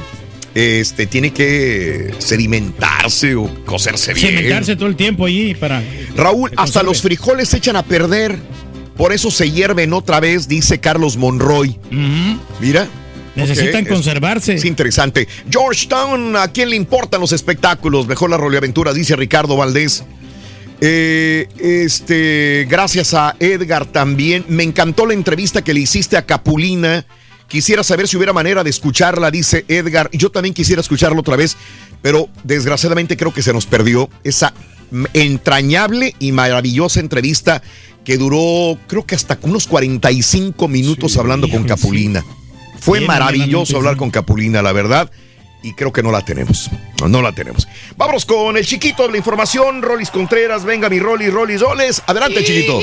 Este 0.54 1.06
tiene 1.08 1.32
que 1.32 2.14
sedimentarse 2.18 3.36
o 3.36 3.50
cocerse 3.66 4.14
bien. 4.14 4.28
Cementarse 4.36 4.76
todo 4.76 4.88
el 4.90 4.96
tiempo 4.98 5.26
allí 5.26 5.56
para. 5.56 5.82
Raúl, 6.16 6.52
hasta 6.58 6.84
los 6.84 7.02
frijoles 7.02 7.50
se 7.50 7.58
echan 7.58 7.76
a 7.78 7.84
perder. 7.84 8.38
Por 8.98 9.14
eso 9.14 9.32
se 9.32 9.50
hierven 9.50 9.94
otra 9.94 10.20
vez, 10.20 10.48
dice 10.48 10.80
Carlos 10.80 11.16
Monroy. 11.18 11.78
Mira. 12.60 12.88
Necesitan 13.34 13.84
es- 13.84 13.88
conservarse. 13.90 14.56
Es 14.56 14.66
interesante. 14.66 15.26
Georgetown, 15.50 16.36
¿a 16.36 16.50
quién 16.50 16.70
le 16.70 16.76
importan 16.76 17.22
los 17.22 17.32
espectáculos? 17.32 18.06
Mejor 18.06 18.30
la 18.30 18.36
roleaventura, 18.38 18.94
dice 18.94 19.16
Ricardo 19.16 19.56
Valdés. 19.56 20.04
Eh, 20.82 21.48
este, 21.60 22.68
gracias 22.70 23.14
a 23.14 23.36
Edgar 23.40 23.86
también. 23.86 24.44
Me 24.50 24.64
encantó 24.64 25.06
la 25.06 25.14
entrevista 25.14 25.62
que 25.64 25.74
le 25.74 25.80
hiciste 25.80 26.18
a 26.18 26.26
Capulina. 26.26 27.06
Quisiera 27.52 27.84
saber 27.84 28.08
si 28.08 28.16
hubiera 28.16 28.32
manera 28.32 28.64
de 28.64 28.70
escucharla, 28.70 29.30
dice 29.30 29.66
Edgar. 29.68 30.10
Yo 30.14 30.32
también 30.32 30.54
quisiera 30.54 30.80
escucharla 30.80 31.20
otra 31.20 31.36
vez, 31.36 31.58
pero 32.02 32.30
desgraciadamente 32.46 33.18
creo 33.18 33.34
que 33.34 33.42
se 33.42 33.52
nos 33.52 33.66
perdió 33.66 34.10
esa 34.24 34.54
entrañable 35.14 36.16
y 36.18 36.32
maravillosa 36.32 37.02
entrevista 37.02 37.62
que 38.06 38.18
duró, 38.18 38.78
creo 38.88 39.06
que 39.06 39.16
hasta 39.16 39.38
unos 39.42 39.68
45 39.68 40.68
minutos 40.70 41.18
hablando 41.18 41.50
con 41.50 41.66
Capulina. 41.66 42.24
Fue 42.80 43.00
Bien, 43.00 43.08
maravilloso 43.08 43.74
bien, 43.74 43.78
hablar 43.78 43.98
con 43.98 44.12
Capulina, 44.12 44.62
la 44.62 44.72
verdad. 44.72 45.12
Y 45.62 45.74
creo 45.74 45.92
que 45.92 46.02
no 46.02 46.12
la 46.12 46.24
tenemos. 46.24 46.72
No, 47.02 47.10
no 47.10 47.22
la 47.22 47.34
tenemos. 47.34 47.68
Vámonos 47.98 48.26
con 48.26 48.56
el 48.56 48.66
chiquito 48.66 49.04
de 49.04 49.12
la 49.12 49.18
información. 49.18 49.82
Rolis 49.82 50.10
Contreras. 50.10 50.64
Venga, 50.64 50.90
mi 50.90 51.00
Rolis, 51.00 51.32
Rolis, 51.32 51.60
Roles. 51.60 52.02
Adelante, 52.08 52.44
chiquito. 52.46 52.80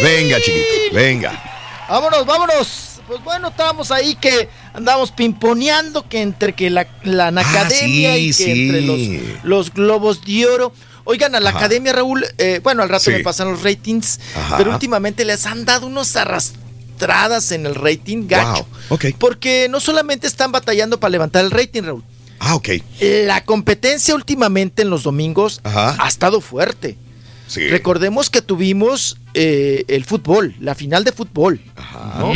Venga, 0.00 0.40
chiquito. 0.40 0.94
Venga. 0.94 1.47
Vámonos, 1.88 2.26
vámonos. 2.26 2.84
Pues 3.06 3.24
bueno, 3.24 3.48
estábamos 3.48 3.90
ahí 3.90 4.14
que 4.16 4.48
andamos 4.74 5.10
pimponeando 5.12 6.06
que 6.08 6.20
entre 6.20 6.52
que 6.54 6.68
la, 6.68 6.86
la 7.04 7.28
academia 7.28 8.12
Ah, 8.12 8.16
sí, 8.16 8.20
y 8.24 8.26
que 8.28 8.32
sí. 8.34 8.50
entre 8.50 8.80
los, 8.82 9.42
los 9.44 9.72
globos 9.72 10.22
de 10.24 10.44
oro. 10.46 10.72
Oigan, 11.04 11.34
a 11.34 11.40
la 11.40 11.48
Ajá. 11.50 11.60
academia, 11.60 11.94
Raúl, 11.94 12.26
eh, 12.36 12.60
bueno, 12.62 12.82
al 12.82 12.90
rato 12.90 13.04
Sí. 13.04 13.12
me 13.12 13.20
pasan 13.20 13.50
los 13.50 13.62
ratings, 13.62 14.20
Ajá. 14.36 14.58
pero 14.58 14.72
últimamente 14.72 15.24
les 15.24 15.46
han 15.46 15.64
dado 15.64 15.86
unos 15.86 16.14
arrastradas 16.16 17.50
en 17.52 17.64
el 17.64 17.74
rating, 17.74 18.26
gacho. 18.28 18.66
Wow. 18.90 18.96
Ok. 18.96 19.04
Porque 19.18 19.68
no 19.70 19.80
solamente 19.80 20.26
están 20.26 20.52
batallando 20.52 21.00
para 21.00 21.10
levantar 21.10 21.44
el 21.46 21.50
rating, 21.50 21.84
Raúl. 21.84 22.04
Ah, 22.40 22.54
ok. 22.56 22.68
La 23.00 23.42
competencia 23.44 24.14
últimamente 24.14 24.82
en 24.82 24.90
los 24.90 25.02
domingos 25.04 25.60
Ajá. 25.64 25.96
ha 25.98 26.08
estado 26.08 26.42
fuerte. 26.42 26.98
Sí. 27.48 27.66
Recordemos 27.68 28.30
que 28.30 28.40
tuvimos 28.42 29.16
eh, 29.34 29.84
el 29.88 30.04
fútbol, 30.04 30.54
la 30.60 30.74
final 30.76 31.02
de 31.02 31.10
fútbol, 31.12 31.60
¿no? 32.18 32.32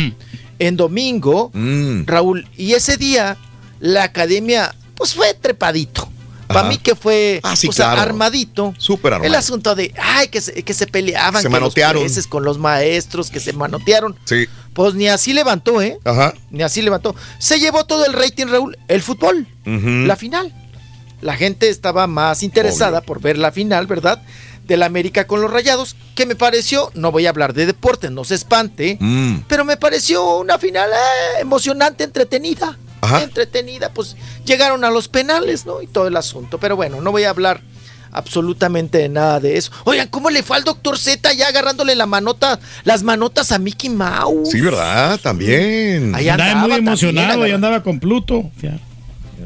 En 0.59 0.75
domingo, 0.77 1.49
Mm. 1.53 2.03
Raúl, 2.05 2.47
y 2.57 2.73
ese 2.73 2.97
día 2.97 3.37
la 3.79 4.03
academia, 4.03 4.75
pues 4.95 5.13
fue 5.13 5.33
trepadito. 5.33 6.09
Para 6.47 6.61
Ajá. 6.61 6.69
mí 6.69 6.77
que 6.77 6.93
fue 6.95 7.39
Ah, 7.41 7.55
sí, 7.55 7.67
o 7.67 7.71
sea, 7.71 7.87
claro. 7.93 8.01
armadito. 8.01 8.73
Súper 8.77 9.13
armado. 9.13 9.27
El 9.27 9.33
asunto 9.35 9.73
de, 9.75 9.93
ay, 9.99 10.27
que 10.27 10.41
se, 10.41 10.61
que 10.63 10.73
se 10.73 10.85
peleaban, 10.87 11.41
Se 11.41 11.47
que 11.47 11.51
manotearon. 11.51 12.03
los 12.03 12.27
con 12.27 12.43
los 12.43 12.59
maestros, 12.59 13.31
que 13.31 13.39
se 13.39 13.53
manotearon. 13.53 14.15
Sí. 14.25 14.45
Pues 14.73 14.93
ni 14.93 15.07
así 15.07 15.33
levantó, 15.33 15.81
¿eh? 15.81 15.97
Ajá. 16.03 16.33
Ni 16.51 16.61
así 16.61 16.81
levantó. 16.81 17.15
Se 17.39 17.59
llevó 17.59 17.85
todo 17.85 18.05
el 18.05 18.13
rating, 18.13 18.47
Raúl, 18.47 18.77
el 18.87 19.01
fútbol 19.01 19.47
la 19.65 20.15
final. 20.15 20.53
La 21.21 21.35
gente 21.37 21.69
estaba 21.69 22.05
más 22.07 22.43
interesada 22.43 23.01
por 23.01 23.21
ver 23.21 23.37
la 23.37 23.51
final, 23.51 23.87
¿verdad? 23.87 24.21
Del 24.65 24.83
América 24.83 25.27
con 25.27 25.41
los 25.41 25.51
Rayados, 25.51 25.95
que 26.15 26.25
me 26.25 26.35
pareció, 26.35 26.89
no 26.93 27.11
voy 27.11 27.25
a 27.25 27.29
hablar 27.29 27.53
de 27.53 27.65
deporte, 27.65 28.09
no 28.09 28.23
se 28.23 28.35
espante, 28.35 28.97
Mm. 28.99 29.39
pero 29.47 29.65
me 29.65 29.75
pareció 29.77 30.37
una 30.37 30.57
final 30.57 30.89
eh, 30.89 31.41
emocionante, 31.41 32.03
entretenida. 32.05 32.77
Ajá. 33.01 33.21
Entretenida, 33.23 33.89
pues 33.93 34.15
llegaron 34.45 34.85
a 34.85 34.89
los 34.89 35.09
penales, 35.09 35.65
¿no? 35.65 35.81
Y 35.81 35.87
todo 35.87 36.07
el 36.07 36.15
asunto. 36.15 36.57
Pero 36.59 36.77
bueno, 36.77 37.01
no 37.01 37.11
voy 37.11 37.25
a 37.25 37.29
hablar 37.31 37.59
absolutamente 38.13 38.99
de 38.99 39.09
nada 39.09 39.39
de 39.41 39.57
eso. 39.57 39.71
Oigan, 39.83 40.07
¿cómo 40.07 40.29
le 40.29 40.43
fue 40.43 40.55
al 40.55 40.63
doctor 40.63 40.97
Z 40.97 41.33
ya 41.33 41.47
agarrándole 41.49 41.95
la 41.95 42.05
manota, 42.05 42.59
las 42.85 43.03
manotas 43.03 43.51
a 43.51 43.59
Mickey 43.59 43.89
Mouse? 43.89 44.49
Sí, 44.51 44.61
¿verdad? 44.61 45.19
También. 45.21 46.15
Ahí 46.15 46.29
andaba 46.29 46.51
andaba 46.51 46.67
muy 46.69 46.77
emocionado 46.77 47.27
también, 47.29 47.51
y 47.51 47.53
andaba 47.55 47.83
con 47.83 47.99
Pluto. 47.99 48.49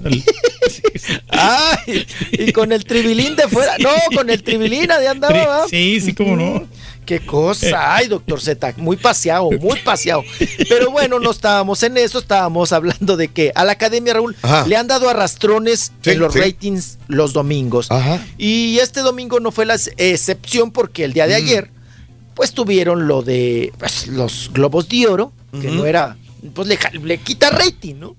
Ay, 1.30 2.06
y 2.32 2.51
con 2.51 2.72
el 2.72 2.84
tribilín 2.85 3.35
de 3.35 3.48
fuera. 3.48 3.77
No, 3.80 3.90
con 4.16 4.30
el 4.30 4.42
tribilín 4.43 4.88
de 4.88 5.08
andaba. 5.08 5.45
¿va? 5.48 5.67
Sí, 5.67 6.00
sí, 6.01 6.14
cómo 6.14 6.35
no. 6.35 6.67
Qué 7.06 7.22
cosa. 7.22 7.95
Ay, 7.95 8.08
doctor 8.09 8.42
Z, 8.42 8.74
muy 8.77 8.98
paseado, 8.98 9.50
muy 9.51 9.80
paseado. 9.80 10.24
Pero 10.67 10.92
bueno, 10.92 11.19
no 11.19 11.32
estábamos 11.32 11.82
en 11.84 11.95
eso, 11.98 12.19
estábamos 12.19 12.74
hablando 12.74 13.16
de 13.16 13.30
que 13.30 13.53
a 13.56 13.64
la 13.64 13.72
Academia 13.74 14.14
Raúl 14.16 14.35
Ajá. 14.42 14.66
le 14.67 14.76
han 14.76 14.88
dado 14.88 15.09
arrastrones 15.09 15.93
Sí, 16.01 16.09
en 16.11 16.19
los 16.19 16.34
sí. 16.34 16.40
ratings 16.40 16.98
los 17.08 17.32
domingos. 17.32 17.90
Ajá. 17.92 18.22
Y 18.38 18.80
este 18.80 19.00
domingo 19.01 19.40
no 19.40 19.51
fue 19.51 19.66
la 19.66 19.76
ex- 19.76 19.92
excepción 19.95 20.72
porque 20.72 21.06
el 21.06 21.14
día 21.14 21.27
de 21.27 21.34
Mm. 21.42 21.45
ayer, 21.45 21.69
pues 22.35 22.51
tuvieron 22.51 23.08
lo 23.08 23.22
de 23.22 23.72
pues, 23.80 24.08
los 24.08 24.51
Globos 24.51 24.90
de 24.90 25.08
Oro, 25.08 25.32
que 25.61 25.72
no 25.72 25.85
era, 25.85 26.17
pues 26.53 26.67
le, 26.67 26.77
le 27.03 27.19
quita 27.19 27.50
rating, 27.51 27.95
¿no? 28.00 28.17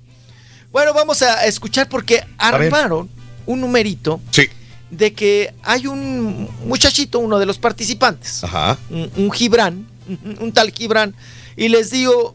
Bueno, 0.73 0.93
vamos 0.95 1.23
a 1.23 1.45
escuchar 1.47 1.89
porque 1.89 2.25
armaron 2.37 3.09
un 3.47 3.61
numerito 3.61 4.21
Sí. 4.31 4.49
de 4.91 5.13
que 5.13 5.55
hay 5.63 5.87
un 5.87 6.49
muchachito, 6.67 7.19
uno 7.19 7.39
de 7.39 7.47
los 7.47 7.59
participantes, 7.59 8.45
Ajá. 8.45 8.79
un, 8.91 9.11
un 9.17 9.31
Gibran, 9.31 9.87
un, 10.41 10.53
tal 10.53 10.71
Gibran, 10.73 11.15
y 11.57 11.69
les 11.69 11.91
digo, 11.91 12.35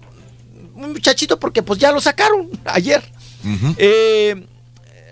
un 0.75 0.91
muchachito 0.93 1.39
porque 1.39 1.61
pues 1.63 1.79
ya 1.79 1.91
lo 1.91 2.01
sacaron 2.01 2.49
ayer. 2.65 3.03
Eh, 3.77 4.45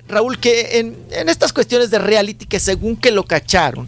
Raúl, 0.08 0.40
que 0.40 0.80
en, 0.80 0.98
en 1.12 1.30
estas 1.30 1.54
cuestiones 1.54 1.90
de 1.92 2.00
reality, 2.00 2.46
que 2.46 2.60
según 2.60 2.96
que 2.96 3.12
lo 3.12 3.24
cacharon, 3.26 3.88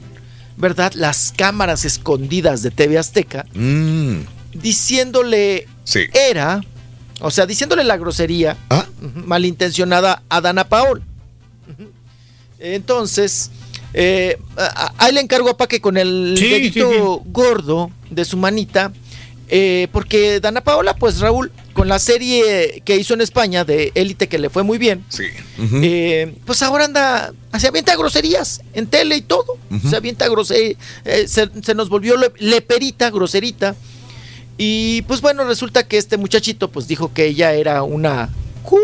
¿verdad? 0.57 0.93
Las 0.93 1.33
cámaras 1.35 1.85
escondidas 1.85 2.61
de 2.61 2.69
TV 2.71 2.97
Azteca, 2.97 3.45
Mm, 3.53 4.19
diciéndole 4.53 5.67
sí. 5.83 6.01
era, 6.13 6.61
o 7.23 7.31
sea, 7.31 7.45
diciéndole 7.47 7.83
la 7.83 7.97
grosería 7.97 8.55
Ah. 8.69 8.85
malintencionada 9.25 10.21
a 10.29 10.41
Dana 10.41 10.65
Paol. 10.67 11.01
Entonces, 12.59 13.51
eh, 13.93 14.37
ahí 14.97 15.13
le 15.13 15.21
encargo 15.21 15.49
a 15.49 15.57
Paque 15.57 15.81
con 15.81 15.97
el 15.97 16.35
Sí, 16.37 16.49
dedito 16.49 16.91
sí, 16.91 17.29
gordo 17.31 17.91
de 18.09 18.23
su 18.25 18.37
manita, 18.37 18.93
eh, 19.49 19.87
porque 19.91 20.39
Dana 20.39 20.61
Paola, 20.61 20.95
pues 20.95 21.19
Raúl, 21.19 21.51
con 21.73 21.87
la 21.87 21.99
serie 21.99 22.81
que 22.85 22.95
hizo 22.95 23.13
en 23.13 23.21
España 23.21 23.65
de 23.65 23.91
Élite, 23.95 24.27
que 24.27 24.37
le 24.37 24.49
fue 24.49 24.63
muy 24.63 24.77
bien, 24.77 25.03
Sí. 25.09 25.25
Eh, 25.81 26.35
pues 26.45 26.61
ahora 26.61 26.85
anda, 26.85 27.33
se 27.59 27.67
avienta 27.67 27.95
groserías 27.95 28.61
en 28.73 28.87
tele 28.87 29.17
y 29.17 29.21
todo. 29.21 29.57
Se 29.89 29.95
avienta 29.95 30.27
grosería, 30.29 30.77
se, 31.27 31.49
se 31.61 31.75
nos 31.75 31.89
volvió 31.89 32.15
le- 32.17 32.31
leperita, 32.37 33.09
groserita. 33.09 33.75
Y 34.57 35.01
pues 35.03 35.21
bueno, 35.21 35.43
resulta 35.45 35.87
que 35.87 35.97
este 35.97 36.17
muchachito 36.17 36.69
pues 36.71 36.87
dijo 36.87 37.11
que 37.13 37.25
ella 37.25 37.53
era 37.53 37.83
una... 37.83 38.29
cu- 38.63 38.77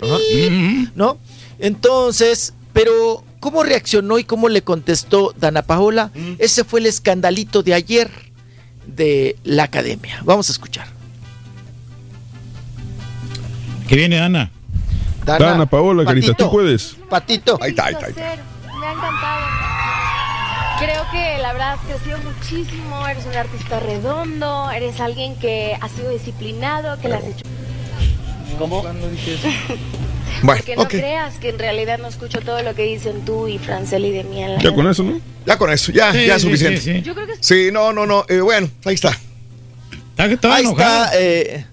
Ajá. 0.00 0.16
¿No? 0.96 1.18
Entonces, 1.60 2.54
pero 2.72 3.22
¿cómo 3.38 3.62
reaccionó 3.62 4.18
y 4.18 4.24
cómo 4.24 4.48
le 4.48 4.62
contestó 4.62 5.32
Dana 5.38 5.62
Paola? 5.62 6.10
Mm. 6.14 6.32
Ese 6.38 6.64
fue 6.64 6.80
el 6.80 6.86
escandalito 6.86 7.62
de 7.62 7.74
ayer 7.74 8.10
de 8.86 9.36
la 9.44 9.62
academia. 9.64 10.20
Vamos 10.24 10.48
a 10.48 10.52
escuchar. 10.52 10.88
Que 13.88 13.94
viene 13.96 14.18
Ana. 14.18 14.50
Dana 15.24 15.66
Paola, 15.66 16.04
carita, 16.04 16.28
Patito, 16.28 16.44
tú 16.46 16.50
puedes. 16.50 16.96
Patito. 17.08 17.58
Ahí 17.62 17.70
está, 17.70 17.84
ahí 17.86 17.92
está, 17.94 18.06
ahí 18.06 18.10
está. 18.12 18.22
Me 18.80 18.86
ha 18.86 18.92
encantado. 18.92 19.61
Creo 20.82 21.04
que 21.12 21.38
la 21.40 21.52
verdad 21.52 21.72
has 21.74 21.80
crecido 21.80 22.18
muchísimo, 22.18 23.06
eres 23.06 23.24
un 23.26 23.36
artista 23.36 23.78
redondo, 23.80 24.70
eres 24.72 25.00
alguien 25.00 25.36
que 25.38 25.76
ha 25.80 25.88
sido 25.88 26.10
disciplinado, 26.10 26.98
que 27.00 27.08
le 27.08 27.14
has 27.16 27.24
hecho... 27.24 27.44
¿Cómo? 28.58 28.84
Bueno, 30.42 30.62
que 30.64 30.74
no 30.74 30.88
creas 30.88 31.34
que 31.38 31.50
en 31.50 31.58
realidad 31.58 31.98
no 31.98 32.08
escucho 32.08 32.40
todo 32.40 32.62
lo 32.62 32.74
que 32.74 32.82
dicen 32.82 33.24
tú 33.24 33.46
y 33.46 33.58
Franceli 33.58 34.10
de 34.10 34.24
mí 34.24 34.42
en 34.42 34.54
la 34.54 34.60
Ya 34.60 34.74
con 34.74 34.88
eso, 34.88 35.04
¿no? 35.04 35.20
Ya 35.46 35.56
con 35.56 35.70
eso, 35.70 35.92
ya, 35.92 36.10
Sí, 36.12 36.26
ya 36.26 36.34
es 36.36 36.42
suficiente. 36.42 36.80
sí, 36.80 36.94
sí. 36.94 37.02
Yo 37.02 37.14
creo 37.14 37.26
que 37.28 37.34
Sí, 37.38 37.68
no, 37.72 37.92
no, 37.92 38.06
no. 38.06 38.24
eh, 38.28 38.40
bueno, 38.40 38.68
ahí 38.84 38.94
está. 38.94 39.10
Está- 40.10 40.26
Estaba 40.26 40.56
Ahí 40.56 40.64
enojada. 40.64 41.04
está. 41.06 41.20
eh, 41.20 41.66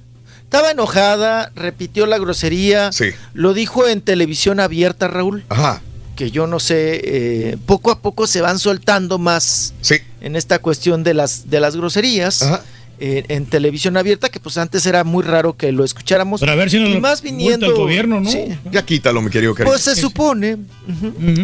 estaba 0.43 0.71
enojada, 0.71 1.51
repitió 1.55 2.05
la 2.05 2.19
grosería. 2.19 2.91
Sí. 2.91 3.11
Lo 3.33 3.53
dijo 3.55 3.88
en 3.88 4.01
televisión 4.01 4.59
abierta, 4.59 5.07
Raúl. 5.07 5.45
Ajá. 5.49 5.81
Que 6.19 6.31
yo 6.31 6.48
no 6.48 6.59
sé, 6.59 6.99
eh, 7.01 7.57
poco 7.65 7.91
a 7.91 8.01
poco 8.01 8.27
se 8.27 8.41
van 8.41 8.59
soltando 8.59 9.17
más 9.19 9.73
Sí. 9.80 9.95
en 10.19 10.35
esta 10.35 10.59
cuestión 10.59 11.01
de 11.01 11.14
las, 11.14 11.49
de 11.49 11.61
las 11.61 11.77
groserías. 11.77 12.41
Ajá. 12.41 12.61
eh, 13.01 13.23
en 13.30 13.45
televisión 13.45 13.95
abierta, 13.95 14.27
que 14.27 14.41
pues 14.41 14.57
antes 14.57 14.85
era 14.85 15.06
muy 15.06 15.23
raro 15.23 15.56
que 15.56 15.72
lo 15.72 15.85
escucháramos. 15.85 16.41
Pero 16.41 16.51
a 16.51 16.56
ver 16.56 16.69
si 16.69 16.80
nos 16.80 16.89
y 16.89 16.99
más 16.99 17.22
viniendo. 17.22 17.67
el 17.67 17.73
gobierno, 17.73 18.19
¿no? 18.19 18.30
Sí. 18.30 18.48
Ya 18.73 18.85
quítalo, 18.85 19.22
mi 19.22 19.30
querido. 19.30 19.56
Pues 19.56 19.80
se 19.83 19.95
supone, 19.95 20.57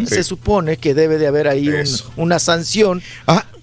se 0.06 0.18
Sí. 0.18 0.24
supone 0.24 0.76
que 0.76 0.94
debe 0.94 1.18
de 1.18 1.28
haber 1.28 1.48
ahí 1.48 1.70
un- 1.70 1.86
una 2.18 2.40
sanción 2.40 3.02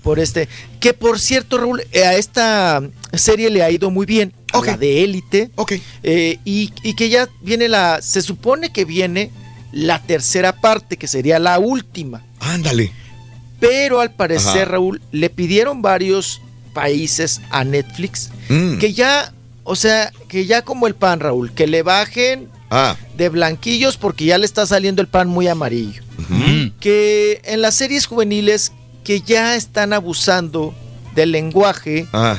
por 0.02 0.18
este. 0.20 0.48
Que 0.80 0.94
por 0.94 1.20
cierto, 1.20 1.58
Raúl, 1.58 1.82
eh, 1.92 2.04
a 2.06 2.16
esta 2.16 2.82
serie 3.12 3.50
le 3.50 3.62
ha 3.62 3.70
ido 3.70 3.90
muy 3.90 4.06
bien. 4.06 4.32
a. 4.54 4.64
La 4.64 4.76
de 4.78 5.04
élite. 5.04 5.50
ok. 5.56 5.72
eh, 6.02 6.38
y, 6.46 6.72
y 6.82 6.94
que 6.94 7.10
ya 7.10 7.28
viene 7.42 7.68
la. 7.68 8.00
Se 8.00 8.22
supone 8.22 8.72
que 8.72 8.86
viene 8.86 9.30
la 9.72 10.00
tercera 10.00 10.52
parte, 10.60 10.96
que 10.96 11.08
sería 11.08 11.38
la 11.38 11.58
última. 11.58 12.22
Ándale. 12.40 12.92
Pero 13.60 14.00
al 14.00 14.10
parecer, 14.12 14.62
Ajá. 14.62 14.72
Raúl, 14.72 15.00
le 15.12 15.30
pidieron 15.30 15.82
varios 15.82 16.40
países 16.74 17.40
a 17.50 17.64
Netflix 17.64 18.30
Mm. 18.48 18.78
que 18.78 18.92
ya, 18.92 19.32
o 19.64 19.76
sea, 19.76 20.10
que 20.28 20.46
ya 20.46 20.62
como 20.62 20.86
el 20.86 20.94
pan, 20.94 21.20
Raúl, 21.20 21.52
que 21.52 21.66
le 21.66 21.82
bajen 21.82 22.48
Ah. 22.70 22.96
de 23.16 23.28
blanquillos 23.28 23.96
porque 23.98 24.24
ya 24.24 24.38
le 24.38 24.46
está 24.46 24.66
saliendo 24.66 25.02
el 25.02 25.08
pan 25.08 25.28
muy 25.28 25.46
amarillo. 25.48 26.02
Mm. 26.28 26.78
Que 26.80 27.40
en 27.44 27.60
las 27.62 27.74
series 27.74 28.06
juveniles 28.06 28.72
que 29.04 29.20
ya 29.20 29.54
están 29.56 29.92
abusando 29.92 30.74
del 31.14 31.32
lenguaje 31.32 32.06
Ah. 32.12 32.38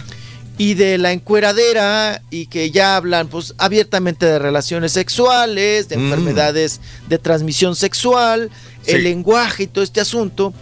Y 0.57 0.75
de 0.75 0.98
la 0.99 1.11
encueradera 1.11 2.22
y 2.30 2.45
que 2.45 2.69
ya 2.72 2.95
hablan 2.95 3.27
pues 3.27 3.56
abiertamente 3.57 4.25
de 4.25 4.38
relaciones 4.40 4.91
sexuales, 4.91 5.90
de 5.90 5.98
Mm. 5.98 6.03
enfermedades 6.06 6.80
de 7.07 7.17
transmisión 7.17 7.75
sexual, 7.75 8.49
Sí. 8.85 8.91
el 8.91 9.03
lenguaje 9.03 9.64
y 9.64 9.67
todo 9.67 9.83
este 9.83 10.01
asunto, 10.01 10.53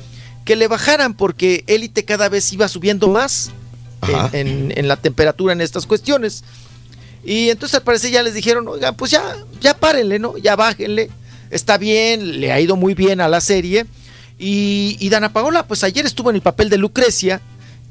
que 0.46 0.56
le 0.56 0.68
bajaran 0.68 1.14
porque 1.14 1.64
élite 1.68 2.06
cada 2.06 2.30
vez 2.30 2.52
iba 2.54 2.68
subiendo 2.68 3.08
más 3.10 3.52
en- 4.34 4.74
en 4.76 4.88
la 4.88 4.96
temperatura 4.98 5.54
en 5.54 5.62
estas 5.62 5.86
cuestiones. 5.86 6.44
Y 7.24 7.50
entonces 7.50 7.76
al 7.76 7.84
parecer 7.84 8.10
ya 8.12 8.24
les 8.24 8.34
dijeron, 8.34 8.68
oigan, 8.68 8.96
pues 8.96 9.12
ya, 9.12 9.22
ya 9.62 9.76
párenle, 9.78 10.18
¿no? 10.18 10.38
Ya 10.38 10.56
bájenle. 10.56 11.10
Está 11.52 11.78
bien, 11.78 12.40
le 12.40 12.52
ha 12.52 12.60
ido 12.60 12.76
muy 12.76 12.94
bien 12.96 13.22
a 13.22 13.28
la 13.28 13.42
serie. 13.42 13.86
Y, 14.40 14.98
y 15.00 15.10
Dana 15.10 15.32
Paola, 15.34 15.68
pues 15.68 15.84
ayer 15.84 16.06
estuvo 16.06 16.30
en 16.32 16.38
el 16.38 16.42
papel 16.42 16.70
de 16.70 16.78
Lucrecia, 16.80 17.42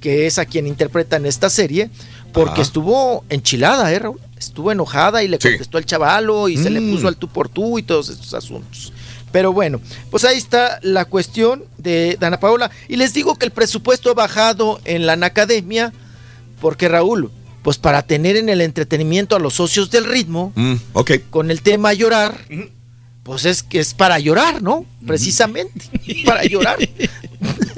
que 0.00 0.26
es 0.26 0.38
a 0.38 0.46
quien 0.46 0.66
interpreta 0.66 1.16
en 1.16 1.26
esta 1.26 1.50
serie, 1.50 1.90
porque 2.32 2.52
Ajá. 2.52 2.62
estuvo 2.62 3.24
enchilada, 3.28 3.92
¿eh, 3.92 3.98
Raúl? 3.98 4.20
Estuvo 4.38 4.72
enojada 4.72 5.22
y 5.22 5.28
le 5.28 5.38
Sí. 5.40 5.48
contestó 5.48 5.76
al 5.78 5.84
chavalo 5.86 6.48
y 6.48 6.56
se 6.56 6.70
le 6.70 6.80
Mm. 6.80 6.90
puso 6.92 7.08
al 7.08 7.16
tú 7.16 7.28
por 7.28 7.48
tú 7.48 7.78
y 7.78 7.82
todos 7.82 8.08
estos 8.08 8.32
asuntos. 8.34 8.92
Pero 9.32 9.52
bueno, 9.52 9.80
pues 10.10 10.24
ahí 10.24 10.38
está 10.38 10.80
la 10.82 11.04
cuestión 11.04 11.64
de 11.78 12.16
Dana 12.18 12.40
Paola. 12.40 12.70
Y 12.88 12.96
les 12.96 13.12
digo 13.14 13.36
que 13.36 13.44
el 13.46 13.52
presupuesto 13.52 14.10
ha 14.10 14.14
bajado 14.14 14.80
en 14.84 15.06
la 15.06 15.12
Academia, 15.24 15.92
porque 16.60 16.88
Raúl, 16.88 17.30
pues 17.62 17.76
para 17.78 18.02
tener 18.02 18.36
en 18.36 18.48
el 18.48 18.60
entretenimiento 18.62 19.36
a 19.36 19.38
los 19.38 19.54
socios 19.54 19.90
del 19.90 20.04
ritmo, 20.06 20.52
Mm, 20.56 20.74
con 21.30 21.50
el 21.50 21.60
tema 21.62 21.92
llorar, 21.92 22.38
pues 23.22 23.44
es 23.44 23.62
que 23.62 23.78
es 23.80 23.92
para 23.94 24.18
llorar, 24.18 24.62
¿no? 24.62 24.84
Precisamente, 25.06 25.84
para 26.26 26.42
llorar. 26.44 26.78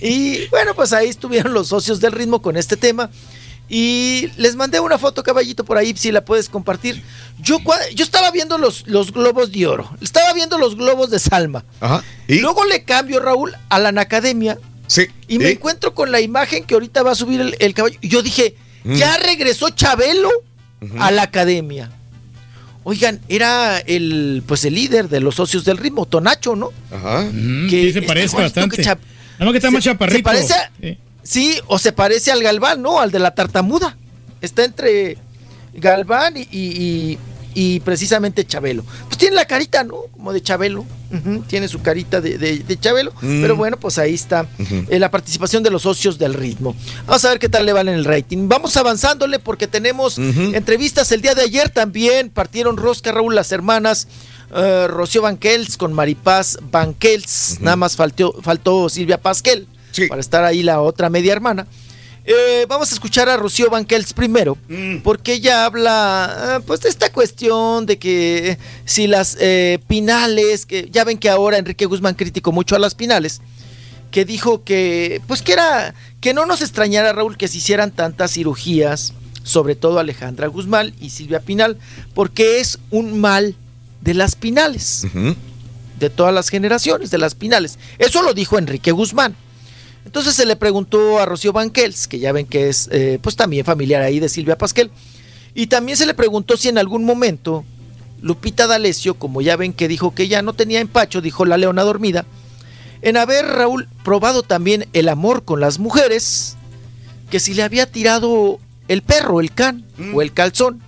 y 0.00 0.46
bueno, 0.48 0.74
pues 0.74 0.92
ahí 0.92 1.08
estuvieron 1.08 1.52
los 1.52 1.68
socios 1.68 2.00
del 2.00 2.12
ritmo 2.12 2.40
con 2.42 2.56
este 2.56 2.76
tema. 2.76 3.10
Y 3.68 4.28
les 4.36 4.54
mandé 4.54 4.78
una 4.78 4.96
foto, 4.96 5.24
caballito, 5.24 5.64
por 5.64 5.76
ahí, 5.76 5.92
si 5.96 6.12
la 6.12 6.24
puedes 6.24 6.48
compartir. 6.48 7.02
Yo, 7.40 7.58
yo 7.96 8.04
estaba 8.04 8.30
viendo 8.30 8.58
los, 8.58 8.86
los 8.86 9.12
globos 9.12 9.50
de 9.50 9.66
oro, 9.66 9.90
estaba 10.00 10.32
viendo 10.34 10.56
los 10.56 10.76
globos 10.76 11.10
de 11.10 11.18
Salma. 11.18 11.64
Ajá. 11.80 12.04
¿Y? 12.28 12.38
Luego 12.38 12.64
le 12.64 12.84
cambio, 12.84 13.18
Raúl, 13.18 13.54
a 13.68 13.78
la 13.80 13.88
Academia 14.00 14.58
Sí. 14.86 15.06
y 15.26 15.38
me 15.40 15.48
¿Y? 15.48 15.52
encuentro 15.54 15.94
con 15.94 16.12
la 16.12 16.20
imagen 16.20 16.62
que 16.62 16.74
ahorita 16.74 17.02
va 17.02 17.10
a 17.10 17.14
subir 17.16 17.40
el, 17.40 17.56
el 17.58 17.74
caballo. 17.74 17.98
Y 18.00 18.08
yo 18.08 18.22
dije, 18.22 18.54
Mm. 18.84 18.94
ya 18.94 19.16
regresó 19.16 19.70
Chabelo 19.70 20.30
a 21.00 21.10
la 21.10 21.22
academia. 21.22 21.90
Oigan, 22.84 23.20
era 23.28 23.78
el 23.80 24.44
pues 24.46 24.64
el 24.64 24.74
líder 24.76 25.08
de 25.08 25.18
los 25.18 25.34
socios 25.34 25.64
del 25.64 25.76
ritmo, 25.76 26.06
Tonacho, 26.06 26.54
¿no? 26.54 26.70
Ajá. 26.92 27.22
Mm, 27.32 27.68
Que 27.68 27.82
sí, 27.82 27.92
se 27.94 28.02
parece 28.02 28.36
que 28.36 28.84
más 29.44 29.52
que 29.52 29.58
está 29.58 29.70
más 29.70 29.84
Se- 29.84 29.90
chaparrito. 29.90 30.18
se 30.18 30.22
parece 30.22 30.54
a- 30.54 30.70
Sí. 30.80 30.98
Sí, 31.22 31.58
o 31.66 31.78
se 31.78 31.92
parece 31.92 32.30
al 32.30 32.42
Galván, 32.42 32.80
¿no? 32.82 33.00
Al 33.00 33.10
de 33.10 33.18
la 33.18 33.34
tartamuda. 33.34 33.96
Está 34.40 34.64
entre 34.64 35.18
Galván 35.74 36.36
y, 36.36 36.42
y- 36.42 36.48
y- 36.52 37.18
y 37.58 37.80
precisamente 37.80 38.44
Chabelo. 38.44 38.84
Pues 39.06 39.18
tiene 39.18 39.34
la 39.34 39.46
carita, 39.46 39.82
¿no? 39.82 39.96
Como 40.12 40.32
de 40.32 40.42
Chabelo. 40.42 40.84
Tiene 41.48 41.68
su 41.68 41.80
carita 41.82 42.20
de, 42.20 42.36
de- 42.36 42.58
de 42.58 42.78
Chabelo. 42.80 43.12
Mm. 43.22 43.40
Pero 43.40 43.56
bueno, 43.56 43.76
pues 43.78 43.96
ahí 43.98 44.12
está 44.14 44.46
eh, 44.88 44.98
la 44.98 45.10
participación 45.10 45.62
de 45.62 45.70
los 45.70 45.82
socios 45.82 46.18
del 46.18 46.34
ritmo. 46.34 46.76
Vamos 47.06 47.24
a 47.24 47.30
ver 47.30 47.38
qué 47.38 47.48
tal 47.48 47.64
le 47.64 47.72
van 47.72 47.88
en 47.88 47.94
el 47.94 48.04
rating. 48.04 48.48
Vamos 48.48 48.76
avanzándole 48.76 49.38
porque 49.38 49.66
tenemos 49.66 50.18
entrevistas 50.18 51.10
el 51.12 51.22
día 51.22 51.34
de 51.34 51.42
ayer 51.42 51.70
también. 51.70 52.28
Partieron 52.30 52.76
rosca 52.76 53.10
Raúl 53.12 53.34
las 53.34 53.50
hermanas. 53.52 54.06
Eh, 54.54 54.86
Rocío 54.88 55.22
Banquels 55.22 55.76
con 55.76 55.92
Maripaz 55.92 56.58
Banquels. 56.70 57.58
Nada 57.60 57.76
más 57.76 57.96
faltó, 57.96 58.34
faltó 58.42 58.88
Silvia 58.88 59.20
Pasquel 59.20 59.66
para 60.08 60.20
estar 60.20 60.44
ahí 60.44 60.62
la 60.62 60.80
otra 60.80 61.10
media 61.10 61.32
hermana. 61.32 61.66
Eh, 62.28 62.66
vamos 62.68 62.90
a 62.90 62.94
escuchar 62.94 63.28
a 63.28 63.36
Rocío 63.36 63.70
Banquels 63.70 64.12
primero, 64.12 64.58
porque 65.04 65.34
ella 65.34 65.64
habla, 65.64 66.56
ah, 66.56 66.60
pues, 66.66 66.80
de 66.80 66.88
esta 66.88 67.12
cuestión 67.12 67.86
de 67.86 68.00
que 68.00 68.50
eh, 68.50 68.58
si 68.84 69.06
las 69.06 69.36
eh, 69.38 69.78
pinales, 69.86 70.66
que 70.66 70.88
ya 70.90 71.04
ven 71.04 71.18
que 71.18 71.30
ahora 71.30 71.56
Enrique 71.56 71.86
Guzmán 71.86 72.16
criticó 72.16 72.50
mucho 72.50 72.74
a 72.74 72.80
las 72.80 72.96
pinales, 72.96 73.42
que 74.10 74.24
dijo 74.24 74.64
que, 74.64 75.22
pues, 75.28 75.40
que 75.40 75.52
era, 75.52 75.94
que 76.20 76.34
no 76.34 76.46
nos 76.46 76.62
extrañara, 76.62 77.12
Raúl, 77.12 77.36
que 77.36 77.46
se 77.46 77.58
hicieran 77.58 77.92
tantas 77.92 78.32
cirugías, 78.32 79.12
sobre 79.44 79.76
todo 79.76 80.00
Alejandra 80.00 80.48
Guzmán 80.48 80.94
y 81.00 81.10
Silvia 81.10 81.38
Pinal, 81.38 81.78
porque 82.12 82.58
es 82.58 82.80
un 82.90 83.20
mal 83.20 83.54
de 84.06 84.14
las 84.14 84.36
pinales, 84.36 85.04
de 85.98 86.10
todas 86.10 86.32
las 86.32 86.48
generaciones, 86.48 87.10
de 87.10 87.18
las 87.18 87.34
pinales. 87.34 87.76
Eso 87.98 88.22
lo 88.22 88.34
dijo 88.34 88.56
Enrique 88.56 88.92
Guzmán. 88.92 89.34
Entonces 90.04 90.34
se 90.36 90.46
le 90.46 90.54
preguntó 90.54 91.18
a 91.18 91.26
Rocío 91.26 91.52
Banquels, 91.52 92.06
que 92.06 92.20
ya 92.20 92.30
ven 92.30 92.46
que 92.46 92.68
es 92.68 92.88
eh, 92.92 93.18
pues 93.20 93.34
también 93.34 93.64
familiar 93.64 94.02
ahí 94.02 94.20
de 94.20 94.28
Silvia 94.28 94.56
Pasquel, 94.56 94.92
y 95.54 95.66
también 95.66 95.98
se 95.98 96.06
le 96.06 96.14
preguntó 96.14 96.56
si 96.56 96.68
en 96.68 96.78
algún 96.78 97.04
momento 97.04 97.64
Lupita 98.22 98.68
D'Alessio, 98.68 99.14
como 99.14 99.42
ya 99.42 99.56
ven 99.56 99.72
que 99.72 99.88
dijo 99.88 100.14
que 100.14 100.28
ya 100.28 100.40
no 100.40 100.52
tenía 100.52 100.78
empacho, 100.78 101.20
dijo 101.20 101.44
la 101.44 101.56
leona 101.56 101.82
dormida, 101.82 102.24
en 103.02 103.16
haber 103.16 103.44
Raúl 103.44 103.88
probado 104.04 104.44
también 104.44 104.86
el 104.92 105.08
amor 105.08 105.44
con 105.44 105.58
las 105.58 105.80
mujeres, 105.80 106.56
que 107.28 107.40
si 107.40 107.54
le 107.54 107.64
había 107.64 107.90
tirado 107.90 108.60
el 108.86 109.02
perro, 109.02 109.40
el 109.40 109.52
can 109.52 109.84
o 110.14 110.22
el 110.22 110.32
calzón 110.32 110.80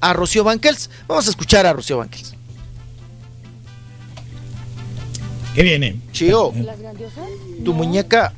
a 0.00 0.12
Rocío 0.14 0.44
Banquels. 0.44 0.88
Vamos 1.06 1.26
a 1.26 1.30
escuchar 1.30 1.66
a 1.66 1.74
Rocío 1.74 1.98
Banquels. 1.98 2.37
¿Qué 5.58 5.64
viene? 5.64 5.96
Chío, 6.12 6.52
¿Las 6.64 6.78
grandiosas? 6.78 7.24
tu 7.64 7.74
muñeca 7.74 8.32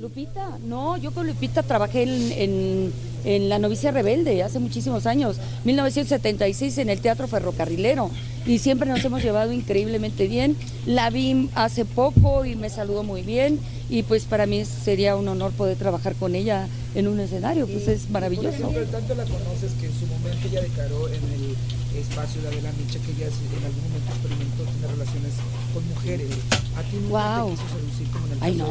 Lupita, 0.00 0.56
no, 0.64 0.96
yo 0.98 1.10
con 1.10 1.26
Lupita 1.26 1.64
trabajé 1.64 2.04
en, 2.04 2.30
en- 2.32 2.92
en 3.24 3.48
La 3.48 3.58
Novicia 3.58 3.90
Rebelde 3.90 4.40
hace 4.44 4.60
muchísimos 4.60 5.04
años, 5.04 5.36
1976 5.64 6.78
en 6.78 6.88
el 6.90 7.00
Teatro 7.00 7.26
Ferrocarrilero 7.26 8.08
y 8.46 8.60
siempre 8.60 8.88
nos 8.88 9.04
hemos 9.04 9.20
llevado 9.22 9.50
increíblemente 9.52 10.28
bien. 10.28 10.56
La 10.86 11.10
vi 11.10 11.50
hace 11.56 11.84
poco 11.84 12.44
y 12.44 12.54
me 12.54 12.70
saludó 12.70 13.02
muy 13.02 13.22
bien 13.22 13.58
y 13.90 14.04
pues 14.04 14.24
para 14.26 14.46
mí 14.46 14.64
sería 14.64 15.16
un 15.16 15.26
honor 15.26 15.50
poder 15.50 15.76
trabajar 15.76 16.14
con 16.14 16.36
ella 16.36 16.68
en 16.94 17.08
un 17.08 17.18
escenario, 17.18 17.66
pues 17.66 17.88
es 17.88 18.08
maravilloso. 18.10 18.46
Por 18.62 18.70
ejemplo, 18.70 18.86
tanto 18.96 19.14
la 19.16 19.24
conoces 19.24 19.72
que 19.80 19.86
en 19.86 19.92
su 19.92 20.06
momento 20.06 20.46
ella 20.48 20.62
declaró 20.62 21.08
en 21.08 21.14
el 21.14 21.56
espacio 22.00 22.42
La 22.42 22.50
de 22.50 22.62
la 22.62 22.72
Micha 22.72 22.98
que 23.00 23.12
ella 23.12 23.26
en 23.26 23.64
algún 23.64 23.82
momento 23.82 24.10
experimentó 24.12 24.62
tener 24.64 24.90
relaciones 24.90 25.32
con 25.74 25.88
mujeres. 25.88 26.28
A 26.76 26.82
ti 26.82 26.96
nunca 27.02 27.36
Wow. 27.42 27.48
te 27.50 27.54
quiso 27.54 27.68
seducir 27.78 28.06
como 28.12 28.26
en 28.26 28.32
el 28.32 28.38
Ay, 28.42 28.52
caso 28.56 28.70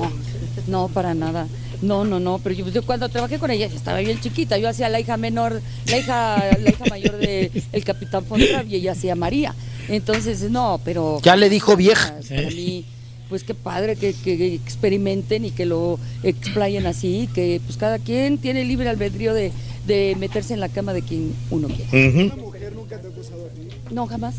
no, 0.67 0.81
no, 0.87 0.87
para 0.89 1.13
nada. 1.13 1.47
No, 1.81 2.03
no, 2.05 2.19
no, 2.19 2.39
pero 2.39 2.55
yo, 2.55 2.67
yo 2.69 2.83
cuando 2.83 3.07
trabajé 3.09 3.39
con 3.39 3.51
ella 3.51 3.67
yo 3.67 3.75
estaba 3.77 3.99
bien 3.99 4.19
chiquita. 4.19 4.57
Yo 4.57 4.67
hacía 4.69 4.89
la 4.89 4.99
hija 4.99 5.15
menor, 5.17 5.61
la 5.87 5.97
hija, 5.97 6.57
la 6.59 6.69
hija 6.69 6.85
mayor 6.89 7.17
de 7.17 7.51
el 7.71 7.83
capitán 7.83 8.25
Fontrap 8.25 8.67
y 8.67 8.75
ella 8.75 8.91
hacía 8.93 9.15
María. 9.15 9.55
Entonces, 9.87 10.41
no, 10.51 10.79
pero. 10.83 11.19
Ya 11.23 11.35
le 11.35 11.49
dijo 11.49 11.75
vieja. 11.75 12.13
Para 12.27 12.49
mí, 12.49 12.85
pues 13.29 13.43
qué 13.43 13.53
padre 13.53 13.95
que, 13.95 14.13
que 14.13 14.53
experimenten 14.55 15.45
y 15.45 15.51
que 15.51 15.65
lo 15.65 15.99
explayen 16.23 16.85
así, 16.87 17.29
que 17.33 17.61
pues 17.65 17.77
cada 17.77 17.99
quien 17.99 18.37
tiene 18.39 18.65
libre 18.65 18.89
albedrío 18.89 19.33
de, 19.33 19.51
de 19.87 20.15
meterse 20.19 20.53
en 20.53 20.59
la 20.59 20.69
cama 20.69 20.93
de 20.93 21.01
quien 21.03 21.33
uno 21.49 21.67
quiera. 21.67 21.89
¿Una 21.91 22.48
mujer 22.69 22.73
nunca 22.75 22.97
te 22.99 23.07
ha 23.07 23.09
acusado 23.09 23.45
a 23.45 23.49
ti? 23.49 23.67
No, 23.91 24.07
jamás. 24.07 24.35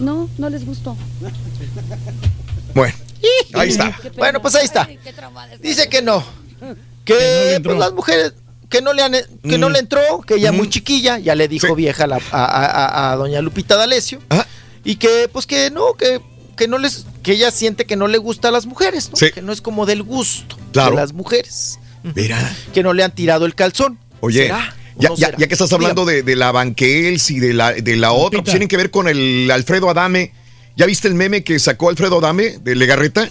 No, 0.00 0.28
no 0.38 0.48
les 0.50 0.64
gustó. 0.64 0.96
Bueno, 2.74 2.94
ahí 3.54 3.68
está. 3.68 3.94
Bueno, 4.16 4.40
pues 4.40 4.54
ahí 4.54 4.64
está. 4.64 4.88
Dice 5.60 5.88
que 5.88 6.00
no. 6.02 6.24
Que 7.04 7.60
pues, 7.62 7.76
las 7.78 7.92
mujeres 7.92 8.32
que 8.70 8.80
no 8.80 8.92
le 8.94 9.02
han, 9.02 9.12
que 9.42 9.58
no 9.58 9.68
Mm. 9.68 9.72
le 9.72 9.78
entró, 9.80 10.20
que 10.26 10.34
ella 10.36 10.52
muy 10.52 10.70
chiquilla, 10.70 11.18
ya 11.18 11.34
le 11.34 11.48
dijo 11.48 11.74
vieja 11.74 12.04
a, 12.04 12.06
la- 12.06 12.20
a- 12.30 12.44
a- 12.46 13.12
a 13.12 13.16
doña 13.16 13.42
Lupita 13.42 13.76
D'Alessio. 13.76 14.20
Y 14.84 14.96
que 14.96 15.28
pues 15.30 15.46
que 15.46 15.70
no, 15.70 15.94
que, 15.94 16.20
que 16.56 16.66
no 16.66 16.78
les 16.78 17.04
que 17.22 17.32
ella 17.32 17.50
siente 17.50 17.84
que 17.84 17.96
no 17.96 18.08
le 18.08 18.16
gusta 18.18 18.48
a 18.48 18.50
las 18.50 18.64
mujeres, 18.66 19.10
¿no? 19.10 19.16
Sí. 19.16 19.30
Que 19.32 19.42
no 19.42 19.52
es 19.52 19.60
como 19.60 19.84
del 19.84 20.02
gusto 20.02 20.56
Claro. 20.72 20.90
de 20.92 20.96
las 20.96 21.12
mujeres. 21.12 21.78
Mira. 22.02 22.38
Que 22.72 22.82
no 22.82 22.94
le 22.94 23.04
han 23.04 23.14
tirado 23.14 23.44
el 23.44 23.54
calzón. 23.54 23.98
Oye, 24.20 24.44
¿Será 24.44 24.74
ya, 24.98 25.08
no 25.10 25.16
ya- 25.16 25.36
ya 25.36 25.46
que 25.46 25.54
estás 25.54 25.72
hablando 25.72 26.04
de, 26.04 26.22
de 26.22 26.36
la 26.36 26.52
Banquels 26.52 27.30
y 27.30 27.40
de 27.40 27.52
la, 27.54 27.72
de 27.72 27.96
la 27.96 28.12
otra, 28.12 28.40
pues 28.40 28.50
tienen 28.52 28.68
que 28.68 28.76
ver 28.76 28.90
con 28.90 29.08
el 29.08 29.50
Alfredo 29.50 29.88
Adame. 29.90 30.32
¿Ya 30.76 30.86
viste 30.86 31.06
el 31.08 31.14
meme 31.14 31.44
que 31.44 31.58
sacó 31.58 31.90
Alfredo 31.90 32.18
Adame 32.18 32.58
de 32.62 32.74
Legarreta? 32.74 33.28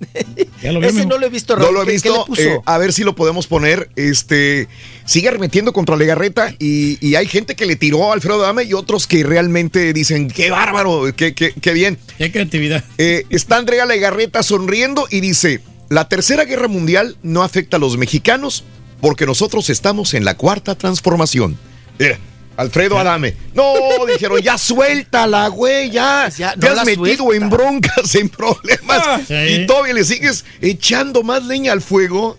Ese 0.62 1.04
no 1.06 1.18
lo 1.18 1.26
he 1.26 1.30
visto, 1.30 1.56
No 1.56 1.62
Raúl. 1.64 1.74
lo 1.74 1.82
he 1.82 1.86
¿Qué- 1.86 1.92
visto. 1.92 2.26
eh, 2.38 2.58
a 2.64 2.78
ver 2.78 2.92
si 2.92 3.04
lo 3.04 3.14
podemos 3.14 3.46
poner. 3.46 3.90
Este 3.96 4.66
sigue 5.04 5.28
arremetiendo 5.28 5.72
contra 5.72 5.96
Legarreta 5.96 6.54
y, 6.58 6.96
y 7.06 7.14
hay 7.16 7.26
gente 7.26 7.54
que 7.54 7.66
le 7.66 7.76
tiró 7.76 8.10
a 8.10 8.14
Alfredo 8.14 8.42
Adame 8.44 8.64
y 8.64 8.72
otros 8.72 9.06
que 9.06 9.22
realmente 9.24 9.92
dicen 9.92 10.28
qué 10.28 10.50
bárbaro, 10.50 11.04
qué, 11.16 11.34
qué- 11.34 11.52
qué 11.60 11.72
bien. 11.72 11.98
Qué 12.18 12.32
creatividad. 12.32 12.82
Eh, 12.98 13.24
está 13.30 13.56
Andrea 13.56 13.84
Legarreta 13.86 14.42
sonriendo 14.42 15.06
y 15.10 15.20
dice: 15.20 15.60
La 15.90 16.08
tercera 16.08 16.44
guerra 16.44 16.68
mundial 16.68 17.16
no 17.22 17.42
afecta 17.42 17.76
a 17.76 17.80
los 17.80 17.96
mexicanos 17.98 18.64
porque 19.00 19.26
nosotros 19.26 19.70
estamos 19.70 20.14
en 20.14 20.24
la 20.24 20.36
cuarta 20.36 20.74
transformación. 20.74 21.58
Mira, 21.98 22.18
Alfredo 22.56 22.98
Adame. 22.98 23.34
No, 23.54 23.72
dijeron, 24.12 24.40
ya 24.40 24.58
suéltala, 24.58 25.48
güey, 25.48 25.90
ya. 25.90 26.28
Ya, 26.28 26.52
te 26.54 26.66
no 26.66 26.68
has 26.68 26.76
la 26.76 26.84
metido 26.84 27.24
suelta. 27.24 27.44
en 27.44 27.50
broncas, 27.50 28.14
en 28.14 28.28
problemas. 28.28 29.02
Ah, 29.04 29.20
sí. 29.26 29.34
Y 29.34 29.66
todavía 29.66 29.94
le 29.94 30.04
sigues 30.04 30.44
echando 30.60 31.22
más 31.22 31.44
leña 31.44 31.72
al 31.72 31.80
fuego. 31.80 32.36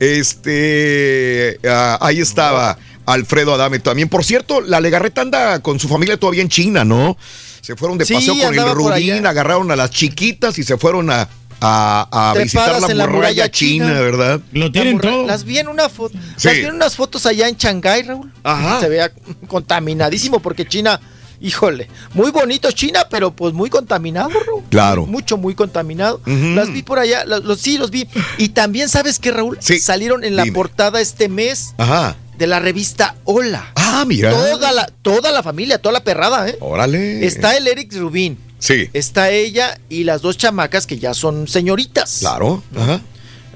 Este, 0.00 1.58
ah, 1.68 1.98
ahí 2.00 2.20
estaba 2.20 2.78
Alfredo 3.06 3.54
Adame 3.54 3.78
también. 3.78 4.08
Por 4.08 4.24
cierto, 4.24 4.60
la 4.60 4.80
Legarreta 4.80 5.20
anda 5.22 5.60
con 5.60 5.78
su 5.80 5.88
familia 5.88 6.16
todavía 6.18 6.42
en 6.42 6.48
China, 6.48 6.84
¿no? 6.84 7.16
Se 7.60 7.76
fueron 7.76 7.96
de 7.96 8.04
Sí, 8.04 8.14
paseo 8.14 8.34
con 8.38 8.54
el 8.54 8.74
Rubín, 8.74 9.26
agarraron 9.26 9.70
a 9.70 9.76
las 9.76 9.90
chiquitas 9.90 10.58
y 10.58 10.64
se 10.64 10.76
fueron 10.76 11.10
a, 11.10 11.28
a, 11.60 12.08
a 12.30 12.32
Trepadas 12.34 12.44
visitar 12.44 12.80
la 12.80 12.86
en 12.88 12.98
la 12.98 13.06
muralla 13.06 13.50
china, 13.50 13.86
china. 13.86 14.00
¿verdad? 14.00 14.40
Lo 14.52 14.68
La 14.68 14.84
murra- 14.84 15.26
Las 15.26 15.44
vi 15.44 15.58
en 15.58 15.68
una 15.68 15.88
foto. 15.88 16.16
Sí. 16.36 16.48
Las 16.48 16.54
vi 16.56 16.64
en 16.64 16.74
unas 16.74 16.96
fotos 16.96 17.26
allá 17.26 17.48
en 17.48 17.56
Shanghái, 17.56 18.02
Raúl. 18.02 18.32
Ajá. 18.42 18.80
Se 18.80 18.88
veía 18.88 19.12
contaminadísimo 19.46 20.40
porque 20.40 20.66
China, 20.66 21.00
híjole, 21.40 21.88
muy 22.12 22.30
bonito 22.30 22.70
China, 22.72 23.06
pero 23.10 23.30
pues 23.34 23.54
muy 23.54 23.70
contaminado, 23.70 24.30
Raúl. 24.46 24.62
Claro. 24.70 25.06
Mucho, 25.06 25.36
muy 25.36 25.54
contaminado. 25.54 26.20
Las 26.26 26.72
vi 26.72 26.82
por 26.82 26.98
allá, 26.98 27.24
los, 27.24 27.44
los- 27.44 27.60
sí, 27.60 27.78
los 27.78 27.90
vi. 27.90 28.06
Y 28.38 28.50
también, 28.50 28.88
¿sabes 28.88 29.18
qué, 29.18 29.30
Raúl? 29.30 29.58
Salieron 29.60 30.24
en 30.24 30.36
la 30.36 30.42
Dime. 30.44 30.54
portada 30.54 31.00
este 31.00 31.28
mes 31.28 31.74
Ajá. 31.78 32.16
de 32.36 32.46
la 32.46 32.58
revista 32.60 33.14
Hola. 33.24 33.70
Ah, 33.76 34.04
mira. 34.06 34.30
Toda 34.30 34.72
la, 34.72 34.90
toda 35.02 35.30
la 35.30 35.42
familia, 35.42 35.78
toda 35.78 35.92
la 35.92 36.04
perrada, 36.04 36.48
¿eh? 36.48 36.56
Órale. 36.60 37.24
Está 37.24 37.56
el 37.56 37.68
Eric 37.68 37.94
Rubin. 37.94 38.36
Sí. 38.58 38.88
Está 38.92 39.30
ella 39.30 39.78
y 39.88 40.04
las 40.04 40.22
dos 40.22 40.36
chamacas 40.38 40.86
que 40.86 40.98
ya 40.98 41.12
son 41.14 41.48
señoritas. 41.48 42.18
Claro. 42.20 42.62
Ajá. 42.76 43.00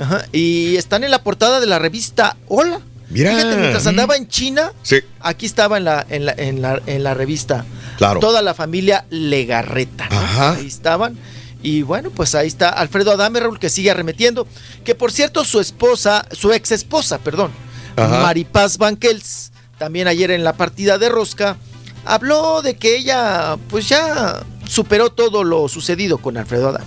Ajá, 0.01 0.25
Y 0.33 0.77
están 0.77 1.03
en 1.03 1.11
la 1.11 1.25
portada 1.25 1.59
de 1.61 1.67
la 1.67 1.79
revista 1.81 2.37
Hola. 2.47 2.81
Mira. 3.11 3.31
Fíjate, 3.35 3.57
mientras 3.57 3.87
andaba 3.87 4.17
en 4.17 4.29
China, 4.29 4.73
Sí. 4.83 4.97
aquí 5.21 5.47
estaba 5.47 5.79
en 5.79 5.85
la, 5.85 6.07
en 6.11 6.27
la, 6.27 6.33
en 6.37 6.61
la, 6.63 6.81
en 6.87 7.03
la 7.03 7.15
revista. 7.15 7.65
Claro. 7.97 8.21
Toda 8.21 8.43
la 8.43 8.53
familia 8.55 9.07
Legarreta. 9.11 10.09
¿no? 10.11 10.19
Ajá. 10.19 10.53
Ahí 10.53 10.67
estaban. 10.67 11.19
Y 11.63 11.83
bueno, 11.83 12.11
pues 12.11 12.35
ahí 12.35 12.47
está 12.47 12.69
Alfredo 12.69 13.11
Adame, 13.13 13.41
Raúl, 13.41 13.59
que 13.59 13.71
sigue 13.71 13.91
arremetiendo. 13.91 14.47
Que 14.85 14.95
por 14.95 15.11
cierto, 15.11 15.45
su 15.45 15.59
esposa, 15.59 16.27
su 16.33 16.53
ex 16.53 16.71
esposa, 16.71 17.19
perdón, 17.19 17.51
Ajá. 17.97 18.21
Maripaz 18.21 18.77
Banquels, 18.79 19.51
también 19.79 20.07
ayer 20.07 20.31
en 20.31 20.45
la 20.45 20.53
partida 20.53 20.99
de 20.99 21.09
Rosca, 21.09 21.57
habló 22.05 22.63
de 22.63 22.77
que 22.77 22.97
ella, 22.97 23.57
pues 23.71 23.89
ya 23.89 24.41
superó 24.69 25.11
todo 25.11 25.43
lo 25.43 25.69
sucedido 25.69 26.19
con 26.19 26.37
Alfredo 26.37 26.69
Adame. 26.69 26.85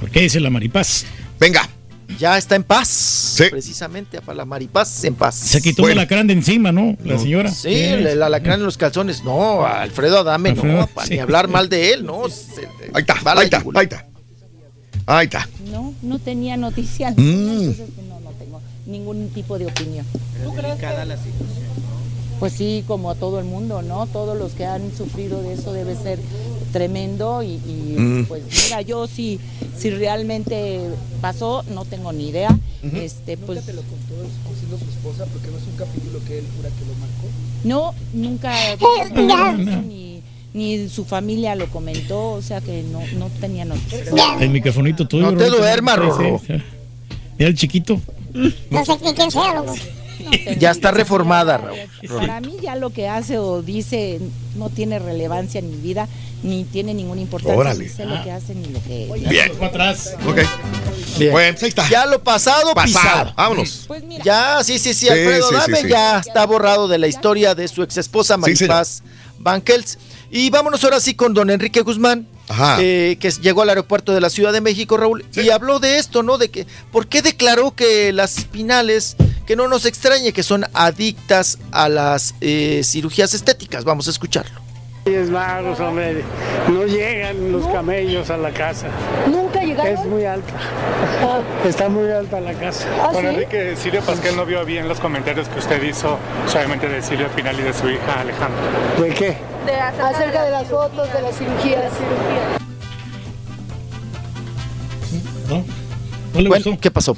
¿Por 0.00 0.10
qué 0.10 0.22
dice 0.22 0.40
la 0.40 0.50
maripaz? 0.50 1.04
Venga. 1.38 1.68
Ya 2.18 2.36
está 2.36 2.56
en 2.56 2.64
paz. 2.64 3.36
Precisamente, 3.50 4.20
para 4.20 4.38
la 4.38 4.44
Maripaz 4.44 5.04
en 5.04 5.14
paz. 5.14 5.36
Se 5.36 5.62
quitó 5.62 5.86
el 5.88 5.92
alacrán 5.92 6.26
de 6.26 6.32
encima, 6.34 6.72
¿no? 6.72 6.96
La 7.04 7.16
señora. 7.18 7.50
Sí, 7.50 7.68
el, 7.72 8.04
el 8.06 8.22
alacrán 8.22 8.58
en 8.58 8.66
los 8.66 8.76
calzones. 8.76 9.22
No, 9.22 9.64
Alfredo 9.64 10.18
Adame, 10.18 10.50
no, 10.52 10.56
Alfredo, 10.62 10.86
para 10.88 11.06
sí. 11.06 11.14
ni 11.14 11.20
hablar 11.20 11.46
mal 11.48 11.68
de 11.68 11.92
él, 11.94 12.04
no. 12.04 12.28
se- 12.28 12.66
Ahí 12.92 13.02
está, 13.02 13.14
ahí 13.24 13.44
está, 13.44 13.58
ahí 13.74 13.84
está. 13.84 14.06
Ahí 15.06 15.24
está. 15.26 15.48
No, 15.70 15.94
no 16.02 16.18
tenía 16.18 16.56
noticia. 16.56 17.12
Mm. 17.12 17.16
Entonces, 17.16 17.88
no, 18.08 18.20
no 18.20 18.30
tengo 18.32 18.60
ningún 18.86 19.28
tipo 19.30 19.56
de 19.58 19.66
opinión. 19.66 20.04
Delicada 20.56 21.04
la 21.04 21.16
situación, 21.16 21.46
¿no? 21.68 21.69
Pues 22.40 22.54
sí, 22.54 22.82
como 22.88 23.10
a 23.10 23.14
todo 23.14 23.38
el 23.38 23.44
mundo, 23.44 23.82
¿no? 23.82 24.06
Todos 24.06 24.36
los 24.36 24.52
que 24.52 24.64
han 24.66 24.96
sufrido 24.96 25.42
de 25.42 25.52
eso 25.52 25.72
debe 25.72 25.94
ser 25.94 26.18
tremendo 26.72 27.42
y, 27.42 27.52
y, 27.66 27.94
Mm. 27.98 28.24
pues 28.26 28.42
mira, 28.64 28.80
yo 28.82 29.06
si, 29.06 29.38
si 29.76 29.90
realmente 29.90 30.80
pasó, 31.20 31.62
no 31.74 31.84
tengo 31.84 32.12
ni 32.12 32.28
idea. 32.30 32.56
Este, 32.94 33.36
pues 33.36 33.58
¿Nunca 33.58 33.66
te 33.66 33.72
lo 33.74 33.82
contó 33.82 34.14
siendo 34.58 34.78
su 34.78 34.84
esposa? 34.90 35.26
Porque 35.32 35.48
no 35.50 35.58
es 35.58 35.64
un 35.66 35.76
capítulo 35.76 36.18
que 36.26 36.38
él 36.38 36.44
jura 36.56 36.70
que 36.70 36.84
lo 36.86 36.94
marcó. 36.94 37.26
no, 37.64 37.94
nunca 38.14 38.54
ni, 39.86 40.22
ni 40.54 40.88
su 40.88 41.04
familia 41.04 41.54
lo 41.56 41.66
comentó, 41.66 42.30
o 42.32 42.40
sea 42.42 42.60
que 42.62 42.82
no, 42.84 43.00
no 43.18 43.28
tenía 43.40 43.64
noticias. 43.66 44.08
El 44.40 44.48
microfonito 44.50 45.06
tuyo. 45.06 45.30
No 45.32 45.36
te 45.36 45.46
duermas, 45.48 45.98
Rorro. 45.98 46.40
Mira 46.48 47.48
el 47.50 47.54
chiquito. 47.54 48.00
No 48.70 48.84
sé 48.84 48.96
ni 49.04 49.12
quién 49.12 49.30
sea, 49.30 49.54
loco. 49.56 49.74
Ya 50.58 50.70
está 50.70 50.90
reformada, 50.90 51.58
Raúl. 51.58 51.78
Para 52.08 52.40
mí 52.40 52.56
ya 52.62 52.76
lo 52.76 52.90
que 52.90 53.08
hace 53.08 53.38
o 53.38 53.62
dice 53.62 54.20
no 54.56 54.68
tiene 54.70 54.98
relevancia 54.98 55.58
en 55.58 55.70
mi 55.70 55.76
vida, 55.76 56.08
ni 56.42 56.64
tiene 56.64 56.94
ninguna 56.94 57.20
importancia. 57.20 57.58
Órale. 57.58 57.84
Ni 57.84 57.90
sé 57.90 58.04
lo 58.04 58.22
que 58.22 58.30
hace 58.30 58.54
ni 58.54 58.66
lo 58.66 58.82
que... 58.82 59.10
Bien. 59.28 59.50
atrás. 59.62 60.14
Ok. 60.26 60.38
Bien. 61.18 61.32
Bueno, 61.32 61.52
pues 61.52 61.62
ahí 61.62 61.68
está. 61.68 61.88
Ya 61.88 62.06
lo 62.06 62.22
pasado, 62.22 62.74
Pasado. 62.74 63.02
pisado. 63.02 63.34
Vámonos. 63.36 63.84
Pues 63.86 64.02
mira, 64.04 64.24
Ya, 64.24 64.64
sí, 64.64 64.78
sí, 64.78 64.94
sí, 64.94 65.08
Alfredo 65.08 65.48
sí, 65.48 65.54
sí, 65.54 65.60
Dame 65.60 65.82
sí. 65.82 65.88
ya 65.88 66.18
está 66.18 66.46
borrado 66.46 66.88
de 66.88 66.98
la 66.98 67.08
historia 67.08 67.54
de 67.54 67.68
su 67.68 67.82
ex 67.82 67.96
esposa 67.96 68.36
Sí, 68.44 68.56
señor. 68.56 68.70
Maripaz 68.70 69.02
Banquels. 69.38 69.98
Y 70.30 70.50
vámonos 70.50 70.82
ahora 70.84 71.00
sí 71.00 71.14
con 71.14 71.34
don 71.34 71.50
Enrique 71.50 71.80
Guzmán. 71.82 72.26
Eh, 72.78 73.16
que 73.20 73.30
llegó 73.30 73.62
al 73.62 73.68
aeropuerto 73.68 74.12
de 74.12 74.20
la 74.20 74.30
Ciudad 74.30 74.52
de 74.52 74.60
México, 74.60 74.96
Raúl, 74.96 75.24
y 75.34 75.50
habló 75.50 75.78
de 75.78 75.98
esto, 75.98 76.22
¿no? 76.22 76.38
De 76.38 76.50
que, 76.50 76.66
¿por 76.90 77.06
qué 77.06 77.22
declaró 77.22 77.74
que 77.74 78.12
las 78.12 78.44
Pinales, 78.44 79.16
que 79.46 79.56
no 79.56 79.68
nos 79.68 79.86
extrañe, 79.86 80.32
que 80.32 80.42
son 80.42 80.64
adictas 80.74 81.58
a 81.70 81.88
las 81.88 82.34
eh, 82.40 82.82
cirugías 82.84 83.34
estéticas? 83.34 83.84
Vamos 83.84 84.08
a 84.08 84.10
escucharlo. 84.10 84.69
Es 85.06 85.30
magos, 85.30 85.80
hombre. 85.80 86.22
No 86.68 86.84
llegan 86.84 87.52
los 87.52 87.66
camellos 87.68 88.28
a 88.30 88.36
la 88.36 88.50
casa. 88.50 88.88
¿Nunca 89.26 89.60
llegaron? 89.62 89.92
Es 89.94 90.04
muy 90.04 90.24
alta. 90.24 90.52
Está 91.64 91.88
muy 91.88 92.10
alta 92.10 92.38
la 92.40 92.52
casa. 92.52 92.86
Don 93.12 93.24
Enrique, 93.24 93.74
Silvia 93.76 94.02
Pasquel 94.02 94.36
no 94.36 94.44
vio 94.44 94.64
bien 94.64 94.88
los 94.88 95.00
comentarios 95.00 95.48
que 95.48 95.58
usted 95.58 95.82
hizo 95.82 96.18
suavemente 96.46 96.86
de 96.88 97.00
Silvia 97.02 97.28
Pinal 97.28 97.58
y 97.58 97.62
de 97.62 97.72
su 97.72 97.88
hija 97.88 98.20
Alejandra. 98.20 98.60
¿De 99.00 99.08
qué? 99.14 99.36
acerca 100.02 100.44
de 100.44 100.50
las 100.50 100.66
fotos 100.68 101.12
de 101.12 101.22
la 101.22 101.32
cirugía. 101.32 101.88
¿No? 105.48 105.64
¿No 106.34 106.40
le 106.40 106.48
Bueno, 106.48 106.64
gustó? 106.66 106.80
¿qué 106.80 106.90
pasó? 106.90 107.16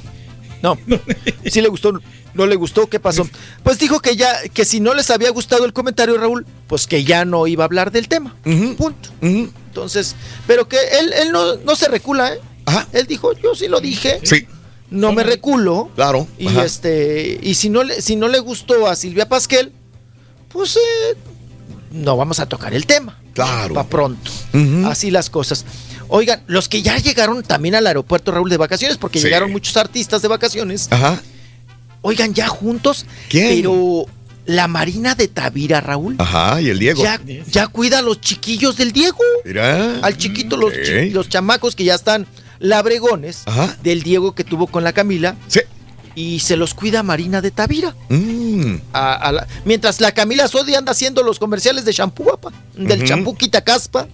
No. 0.63 0.77
¿Sí 1.45 1.61
le 1.61 1.67
gustó? 1.67 1.99
¿No 2.33 2.45
le 2.47 2.55
gustó? 2.55 2.87
¿Qué 2.87 2.99
pasó? 2.99 3.27
Pues 3.63 3.77
dijo 3.77 3.99
que 3.99 4.15
ya, 4.15 4.33
que 4.53 4.65
si 4.65 4.79
no 4.79 4.93
les 4.95 5.11
había 5.11 5.29
gustado 5.29 5.65
el 5.65 5.73
comentario, 5.73 6.17
Raúl, 6.17 6.47
pues 6.67 6.87
que 6.87 7.03
ya 7.03 7.25
no 7.25 7.45
iba 7.45 7.63
a 7.63 7.67
hablar 7.67 7.91
del 7.91 8.07
tema. 8.07 8.35
Punto. 8.43 9.09
Entonces, 9.21 10.15
pero 10.47 10.67
que 10.67 10.77
él, 10.99 11.13
él 11.13 11.31
no, 11.31 11.57
no 11.57 11.75
se 11.75 11.89
recula, 11.89 12.33
¿eh? 12.33 12.39
Él 12.93 13.05
dijo, 13.07 13.33
yo 13.33 13.53
sí 13.53 13.67
lo 13.67 13.81
dije. 13.81 14.19
Sí. 14.23 14.47
No 14.89 15.11
me 15.11 15.23
reculo. 15.23 15.89
Claro. 15.95 16.27
Y 16.37 16.47
Ajá. 16.47 16.65
este, 16.65 17.39
y 17.41 17.55
si 17.55 17.69
no 17.69 17.83
le, 17.83 18.01
si 18.01 18.15
no 18.15 18.27
le 18.27 18.39
gustó 18.39 18.87
a 18.87 18.95
Silvia 18.95 19.27
Pasquel, 19.27 19.71
pues 20.49 20.77
eh, 20.77 21.17
no 21.91 22.15
vamos 22.15 22.39
a 22.39 22.45
tocar 22.47 22.73
el 22.73 22.85
tema. 22.85 23.19
Claro. 23.33 23.73
Va 23.73 23.83
pronto. 23.85 24.31
Así 24.85 25.11
las 25.11 25.29
cosas. 25.29 25.65
Oigan, 26.15 26.43
los 26.45 26.69
que 26.69 26.83
ya 26.83 26.95
llegaron 26.99 27.41
también 27.41 27.73
al 27.73 27.87
aeropuerto 27.87 28.31
Raúl 28.31 28.47
de 28.47 28.57
vacaciones, 28.57 28.97
porque 28.97 29.17
Sí. 29.17 29.25
llegaron 29.25 29.51
muchos 29.51 29.75
artistas 29.77 30.21
de 30.21 30.27
vacaciones. 30.27 30.87
Ajá. 30.91 31.19
Oigan, 32.03 32.35
ya 32.35 32.47
juntos. 32.47 33.07
¿Quién? 33.29 33.47
Pero 33.55 34.05
la 34.45 34.67
Marina 34.67 35.15
de 35.15 35.27
Tavira, 35.27 35.81
Raúl. 35.81 36.15
Ajá, 36.19 36.61
y 36.61 36.69
el 36.69 36.77
Diego. 36.77 37.01
Ya, 37.01 37.19
ya 37.49 37.65
cuida 37.65 37.97
a 37.97 38.01
los 38.03 38.21
chiquillos 38.21 38.77
del 38.77 38.91
Diego. 38.91 39.17
Mira. 39.43 39.99
Al 40.03 40.15
chiquito, 40.15 40.55
los, 40.55 40.73
chi- 40.83 41.09
los 41.09 41.29
chamacos 41.29 41.75
que 41.75 41.83
ya 41.83 41.95
están 41.95 42.27
labregones 42.59 43.41
Ajá. 43.45 43.75
del 43.81 44.03
Diego 44.03 44.35
que 44.35 44.43
tuvo 44.43 44.67
con 44.67 44.83
la 44.83 44.93
Camila. 44.93 45.35
Sí. 45.47 45.61
Y 46.13 46.41
se 46.41 46.57
los 46.57 46.75
cuida 46.75 47.01
Marina 47.01 47.41
de 47.41 47.49
Tavira. 47.49 47.95
Mm. 48.09 48.75
A- 48.93 49.15
a 49.15 49.31
la- 49.31 49.47
mientras 49.65 49.99
la 49.99 50.11
Camila 50.11 50.47
Sodi 50.47 50.75
anda 50.75 50.91
haciendo 50.91 51.23
los 51.23 51.39
comerciales 51.39 51.85
de 51.85 51.93
papá. 52.23 52.51
Del 52.75 53.03
champú 53.03 53.35
quita 53.35 53.61
caspa. 53.61 54.07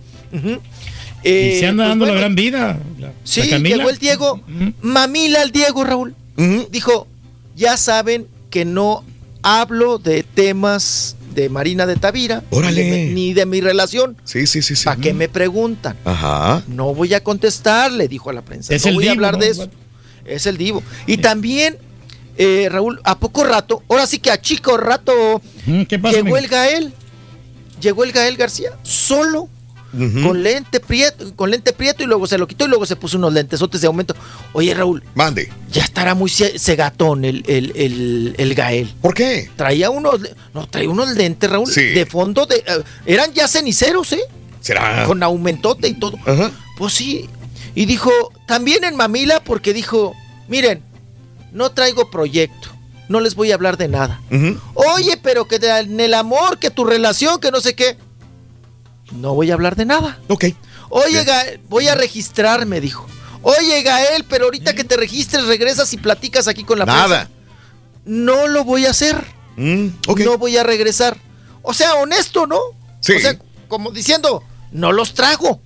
Eh, 1.23 1.57
se 1.59 1.67
anda 1.67 1.83
pues 1.83 1.89
dando 1.89 2.05
la 2.05 2.13
gran 2.13 2.35
vida. 2.35 2.79
la- 2.99 3.11
Sí, 3.23 3.43
la 3.49 3.57
llegó 3.59 3.89
el 3.89 3.97
Diego. 3.97 4.41
Mamila 4.81 5.41
el 5.43 5.51
Diego, 5.51 5.83
Raúl. 5.83 6.15
Dijo, 6.71 7.07
ya 7.55 7.75
saben 7.77 8.27
que 8.49 8.65
no 8.65 9.03
hablo 9.43 9.97
de 9.99 10.23
temas 10.23 11.15
de 11.35 11.49
Marina 11.49 11.85
de 11.85 11.95
Tavira. 11.95 12.43
Órale. 12.49 12.83
Ni 12.83 12.89
de, 12.89 13.05
mi- 13.07 13.13
ni 13.13 13.33
de 13.33 13.45
mi 13.45 13.61
relación. 13.61 14.17
Sí, 14.23 14.47
sí, 14.47 14.61
sí, 14.61 14.75
sí. 14.75 14.85
¿Para 14.85 14.99
qué 14.99 15.13
me 15.13 15.29
preguntan? 15.29 15.95
Ajá. 16.05 16.63
No 16.67 16.93
voy 16.95 17.13
a 17.13 17.23
contestar, 17.23 17.91
le 17.91 18.07
dijo 18.07 18.29
a 18.29 18.33
la 18.33 18.41
prensa. 18.41 18.73
Es 18.73 18.83
no 18.83 18.89
el 18.89 18.95
voy 18.95 19.07
a 19.07 19.11
divo, 19.11 19.19
hablar 19.25 19.33
¿no? 19.33 19.39
de 19.45 19.49
eso. 19.49 19.69
Es 20.25 20.45
el 20.45 20.57
divo. 20.57 20.81
Y 21.07 21.17
también, 21.17 21.77
eh, 22.37 22.67
Raúl, 22.71 22.99
a 23.03 23.19
poco 23.19 23.43
rato, 23.43 23.83
ahora 23.89 24.07
sí 24.07 24.19
que 24.19 24.31
a 24.31 24.39
chico 24.41 24.77
rato, 24.77 25.41
¿Qué 25.87 25.99
pasa? 25.99 26.15
llegó 26.15 26.21
amigo? 26.35 26.37
el 26.37 26.47
Gael. 26.47 26.93
Llegó 27.81 28.03
el 28.03 28.11
Gael 28.11 28.35
García, 28.35 28.71
solo, 28.83 29.47
con 30.23 30.43
lente 30.43 30.79
prieto, 30.79 31.35
con 31.35 31.49
lente 31.51 31.73
prieto, 31.73 32.03
y 32.03 32.05
luego 32.05 32.27
se 32.27 32.37
lo 32.37 32.47
quitó 32.47 32.65
y 32.65 32.67
luego 32.67 32.85
se 32.85 32.95
puso 32.95 33.17
unos 33.17 33.33
lentesotes 33.33 33.81
de 33.81 33.87
aumento. 33.87 34.15
Oye, 34.53 34.73
Raúl. 34.73 35.03
Mande. 35.15 35.51
Ya 35.71 35.83
estará 35.83 36.13
muy 36.15 36.29
ce- 36.29 36.59
cegatón 36.59 37.25
el, 37.25 37.43
el, 37.47 37.71
el, 37.75 38.35
el 38.37 38.55
Gael. 38.55 38.93
¿Por 39.01 39.13
qué? 39.13 39.49
Traía 39.55 39.89
unos, 39.89 40.19
no, 40.53 40.67
traía 40.67 40.89
unos 40.89 41.09
lentes, 41.15 41.49
Raúl, 41.49 41.67
Sí. 41.71 41.81
de 41.81 42.05
fondo 42.05 42.45
de. 42.45 42.57
eh, 42.57 42.83
eran 43.05 43.33
ya 43.33 43.47
ceniceros, 43.47 44.11
¿eh? 44.13 44.21
¿Será? 44.61 45.05
Con 45.05 45.23
aumentote 45.23 45.87
y 45.87 45.93
todo. 45.93 46.17
Ajá. 46.25 46.51
Pues 46.77 46.93
sí. 46.93 47.29
Y 47.75 47.85
dijo, 47.85 48.11
también 48.47 48.83
en 48.83 48.95
Mamila, 48.95 49.43
porque 49.43 49.73
dijo, 49.73 50.13
miren, 50.47 50.83
no 51.51 51.71
traigo 51.71 52.11
proyecto, 52.11 52.67
no 53.07 53.19
les 53.21 53.35
voy 53.35 53.51
a 53.51 53.55
hablar 53.55 53.77
de 53.77 53.87
nada. 53.87 54.21
Oye, 54.75 55.17
pero 55.23 55.47
que 55.47 55.59
de- 55.59 55.79
en 55.79 55.99
el 55.99 56.13
amor, 56.13 56.59
que 56.59 56.69
tu 56.71 56.83
relación, 56.85 57.39
que 57.39 57.51
no 57.51 57.59
sé 57.61 57.73
qué. 57.75 57.97
No 59.11 59.33
voy 59.33 59.51
a 59.51 59.53
hablar 59.55 59.75
de 59.75 59.85
nada. 59.85 60.19
Ok. 60.27 60.45
Oye, 60.89 61.23
Gael, 61.23 61.59
voy 61.69 61.87
a 61.87 61.95
registrarme, 61.95 62.81
dijo. 62.81 63.05
Oye, 63.41 63.81
Gael, 63.83 64.25
pero 64.29 64.45
ahorita 64.45 64.73
que 64.73 64.83
te 64.83 64.97
registres, 64.97 65.45
regresas 65.45 65.93
y 65.93 65.97
platicas 65.97 66.47
aquí 66.47 66.63
con 66.63 66.79
la 66.79 66.85
Nada. 66.85 67.07
prensa. 67.25 67.29
No 68.05 68.47
lo 68.47 68.63
voy 68.63 68.85
a 68.85 68.91
hacer. 68.91 69.15
Mm, 69.55 69.87
ok. 70.07 70.19
No 70.21 70.37
voy 70.37 70.57
a 70.57 70.63
regresar. 70.63 71.17
O 71.61 71.73
sea, 71.73 71.93
honesto, 71.95 72.47
¿no? 72.47 72.59
Sí. 73.01 73.13
O 73.13 73.19
sea, 73.19 73.37
como 73.67 73.91
diciendo, 73.91 74.43
no 74.71 74.91
los 74.91 75.13
trago, 75.13 75.61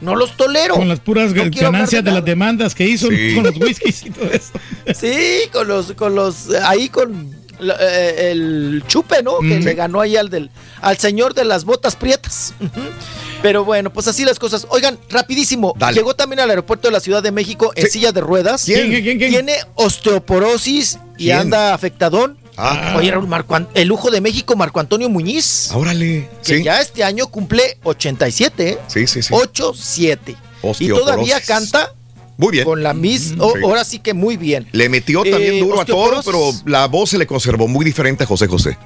no 0.00 0.14
los 0.16 0.36
tolero. 0.36 0.74
Con 0.74 0.88
las 0.88 1.00
puras 1.00 1.32
No 1.32 1.42
ganancias 1.50 2.02
de 2.04 2.10
nada. 2.10 2.20
las 2.20 2.24
demandas 2.24 2.74
que 2.74 2.84
hizo 2.86 3.08
Sí. 3.08 3.34
con 3.34 3.44
los 3.44 3.56
whiskies 3.56 4.04
y 4.06 4.10
todo 4.10 4.30
eso. 4.30 4.52
Sí, 4.94 5.40
con 5.52 5.68
los, 5.68 5.92
con 5.92 6.14
los, 6.14 6.50
ahí 6.64 6.88
con 6.88 7.34
la- 7.58 7.76
eh, 7.80 8.30
el 8.32 8.82
chupe, 8.86 9.22
¿no? 9.22 9.38
Que 9.40 9.60
le 9.60 9.74
ganó 9.74 10.00
ahí 10.00 10.16
al 10.16 10.30
del, 10.30 10.50
al 10.80 10.98
señor 10.98 11.34
de 11.34 11.44
las 11.44 11.64
botas 11.64 11.96
prietas. 11.96 12.54
Pero 13.42 13.64
bueno, 13.64 13.92
pues 13.92 14.08
así 14.08 14.24
las 14.24 14.38
cosas. 14.38 14.66
Oigan, 14.70 14.98
rapidísimo. 15.10 15.74
Dale. 15.78 15.94
Llegó 15.96 16.14
también 16.16 16.40
al 16.40 16.50
aeropuerto 16.50 16.88
de 16.88 16.92
la 16.92 17.00
Ciudad 17.00 17.22
de 17.22 17.30
México 17.32 17.70
en 17.76 17.84
Sí. 17.86 17.92
silla 17.92 18.10
de 18.12 18.20
ruedas. 18.22 18.64
¿Quién? 18.64 18.88
¿Quién, 18.88 19.02
quién, 19.02 19.18
quién? 19.18 19.30
Tiene 19.30 19.54
osteoporosis 19.74 20.98
y 21.18 21.30
anda 21.30 21.74
afectadón. 21.74 22.38
Ah. 22.56 22.94
Oye, 22.96 23.10
Raúl, 23.10 23.28
Marco 23.28 23.54
An- 23.54 23.68
el 23.74 23.86
lujo 23.88 24.10
de 24.10 24.22
México, 24.22 24.56
Marco 24.56 24.80
Antonio 24.80 25.08
Muñiz. 25.10 25.70
Órale. 25.74 26.30
Que 26.42 26.58
Sí. 26.58 26.62
ya 26.64 26.80
este 26.80 27.04
año 27.04 27.26
cumple 27.26 27.78
87, 27.84 28.68
¿eh? 28.70 28.78
Sí, 28.86 29.06
sí, 29.06 29.22
sí. 29.22 29.32
8-7. 29.34 30.36
Y 30.80 30.88
todavía 30.88 31.40
canta 31.42 31.92
Muy 32.38 32.52
bien. 32.52 32.64
con 32.64 32.82
la 32.82 32.92
Miss. 32.94 33.32
Mm, 33.36 33.40
o- 33.40 33.52
sí. 33.54 33.60
Ahora 33.64 33.84
sí 33.84 33.98
que 33.98 34.12
muy 34.14 34.36
bien. 34.36 34.68
Le 34.72 34.88
metió 34.88 35.22
también 35.22 35.54
Eh, 35.54 35.60
duro 35.60 35.80
a 35.80 35.84
todo, 35.84 36.22
pero 36.24 36.50
la 36.66 36.86
voz 36.86 37.10
se 37.10 37.18
le 37.18 37.26
conservó 37.26 37.66
muy 37.68 37.84
diferente 37.84 38.24
a 38.24 38.26
José 38.26 38.46
José. 38.46 38.76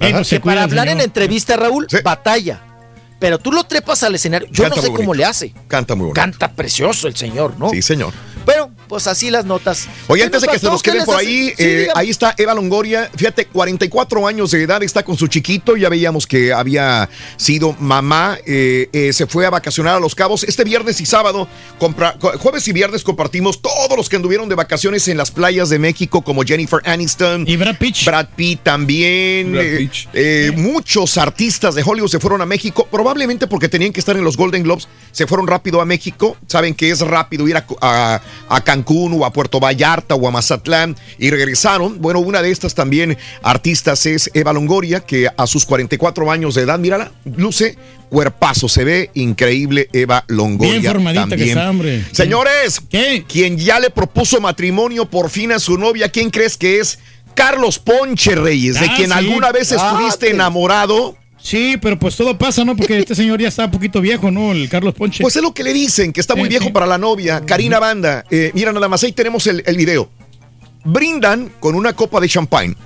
Ajá. 0.00 0.24
se 0.24 0.36
que 0.36 0.40
cuida 0.40 0.54
para 0.56 0.64
hablar 0.64 0.88
en 0.88 1.00
entrevista, 1.00 1.56
Raúl, 1.56 1.86
Sí. 1.88 1.98
batalla. 2.02 2.60
Pero 3.20 3.38
tú 3.38 3.52
lo 3.52 3.62
trepas 3.62 4.02
al 4.02 4.16
escenario. 4.16 4.48
Yo 4.50 4.64
Canta 4.64 4.76
no 4.76 4.82
sé 4.82 4.92
cómo 4.92 5.14
le 5.14 5.24
hace. 5.24 5.54
Canta 5.68 5.94
muy 5.94 6.06
bonito. 6.06 6.20
Canta 6.20 6.50
precioso 6.50 7.06
el 7.06 7.14
señor, 7.14 7.54
¿no? 7.56 7.70
Sí, 7.70 7.80
señor. 7.82 8.12
Pero, 8.44 8.70
pues 8.92 9.06
así 9.06 9.30
las 9.30 9.46
notas. 9.46 9.88
Oye, 10.06 10.20
¿Qué 10.20 10.26
antes 10.26 10.42
de 10.42 10.48
que 10.48 10.58
se 10.58 10.66
nos 10.66 10.82
¿Qué 10.82 10.90
queden 10.90 11.06
por 11.06 11.16
ahí, 11.16 11.48
Sí, 11.48 11.54
eh, 11.56 11.88
ahí 11.94 12.10
está 12.10 12.34
Eva 12.36 12.52
Longoria, 12.52 13.10
fíjate, 13.16 13.46
44 13.46 14.26
años 14.26 14.50
de 14.50 14.62
edad, 14.62 14.82
está 14.82 15.02
con 15.02 15.16
su 15.16 15.28
chiquito, 15.28 15.78
ya 15.78 15.88
veíamos 15.88 16.26
que 16.26 16.52
había 16.52 17.08
sido 17.38 17.74
mamá, 17.80 18.36
eh, 18.44 18.90
eh, 18.92 19.14
se 19.14 19.26
fue 19.26 19.46
a 19.46 19.50
vacacionar 19.50 19.94
a 19.96 19.98
Los 19.98 20.14
Cabos. 20.14 20.44
Este 20.44 20.62
viernes 20.64 21.00
y 21.00 21.06
sábado, 21.06 21.48
compra- 21.80 22.18
jueves 22.38 22.68
y 22.68 22.72
viernes 22.74 23.02
compartimos 23.02 23.62
todos 23.62 23.96
los 23.96 24.10
que 24.10 24.16
anduvieron 24.16 24.46
de 24.50 24.56
vacaciones 24.56 25.08
en 25.08 25.16
las 25.16 25.30
playas 25.30 25.70
de 25.70 25.78
México, 25.78 26.20
como 26.20 26.42
Jennifer 26.42 26.80
Aniston. 26.84 27.46
Y 27.48 27.56
Brad 27.56 27.78
Pitt. 27.78 28.04
Brad 28.04 28.26
Pitt 28.36 28.60
también. 28.62 29.52
Brad 29.52 29.64
eh, 29.64 30.50
Pitt. 30.52 30.58
muchos 30.58 31.16
artistas 31.16 31.74
de 31.74 31.82
Hollywood 31.82 32.10
se 32.10 32.20
fueron 32.20 32.42
a 32.42 32.46
México, 32.46 32.86
probablemente 32.90 33.46
porque 33.46 33.70
tenían 33.70 33.94
que 33.94 34.00
estar 34.00 34.18
en 34.18 34.24
los 34.24 34.36
Golden 34.36 34.62
Globes, 34.64 34.86
se 35.12 35.26
fueron 35.26 35.46
rápido 35.46 35.80
a 35.80 35.86
México. 35.86 36.36
Saben 36.46 36.74
que 36.74 36.90
es 36.90 37.00
rápido 37.00 37.48
ir 37.48 37.56
a, 37.56 37.64
a- 37.80 38.20
a 38.50 38.60
Cancún 38.62 38.81
Cancún 38.82 39.12
o 39.20 39.24
a 39.24 39.32
Puerto 39.32 39.60
Vallarta 39.60 40.14
o 40.14 40.26
a 40.26 40.30
Mazatlán 40.30 40.96
y 41.18 41.30
regresaron. 41.30 42.00
Bueno, 42.00 42.18
una 42.20 42.42
de 42.42 42.50
estas 42.50 42.74
también 42.74 43.16
artistas 43.42 44.04
es 44.06 44.30
Eva 44.34 44.52
Longoria, 44.52 45.00
que 45.00 45.28
a 45.36 45.46
sus 45.46 45.64
44 45.64 46.30
años 46.30 46.54
de 46.54 46.62
edad, 46.62 46.78
mírala, 46.78 47.12
luce 47.36 47.76
cuerpazo, 48.08 48.68
se 48.68 48.84
ve 48.84 49.10
increíble 49.14 49.88
Eva 49.92 50.24
Longoria. 50.28 50.80
Bien 50.80 50.92
formadita 50.92 51.24
que 51.24 51.30
también. 51.30 51.48
está, 51.50 51.70
hombre. 51.70 52.04
Señores, 52.12 52.80
quien 53.28 53.56
ya 53.58 53.78
le 53.80 53.90
propuso 53.90 54.40
matrimonio 54.40 55.06
por 55.08 55.30
fin 55.30 55.52
a 55.52 55.58
su 55.58 55.78
novia, 55.78 56.08
¿quién 56.10 56.30
crees 56.30 56.56
que 56.56 56.80
es? 56.80 56.98
Carlos 57.34 57.78
Ponche 57.78 58.34
Reyes, 58.34 58.78
de 58.78 58.86
Ah, 58.86 58.94
quien 58.96 59.08
sí. 59.10 59.14
alguna 59.16 59.52
vez 59.52 59.72
Ah, 59.72 59.76
estuviste 59.92 60.26
que- 60.26 60.32
enamorado. 60.32 61.16
Sí, 61.42 61.76
pero 61.82 61.98
pues 61.98 62.16
todo 62.16 62.38
pasa, 62.38 62.64
¿no? 62.64 62.76
Porque 62.76 62.98
este 63.00 63.16
señor 63.16 63.40
ya 63.40 63.48
está 63.48 63.64
un 63.64 63.72
poquito 63.72 64.00
viejo, 64.00 64.30
¿no? 64.30 64.52
El 64.52 64.68
Carlos 64.68 64.94
Ponche. 64.94 65.22
Pues 65.22 65.34
es 65.34 65.42
lo 65.42 65.52
que 65.52 65.64
le 65.64 65.72
dicen, 65.72 66.12
que 66.12 66.20
está 66.20 66.34
muy 66.36 66.44
Sí, 66.44 66.50
viejo 66.50 66.66
sí. 66.66 66.70
para 66.70 66.86
la 66.86 66.98
novia. 66.98 67.42
Karina 67.44 67.80
Banda, 67.80 68.24
eh, 68.30 68.52
mira 68.54 68.72
nada 68.72 68.88
más, 68.88 69.02
ahí 69.02 69.12
tenemos 69.12 69.46
el, 69.48 69.62
el 69.66 69.76
video. 69.76 70.08
Brindan 70.84 71.50
con 71.60 71.74
una 71.74 71.94
copa 71.94 72.20
de 72.20 72.28
champagne 72.28 72.76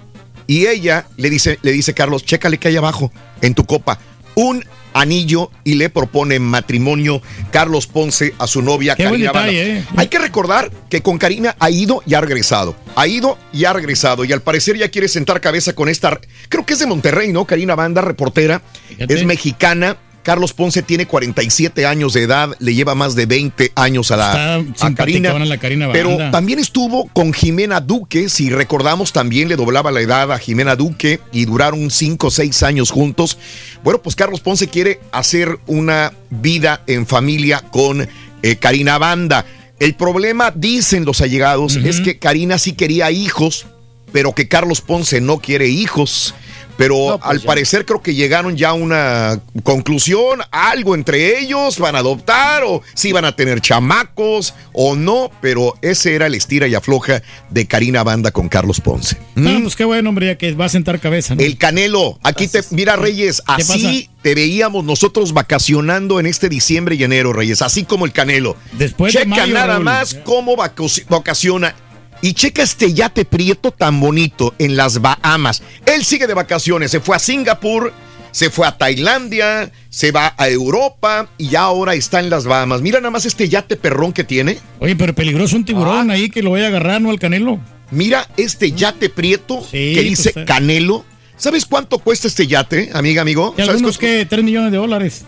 y 0.47 0.67
ella 0.67 1.07
le 1.17 1.29
dice, 1.31 1.59
le 1.63 1.73
dice 1.73 1.93
Carlos, 1.93 2.25
chécale 2.25 2.59
que 2.59 2.69
hay 2.69 2.77
abajo 2.77 3.13
en 3.43 3.55
tu 3.55 3.65
copa 3.65 3.99
un 4.37 4.65
anillo 5.01 5.51
y 5.65 5.75
le 5.75 5.91
propone 5.91 6.39
matrimonio 6.39 7.23
Carlos 7.51 7.87
Ponce 7.87 8.35
a 8.39 8.47
su 8.47 8.63
novia 8.63 8.97
Qué 8.97 9.05
Karina 9.05 9.33
Banda. 9.33 9.51
detalle, 9.51 9.79
¿eh? 9.79 9.85
Hay 9.97 10.09
que 10.09 10.19
recordar 10.19 10.71
que 10.91 11.03
con 11.03 11.19
Karina 11.19 11.55
ha 11.59 11.71
ido 11.71 12.03
y 12.07 12.15
ha 12.15 12.21
regresado. 12.21 12.77
Ha 12.95 13.07
ido 13.07 13.39
y 13.53 13.65
ha 13.65 13.73
regresado. 13.73 14.25
Y 14.25 14.33
al 14.33 14.43
parecer 14.43 14.77
ya 14.77 14.89
quiere 14.89 15.09
sentar 15.09 15.41
cabeza 15.41 15.75
con 15.75 15.89
esta. 15.89 16.19
Creo 16.49 16.65
que 16.65 16.73
es 16.73 16.79
de 16.79 16.87
Monterrey, 16.87 17.33
¿no? 17.33 17.45
Karina 17.45 17.75
Banda, 17.75 18.01
reportera. 18.01 18.63
Es 18.99 19.25
mexicana. 19.25 19.99
Carlos 20.27 20.53
Ponce 20.53 20.83
tiene 20.83 21.07
47 21.07 21.87
años 21.87 22.13
de 22.13 22.25
edad, 22.25 22.57
le 22.59 22.75
lleva 22.75 22.97
más 22.97 23.15
de 23.15 23.27
20 23.27 23.71
años 23.77 24.11
a 24.11 24.17
la 24.17 24.59
Está 24.59 24.89
a 24.89 24.95
Karina. 24.97 25.39
la 25.39 25.57
Karina 25.59 25.89
Pero 25.93 26.17
también 26.33 26.59
estuvo 26.59 27.07
con 27.13 27.33
Jimena 27.33 27.79
Duque, 27.79 28.29
si 28.29 28.51
recordamos 28.51 29.13
también 29.13 29.49
le 29.49 29.55
doblaba 29.55 29.93
la 29.93 30.01
edad 30.01 30.33
a 30.33 30.39
Jimena 30.41 30.75
Duque 30.75 31.21
y 31.31 31.45
duraron 31.45 31.93
5 31.93 32.27
o 32.27 32.31
6 32.33 32.65
años 32.65 32.91
juntos. 32.91 33.39
Bueno, 33.85 34.03
pues 34.03 34.17
Carlos 34.17 34.41
Ponce 34.41 34.67
quiere 34.67 34.99
hacer 35.13 35.61
una 35.69 36.13
vida 36.29 36.83
en 36.89 37.07
familia 37.07 37.61
con 37.61 38.09
eh, 38.43 38.57
Karina 38.57 38.99
Banda. 38.99 39.47
El 39.79 39.95
problema, 39.95 40.51
dicen 40.51 41.05
los 41.05 41.21
allegados, 41.21 41.77
es 41.77 42.01
que 42.01 42.19
Karina 42.19 42.59
sí 42.59 42.73
quería 42.73 43.13
hijos, 43.13 43.67
pero 44.11 44.35
que 44.35 44.49
Carlos 44.49 44.81
Ponce 44.81 45.21
no 45.21 45.39
quiere 45.39 45.69
hijos. 45.69 46.35
Pero 46.77 47.19
al 47.25 47.41
parecer 47.41 47.87
creo 47.87 48.03
que 48.03 48.15
llegaron 48.15 48.57
ya 48.57 48.71
a 48.71 48.75
una 48.75 49.41
conclusión, 49.63 50.41
algo 50.51 50.95
entre 50.95 51.39
ellos, 51.41 51.79
van 51.79 51.97
a 51.97 52.01
adoptar 52.01 52.65
o 52.65 52.83
si 52.95 53.13
van 53.13 53.25
a 53.25 53.35
tener 53.35 53.61
chamacos 53.61 54.55
o 54.73 54.95
no, 54.95 55.31
pero 55.41 55.75
ese 55.81 56.15
era 56.15 56.27
el 56.27 56.35
estira 56.35 56.67
y 56.69 56.75
afloja 56.75 57.23
de 57.51 57.67
Karina 57.67 58.03
Banda 58.05 58.31
con 58.31 58.49
Carlos 58.49 58.81
Ponce. 58.81 59.17
No, 59.35 59.63
pues 59.63 59.75
qué 59.77 59.85
bueno, 59.85 60.11
hombre, 60.11 60.27
ya 60.27 60.39
que 60.39 60.53
va 60.53 60.67
a 60.67 60.69
sentar 60.69 61.01
cabeza, 61.01 61.35
¿no? 61.35 61.41
El 61.43 61.57
Canelo, 61.57 62.19
aquí 62.23 62.47
te, 62.49 62.61
mira 62.71 62.97
Reyes, 62.97 63.41
¿Qué 63.57 63.63
así 63.63 64.11
te 64.23 64.35
veíamos 64.35 64.85
nosotros 64.85 65.33
vacacionando 65.33 66.19
en 66.21 66.27
este 66.27 66.49
diciembre 66.49 66.97
y 66.97 67.05
enero, 67.05 67.33
Reyes, 67.33 67.63
así 67.63 67.85
como 67.85 68.05
el 68.05 68.13
Canelo. 68.13 68.57
Después 68.73 69.13
de 69.13 69.21
Checa 69.21 69.31
mayo, 69.31 69.55
nada 69.55 69.67
Raúl. 69.75 69.85
más 69.85 70.15
cómo 70.25 70.57
vacaci- 70.57 71.07
vacaciona. 71.09 71.75
Y 72.23 72.33
checa 72.35 72.63
este 72.63 72.93
yate 72.93 73.25
prieto 73.25 73.71
tan 73.71 74.01
bonito 74.01 74.55
en 74.59 74.77
las 74.77 75.01
Bahamas. 75.01 75.63
Él 75.85 76.05
sigue 76.05 76.27
de 76.27 76.35
vacaciones, 76.35 76.91
se 76.91 77.01
fue 77.01 77.17
a 77.17 77.19
Singapur, 77.19 77.93
se 78.33 78.51
fue 78.51 78.67
a 78.67 78.77
Tailandia, 78.77 79.71
se 79.91 80.11
va 80.13 80.35
a 80.37 80.49
Europa 80.49 81.29
y 81.39 81.49
ya 81.49 81.63
ahora 81.63 81.95
está 81.95 82.21
en 82.21 82.29
las 82.31 82.45
Bahamas. 82.47 82.81
Mira 82.83 82.99
nada 83.01 83.11
más 83.11 83.27
este 83.27 83.49
yate 83.49 83.77
perrón 83.77 84.13
que 84.13 84.25
tiene. 84.25 84.59
Oye, 84.81 84.97
pero 84.97 85.15
peligroso 85.15 85.57
un 85.57 85.63
Ah. 85.63 85.67
tiburón 85.67 86.11
ahí 86.11 86.29
que 86.31 86.43
lo 86.43 86.51
vaya 86.53 86.67
a 86.67 86.69
agarrar, 86.69 87.01
¿no? 87.01 87.11
Al 87.11 87.19
Canelo. 87.19 87.61
Mira 87.91 88.29
este 88.37 88.73
yate 88.73 89.09
prieto 89.11 89.65
que 89.71 90.03
dice 90.03 90.33
pues, 90.33 90.43
eh. 90.43 90.47
Canelo. 90.47 91.05
¿Sabes 91.37 91.67
cuánto 91.67 91.99
cuesta 91.99 92.29
este 92.29 92.47
yate, 92.47 92.91
amiga, 92.95 93.23
amigo? 93.23 93.53
Y 93.57 93.61
¿Sabes 93.61 93.75
algunos 93.77 93.99
que 93.99 94.25
3 94.27 94.43
millones 94.43 94.73
de 94.73 94.79
dólares. 94.79 95.25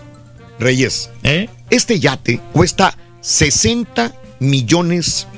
Reyes. 0.59 1.11
¿Eh? 1.23 1.49
Este 1.71 2.01
yate 2.01 2.41
cuesta 2.53 2.97
60 3.21 4.15
millones 4.41 5.27
de 5.33 5.38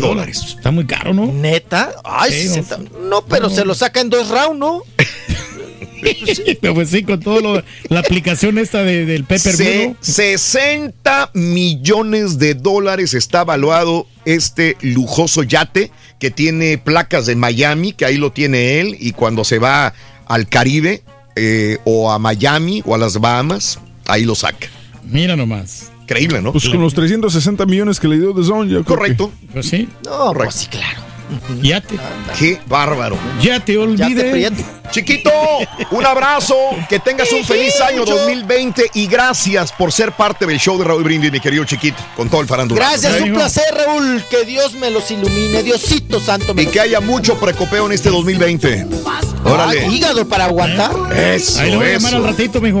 dólares. 0.00 0.54
Está 0.56 0.70
muy 0.70 0.86
caro, 0.86 1.14
¿no? 1.14 1.26
¿Neta? 1.32 1.92
Ay, 2.04 2.32
Sí, 2.32 2.48
60. 2.48 2.78
no. 2.78 2.98
No, 3.08 3.24
pero 3.26 3.48
se 3.50 3.64
lo 3.64 3.74
saca 3.74 4.00
en 4.00 4.10
dos 4.10 4.28
rounds, 4.28 4.58
¿no? 4.58 4.82
Pues 6.74 6.90
sí, 6.90 7.02
con 7.02 7.18
todo 7.18 7.40
lo, 7.40 7.62
la 7.88 8.00
aplicación 8.00 8.56
esta 8.58 8.82
de- 8.84 9.04
del 9.04 9.24
Pepper 9.24 9.52
Se- 9.56 9.96
60 10.00 11.30
millones 11.34 12.38
de 12.38 12.54
dólares 12.54 13.14
está 13.14 13.40
evaluado 13.42 14.06
este 14.24 14.76
lujoso 14.80 15.42
yate 15.42 15.90
que 16.20 16.30
tiene 16.30 16.78
placas 16.78 17.26
de 17.26 17.34
Miami, 17.34 17.92
que 17.92 18.04
ahí 18.04 18.16
lo 18.16 18.30
tiene 18.30 18.80
él, 18.80 18.96
y 19.00 19.10
cuando 19.12 19.42
se 19.44 19.58
va 19.58 19.92
al 20.26 20.48
Caribe 20.48 21.02
eh, 21.34 21.78
o 21.84 22.12
a 22.12 22.18
Miami 22.20 22.80
o 22.86 22.94
a 22.94 22.98
las 22.98 23.18
Bahamas, 23.18 23.80
ahí 24.06 24.24
lo 24.24 24.34
saca. 24.36 24.68
Mira 25.04 25.34
nomás. 25.34 25.90
Increíble, 26.08 26.40
¿no? 26.40 26.52
Pues 26.52 26.66
con 26.70 26.80
los 26.80 26.94
360 26.94 27.66
millones 27.66 28.00
que 28.00 28.08
le 28.08 28.16
dio 28.16 28.32
The 28.34 28.42
Zone, 28.42 28.70
yo 28.70 28.82
creo 28.82 28.96
Correcto. 28.96 29.30
Pues 29.52 29.68
sí. 29.68 29.86
No, 30.06 30.32
pues 30.32 30.54
sí, 30.54 30.66
claro. 30.68 31.02
Ya 31.60 31.82
te. 31.82 31.96
Qué 32.38 32.58
bárbaro. 32.66 33.18
Ya 33.42 33.60
te 33.60 33.76
olvidé. 33.76 34.50
Chiquito, 34.90 35.30
un 35.90 36.06
abrazo, 36.06 36.56
que 36.88 36.98
tengas 36.98 37.30
un 37.32 37.44
feliz 37.44 37.78
año 37.82 38.06
2020 38.06 38.92
y 38.94 39.06
gracias 39.06 39.70
por 39.70 39.92
ser 39.92 40.12
parte 40.12 40.46
del 40.46 40.58
show 40.58 40.78
de 40.78 40.84
Raúl 40.84 41.04
Brindis, 41.04 41.30
mi 41.30 41.40
querido 41.40 41.66
chiquito, 41.66 41.98
con 42.16 42.30
todo 42.30 42.40
el 42.40 42.46
farándula. 42.46 42.80
Gracias, 42.80 43.20
un 43.20 43.34
placer, 43.34 43.64
Raúl. 43.76 44.24
Que 44.30 44.46
Dios 44.46 44.72
me 44.76 44.90
los 44.90 45.10
ilumine. 45.10 45.62
Diosito 45.62 46.20
santo. 46.20 46.54
Me 46.54 46.62
Y 46.62 46.66
que 46.68 46.80
haya 46.80 47.00
mucho 47.00 47.38
precopeo 47.38 47.84
en 47.84 47.92
este 47.92 48.08
2020. 48.08 48.86
Órale. 49.44 49.84
Ah, 49.84 49.92
hígado 49.92 50.26
para 50.26 50.46
aguantar. 50.46 50.92
Eso, 51.14 51.60
Ahí 51.60 51.72
lo 51.72 51.80
voy 51.80 51.88
a 51.88 51.92
llamar 51.92 52.12
eso. 52.12 52.16
al 52.16 52.24
ratito, 52.24 52.62
mijo. 52.62 52.80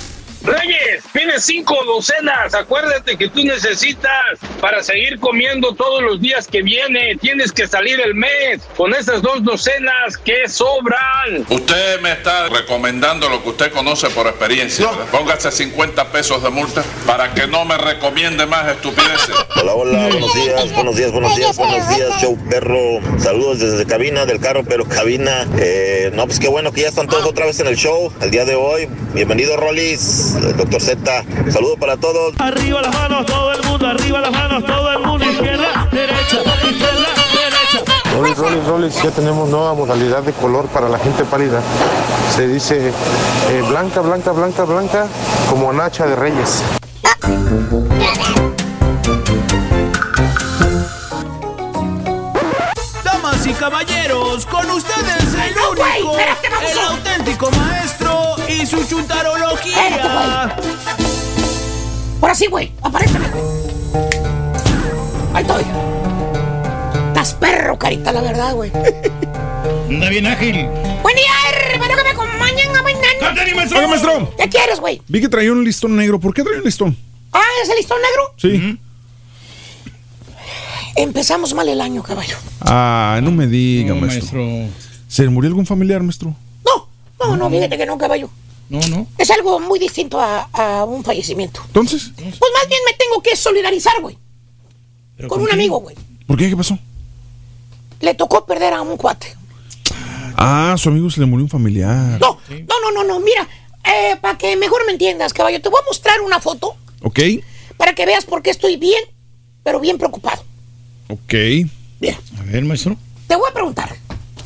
Reyes, 0.43 1.03
tienes 1.13 1.45
cinco 1.45 1.77
docenas. 1.85 2.53
Acuérdate 2.55 3.17
que 3.17 3.29
tú 3.29 3.43
necesitas 3.43 4.39
para 4.59 4.81
seguir 4.81 5.19
comiendo 5.19 5.73
todos 5.75 6.01
los 6.01 6.19
días 6.19 6.47
que 6.47 6.63
viene. 6.63 7.15
Tienes 7.21 7.51
que 7.51 7.67
salir 7.67 7.99
el 7.99 8.15
mes 8.15 8.61
con 8.75 8.93
esas 8.93 9.21
dos 9.21 9.43
docenas 9.43 10.17
que 10.17 10.47
sobran. 10.47 11.45
Usted 11.49 11.99
me 12.01 12.13
está 12.13 12.49
recomendando 12.49 13.29
lo 13.29 13.43
que 13.43 13.49
usted 13.49 13.71
conoce 13.71 14.09
por 14.09 14.27
experiencia. 14.27 14.89
Póngase 15.11 15.51
50 15.51 16.11
pesos 16.11 16.41
de 16.41 16.49
multa 16.49 16.83
para 17.05 17.33
que 17.33 17.45
no 17.47 17.63
me 17.65 17.77
recomiende 17.77 18.45
más 18.45 18.67
estupideces. 18.67 19.35
Hola, 19.61 19.73
hola, 19.73 20.07
buenos 20.07 20.33
días, 20.33 20.73
buenos 20.73 20.95
días, 20.95 21.11
buenos 21.11 21.35
días, 21.35 21.55
buenos 21.55 21.95
días, 21.95 22.21
show 22.21 22.37
perro. 22.49 22.99
Saludos 23.19 23.59
desde 23.59 23.85
cabina 23.85 24.25
del 24.25 24.39
carro, 24.39 24.63
pero 24.63 24.85
cabina. 24.85 25.47
Eh, 25.59 26.11
no, 26.13 26.25
pues 26.25 26.39
qué 26.39 26.47
bueno 26.47 26.71
que 26.71 26.81
ya 26.81 26.87
están 26.89 27.07
todos 27.07 27.25
otra 27.25 27.45
vez 27.45 27.59
en 27.59 27.67
el 27.67 27.75
show 27.75 28.11
el 28.21 28.31
día 28.31 28.45
de 28.45 28.55
hoy. 28.55 28.87
Bienvenido, 29.13 29.57
Rolis, 29.57 30.30
el 30.35 30.57
doctor 30.57 30.81
Z. 30.81 31.23
Saludos 31.51 31.77
para 31.79 31.97
todos. 31.97 32.33
Arriba 32.39 32.81
las 32.81 32.93
manos, 32.93 33.25
todo 33.25 33.51
el 33.53 33.63
mundo, 33.63 33.87
arriba 33.87 34.21
las 34.21 34.31
manos, 34.31 34.65
todo 34.65 34.91
el 34.91 34.99
mundo, 34.99 35.25
izquierda, 35.25 35.87
derecha, 35.91 36.37
izquierda, 36.37 37.09
derecha. 37.33 38.01
Rolis, 38.17 38.37
Rolis, 38.37 38.65
Rolis, 38.65 39.03
ya 39.03 39.11
tenemos 39.11 39.49
nueva 39.49 39.73
modalidad 39.73 40.23
de 40.23 40.33
color 40.33 40.67
para 40.67 40.89
la 40.89 40.99
gente 40.99 41.23
pálida. 41.25 41.61
Se 42.35 42.47
dice 42.47 42.91
eh, 43.49 43.63
blanca, 43.67 44.01
blanca, 44.01 44.31
blanca, 44.31 44.63
blanca, 44.63 45.07
como 45.49 45.71
Nacha 45.73 46.05
de 46.05 46.15
Reyes. 46.15 46.61
Damas 53.03 53.45
y 53.45 53.53
caballeros, 53.53 54.45
con 54.45 54.69
ustedes 54.71 55.33
el 55.33 55.55
único, 55.57 56.17
el 56.17 56.79
auténtico 56.79 57.49
maestro 57.51 58.00
y 58.51 58.65
su 58.65 58.83
chuntarología. 58.85 60.55
Ahora 62.21 62.35
sí, 62.35 62.47
güey, 62.47 62.71
aparéceme, 62.81 63.27
güey. 63.29 63.43
Ahí 65.33 65.41
estoy. 65.43 65.63
Estás 67.07 67.33
perro, 67.35 67.77
carita, 67.79 68.11
la 68.11 68.21
verdad, 68.21 68.53
güey. 68.53 68.71
Anda 69.89 70.09
bien 70.09 70.27
ágil. 70.27 70.65
Buen 71.01 71.15
día, 71.15 71.31
hermano, 71.73 71.95
que 71.95 72.03
me 72.03 72.09
acompañan 72.09 72.75
a 72.75 72.81
bailar. 72.81 73.01
Oiga, 73.75 73.87
maestro. 73.87 74.33
¿Qué 74.37 74.49
quieres, 74.49 74.79
güey? 74.79 75.01
Vi 75.07 75.21
que 75.21 75.29
traía 75.29 75.51
un 75.51 75.63
listón 75.63 75.95
negro. 75.95 76.19
¿Por 76.19 76.33
qué 76.33 76.43
traía 76.43 76.59
un 76.59 76.65
listón? 76.65 76.97
Ah, 77.33 77.41
¿es 77.63 77.69
el 77.69 77.77
listón 77.77 77.97
negro? 78.01 78.33
Sí. 78.37 78.77
Empezamos 80.95 81.53
mal 81.53 81.67
el 81.69 81.79
año, 81.79 82.03
caballo. 82.03 82.35
Ah, 82.61 83.19
no 83.23 83.31
me 83.31 83.47
diga, 83.47 83.95
maestro. 83.95 84.45
¿Se 85.07 85.23
le 85.23 85.29
murió 85.29 85.47
algún 85.47 85.65
familiar, 85.65 86.01
maestro? 86.03 86.35
No, 86.65 86.87
No, 87.19 87.37
no, 87.37 87.49
fíjate 87.49 87.77
que 87.77 87.85
no, 87.85 87.97
caballo. 87.97 88.29
No, 88.71 88.79
no. 88.87 89.05
Es 89.17 89.29
algo 89.31 89.59
muy 89.59 89.79
distinto 89.79 90.17
a, 90.19 90.47
a 90.53 90.85
un 90.85 91.03
fallecimiento. 91.03 91.61
Entonces, 91.67 92.11
Pues 92.15 92.25
más 92.53 92.67
bien 92.69 92.79
me 92.85 92.93
tengo 92.93 93.21
que 93.21 93.35
solidarizar, 93.35 93.99
güey. 94.01 94.17
Con, 95.19 95.27
con 95.27 95.41
un 95.41 95.51
amigo, 95.51 95.79
güey. 95.81 95.95
¿por 96.25 96.37
qué? 96.37 96.49
¿Qué 96.49 96.55
pasó? 96.55 96.79
Le 97.99 98.13
tocó 98.13 98.45
perder 98.45 98.73
a 98.73 98.81
un 98.81 98.95
cuate. 98.95 99.35
Ah, 100.37 100.75
su 100.77 100.87
amigo 100.87 101.09
se 101.09 101.19
le 101.19 101.25
murió 101.25 101.43
un 101.43 101.49
familiar. 101.49 102.17
No, 102.21 102.37
no, 102.49 102.79
no, 102.81 102.91
no, 102.93 103.03
no. 103.03 103.19
Mira, 103.19 103.45
eh, 103.83 104.15
para 104.21 104.37
que 104.37 104.55
mejor 104.55 104.85
me 104.85 104.93
entiendas, 104.93 105.33
caballo, 105.33 105.61
te 105.61 105.67
voy 105.67 105.79
a 105.81 105.85
mostrar 105.85 106.21
una 106.21 106.39
foto 106.39 106.75
Ok, 107.03 107.19
para 107.77 107.93
que 107.93 108.05
veas 108.05 108.23
por 108.25 108.41
qué 108.41 108.51
estoy 108.51 108.77
bien, 108.77 109.03
pero 109.63 109.79
bien 109.81 109.97
preocupado. 109.97 110.43
ok. 111.09 111.33
A 112.39 112.43
ver, 112.45 112.63
maestro. 112.63 112.95
Te 113.27 113.35
voy 113.35 113.49
a 113.49 113.53
preguntar, 113.53 113.93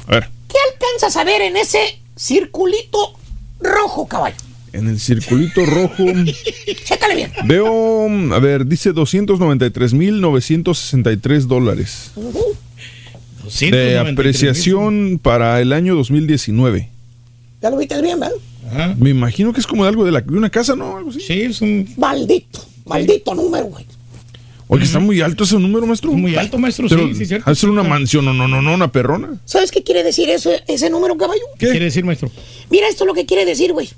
A 0.08 0.12
ver, 0.12 0.30
¿qué 0.50 0.58
alcanzas 0.74 1.16
a 1.16 1.24
ver 1.24 1.42
en 1.44 1.56
ese 1.58 2.02
circulito 2.18 3.14
rojo, 3.60 4.08
caballo? 4.08 4.36
en 4.76 4.90
el 4.90 5.00
circulito 5.00 5.66
rojo 5.66 6.04
Chécale 6.84 7.16
bien. 7.16 7.32
veo, 7.46 8.10
a 8.34 8.40
ver, 8.40 8.66
dice 8.66 8.94
293.963 8.94 11.44
dólares 11.44 12.12
de 13.60 14.00
apreciación 14.00 15.20
para 15.22 15.62
el 15.62 15.72
año 15.72 15.94
2019. 15.96 16.90
Ya 17.62 17.70
lo 17.70 17.78
viste 17.78 18.02
bien, 18.02 18.20
¿verdad? 18.20 18.36
Me 18.98 19.12
imagino 19.12 19.54
que 19.54 19.60
es 19.60 19.68
como 19.68 19.84
de 19.84 19.90
algo 19.90 20.04
de, 20.04 20.12
la, 20.12 20.22
de 20.22 20.36
una 20.38 20.50
casa, 20.50 20.76
¿no? 20.76 20.98
Algo 20.98 21.12
así. 21.12 21.22
Sí, 21.22 21.42
es 21.42 21.62
un... 21.62 21.88
Maldito, 21.98 22.66
maldito 22.86 23.36
número, 23.36 23.66
güey. 23.66 23.86
Oye, 24.68 24.84
está 24.84 25.00
muy 25.00 25.22
alto 25.22 25.44
ese 25.44 25.60
número, 25.60 25.86
maestro. 25.86 26.12
Muy 26.12 26.36
alto, 26.36 26.58
maestro, 26.58 26.88
Pero, 26.90 27.08
sí, 27.08 27.16
sí, 27.16 27.26
cierto. 27.28 27.50
¿Hacer 27.50 27.70
una 27.70 27.84
mansión? 27.84 28.26
No, 28.26 28.34
no, 28.34 28.48
no, 28.48 28.62
no, 28.62 28.74
una 28.74 28.92
perrona. 28.92 29.40
¿Sabes 29.46 29.70
qué 29.72 29.84
quiere 29.84 30.04
decir 30.04 30.30
eso, 30.30 30.52
ese 30.68 30.90
número, 30.90 31.16
caballo? 31.18 31.44
¿Qué 31.60 31.68
quiere 31.70 31.86
decir, 31.86 32.04
maestro? 32.04 32.32
Mira 32.70 32.88
esto 32.88 33.04
es 33.04 33.08
lo 33.08 33.14
que 33.14 33.26
quiere 33.26 33.46
decir, 33.46 33.74
güey. 33.74 33.90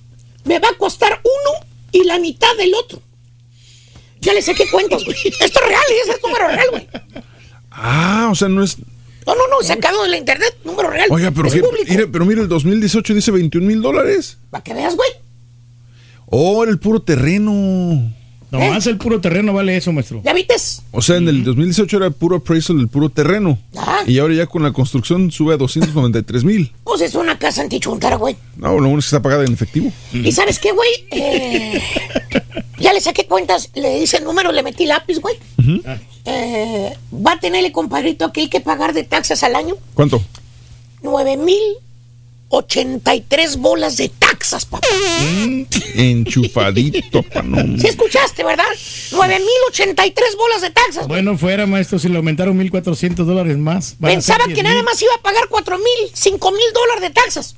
Me 0.44 0.60
va 0.60 0.70
a 0.70 0.74
costar 0.78 1.22
uno 1.24 1.66
y 1.92 2.04
la 2.04 2.20
mitad 2.20 2.54
del 2.58 2.74
otro. 2.76 3.02
Ya 4.20 4.34
le 4.34 4.42
saqué 4.42 4.66
cuentas, 4.70 5.04
güey. 5.06 5.16
Esto 5.26 5.60
es 5.62 5.68
real, 5.68 5.84
ese 6.04 6.12
es 6.12 6.22
número 6.24 6.48
real, 6.48 6.66
güey. 6.72 6.88
Ah, 7.72 8.30
o 8.32 8.36
sea, 8.36 8.50
no 8.50 8.64
es. 8.64 8.78
No, 8.80 9.36
no, 9.36 9.48
no, 9.50 9.62
sacado 9.62 10.04
de 10.04 10.10
la 10.10 10.18
internet, 10.18 10.58
número 10.64 10.90
real. 10.90 11.08
Oiga, 11.12 11.32
pero, 11.32 11.48
es 11.48 11.54
que- 11.54 11.62
mire, 11.88 12.08
pero 12.08 12.26
mire, 12.26 12.42
el 12.42 12.48
2018 12.48 13.14
dice 13.14 13.30
21 13.32 13.66
mil 13.68 13.82
dólares. 13.82 14.38
Para 14.50 14.64
que 14.64 14.74
veas, 14.74 14.96
güey. 14.96 15.10
Oh, 16.26 16.64
era 16.64 16.72
el 16.72 16.80
puro 16.80 17.02
terreno. 17.02 18.12
Nomás 18.52 18.88
el 18.88 18.98
puro 18.98 19.20
terreno 19.20 19.54
vale 19.54 19.76
eso, 19.76 19.92
maestro. 19.92 20.22
¿Ya 20.24 20.34
vistes? 20.34 20.82
O 20.92 21.02
sea, 21.02 21.18
en 21.18 21.28
el 21.28 21.44
2018 21.44 21.98
era 21.98 22.06
el 22.08 22.14
puro 22.14 22.38
appraisal 22.38 22.78
del 22.78 22.88
puro 22.88 23.10
terreno. 23.10 23.60
Ah. 23.76 24.04
Y 24.08 24.20
ahora 24.20 24.36
ya 24.36 24.46
con 24.48 24.64
la 24.64 24.72
construcción 24.72 25.32
sube 25.32 25.54
a 25.54 25.58
293 25.58 26.44
mil. 26.44 26.72
Pues 26.84 27.02
es 27.02 27.16
una 27.16 27.38
casa 27.38 27.62
antichuntara, 27.62 28.16
güey. 28.16 28.38
No, 28.56 28.74
lo 28.80 28.88
bueno 28.88 29.00
es 29.00 29.06
que 29.06 29.10
está 29.10 29.22
pagada 29.22 29.44
en 29.44 29.54
efectivo. 29.54 29.92
¿Y 30.14 30.32
sabes 30.32 30.60
qué, 30.60 30.72
güey? 30.72 30.90
Eh, 31.12 31.82
ya 32.80 32.94
le 32.94 33.02
saqué 33.02 33.26
cuentas, 33.26 33.70
le 33.76 34.02
hice 34.02 34.18
el 34.18 34.24
número, 34.24 34.52
le 34.52 34.64
metí 34.64 34.86
lápiz, 34.86 35.20
güey. 35.20 35.36
Eh, 36.26 36.94
va 37.14 37.34
a 37.34 37.40
tener 37.40 37.66
el 37.66 37.72
compadrito 37.72 38.26
aquel 38.26 38.50
que 38.50 38.62
pagar 38.62 38.94
de 38.94 39.04
taxas 39.04 39.44
al 39.44 39.56
año 39.56 39.76
¿Cuánto? 39.94 40.22
9,083 42.50 43.58
bolas 43.58 43.98
de 43.98 44.10
taxas, 44.10 44.66
papá. 44.66 44.88
Enchufadito, 45.96 47.22
pa' 47.34 47.42
no. 47.42 47.78
¿Sí 47.80 47.88
escuchaste, 47.88 48.44
verdad? 48.44 48.66
9,083 49.12 50.36
bolas 50.38 50.62
de 50.62 50.70
taxas. 50.70 51.08
Bueno, 51.08 51.38
fuera, 51.38 51.66
maestro, 51.66 52.00
si 52.00 52.08
le 52.10 52.18
aumentaron 52.18 52.58
1.400 52.58 53.16
dólares 53.26 53.58
más. 53.58 53.96
Pensaba 54.00 54.46
que 54.46 54.54
10,000. 54.54 54.64
nada 54.64 54.84
más 54.84 55.02
iba 55.02 55.14
a 55.16 55.22
pagar 55.22 55.48
4 55.50 55.78
mil, 55.78 56.12
5 56.14 56.52
mil 56.52 56.74
dólares 56.74 57.02
de 57.02 57.10
taxas. 57.10 57.56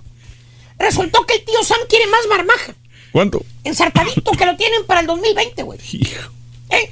Resultó 0.80 1.26
que 1.26 1.35
el 1.35 1.43
tío 1.45 1.61
Sam 1.64 1.80
quiere 1.88 2.08
más 2.08 2.22
marmaja. 2.30 2.74
¿Cuánto? 3.11 3.43
Ensartadito 3.64 4.32
que 4.32 4.45
lo 4.45 4.56
tienen 4.56 4.85
para 4.85 5.01
el 5.01 5.08
2020, 5.08 5.64
güey. 5.64 5.80
¿Eh? 6.69 6.92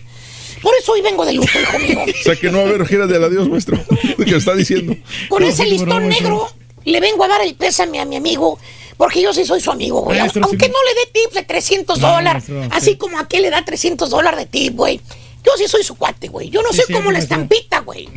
Por 0.62 0.74
eso 0.80 0.94
hoy 0.94 1.02
vengo 1.02 1.26
de 1.26 1.34
luto, 1.34 1.50
hijo 1.60 1.80
mío. 1.80 2.00
O 2.20 2.24
sea 2.24 2.36
que 2.36 2.50
no 2.52 2.58
va 2.60 2.64
a 2.66 2.68
haber 2.68 2.86
gira 2.88 3.08
del 3.08 3.24
adiós, 3.24 3.48
maestro. 3.48 3.80
¿Qué 4.26 4.36
está 4.36 4.56
diciendo? 4.56 4.96
Con 5.30 5.44
No, 5.44 5.50
ese 5.50 5.66
listón 5.66 5.88
broma, 5.88 6.08
negro 6.08 6.52
le 6.92 7.00
vengo 7.00 7.24
a 7.24 7.28
dar 7.28 7.42
el 7.42 7.56
pésame 7.56 8.00
a 8.00 8.06
mi 8.06 8.16
amigo. 8.16 8.58
Porque 8.98 9.22
yo 9.22 9.32
sí 9.32 9.46
soy 9.46 9.62
su 9.62 9.70
amigo, 9.70 10.02
güey. 10.02 10.18
Maestro, 10.20 10.44
Aunque 10.46 10.66
sí. 10.66 10.72
no 10.72 10.78
le 10.84 11.00
dé 11.00 11.12
tips 11.22 11.34
de 11.36 11.44
300 11.44 12.00
No, 12.00 12.14
dólares. 12.14 12.46
así 12.72 12.92
sí. 12.92 12.98
como 12.98 13.20
aquel 13.20 13.44
le 13.44 13.52
da 13.52 13.64
300 13.64 14.10
dólares 14.10 14.40
de 14.40 14.46
tip, 14.48 14.76
güey. 14.76 15.00
Yo 15.46 15.52
sí 15.56 15.68
soy 15.68 15.84
su 15.84 15.96
cuate, 15.96 16.30
güey. 16.30 16.50
Yo 16.50 16.64
no 16.64 16.70
Sí, 16.72 16.82
soy 16.86 16.96
como 16.96 17.12
la 17.12 17.20
maestro. 17.20 17.36
estampita, 17.36 17.80
güey. 17.82 18.10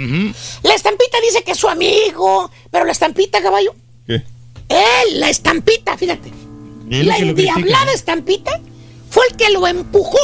La 0.63 0.75
estampita 0.75 1.19
dice 1.23 1.43
que 1.45 1.53
es 1.53 1.59
su 1.59 1.69
amigo. 1.69 2.51
Pero 2.71 2.87
la 2.87 2.93
estampita, 2.93 3.43
caballo. 3.43 3.75
¿Qué? 4.07 4.23
Él, 4.71 5.21
la 5.21 5.29
estampita, 5.29 5.99
fíjate. 5.99 6.31
Él 6.91 7.07
la 7.07 7.19
endiablada 7.19 7.93
estampita 7.93 8.59
fue 9.11 9.25
el 9.31 9.37
que 9.37 9.51
lo 9.51 9.67
empujó 9.67 10.19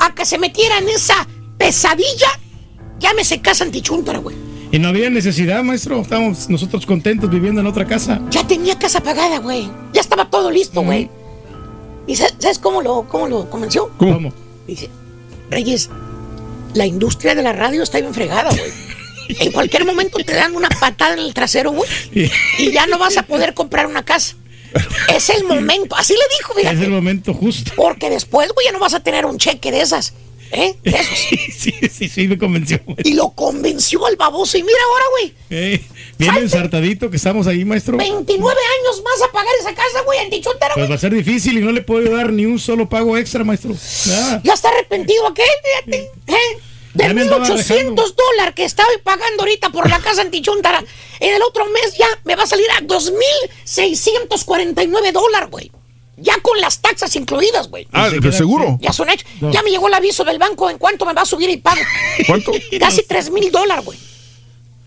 a 0.00 0.12
que 0.14 0.26
se 0.26 0.38
metiera 0.38 0.78
en 0.78 0.88
esa 0.88 1.26
pesadilla. 1.56 2.40
Llámese 2.98 3.40
casa 3.40 3.62
antichuntara, 3.64 4.18
güey. 4.18 4.34
Y 4.74 4.78
no 4.80 4.88
había 4.88 5.08
necesidad, 5.08 5.62
maestro. 5.62 6.00
Estábamos 6.00 6.48
nosotros 6.48 6.84
contentos 6.84 7.30
viviendo 7.30 7.60
en 7.60 7.66
otra 7.68 7.86
casa. 7.86 8.20
Ya 8.30 8.44
tenía 8.44 8.76
casa 8.76 9.00
pagada, 9.00 9.38
güey. 9.38 9.70
Ya 9.92 10.00
estaba 10.00 10.28
todo 10.28 10.50
listo, 10.50 10.82
güey. 10.82 11.08
¿Y 12.08 12.16
sa- 12.16 12.28
sabes 12.40 12.58
cómo 12.58 12.82
lo, 12.82 13.04
cómo 13.08 13.28
lo 13.28 13.48
convenció? 13.48 13.90
¿Cómo? 13.98 14.32
Dice, 14.66 14.90
Reyes, 15.48 15.90
la 16.74 16.86
industria 16.86 17.36
de 17.36 17.42
la 17.44 17.52
radio 17.52 17.84
está 17.84 18.00
bien 18.00 18.12
fregada, 18.12 18.50
güey. 18.50 18.70
En 19.38 19.52
cualquier 19.52 19.86
momento 19.86 20.18
te 20.18 20.34
dan 20.34 20.54
una 20.56 20.68
patada 20.68 21.14
en 21.14 21.20
el 21.20 21.32
trasero, 21.32 21.70
güey. 21.70 21.88
Y 22.58 22.72
ya 22.72 22.86
no 22.88 22.98
vas 22.98 23.16
a 23.16 23.22
poder 23.22 23.54
comprar 23.54 23.86
una 23.86 24.04
casa. 24.04 24.34
Es 25.14 25.30
el 25.30 25.44
momento. 25.44 25.94
Así 25.96 26.14
le 26.14 26.36
dijo, 26.36 26.52
Es 26.58 26.64
el 26.66 26.70
fíjate. 26.78 26.90
momento 26.90 27.32
justo. 27.32 27.70
Porque 27.76 28.10
después, 28.10 28.50
güey, 28.52 28.66
ya 28.66 28.72
no 28.72 28.80
vas 28.80 28.92
a 28.94 29.00
tener 29.00 29.24
un 29.24 29.38
cheque 29.38 29.70
de 29.70 29.82
esas. 29.82 30.14
¿Eh? 30.52 30.74
De 30.82 30.90
esos. 30.90 31.18
Sí, 31.18 31.72
sí, 31.90 32.08
sí, 32.08 32.28
me 32.28 32.36
convenció. 32.38 32.80
Y 33.04 33.14
lo 33.14 33.30
convenció 33.30 34.04
al 34.06 34.16
baboso. 34.16 34.56
Y 34.58 34.62
mira 34.62 34.78
ahora, 34.90 35.04
güey. 35.10 35.34
Eh, 35.50 35.82
bien 36.18 36.36
ensartadito 36.36 37.10
que 37.10 37.16
estamos 37.16 37.46
ahí, 37.46 37.64
maestro. 37.64 37.96
29 37.96 38.50
años 38.50 39.02
más 39.02 39.22
a 39.28 39.32
pagar 39.32 39.52
esa 39.60 39.74
casa, 39.74 40.02
güey, 40.04 40.18
antichuntara, 40.20 40.74
Pues 40.74 40.86
güey. 40.86 40.90
va 40.90 40.94
a 40.96 40.98
ser 40.98 41.14
difícil 41.14 41.58
y 41.58 41.60
no 41.60 41.72
le 41.72 41.82
puedo 41.82 42.14
dar 42.16 42.32
ni 42.32 42.46
un 42.46 42.58
solo 42.58 42.88
pago 42.88 43.16
extra, 43.16 43.44
maestro. 43.44 43.74
Nada. 44.06 44.40
Ya 44.44 44.52
está 44.54 44.68
arrepentido 44.68 45.26
aquel, 45.26 45.46
fíjate. 45.64 46.10
¿eh? 46.28 46.58
De 46.94 47.04
Ya 47.08 47.14
me 47.14 47.22
andaba 47.22 47.44
1800 47.48 48.14
dólares 48.14 48.54
que 48.54 48.64
estaba 48.64 48.88
pagando 49.02 49.42
ahorita 49.42 49.70
por 49.70 49.90
la 49.90 49.98
casa 49.98 50.22
antichuntara, 50.22 50.84
en 51.18 51.34
el 51.34 51.42
otro 51.42 51.66
mes 51.66 51.96
ya 51.98 52.06
me 52.24 52.36
va 52.36 52.44
a 52.44 52.46
salir 52.46 52.70
a 52.70 52.80
2649 52.82 55.10
dólares, 55.12 55.48
güey. 55.50 55.72
Ya 56.16 56.38
con 56.40 56.60
las 56.60 56.80
taxas 56.80 57.14
incluidas, 57.16 57.68
güey. 57.68 57.88
Ah, 57.92 58.08
pero 58.10 58.32
seguro. 58.32 58.78
Ya 58.80 58.92
son 58.92 59.10
hechos. 59.10 59.28
No. 59.40 59.50
Ya 59.50 59.62
me 59.62 59.70
llegó 59.70 59.88
el 59.88 59.94
aviso 59.94 60.24
del 60.24 60.38
banco 60.38 60.70
en 60.70 60.78
cuánto 60.78 61.04
me 61.04 61.12
va 61.12 61.22
a 61.22 61.26
subir 61.26 61.50
el 61.50 61.60
pago. 61.60 61.80
¿Cuánto? 62.26 62.52
Casi 62.78 63.02
3 63.02 63.30
mil 63.30 63.50
dólares, 63.50 63.84
güey. 63.84 63.98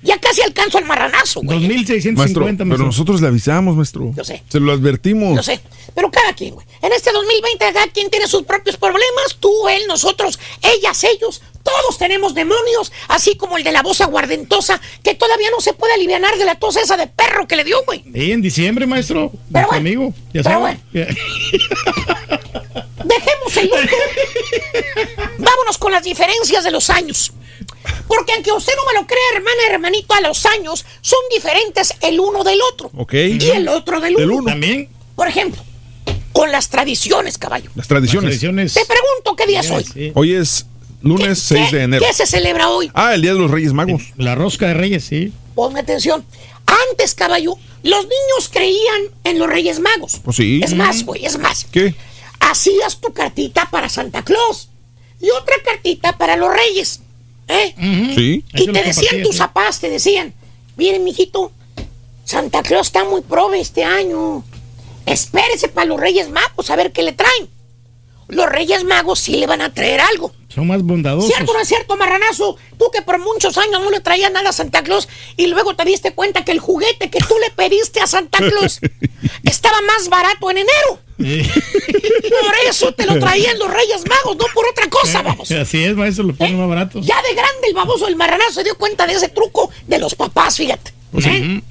Ya 0.04 0.20
casi 0.20 0.42
alcanzo 0.42 0.78
el 0.78 0.86
marranazo, 0.86 1.42
güey. 1.42 1.60
2.650, 1.68 2.16
Maestro, 2.16 2.44
maestro. 2.46 2.66
pero 2.70 2.84
nosotros 2.86 3.20
le 3.20 3.28
avisamos, 3.28 3.76
maestro. 3.76 4.12
Yo 4.16 4.24
sé. 4.24 4.44
Se 4.48 4.60
lo 4.60 4.72
advertimos. 4.72 5.36
Yo 5.36 5.44
sé, 5.44 5.60
pero 5.96 6.10
cada 6.12 6.34
quien, 6.34 6.54
güey. 6.54 6.66
En 6.82 6.94
este 6.94 7.12
2020 7.12 7.74
cada 7.74 7.88
quien 7.88 8.10
tiene 8.10 8.28
sus 8.28 8.44
propios 8.44 8.78
problemas. 8.78 9.36
Tú, 9.40 9.52
él, 9.68 9.82
nosotros, 9.88 10.40
ellas, 10.62 11.04
ellos. 11.04 11.42
Todos 11.68 11.98
tenemos 11.98 12.34
demonios, 12.34 12.92
así 13.10 13.36
como 13.36 13.58
el 13.58 13.64
de 13.64 13.72
la 13.72 13.82
voz 13.82 14.00
aguardentosa, 14.02 14.80
que 15.04 15.16
todavía 15.16 15.50
no 15.52 15.60
se 15.60 15.74
puede 15.74 15.94
aliviar 15.94 16.18
de 16.38 16.46
la 16.46 16.56
tos 16.56 16.78
esa 16.78 16.96
de 16.96 17.08
perro 17.08 17.48
que 17.48 17.58
le 17.58 17.64
dio, 17.66 17.84
güey. 17.86 18.04
Sí, 18.14 18.32
en 18.32 18.42
diciembre, 18.42 18.86
maestro. 18.88 19.32
Pero 19.52 19.68
bueno, 19.68 19.82
amigo. 19.82 20.14
Ya 20.34 20.44
pero 20.44 20.60
sabe. 20.60 20.80
Dejemos 23.04 23.58
el 23.58 23.66
luto. 23.66 23.96
Vámonos 25.38 25.78
con 25.78 25.92
las 25.92 26.04
diferencias 26.04 26.64
de 26.64 26.72
los 26.72 26.90
años. 26.90 27.34
Porque 28.08 28.34
aunque 28.34 28.52
usted 28.54 28.74
no 28.78 28.86
me 28.86 29.00
lo 29.00 29.06
crea, 29.06 29.20
hermana, 29.36 29.62
hermanito, 29.70 30.14
a 30.14 30.22
los 30.22 30.46
años 30.46 30.86
son 31.02 31.20
diferentes 31.34 31.94
el 32.02 32.20
uno 32.20 32.44
del 32.44 32.60
otro. 32.74 32.90
Ok. 32.96 33.14
Y 33.14 33.50
el 33.52 33.68
otro 33.68 34.00
del 34.00 34.16
uno. 34.16 34.20
Del 34.22 34.32
uno. 34.32 34.52
También. 34.52 34.90
Por 35.16 35.28
ejemplo, 35.28 35.62
con 36.32 36.52
las 36.52 36.70
tradiciones, 36.70 37.38
caballo. 37.38 37.70
Las 37.76 37.88
tradiciones. 37.88 38.40
Te 38.40 38.86
pregunto 38.86 39.36
qué 39.36 39.46
día 39.48 39.60
es 39.60 39.72
hoy. 39.72 40.12
Hoy 40.16 40.36
es 40.36 40.66
lunes 41.02 41.40
6 41.40 41.72
de 41.72 41.84
enero. 41.84 42.06
¿Qué 42.06 42.14
se 42.14 42.26
celebra 42.26 42.70
hoy? 42.70 42.92
Ah, 42.94 43.14
el 43.16 43.22
Día 43.22 43.34
de 43.34 43.40
los 43.40 43.52
Reyes 43.52 43.74
Magos. 43.74 44.02
La 44.18 44.36
rosca 44.36 44.68
de 44.68 44.74
Reyes, 44.74 45.06
sí. 45.06 45.34
Ponme 45.56 45.80
atención. 45.80 46.26
Antes, 46.90 47.14
caballo, 47.14 47.56
los 47.84 48.04
niños 48.04 48.50
creían 48.52 49.02
en 49.24 49.40
los 49.40 49.48
Reyes 49.48 49.80
Magos. 49.80 50.20
Pues 50.24 50.38
sí. 50.38 50.60
Es 50.64 50.74
más, 50.74 51.04
güey, 51.06 51.26
es 51.26 51.38
más. 51.38 51.66
¿Qué? 51.72 51.96
Hacías 52.40 53.00
tu 53.00 53.14
cartita 53.14 53.68
para 53.72 53.90
Santa 53.90 54.24
Claus 54.24 54.70
y 55.20 55.30
otra 55.32 55.56
cartita 55.64 56.18
para 56.18 56.36
los 56.36 56.50
Reyes. 56.54 57.02
¿Eh? 57.48 57.74
Sí. 58.16 58.44
Y 58.54 58.72
te 58.72 58.84
decían 58.84 59.24
tus 59.24 59.38
papás, 59.38 59.80
te 59.80 59.90
decían, 59.90 60.34
miren, 60.76 61.04
mijito, 61.04 61.52
Santa 62.26 62.62
Claus 62.62 62.88
está 62.88 63.06
muy 63.06 63.22
prove 63.22 63.60
este 63.60 63.84
año. 63.86 64.44
Espérese 65.06 65.70
para 65.70 65.88
los 65.88 66.00
Reyes 66.00 66.30
Magos 66.30 66.70
a 66.70 66.76
ver 66.76 66.92
qué 66.92 67.02
le 67.04 67.14
traen. 67.14 67.50
los 68.28 68.48
Reyes 68.48 68.84
Magos 68.84 69.20
sí 69.20 69.38
le 69.38 69.48
van 69.48 69.62
a 69.62 69.74
traer 69.74 70.02
algo. 70.02 70.34
Son 70.50 70.66
más 70.66 70.82
bondadosos. 70.82 71.30
¿Cierto 71.30 71.52
o 71.52 71.56
no 71.56 71.62
es 71.62 71.68
cierto, 71.68 71.98
marranazo? 71.98 72.58
Tú 72.78 72.90
que 72.92 73.02
por 73.02 73.20
muchos 73.20 73.58
años 73.58 73.82
no 73.82 73.92
le 73.92 74.00
traías 74.00 74.32
nada 74.32 74.50
a 74.50 74.54
Santa 74.54 74.82
Claus 74.82 75.08
y 75.36 75.48
luego 75.48 75.76
te 75.76 75.84
diste 75.84 76.14
cuenta 76.14 76.46
que 76.46 76.52
el 76.52 76.60
juguete 76.60 77.10
que 77.10 77.20
tú 77.20 77.36
le 77.42 77.52
pediste 77.52 78.00
a 78.00 78.08
Santa 78.08 78.40
Claus 78.40 78.80
estaba 79.44 79.78
más 79.82 80.10
barato 80.10 80.50
en 80.50 80.60
enero. 80.60 81.00
Por 81.18 82.56
eso 82.70 82.94
te 82.94 83.06
lo 83.06 83.20
traían 83.20 83.58
los 83.60 83.72
Reyes 83.72 84.04
Magos, 84.08 84.38
no 84.38 84.46
por 84.54 84.68
otra 84.70 84.88
cosa, 84.90 85.22
vamos. 85.22 85.52
Así 85.52 85.84
es, 85.84 85.96
maestro, 85.96 86.24
lo 86.24 86.36
ponen 86.36 86.58
más 86.58 86.70
barato. 86.70 87.02
Ya 87.02 87.22
de 87.24 87.34
grande 87.34 87.68
el 87.68 87.74
baboso 87.74 88.06
del 88.06 88.16
marranazo 88.16 88.54
se 88.54 88.64
dio 88.64 88.78
cuenta 88.78 89.06
de 89.06 89.14
ese 89.14 89.30
truco 89.30 89.70
de 89.88 90.00
los 90.00 90.16
papás, 90.16 90.58
fíjate. 90.58 90.94
Pues 91.12 91.26
¿Eh? 91.26 91.62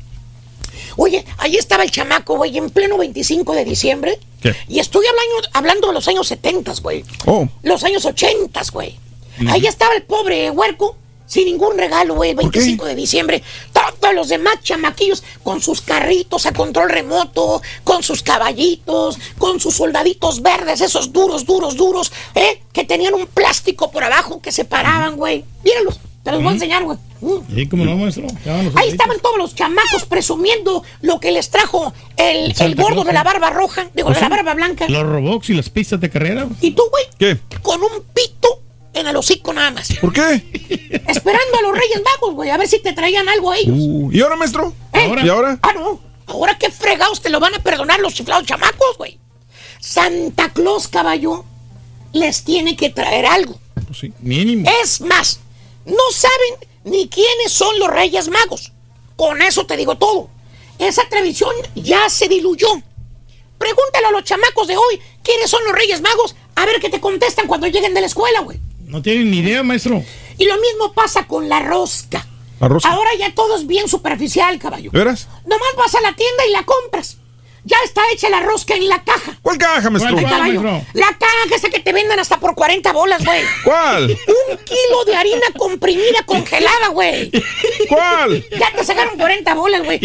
Oye, 0.97 1.25
ahí 1.39 1.57
estí 1.57 1.75
el 1.75 1.91
chamaco, 1.91 2.37
güey, 2.37 2.57
en 2.57 2.71
pleno 2.71 2.97
25 2.99 3.55
de 3.55 3.65
diciembre. 3.65 4.19
¿Qué? 4.41 4.55
Y 4.69 4.79
estoy 4.79 5.07
hablando, 5.07 5.49
hablando 5.53 5.89
de 5.89 5.95
los 5.95 6.09
años 6.09 6.27
70, 6.27 6.75
güey. 6.83 7.05
Oh. 7.27 7.49
Los 7.63 7.85
años 7.85 8.05
80, 8.05 8.63
güey. 8.73 8.99
Ahí 9.49 9.67
estaba 9.67 9.95
el 9.95 10.03
pobre 10.03 10.51
huerco, 10.51 10.97
sin 11.27 11.45
ningún 11.45 11.77
regalo, 11.77 12.15
güey, 12.15 12.31
el 12.31 12.37
25 12.37 12.87
de 12.87 12.95
diciembre. 12.95 13.43
Todos 13.73 14.15
los 14.15 14.29
demás 14.29 14.63
chamaquillos 14.63 15.23
con 15.43 15.61
sus 15.61 15.83
carritos 15.83 16.47
a 16.47 16.53
control 16.53 16.89
remoto, 16.89 17.61
con 17.85 18.03
sus 18.03 18.23
caballitos, 18.23 19.19
con 19.37 19.61
sus 19.61 19.75
soldaditos 19.75 20.41
verdes, 20.41 20.81
esos 20.81 21.13
duros, 21.13 21.45
duros, 21.45 21.77
duros, 21.77 22.13
¿eh? 22.35 22.63
Que 22.73 22.85
tenían 22.85 23.15
un 23.15 23.27
plástico 23.27 23.91
por 23.91 24.05
abajo 24.05 24.41
que 24.41 24.53
se 24.53 24.65
paraban, 24.65 25.17
güey. 25.17 25.45
Míralos, 25.65 26.01
te 26.27 26.33
los 26.33 26.43
voy 26.43 26.51
a 26.51 26.55
enseñar, 26.55 26.83
güey. 26.83 26.99
Sí, 27.55 27.69
como 27.69 27.85
no, 27.85 27.97
maestro. 27.97 28.27
Ahí 28.75 28.89
estaban 28.89 29.21
todos 29.21 29.39
los 29.39 29.55
chamacos 29.55 30.05
presumiendo 30.09 30.83
lo 31.03 31.21
que 31.21 31.31
les 31.31 31.51
trajo 31.51 31.93
el, 32.17 32.53
el 32.59 32.75
gordo 32.75 32.89
Claus, 32.95 33.07
de 33.07 33.13
la 33.13 33.23
barba 33.23 33.51
roja, 33.51 33.87
digo, 33.95 34.09
Pues 34.09 34.17
de 34.17 34.23
la 34.23 34.27
sí. 34.27 34.31
barba 34.31 34.55
blanca. 34.55 34.87
Los 34.89 35.05
robots 35.05 35.51
y 35.51 35.55
las 35.55 35.71
pistas 35.71 36.01
de 36.01 36.11
carrera. 36.11 36.49
Y 36.61 36.73
tú, 36.73 36.83
güey, 36.91 37.05
¿Qué? 37.17 37.39
con 37.63 37.81
un 37.81 38.03
pito 38.13 38.61
en 38.93 39.07
el 39.07 39.15
hocico 39.15 39.53
nada 39.53 39.71
más. 39.71 39.89
¿Por 40.01 40.13
qué? 40.13 40.23
Esperando 41.07 41.59
a 41.59 41.63
los 41.63 41.73
Reyes 41.79 42.03
Magos, 42.05 42.35
güey, 42.35 42.51
a 42.51 42.57
ver 42.57 42.67
si 42.67 42.83
te 42.83 42.93
traían 42.93 43.29
algo 43.29 43.53
a 43.53 43.59
ellos. 43.59 43.77
Uh, 43.79 44.11
¿Y 44.13 44.21
ahora, 44.21 44.35
maestro? 44.35 44.75
¿Eh? 44.95 45.09
¿Y 45.25 45.29
ahora? 45.29 45.61
Ah, 45.63 45.73
no. 45.75 46.01
Ahora 46.27 46.59
qué 46.59 46.71
fregados 46.73 47.23
te 47.23 47.31
lo 47.31 47.39
van 47.39 47.55
a 47.55 47.61
perdonar 47.61 48.01
los 48.01 48.15
chiflados 48.15 48.45
chamacos, 48.47 48.99
güey. 48.99 49.17
Santa 49.79 50.49
Claus, 50.53 50.89
caballo, 50.89 51.45
les 52.13 52.43
tiene 52.43 52.75
que 52.75 52.91
traer 52.91 53.27
algo. 53.27 53.61
Pues 53.87 53.99
sí. 54.01 54.13
Mínimo. 54.21 54.69
Es 54.83 55.01
más, 55.01 55.39
no 55.87 56.11
saben 56.13 56.69
ni 56.85 57.09
quiénes 57.09 57.53
son 57.53 57.79
los 57.79 57.89
Reyes 57.89 58.29
Magos. 58.29 58.73
Con 59.17 59.41
eso 59.41 59.67
te 59.67 59.77
digo 59.77 59.97
todo. 59.97 60.29
Esa 60.79 61.09
tradición 61.09 61.55
ya 61.75 62.11
se 62.11 62.29
diluyó. 62.29 62.69
Pregúntale 63.59 64.07
a 64.07 64.11
los 64.11 64.25
chamacos 64.25 64.67
de 64.67 64.77
hoy 64.77 65.01
quiénes 65.23 65.51
son 65.51 65.65
los 65.65 65.73
Reyes 65.73 66.03
Magos, 66.03 66.37
a 66.55 66.67
ver 66.67 66.81
qué 66.81 66.91
te 66.91 67.01
contestan 67.01 67.47
cuando 67.47 67.67
lleguen 67.67 67.95
de 67.95 68.01
la 68.01 68.07
escuela, 68.07 68.41
güey. 68.41 68.61
No 68.85 69.01
tienen 69.03 69.31
ni 69.31 69.39
idea, 69.39 69.63
maestro. 69.63 70.03
Y 70.39 70.45
lo 70.45 70.55
mismo 70.59 70.93
pasa 70.93 71.27
con 71.27 71.49
la 71.49 71.61
rosca. 71.61 72.27
¿La 72.61 72.69
rosca? 72.69 72.91
Ahora 72.91 73.11
ya 73.19 73.35
todo 73.35 73.57
es 73.57 73.67
bien 73.67 73.89
superficial, 73.89 74.59
caballo. 74.59 74.91
¿De 74.91 74.99
veras? 74.99 75.29
Nomás 75.45 75.75
vas 75.77 75.95
a 75.95 76.01
la 76.01 76.15
tienda 76.15 76.47
y 76.47 76.53
la 76.53 76.65
compras. 76.65 77.19
Ya 77.67 77.77
está 77.85 78.01
hecha 78.13 78.31
la 78.31 78.41
rosca 78.41 78.75
en 78.75 78.89
la 78.89 79.03
caja. 79.03 79.37
¿Cuál 79.43 79.59
caja, 79.59 79.91
maestro? 79.91 80.17
La 80.95 81.09
caja 81.19 81.37
esa 81.55 81.69
que 81.69 81.81
te 81.81 81.93
venden 81.93 82.19
hasta 82.19 82.39
por 82.39 82.55
40 82.55 82.93
bolas, 82.93 83.25
güey. 83.25 83.43
¿Cuál? 83.65 84.11
Un 84.11 84.57
kilo 84.59 85.05
de 85.05 85.17
harina 85.17 85.47
comprimida 85.59 86.23
congelada, 86.25 86.89
güey. 86.93 87.31
¿Cuál? 87.89 88.45
Ya 88.51 88.73
te 88.73 88.85
sacaron 88.85 89.17
40 89.17 89.55
bolas, 89.55 89.85
güey. 89.85 89.99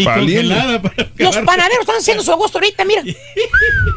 Los 1.16 1.36
panaderos 1.38 1.80
están 1.80 1.96
haciendo 1.96 2.22
su 2.24 2.32
agosto 2.32 2.58
ahorita, 2.58 2.84
mira. 2.84 3.02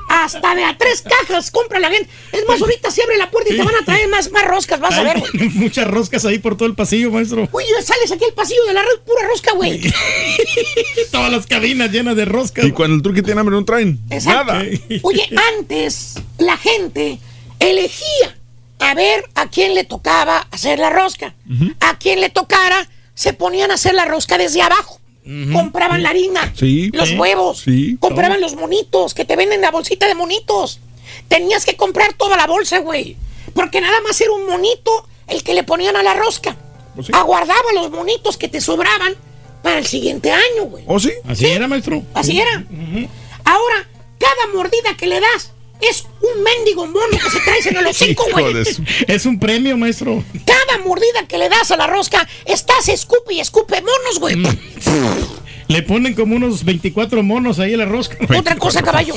Hasta 0.10 0.54
de 0.54 0.64
a 0.64 0.78
tres 0.78 1.02
cajas 1.02 1.50
compra 1.50 1.80
la 1.80 1.90
gente. 1.90 2.10
Es 2.32 2.48
más, 2.48 2.62
ahorita 2.62 2.92
se 2.92 3.02
abre 3.02 3.18
la 3.18 3.32
puerta 3.32 3.52
y 3.52 3.58
te 3.58 3.64
van 3.64 3.76
a 3.76 3.84
traer 3.84 4.08
más, 4.10 4.32
más 4.32 4.46
roscas, 4.46 4.80
vas 4.80 4.94
a 4.94 5.04
ver, 5.04 5.20
güey. 5.20 5.50
Muchas 5.56 5.88
roscas 5.88 6.24
ahí 6.26 6.38
por 6.38 6.56
todo 6.56 6.68
el 6.68 6.76
pasillo, 6.76 7.10
maestro. 7.10 7.50
Uy, 7.52 7.64
sales 7.84 8.12
aquí 8.12 8.26
al 8.26 8.34
pasillo 8.34 8.64
de 8.66 8.74
la 8.74 8.82
red, 8.82 9.00
pura 9.06 9.28
rosca, 9.28 9.54
güey. 9.54 9.82
Todas 11.12 11.32
las 11.32 11.48
cabinas 11.48 11.92
llenas 11.92 12.16
de 12.16 12.26
roscas. 12.26 12.66
Y 12.66 12.72
cuando 12.72 12.96
el 12.96 13.02
truque 13.02 13.24
tiene 13.24 13.42
hambre 13.42 13.55
no 13.56 13.66
traen 13.66 14.00
Exacto. 14.10 14.54
nada. 14.54 14.64
Oye, 15.04 15.28
antes 15.58 16.16
la 16.38 16.58
gente 16.58 17.20
elegía 17.60 18.38
a 18.80 18.94
ver 18.94 19.26
a 19.36 19.50
quién 19.50 19.74
le 19.74 19.84
tocaba 19.84 20.48
hacer 20.52 20.80
la 20.80 20.90
rosca. 20.90 21.34
A 21.80 21.98
quien 21.98 22.22
le 22.22 22.30
tocara, 22.30 22.88
se 23.14 23.34
ponían 23.34 23.72
a 23.72 23.76
hacer 23.76 23.94
la 23.96 24.06
rosca 24.06 24.38
desde 24.38 24.62
abajo. 24.62 25.00
Compraban 25.54 26.04
la 26.04 26.10
harina, 26.10 26.54
Sí. 26.56 26.92
los 26.94 27.12
huevos, 27.14 27.62
Sí. 27.62 27.98
compraban 28.00 28.40
los 28.42 28.56
monitos 28.56 29.14
que 29.16 29.26
te 29.26 29.36
venden 29.36 29.62
la 29.62 29.72
bolsita 29.72 30.08
de 30.08 30.14
monitos. 30.14 30.80
Tenías 31.30 31.66
que 31.66 31.76
comprar 31.76 32.14
toda 32.14 32.38
la 32.38 32.46
bolsa, 32.46 32.80
güey. 32.80 33.16
Porque 33.56 33.82
nada 33.82 34.00
más 34.02 34.20
era 34.22 34.32
un 34.34 34.46
monito 34.46 35.08
el 35.28 35.42
que 35.44 35.54
le 35.56 35.64
ponían 35.64 35.96
a 35.96 36.04
la 36.04 36.14
rosca. 36.14 36.56
Pues 36.94 37.08
sí. 37.08 37.14
Aguardaba 37.16 37.72
los 37.74 37.90
monitos 37.90 38.38
que 38.38 38.48
te 38.50 38.62
sobraban 38.62 39.16
para 39.64 39.80
el 39.80 39.88
siguiente 39.88 40.32
año, 40.32 40.66
güey. 40.66 40.84
¿Oh, 40.86 41.00
sí? 41.00 41.12
Así 41.28 41.48
era, 41.48 41.68
maestro. 41.68 42.04
Así 42.14 42.34
Sí. 42.34 42.40
era. 42.42 42.64
Ahora, 43.46 43.88
cada 44.20 44.54
mordida 44.54 44.96
que 44.98 45.08
le 45.08 45.20
das 45.20 45.52
es 45.82 46.06
un 46.22 46.44
mendigo 46.44 46.86
mono 46.88 47.12
que 47.12 47.30
se 47.30 47.40
traes 47.40 47.66
en 47.68 47.78
el 47.78 47.86
hocico, 47.88 48.26
güey. 48.32 48.56
Es 49.08 49.26
un 49.26 49.40
premio, 49.40 49.78
maestro. 49.78 50.24
Cada 50.46 50.80
mordida 50.84 51.28
que 51.28 51.38
le 51.38 51.50
das 51.50 51.72
a 51.72 51.78
la 51.78 51.88
rosca, 51.88 52.28
estás 52.46 52.90
escupe 52.90 53.34
y 53.34 53.40
escupe 53.40 53.82
monos, 53.82 54.20
güey. 54.20 54.36
Le 55.68 55.82
ponen 55.82 56.14
como 56.14 56.36
unos 56.36 56.64
24 56.64 57.24
monos 57.24 57.60
ahí 57.60 57.74
a 57.74 57.78
la 57.78 57.86
rosca. 57.86 58.18
Otra 58.38 58.56
cosa, 58.56 58.82
caballo. 58.84 59.16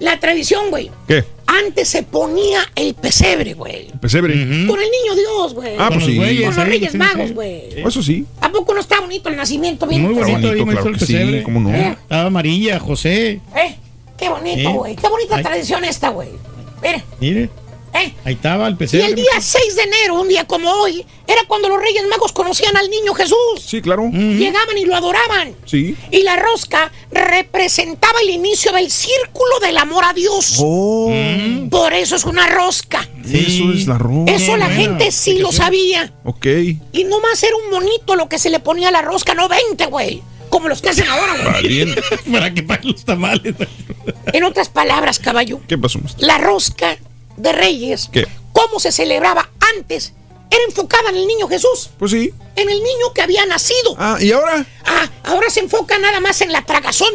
La 0.00 0.20
tradición, 0.20 0.70
güey. 0.70 0.90
¿Qué? 1.08 1.24
Antes 1.46 1.88
se 1.88 2.04
ponía 2.04 2.60
el 2.76 2.94
pesebre, 2.94 3.54
güey. 3.54 3.88
Pesebre. 4.00 4.32
Con 4.34 4.78
el 4.80 4.90
niño 4.90 5.14
Dios, 5.16 5.54
güey. 5.54 5.74
Ah, 5.76 5.88
Con 5.88 5.98
pues 5.98 6.00
los 6.02 6.10
sí. 6.10 6.16
güeyes. 6.16 6.44
Con 6.46 6.56
los 6.56 6.66
Reyes 6.68 6.92
sí, 6.92 6.98
Magos, 6.98 7.28
sí. 7.28 7.34
güey. 7.34 7.62
Eso 7.84 8.02
sí. 8.02 8.24
¿A 8.40 8.48
poco 8.50 8.74
no 8.74 8.80
está 8.80 9.00
bonito 9.00 9.28
el 9.28 9.36
nacimiento? 9.36 9.86
Bien 9.86 10.02
Muy 10.02 10.14
bonito, 10.14 10.48
bonito, 10.48 10.66
claro 10.66 10.88
el 10.90 10.98
que 10.98 11.06
sí, 11.06 11.12
pesebre. 11.14 11.42
cómo 11.42 11.60
no. 11.60 11.74
Eh. 11.74 11.96
Estaba 12.00 12.30
María, 12.30 12.78
José. 12.78 13.40
¿Eh? 13.56 13.76
Qué 14.16 14.28
bonito, 14.28 14.70
güey. 14.72 14.94
Qué 14.94 15.08
bonita 15.08 15.36
Ay. 15.36 15.42
tradición 15.42 15.84
esta, 15.84 16.10
güey. 16.10 16.28
Mira, 16.80 17.04
Mire, 17.20 17.50
¿eh? 17.94 18.14
ahí 18.24 18.34
estaba 18.34 18.68
el 18.68 18.74
Y 18.74 18.76
pesebre. 18.76 19.06
el 19.06 19.14
día 19.14 19.40
6 19.40 19.76
de 19.76 19.82
enero, 19.82 20.20
un 20.20 20.28
día 20.28 20.46
como 20.46 20.70
hoy, 20.70 21.04
era 21.26 21.42
cuando 21.46 21.68
los 21.68 21.80
Reyes 21.80 22.04
Magos 22.08 22.32
conocían 22.32 22.76
al 22.76 22.88
niño 22.90 23.14
Jesús. 23.14 23.36
Sí, 23.64 23.80
claro. 23.82 24.08
Llegaban 24.10 24.76
y 24.78 24.84
lo 24.84 24.96
adoraban. 24.96 25.54
Sí. 25.66 25.96
Y 26.10 26.22
la 26.22 26.36
rosca 26.36 26.90
representaba 27.10 28.20
el 28.22 28.30
inicio 28.30 28.72
del 28.72 28.90
círculo 28.90 29.60
del 29.60 29.76
amor 29.78 30.04
a 30.04 30.12
Dios. 30.12 30.56
Oh. 30.58 31.12
Por 31.70 31.92
eso 31.92 32.16
es 32.16 32.24
una 32.24 32.46
rosca. 32.46 33.06
Eso 33.24 33.72
es 33.72 33.86
la 33.86 33.98
ropa. 33.98 34.30
Eso 34.32 34.56
la 34.56 34.66
buena 34.66 34.80
gente 34.80 35.12
sí 35.12 35.38
lo 35.38 35.52
sabía. 35.52 36.12
Ok. 36.24 36.46
Y 36.92 37.04
no 37.04 37.20
más 37.20 37.42
era 37.42 37.54
un 37.64 37.70
monito 37.70 38.16
lo 38.16 38.28
que 38.28 38.38
se 38.38 38.50
le 38.50 38.60
ponía 38.60 38.88
a 38.88 38.92
la 38.92 39.02
rosca, 39.02 39.34
no 39.34 39.48
20, 39.48 39.86
güey. 39.86 40.22
Como 40.48 40.68
los 40.68 40.80
que 40.80 40.88
hacen 40.88 41.06
ahora, 41.08 41.60
güey. 41.60 41.94
Para 42.32 42.54
que 42.54 42.62
paguen 42.62 42.92
los 42.92 43.04
tamales. 43.04 43.54
En 44.32 44.44
otras 44.44 44.70
palabras, 44.70 45.18
caballo, 45.18 45.60
¿Qué 45.68 45.76
pasó, 45.76 46.00
la 46.18 46.38
rosca 46.38 46.96
de 47.38 47.52
Reyes, 47.52 48.08
¿Qué? 48.12 48.26
cómo 48.52 48.80
se 48.80 48.92
celebraba 48.92 49.48
antes, 49.76 50.12
era 50.50 50.62
enfocada 50.66 51.10
en 51.10 51.16
el 51.16 51.26
niño 51.26 51.46
Jesús, 51.48 51.90
Pues 51.98 52.10
sí. 52.12 52.32
en 52.56 52.68
el 52.70 52.78
niño 52.82 53.12
que 53.14 53.22
había 53.22 53.44
nacido. 53.46 53.94
Ah, 53.98 54.16
¿y 54.20 54.32
ahora? 54.32 54.64
Ah, 54.84 55.08
ahora 55.24 55.50
se 55.50 55.60
enfoca 55.60 55.98
nada 55.98 56.20
más 56.20 56.40
en 56.40 56.52
la 56.52 56.64
tragazón. 56.64 57.12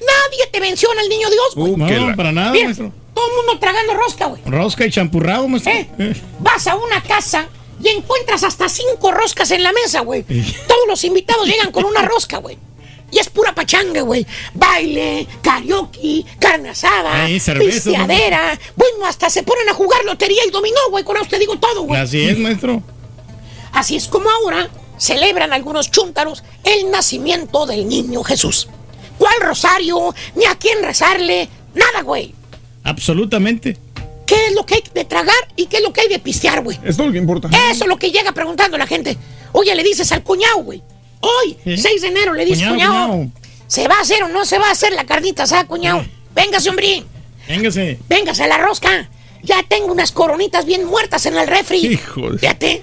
Nadie 0.00 0.46
te 0.52 0.60
menciona 0.60 1.00
al 1.00 1.08
niño 1.08 1.28
Dios, 1.30 1.54
güey. 1.54 1.72
Uh, 1.72 1.76
No, 1.76 1.88
la- 2.08 2.16
para 2.16 2.32
nada, 2.32 2.52
Mira, 2.52 2.66
maestro. 2.66 2.92
todo 3.14 3.26
el 3.28 3.36
mundo 3.36 3.58
tragando 3.58 3.94
rosca, 3.94 4.26
güey. 4.26 4.42
Rosca 4.46 4.86
y 4.86 4.90
champurrado, 4.90 5.48
maestro. 5.48 5.72
¿Eh? 5.72 5.88
Eh. 5.98 6.14
Vas 6.38 6.66
a 6.66 6.76
una 6.76 7.02
casa 7.02 7.48
y 7.82 7.88
encuentras 7.88 8.44
hasta 8.44 8.68
cinco 8.68 9.10
roscas 9.10 9.50
en 9.50 9.62
la 9.62 9.72
mesa, 9.72 10.00
güey. 10.00 10.22
Todos 10.22 10.86
los 10.86 11.02
invitados 11.04 11.46
llegan 11.46 11.72
con 11.72 11.84
una 11.84 12.02
rosca, 12.02 12.38
güey. 12.38 12.56
Y 13.10 13.18
es 13.18 13.28
pura 13.28 13.54
pachanga, 13.54 14.02
güey. 14.02 14.26
Baile, 14.54 15.26
karaoke, 15.42 16.24
carne 16.38 16.70
asada, 16.70 17.26
cerveza, 17.38 17.90
pisteadera. 17.90 18.58
Bueno, 18.74 19.06
hasta 19.06 19.30
se 19.30 19.42
ponen 19.42 19.68
a 19.68 19.74
jugar 19.74 20.04
lotería 20.04 20.42
y 20.46 20.50
dominó, 20.50 20.80
güey. 20.90 21.04
Con 21.04 21.16
eso 21.16 21.26
te 21.26 21.38
digo 21.38 21.56
todo, 21.58 21.82
güey. 21.82 22.00
Así 22.00 22.22
es, 22.22 22.38
maestro. 22.38 22.82
Así 23.72 23.96
es 23.96 24.08
como 24.08 24.28
ahora 24.30 24.68
celebran 24.98 25.52
algunos 25.52 25.90
chúntaros 25.90 26.42
el 26.64 26.90
nacimiento 26.90 27.66
del 27.66 27.86
niño 27.88 28.22
Jesús. 28.24 28.68
¿Cuál 29.18 29.34
rosario? 29.40 30.14
Ni 30.34 30.44
a 30.46 30.56
quién 30.56 30.82
rezarle. 30.82 31.48
Nada, 31.74 32.02
güey. 32.02 32.34
Absolutamente. 32.82 33.78
¿Qué 34.26 34.46
es 34.46 34.54
lo 34.54 34.66
que 34.66 34.74
hay 34.76 34.82
de 34.92 35.04
tragar 35.04 35.34
y 35.54 35.66
qué 35.66 35.76
es 35.78 35.82
lo 35.82 35.92
que 35.92 36.02
hay 36.02 36.08
de 36.08 36.18
pistear, 36.18 36.62
güey? 36.62 36.78
Es 36.84 36.96
todo 36.96 37.06
lo 37.06 37.12
que 37.12 37.18
importa. 37.18 37.48
Eso 37.70 37.84
es 37.84 37.88
lo 37.88 37.96
que 37.96 38.10
llega 38.10 38.32
preguntando 38.32 38.76
la 38.76 38.86
gente. 38.86 39.16
Oye, 39.52 39.74
le 39.74 39.82
dices 39.82 40.10
al 40.12 40.22
cuñado, 40.22 40.58
güey. 40.58 40.82
Hoy, 41.20 41.56
¿Sí? 41.64 41.76
6 41.78 42.02
de 42.02 42.08
enero, 42.08 42.32
le 42.34 42.44
dices, 42.44 42.68
Cuñado. 42.68 43.26
¿se 43.66 43.88
va 43.88 43.96
a 43.96 44.00
hacer 44.02 44.22
o 44.22 44.28
no 44.28 44.44
se 44.44 44.58
va 44.58 44.68
a 44.68 44.72
hacer 44.72 44.92
la 44.92 45.04
carnita 45.04 45.42
asada, 45.44 45.64
cuñado? 45.66 46.04
Véngase, 46.34 46.68
hombre. 46.70 47.02
Véngase. 47.48 47.98
Véngase 48.08 48.44
a 48.44 48.46
la 48.48 48.58
rosca. 48.58 49.08
Ya 49.42 49.62
tengo 49.68 49.92
unas 49.92 50.12
coronitas 50.12 50.64
bien 50.66 50.84
muertas 50.84 51.26
en 51.26 51.36
el 51.36 51.46
refri. 51.46 51.78
Hijo 51.86 52.30
de- 52.30 52.38
Fíjate. 52.38 52.82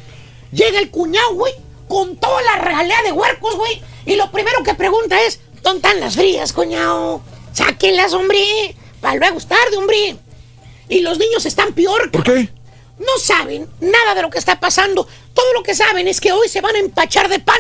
Llega 0.52 0.80
el 0.80 0.90
cuñado, 0.90 1.34
güey, 1.34 1.54
con 1.88 2.16
toda 2.18 2.42
la 2.44 2.58
realidad 2.58 3.04
de 3.06 3.12
huercos, 3.12 3.56
güey. 3.56 3.82
Y 4.06 4.16
lo 4.16 4.32
primero 4.32 4.64
que 4.64 4.74
pregunta 4.74 5.22
es, 5.24 5.40
¿dónde 5.62 5.78
están 5.88 6.00
las 6.00 6.16
frías, 6.16 6.54
cuñado? 6.54 7.22
Sáquenlas, 7.54 8.14
hombre. 8.14 8.76
Para 9.02 9.16
luego 9.16 9.40
tarde, 9.42 9.78
hombre. 9.78 10.16
Y 10.90 11.00
los 11.02 11.18
niños 11.18 11.46
están 11.46 11.74
peor. 11.74 12.12
¿Por 12.12 12.24
qué? 12.24 12.50
No 13.00 13.18
saben 13.20 13.68
nada 13.82 14.16
de 14.16 14.22
lo 14.22 14.30
que 14.30 14.38
está 14.40 14.60
pasando. 14.60 15.08
Todo 15.34 15.54
lo 15.54 15.64
que 15.64 15.74
saben 15.76 16.08
es 16.08 16.22
que 16.22 16.32
hoy 16.32 16.48
se 16.48 16.62
van 16.62 16.76
a 16.76 16.80
empachar 16.80 17.28
de 17.30 17.40
pan. 17.40 17.60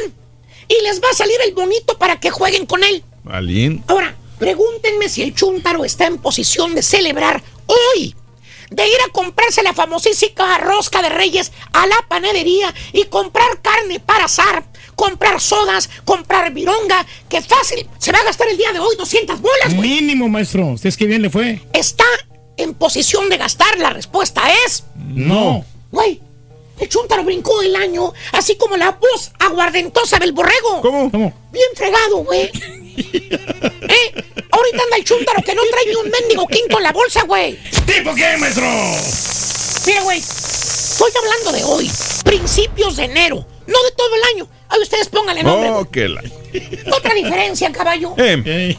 Y 0.73 0.83
les 0.83 1.01
va 1.01 1.09
a 1.11 1.15
salir 1.15 1.35
el 1.45 1.53
bonito 1.53 1.97
para 1.97 2.19
que 2.19 2.31
jueguen 2.31 2.65
con 2.65 2.83
él. 2.83 3.03
Alien. 3.29 3.83
Ahora, 3.87 4.15
pregúntenme 4.39 5.09
si 5.09 5.21
el 5.21 5.35
chúntaro 5.35 5.85
está 5.85 6.05
en 6.07 6.17
posición 6.17 6.73
de 6.73 6.81
celebrar 6.81 7.43
hoy. 7.67 8.15
De 8.71 8.87
ir 8.87 8.97
a 9.07 9.11
comprarse 9.11 9.61
la 9.61 9.73
famosísima 9.73 10.57
rosca 10.57 11.01
de 11.03 11.09
reyes 11.09 11.51
a 11.73 11.85
la 11.85 11.97
panadería 12.07 12.73
y 12.91 13.05
comprar 13.05 13.61
carne 13.61 13.99
para 13.99 14.25
asar, 14.25 14.65
comprar 14.95 15.39
sodas, 15.39 15.89
comprar 16.05 16.51
vironga, 16.53 17.05
que 17.29 17.41
fácil, 17.41 17.87
se 17.99 18.11
va 18.11 18.19
a 18.19 18.23
gastar 18.23 18.47
el 18.47 18.57
día 18.57 18.73
de 18.73 18.79
hoy 18.79 18.95
200 18.97 19.41
bolas, 19.41 19.75
güey. 19.75 19.89
Mínimo, 19.89 20.27
maestro. 20.27 20.67
Usted 20.67 20.89
es 20.89 20.97
que 20.97 21.05
bien 21.05 21.21
le 21.21 21.29
fue. 21.29 21.61
Está 21.71 22.05
en 22.57 22.73
posición 22.73 23.29
de 23.29 23.37
gastar, 23.37 23.77
la 23.77 23.91
respuesta 23.91 24.41
es... 24.65 24.85
No. 24.95 25.63
Güey, 25.91 26.19
el 26.79 26.89
chúntaro 26.89 27.23
brincó 27.23 27.61
el 27.61 27.75
año, 27.75 28.13
así 28.31 28.55
como 28.55 28.77
la 28.77 28.91
voz 28.91 29.31
aguardentosa 29.39 30.17
del 30.19 30.31
borrego. 30.31 30.81
¿Cómo? 30.81 31.11
¿Cómo? 31.11 31.33
Bien 31.51 31.67
fregado, 31.75 32.17
güey. 32.23 32.43
¿Eh? 32.95 34.23
Ahorita 34.51 34.83
anda 34.83 34.97
el 34.97 35.03
chúntaro 35.03 35.41
que 35.43 35.55
no 35.55 35.61
trae 35.69 35.85
ni 35.87 35.95
un 35.95 36.09
mendigo 36.09 36.45
quinto 36.47 36.77
en 36.77 36.83
la 36.83 36.91
bolsa, 36.91 37.23
güey. 37.23 37.57
¿Tipo 37.85 38.13
qué, 38.15 38.37
maestro? 38.37 38.65
Mira, 39.85 40.01
güey, 40.03 40.19
estoy 40.19 41.11
hablando 41.17 41.51
de 41.51 41.63
hoy, 41.63 41.91
principios 42.23 42.95
de 42.97 43.05
enero, 43.05 43.45
no 43.67 43.83
de 43.83 43.91
todo 43.91 44.15
el 44.15 44.23
año. 44.35 44.47
Ahí 44.69 44.79
ustedes 44.81 45.09
pónganle 45.09 45.43
nombre. 45.43 45.69
Oh, 45.71 45.89
qué 45.89 46.07
la... 46.07 46.23
Otra 46.95 47.13
diferencia, 47.15 47.71
caballo, 47.71 48.13
Eh, 48.17 48.77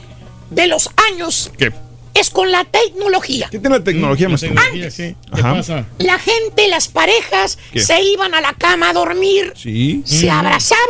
de 0.50 0.66
los 0.68 0.88
años 1.10 1.50
¿Qué? 1.58 1.72
Es 2.14 2.30
con 2.30 2.50
la 2.52 2.64
tecnología. 2.64 3.48
¿Qué 3.50 3.58
tiene 3.58 3.78
la 3.78 3.84
tecnología, 3.84 4.28
maestro? 4.28 4.50
Tecnología, 4.50 4.90
sí. 4.90 5.16
¿Qué 5.34 5.40
Ajá. 5.40 5.54
pasa? 5.54 5.86
La 5.98 6.18
gente, 6.18 6.68
las 6.68 6.88
parejas, 6.88 7.58
¿Qué? 7.72 7.80
se 7.80 8.00
iban 8.02 8.34
a 8.34 8.40
la 8.40 8.52
cama 8.54 8.90
a 8.90 8.92
dormir, 8.92 9.52
Sí. 9.56 10.02
se 10.06 10.30
abrazaban, 10.30 10.84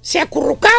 se 0.00 0.18
acurrucaban, 0.20 0.72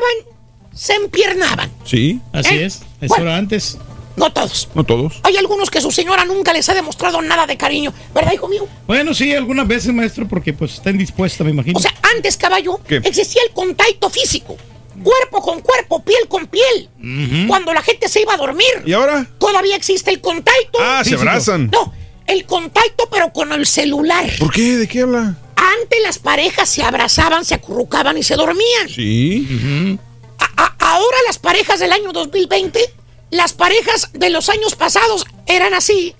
se 0.73 0.93
empiernaban. 0.95 1.71
Sí. 1.85 2.19
Así 2.31 2.55
¿Eh? 2.55 2.65
es. 2.65 2.75
Eso 2.99 3.07
Bueno. 3.09 3.25
era 3.25 3.37
antes. 3.37 3.77
No 4.15 4.31
todos. 4.31 4.69
No 4.75 4.83
todos. 4.83 5.19
Hay 5.23 5.37
algunos 5.37 5.71
que 5.71 5.81
su 5.81 5.89
señora 5.91 6.23
nunca 6.25 6.53
les 6.53 6.69
ha 6.69 6.75
demostrado 6.75 7.19
nada 7.23 7.47
de 7.47 7.57
cariño, 7.57 7.91
¿verdad, 8.13 8.31
hijo 8.33 8.47
mío? 8.47 8.67
Bueno, 8.85 9.11
sí, 9.13 9.33
algunas 9.33 9.67
veces, 9.67 9.91
maestro, 9.91 10.27
porque 10.27 10.53
pues 10.53 10.73
está 10.75 10.91
indispuesta, 10.91 11.43
me 11.43 11.49
imagino. 11.49 11.79
O 11.79 11.81
sea, 11.81 11.93
antes, 12.15 12.37
caballo, 12.37 12.79
¿Qué? 12.87 12.97
existía 12.97 13.41
el 13.47 13.53
contacto 13.53 14.09
físico. 14.11 14.55
Cuerpo 15.01 15.41
con 15.41 15.61
cuerpo, 15.61 16.03
piel 16.03 16.27
con 16.27 16.47
piel. 16.47 16.89
Cuando 17.47 17.73
la 17.73 17.81
gente 17.81 18.07
se 18.07 18.21
iba 18.21 18.33
a 18.33 18.37
dormir. 18.37 18.67
¿Y 18.85 18.93
ahora? 18.93 19.25
Todavía 19.39 19.75
existe 19.75 20.11
el 20.11 20.21
contacto. 20.21 20.77
Ah, 20.81 21.01
se 21.03 21.15
abrazan. 21.15 21.69
No, 21.71 21.93
el 22.27 22.45
contacto, 22.45 23.07
pero 23.11 23.31
con 23.33 23.51
el 23.53 23.65
celular. 23.65 24.29
¿Por 24.39 24.51
qué? 24.51 24.77
¿De 24.77 24.87
qué 24.87 25.01
habla? 25.01 25.35
Antes 25.55 25.99
las 26.03 26.19
parejas 26.19 26.69
se 26.69 26.83
abrazaban, 26.83 27.45
se 27.45 27.55
acurrucaban 27.55 28.17
y 28.17 28.23
se 28.23 28.35
dormían. 28.35 28.89
Sí. 28.89 29.97
A- 30.39 30.63
a- 30.63 30.75
ahora 30.79 31.17
las 31.27 31.39
parejas 31.39 31.79
del 31.79 31.91
año 31.91 32.11
2020, 32.11 32.79
las 33.31 33.53
parejas 33.53 34.09
de 34.13 34.29
los 34.29 34.49
años 34.49 34.75
pasados 34.75 35.25
eran 35.47 35.73
así. 35.73 36.15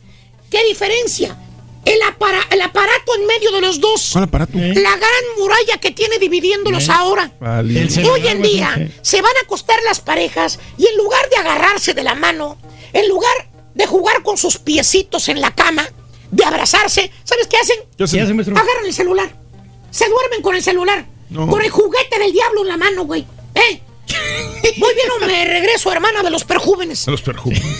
¿Qué 0.50 0.64
diferencia? 0.68 1.38
El, 1.86 2.02
apara- 2.04 2.48
el 2.50 2.62
aparato 2.62 3.16
en 3.20 3.28
medio 3.28 3.52
de 3.52 3.62
los 3.62 3.80
dos. 3.82 4.10
¿Cuál 4.14 4.26
aparato? 4.26 4.58
La 4.58 4.96
gran 4.96 5.24
muralla 5.38 5.78
que 5.82 5.92
tiene 5.92 6.18
dividiéndolos 6.18 6.90
ahora. 6.90 7.32
El 7.60 7.90
celular, 7.92 8.14
Hoy 8.20 8.28
en 8.28 8.42
día 8.42 8.90
se 9.02 9.22
van 9.22 9.36
a 9.38 9.44
acostar 9.44 9.78
las 9.84 10.00
parejas 10.00 10.60
y 10.78 10.88
en 10.88 10.98
lugar 10.98 11.30
de 11.30 11.36
agarrarse 11.38 11.94
de 11.94 12.04
la 12.04 12.16
mano, 12.16 12.58
en 12.94 13.08
lugar 13.10 13.34
de 13.76 13.86
jugar 13.86 14.24
con 14.24 14.38
sus 14.38 14.58
piecitos 14.60 15.28
en 15.30 15.42
la 15.42 15.52
cama, 15.54 15.86
de 16.32 16.46
abrazarse, 16.46 17.12
¿sabes 17.24 17.48
qué 17.48 17.58
hacen? 17.58 17.78
¿Qué 17.98 18.06
hacen? 18.06 18.20
¿Qué 18.20 18.24
hace, 18.24 18.34
maestro? 18.34 18.56
Agarran 18.56 18.86
el 18.86 18.94
celular. 18.94 19.36
Se 19.92 20.08
duermen 20.10 20.42
con 20.42 20.56
el 20.56 20.64
celular. 20.64 21.06
No. 21.30 21.48
Con 21.48 21.62
el 21.62 21.70
juguete 21.70 22.18
del 22.18 22.32
diablo 22.32 22.62
en 22.62 22.68
la 22.70 22.78
mano, 22.78 23.04
güey. 23.06 23.26
¿Eh? 23.56 23.82
Muy 24.78 24.94
bien, 24.96 25.08
o 25.16 25.26
me 25.26 25.46
regreso, 25.46 25.92
hermana 25.92 26.24
de 26.24 26.30
los 26.30 26.44
perjúvenes. 26.44 27.08
A 27.08 27.12
los 27.12 27.22
perjúmenes. 27.22 27.64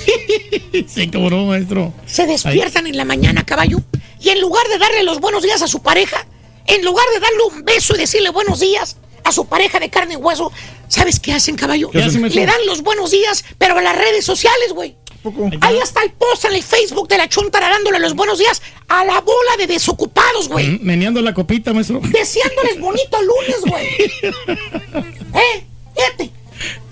Sí, 0.88 1.08
cómo 1.08 1.30
no, 1.30 1.46
maestro. 1.46 1.94
Se 2.08 2.26
despiertan 2.26 2.88
en 2.88 2.98
la 2.98 3.06
mañana, 3.06 3.46
caballo, 3.46 3.78
y 4.20 4.30
en 4.30 4.42
lugar 4.42 4.68
de 4.68 4.80
darle 4.80 5.04
los 5.04 5.20
buenos 5.20 5.44
días 5.44 5.62
a 5.62 5.68
su 5.68 5.84
pareja, 5.84 6.26
en 6.66 6.84
lugar 6.84 7.06
de 7.14 7.20
darle 7.20 7.38
un 7.52 7.64
beso 7.64 7.96
y 7.96 8.00
decirle 8.00 8.32
buenos 8.32 8.60
días 8.60 8.98
a 9.24 9.32
su 9.32 9.46
pareja 9.46 9.80
de 9.80 9.90
carne 9.92 10.14
y 10.16 10.18
hueso, 10.18 10.52
¿sabes 10.88 11.20
qué 11.20 11.32
hacen, 11.34 11.56
caballo? 11.56 11.92
¿Qué 11.92 12.02
hacen, 12.02 12.22
maestro? 12.22 12.42
Le 12.42 12.48
dan 12.48 12.66
los 12.66 12.82
buenos 12.82 13.12
días, 13.12 13.46
pero 13.60 13.78
a 13.78 13.82
las 13.82 13.96
redes 13.96 14.26
sociales, 14.26 14.74
güey. 14.74 14.96
Ahí 15.62 15.78
está 15.78 16.04
el 16.04 16.12
post 16.12 16.46
en 16.46 16.54
el 16.54 16.64
Facebook 16.64 17.08
de 17.08 17.18
la 17.18 17.30
chuntara 17.30 17.70
dándole 17.70 18.00
los 18.00 18.14
buenos 18.14 18.40
días 18.40 18.62
a 18.90 19.06
la 19.06 19.22
bola 19.22 19.58
de 19.58 19.68
desocupados, 19.68 20.50
güey. 20.50 20.68
Mm, 20.68 20.80
Meneando 20.82 21.22
la 21.22 21.34
copita, 21.34 21.72
maestro. 21.72 22.02
Deseándoles 22.04 22.80
bonito 22.80 23.18
lunes, 23.22 23.62
güey. 23.66 23.88
¿Eh? 25.34 25.66
Fíjate. 25.96 26.32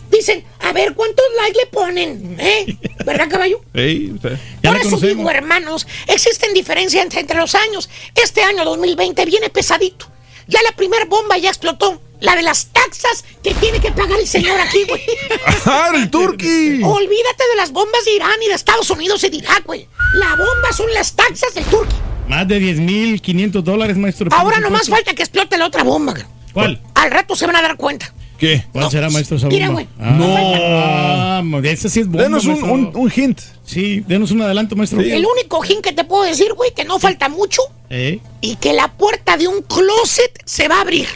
Dicen, 0.10 0.44
a 0.60 0.74
ver 0.74 0.94
cuántos 0.94 1.24
likes 1.38 1.58
le 1.58 1.66
ponen, 1.68 2.38
¿eh? 2.40 2.78
¿Verdad, 3.06 3.30
caballo? 3.30 3.60
Usted. 3.60 4.38
Por 4.62 4.76
eso 4.78 4.98
digo, 4.98 5.30
hermanos, 5.32 5.88
existen 6.08 6.54
diferencias 6.54 7.04
entre, 7.04 7.22
entre 7.22 7.38
los 7.38 7.56
años. 7.56 7.90
Este 8.22 8.44
año 8.44 8.66
2020 8.66 9.26
viene 9.26 9.50
pesadito. 9.50 10.08
Ya 10.48 10.60
la 10.64 10.76
primera 10.76 11.06
bomba 11.06 11.38
ya 11.38 11.50
explotó. 11.50 12.02
La 12.20 12.36
de 12.36 12.44
las 12.44 12.68
taxas 12.68 13.24
que 13.42 13.52
tiene 13.56 13.80
que 13.80 13.92
pagar 13.92 14.20
el 14.20 14.28
señor 14.28 14.60
aquí, 14.60 14.84
güey. 14.88 15.02
¡Ah, 15.66 15.92
el 15.96 16.12
turqui! 16.12 16.82
Olvídate 16.84 17.44
de 17.50 17.56
las 17.58 17.72
bombas 17.72 18.06
de 18.06 18.14
Irán 18.14 18.44
y 18.46 18.48
de 18.48 18.54
Estados 18.54 18.92
Unidos 18.92 19.24
y 19.24 19.30
de 19.30 19.38
Irak, 19.38 19.64
güey. 19.66 19.88
La 20.14 20.36
bomba 20.36 20.72
son 20.76 20.94
las 20.94 21.16
taxas 21.16 21.56
del 21.56 21.64
turco. 21.66 21.96
Más 22.28 22.48
de 22.48 22.60
10.500 22.62 23.64
dólares, 23.64 23.98
maestro. 23.98 24.30
Ahora 24.34 24.60
nomás 24.60 24.88
falta 24.88 25.16
que 25.16 25.24
explote 25.24 25.58
la 25.58 25.66
otra 25.66 25.84
bomba. 25.84 26.12
güey. 26.12 26.26
¿Cuál? 26.54 26.82
Al 26.94 27.10
rato 27.10 27.36
se 27.36 27.48
van 27.48 27.56
a 27.56 27.62
dar 27.64 27.76
cuenta. 27.78 28.14
¿Qué? 28.42 28.66
¿Cuál 28.72 28.90
será, 28.90 29.12
maestro? 29.12 29.38
esa 29.38 29.46
Mira, 29.50 29.68
güey. 29.68 29.88
Ah, 30.00 31.44
no. 31.46 31.60
esa 31.60 31.90
sí 31.90 32.00
es 32.00 32.08
bomba, 32.08 32.24
Denos 32.24 32.44
un, 32.46 32.54
maestro. 32.54 32.74
un, 32.74 32.92
un 32.96 33.12
hint. 33.16 33.40
Sí, 33.64 34.00
denos 34.08 34.32
un 34.32 34.42
adelanto, 34.42 34.76
maestro. 34.76 35.00
El 35.00 35.24
único 35.24 35.62
jin 35.62 35.80
que 35.84 35.94
te 35.94 36.04
puedo 36.06 36.24
decir, 36.24 36.52
güey, 36.54 36.74
que 36.74 36.84
no 36.84 36.98
falta 36.98 37.30
mucho 37.30 37.62
¿Eh? 37.92 38.20
y 38.42 38.56
que 38.56 38.74
la 38.74 38.88
puerta 38.94 39.38
de 39.38 39.48
un 39.48 39.62
closet 39.62 40.42
se 40.44 40.68
va 40.68 40.78
a 40.78 40.82
abrir. 40.82 41.08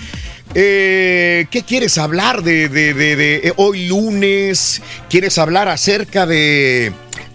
Eh, 0.55 1.47
¿Qué 1.51 1.63
quieres 1.63 1.97
hablar 1.99 2.43
de, 2.43 2.69
de- 2.69 2.93
de- 2.95 3.17
de, 3.17 3.35
eh, 3.37 3.53
hoy 3.57 3.87
lunes? 3.89 4.83
¿Quieres 5.09 5.39
hablar 5.39 5.69
acerca 5.69 6.27
de, 6.27 6.93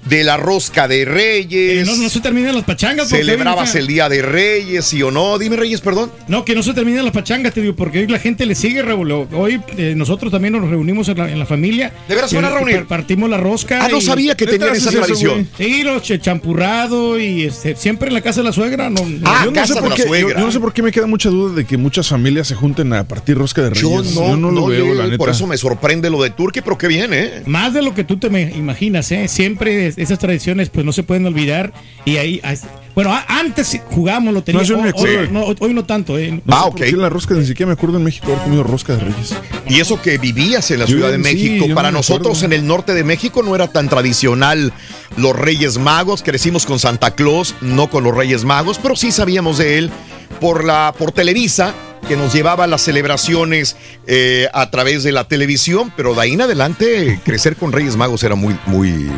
de 0.10 0.24
la 0.24 0.38
rosca 0.38 0.88
de 0.88 1.02
Eh, 1.02 1.06
Reyes? 1.06 1.88
no, 1.88 1.95
no 1.95 2.10
se 2.10 2.19
terminan 2.22 2.56
las 2.56 2.64
pachangas. 2.64 3.10
¿Celebrabas 3.10 3.76
el 3.76 3.88
Día 3.88 4.10
de 4.10 4.22
Reyes, 4.22 4.86
sí 4.86 5.02
o 5.03 5.11
no? 5.11 5.38
Dime, 5.38 5.56
Reyes, 5.56 5.82
perdón. 5.82 6.11
No, 6.27 6.45
que 6.45 6.56
no 6.56 6.64
se 6.64 6.74
terminen 6.74 7.03
las 7.03 7.14
pachangas, 7.14 7.53
te 7.53 7.61
digo, 7.61 7.76
porque 7.76 8.00
hoy 8.00 8.08
la 8.08 8.19
gente 8.19 8.45
le 8.45 8.56
sigue, 8.56 8.82
Raúl. 8.82 9.11
Hoy 9.11 9.60
eh, 9.77 9.94
nosotros 9.95 10.32
también 10.32 10.53
nos 10.53 10.69
reunimos 10.69 11.08
en 11.10 11.18
la, 11.18 11.32
en 11.32 11.40
la 11.40 11.45
familia. 11.45 11.94
¿De 12.08 12.16
veras 12.16 12.34
van 12.34 12.45
a 12.45 12.50
reunir? 12.52 12.86
Partimos 12.86 13.30
la 13.30 13.38
rosca. 13.38 13.84
Ah, 13.86 13.88
no 13.90 13.98
y- 13.98 14.02
sabía 14.02 14.36
que 14.36 14.45
¿Neta 14.45 14.58
tenían 14.58 14.76
esa 14.76 14.92
tradición. 14.92 15.48
Sí, 15.58 15.84
los 15.84 16.02
champurrado 16.22 17.19
y 17.19 17.44
este, 17.44 17.76
siempre 17.76 18.08
en 18.08 18.14
la 18.14 18.22
casa 18.22 18.42
de 18.42 18.45
la 18.45 18.53
suegra. 18.53 18.90
No, 18.90 19.03
no- 19.06 19.27
Ah, 19.30 19.42
yo, 19.45 19.52
no 19.52 19.56
casa 19.56 19.68
sé 19.68 19.74
de 19.76 19.80
por 19.82 19.90
la 19.90 19.95
qué, 19.95 20.02
yo, 20.03 20.08
suegra. 20.08 20.40
yo 20.40 20.45
no 20.45 20.52
sé 20.52 20.60
por 20.60 20.74
qué 20.74 20.82
me 20.82 20.92
queda 20.92 21.08
mucha 21.08 21.30
duda 21.30 21.53
de 21.56 21.66
que 21.66 21.77
muchas 21.77 22.08
familias 22.08 22.48
se 22.48 22.56
junten 22.56 22.94
a 22.94 23.08
partir 23.08 23.38
rosca 23.38 23.61
de 23.64 23.69
reyes. 23.72 23.82
Yo 23.84 24.02
no, 24.38 24.52
lo 24.52 24.52
no 24.61 24.68
veo, 24.68 24.86
le- 24.88 24.95
la 24.95 25.03
neta. 25.06 25.18
por 25.18 25.30
eso 25.30 25.48
me 25.48 25.58
sorprende 25.58 26.10
lo 26.10 26.22
de 26.22 26.30
Turquía, 26.30 26.61
pero 26.64 26.77
qué 26.77 26.88
bien, 26.88 27.14
¿eh? 27.14 27.44
Más 27.45 27.74
de 27.74 27.82
lo 27.82 27.94
que 27.94 28.03
tú 28.03 28.18
te 28.18 28.30
me 28.30 28.44
imaginas, 28.56 29.11
¿eh? 29.11 29.27
Siempre 29.27 29.88
es- 29.88 29.97
esas 29.98 30.19
tradiciones 30.19 30.69
pues 30.69 30.85
no 30.85 30.93
se 30.93 31.03
pueden 31.03 31.26
olvidar. 31.26 31.74
Y 32.06 32.17
ahí, 32.17 32.42
bueno, 32.95 33.11
a- 33.14 33.26
antes 33.27 33.80
jugábamos, 33.92 34.34
lo 34.34 34.43
No, 34.53 34.59
hoy, 34.95 35.30
no, 35.32 35.45
hoy 35.59 35.74
no 35.74 35.84
tanto, 35.85 36.17
¿eh? 36.17 36.32
No 36.45 36.56
Ah, 36.56 36.66
ok. 36.66 36.80
la 36.95 37.09
rosca, 37.09 37.34
ni 37.35 37.45
siquiera 37.45 37.67
me 37.67 37.74
acuerdo 37.74 37.98
en 37.98 38.03
México 38.03 38.27
haber 38.27 38.40
comido 38.43 38.64
rosca 38.64 38.93
de 38.95 39.00
reyes. 39.06 39.35
Y 39.67 39.80
eso 39.80 40.01
que 40.01 40.17
vivías 40.17 40.72
en 40.72 40.80
la 40.80 40.85
Yo 40.85 40.95
Ciudad 40.98 41.09
de 41.11 41.17
sí, 41.17 41.22
México. 41.24 41.76
Para 41.76 41.90
me 41.92 41.98
nosotros 41.98 42.42
en 42.43 42.53
el 42.53 42.66
norte 42.66 42.93
de 42.93 43.03
México 43.03 43.43
no 43.43 43.53
era 43.56 43.67
tan 43.67 43.90
tradicional 43.90 44.72
los 45.17 45.35
Reyes 45.35 45.77
Magos. 45.77 46.24
Crecimos 46.24 46.66
con 46.66 46.80
Santa 46.80 47.11
Claus, 47.16 47.56
no 47.61 47.90
con 47.90 48.03
los 48.03 48.16
Reyes 48.16 48.43
Magos, 48.45 48.80
pero 48.82 48.95
sí 48.95 49.11
sabíamos 49.11 49.58
de 49.58 49.77
él 49.80 49.92
por, 50.40 50.64
la, 50.64 50.93
por 50.98 51.11
Televisa, 51.11 51.74
que 52.07 52.16
nos 52.16 52.33
llevaba 52.33 52.67
las 52.67 52.82
celebraciones 52.82 53.75
eh, 54.06 54.48
a 54.53 54.69
través 54.69 55.03
de 55.03 55.11
la 55.11 55.27
televisión, 55.27 55.91
pero 55.95 56.14
de 56.14 56.22
ahí 56.22 56.33
en 56.33 56.41
adelante 56.41 57.19
crecer 57.24 57.56
con 57.56 57.72
Reyes 57.72 57.95
Magos 57.95 58.24
era 58.24 58.35
muy, 58.35 58.57
muy... 58.66 59.09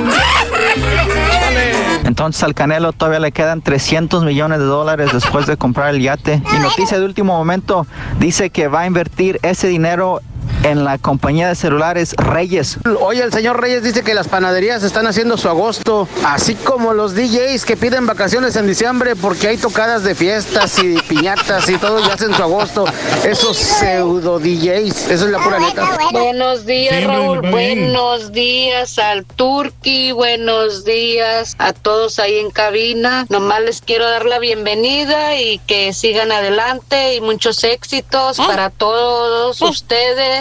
Entonces 2.03 2.43
al 2.43 2.53
Canelo 2.53 2.93
todavía 2.93 3.19
le 3.19 3.31
quedan 3.31 3.61
300 3.61 4.23
millones 4.23 4.59
de 4.59 4.65
dólares 4.65 5.09
después 5.13 5.47
de 5.47 5.57
comprar 5.57 5.95
el 5.95 6.01
yate. 6.01 6.41
Y 6.55 6.59
noticia 6.59 6.99
de 6.99 7.05
último 7.05 7.37
momento 7.37 7.87
dice 8.19 8.49
que 8.49 8.67
va 8.67 8.81
a 8.81 8.85
invertir 8.85 9.39
ese 9.43 9.67
dinero 9.67 10.21
en 10.63 10.83
la 10.83 10.97
compañía 10.97 11.47
de 11.47 11.55
celulares 11.55 12.15
Reyes. 12.17 12.77
Oye, 12.99 13.23
el 13.23 13.33
señor 13.33 13.59
Reyes 13.59 13.83
dice 13.83 14.03
que 14.03 14.13
las 14.13 14.27
panaderías 14.27 14.83
están 14.83 15.07
haciendo 15.07 15.37
su 15.37 15.49
agosto, 15.49 16.07
así 16.25 16.55
como 16.55 16.93
los 16.93 17.15
DJs 17.15 17.65
que 17.65 17.77
piden 17.77 18.05
vacaciones 18.05 18.55
en 18.55 18.67
diciembre 18.67 19.15
porque 19.15 19.47
hay 19.47 19.57
tocadas 19.57 20.03
de 20.03 20.15
fiestas 20.15 20.77
y 20.79 20.95
piñatas 21.01 21.69
y 21.69 21.77
todo 21.77 21.99
y 21.99 22.09
hacen 22.09 22.33
su 22.33 22.41
agosto. 22.43 22.85
Esos 23.25 23.57
pseudo 23.57 24.39
DJs, 24.39 25.09
eso 25.09 25.25
es 25.25 25.31
la 25.31 25.39
pura 25.39 25.59
neta. 25.59 25.97
Buenos 26.11 26.65
días, 26.65 27.03
Raúl. 27.03 27.41
Buenos 27.49 28.31
días 28.31 28.97
al 28.99 29.25
Turqui. 29.25 30.11
Buenos 30.11 30.83
días 30.83 31.55
a 31.57 31.73
todos 31.73 32.19
ahí 32.19 32.37
en 32.37 32.51
cabina. 32.51 33.25
Nomás 33.29 33.61
les 33.61 33.81
quiero 33.81 34.09
dar 34.09 34.25
la 34.25 34.39
bienvenida 34.39 35.35
y 35.39 35.59
que 35.59 35.93
sigan 35.93 36.31
adelante 36.31 37.15
y 37.15 37.21
muchos 37.21 37.63
éxitos 37.63 38.37
para 38.37 38.69
todos 38.69 39.61
ustedes. 39.61 40.40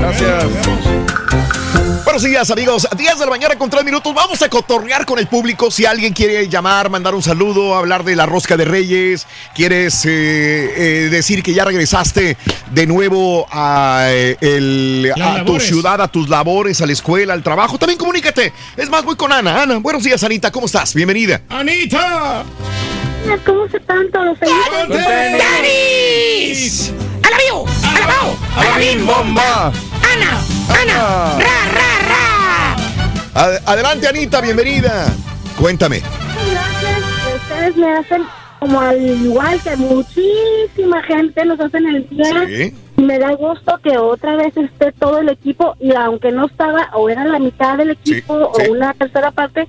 Gracias. 0.00 0.44
Buenos 2.04 2.22
días, 2.22 2.50
amigos. 2.50 2.88
10 2.96 3.18
de 3.18 3.24
la 3.26 3.30
mañana 3.30 3.56
con 3.56 3.68
3 3.68 3.84
minutos. 3.84 4.14
Vamos 4.14 4.40
a 4.40 4.48
cotorrear 4.48 5.04
con 5.04 5.18
el 5.18 5.26
público. 5.26 5.70
Si 5.70 5.84
alguien 5.84 6.14
quiere 6.14 6.48
llamar, 6.48 6.88
mandar 6.88 7.14
un 7.14 7.22
saludo, 7.22 7.74
hablar 7.74 8.04
de 8.04 8.16
la 8.16 8.24
rosca 8.24 8.56
de 8.56 8.64
Reyes, 8.64 9.26
quieres 9.54 10.04
eh, 10.06 10.08
eh, 10.76 11.08
decir 11.10 11.42
que 11.42 11.52
ya 11.52 11.64
regresaste 11.64 12.36
de 12.70 12.86
nuevo 12.86 13.46
a, 13.50 14.06
eh, 14.08 14.36
el- 14.40 15.02
Las 15.16 15.40
a 15.40 15.44
tu 15.44 15.60
ciudad, 15.60 16.00
a 16.00 16.08
tus 16.08 16.28
labores, 16.30 16.80
a 16.80 16.86
la 16.86 16.92
escuela, 16.92 17.34
al 17.34 17.42
trabajo, 17.42 17.76
también 17.78 17.98
comunícate. 17.98 18.52
Es 18.76 18.88
más, 18.88 19.04
voy 19.04 19.16
con 19.16 19.30
Ana. 19.32 19.62
Ana, 19.62 19.78
buenos 19.78 20.02
días, 20.02 20.22
Anita. 20.24 20.50
¿Cómo 20.50 20.66
estás? 20.66 20.94
Bienvenida. 20.94 21.42
¡Anita! 21.50 22.44
¿Cómo 23.44 23.68
se 23.68 23.76
están 23.78 24.10
todos? 24.12 24.38
¡Danis! 27.30 27.46
¡Alabío! 27.50 27.64
¡Alabao! 27.96 28.36
¡Alabim! 28.56 29.06
bomba! 29.06 29.72
¡Ana! 30.12 30.40
¡Ana! 30.68 31.38
¡Ra, 31.38 31.58
ra, 31.74 31.90
ra! 32.08 32.76
Ad- 33.34 33.62
adelante, 33.66 34.08
Anita, 34.08 34.40
bienvenida. 34.40 35.06
Cuéntame. 35.58 36.02
Gracias. 36.50 37.00
Ustedes 37.34 37.76
me 37.76 37.92
hacen 37.92 38.22
como 38.60 38.80
al 38.80 39.00
igual 39.00 39.60
que 39.60 39.76
muchísima 39.76 41.02
gente 41.02 41.44
nos 41.44 41.60
hacen 41.60 41.86
el 41.86 42.08
día. 42.08 42.46
Sí. 42.46 42.74
Y 42.96 43.02
me 43.02 43.18
da 43.18 43.32
gusto 43.32 43.78
que 43.82 43.98
otra 43.98 44.36
vez 44.36 44.56
esté 44.56 44.92
todo 44.92 45.18
el 45.18 45.28
equipo 45.28 45.76
y 45.80 45.94
aunque 45.94 46.32
no 46.32 46.46
estaba 46.46 46.88
o 46.94 47.08
era 47.10 47.24
la 47.24 47.38
mitad 47.38 47.76
del 47.76 47.90
equipo 47.90 48.52
sí. 48.54 48.62
o 48.68 48.72
una 48.72 48.94
tercera 48.94 49.30
parte, 49.30 49.68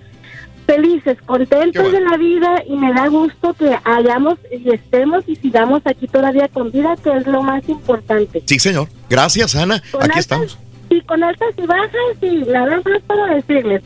felices, 0.68 1.18
contentos 1.26 1.92
de 1.92 2.02
la 2.02 2.18
vida 2.18 2.62
y 2.68 2.76
me 2.76 2.94
da 2.94 3.08
gusto 3.08 3.54
que 3.56 3.76
hayamos 3.86 4.36
y 4.52 4.70
estemos 4.72 5.24
y 5.28 5.36
sigamos 5.38 5.82
aquí 5.86 6.08
todavía 6.08 6.48
con 6.50 6.72
vida, 6.72 6.96
que 7.04 7.10
es 7.18 7.26
lo 7.26 7.42
más 7.42 7.68
importante. 7.68 8.44
Sí, 8.46 8.60
señor. 8.60 8.88
Gracias, 9.10 9.56
Ana. 9.56 9.82
Con 9.92 10.02
Aquí 10.04 10.12
altas- 10.12 10.20
estamos. 10.20 10.60
Y 10.90 11.02
con 11.02 11.24
altas 11.24 11.50
y 11.58 11.66
bajas 11.66 11.92
y 12.22 12.36
nada 12.50 12.82
más 12.86 13.02
para 13.08 13.34
decirles, 13.36 13.82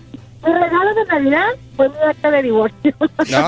mi 0.46 0.54
regalo 0.54 0.94
de 0.96 1.06
Navidad 1.06 1.48
fue 1.78 1.88
mi 1.90 1.96
acta 2.10 2.30
de 2.32 2.42
divorcio. 2.44 2.96
No. 3.32 3.42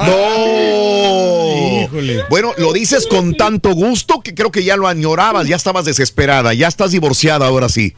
Bueno, 2.30 2.52
lo 2.58 2.74
dices 2.74 3.08
con 3.08 3.36
tanto 3.36 3.74
gusto 3.74 4.22
que 4.22 4.34
creo 4.34 4.52
que 4.52 4.64
ya 4.64 4.78
lo 4.78 4.88
añorabas, 4.88 5.48
ya 5.48 5.56
estabas 5.56 5.86
desesperada, 5.86 6.54
ya 6.54 6.68
estás 6.68 6.92
divorciada 6.92 7.48
ahora 7.48 7.70
sí. 7.70 7.94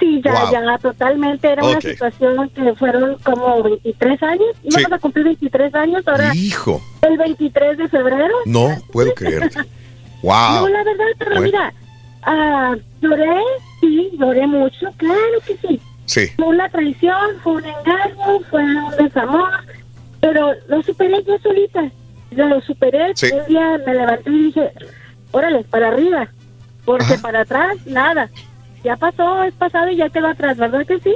Sí, 0.00 0.20
ya, 0.24 0.32
Wow. 0.32 0.52
ya, 0.52 0.78
totalmente. 0.78 1.50
Era 1.52 1.62
Ok. 1.62 1.70
una 1.70 1.80
situación 1.80 2.48
que 2.50 2.74
fueron 2.74 3.16
como 3.24 3.62
23 3.62 4.22
años. 4.22 4.48
Íbamos 4.62 4.88
Sí. 4.88 4.94
a 4.94 4.98
cumplir 4.98 5.24
23 5.26 5.74
años 5.74 6.02
ahora. 6.06 6.34
Hijo, 6.34 6.80
El 7.02 7.16
23 7.18 7.78
de 7.78 7.88
febrero. 7.88 8.34
no 8.46 8.76
puedo 8.92 9.12
creerte. 9.14 9.60
Wow. 10.22 10.32
No, 10.62 10.68
la 10.68 10.84
verdad, 10.84 11.04
pero 11.18 11.30
Bueno. 11.30 11.42
mira, 11.46 11.74
ah, 12.22 12.76
lloré, 13.00 13.36
sí, 13.80 14.10
lloré 14.18 14.46
mucho, 14.46 14.86
claro 14.96 15.38
que 15.46 15.56
sí. 15.58 15.80
Sí. 16.06 16.26
Fue 16.36 16.46
una 16.46 16.68
traición, 16.70 17.36
fue 17.42 17.52
un 17.54 17.64
engaño, 17.66 18.40
fue 18.50 18.64
un 18.64 18.90
desamor, 18.98 19.50
pero 20.20 20.52
lo 20.68 20.82
superé 20.82 21.22
yo 21.24 21.38
solita. 21.38 21.90
Yo 22.30 22.46
lo 22.46 22.60
superé, 22.62 23.12
Sí. 23.14 23.30
un 23.32 23.46
día 23.46 23.78
me 23.86 23.94
levanté 23.94 24.30
y 24.30 24.42
dije, 24.44 24.72
órale, 25.30 25.64
para 25.64 25.88
arriba, 25.88 26.28
porque 26.84 27.16
para 27.22 27.40
atrás, 27.42 27.76
nada. 27.86 28.28
Ya 28.88 28.96
pasó, 28.96 29.42
es 29.42 29.52
pasado 29.52 29.90
y 29.90 29.96
ya 29.96 30.08
quedó 30.08 30.28
atrás, 30.28 30.56
¿verdad 30.56 30.86
que 30.86 30.98
sí? 31.00 31.12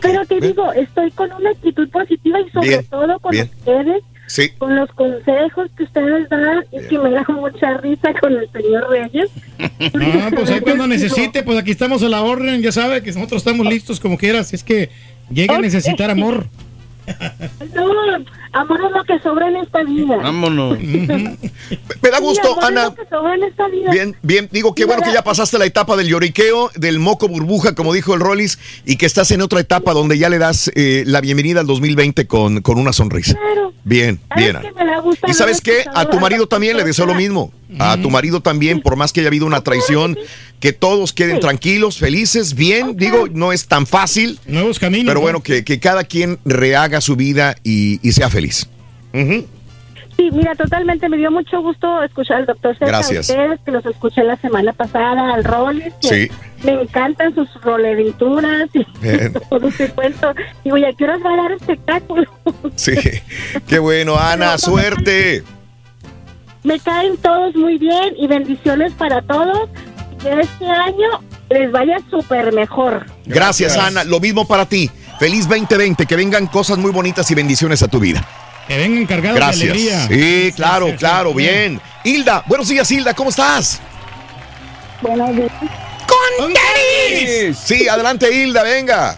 Pero 0.00 0.24
te 0.24 0.36
bien. 0.36 0.52
digo, 0.52 0.72
estoy 0.72 1.10
con 1.10 1.32
una 1.32 1.50
actitud 1.50 1.88
positiva 1.90 2.38
y 2.40 2.48
sobre 2.50 2.68
Bien, 2.68 2.86
todo 2.88 3.18
con 3.18 3.32
bien. 3.32 3.50
ustedes, 3.58 4.02
Sí. 4.28 4.50
con 4.56 4.76
los 4.76 4.88
consejos 4.92 5.68
que 5.76 5.82
ustedes 5.82 6.28
dan 6.28 6.64
y 6.70 6.86
que 6.86 6.96
me 6.96 7.10
da 7.10 7.24
mucha 7.28 7.76
risa 7.78 8.12
con 8.20 8.34
el 8.34 8.48
señor 8.52 8.88
Reyes. 8.88 9.30
Ah, 10.22 10.30
pues 10.32 10.48
ahí 10.50 10.60
cuando 10.60 10.86
necesite, 10.86 11.42
pues 11.42 11.58
aquí 11.58 11.72
estamos 11.72 12.04
a 12.04 12.08
la 12.08 12.22
orden, 12.22 12.62
ya 12.62 12.70
sabe 12.70 13.02
que 13.02 13.10
nosotros 13.10 13.40
estamos 13.42 13.66
listos 13.66 13.98
como 13.98 14.16
quieras. 14.16 14.46
Si 14.48 14.54
es 14.56 14.62
que 14.62 14.90
llegue 15.28 15.52
a 15.54 15.58
necesitar 15.58 16.10
amor. 16.10 16.46
No, 17.74 17.84
Amor 18.52 18.80
es 18.82 18.90
lo 18.92 19.04
que 19.04 19.18
sobra 19.20 19.48
en 19.48 19.56
esta 19.56 19.82
vida. 19.84 20.16
Vámonos. 20.16 20.78
Me 22.02 22.10
da 22.10 22.18
gusto, 22.18 22.48
Sí, 22.48 22.52
amor, 22.52 22.64
Ana. 22.64 22.82
Es 22.82 22.88
lo 22.88 22.94
que 22.94 23.08
sobra 23.08 23.34
en 23.34 23.42
esta 23.44 23.68
vida. 23.68 23.90
Bien, 23.90 24.16
bien, 24.22 24.48
digo, 24.50 24.74
qué 24.74 24.84
bueno 24.84 25.02
que 25.02 25.12
ya 25.12 25.22
pasaste 25.22 25.58
la 25.58 25.66
etapa 25.66 25.96
del 25.96 26.08
lloriqueo, 26.08 26.70
del 26.74 26.98
moco 26.98 27.28
burbuja, 27.28 27.74
como 27.74 27.92
dijo 27.92 28.14
el 28.14 28.20
Rollis, 28.20 28.58
y 28.84 28.96
que 28.96 29.06
estás 29.06 29.30
en 29.32 29.42
otra 29.42 29.60
etapa 29.60 29.92
donde 29.92 30.18
ya 30.18 30.28
le 30.28 30.38
das 30.38 30.70
eh, 30.74 31.04
la 31.06 31.20
bienvenida 31.20 31.60
al 31.60 31.66
2020 31.66 32.26
con, 32.26 32.62
con 32.62 32.78
una 32.78 32.92
sonrisa. 32.92 33.38
Bien, 33.84 34.20
bien. 34.36 34.54
¿Sabes 34.54 34.72
qué 34.72 34.84
me 34.84 34.90
da 34.90 35.00
gusto 35.00 35.26
Y 35.28 35.34
sabes 35.34 35.60
qué, 35.60 35.84
a 35.94 36.06
tu 36.06 36.18
marido 36.18 36.46
también 36.46 36.76
le 36.76 36.84
deseo 36.84 37.06
lo 37.06 37.14
mismo. 37.14 37.52
A 37.78 37.96
tu 38.00 38.10
marido 38.10 38.40
también, 38.40 38.80
por 38.80 38.96
más 38.96 39.12
que 39.12 39.20
haya 39.20 39.28
habido 39.28 39.44
una 39.46 39.60
traición, 39.62 40.16
que 40.60 40.72
todos 40.72 41.12
queden 41.12 41.38
tranquilos, 41.40 41.98
felices, 41.98 42.54
bien. 42.54 42.96
Digo, 42.96 43.26
no 43.30 43.52
es 43.52 43.66
tan 43.68 43.86
fácil. 43.86 44.38
Nuevos 44.46 44.78
caminos. 44.78 45.06
Pero 45.06 45.14
¿no? 45.16 45.20
bueno, 45.20 45.42
que, 45.42 45.64
que 45.64 45.78
cada 45.78 46.04
quien 46.04 46.38
rehaga 46.44 47.00
su 47.00 47.14
vida 47.16 47.56
y, 47.64 48.00
y 48.06 48.12
sea 48.12 48.30
feliz. 48.30 48.68
Ujú. 49.12 49.46
Sí, 50.16 50.30
mira, 50.32 50.56
totalmente 50.56 51.08
me 51.08 51.16
dio 51.16 51.30
mucho 51.30 51.60
gusto 51.62 52.02
escuchar 52.02 52.38
al 52.38 52.46
doctor 52.46 52.72
César, 52.74 52.88
Gracias. 52.88 53.30
a 53.30 53.32
ustedes, 53.34 53.60
que 53.64 53.70
los 53.70 53.86
escuché 53.86 54.24
la 54.24 54.34
semana 54.36 54.72
pasada, 54.72 55.32
al 55.32 55.44
Rollis, 55.44 55.94
que 56.02 56.08
Sí. 56.26 56.30
me 56.64 56.72
encantan 56.72 57.32
sus 57.36 57.48
roledituras 57.62 58.68
y 58.74 58.84
Bien. 59.00 59.32
todo 59.50 59.68
ese 59.68 59.90
cuento. 59.90 60.34
Digo, 60.64 60.76
¿y 60.76 60.84
a 60.84 60.92
qué 60.92 61.04
horas 61.04 61.20
va 61.24 61.34
a 61.34 61.36
dar 61.36 61.52
espectáculo? 61.52 62.24
Sí, 62.74 62.94
qué 63.68 63.78
bueno, 63.78 64.16
Ana, 64.18 64.58
suerte. 64.58 65.44
Me 66.68 66.78
caen 66.78 67.16
todos 67.16 67.54
muy 67.56 67.78
bien 67.78 68.14
y 68.18 68.26
bendiciones 68.26 68.92
para 68.92 69.22
todos. 69.22 69.70
Que 70.22 70.40
este 70.40 70.66
año 70.66 71.22
les 71.48 71.72
vaya 71.72 71.98
súper 72.10 72.52
mejor. 72.52 73.06
Gracias, 73.24 73.76
Ana. 73.76 74.04
Lo 74.04 74.20
mismo 74.20 74.46
para 74.46 74.66
ti. 74.66 74.90
Feliz 75.18 75.48
2020, 75.48 76.04
que 76.06 76.16
vengan 76.16 76.46
cosas 76.46 76.76
muy 76.78 76.92
bonitas 76.92 77.28
y 77.30 77.34
bendiciones 77.34 77.82
a 77.82 77.88
tu 77.88 77.98
vida. 77.98 78.24
Que 78.68 78.76
vengan 78.76 79.06
cargados 79.06 79.34
de 79.34 79.40
Gracias. 79.40 79.70
alegría. 79.70 80.06
Sí, 80.08 80.52
claro, 80.54 80.94
claro, 80.98 81.32
bien. 81.32 81.80
bien. 82.04 82.16
Hilda, 82.16 82.44
buenos 82.46 82.68
días, 82.68 82.90
Hilda, 82.90 83.14
¿cómo 83.14 83.30
estás? 83.30 83.80
Buenos 85.00 85.34
días. 85.34 85.50
¡Con 86.06 86.52
tenis! 86.52 87.56
Sí, 87.56 87.88
adelante, 87.88 88.30
Hilda, 88.30 88.62
venga. 88.62 89.16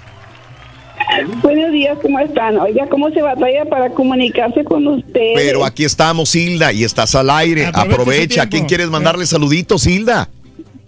Buenos 1.42 1.72
días, 1.72 1.98
¿cómo 2.02 2.18
están? 2.20 2.58
Oiga, 2.58 2.86
¿cómo 2.89 3.10
se 3.10 3.22
batalla 3.22 3.64
para 3.64 3.90
comunicarse 3.90 4.64
con 4.64 4.86
ustedes? 4.86 5.32
Pero 5.34 5.64
aquí 5.64 5.84
estamos, 5.84 6.34
Hilda, 6.34 6.72
y 6.72 6.84
estás 6.84 7.14
al 7.14 7.30
aire. 7.30 7.66
Aprovecha 7.66 7.82
ese 7.84 7.94
Aprovecha. 7.94 8.42
¿A 8.42 8.48
quién 8.48 8.66
quieres 8.66 8.89
mandarle 8.89 9.26
saluditos, 9.26 9.86
Hilda? 9.86 10.28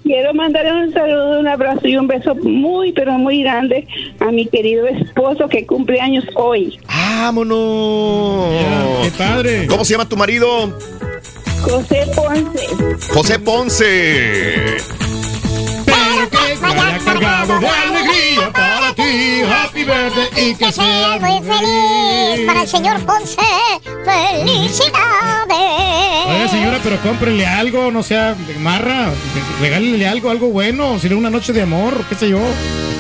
Quiero 0.03 0.35
mandarle 0.35 0.73
un 0.73 0.93
saludo, 0.93 1.39
un 1.39 1.47
abrazo 1.47 1.87
y 1.87 1.97
un 1.97 2.09
beso 2.09 2.35
muy, 2.35 2.93
pero 2.93 3.13
muy 3.13 3.43
grande 3.43 3.87
a 4.19 4.33
mi 4.33 4.47
querido 4.47 4.87
esposo 4.87 5.49
que 5.49 5.65
cumple 5.65 6.01
años 6.01 6.25
hoy. 6.35 6.79
¡Vámonos! 6.89 8.65
¡Qué 9.05 9.11
padre! 9.17 9.67
¿Cómo 9.69 9.85
se 9.85 9.93
llama 9.93 10.09
tu 10.09 10.17
marido? 10.17 10.77
José 11.61 12.05
Ponce. 12.17 12.67
José 13.13 13.39
Ponce. 13.39 14.77
Que 16.73 16.79
vaya 16.79 16.99
cargado 17.05 17.59
de 17.59 17.69
alegría 17.69 18.53
para 18.53 18.95
ti. 18.95 19.43
Happy 19.43 19.85
birthday 19.85 20.51
y 20.51 20.55
que 20.55 20.73
sea 20.73 21.19
muy 21.21 21.43
feliz 21.43 22.47
para 22.47 22.63
el 22.63 22.69
señor 22.69 23.01
Ponce. 23.01 23.37
¡Felicidades! 24.05 24.93
Oiga, 26.29 26.49
señora, 26.49 26.81
pero 26.83 26.99
cómprenle 27.01 27.47
algo, 27.47 27.91
no 27.91 28.03
sea 28.03 28.35
marra. 28.61 29.11
Regálele 29.61 30.07
algo, 30.07 30.31
algo 30.31 30.49
bueno. 30.49 30.99
Si 30.99 31.09
no, 31.09 31.19
una 31.19 31.31
noche 31.31 31.53
de 31.53 31.63
amor, 31.63 32.05
qué 32.09 32.15
sé 32.15 32.29
yo. 32.31 32.41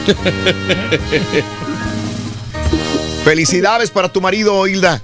Felicidades 3.24 3.90
para 3.90 4.12
tu 4.12 4.20
marido, 4.20 4.66
Hilda. 4.66 5.00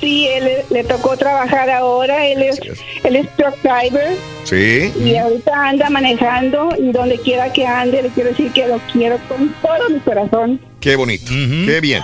Sí, 0.00 0.26
él 0.28 0.48
le 0.70 0.84
tocó 0.84 1.16
trabajar 1.16 1.70
ahora, 1.70 2.26
él 2.26 2.42
es, 2.42 2.60
él 3.04 3.16
es 3.16 3.28
truck 3.36 3.54
driver 3.62 4.16
Sí. 4.44 4.92
y 5.02 5.16
ahorita 5.16 5.52
anda 5.68 5.88
manejando 5.88 6.74
y 6.78 6.92
donde 6.92 7.18
quiera 7.18 7.52
que 7.52 7.66
ande 7.66 8.02
le 8.02 8.08
quiero 8.10 8.30
decir 8.30 8.52
que 8.52 8.66
lo 8.66 8.78
quiero 8.92 9.18
con 9.28 9.54
todo 9.62 9.88
mi 9.90 10.00
corazón. 10.00 10.60
Qué 10.80 10.96
bonito. 10.96 11.30
Qué 11.30 11.78
bien. 11.80 12.02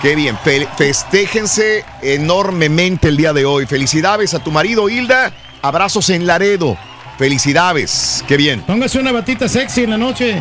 Qué 0.00 0.14
bien. 0.16 0.36
Fe- 0.38 0.66
festéjense 0.78 1.84
enormemente 2.02 3.08
el 3.08 3.16
día 3.16 3.32
de 3.32 3.44
hoy. 3.44 3.66
Felicidades 3.66 4.32
a 4.34 4.42
tu 4.42 4.50
marido, 4.50 4.88
Hilda. 4.88 5.32
Abrazos 5.60 6.08
en 6.10 6.26
Laredo. 6.26 6.76
Felicidades. 7.18 8.24
Qué 8.26 8.36
bien. 8.36 8.62
Póngase 8.62 8.98
una 8.98 9.12
batita 9.12 9.48
sexy 9.48 9.84
en 9.84 9.90
la 9.90 9.98
noche. 9.98 10.36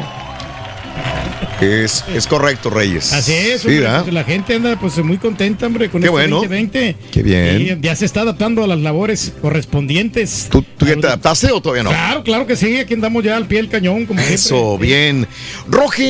Es, 1.62 2.04
es 2.12 2.26
correcto, 2.26 2.72
Reyes. 2.72 3.14
Así 3.14 3.34
es, 3.34 3.62
pues 3.62 4.12
la 4.12 4.24
gente 4.24 4.56
anda 4.56 4.76
pues 4.80 4.98
muy 5.04 5.18
contenta, 5.18 5.68
hombre, 5.68 5.90
con 5.92 6.02
Qué 6.02 6.08
este 6.08 6.12
bueno. 6.12 6.38
2020. 6.38 6.96
Qué 7.12 7.22
bien. 7.22 7.62
Y 7.62 7.82
ya 7.86 7.96
se 7.96 8.06
está 8.06 8.22
adaptando 8.22 8.64
a 8.64 8.68
las 8.68 8.80
labores 8.80 9.32
correspondientes. 9.42 10.48
¿Tú, 10.50 10.64
tú 10.78 10.88
ya 10.88 10.96
te 10.96 11.06
adaptaste 11.06 11.52
o 11.52 11.62
todavía 11.62 11.84
no? 11.84 11.92
Claro, 11.92 12.24
claro 12.24 12.48
que 12.48 12.56
sí, 12.56 12.80
aquí 12.80 12.96
andamos 12.96 13.24
ya 13.24 13.38
al 13.38 13.46
pie 13.46 13.60
del 13.60 13.70
cañón, 13.70 14.08
como 14.08 14.20
Eso, 14.22 14.56
siempre. 14.80 14.88
bien. 14.88 15.28
Roge 15.68 16.04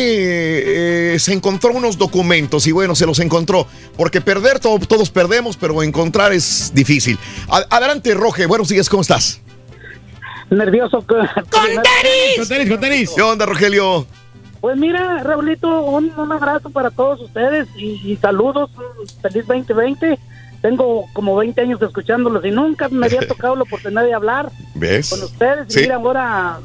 eh, 1.15 1.19
se 1.19 1.33
encontró 1.33 1.71
unos 1.73 1.97
documentos 1.97 2.65
y 2.67 2.71
bueno, 2.71 2.95
se 2.95 3.05
los 3.05 3.19
encontró. 3.19 3.67
Porque 3.97 4.21
perder, 4.21 4.59
to- 4.59 4.79
todos 4.79 5.09
perdemos, 5.09 5.57
pero 5.57 5.83
encontrar 5.83 6.31
es 6.31 6.71
difícil. 6.73 7.17
Adelante, 7.69 8.13
Roge. 8.13 8.45
Buenos 8.45 8.69
días, 8.69 8.87
¿cómo 8.87 9.01
estás? 9.01 9.41
Nervioso. 10.49 11.01
¡Con 11.07 11.19
tenis! 11.25 12.37
Con 12.37 12.47
tenis, 12.47 12.69
con 12.69 12.79
tenis. 12.79 13.09
¿Qué 13.13 13.21
onda, 13.21 13.45
Rogelio? 13.45 14.07
Pues 14.61 14.77
mira, 14.77 15.23
Raulito, 15.23 15.81
un, 15.85 16.11
un 16.17 16.31
abrazo 16.31 16.69
para 16.69 16.91
todos 16.91 17.19
ustedes 17.21 17.67
y, 17.75 17.99
y 18.05 18.15
saludos. 18.17 18.69
Feliz 19.21 19.45
2020. 19.47 20.19
Tengo 20.61 21.05
como 21.13 21.35
20 21.35 21.59
años 21.61 21.81
escuchándolos 21.81 22.45
y 22.45 22.51
nunca 22.51 22.87
me 22.89 23.07
había 23.07 23.21
tocado 23.27 23.55
la 23.55 23.63
oportunidad 23.63 24.03
de 24.03 24.13
hablar 24.13 24.51
¿Ves? 24.75 25.09
con 25.09 25.23
ustedes. 25.23 25.67
Y 25.69 25.71
Sí. 25.73 25.79
mira, 25.81 25.95
ahora 25.95 26.59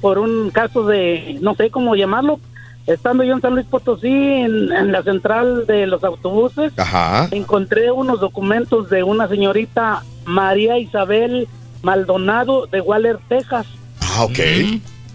por 0.00 0.18
un 0.18 0.50
caso 0.50 0.86
de, 0.86 1.38
no 1.42 1.54
sé 1.54 1.70
cómo 1.70 1.94
llamarlo, 1.94 2.40
estando 2.88 3.22
yo 3.22 3.34
en 3.34 3.40
San 3.42 3.54
Luis 3.54 3.66
Potosí, 3.66 4.08
en, 4.08 4.72
en 4.72 4.90
la 4.90 5.02
central 5.04 5.64
de 5.66 5.86
los 5.86 6.02
autobuses, 6.02 6.72
Ajá. 6.76 7.28
encontré 7.30 7.92
unos 7.92 8.18
documentos 8.18 8.90
de 8.90 9.02
una 9.04 9.28
señorita 9.28 10.02
María 10.24 10.78
Isabel 10.78 11.46
Maldonado 11.82 12.66
de 12.66 12.80
Waller, 12.80 13.18
Texas. 13.28 13.66
Ah, 14.00 14.24
ok. 14.24 14.38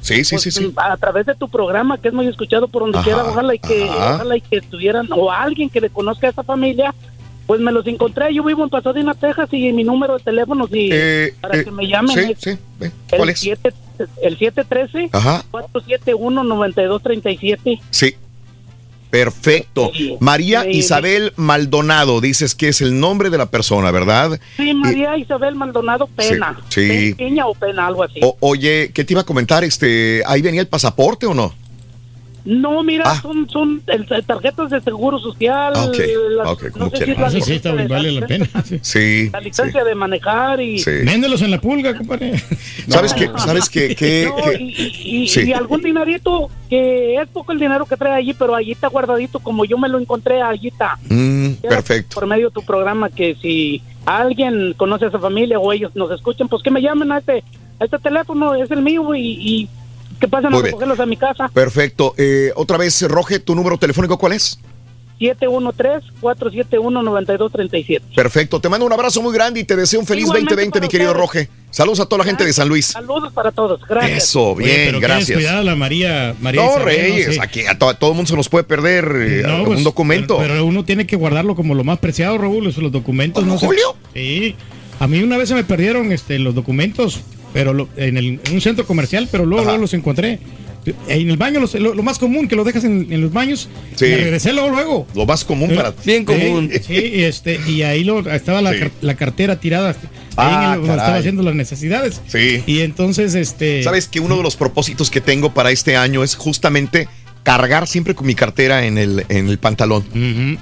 Sí, 0.02 0.24
sí, 0.24 0.38
sí, 0.38 0.52
sí. 0.52 0.74
a 0.78 0.96
través 0.98 1.26
de 1.26 1.36
tu 1.36 1.50
programa 1.50 1.98
que 1.98 2.08
es 2.10 2.14
muy 2.14 2.28
escuchado 2.28 2.68
por 2.68 2.84
donde 2.84 2.98
Ajá, 3.00 3.06
quiera 3.06 3.24
ojalá 3.26 3.56
y 3.56 3.60
que 3.60 3.84
ajá. 3.90 4.16
ojalá 4.16 4.38
y 4.38 4.42
que 4.42 4.58
estuvieran 4.58 5.08
o 5.12 5.32
alguien 5.32 5.70
que 5.70 5.82
le 5.82 5.90
conozca 5.90 6.28
a 6.28 6.30
esa 6.30 6.44
familia 6.44 6.94
pues 7.46 7.60
me 7.62 7.72
los 7.72 7.86
encontré 7.88 8.34
yo 8.34 8.44
vivo 8.44 8.64
en 8.64 8.70
Pasadena 8.70 9.14
Texas 9.14 9.50
y 9.52 9.72
mi 9.74 9.84
número 9.84 10.18
de 10.18 10.24
teléfono 10.24 10.68
si 10.68 10.90
Eh, 10.92 11.34
para 11.42 11.58
eh, 11.58 11.64
que 11.66 11.72
me 11.72 11.88
llamen 11.88 12.16
sí, 12.16 12.32
es 12.32 12.40
sí. 12.40 12.58
¿Cuál 13.10 13.22
el 13.24 13.30
es? 13.30 13.40
7 13.40 13.74
el 14.22 14.38
713 14.38 15.10
Ajá. 15.12 15.44
471 19.10 19.12
9237 19.12 19.38
Sí. 19.38 19.88
Perfecto. 19.90 19.92
María 20.20 20.64
Sí. 20.64 20.70
Isabel 20.72 21.34
Maldonado, 21.36 22.22
dices 22.22 22.56
que 22.56 22.70
es 22.70 22.82
el 22.82 23.00
nombre 23.00 23.30
de 23.30 23.38
la 23.38 23.46
persona, 23.48 23.92
¿verdad? 23.92 24.40
Sí, 24.58 24.74
María 24.74 25.18
Isabel 25.18 25.56
Maldonado 25.56 26.08
Pena. 26.08 26.60
sí. 26.70 27.14
Peña 27.16 27.48
o 27.48 27.54
Pena, 27.54 27.88
algo 27.88 28.04
así. 28.04 28.20
O- 28.22 28.38
oye, 28.42 28.92
¿qué 28.94 29.04
te 29.04 29.14
iba 29.14 29.22
a 29.22 29.26
comentar? 29.26 29.64
Este, 29.64 30.22
¿Ahí 30.26 30.42
venía 30.42 30.62
el 30.62 30.68
pasaporte 30.68 31.26
o 31.26 31.34
no? 31.34 31.54
No, 32.50 32.82
mira, 32.82 33.04
Ah. 33.06 33.20
son, 33.22 33.50
son 33.50 33.82
el- 33.88 34.06
tarjetas 34.26 34.70
de 34.70 34.80
seguro 34.80 35.20
social. 35.20 35.74
Ah, 35.76 35.84
ok, 35.84 35.98
las- 36.38 36.48
ok, 36.48 36.70
como 36.72 36.86
no 36.86 36.92
sé 36.92 36.98
si 36.98 37.04
quiera. 37.04 37.14
es 37.28 37.34
la 37.34 37.38
Eso 37.40 37.46
sí, 37.46 37.54
está- 37.56 37.74
de- 37.76 37.88
vale 37.90 38.12
la 38.14 38.26
pena. 38.26 38.48
Sí. 38.82 39.30
La 39.34 39.42
licencia 39.42 39.84
de 39.84 39.96
manejar 39.96 40.62
y... 40.62 40.80
Sí. 40.80 40.92
Véndelos 41.04 41.42
en 41.42 41.52
la 41.52 41.60
pulga, 41.60 41.98
compadre. 41.98 42.32
¿Sabes 42.88 43.14
qué? 43.14 43.30
¿Sabes 43.38 43.70
qué? 43.70 43.94
qué- 43.98 44.28
No, 44.30 44.36
qué? 44.50 44.58
y, 44.62 45.24
y- 45.24 45.28
Sí. 45.28 45.42
y 45.50 45.52
algún 45.52 45.82
dinerito 45.82 46.50
que 46.70 47.16
es 47.16 47.28
poco 47.28 47.52
el 47.52 47.60
dinero 47.60 47.86
que 47.86 47.98
trae 47.98 48.14
allí, 48.14 48.34
pero 48.34 48.56
allí 48.56 48.72
está 48.72 48.88
guardadito 48.88 49.40
como 49.40 49.66
yo 49.66 49.78
me 49.78 49.90
lo 49.90 50.00
encontré, 50.00 50.42
allí 50.42 50.70
está. 50.70 50.98
Mm, 51.10 51.52
perfecto. 51.56 52.16
Por 52.16 52.28
medio 52.28 52.48
de 52.48 52.54
tu 52.54 52.62
programa 52.64 53.10
que 53.10 53.36
si 53.42 53.82
alguien 54.06 54.74
conoce 54.78 55.04
a 55.04 55.08
esa 55.10 55.20
familia 55.20 55.60
o 55.60 55.74
ellos 55.74 55.92
nos 55.96 56.10
escuchan, 56.12 56.48
pues 56.48 56.64
que 56.64 56.72
me 56.72 56.82
llamen 56.82 57.12
a 57.12 57.18
este, 57.18 57.44
a 57.80 57.84
este 57.86 58.00
teléfono, 58.00 58.56
es 58.56 58.72
el 58.72 58.82
mío 58.82 59.14
y, 59.16 59.22
y 59.22 59.70
que 60.20 60.28
pasen 60.28 60.50
Muy 60.52 60.60
a 60.60 60.64
bien. 60.64 60.72
recogerlos 60.74 61.00
a 61.00 61.06
mi 61.06 61.16
casa. 61.18 61.50
Perfecto. 61.54 62.14
Eh, 62.18 62.52
otra 62.56 62.78
vez, 62.78 63.02
Roge, 63.08 63.40
¿tu 63.40 63.56
número 63.56 63.78
telefónico 63.78 64.18
cuál 64.18 64.34
es? 64.34 64.60
713-471-9237. 65.20 68.02
Perfecto. 68.16 68.60
Te 68.62 68.70
mando 68.70 68.86
un 68.86 68.94
abrazo 68.94 69.20
muy 69.22 69.34
grande 69.34 69.60
y 69.60 69.64
te 69.64 69.76
deseo 69.76 70.00
un 70.00 70.06
feliz 70.06 70.24
Igualmente 70.26 70.54
2020, 70.56 70.82
mi 70.82 70.88
querido 70.88 71.12
ustedes. 71.12 71.28
Roge. 71.28 71.50
Saludos 71.72 72.00
a 72.02 72.06
toda 72.06 72.20
la 72.20 72.24
gente 72.26 72.46
de 72.46 72.54
San 72.54 72.70
Luis. 72.70 72.88
Saludos 72.88 73.34
para 73.34 73.52
todos, 73.52 73.82
gracias. 73.88 74.24
Eso, 74.26 74.52
Oye, 74.52 74.66
bien, 74.66 74.78
pero 74.88 75.00
qué 75.00 75.06
gracias. 75.08 75.28
descuidada 75.28 75.64
la 75.64 75.76
María, 75.76 76.36
María 76.40 76.62
No, 76.64 76.70
Isabel, 76.72 76.86
Reyes, 76.86 77.36
sé. 77.36 77.42
aquí 77.42 77.66
a, 77.68 77.78
to- 77.78 77.90
a 77.90 77.94
todo 77.96 78.12
el 78.12 78.16
mundo 78.16 78.30
se 78.30 78.36
nos 78.36 78.50
puede 78.50 78.64
perder 78.64 79.06
eh, 79.20 79.44
No, 79.46 79.60
un 79.60 79.66
pues, 79.66 79.84
documento. 79.84 80.38
Pero, 80.38 80.54
pero 80.54 80.66
uno 80.66 80.86
tiene 80.86 81.06
que 81.06 81.16
guardarlo 81.16 81.56
como 81.56 81.76
lo 81.76 81.84
más 81.84 82.00
preciado, 82.00 82.38
Raúl, 82.38 82.64
los, 82.64 82.78
los 82.78 82.92
documentos. 82.92 83.46
no 83.46 83.58
sé- 83.60 83.66
Julio? 83.66 83.96
Sí. 84.14 84.56
A 85.00 85.08
mí 85.08 85.22
una 85.22 85.38
vez 85.38 85.50
se 85.50 85.56
me 85.56 85.64
perdieron 85.64 86.12
este, 86.12 86.40
los 86.40 86.56
documentos, 86.56 87.20
pero 87.54 87.74
lo- 87.74 87.90
en, 87.98 88.18
el- 88.18 88.40
en 88.46 88.54
un 88.54 88.62
centro 88.62 88.86
comercial, 88.86 89.28
pero 89.32 89.46
luego, 89.46 89.64
luego 89.66 89.80
los 89.80 89.94
encontré. 89.94 90.40
En 91.10 91.30
el 91.30 91.36
baño, 91.36 91.60
los- 91.60 91.74
lo, 91.76 91.94
lo 91.94 92.02
más 92.02 92.18
común 92.18 92.48
que 92.48 92.56
lo 92.56 92.64
dejas 92.64 92.86
en, 92.86 93.08
en 93.12 93.20
los 93.20 93.34
baños. 93.34 93.68
Sí. 93.98 94.06
Regresé 94.06 94.54
luego, 94.54 94.70
luego. 94.70 95.08
Lo 95.16 95.26
más 95.26 95.44
común 95.44 95.76
para 95.76 95.92
ti. 95.92 96.02
Bien 96.06 96.24
común. 96.24 96.70
Sí, 96.72 96.80
sí, 96.82 96.94
y, 96.94 97.24
este, 97.24 97.60
y 97.68 97.82
ahí 97.82 98.06
lo, 98.06 98.20
estaba 98.32 98.62
la, 98.62 98.72
Sí. 98.72 98.80
car- 98.80 98.92
la 99.02 99.16
cartera 99.16 99.60
tirada. 99.60 99.90
Ahí 99.90 99.96
Ah, 100.38 100.64
en 100.64 100.64
el- 100.64 100.76
donde 100.78 100.88
caray. 100.88 100.98
estaba 101.04 101.18
haciendo 101.18 101.44
las 101.44 101.56
necesidades. 101.56 102.22
Sí. 102.28 102.64
Y 102.68 102.80
entonces, 102.82 103.36
este. 103.36 103.84
Sabes 103.84 104.08
que 104.08 104.22
uno 104.22 104.38
de 104.38 104.44
los 104.44 104.56
propósitos 104.56 105.10
que 105.12 105.20
tengo 105.20 105.54
para 105.54 105.72
este 105.72 105.98
año 105.98 106.24
es 106.24 106.36
justamente 106.36 107.10
cargar 107.48 107.88
siempre 107.88 108.14
con 108.14 108.28
mi 108.28 108.36
cartera 108.36 108.86
en 108.86 108.98
el, 108.98 109.24
en 109.30 109.48
el 109.48 109.58
pantalón. 109.58 110.04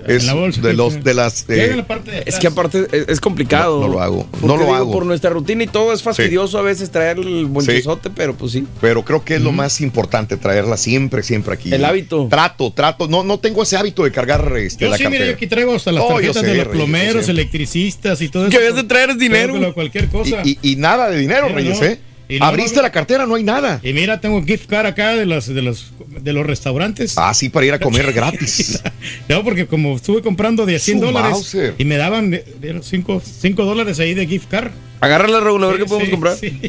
Es 0.08 0.22
En 0.22 0.28
la 0.28 0.34
bolsa, 0.36 0.62
de 0.62 0.70
sí, 0.70 0.78
los 0.78 0.94
sí. 0.94 1.00
de 1.00 1.14
las 1.16 1.50
eh, 1.50 1.74
la 1.78 1.88
parte 1.88 2.12
de 2.12 2.24
Es 2.28 2.38
que 2.38 2.46
aparte 2.46 2.86
es, 2.92 3.06
es 3.08 3.20
complicado. 3.20 3.80
No, 3.82 3.88
no 3.88 3.94
lo 3.94 4.02
hago. 4.02 4.28
No 4.44 4.56
lo 4.56 4.60
digo, 4.66 4.76
hago. 4.76 4.92
Por 4.92 5.04
nuestra 5.08 5.32
rutina 5.32 5.64
y 5.64 5.68
todo 5.68 5.92
es 5.94 6.04
fastidioso 6.04 6.60
a 6.60 6.62
veces 6.62 6.92
traer 6.92 7.18
el 7.18 7.48
bonchezote, 7.48 8.12
pero 8.12 8.36
pues 8.36 8.52
sí. 8.52 8.68
pero 8.82 9.04
creo 9.04 9.26
que 9.26 9.34
es 9.36 9.42
lo 9.42 9.52
más 9.52 9.82
importante 9.82 10.38
traerla 10.38 10.78
siempre 10.78 11.24
siempre 11.24 11.56
aquí. 11.56 11.74
El 11.74 11.84
hábito. 11.86 12.28
Trato, 12.30 12.72
trato, 12.72 13.08
no 13.08 13.24
no 13.24 13.40
tengo 13.40 13.64
ese 13.64 13.78
hábito 13.78 14.04
de 14.04 14.12
cargar 14.12 14.56
este 14.58 14.86
Yo 14.86 14.92
la 14.92 14.98
sí, 14.98 15.04
mira, 15.06 15.12
cartera. 15.14 15.32
yo 15.32 15.36
aquí 15.38 15.48
traigo 15.48 15.74
hasta 15.76 15.92
las 15.92 16.04
Oh, 16.04 16.10
tarjetas 16.10 16.42
sé, 16.42 16.46
de 16.46 16.56
los 16.58 16.68
plomeros, 16.68 17.28
electricistas 17.30 18.22
y 18.22 18.30
todo 18.30 18.44
eso. 18.46 18.52
Que 18.52 18.60
debes 18.60 18.76
de 18.76 18.84
traer 18.84 19.10
es 19.10 19.18
dinero. 19.18 19.74
Cualquier 19.74 20.08
cosa. 20.10 20.42
Y, 20.44 20.60
y- 20.62 20.74
y 20.74 20.76
nada 20.76 21.10
de 21.10 21.18
dinero, 21.18 21.50
Reyes, 21.50 21.80
no. 21.80 21.86
¿eh? 21.88 22.00
Y 22.28 22.42
Abriste 22.44 22.78
no, 22.78 22.82
la 22.82 22.92
cartera, 22.92 23.26
no 23.28 23.36
hay 23.36 23.44
nada. 23.44 23.80
Y 23.84 23.94
mira, 23.94 24.20
tengo 24.20 24.44
gift 24.44 24.68
card 24.68 24.88
acá 24.88 25.16
de 25.16 25.26
los, 25.28 25.46
de 25.48 25.62
los, 25.62 25.94
de 26.22 26.34
los 26.34 26.46
restaurantes. 26.46 27.14
Ah, 27.18 27.34
sí, 27.34 27.50
para 27.50 27.66
ir 27.68 27.74
a 27.74 27.80
comer 27.80 28.12
gratis. 28.14 28.82
No, 29.30 29.44
porque 29.44 29.68
como 29.68 29.96
estuve 29.96 30.22
comprando 30.22 30.66
de 30.66 30.76
a 30.78 30.80
100 30.80 31.00
Su 31.00 31.06
dólares 31.06 31.32
Mauser. 31.32 31.76
y 31.78 31.86
me 31.86 31.98
daban 31.98 32.40
5 32.82 33.22
dólares 33.66 34.00
ahí 34.00 34.14
de 34.16 34.26
gift 34.26 34.50
card. 34.50 34.72
Agárrala, 35.02 35.40
Raúl, 35.40 35.64
a 35.64 35.68
ver 35.68 35.76
Sí, 35.78 35.82
qué 35.84 35.88
podemos 35.90 36.06
sí, 36.08 36.12
comprar. 36.12 36.38
sí. 36.38 36.62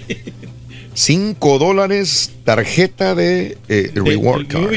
Cinco 0.95 1.59
dólares 1.59 2.33
tarjeta 2.45 3.15
de 3.15 3.59
eh, 3.69 3.91
De- 3.93 4.01
reward 4.01 4.47
card. 4.47 4.73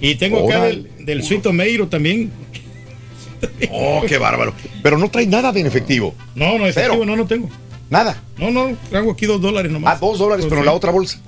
Y 0.00 0.14
tengo 0.16 0.46
acá 0.48 0.64
del, 0.64 0.88
del 1.00 1.22
Suito 1.22 1.52
Meiro 1.52 1.88
también. 1.88 2.30
Oh, 3.70 4.02
qué 4.08 4.16
bárbaro. 4.18 4.54
Pero 4.82 4.96
no 4.98 5.10
trae 5.10 5.26
nada 5.26 5.52
de 5.52 5.60
en 5.60 5.66
efectivo. 5.66 6.14
No, 6.34 6.58
no, 6.58 6.66
efectivo, 6.66 6.94
Cero. 6.94 7.04
no, 7.06 7.16
no 7.16 7.26
tengo. 7.26 7.48
Nada. 7.90 8.20
No, 8.38 8.50
no, 8.50 8.76
traigo 8.90 9.12
aquí 9.12 9.26
dos 9.26 9.40
dólares 9.40 9.70
nomás. 9.72 9.94
Ah, 9.96 9.98
dos 10.00 10.18
dólares, 10.18 10.44
Pues 10.44 10.50
pero 10.50 10.60
en 10.60 10.64
sí. 10.64 10.66
la 10.66 10.72
otra 10.72 10.90
bolsa. 10.92 11.20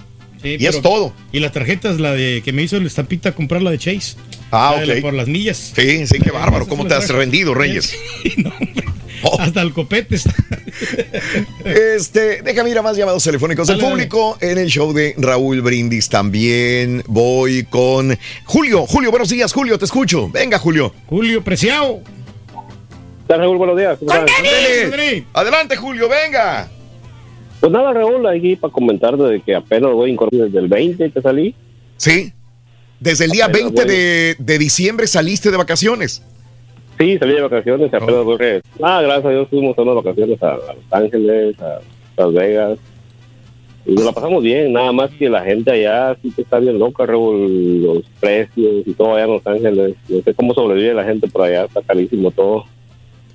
Sí, 0.42 0.56
y 0.58 0.66
es 0.66 0.80
todo. 0.82 1.12
Y 1.32 1.40
las 1.40 1.52
tarjetas, 1.52 1.98
la 1.98 2.12
de 2.12 2.42
que 2.44 2.52
me 2.52 2.62
hizo 2.62 2.76
el 2.76 2.86
estampita 2.86 3.32
comprar 3.32 3.60
la 3.62 3.70
de 3.72 3.78
Chase. 3.78 4.14
Ah, 4.52 4.72
La 4.74 4.80
de 4.80 4.86
la- 4.86 4.94
ok. 4.94 5.00
por 5.00 5.14
las 5.14 5.26
millas. 5.28 5.72
Sí, 5.74 6.06
sí, 6.06 6.18
qué 6.20 6.30
bárbaro. 6.30 6.66
¿Cómo 6.68 6.86
te 6.86 6.94
has 6.94 7.08
rendido, 7.10 7.54
Reyes? 7.54 7.92
Sí, 8.22 8.34
no, 8.38 8.50
hombre. 8.50 8.84
Oh. 9.22 9.36
Hasta 9.40 9.62
el 9.62 9.72
copete 9.72 10.14
está. 10.14 10.32
Este, 11.64 12.42
déjame 12.42 12.70
ir 12.70 12.78
a 12.78 12.82
más 12.82 12.96
llamados 12.96 13.24
telefónicos 13.24 13.66
del 13.66 13.78
dale. 13.78 13.90
público 13.90 14.38
en 14.40 14.58
el 14.58 14.68
show 14.68 14.92
de 14.92 15.14
Raúl 15.18 15.60
Brindis. 15.60 16.08
También 16.08 17.02
voy 17.08 17.64
con 17.64 18.16
Julio. 18.44 18.86
Julio, 18.86 19.10
buenos 19.10 19.28
días, 19.28 19.52
Julio, 19.52 19.76
te 19.78 19.86
escucho. 19.86 20.28
Venga, 20.28 20.58
Julio. 20.58 20.94
Julio 21.06 21.42
Preciado. 21.42 22.00
Raúl, 23.28 23.58
buenos 23.58 23.76
días. 23.76 23.98
¿Cómo? 23.98 24.12
Ándale. 24.12 25.24
Adelante, 25.32 25.76
Julio, 25.76 26.08
venga. 26.08 26.68
Pues 27.60 27.72
nada, 27.72 27.92
Raúl, 27.92 28.26
aquí 28.26 28.56
para 28.56 28.72
comentar 28.72 29.16
de 29.16 29.40
que 29.40 29.54
apenas 29.54 29.92
voy 29.92 30.10
incorporado 30.12 30.46
desde 30.46 30.58
el 30.60 30.68
20 30.68 31.10
que 31.10 31.20
salí. 31.20 31.54
Sí. 31.96 32.32
Desde 33.00 33.26
el 33.26 33.30
día 33.32 33.46
Apenas 33.46 33.72
20 33.72 33.84
voy. 33.84 33.94
de, 33.94 34.36
de 34.38 34.58
diciembre 34.58 35.06
saliste 35.06 35.50
de 35.50 35.56
vacaciones. 35.56 36.22
Sí, 36.98 37.16
salí 37.18 37.34
de 37.34 37.42
vacaciones, 37.42 37.92
apenas 37.94 38.24
voy. 38.24 38.36
re- 38.38 38.62
Ah, 38.82 39.00
gracias 39.02 39.26
a 39.26 39.30
Dios 39.30 39.48
fuimos 39.48 39.78
a 39.78 39.82
unas 39.82 39.94
vacaciones 39.96 40.42
a, 40.42 40.50
a 40.52 40.56
Los 40.74 40.92
Ángeles, 40.92 41.56
a 41.60 41.78
Las 42.16 42.32
Vegas. 42.32 42.78
Y 43.86 43.92
nos 43.94 44.04
la 44.04 44.12
pasamos 44.12 44.42
bien, 44.42 44.72
nada 44.72 44.92
más 44.92 45.10
que 45.12 45.28
la 45.30 45.42
gente 45.44 45.70
allá 45.70 46.16
sí 46.20 46.30
que 46.34 46.42
está 46.42 46.58
bien 46.58 46.78
loca, 46.78 47.06
Raúl, 47.06 47.82
los 47.82 48.02
precios 48.20 48.86
y 48.86 48.92
todo 48.94 49.14
allá 49.14 49.24
en 49.24 49.30
Los 49.32 49.46
Ángeles. 49.46 49.94
No 50.08 50.22
sé 50.22 50.34
cómo 50.34 50.54
sobrevive 50.54 50.92
la 50.94 51.04
gente 51.04 51.26
por 51.28 51.42
allá, 51.42 51.64
está 51.64 51.80
carísimo 51.82 52.30
todo. 52.32 52.64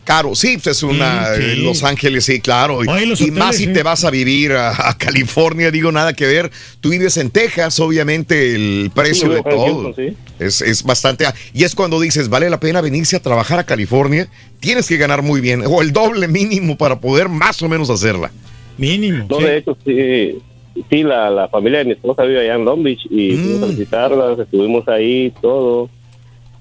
Caro, 0.03 0.35
sí, 0.35 0.57
pues 0.61 0.75
es 0.77 0.83
una 0.83 1.33
Sí, 1.35 1.41
eh, 1.41 1.55
Los 1.57 1.81
Ángeles, 1.83 2.25
sí, 2.25 2.41
claro. 2.41 2.83
Y- 2.83 2.87
Oye, 2.89 3.05
los 3.05 3.21
y 3.21 3.25
hoteles, 3.25 3.39
más 3.39 3.55
si 3.55 3.65
sí. 3.67 3.73
te 3.73 3.83
vas 3.83 4.03
a 4.03 4.09
vivir 4.11 4.51
a, 4.51 4.89
a 4.89 4.97
California, 4.97 5.71
digo, 5.71 5.91
nada 5.93 6.11
que 6.13 6.25
ver. 6.25 6.51
Tú 6.81 6.89
vives 6.89 7.15
en 7.17 7.29
Texas, 7.29 7.79
obviamente 7.79 8.53
el 8.55 8.91
precio 8.93 9.29
Sí, 9.29 9.33
de 9.35 9.43
todo 9.43 9.95
es, 10.39 10.61
es 10.61 10.83
bastante. 10.83 11.25
Y 11.53 11.63
es 11.63 11.73
cuando 11.73 12.01
dices, 12.01 12.27
vale 12.27 12.49
la 12.49 12.59
pena 12.59 12.81
venirse 12.81 13.15
a 13.15 13.21
trabajar 13.21 13.59
a 13.59 13.63
California, 13.63 14.27
tienes 14.59 14.87
que 14.89 14.97
ganar 14.97 15.21
muy 15.21 15.39
bien, 15.39 15.63
o 15.65 15.81
el 15.81 15.93
doble 15.93 16.27
mínimo 16.27 16.77
para 16.77 16.99
poder 16.99 17.29
más 17.29 17.61
o 17.61 17.69
menos 17.69 17.89
hacerla. 17.89 18.29
Mínimo. 18.77 19.25
No, 19.29 19.37
de 19.39 19.57
hecho, 19.57 19.77
sí, 19.85 20.39
sí 20.89 21.03
la, 21.03 21.29
la 21.29 21.47
familia 21.47 21.79
de 21.79 21.85
mi 21.85 21.91
esposa 21.93 22.23
vive 22.23 22.41
allá 22.41 22.55
en 22.55 22.65
Long 22.65 22.83
Beach 22.83 23.05
y 23.09 23.37
fuimos 23.37 23.63
a 23.63 23.65
visitarlas, 23.67 24.39
estuvimos 24.39 24.85
ahí, 24.89 25.31
todo. 25.41 25.89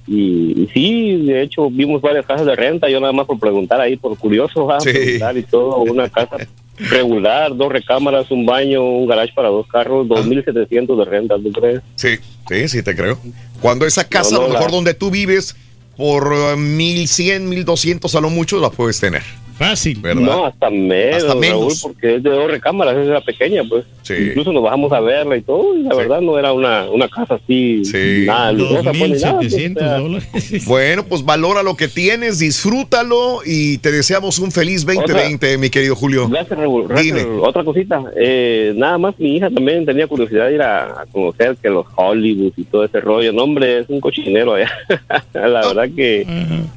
Y, 0.06 0.62
y 0.62 0.70
sí, 0.74 1.16
de 1.26 1.42
hecho, 1.42 1.70
vimos 1.70 2.02
varias 2.02 2.26
casas 2.26 2.46
de 2.46 2.56
renta, 2.56 2.88
yo 2.88 2.98
nada 3.00 3.12
más 3.12 3.26
por 3.26 3.38
preguntar 3.38 3.80
ahí, 3.80 3.96
por 3.96 4.16
curioso, 4.18 4.70
ah, 4.70 4.78
preguntar 4.82 5.36
y 5.36 5.42
todo, 5.44 5.76
una 5.78 6.08
casa 6.08 6.36
regular, 6.78 7.56
dos 7.56 7.70
recámaras, 7.70 8.30
un 8.30 8.44
baño, 8.44 8.82
un 8.82 9.06
garage 9.06 9.32
para 9.34 9.48
dos 9.48 9.66
carros, 9.68 10.06
2.700 10.08 10.96
de 10.98 11.04
renta, 11.04 11.36
¿tú 11.38 11.52
crees? 11.52 11.80
Sí, 11.94 12.16
sí, 12.48 12.68
sí, 12.68 12.82
te 12.82 12.94
creo. 12.96 13.18
Cuando 13.60 13.86
esa 13.86 14.04
casa, 14.08 14.34
No, 14.34 14.38
no, 14.40 14.44
a 14.44 14.48
lo 14.48 14.54
mejor 14.54 14.70
la- 14.70 14.76
donde 14.76 14.94
tú 14.94 15.10
vives, 15.10 15.54
por 15.96 16.32
eh, 16.34 16.56
1100, 16.56 17.48
1200 17.48 18.14
a 18.16 18.20
lo 18.20 18.30
mucho, 18.30 18.58
la 18.58 18.70
puedes 18.70 18.98
tener. 18.98 19.22
Fácil. 19.56 19.98
¿Verdad? 20.00 20.22
No, 20.22 20.46
hasta 20.46 20.70
menos, 20.70 21.16
Hasta 21.16 21.28
Raúl, 21.28 21.40
menos. 21.40 21.82
porque 21.82 22.16
es 22.16 22.22
de 22.22 22.30
dos 22.30 22.50
recámaras, 22.50 22.96
es 22.96 23.06
de 23.06 23.12
la 23.12 23.20
pequeña, 23.20 23.62
pues. 23.68 23.84
Sí. 24.02 24.14
Incluso 24.28 24.52
nos 24.52 24.62
bajamos 24.62 24.92
a 24.92 25.00
verla 25.00 25.36
y 25.36 25.42
todo, 25.42 25.76
y 25.76 25.82
la 25.82 25.94
verdad 25.94 26.20
no 26.20 26.38
era 26.38 26.52
una, 26.52 26.90
una 26.90 27.08
casa 27.08 27.34
así, 27.34 27.82
nada 28.26 28.52
lujosa, 28.52 28.92
pues, 28.92 29.10
ni 29.10 29.18
nada, 29.20 29.38
pues, 29.38 29.74
dólares. 30.02 30.64
Bueno, 30.66 31.04
pues 31.04 31.24
valora 31.24 31.62
lo 31.62 31.76
que 31.76 31.88
tienes, 31.88 32.38
disfrútalo 32.38 33.40
y 33.44 33.78
te 33.78 33.92
deseamos 33.92 34.38
un 34.38 34.50
feliz 34.50 34.84
2020, 34.86 35.58
mi 35.58 35.70
querido 35.70 35.94
Julio. 35.94 36.28
Gracias, 36.28 36.58
Raúl. 36.58 36.88
Gracias, 36.88 37.14
Dime. 37.14 37.22
Raúl. 37.28 37.40
Otra 37.44 37.64
cosita, 37.64 38.02
eh, 38.16 38.72
nada 38.76 38.98
más 38.98 39.14
mi 39.18 39.36
hija 39.36 39.50
también 39.50 39.84
tenía 39.86 40.06
curiosidad 40.06 40.48
de 40.48 40.54
ir 40.54 40.62
a, 40.62 41.02
a 41.02 41.06
conocer 41.10 41.56
que 41.60 41.68
los 41.68 41.86
Hollywood 41.94 42.52
y 42.56 42.64
todo 42.64 42.84
ese 42.84 43.00
rollo. 43.00 43.32
No, 43.32 43.44
hombre, 43.44 43.80
es 43.80 43.88
un 43.88 44.00
cochinero 44.00 44.54
allá. 44.54 44.70
la 45.34 45.66
verdad 45.66 45.88
que 45.94 46.26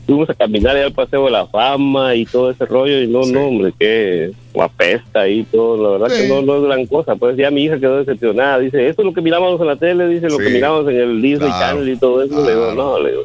fuimos 0.06 0.30
a 0.30 0.34
caminar 0.34 0.76
allá 0.76 0.86
al 0.86 0.94
Paseo 0.94 1.26
de 1.26 1.32
la 1.32 1.48
Fama 1.48 2.16
y 2.16 2.26
todo 2.26 2.52
ese 2.52 2.65
rollo 2.66 3.02
y 3.02 3.08
no, 3.08 3.22
no, 3.26 3.48
hombre, 3.48 3.74
que 3.80 4.32
apesta 4.60 5.28
y 5.28 5.44
todo. 5.44 5.82
La 5.82 5.90
verdad 5.98 6.16
Sí. 6.16 6.24
que 6.24 6.28
no, 6.30 6.42
no 6.42 6.58
es 6.58 6.64
gran 6.64 6.86
cosa. 6.86 7.16
Pues 7.16 7.38
ya 7.38 7.50
mi 7.52 7.64
hija 7.64 7.80
quedó 7.80 7.98
decepcionada. 7.98 8.60
Dice, 8.60 8.88
esto 8.88 9.02
es 9.02 9.06
lo 9.06 9.14
que 9.14 9.22
mirábamos 9.22 9.60
en 9.62 9.68
la 9.68 9.76
tele, 9.76 10.08
dice, 10.08 10.28
lo 10.30 10.38
Sí. 10.38 10.44
que 10.46 10.50
mirábamos 10.52 10.90
en 10.92 10.98
el 11.00 11.22
Disney 11.22 11.50
Claro. 11.50 11.78
Channel 11.80 11.94
y 11.94 11.98
todo 11.98 12.24
eso. 12.24 12.46
Le 12.46 12.52
digo, 12.52 12.74
no, 12.76 13.00
le 13.00 13.12
digo. 13.12 13.24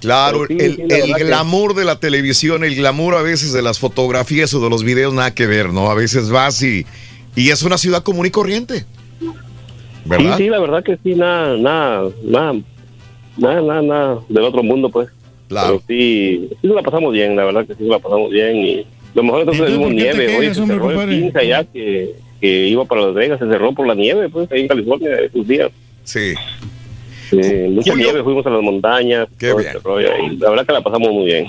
Claro, 0.00 0.46
sí, 0.46 0.56
el, 0.60 0.76
sí, 0.76 0.82
que- 0.86 1.24
glamour 1.24 1.74
de 1.74 1.84
la 1.84 1.98
televisión, 1.98 2.62
el 2.62 2.76
glamour 2.76 3.16
a 3.16 3.22
veces 3.22 3.52
de 3.52 3.62
las 3.62 3.80
fotografías 3.80 4.54
o 4.54 4.60
de 4.60 4.70
los 4.70 4.84
videos, 4.84 5.12
nada 5.12 5.34
que 5.34 5.46
ver, 5.48 5.70
¿no? 5.72 5.90
A 5.90 5.94
veces 5.94 6.30
vas 6.30 6.62
y, 6.62 6.86
y 7.34 7.50
es 7.50 7.62
una 7.64 7.78
ciudad 7.78 8.02
común 8.04 8.24
y 8.26 8.30
corriente. 8.30 8.84
¿Verdad? 10.04 10.36
Sí, 10.36 10.44
sí, 10.44 10.48
la 10.50 10.60
verdad 10.60 10.84
que 10.84 10.96
sí, 11.02 11.14
nada, 11.16 11.56
nada, 11.56 12.08
nada, 12.22 12.54
nada, 13.36 13.60
nada, 13.60 13.82
nada 13.82 14.18
del 14.28 14.44
otro 14.44 14.62
mundo, 14.62 14.88
pues. 14.88 15.08
Claro. 15.48 15.82
Pero 15.86 16.00
sí, 16.00 16.48
sí 16.60 16.66
nos 16.66 16.76
la 16.76 16.82
pasamos 16.82 17.12
bien, 17.12 17.34
la 17.36 17.44
verdad 17.44 17.66
que 17.66 17.74
sí 17.74 17.82
nos 17.82 17.90
la 17.90 17.98
pasamos 17.98 18.30
bien 18.30 18.56
y 18.56 18.86
lo 19.14 19.22
mejor 19.22 19.40
entonces 19.40 19.66
Entonces, 19.66 19.78
vimos 19.78 19.92
¿por 19.92 19.96
qué 19.96 20.10
te 20.10 20.18
nieve, 20.26 20.38
oye, 20.38 20.54
se 20.54 20.60
hombre, 20.60 20.76
cerró 20.76 20.90
el 20.90 20.96
compadre? 20.96 21.20
15 21.20 21.38
allá 21.38 21.64
que, 21.64 22.14
que 22.40 22.66
iba 22.68 22.84
para 22.84 23.00
Las 23.02 23.14
Vegas, 23.14 23.38
se 23.38 23.46
cerró 23.48 23.72
por 23.72 23.86
la 23.86 23.94
nieve, 23.94 24.28
pues, 24.28 24.50
ahí 24.52 24.60
en 24.62 24.68
California, 24.68 25.10
esos 25.20 25.48
días. 25.48 25.70
Sí. 26.04 26.34
Mucha 27.32 27.90
Julio. 27.92 28.06
nieve, 28.06 28.22
fuimos 28.24 28.46
a 28.46 28.50
las 28.50 28.62
montañas, 28.62 29.28
Qué 29.38 29.52
bien. 29.54 29.74
rollo, 29.84 30.08
y 30.24 30.36
la 30.36 30.50
verdad 30.50 30.66
que 30.66 30.72
la 30.72 30.80
pasamos 30.80 31.10
muy 31.12 31.26
bien. 31.26 31.46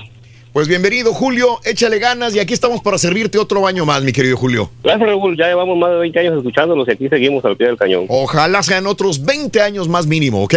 Pues 0.51 0.67
bienvenido, 0.67 1.13
Julio, 1.13 1.59
échale 1.63 1.99
ganas 1.99 2.35
y 2.35 2.39
aquí 2.39 2.53
estamos 2.53 2.81
para 2.81 2.97
servirte 2.97 3.37
otro 3.37 3.67
año 3.67 3.85
más, 3.85 4.03
mi 4.03 4.11
querido 4.11 4.35
Julio. 4.35 4.69
Gracias, 4.83 5.07
Raúl, 5.07 5.37
ya 5.37 5.47
llevamos 5.47 5.77
más 5.77 5.91
de 5.91 5.97
20 5.99 6.19
años 6.19 6.37
escuchándolos 6.37 6.87
y 6.87 6.91
aquí 6.91 7.07
seguimos 7.07 7.45
al 7.45 7.55
pie 7.55 7.67
del 7.67 7.77
cañón. 7.77 8.05
Ojalá 8.09 8.63
sean 8.63 8.87
otros 8.87 9.23
20 9.23 9.61
años 9.61 9.87
más 9.87 10.07
mínimo, 10.07 10.43
¿ok? 10.43 10.55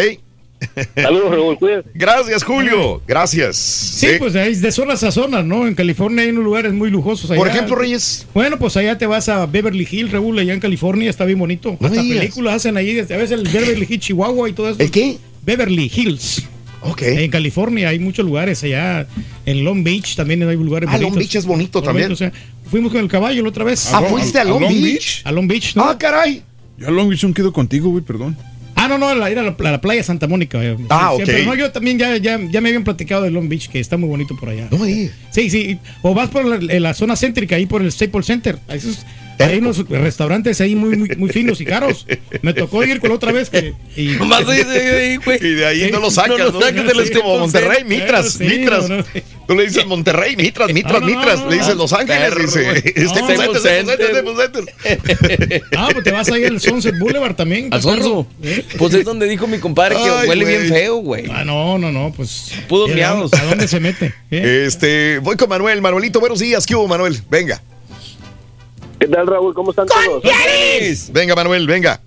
Saludos, 0.94 1.30
Raúl, 1.30 1.58
cuídense. 1.58 1.88
Gracias, 1.94 2.42
Julio. 2.44 3.02
Gracias. 3.06 3.56
Sí, 3.56 4.06
pues 4.18 4.34
hay 4.36 4.54
de 4.54 4.72
zonas 4.72 5.02
a 5.02 5.10
zonas, 5.10 5.44
¿no? 5.44 5.66
En 5.66 5.74
California 5.74 6.22
hay 6.24 6.30
unos 6.30 6.44
lugares 6.44 6.72
muy 6.72 6.90
lujosos. 6.90 7.30
Allá. 7.30 7.38
Por 7.38 7.48
ejemplo, 7.48 7.76
Reyes. 7.76 8.26
Bueno, 8.34 8.58
pues 8.58 8.76
allá 8.76 8.96
te 8.98 9.06
vas 9.06 9.28
a 9.28 9.46
Beverly 9.46 9.86
Hills, 9.90 10.12
Raúl, 10.12 10.38
allá 10.38 10.52
en 10.54 10.60
California, 10.60 11.08
está 11.10 11.24
bien 11.24 11.38
bonito. 11.38 11.76
No 11.80 11.86
Hasta 11.88 12.00
películas 12.00 12.54
hacen 12.56 12.76
ahí, 12.76 12.98
a 12.98 13.02
veces 13.04 13.32
el 13.32 13.48
Beverly 13.48 13.86
Hills, 13.88 14.04
Chihuahua 14.04 14.48
y 14.48 14.52
todo 14.52 14.68
eso. 14.70 14.80
¿El 14.80 14.90
qué? 14.90 15.18
Beverly 15.44 15.90
Hills. 15.94 16.42
Ok. 16.84 17.02
En 17.02 17.30
California 17.30 17.88
hay 17.90 17.98
muchos 17.98 18.24
lugares 18.26 18.62
allá. 18.64 19.06
En 19.46 19.64
Long 19.64 19.84
Beach 19.84 20.16
también 20.16 20.42
hay 20.48 20.56
lugares 20.56 20.88
Ah, 20.90 20.98
Long 20.98 21.12
bonitos. 21.12 21.18
Beach 21.18 21.36
es 21.36 21.46
bonito 21.46 21.80
también. 21.82 22.10
o 22.10 22.16
sea, 22.16 22.32
fuimos 22.70 22.90
con 22.92 23.00
el 23.00 23.08
caballo 23.08 23.42
la 23.42 23.48
otra 23.50 23.64
vez. 23.64 23.88
Ah, 23.92 24.02
¿fuiste 24.02 24.38
a 24.40 24.44
Long 24.44 24.60
Beach? 24.68 25.22
A 25.24 25.30
Long 25.32 25.46
Beach, 25.46 25.76
¿no? 25.76 25.84
Ah, 25.84 25.96
caray. 25.98 26.42
Yo 26.78 26.88
a 26.88 26.90
Long 26.90 27.08
Beach 27.08 27.22
no 27.24 27.32
quedo 27.34 27.52
contigo, 27.52 27.90
güey, 27.90 28.02
perdón. 28.02 28.36
Ah, 28.84 28.88
no, 28.88 28.98
no, 28.98 29.14
la- 29.14 29.30
ir 29.30 29.38
a 29.38 29.42
la, 29.42 29.80
playa 29.80 30.02
Santa 30.02 30.26
Mónica. 30.26 30.62
eh. 30.64 30.76
Ah, 30.90 31.12
Sí, 31.16 31.22
ok. 31.22 31.26
Pero 31.26 31.44
no, 31.44 31.54
yo 31.54 31.70
también 31.70 31.98
ya, 31.98 32.16
ya, 32.16 32.38
ya 32.50 32.60
me 32.60 32.68
habían 32.70 32.84
platicado 32.84 33.22
de 33.22 33.30
Long 33.30 33.48
Beach, 33.48 33.68
que 33.68 33.78
está 33.78 33.96
muy 33.96 34.08
bonito 34.08 34.34
por 34.36 34.48
allá. 34.48 34.66
No 34.70 34.78
me 34.78 34.86
digas. 34.88 35.14
Sí, 35.30 35.50
sí. 35.50 35.78
O 36.02 36.14
vas 36.14 36.30
por 36.30 36.44
la, 36.44 36.56
en 36.56 36.82
la 36.82 36.92
zona 36.94 37.14
céntrica, 37.16 37.56
ahí 37.56 37.66
por 37.66 37.80
el 37.82 37.92
Staples 37.92 38.26
Center. 38.26 38.58
Eso 38.68 38.90
es- 38.90 39.06
Hay 39.44 39.58
unos 39.58 39.88
restaurantes 39.88 40.60
ahí 40.60 40.74
muy, 40.74 40.96
muy, 40.96 41.08
muy 41.16 41.30
finos 41.30 41.60
y 41.60 41.64
caros. 41.64 42.06
Me 42.42 42.52
tocó 42.54 42.82
ir 42.84 43.00
con 43.00 43.10
la 43.10 43.16
otra 43.16 43.32
vez 43.32 43.50
que. 43.50 43.74
Y, 43.96 44.06
Nomás 44.18 44.46
de 44.46 45.66
ahí 45.66 45.90
no 45.90 46.00
lo 46.00 46.10
sacas, 46.10 46.38
No 46.38 46.60
lo 46.60 46.60
sacas 46.60 47.10
como 47.10 47.38
Monterrey, 47.38 47.84
Mitras, 47.84 48.32
Sí, 48.34 48.44
Mitras. 48.44 48.88
no, 48.88 48.98
no. 48.98 49.04
Tú 49.46 49.54
le 49.56 49.64
dices 49.64 49.84
Monterrey, 49.86 50.36
Mitras, 50.36 50.72
Mitras, 50.72 51.00
No, 51.00 51.00
no, 51.00 51.06
no, 51.12 51.18
Mitras. 51.18 51.40
no, 51.40 51.50
le 51.50 51.56
dices. 51.56 51.76
Los 51.76 51.92
Ángeles, 51.92 52.20
Perro, 52.30 52.42
dice. 52.42 53.06
Staples 53.08 53.62
Center. 53.62 54.74
Ah, 55.76 55.88
pues 55.92 56.04
te 56.04 56.12
vas 56.12 56.30
ahí 56.30 56.44
al 56.44 56.60
Sunset 56.60 56.98
Boulevard 56.98 57.34
también. 57.34 57.72
Alfonso, 57.72 58.26
¿Eh? 58.42 58.64
pues 58.78 58.94
es 58.94 59.04
donde 59.04 59.26
dijo 59.28 59.46
mi 59.46 59.58
compadre 59.58 59.96
que 59.96 60.02
Ay, 60.02 60.28
huele 60.28 60.44
bien 60.44 60.68
feo, 60.68 60.96
güey. 60.96 61.24
Ah, 61.30 61.44
no, 61.44 61.78
no, 61.78 61.90
no, 61.92 62.12
pues. 62.16 62.52
Pudos 62.68 62.88
¿y 62.90 62.92
a 62.92 62.96
miados. 62.96 63.30
dónde- 63.30 63.46
¿A 63.46 63.48
dónde 63.50 63.68
se 63.68 63.80
mete? 63.80 64.14
¿Eh? 64.30 64.64
Este, 64.66 65.18
voy 65.18 65.36
con 65.36 65.48
Manuel. 65.48 65.80
Manuelito, 65.82 66.20
buenos 66.20 66.38
días. 66.38 66.66
¿Qué 66.66 66.74
hubo, 66.74 66.86
Manuel? 66.88 67.18
Venga. 67.30 67.60
¿Qué 69.02 69.08
tal, 69.08 69.26
Raúl? 69.26 69.52
¿Cómo 69.52 69.70
están 69.70 69.86
todos? 69.88 70.22
Venga, 71.12 71.34
Manuel, 71.34 71.66
venga. 71.66 72.00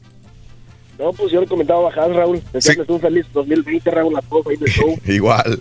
No, 0.97 1.11
pues 1.11 1.29
yo 1.29 1.41
le 1.41 1.47
comentaba 1.47 1.81
bajar, 1.81 2.09
Raúl. 2.09 2.41
Desearles 2.53 2.87
un 2.87 3.01
feliz 3.01 3.25
2020, 3.33 3.91
Raúl, 3.91 4.15
a 4.15 4.21
todos 4.21 4.47
ahí 4.47 4.55
del 4.55 4.69
show. 4.69 4.97
Igual. 5.05 5.59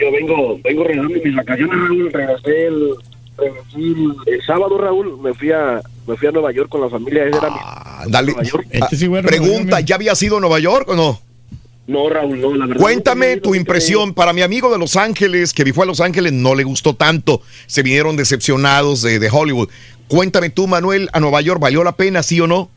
Yo 0.00 0.12
vengo, 0.12 0.60
vengo 0.62 0.84
regresando 0.84 1.18
mis 1.24 1.34
vacaciones, 1.34 1.74
Raúl. 1.76 2.12
Regresé 2.12 2.66
el, 2.68 2.94
regresé 3.36 3.76
el, 3.78 4.14
el 4.26 4.42
sábado, 4.46 4.78
Raúl. 4.78 5.18
Me 5.20 5.34
fui 5.34 5.50
a, 5.50 5.80
me 6.06 6.16
fui 6.16 6.28
a 6.28 6.30
Nueva 6.30 6.52
York 6.52 6.68
con 6.68 6.82
la 6.82 6.88
familia. 6.88 7.24
Ese 7.26 7.36
era 7.38 7.50
mi- 7.50 7.56
Ah, 7.60 8.04
Dale. 8.06 8.26
Nueva 8.28 8.42
York. 8.44 8.66
Este 8.70 8.94
sí, 8.96 9.08
bueno, 9.08 9.26
Pregunta, 9.26 9.80
¿ya 9.80 9.96
habías 9.96 10.22
ido 10.22 10.36
a 10.36 10.40
Nueva 10.40 10.60
York 10.60 10.88
o 10.88 10.94
no? 10.94 11.20
No, 11.86 12.08
Raúl, 12.08 12.40
no, 12.40 12.54
la 12.54 12.66
verdad. 12.66 12.80
Cuéntame 12.80 13.36
tu 13.36 13.54
impresión. 13.54 14.14
Para 14.14 14.32
mi 14.32 14.40
amigo 14.42 14.72
de 14.72 14.78
Los 14.78 14.96
Ángeles, 14.96 15.52
que 15.52 15.70
fue 15.74 15.84
a 15.84 15.86
Los 15.86 16.00
Ángeles, 16.00 16.32
no 16.32 16.54
le 16.54 16.64
gustó 16.64 16.94
tanto. 16.94 17.42
Se 17.66 17.82
vinieron 17.82 18.16
decepcionados 18.16 19.02
de, 19.02 19.18
de 19.18 19.28
Hollywood. 19.30 19.68
Cuéntame 20.08 20.50
tú, 20.50 20.66
Manuel, 20.66 21.08
a 21.12 21.20
Nueva 21.20 21.40
York, 21.42 21.60
¿valió 21.60 21.84
la 21.84 21.92
pena, 21.92 22.22
sí 22.22 22.40
o 22.40 22.46
no? 22.46 22.70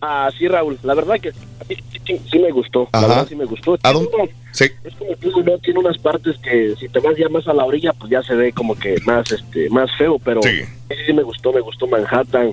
Ah, 0.00 0.30
sí, 0.38 0.46
Raúl. 0.46 0.78
La 0.82 0.94
verdad 0.94 1.16
que 1.20 1.32
sí, 1.32 1.76
sí, 2.06 2.20
sí, 2.30 2.38
me 2.38 2.50
gustó. 2.52 2.88
Ajá. 2.92 3.02
La 3.02 3.08
verdad 3.08 3.28
sí 3.28 3.34
me 3.34 3.46
gustó. 3.46 3.78
¿A 3.82 3.92
dónde? 3.92 4.10
Sí. 4.52 4.66
Es 4.84 4.94
como 4.94 5.16
tú, 5.16 5.42
¿no? 5.42 5.58
Tiene 5.58 5.80
unas 5.80 5.98
partes 5.98 6.36
que 6.42 6.74
si 6.78 6.88
te 6.88 7.00
vas 7.00 7.16
ya 7.16 7.28
más 7.28 7.46
a 7.48 7.52
la 7.54 7.64
orilla, 7.64 7.92
pues 7.94 8.10
ya 8.10 8.22
se 8.22 8.34
ve 8.34 8.52
como 8.52 8.74
que 8.78 8.96
más, 9.04 9.30
este, 9.32 9.68
más 9.70 9.90
feo, 9.98 10.18
pero 10.18 10.40
Sí. 10.42 10.50
sí, 10.88 10.94
sí 11.06 11.12
me 11.12 11.22
gustó. 11.22 11.52
Me 11.52 11.60
gustó 11.60 11.86
Manhattan, 11.86 12.52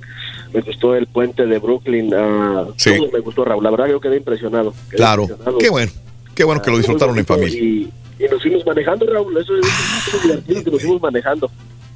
me 0.54 0.62
gustó 0.62 0.96
el 0.96 1.08
puente 1.08 1.46
de 1.46 1.60
Brooklyn. 1.60 2.14
ah, 2.14 2.66
Sí. 2.78 2.96
Todo 2.98 3.10
me 3.12 3.20
gustó, 3.20 3.44
Raúl. 3.46 3.64
La 3.64 3.72
verdad 3.72 3.88
yo 3.88 4.00
quedé 4.00 4.18
impresionado. 4.18 4.74
Quedé 4.90 4.98
Claro. 4.98 5.24
impresionado. 5.24 5.58
Qué 5.58 5.70
bueno. 5.70 5.92
Qué 6.36 6.44
bueno 6.44 6.62
que 6.62 6.70
lo 6.72 6.76
Ah, 6.78 6.80
disfrutaron 6.80 7.18
en 7.20 7.26
familia. 7.26 7.60
Y, 7.60 7.90
y 8.20 8.24
nos 8.30 8.42
fuimos 8.42 8.66
manejando, 8.66 9.06
Raúl. 9.06 9.38
Eso 9.38 9.56
es, 9.58 9.66
es 10.14 10.22
divertido 10.24 10.64
que 10.64 10.72
nos 10.72 10.82
fuimos 10.82 11.02
manejando. 11.02 11.52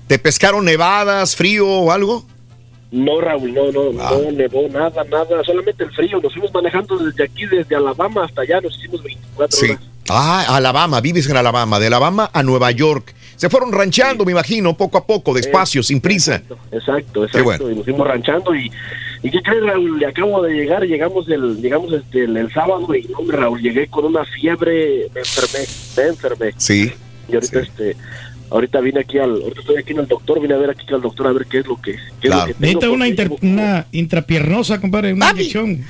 ¿Te 0.08 0.20
pescaron 0.20 0.64
nevadas, 0.66 1.36
frío 1.36 1.68
o 1.68 1.92
algo? 1.92 2.24
No, 2.92 3.20
Raúl, 3.20 3.54
no, 3.54 3.72
no, 3.72 4.02
Ah. 4.02 4.12
no 4.24 4.32
nevó 4.32 4.68
nada, 4.70 5.04
nada, 5.04 5.44
solamente 5.44 5.84
el 5.84 5.92
frío. 5.92 6.20
Nos 6.22 6.32
fuimos 6.32 6.54
manejando 6.54 6.98
desde 6.98 7.24
aquí, 7.26 7.46
desde 7.46 7.76
Alabama 7.76 8.24
hasta 8.24 8.42
allá, 8.44 8.62
nos 8.62 8.78
hicimos 8.78 9.04
24 9.04 9.58
Sí. 9.58 9.66
horas. 9.72 9.82
Ah, 10.10 10.46
Alabama, 10.56 11.02
vives 11.02 11.30
en 11.30 11.36
Alabama. 11.36 11.80
De 11.82 11.88
Alabama 11.88 12.30
a 12.32 12.42
Nueva 12.44 12.72
York. 12.72 13.14
Se 13.38 13.50
fueron 13.50 13.72
rancheando, 13.72 14.26
me 14.26 14.34
imagino, 14.34 14.76
poco 14.76 14.98
a 14.98 15.06
poco, 15.06 15.34
despacio, 15.34 15.82
sin 15.84 16.02
prisa. 16.02 16.42
Exacto, 16.72 17.24
exacto. 17.24 17.30
Qué 17.38 17.42
bueno. 17.42 17.70
Y 17.72 17.76
nos 17.76 17.86
fuimos 17.86 18.06
ranchando 18.08 18.54
y, 18.54 18.70
y 19.24 19.32
¿qué 19.32 19.42
crees, 19.42 19.64
Raúl? 19.64 20.00
Le 20.00 20.08
acabo 20.08 20.42
de 20.42 20.54
llegar, 20.54 20.84
llegamos 20.84 21.30
el, 21.30 21.62
llegamos 21.62 21.94
este, 21.94 22.26
el, 22.26 22.36
el 22.36 22.52
sábado 22.52 22.94
y, 22.96 23.04
no, 23.04 23.20
hombre, 23.20 23.38
Raúl, 23.38 23.62
llegué 23.62 23.88
con 23.88 24.04
una 24.06 24.26
fiebre, 24.26 25.08
me 25.14 25.22
enfermé, 25.22 25.66
me 25.96 26.04
enfermé. 26.04 26.54
Sí. 26.58 26.92
Y 27.30 27.36
ahorita, 27.36 27.60
este, 27.60 27.96
ahorita 28.50 28.80
vine 28.82 29.02
aquí 29.02 29.18
al, 29.20 29.32
ahorita 29.42 29.60
estoy 29.62 29.78
aquí 29.78 29.94
en 29.94 30.00
el 30.00 30.08
doctor, 30.08 30.42
vine 30.42 30.54
a 30.54 30.58
ver 30.58 30.70
aquí 30.72 30.86
al 30.94 31.02
doctor 31.02 31.28
a 31.28 31.32
ver 31.34 31.46
qué 31.46 31.60
es 31.60 31.68
lo 31.68 31.80
que, 31.80 31.96
qué 32.20 32.28
es 32.30 32.34
lo 32.36 32.46
que 32.46 32.54
tengo, 32.54 32.60
Necesita 32.62 32.90
una, 32.90 33.08
inter- 33.08 33.32
una 33.42 33.86
intrapiernosa, 33.92 34.82
compadre, 34.82 35.14
una 35.14 35.30
inyección. 35.32 35.86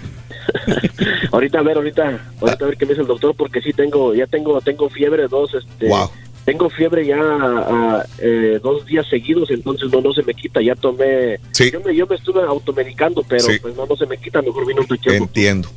ahorita 1.31 1.59
a 1.59 1.61
ver, 1.63 1.77
ahorita, 1.77 2.19
ahorita 2.41 2.65
a 2.65 2.67
ver 2.67 2.77
qué 2.77 2.85
me 2.85 2.89
dice 2.91 3.01
el 3.01 3.07
doctor, 3.07 3.35
porque 3.35 3.61
sí 3.61 3.71
tengo, 3.73 4.13
ya 4.13 4.27
tengo, 4.27 4.59
tengo 4.61 4.89
fiebre 4.89 5.27
dos, 5.27 5.53
este, 5.53 5.87
Wow. 5.87 6.09
Tengo 6.47 6.69
fiebre 6.69 7.05
ya 7.05 7.19
ah, 7.19 8.05
eh, 8.19 8.57
dos 8.63 8.85
días 8.85 9.05
seguidos, 9.09 9.51
entonces 9.51 9.91
no, 9.91 9.99
no 9.99 10.13
se 10.13 10.23
me 10.23 10.33
quita, 10.33 10.61
ya 10.61 10.75
tomé, 10.75 11.39
Sí. 11.51 11.69
yo, 11.73 11.81
me, 11.81 11.93
yo 11.93 12.07
me 12.07 12.15
estuve 12.15 12.41
automedicando, 12.41 13.21
pero 13.27 13.43
Sí. 13.43 13.59
pues 13.61 13.75
no, 13.75 13.85
no 13.85 13.97
se 13.97 14.05
me 14.05 14.17
quita, 14.17 14.41
mejor 14.41 14.65
vino 14.65 14.79
un 14.79 14.87
chequeo. 14.87 15.11
Entiendo. 15.13 15.67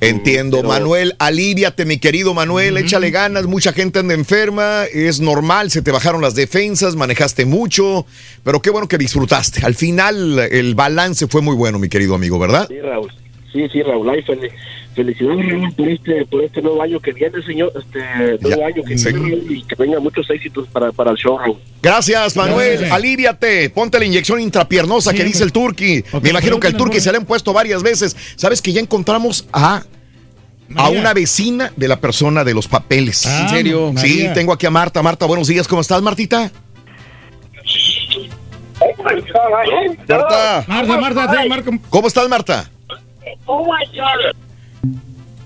Entiendo, 0.00 0.56
pero- 0.58 0.68
Manuel, 0.68 1.14
aliviate, 1.18 1.84
mi 1.84 1.98
querido 1.98 2.32
Manuel, 2.32 2.78
échale 2.78 3.10
ganas, 3.10 3.44
mucha 3.46 3.74
gente 3.74 3.98
anda 3.98 4.14
enferma, 4.14 4.84
es 4.90 5.20
normal, 5.20 5.70
se 5.70 5.82
te 5.82 5.90
bajaron 5.90 6.22
las 6.22 6.34
defensas, 6.34 6.96
manejaste 6.96 7.44
mucho, 7.44 8.06
pero 8.42 8.62
qué 8.62 8.70
bueno 8.70 8.88
que 8.88 8.96
disfrutaste. 8.98 9.66
Al 9.66 9.74
final 9.74 10.38
el 10.50 10.74
balance 10.74 11.26
fue 11.26 11.42
muy 11.42 11.54
bueno, 11.56 11.78
mi 11.78 11.90
querido 11.90 12.14
amigo, 12.14 12.38
¿verdad? 12.38 12.66
Sí, 12.68 12.80
Raúl, 12.80 13.12
sí, 13.52 13.68
sí, 13.70 13.82
Raúl, 13.82 14.06
fel- 14.24 14.50
felicidades, 14.96 15.46
Raúl, 15.48 15.72
por 15.74 15.88
este, 15.88 16.26
por 16.26 16.42
este 16.42 16.60
nuevo 16.62 16.82
año 16.82 16.98
que 16.98 17.12
viene, 17.12 17.40
señor, 17.42 17.72
este 17.78 18.00
nuevo 18.40 18.60
Ya, 18.60 18.66
año 18.66 18.82
que 18.82 18.98
sí. 18.98 19.12
viene, 19.12 19.42
y 19.48 19.62
que 19.62 19.74
venga 19.76 20.00
muchos 20.00 20.28
éxitos 20.30 20.66
para, 20.68 20.90
para 20.90 21.12
el 21.12 21.16
show, 21.16 21.38
Raúl. 21.38 21.58
Gracias, 21.82 22.34
Manuel. 22.34 22.70
Gracias. 22.78 22.90
Aliviate. 22.92 23.70
Ponte 23.70 23.98
la 24.00 24.04
inyección 24.06 24.40
intrapiernosa 24.40 25.12
Sí, 25.12 25.16
que 25.18 25.24
dice 25.24 25.44
el 25.44 25.52
turqui. 25.52 26.02
Me 26.20 26.30
imagino 26.30 26.58
que 26.58 26.66
el 26.66 26.76
turqui 26.76 26.98
se 27.00 27.12
le 27.12 27.18
han 27.18 27.24
puesto 27.26 27.52
varias 27.52 27.82
veces. 27.84 28.16
¿Sabes 28.34 28.60
que 28.60 28.72
ya 28.72 28.80
encontramos 28.80 29.46
a, 29.52 29.82
a 30.74 30.88
una 30.88 31.14
vecina 31.14 31.72
de 31.76 31.86
la 31.86 32.00
persona 32.00 32.42
de 32.42 32.54
los 32.54 32.66
papeles? 32.66 33.24
Ah, 33.26 33.42
¿En 33.42 33.48
serio? 33.50 33.92
Sí, 33.98 34.26
tengo 34.34 34.52
aquí 34.52 34.66
a 34.66 34.70
Marta. 34.70 35.02
Marta, 35.02 35.26
buenos 35.26 35.46
días. 35.46 35.68
¿Cómo 35.68 35.80
estás, 35.82 36.02
Martita? 36.02 36.50
Marta. 40.08 40.64
Marta, 40.66 40.98
Marta, 40.98 41.44
Marco. 41.48 41.70
¿Cómo 41.88 42.08
estás, 42.08 42.28
Marta? 42.28 42.70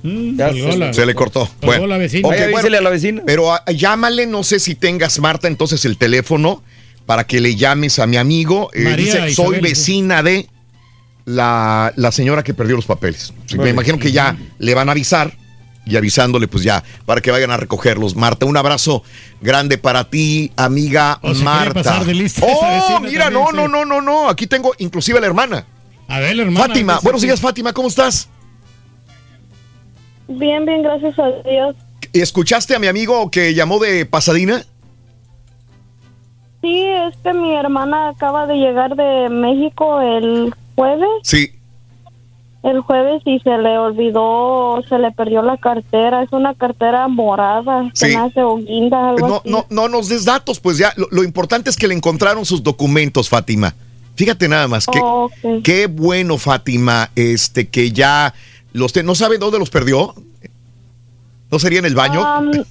Mm, 0.03 0.37
Ya 0.39 0.53
se- 0.53 0.77
la- 0.79 0.93
Se 0.95 1.05
le 1.07 1.15
cortó. 1.15 1.49
Bueno, 1.63 1.87
la 1.87 1.99
vecina. 1.99 2.27
ok, 2.27 2.33
Vaya, 2.33 2.45
bueno, 2.45 2.59
avísele 2.59 2.77
a 2.79 2.81
la 2.81 2.91
vecina. 2.91 3.23
Pero 3.27 3.53
ah, 3.53 3.63
llámale, 3.75 4.27
no 4.27 4.43
sé 4.45 4.59
si 4.61 4.75
tengas, 4.75 5.19
Marta, 5.19 5.47
entonces 5.49 5.85
el 5.85 5.97
teléfono 5.99 6.63
para 7.07 7.25
que 7.25 7.41
le 7.41 7.57
llames 7.57 7.99
a 7.99 8.07
mi 8.07 8.17
amigo. 8.17 8.71
Eh, 8.73 8.83
María 8.85 8.97
dice, 8.97 9.17
Isabel, 9.31 9.35
soy 9.35 9.61
vecina 9.61 10.23
de 10.23 10.49
la, 11.25 11.93
la 11.97 12.13
señora 12.13 12.43
que 12.43 12.55
perdió 12.55 12.77
los 12.77 12.87
papeles. 12.87 13.33
Sí, 13.47 13.59
me 13.59 13.71
imagino 13.71 13.99
que 13.99 14.13
ya 14.13 14.37
le 14.59 14.75
van 14.75 14.89
a 14.89 14.93
avisar 14.93 15.37
y 15.87 15.97
avisándole 15.97 16.47
pues 16.47 16.63
ya 16.63 16.85
para 17.07 17.21
que 17.21 17.31
vayan 17.31 17.51
a 17.51 17.57
recogerlos. 17.57 18.15
Marta, 18.17 18.47
un 18.47 18.57
abrazo 18.57 19.03
grande 19.41 19.77
para 19.79 20.09
ti, 20.09 20.53
amiga 20.57 21.19
O 21.23 21.35
Marta. 21.35 21.83
pasar 21.83 22.05
de 22.05 22.15
lista 22.15 22.47
esa 22.47 22.57
oh, 22.57 22.75
vecina 22.75 23.01
mira, 23.01 23.25
también, 23.25 23.43
no, 23.45 23.51
sí. 23.51 23.57
no, 23.57 23.69
no, 23.69 23.85
no, 23.85 24.01
no. 24.01 24.29
Aquí 24.29 24.47
tengo 24.47 24.73
inclusive 24.79 25.19
a 25.19 25.21
la 25.21 25.27
hermana. 25.27 25.67
A 26.09 26.19
ver, 26.21 26.39
hermana. 26.39 26.67
Fátima, 26.67 27.01
buenos 27.03 27.23
días, 27.23 27.41
Fátima, 27.41 27.73
¿cómo 27.73 27.89
estás? 27.89 28.29
Bien, 30.31 30.65
bien, 30.65 30.83
gracias 30.83 31.19
a 31.19 31.29
Dios. 31.49 31.75
¿Escuchaste 32.13 32.75
a 32.75 32.79
mi 32.79 32.87
amigo 32.87 33.31
que 33.31 33.53
llamó 33.55 33.79
de 33.79 34.07
Pasadena? 34.07 34.65
Sí, 36.61 36.85
es 36.87 37.17
que 37.23 37.33
mi 37.33 37.55
hermana 37.55 38.11
acaba 38.11 38.47
de 38.47 38.57
llegar 38.57 38.95
de 38.95 39.29
México 39.31 40.01
el 40.01 40.55
jueves, 40.75 41.09
Sí. 41.23 41.53
el 42.63 42.81
jueves 42.81 43.23
y 43.25 43.39
se 43.41 43.57
le 43.57 43.79
olvidó, 43.79 44.83
se 44.89 44.99
le 44.99 45.11
perdió 45.13 45.41
la 45.43 45.57
cartera, 45.57 46.23
es 46.23 46.31
una 46.33 46.55
cartera 46.55 47.09
morada, 47.09 47.91
Sí. 47.95 48.15
hace 48.15 48.43
o 48.43 48.57
guinda, 48.59 49.11
algo 49.11 49.27
No, 49.29 49.37
así. 49.37 49.49
no, 49.51 49.67
no 49.71 49.89
nos 49.89 50.09
des 50.11 50.27
datos, 50.27 50.61
pues 50.61 50.77
ya. 50.77 50.93
Lo, 50.97 51.09
lo 51.11 51.25
importante 51.25 51.71
es 51.71 51.77
que 51.77 51.89
le 51.89 51.95
encontraron 51.95 52.45
sus 52.45 52.63
documentos, 52.63 53.29
Fátima. 53.31 53.75
Fíjate 54.17 54.47
nada 54.49 54.69
más. 54.69 54.87
Qué, 54.87 55.01
Oh, 55.03 55.25
ok. 55.43 55.63
qué 55.65 55.87
bueno, 55.87 56.37
Fátima, 56.37 57.11
este, 57.17 57.69
que 57.69 57.91
ya 57.91 58.35
los 58.73 58.93
te- 58.93 59.03
¿No 59.03 59.15
sabe 59.15 59.39
dónde 59.39 59.59
los 59.59 59.71
perdió? 59.71 60.15
¿No 61.51 61.59
sería 61.59 61.79
en 61.81 61.87
el 61.87 61.95
baño? 61.95 62.23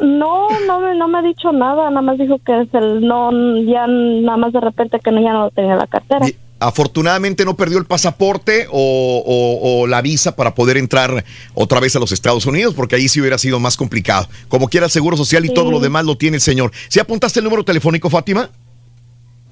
No, 0.00 0.46
no 0.66 0.80
me, 0.80 0.94
no 0.96 1.08
me 1.08 1.18
ha 1.18 1.22
dicho 1.22 1.50
nada, 1.52 1.90
nada 1.90 2.02
más 2.02 2.18
dijo 2.18 2.38
que 2.44 2.60
es 2.62 2.68
el, 2.72 3.00
no, 3.00 3.30
ya 3.62 3.86
nada 3.88 4.36
más 4.36 4.52
de 4.52 4.60
repente 4.60 4.98
que 5.02 5.10
no, 5.10 5.20
ya 5.20 5.32
no 5.32 5.50
tenía 5.50 5.74
la 5.74 5.86
cartera. 5.88 6.28
Y 6.28 6.36
afortunadamente 6.60 7.44
no 7.44 7.56
perdió 7.56 7.78
el 7.78 7.84
pasaporte 7.84 8.66
o, 8.70 9.22
o- 9.26 9.80
o 9.82 9.86
la 9.88 10.00
visa 10.00 10.36
para 10.36 10.54
poder 10.54 10.76
entrar 10.76 11.24
otra 11.54 11.80
vez 11.80 11.96
a 11.96 11.98
los 11.98 12.12
Estados 12.12 12.46
Unidos, 12.46 12.74
porque 12.74 12.94
ahí 12.94 13.08
sí 13.08 13.20
hubiera 13.20 13.38
sido 13.38 13.58
más 13.58 13.76
complicado. 13.76 14.28
Como 14.48 14.68
quiera 14.68 14.86
el 14.86 14.92
Seguro 14.92 15.16
Social 15.16 15.44
y 15.44 15.48
Sí. 15.48 15.54
todo 15.54 15.70
lo 15.72 15.80
demás 15.80 16.04
lo 16.04 16.16
tiene 16.16 16.36
el 16.36 16.40
señor. 16.42 16.70
¿Sí 16.88 17.00
apuntaste 17.00 17.40
el 17.40 17.44
número 17.44 17.64
telefónico, 17.64 18.08
Fátima? 18.08 18.50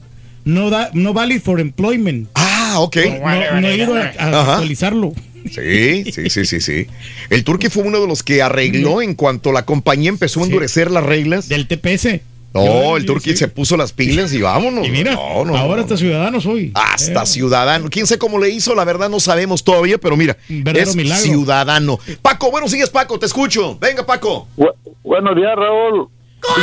no 0.44 0.70
da, 0.72 0.90
no 0.94 1.14
valid 1.14 1.40
for 1.42 1.60
employment. 1.60 2.30
Ah, 2.36 2.76
ok. 2.80 2.98
No, 3.22 3.62
no 3.62 3.68
he 3.68 3.78
ido 3.78 3.96
a, 3.96 4.06
actualizarlo. 4.08 5.14
Sí, 5.52 6.12
sí, 6.12 6.30
sí, 6.30 6.46
sí, 6.46 6.62
sí. 6.62 6.88
El 7.30 7.44
Turqui 7.44 7.68
fue 7.70 7.84
uno 7.84 8.00
de 8.00 8.08
los 8.08 8.24
que 8.24 8.42
arregló 8.42 9.02
en 9.02 9.14
cuanto 9.14 9.52
la 9.52 9.66
compañía 9.66 10.10
empezó 10.10 10.42
a 10.42 10.46
endurecer 10.46 10.90
las 10.90 11.04
reglas. 11.04 11.50
Del 11.50 11.68
TPS. 11.68 12.22
No, 12.54 12.64
Yo- 12.66 12.98
el 12.98 13.06
Turqui 13.06 13.32
sí. 13.32 13.38
se 13.38 13.48
puso 13.48 13.76
las 13.78 13.92
pilas 13.94 14.32
y 14.34 14.42
vámonos. 14.42 14.88
Y 14.88 14.92
mira, 14.92 15.14
No, 15.14 15.44
no, 15.44 15.58
ahora 15.58 15.78
no. 15.78 15.82
hasta 15.82 15.98
ciudadano 15.98 16.40
soy. 16.40 16.72
Hasta 16.76 17.24
Eh, 17.24 17.26
ciudadano. 17.26 17.90
Quién 17.90 18.06
sabe 18.06 18.20
cómo 18.20 18.38
le 18.40 18.50
hizo, 18.50 18.76
la 18.76 18.84
verdad 18.86 19.10
no 19.10 19.20
sabemos 19.20 19.64
todavía, 19.64 19.98
pero 19.98 20.16
mira, 20.16 20.38
es 20.50 20.96
milagro. 20.96 21.24
ciudadano. 21.24 22.00
Paco, 22.22 22.52
buenos 22.52 22.72
días, 22.72 22.90
Paco, 22.92 23.18
te 23.18 23.26
escucho. 23.26 23.78
Venga, 23.80 24.06
Paco. 24.06 24.48
Bu- 24.56 24.72
buenos 25.04 25.36
días, 25.36 25.56
Raúl. 25.56 26.08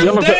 Yo 0.05 0.13
sé- 0.21 0.33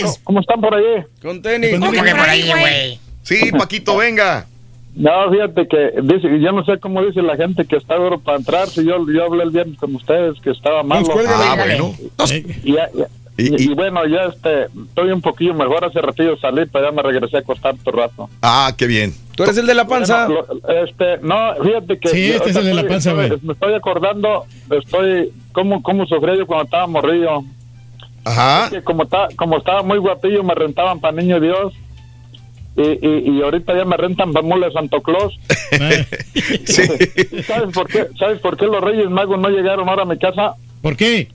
tenis! 0.00 0.20
¿Cómo 0.24 0.40
están 0.40 0.60
por 0.60 0.74
ahí? 0.74 0.84
Con 1.20 1.42
tenis. 1.42 1.70
Con 1.72 1.80
¿Cómo 1.80 1.92
que 1.92 2.10
por 2.14 2.28
ahí, 2.28 2.48
güey? 2.48 3.00
Sí, 3.22 3.50
Paquito, 3.52 3.96
venga. 3.96 4.46
No, 4.94 5.10
fíjate 5.30 5.68
que 5.68 6.00
dice, 6.02 6.40
yo 6.40 6.50
no 6.52 6.64
sé 6.64 6.78
cómo 6.80 7.04
dice 7.04 7.22
la 7.22 7.36
gente 7.36 7.64
que 7.66 7.76
está 7.76 7.94
duro 7.96 8.18
para 8.20 8.38
entrar. 8.38 8.68
Si 8.68 8.84
yo, 8.84 9.04
yo 9.12 9.24
hablé 9.26 9.44
el 9.44 9.50
viernes 9.50 9.78
con 9.78 9.94
ustedes 9.94 10.40
que 10.42 10.50
estaba 10.50 10.82
malo. 10.82 11.06
cuélgale. 11.06 11.44
Ah, 11.44 11.54
bueno. 11.56 11.94
eh, 12.30 12.44
Y, 12.64 12.72
Y- 12.72 12.76
y- 13.38 13.62
y- 13.62 13.70
y 13.70 13.74
bueno, 13.74 14.04
ya 14.06 14.24
este, 14.24 14.64
estoy 14.88 15.10
un 15.12 15.20
poquillo 15.22 15.54
mejor. 15.54 15.84
Hace 15.84 16.00
ratito 16.00 16.36
salí, 16.38 16.62
pero 16.72 16.86
ya 16.86 16.92
me 16.92 17.02
regresé 17.02 17.38
a 17.38 17.40
acostar 17.40 17.74
todo 17.78 17.94
el 17.94 18.00
rato. 18.02 18.28
Ah, 18.42 18.72
qué 18.76 18.86
bien. 18.86 19.14
¿Tú 19.36 19.44
eres 19.44 19.56
el 19.56 19.66
de 19.66 19.74
la 19.74 19.86
panza? 19.86 20.26
Bueno, 20.26 20.44
lo- 20.62 20.82
este, 20.84 21.18
no, 21.22 21.54
fíjate 21.64 21.98
que. 21.98 22.08
Sí, 22.08 22.28
yo 22.28 22.34
este 22.34 22.50
es 22.50 22.56
el 22.56 22.64
de 22.66 22.74
la 22.74 22.84
panza, 22.86 23.12
güey. 23.14 23.30
Me 23.42 23.52
estoy 23.54 23.72
acordando, 23.74 24.44
estoy, 24.70 25.30
cómo, 25.52 25.82
cómo 25.82 26.04
sufrí 26.06 26.36
yo 26.36 26.46
cuando 26.46 26.64
estaba 26.64 26.86
morrillo. 26.86 27.42
Ajá. 28.24 28.68
que 28.68 28.82
como, 28.82 29.06
ta- 29.06 29.28
como 29.36 29.56
estaba 29.56 29.82
muy 29.82 29.96
guapillo 29.98 30.42
me 30.42 30.54
rentaban 30.54 31.00
para 31.00 31.16
Niño 31.16 31.40
Dios 31.40 31.72
y, 32.76 32.82
y, 32.82 33.30
y 33.38 33.42
ahorita 33.42 33.74
ya 33.74 33.86
me 33.86 33.96
rentan 33.96 34.32
para 34.34 34.44
Mule 34.44 34.70
Santo 34.72 35.00
Claus. 35.00 35.38
Sí. 36.64 36.82
¿Sabes 37.46 37.72
por 37.74 37.86
qué? 37.88 38.06
¿Sabes 38.18 38.40
por 38.40 38.56
qué 38.56 38.66
los 38.66 38.80
Reyes 38.82 39.08
Magos 39.10 39.38
no 39.38 39.48
llegaron 39.48 39.88
ahora 39.88 40.02
a 40.02 40.06
mi 40.06 40.18
casa? 40.18 40.54
¿Por 40.82 40.96
qué? 40.96 41.28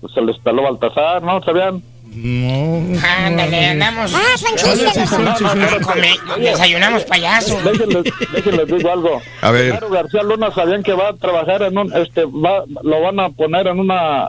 Pues 0.00 0.12
se 0.14 0.20
les 0.22 0.38
peló 0.38 0.62
Baltasar, 0.62 1.22
¿no? 1.22 1.42
¿Sabían? 1.42 1.82
No. 2.12 2.98
Ándale, 3.24 3.66
andamos. 3.66 4.12
Ah, 4.14 4.36
son 4.36 4.50
chistes. 4.56 4.92
sí, 4.94 5.00
sí. 5.06 5.84
Come- 5.84 6.40
desayunamos 6.40 7.04
payaso. 7.04 7.56
Déjenles, 7.62 8.04
déjenles 8.32 8.66
digo 8.66 8.90
algo. 8.92 9.22
A 9.42 9.50
ver. 9.52 9.66
Genaro 9.66 9.90
García 9.90 10.22
Luna 10.24 10.50
sabían 10.52 10.82
que 10.82 10.92
va 10.92 11.10
a 11.10 11.12
trabajar 11.12 11.62
en 11.62 11.78
un, 11.78 11.92
este, 11.96 12.24
va, 12.24 12.64
lo 12.82 13.00
van 13.02 13.20
a 13.20 13.28
poner 13.30 13.68
en 13.68 13.78
una, 13.78 14.28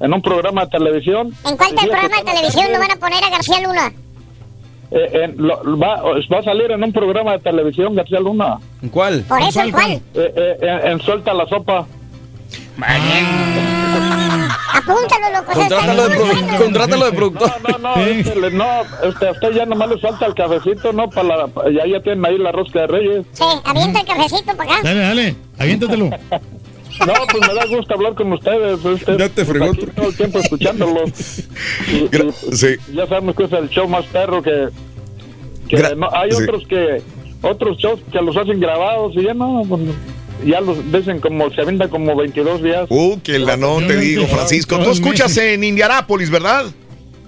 en 0.00 0.14
un 0.14 0.22
programa 0.22 0.64
de 0.64 0.70
televisión. 0.70 1.34
¿En 1.44 1.56
cuál 1.58 1.74
programa 1.74 2.16
de 2.18 2.24
televisión 2.32 2.72
no 2.72 2.78
van 2.78 2.90
a 2.92 2.96
poner 2.96 3.22
a 3.22 3.30
García 3.30 3.60
Luna? 3.60 3.92
eh, 4.90 5.10
en- 5.24 5.34
lo- 5.38 5.78
va, 5.78 6.00
va 6.02 6.38
a 6.38 6.42
salir 6.42 6.70
en 6.70 6.82
un 6.84 6.92
programa 6.92 7.32
de 7.32 7.38
televisión 7.40 7.94
García 7.96 8.20
Luna. 8.20 8.58
¿En 8.80 8.88
cuál? 8.88 9.24
Por 9.28 9.42
eso, 9.42 9.60
¿en 9.60 9.72
cuál? 9.72 9.92
Eh, 9.92 10.00
eh, 10.14 10.56
en, 10.62 10.92
en 10.92 11.00
Suelta 11.00 11.34
la 11.34 11.46
Sopa. 11.48 11.84
Apúntalo, 14.74 15.38
loco. 15.40 15.52
Contrátalo 15.52 16.08
de, 16.08 16.18
bueno. 16.18 16.58
contrátalo 16.58 17.04
de 17.06 17.12
productor. 17.12 17.50
No, 17.70 17.78
no, 17.78 17.94
Sí. 17.94 18.10
este, 18.20 18.50
no, 18.50 18.64
este, 19.08 19.28
a 19.28 19.30
usted 19.32 19.50
ya 19.52 19.66
nomás 19.66 19.88
le 19.90 19.98
falta 19.98 20.26
el 20.26 20.34
cafecito, 20.34 20.92
¿no? 20.92 21.08
Para 21.08 21.28
la, 21.36 21.46
ya, 21.72 21.86
ya 21.86 22.02
tienen 22.02 22.26
ahí 22.26 22.38
la 22.38 22.50
rosca 22.52 22.80
de 22.80 22.86
reyes. 22.88 23.26
Sí, 23.32 23.44
avienta 23.64 24.00
el 24.00 24.06
cafecito 24.06 24.56
para 24.56 24.72
acá. 24.74 24.82
Dale, 24.82 25.00
dale, 25.00 25.36
aviéntatelo. 25.58 26.10
No, 27.06 27.12
pues 27.30 27.48
me 27.48 27.54
da 27.54 27.66
gusto 27.66 27.94
hablar 27.94 28.14
con 28.14 28.32
ustedes. 28.32 28.84
Este, 28.84 29.16
Ya 29.18 29.28
te 29.28 29.44
fregó, 29.44 29.72
todo 29.96 30.08
el 30.08 30.16
tiempo 30.16 30.38
escuchándolos. 30.38 31.38
Y, 31.88 31.96
y, 31.96 32.08
Gra- 32.08 32.32
sí. 32.32 32.76
ya 32.94 33.06
sabemos 33.06 33.34
que 33.36 33.44
es 33.44 33.52
el 33.52 33.68
show 33.68 33.88
más 33.88 34.04
perro 34.06 34.42
que... 34.42 34.68
que 35.68 35.94
no, 35.96 36.08
hay 36.12 36.30
sí. 36.32 36.42
otros 36.42 36.64
que... 36.68 37.02
Otros 37.42 37.76
shows 37.78 38.00
que 38.12 38.20
los 38.22 38.36
hacen 38.36 38.58
grabados 38.60 39.12
y 39.16 39.22
ya 39.24 39.34
no... 39.34 39.62
pues, 39.68 39.82
ya 40.44 40.60
los 40.60 40.90
dicen 40.90 41.20
como... 41.20 41.50
Se 41.50 41.60
avientan 41.60 41.88
como 41.88 42.14
22 42.16 42.62
días. 42.62 42.86
Uh, 42.88 43.18
que 43.20 43.38
la 43.38 43.56
no 43.56 43.78
te 43.78 43.96
digo, 43.96 44.26
Francisco. 44.26 44.78
Tú 44.78 44.90
escuchas 44.90 45.36
en 45.36 45.64
Indianápolis, 45.64 46.30
¿verdad? 46.30 46.66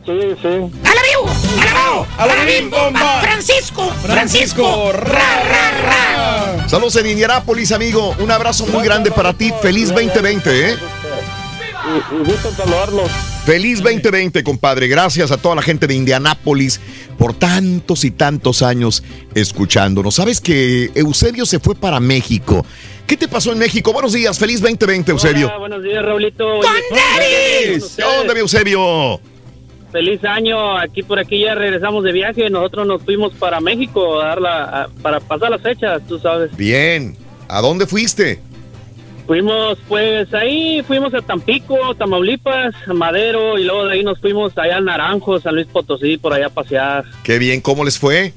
Sí, 0.06 0.12
sí. 0.40 0.48
¡A 0.48 0.94
la 0.94 1.02
vivo! 1.02 1.28
¡A 1.58 1.64
la 1.64 1.72
vivo! 1.72 2.06
¡A 2.18 2.26
la 2.26 2.44
bim 2.44 2.70
bomba! 2.70 3.20
¡Francisco! 3.22 3.92
¡Francisco! 4.02 4.92
¡Ra, 4.92 5.42
ra, 5.42 5.70
ra! 5.82 6.68
Saludos 6.68 6.96
en 6.96 7.06
Indianápolis, 7.06 7.72
amigo. 7.72 8.14
Un 8.20 8.30
abrazo 8.30 8.66
muy 8.66 8.84
grande 8.84 9.10
para 9.10 9.32
ti. 9.32 9.52
Feliz 9.60 9.88
2020, 9.88 10.70
¿eh? 10.70 10.76
Y, 11.86 12.14
y 12.14 12.18
gusto 12.24 12.52
saludarlos. 12.52 13.10
Feliz 13.44 13.82
2020, 13.82 14.44
compadre. 14.44 14.86
Gracias 14.86 15.30
a 15.30 15.36
toda 15.36 15.56
la 15.56 15.62
gente 15.62 15.88
de 15.88 15.94
Indianápolis 15.94 16.80
por 17.18 17.34
tantos 17.34 18.04
y 18.04 18.10
tantos 18.10 18.62
años 18.62 19.02
escuchándonos. 19.34 20.14
Sabes 20.14 20.40
que 20.40 20.90
Eusebio 20.94 21.46
se 21.46 21.58
fue 21.58 21.74
para 21.74 21.98
México. 21.98 22.64
¿Qué 23.06 23.16
te 23.16 23.28
pasó 23.28 23.52
en 23.52 23.58
México? 23.58 23.92
Buenos 23.92 24.12
días, 24.12 24.38
feliz 24.38 24.60
2020, 24.60 25.12
Eusebio. 25.12 25.46
Hola, 25.46 25.58
buenos 25.58 25.82
días, 25.82 26.04
Raulito. 26.04 26.44
Oye, 26.58 26.68
¡Con 26.88 26.98
Davis! 26.98 27.94
¿Qué 27.96 28.02
onda, 28.04 28.34
mi 28.34 28.40
Eusebio? 28.40 29.20
Feliz 29.92 30.24
año. 30.24 30.76
Aquí 30.76 31.02
por 31.04 31.18
aquí 31.20 31.40
ya 31.42 31.54
regresamos 31.54 32.02
de 32.02 32.12
viaje. 32.12 32.50
Nosotros 32.50 32.86
nos 32.86 33.02
fuimos 33.02 33.32
para 33.34 33.60
México 33.60 34.20
a 34.20 34.26
dar 34.26 34.40
la- 34.40 34.64
a- 34.64 34.88
para 35.02 35.20
pasar 35.20 35.50
las 35.50 35.60
fechas, 35.62 36.02
tú 36.08 36.18
sabes. 36.18 36.54
Bien. 36.56 37.16
¿A 37.48 37.60
dónde 37.60 37.86
fuiste? 37.86 38.40
Fuimos, 39.28 39.78
pues 39.88 40.32
ahí 40.34 40.82
fuimos 40.86 41.14
a 41.14 41.20
Tampico, 41.22 41.94
Tamaulipas, 41.94 42.74
a 42.88 42.92
Madero 42.92 43.56
y 43.58 43.64
luego 43.64 43.86
de 43.86 43.94
ahí 43.94 44.02
nos 44.04 44.20
fuimos 44.20 44.56
allá 44.58 44.76
al 44.76 44.84
Naranjo, 44.84 45.40
San 45.40 45.54
Luis 45.54 45.66
Potosí, 45.68 46.16
por 46.16 46.32
allá 46.32 46.46
a 46.46 46.50
pasear. 46.50 47.04
Qué 47.22 47.38
bien, 47.38 47.60
¿cómo 47.60 47.84
les 47.84 47.98
fue? 47.98 48.32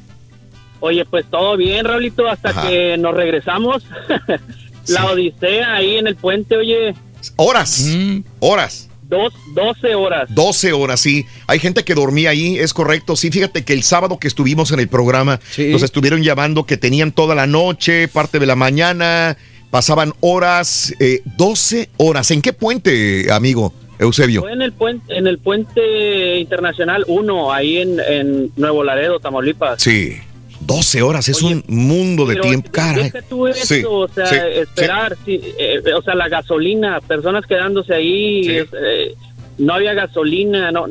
Oye, 0.80 1.04
pues 1.06 1.26
todo 1.30 1.58
bien, 1.58 1.86
Raulito, 1.86 2.28
hasta 2.28 2.50
Ajá. 2.52 2.68
que 2.70 2.98
nos 2.98 3.14
regresamos. 3.16 3.84
la 4.90 5.06
odisea 5.12 5.76
ahí 5.76 5.98
en 5.98 6.08
el 6.08 6.16
puente, 6.16 6.56
oye, 6.58 6.94
Horas. 7.36 7.86
Mm. 7.96 8.20
Horas. 8.40 8.90
dos, 9.10 9.34
12 9.56 9.96
horas. 9.96 10.30
12 10.34 10.72
horas, 10.74 11.00
sí. 11.02 11.26
Hay 11.48 11.60
gente 11.60 11.84
que 11.84 11.96
dormía 11.96 12.30
ahí, 12.30 12.58
es 12.60 12.74
correcto. 12.74 13.16
Sí, 13.16 13.32
fíjate 13.32 13.66
que 13.66 13.74
el 13.74 13.82
sábado 13.84 14.20
que 14.20 14.28
estuvimos 14.28 14.72
en 14.72 14.80
el 14.80 14.88
programa, 14.88 15.40
Sí. 15.52 15.70
nos 15.72 15.82
estuvieron 15.84 16.22
llamando 16.24 16.66
que 16.66 16.78
tenían 16.78 17.12
toda 17.12 17.34
la 17.36 17.48
noche, 17.48 18.08
parte 18.08 18.38
de 18.40 18.46
la 18.46 18.56
mañana, 18.56 19.36
pasaban 19.72 20.14
horas, 20.22 20.94
eh, 21.00 21.22
12 21.38 21.90
horas. 21.98 22.30
¿En 22.32 22.42
qué 22.42 22.54
puente, 22.54 23.32
amigo 23.32 23.74
Eusebio? 23.98 24.42
Fue 24.42 24.54
en 24.54 24.62
el 24.62 24.72
puente, 24.74 25.18
en 25.18 25.28
el 25.28 25.40
puente 25.40 26.38
internacional 26.40 27.04
1, 27.08 27.52
ahí 27.52 27.78
en, 27.80 28.00
en 28.00 28.52
Nuevo 28.58 28.84
Laredo, 28.84 29.20
Tamaulipas. 29.20 29.82
Sí, 29.82 30.18
12 30.62 31.02
horas, 31.02 31.28
es 31.30 31.42
Oye, 31.44 31.56
un 31.68 31.88
mundo 31.88 32.26
de 32.26 32.36
tiempo, 32.38 32.70
caray. 32.72 33.06
deja 33.06 33.22
tú 33.24 33.48
eso, 33.48 33.66
Sí, 33.66 33.84
o 33.88 34.08
sea, 34.08 34.26
sí, 34.28 34.36
esperar, 34.56 35.18
sí, 35.26 35.40
eh, 35.58 35.82
o 35.98 36.02
sea, 36.02 36.16
la 36.16 36.28
gasolina, 36.30 37.00
personas 37.02 37.46
quedándose 37.46 37.94
ahí, 37.94 38.48
eh, 38.50 39.16
no 39.58 39.74
había 39.74 39.94
gasolina, 39.94 40.72
no, 40.72 40.86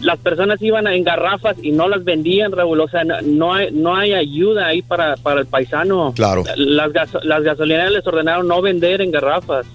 las 0.00 0.18
personas 0.20 0.62
iban 0.62 0.86
en 0.86 1.04
garrafas 1.04 1.56
y 1.62 1.72
no 1.72 1.88
las 1.88 2.04
vendían, 2.04 2.52
Raúl, 2.52 2.80
o 2.80 2.88
sea, 2.88 3.04
no, 3.04 3.20
no 3.20 3.52
hay, 3.54 3.70
no 3.72 3.94
hay 3.96 4.14
ayuda 4.14 4.66
ahí 4.68 4.80
para, 4.80 5.16
para 5.16 5.40
el 5.40 5.46
paisano. 5.46 6.12
Claro. 6.16 6.42
Las, 6.56 6.90
gaso- 6.92 7.20
las 7.22 7.42
gasolineras 7.42 7.92
les 7.92 8.06
ordenaron 8.06 8.48
no 8.48 8.62
vender 8.62 9.02
en 9.02 9.10
garrafas. 9.10 9.66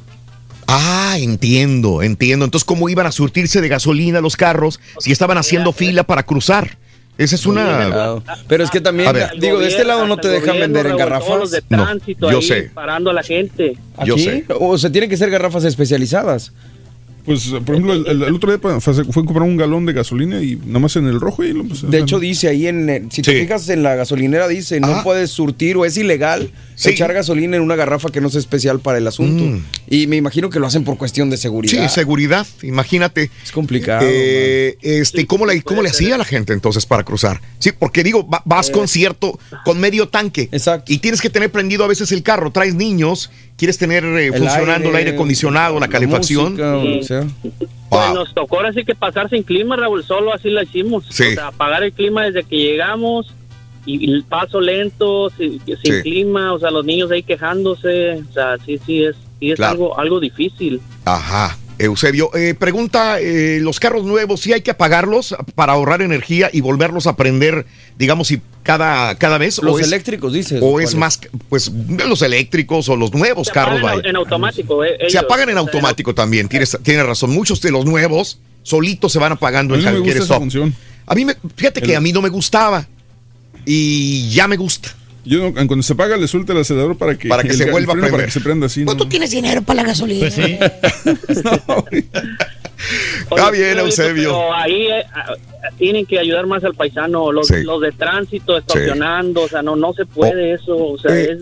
Ah, 0.67 1.17
entiendo, 1.19 2.01
entiendo. 2.01 2.43
Entonces, 2.45 2.65
¿cómo 2.65 2.89
iban 2.89 3.05
a 3.05 3.11
surtirse 3.11 3.61
de 3.61 3.67
gasolina 3.67 4.19
los 4.19 4.35
carros 4.35 4.79
si 4.99 5.11
estaban 5.11 5.37
haciendo 5.37 5.71
fila 5.73 6.03
para 6.03 6.23
cruzar? 6.23 6.77
Esa 7.17 7.35
es 7.35 7.45
una... 7.45 7.87
Ah, 8.17 8.21
Pero 8.47 8.63
es 8.63 8.69
que 8.69 8.81
también, 8.81 9.11
ver. 9.13 9.31
digo, 9.39 9.59
de 9.59 9.67
este 9.69 9.85
lado 9.85 10.05
no 10.05 10.17
te 10.17 10.27
dejan 10.27 10.59
vender 10.59 10.85
en 10.87 10.97
garrafas. 10.97 11.51
de 11.51 11.61
No, 11.69 11.83
tránsito 11.83 12.29
yo 12.29 12.37
ahí 12.39 12.43
sé. 12.43 12.71
parando 12.73 13.09
a 13.09 13.13
la 13.13 13.23
gente. 13.23 13.77
Yo 14.05 14.15
¿Aquí? 14.15 14.23
sé. 14.25 14.45
O 14.59 14.77
sea, 14.77 14.91
tienen 14.91 15.09
que 15.09 15.15
ser 15.17 15.29
garrafas 15.29 15.63
especializadas. 15.63 16.51
Pues, 17.25 17.47
por 17.65 17.73
ejemplo, 17.75 17.93
el, 17.93 18.05
el- 18.05 18.21
el 18.23 18.35
otro 18.35 18.51
día 18.51 18.59
pa- 18.61 18.79
fue, 18.79 18.93
fue 18.93 19.23
a 19.23 19.25
comprar 19.25 19.41
un 19.47 19.57
galón 19.57 19.85
de 19.87 19.93
gasolina 19.93 20.41
y 20.43 20.57
nomás 20.57 20.95
en 20.97 21.07
el 21.07 21.19
rojo 21.19 21.43
y 21.43 21.53
lo 21.53 21.63
pues, 21.63 21.89
De 21.89 21.97
hecho, 21.99 22.19
dice 22.19 22.49
ahí, 22.49 22.67
en 22.67 22.87
el- 22.89 23.11
si 23.11 23.21
te 23.23 23.31
fijas 23.31 23.67
en 23.69 23.81
la 23.81 23.95
gasolinera, 23.95 24.47
dice, 24.47 24.79
no 24.79 25.01
puedes 25.03 25.31
surtir 25.31 25.75
o 25.77 25.85
es 25.85 25.97
ilegal 25.97 26.51
echar 26.83 27.13
gasolina 27.13 27.55
en 27.57 27.63
una 27.63 27.75
garrafa 27.75 28.09
que 28.09 28.21
no 28.21 28.29
sea 28.29 28.39
especial 28.39 28.79
para 28.79 28.97
el 28.97 29.07
asunto. 29.07 29.61
Y 29.87 30.07
me 30.07 30.15
imagino 30.15 30.49
que 30.49 30.59
lo 30.59 30.67
hacen 30.67 30.83
por 30.83 30.97
cuestión 30.97 31.29
de 31.29 31.37
seguridad. 31.37 31.83
Mm. 31.83 31.87
Sí, 31.89 31.93
seguridad, 31.95 32.45
imagínate. 32.63 33.29
Es 33.43 33.51
complicado. 33.51 34.05
Eh, 34.09 34.77
este, 34.81 35.25
¿Cómo 35.25 35.45
le, 35.45 35.61
cómo 35.63 35.81
le 35.81 35.89
hacía 35.89 36.17
la 36.17 36.25
gente 36.25 36.53
entonces 36.53 36.85
para 36.85 37.03
cruzar? 37.03 37.41
Sí, 37.59 37.71
porque 37.71 38.03
digo, 38.03 38.27
va- 38.27 38.41
vas 38.45 38.69
con 38.69 38.87
cierto, 38.87 39.39
con 39.63 39.79
medio 39.79 40.07
tanque. 40.09 40.49
Exacto. 40.51 40.91
Y 40.91 40.97
tienes 40.99 41.21
que 41.21 41.29
tener 41.29 41.51
prendido 41.51 41.83
a 41.83 41.87
veces 41.87 42.11
el 42.11 42.23
carro. 42.23 42.51
Traes 42.51 42.75
niños, 42.75 43.29
quieres 43.57 43.77
tener 43.77 44.03
eh, 44.03 44.31
funcionando 44.33 44.89
el 44.89 44.95
aire 44.95 45.11
acondicionado, 45.11 45.79
la 45.79 45.87
calefacción. 45.87 46.51
música, 46.53 46.77
o 46.77 46.83
lo 46.83 46.99
que 46.99 47.03
sea. 47.05 47.27
Pues 47.89 48.13
nos 48.13 48.33
tocó 48.33 48.57
ahora 48.57 48.73
sí 48.73 48.83
que 48.83 48.95
pasar 48.95 49.29
sin 49.29 49.43
clima, 49.43 49.75
Raúl, 49.77 50.03
solo 50.03 50.33
así 50.33 50.49
la 50.49 50.63
hicimos. 50.63 51.05
Sí. 51.09 51.23
O 51.23 51.33
sea, 51.35 51.47
apagar 51.47 51.83
el 51.83 51.93
clima 51.93 52.23
desde 52.25 52.43
que 52.43 52.57
llegamos 52.57 53.33
y 53.85 54.11
el 54.11 54.23
paso 54.23 54.59
lento, 54.61 55.29
sin, 55.37 55.59
sin 55.65 55.77
Sí. 55.83 56.01
clima, 56.01 56.53
o 56.53 56.59
sea, 56.59 56.71
los 56.71 56.85
niños 56.85 57.11
ahí 57.11 57.23
quejándose, 57.23 58.13
o 58.29 58.33
sea, 58.33 58.57
sí, 58.65 58.79
sí 58.85 59.03
es, 59.03 59.15
sí 59.39 59.51
es 59.51 59.55
Claro. 59.57 59.71
algo, 59.73 59.99
algo 59.99 60.19
difícil. 60.19 60.81
Ajá. 61.05 61.57
Eusebio, 61.77 62.33
eh, 62.33 62.53
pregunta, 62.57 63.19
eh, 63.19 63.59
los 63.61 63.81
carros 63.81 64.05
nuevos, 64.05 64.39
¿sí 64.39 64.53
hay 64.53 64.61
que 64.61 64.71
apagarlos 64.71 65.35
para 65.55 65.73
ahorrar 65.73 66.01
energía 66.01 66.49
y 66.53 66.61
volverlos 66.61 67.05
a 67.05 67.17
prender, 67.17 67.65
digamos, 67.97 68.29
si 68.29 68.39
cada, 68.63 69.15
cada 69.15 69.37
vez? 69.37 69.61
Los 69.61 69.75
o 69.75 69.79
es- 69.79 69.87
eléctricos, 69.87 70.31
dices. 70.31 70.61
O 70.63 70.79
es 70.79 70.95
más, 70.95 71.19
pues, 71.49 71.69
los 72.07 72.21
eléctricos 72.21 72.87
o 72.87 72.95
los 72.95 73.13
nuevos 73.13 73.47
Se 73.47 73.53
carros, 73.53 73.79
apagan 73.79 73.97
vaya. 73.97 74.09
en 74.09 74.15
automático. 74.15 74.85
eh, 74.85 74.97
Se 75.09 75.17
apagan 75.17 75.49
en 75.49 75.57
automático 75.57 76.15
también, 76.15 76.47
tienes, 76.47 76.77
tienes 76.81 77.05
razón. 77.05 77.31
Muchos 77.31 77.59
de 77.61 77.71
los 77.71 77.83
nuevos 77.85 78.39
solitos 78.63 79.11
se 79.11 79.19
van 79.19 79.33
apagando 79.33 79.73
A 79.75 79.77
en 79.77 79.83
mí 79.83 79.91
cualquier 79.91 80.17
stop. 80.19 80.43
A 81.07 81.13
mí, 81.13 81.25
me, 81.25 81.35
fíjate 81.57 81.81
que 81.81 81.91
El- 81.91 81.97
a 81.97 82.01
mí 82.01 82.13
no 82.13 82.21
me 82.21 82.29
gustaba 82.29 82.87
y 83.65 84.29
ya 84.29 84.47
me 84.47 84.57
gusta. 84.57 84.89
Yo 85.23 85.39
no- 85.39 85.53
cuando 85.53 85.81
se 85.81 85.93
apaga 85.93 86.17
le 86.17 86.27
suelta 86.27 86.53
el 86.53 86.59
acelerador 86.59 86.97
para 86.97 87.17
que, 87.17 87.27
Para 87.27 87.41
que 87.41 87.49
el- 87.49 87.55
se 87.55 87.63
el 87.63 87.71
vuelva 87.71 87.93
a 87.93 87.97
para 88.11 88.25
que 88.25 88.31
se 88.31 88.41
prenda 88.41 88.67
así. 88.67 88.83
Pues 88.83 88.95
¿no? 88.95 89.03
tú 89.03 89.09
tienes 89.09 89.31
dinero 89.31 89.61
para 89.63 89.81
la 89.81 89.87
gasolina. 89.87 90.19
Pues 90.29 90.33
sí. 90.35 90.57
Está 93.29 93.51
bien, 93.51 93.79
Eusebio. 93.79 94.29
Pero 94.29 94.53
ahí 94.53 94.87
eh, 94.87 95.03
ah, 95.13 95.33
tienen 95.77 96.05
que 96.05 96.19
ayudar 96.19 96.45
más 96.45 96.63
al 96.63 96.75
paisano, 96.75 97.31
los, 97.31 97.47
Sí. 97.47 97.63
los 97.63 97.81
de 97.81 97.91
tránsito 97.91 98.57
estacionando, 98.57 99.41
o 99.41 99.47
sea, 99.49 99.61
no, 99.61 99.75
no 99.75 99.93
se 99.93 100.05
puede 100.05 100.53
eso, 100.53 100.75
o 100.75 100.97
sea, 100.99 101.15
Eh, 101.15 101.31
es, 101.31 101.39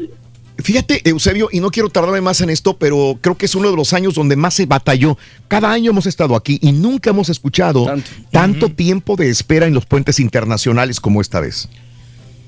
Fíjate, 0.63 1.01
Eusebio, 1.09 1.49
y 1.51 1.59
no 1.59 1.71
quiero 1.71 1.89
tardarme 1.89 2.21
más 2.21 2.39
en 2.39 2.49
esto, 2.51 2.77
pero 2.77 3.17
creo 3.19 3.35
que 3.35 3.47
es 3.47 3.55
uno 3.55 3.69
de 3.71 3.75
los 3.75 3.91
años 3.91 4.13
donde 4.13 4.35
más 4.35 4.53
se 4.53 4.67
batalló. 4.67 5.17
Cada 5.47 5.71
año 5.71 5.89
hemos 5.89 6.05
estado 6.05 6.35
aquí 6.35 6.59
y 6.61 6.71
nunca 6.71 7.09
hemos 7.09 7.27
escuchado 7.29 7.91
tanto, 8.31 8.69
tiempo 8.69 9.15
de 9.15 9.29
espera 9.29 9.65
en 9.65 9.73
los 9.73 9.85
puentes 9.87 10.19
internacionales 10.19 10.99
como 11.01 11.19
esta 11.21 11.39
vez. 11.41 11.67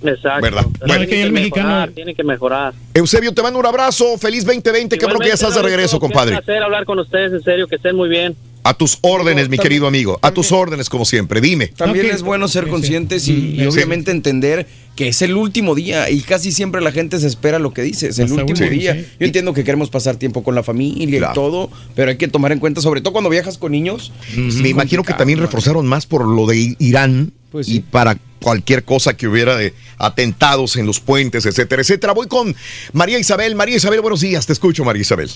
Exacto. 0.08 0.42
¿Verdad? 0.42 0.66
Bueno. 0.80 1.06
tienen 1.06 1.10
que 1.10 1.22
el 1.24 1.32
mejorar, 1.32 1.66
mexicano- 1.66 1.94
tienen 1.94 2.16
que 2.16 2.24
mejorar. 2.24 2.74
Eusebio, 2.94 3.34
te 3.34 3.42
mando 3.42 3.60
un 3.60 3.66
abrazo. 3.66 4.18
Feliz 4.18 4.46
2020. 4.46 4.98
Qué 4.98 5.06
bueno 5.06 5.20
que 5.20 5.28
ya 5.28 5.34
estás 5.34 5.56
de 5.56 5.62
regreso, 5.62 6.00
compadre. 6.00 6.36
Qué 6.36 6.42
placer 6.42 6.64
hablar 6.64 6.86
con 6.86 7.00
ustedes, 7.00 7.32
en 7.34 7.44
serio, 7.44 7.68
que 7.68 7.76
estén 7.76 7.96
muy 7.96 8.10
bien. 8.10 8.36
A 8.68 8.74
tus 8.74 8.98
órdenes, 9.02 9.48
mi 9.48 9.60
querido 9.60 9.86
amigo. 9.86 10.18
A 10.24 10.32
tus 10.32 10.52
órdenes, 10.52 10.90
como 10.90 11.06
siempre. 11.06 11.40
Dime. 11.40 11.68
También 11.68 12.08
es 12.08 12.24
bueno 12.24 12.48
ser 12.48 12.68
conscientes 12.68 13.28
y, 13.28 13.56
y 13.62 13.66
obviamente 13.68 14.10
entender 14.10 14.66
que 14.96 15.10
es 15.10 15.22
el 15.22 15.36
último 15.36 15.76
día 15.76 16.10
y 16.10 16.22
casi 16.22 16.52
siempre 16.52 16.82
la 16.82 16.92
gente 16.92 17.20
se 17.20 17.28
espera 17.28 17.60
lo 17.60 17.74
que 17.74 17.84
dices, 17.84 18.18
el 18.18 18.26
Hasta 18.26 18.44
último 18.44 18.68
día. 18.70 18.94
sí. 18.96 19.06
Yo 19.20 19.26
entiendo 19.28 19.54
que 19.54 19.64
queremos 19.64 19.92
pasar 19.92 20.16
tiempo 20.16 20.42
con 20.42 20.56
la 20.56 20.64
familia 20.64 21.20
Claro. 21.20 21.34
y 21.34 21.36
todo, 21.36 21.70
pero 21.96 22.10
hay 22.10 22.18
que 22.18 22.28
tomar 22.28 22.54
en 22.54 22.60
cuenta, 22.60 22.82
sobre 22.82 23.02
todo 23.02 23.12
cuando 23.14 23.30
viajas 23.30 23.60
con 23.60 23.72
niños. 23.72 24.12
Me 24.36 24.70
imagino 24.70 25.04
que 25.04 25.14
también 25.14 25.38
reforzaron 25.38 25.86
más 25.86 26.08
por 26.08 26.26
lo 26.26 26.48
de 26.48 26.76
Irán 26.80 27.34
Pues 27.56 27.70
y 27.70 27.80
para 27.80 28.18
cualquier 28.42 28.84
cosa 28.84 29.16
que 29.16 29.30
hubiera 29.30 29.56
de 29.56 29.74
atentados 29.98 30.76
en 30.76 30.86
los 30.86 31.00
puentes, 31.00 31.46
etcétera, 31.46 31.84
etcétera. 31.84 32.12
Voy 32.12 32.28
con 32.28 32.54
María 32.92 33.18
Isabel. 33.18 33.56
María 33.56 33.78
Isabel, 33.78 34.02
buenos 34.02 34.20
días. 34.20 34.46
Te 34.46 34.52
escucho, 34.52 34.84
María 34.84 35.04
Isabel. 35.04 35.32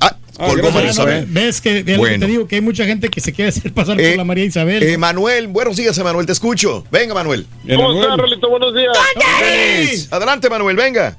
Ah, 0.00 0.14
colgó 0.36 0.70
María 0.70 0.80
Ah, 0.80 0.84
no, 0.84 0.90
Isabel. 0.90 1.26
Ves 1.30 1.62
que, 1.62 1.82
Bueno. 1.96 2.26
te 2.26 2.30
digo 2.30 2.46
que 2.46 2.56
hay 2.56 2.60
mucha 2.60 2.84
gente 2.84 3.08
que 3.08 3.22
se 3.22 3.32
quiere 3.32 3.48
hacer 3.48 3.72
pasar 3.72 3.98
Eh, 3.98 4.10
por 4.10 4.18
la 4.18 4.24
María 4.24 4.44
Isabel. 4.44 4.82
Eh, 4.82 4.98
Manuel, 4.98 5.46
buenos 5.46 5.78
días, 5.78 5.98
Manuel. 6.04 6.26
Te 6.26 6.32
escucho. 6.32 6.84
Venga, 6.92 7.14
Manuel. 7.14 7.46
¿Cómo 7.74 7.94
estás, 8.02 8.18
Rolito? 8.18 8.50
Buenos 8.50 8.74
días. 8.74 10.08
Adelante, 10.10 10.50
Manuel, 10.50 10.76
venga. 10.76 11.16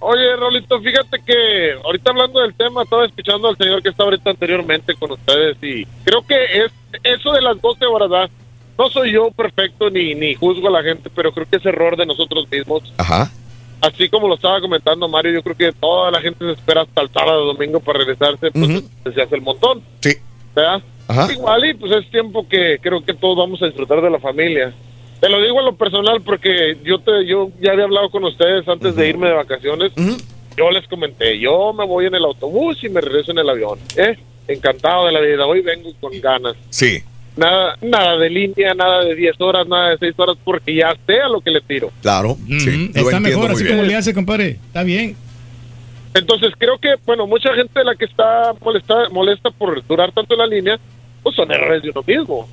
Oye, 0.00 0.34
Rolito, 0.36 0.80
fíjate 0.80 1.22
que 1.24 1.72
ahorita 1.84 2.10
hablando 2.10 2.40
del 2.40 2.54
tema, 2.54 2.82
estaba 2.82 3.04
escuchando 3.04 3.48
al 3.48 3.56
señor 3.58 3.82
que 3.82 3.90
está 3.90 4.02
ahorita 4.02 4.30
anteriormente 4.30 4.94
con 4.94 5.12
ustedes 5.12 5.62
y 5.62 5.84
creo 6.04 6.22
que 6.26 6.64
es 6.64 6.72
eso 7.02 7.32
de 7.32 7.42
las 7.42 7.60
12 7.60 7.84
horas, 7.84 8.08
¿verdad? 8.08 8.30
No 8.78 8.88
soy 8.88 9.12
yo 9.12 9.30
perfecto 9.30 9.90
ni, 9.90 10.14
ni 10.14 10.34
juzgo 10.34 10.68
a 10.68 10.70
la 10.70 10.82
gente, 10.82 11.10
pero 11.14 11.32
creo 11.32 11.46
que 11.48 11.56
es 11.56 11.66
error 11.66 11.98
de 11.98 12.06
nosotros 12.06 12.50
mismos. 12.50 12.82
Ajá. 12.96 13.30
Así 13.82 14.08
como 14.08 14.26
lo 14.26 14.36
estaba 14.36 14.60
comentando 14.62 15.06
Mario, 15.06 15.32
yo 15.32 15.42
creo 15.42 15.56
que 15.56 15.72
toda 15.72 16.10
la 16.10 16.20
gente 16.22 16.46
se 16.46 16.52
espera 16.52 16.82
hasta 16.82 17.02
el 17.02 17.10
sábado 17.10 17.44
domingo 17.44 17.80
para 17.80 17.98
regresarse, 17.98 18.50
pues 18.50 19.14
se 19.14 19.22
hace 19.22 19.34
el 19.34 19.42
montón. 19.42 19.82
Sí. 20.00 20.14
¿verdad? 20.54 20.82
Ajá. 21.08 21.30
Igual 21.30 21.64
y 21.66 21.74
pues 21.74 21.92
es 21.92 22.10
tiempo 22.10 22.48
que 22.48 22.78
creo 22.80 23.04
que 23.04 23.12
todos 23.12 23.36
vamos 23.36 23.60
a 23.62 23.66
disfrutar 23.66 24.00
de 24.00 24.10
la 24.10 24.18
familia. 24.18 24.72
Te 25.20 25.28
lo 25.28 25.40
digo 25.42 25.60
a 25.60 25.62
lo 25.62 25.74
personal 25.76 26.20
porque 26.22 26.78
yo 26.82 26.98
te 26.98 27.26
yo 27.26 27.50
ya 27.60 27.72
había 27.72 27.84
hablado 27.84 28.10
con 28.10 28.24
ustedes 28.24 28.66
antes 28.68 28.96
de 28.96 29.08
irme 29.08 29.28
de 29.28 29.34
vacaciones. 29.34 29.92
Yo 30.56 30.70
les 30.70 30.86
comenté, 30.88 31.38
yo 31.38 31.72
me 31.72 31.86
voy 31.86 32.06
en 32.06 32.14
el 32.14 32.24
autobús 32.24 32.82
y 32.82 32.88
me 32.88 33.00
regreso 33.00 33.30
en 33.32 33.38
el 33.38 33.48
avión. 33.48 33.78
¿eh? 33.96 34.18
Encantado 34.48 35.06
de 35.06 35.12
la 35.12 35.20
vida, 35.20 35.46
hoy 35.46 35.60
vengo 35.60 35.90
con 36.00 36.18
ganas. 36.20 36.54
Sí, 36.70 37.02
Nada, 37.36 37.76
nada 37.80 38.18
de 38.18 38.28
línea, 38.28 38.74
nada 38.74 39.04
de 39.04 39.14
10 39.14 39.40
horas, 39.40 39.66
nada 39.66 39.90
de 39.90 39.98
6 39.98 40.14
horas, 40.18 40.36
porque 40.44 40.74
ya 40.74 40.94
sé 41.06 41.20
a 41.20 41.28
lo 41.28 41.40
que 41.40 41.50
le 41.50 41.60
tiro. 41.60 41.90
claro. 42.02 42.36
Sí, 42.58 42.90
Está 42.92 43.20
mejor, 43.20 43.52
así 43.52 43.62
bien. 43.62 43.76
como 43.76 43.88
le 43.88 43.94
hace, 43.94 44.12
compadre. 44.12 44.58
Está 44.66 44.82
bien. 44.82 45.16
Entonces 46.12 46.52
creo 46.58 46.76
que, 46.78 46.96
bueno, 47.06 47.26
mucha 47.26 47.54
gente 47.54 47.78
de 47.78 47.84
la 47.84 47.94
que 47.94 48.04
está 48.04 48.52
molesta, 48.60 49.08
molesta 49.10 49.50
por 49.50 49.86
durar 49.86 50.10
tanto 50.12 50.34
en 50.34 50.38
la 50.40 50.46
línea, 50.46 50.78
pues 51.22 51.36
son 51.36 51.50
errores 51.52 51.82
de 51.82 51.90
uno 51.90 52.02
mismo. 52.04 52.48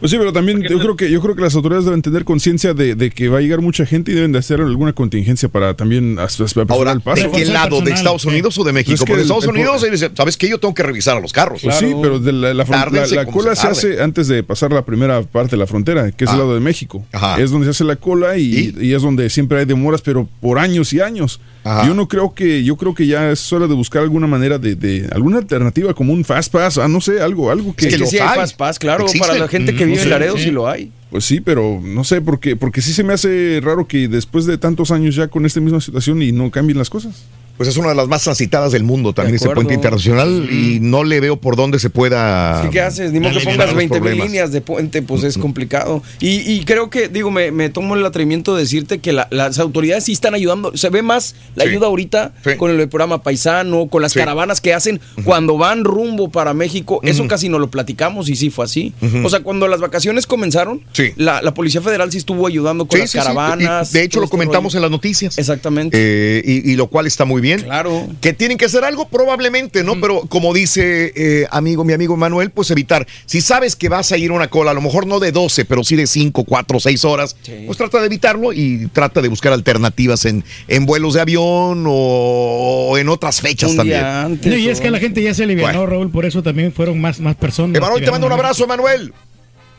Pues 0.00 0.10
sí, 0.10 0.18
pero 0.18 0.32
también 0.32 0.62
yo 0.62 0.78
creo 0.80 0.96
que 0.96 1.10
yo 1.10 1.20
creo 1.20 1.34
que 1.36 1.42
las 1.42 1.54
autoridades 1.54 1.84
deben 1.84 2.00
tener 2.02 2.24
conciencia 2.24 2.72
de, 2.74 2.94
de 2.94 3.10
que 3.10 3.28
va 3.28 3.38
a 3.38 3.40
llegar 3.42 3.60
mucha 3.60 3.84
gente 3.84 4.10
y 4.12 4.14
deben 4.14 4.32
de 4.32 4.38
hacer 4.38 4.60
alguna 4.60 4.92
contingencia 4.94 5.48
para 5.50 5.74
también 5.74 6.18
apresurar 6.18 6.96
el 6.96 7.00
paso. 7.02 7.22
¿De 7.24 7.30
qué 7.30 7.44
lado? 7.44 7.80
¿De 7.82 7.90
Estados 7.92 8.24
Unidos 8.24 8.56
o 8.58 8.64
de 8.64 8.72
México? 8.72 8.90
Pues 8.96 9.00
es 9.00 9.04
que 9.04 9.04
Porque 9.04 9.12
de 9.12 9.20
el- 9.20 9.24
Estados 9.26 9.44
el- 9.44 9.50
Unidos, 9.50 10.10
¿sabes 10.16 10.36
qué? 10.36 10.48
Yo 10.48 10.58
tengo 10.58 10.74
que 10.74 10.82
revisar 10.82 11.16
a 11.16 11.20
los 11.20 11.32
carros. 11.32 11.60
Pues 11.62 11.76
sí, 11.76 11.92
pero 12.00 12.18
de 12.18 12.32
la, 12.32 12.54
la 12.54 13.26
cola 13.26 13.54
se 13.54 13.66
hace 13.66 14.02
antes 14.02 14.26
de 14.28 14.42
pasar 14.42 14.72
la 14.72 14.84
primera 14.84 15.22
parte 15.22 15.52
de 15.52 15.56
la 15.58 15.66
frontera, 15.66 16.10
que 16.12 16.24
es 16.24 16.30
Ah. 16.30 16.34
el 16.34 16.38
lado 16.38 16.54
de 16.54 16.60
México. 16.60 17.04
Ajá. 17.12 17.40
Es 17.40 17.50
donde 17.50 17.66
se 17.66 17.70
hace 17.72 17.84
la 17.84 17.96
cola 17.96 18.36
y, 18.38 18.74
y 18.80 18.94
es 18.94 19.02
donde 19.02 19.28
siempre 19.30 19.58
hay 19.58 19.64
demoras, 19.66 20.00
pero 20.02 20.28
por 20.40 20.58
años 20.58 20.92
y 20.92 21.00
años. 21.00 21.40
Ajá. 21.62 21.86
Yo 21.86 21.94
no 21.94 22.08
creo 22.08 22.32
que, 22.34 22.64
yo 22.64 22.76
creo 22.76 22.94
que 22.94 23.06
ya 23.06 23.30
es 23.30 23.52
hora 23.52 23.66
de 23.66 23.74
buscar 23.74 24.02
alguna 24.02 24.26
manera 24.26 24.58
de, 24.58 24.74
de- 24.76 25.08
alguna 25.12 25.38
alternativa 25.38 25.92
como 25.92 26.12
un 26.12 26.24
fast 26.24 26.50
pass, 26.52 26.78
ah, 26.78 26.88
no 26.88 27.00
sé, 27.00 27.20
algo, 27.20 27.50
algo 27.50 27.74
que. 27.74 27.88
Es 27.88 27.96
que 27.96 28.06
sí 28.06 28.18
hay. 28.18 28.36
Fast 28.38 28.56
Pass, 28.56 28.78
claro, 28.78 29.04
para 29.18 29.34
la 29.34 29.46
gente 29.48 29.74
que 29.74 29.84
Mm, 29.84 29.88
vive 29.88 29.98
no 29.98 30.02
en 30.04 30.10
Laredo 30.10 30.36
sí. 30.38 30.44
sí 30.44 30.50
lo 30.50 30.66
hay. 30.68 30.90
Pues 31.10 31.24
sí, 31.24 31.40
pero 31.40 31.80
no 31.82 32.04
sé, 32.04 32.20
porque, 32.20 32.56
porque 32.56 32.80
sí 32.80 32.92
se 32.92 33.02
me 33.02 33.12
hace 33.12 33.60
raro 33.62 33.86
que 33.86 34.06
después 34.08 34.46
de 34.46 34.56
tantos 34.58 34.90
años 34.90 35.16
ya 35.16 35.28
con 35.28 35.44
esta 35.44 35.60
misma 35.60 35.80
situación 35.80 36.22
y 36.22 36.30
no 36.32 36.50
cambien 36.50 36.78
las 36.78 36.88
cosas. 36.88 37.24
Pues 37.60 37.68
es 37.68 37.76
una 37.76 37.90
de 37.90 37.94
las 37.94 38.08
más 38.08 38.24
transitadas 38.24 38.72
del 38.72 38.84
mundo 38.84 39.12
también 39.12 39.32
De 39.32 39.36
ese 39.36 39.50
puente 39.50 39.74
internacional 39.74 40.48
y 40.50 40.78
no 40.80 41.04
le 41.04 41.20
veo 41.20 41.36
por 41.38 41.56
dónde 41.56 41.78
se 41.78 41.90
pueda. 41.90 42.62
Que, 42.62 42.70
¿Qué 42.70 42.80
haces? 42.80 43.12
Ni 43.12 43.20
modo 43.20 43.38
que 43.38 43.44
pongas 43.44 43.66
los 43.66 43.76
20 43.76 44.00
mil 44.00 44.16
líneas 44.16 44.50
de 44.50 44.62
puente, 44.62 45.02
pues 45.02 45.24
es 45.24 45.36
complicado. 45.36 46.02
Y, 46.20 46.38
y 46.50 46.64
creo 46.64 46.88
que, 46.88 47.08
digo, 47.08 47.30
me, 47.30 47.50
me 47.50 47.68
tomo 47.68 47.96
el 47.96 48.06
atrevimiento 48.06 48.54
de 48.56 48.62
decirte 48.62 49.00
que 49.00 49.12
la- 49.12 49.28
las 49.30 49.58
autoridades 49.58 50.04
sí 50.04 50.12
están 50.12 50.32
ayudando. 50.32 50.74
Se 50.74 50.88
ve 50.88 51.02
más 51.02 51.34
la 51.54 51.64
Sí. 51.64 51.70
ayuda 51.72 51.88
ahorita 51.88 52.32
Sí. 52.42 52.56
con 52.56 52.70
el 52.70 52.88
programa 52.88 53.22
Paisano, 53.22 53.88
con 53.88 54.00
las 54.00 54.12
Sí. 54.12 54.18
caravanas 54.20 54.62
que 54.62 54.72
hacen 54.72 54.98
cuando 55.24 55.58
van 55.58 55.84
rumbo 55.84 56.30
para 56.30 56.54
México. 56.54 57.00
Eso 57.02 57.28
casi 57.28 57.50
no 57.50 57.58
lo 57.58 57.70
platicamos 57.70 58.30
y 58.30 58.36
sí 58.36 58.48
fue 58.48 58.64
así. 58.64 58.94
O 59.22 59.28
sea, 59.28 59.40
cuando 59.40 59.68
las 59.68 59.80
vacaciones 59.80 60.26
comenzaron, 60.26 60.80
Sí. 60.92 61.10
la, 61.16 61.42
la 61.42 61.52
Policía 61.52 61.82
Federal 61.82 62.10
sí 62.10 62.16
estuvo 62.16 62.46
ayudando 62.46 62.86
con 62.86 62.96
Sí, 62.96 63.02
las 63.02 63.10
sí, 63.10 63.18
sí. 63.18 63.22
caravanas. 63.22 63.92
De 63.92 64.02
hecho, 64.02 64.18
lo 64.20 64.24
este 64.24 64.30
comentamos 64.30 64.72
rollo. 64.72 64.78
en 64.78 64.82
las 64.82 64.90
noticias. 64.90 65.36
Exactamente. 65.36 65.98
Eh, 66.00 66.42
y, 66.42 66.70
y 66.72 66.76
lo 66.76 66.86
cual 66.86 67.06
está 67.06 67.26
muy 67.26 67.42
bien. 67.42 67.49
Claro. 67.58 68.08
Que 68.20 68.32
tienen 68.32 68.58
que 68.58 68.64
hacer 68.66 68.84
algo, 68.84 69.08
probablemente, 69.08 69.82
¿no? 69.84 70.00
Pero 70.00 70.22
como 70.28 70.52
dice 70.54 71.12
eh, 71.14 71.46
amigo, 71.50 71.84
mi 71.84 71.92
amigo 71.92 72.16
Manuel, 72.16 72.50
pues 72.50 72.70
evitar. 72.70 73.06
Si 73.26 73.40
sabes 73.40 73.76
que 73.76 73.88
vas 73.88 74.12
a 74.12 74.16
ir 74.16 74.30
a 74.30 74.34
una 74.34 74.48
cola, 74.48 74.70
a 74.70 74.74
lo 74.74 74.80
mejor 74.80 75.06
no 75.06 75.20
de 75.20 75.32
12, 75.32 75.64
pero 75.64 75.84
sí 75.84 75.96
de 75.96 76.06
5, 76.06 76.44
4, 76.44 76.80
6 76.80 77.04
horas, 77.04 77.36
pues 77.66 77.78
trata 77.78 78.00
de 78.00 78.06
evitarlo 78.06 78.52
y 78.52 78.86
trata 78.92 79.20
de 79.20 79.28
buscar 79.28 79.52
alternativas 79.52 80.24
en, 80.24 80.44
en 80.68 80.86
vuelos 80.86 81.14
de 81.14 81.20
avión 81.20 81.84
o, 81.86 82.96
en 82.98 83.08
otras 83.08 83.40
fechas 83.40 83.70
Un 83.72 83.76
también. 83.78 83.98
día 84.00 84.22
antes. 84.22 84.52
No, 84.52 84.58
y 84.58 84.68
es 84.68 84.80
que 84.80 84.90
la 84.90 84.98
gente 84.98 85.22
ya 85.22 85.34
se 85.34 85.44
alivianó, 85.44 85.80
Bueno. 85.80 85.86
Raúl, 85.86 86.10
por 86.10 86.24
eso 86.24 86.42
también 86.42 86.72
fueron 86.72 87.00
más, 87.00 87.20
más 87.20 87.36
personas. 87.36 87.76
Emanuel, 87.76 88.04
te 88.04 88.10
mando 88.10 88.26
un 88.26 88.32
abrazo, 88.32 88.64
Emanuel. 88.64 89.12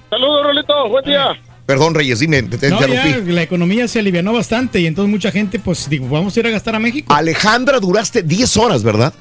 Saludos, 0.09 0.43
Rolito, 0.45 0.89
buen 0.89 1.05
día. 1.05 1.27
Perdón, 1.71 1.95
Reyes, 1.95 2.19
dime, 2.19 2.43
te, 2.43 2.57
te 2.57 2.69
No, 2.69 2.85
ya 2.85 3.17
la 3.25 3.43
economía 3.43 3.87
se 3.87 3.99
alivianó 3.99 4.33
bastante 4.33 4.81
y 4.81 4.87
entonces 4.87 5.09
mucha 5.09 5.31
gente, 5.31 5.57
pues, 5.57 5.89
digo, 5.89 6.05
vamos 6.09 6.35
a 6.35 6.39
ir 6.41 6.47
a 6.47 6.49
gastar 6.49 6.75
a 6.75 6.79
México. 6.79 7.13
Alejandra, 7.13 7.79
duraste 7.79 8.23
10 8.23 8.57
horas, 8.57 8.83
¿verdad? 8.83 9.13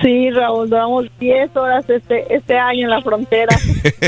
Sí, 0.00 0.30
Raúl, 0.30 0.70
duramos 0.70 1.04
10 1.20 1.54
horas 1.56 1.84
este, 1.90 2.34
este 2.34 2.56
año 2.56 2.84
en 2.84 2.90
la 2.90 3.02
frontera. 3.02 3.54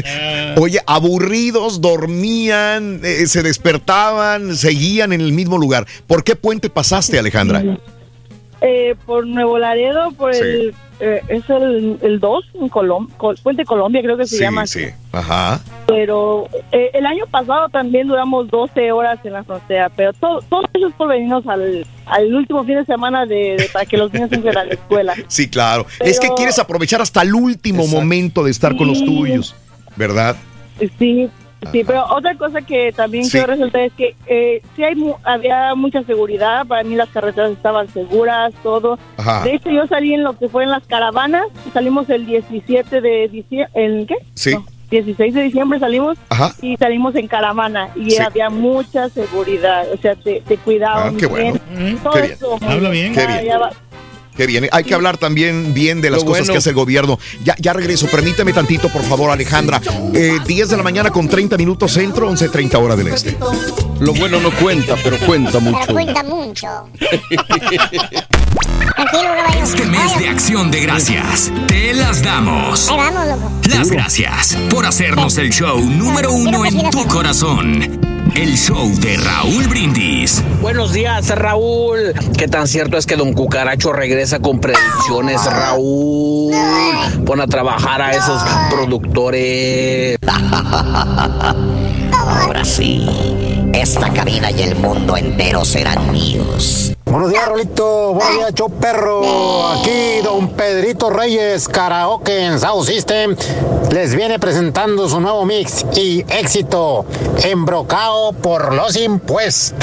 Oye, 0.57 0.81
aburridos, 0.87 1.83
dormían, 1.83 3.03
eh, 3.05 3.27
se 3.27 3.43
despertaban, 3.43 4.57
seguían 4.57 5.13
en 5.13 5.21
el 5.21 5.35
mismo 5.35 5.59
lugar. 5.59 5.87
¿Por 6.07 6.25
qué 6.25 6.35
puente 6.35 6.71
pasaste, 6.71 7.19
Alejandra? 7.19 7.63
Eh, 8.63 8.95
por 9.05 9.27
Nuevo 9.27 9.59
Laredo, 9.59 10.13
por 10.13 10.35
Sí. 10.35 10.41
el... 10.43 10.75
eh, 11.01 11.21
es 11.29 11.49
el, 11.51 11.99
el 12.01 12.21
2, 12.21 12.45
en 12.55 12.69
Colom 12.71 13.09
Col- 13.19 13.39
Puente 13.43 13.65
Colombia 13.67 14.01
creo 14.03 14.17
que 14.17 14.27
se 14.27 14.37
Sí, 14.37 14.43
llama. 14.43 14.67
sí. 14.67 14.87
Ajá. 15.13 15.61
Pero 15.87 16.49
eh, 16.73 16.91
el 16.95 17.05
año 17.05 17.27
pasado 17.31 17.69
también 17.69 18.09
duramos 18.09 18.49
12 18.49 18.93
horas 18.93 19.19
en 19.25 19.35
la 19.35 19.45
frontera, 19.45 19.91
pero 19.95 20.13
todo, 20.15 20.41
todo 20.49 20.63
eso 20.73 20.89
es 20.89 20.95
por 20.95 21.09
venirnos 21.09 21.47
al, 21.47 21.87
al 22.07 22.35
último 22.35 22.65
fin 22.65 22.77
de 22.77 22.85
semana 22.87 23.27
de, 23.27 23.57
de- 23.59 23.69
para 23.73 23.85
que 23.85 23.99
los 23.99 24.11
niños 24.13 24.33
entren 24.33 24.57
a 24.57 24.65
la 24.65 24.73
escuela. 24.73 25.15
Sí, 25.29 25.49
claro. 25.51 25.85
Es 26.01 26.19
que 26.19 26.29
quieres 26.35 26.59
aprovechar 26.59 27.03
hasta 27.03 27.21
el 27.23 27.35
último 27.35 27.87
momento 27.87 28.43
de 28.43 28.51
estar 28.51 28.75
con 28.77 28.87
los 28.89 28.99
Sí. 29.01 29.05
tuyos, 29.05 29.55
¿verdad? 29.97 30.35
Sí, 30.99 31.29
sí, 31.73 31.83
pero 31.85 32.05
otra 32.07 32.35
cosa 32.37 32.61
que 32.63 32.93
también 32.93 33.25
Sí. 33.25 33.33
quiero 33.33 33.47
resaltar 33.49 33.81
es 33.83 33.93
que 33.93 34.15
eh, 34.27 34.63
sí 34.75 34.83
hay 34.85 34.95
mu- 34.95 35.17
había 35.25 35.75
mucha 35.75 36.03
seguridad, 36.05 36.67
para 36.67 36.83
mí 36.85 36.95
las 36.95 37.09
carreteras 37.11 37.51
estaban 37.53 37.89
seguras, 37.89 38.53
todo. 38.63 38.99
Ajá. 39.17 39.43
De 39.45 39.55
hecho, 39.55 39.71
yo 39.71 39.87
salí 39.87 40.15
en 40.15 40.25
lo 40.25 40.39
que 40.39 40.49
fue 40.49 40.65
en 40.65 40.71
las 40.71 40.87
caravanas, 40.87 41.45
salimos 41.73 42.09
el 42.11 42.27
17 42.27 43.01
de 43.01 43.29
diciembre, 43.29 43.71
¿en 43.75 44.07
qué? 44.07 44.17
Sí. 44.35 44.55
No, 44.55 44.65
16 44.91 45.35
de 45.35 45.43
diciembre 45.43 45.81
salimos 45.81 46.17
Ajá. 46.29 46.53
y 46.63 46.77
salimos 46.77 47.15
en 47.17 47.27
caravana 47.27 47.89
y 47.97 48.11
Sí. 48.13 48.23
había 48.23 48.51
mucha 48.51 49.09
seguridad, 49.09 49.85
o 49.93 49.97
sea, 49.97 50.15
te, 50.15 50.41
te 50.43 50.57
cuidaban 50.59 51.15
Ah, 51.15 51.19
qué 51.19 51.27
bien. 51.27 51.61
bueno. 51.69 51.99
Todo 52.05 52.13
Qué 52.13 52.21
bien. 52.23 52.71
Habla 52.71 52.91
bien. 52.91 53.13
Qué 53.15 53.27
bien. 53.27 53.86
Qué 54.37 54.47
bien. 54.47 54.69
Hay 54.73 54.85
que 54.85 54.95
hablar 54.95 55.17
también 55.19 55.73
bien 55.75 56.01
de 56.01 56.11
las 56.11 56.21
Lo 56.21 56.27
cosas 56.27 56.43
bueno. 56.43 56.53
que 56.55 56.59
hace 56.59 56.71
el 56.71 56.75
gobierno. 56.77 57.19
Ya, 57.45 57.55
ya 57.59 57.73
regreso. 57.73 58.07
Permíteme 58.07 58.53
tantito, 58.53 58.89
por 58.91 59.03
favor, 59.03 59.31
Alejandra. 59.31 59.81
Eh, 60.15 60.39
10 60.47 60.69
de 60.69 60.77
la 60.77 60.83
mañana 60.83 61.11
con 61.11 61.29
30 61.29 61.57
minutos 61.57 61.93
centro, 61.93 62.31
11.30 62.31 62.75
hora 62.83 62.97
del 62.97 63.09
este. 63.09 63.37
Lo 64.01 64.13
bueno 64.15 64.41
no 64.41 64.51
cuenta, 64.53 64.95
pero 65.03 65.19
cuenta 65.19 65.53
Pero 65.53 65.61
mucho. 65.63 65.93
cuenta 65.93 66.23
mucho. 66.23 66.67
Este 69.63 69.85
mes 69.87 70.19
de 70.19 70.29
acción 70.29 70.71
de 70.71 70.81
gracias, 70.81 71.51
te 71.67 71.93
las 71.95 72.23
damos. 72.23 72.91
Las 73.69 73.91
gracias 73.91 74.57
por 74.71 74.87
hacernos 74.87 75.37
el 75.39 75.51
show 75.51 75.79
número 75.81 76.33
uno 76.33 76.65
en 76.65 76.91
tu 76.91 77.07
corazón. 77.07 78.16
El 78.37 78.55
show 78.59 78.87
de 79.01 79.17
Raúl 79.17 79.67
Brindis. 79.67 80.45
Buenos 80.61 80.93
días, 80.93 81.31
Raúl. 81.31 82.13
¿Qué 82.37 82.47
tan 82.49 82.69
cierto 82.69 82.99
es 82.99 83.07
que 83.07 83.17
Don 83.17 83.33
Cucaracho 83.33 83.95
regresa 83.95 84.41
con 84.41 84.61
predicciones, 84.61 85.43
Raúl? 85.47 86.53
Pon 87.25 87.41
a 87.41 87.47
trabajar 87.47 88.03
a 88.03 88.11
esos 88.11 88.43
productores. 88.71 90.19
Ahora 92.13 92.63
sí, 92.63 93.09
esta 93.81 94.11
cabina 94.13 94.51
y 94.51 94.63
el 94.63 94.75
mundo 94.77 95.17
entero 95.17 95.65
serán 95.65 96.11
míos. 96.11 96.95
Buenos 97.05 97.31
días, 97.31 97.47
Rolito. 97.47 98.15
Buenos 98.15 98.37
días, 98.37 98.55
show 98.55 98.71
perro. 98.71 99.69
Aquí 99.69 100.21
don 100.25 100.49
Pedrito 100.51 101.11
Reyes, 101.11 101.69
karaoke 101.69 102.47
en 102.47 102.59
South 102.59 102.87
System, 102.87 103.37
les 103.93 104.15
viene 104.15 104.39
presentando 104.39 105.09
su 105.09 105.21
nuevo 105.21 105.45
mix 105.45 105.85
y 105.95 106.25
éxito, 106.29 107.07
embrocado 107.45 108.33
por 108.33 108.75
los 108.75 108.97
impuestos. 108.97 109.79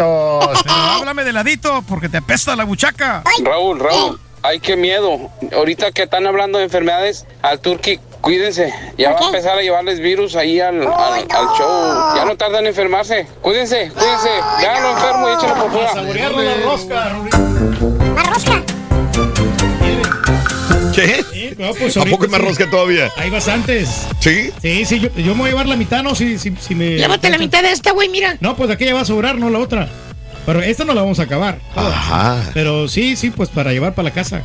Pero 0.64 0.76
háblame 0.76 1.24
de 1.24 1.34
ladito 1.34 1.84
porque 1.88 2.10
te 2.10 2.18
apesta 2.18 2.56
la 2.56 2.64
buchaca. 2.64 3.24
Raúl, 3.44 3.80
Raúl, 3.80 4.20
ay, 4.42 4.60
qué 4.60 4.76
miedo. 4.76 5.30
Ahorita 5.56 5.92
que 5.92 6.04
están 6.04 6.26
hablando 6.26 6.58
de 6.58 6.66
enfermedades, 6.66 7.26
al 7.42 7.60
Turqui, 7.60 8.00
cuídense. 8.24 8.74
Ya 8.98 9.12
va 9.12 9.20
a 9.20 9.26
empezar 9.26 9.58
a 9.58 9.62
llevarles 9.62 10.00
virus 10.00 10.36
ahí 10.36 10.60
al, 10.60 10.82
al, 10.82 10.88
al 10.88 11.48
show. 11.58 12.16
Ya 12.16 12.26
no 12.26 12.36
tardan 12.38 12.62
en 12.62 12.68
enfermarse. 12.68 13.28
Cuídense, 13.42 13.92
cuídense. 13.94 14.30
Véanlo 14.60 14.90
enfermo 14.92 15.30
y 15.30 15.34
échenlo 15.34 15.56
por 15.56 15.72
fuera. 15.72 15.94
Saborearlo 15.94 16.42
la 16.42 16.56
rosca. 16.64 17.14
¿Más 18.16 18.28
rosca? 18.28 18.64
¿Qué? 20.96 21.26
Sí, 21.34 21.56
no, 21.58 21.74
pues 21.74 21.98
¿A 21.98 22.06
poco 22.06 22.24
hay 22.24 22.30
más 22.30 22.40
sí. 22.40 22.48
rosca 22.48 22.70
todavía? 22.70 23.12
Hay 23.18 23.30
bastantes. 23.30 24.08
¿Sí? 24.20 24.52
Sí, 24.62 24.86
sí, 24.86 25.00
yo, 25.00 25.10
yo 25.18 25.34
me 25.34 25.42
voy 25.42 25.48
a 25.48 25.52
llevar 25.52 25.68
la 25.68 25.76
mitad, 25.76 26.02
¿no? 26.04 26.16
Si, 26.16 26.38
si, 26.38 26.56
si 26.56 26.76
me... 26.76 26.98
Llévate 26.98 27.30
la 27.30 27.38
mitad 27.38 27.62
de 27.62 27.72
esta, 27.72 27.92
güey, 27.92 28.10
mira. 28.10 28.38
No, 28.40 28.56
pues 28.56 28.70
aquella 28.70 28.94
va 28.94 29.02
a 29.02 29.06
sobrar, 29.06 29.36
no 29.36 29.50
la 29.50 29.60
otra. 29.60 29.90
Pero 30.46 30.62
esta 30.62 30.84
no 30.84 30.94
la 30.94 31.02
vamos 31.02 31.20
a 31.20 31.24
acabar. 31.24 31.60
Ajá. 31.76 32.52
Pero 32.54 32.88
sí, 32.88 33.16
sí, 33.16 33.30
pues 33.30 33.50
para 33.50 33.72
llevar 33.72 33.94
para 33.96 34.10
la 34.10 34.14
casa. 34.14 34.44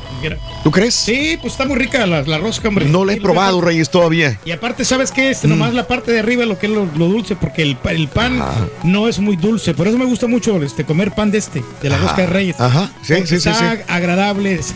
¿Tú 0.62 0.70
crees? 0.70 0.94
Sí, 0.94 1.36
pues 1.40 1.54
está 1.54 1.64
muy 1.64 1.76
rica 1.76 2.06
la, 2.06 2.22
la 2.22 2.38
rosca, 2.38 2.68
hombre. 2.68 2.86
No 2.86 3.04
la 3.04 3.12
he 3.12 3.16
Sí, 3.16 3.20
probado, 3.20 3.60
Reyes, 3.60 3.90
todavía. 3.90 4.38
Y 4.44 4.52
aparte, 4.52 4.84
¿sabes 4.84 5.10
qué? 5.10 5.30
Este, 5.30 5.48
Nomás 5.48 5.74
la 5.74 5.86
parte 5.88 6.12
de 6.12 6.20
arriba 6.20 6.44
lo 6.46 6.58
que 6.58 6.66
es 6.66 6.72
lo, 6.72 6.86
lo 6.96 7.06
dulce, 7.08 7.34
porque 7.36 7.62
el, 7.62 7.76
el 7.90 8.08
pan 8.08 8.40
no 8.84 9.08
es 9.08 9.18
muy 9.18 9.36
dulce. 9.36 9.74
Por 9.74 9.88
eso 9.88 9.98
me 9.98 10.04
gusta 10.04 10.26
mucho 10.28 10.62
este, 10.62 10.84
comer 10.84 11.12
pan 11.14 11.30
de 11.30 11.38
este, 11.38 11.64
de 11.82 11.88
la 11.88 11.96
Ajá. 11.96 12.04
rosca 12.04 12.22
de 12.22 12.26
Reyes. 12.28 12.60
Ajá. 12.60 12.90
Sí, 13.02 13.14
sí, 13.20 13.26
sí, 13.26 13.34
Está 13.48 13.54
sí. 13.76 13.82
agradable, 13.88 14.54
es- 14.54 14.74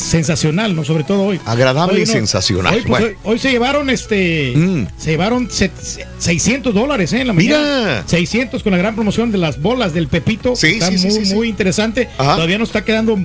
sensacional, 0.00 0.76
¿no? 0.76 0.84
Sobre 0.84 1.02
todo 1.04 1.22
hoy. 1.24 1.40
Agradable 1.44 1.96
Hoy 1.96 2.02
y 2.02 2.06
sensacional. 2.06 2.72
Hoy, 2.74 2.80
pues, 2.82 2.88
Bueno. 2.88 3.06
hoy- 3.06 3.16
hoy 3.32 3.38
se 3.38 3.50
llevaron 3.50 3.90
este. 3.90 4.52
Mm. 4.56 4.86
Se 4.96 5.10
llevaron 5.10 5.50
set- 5.50 5.72
600 6.18 6.72
dólares, 6.72 7.12
¿eh? 7.12 7.20
En 7.22 7.26
la 7.26 7.32
Mira. 7.32 7.58
mañana. 7.58 8.02
600 8.06 8.62
con 8.62 8.70
la 8.72 8.78
gran 8.78 8.94
promoción 8.94 9.32
de 9.32 9.38
las 9.38 9.60
bolas 9.60 9.92
del 9.92 10.06
Pepito. 10.08 10.54
Sí, 10.68 10.74
está 10.74 10.88
sí, 10.88 10.98
sí, 10.98 11.06
muy, 11.08 11.14
sí, 11.20 11.26
sí. 11.26 11.34
muy 11.34 11.48
interesante. 11.48 12.08
Ajá. 12.18 12.34
Todavía 12.36 12.58
nos 12.58 12.68
está 12.68 12.84
quedando. 12.84 13.18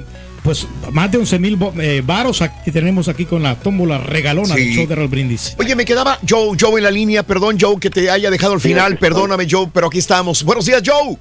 Pues 0.44 0.66
más 0.92 1.12
de 1.12 1.18
11 1.18 1.40
mil 1.40 1.58
eh, 1.82 2.02
varos 2.06 2.42
que 2.64 2.72
tenemos 2.72 3.10
aquí 3.10 3.26
con 3.26 3.44
la 3.44 3.56
tómbola 3.56 3.98
regalona 3.98 4.56
Sí. 4.56 4.62
del 4.62 4.74
show 4.76 4.88
de 4.88 4.96
Raúl 4.96 5.10
Brindis. 5.10 5.56
Oye, 5.60 5.76
me 5.76 5.84
quedaba 5.84 6.20
Joe, 6.28 6.56
Joe 6.58 6.78
en 6.78 6.84
la 6.84 6.92
línea. 6.92 7.24
Perdón, 7.24 7.58
Joe, 7.60 7.78
que 7.80 7.90
te 7.90 8.10
haya 8.10 8.30
dejado 8.30 8.54
al 8.54 8.62
final. 8.62 8.98
Perdóname, 8.98 9.46
Joe, 9.50 9.68
pero 9.74 9.88
aquí 9.88 9.98
estamos. 9.98 10.44
Buenos 10.44 10.66
días, 10.66 10.82
Joe. 10.86 11.18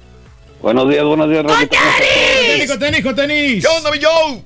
Buenos 0.61 0.89
días, 0.89 1.03
buenos 1.03 1.29
días, 1.29 1.43
Raúl. 1.43 1.69
Tenis, 1.69 2.79
tenis, 2.79 3.01
con 3.03 3.15
tenis. 3.15 3.65
¿Qué 3.65 3.67
onda, 3.67 3.91
mi 3.91 3.97
Joe? 4.01 4.41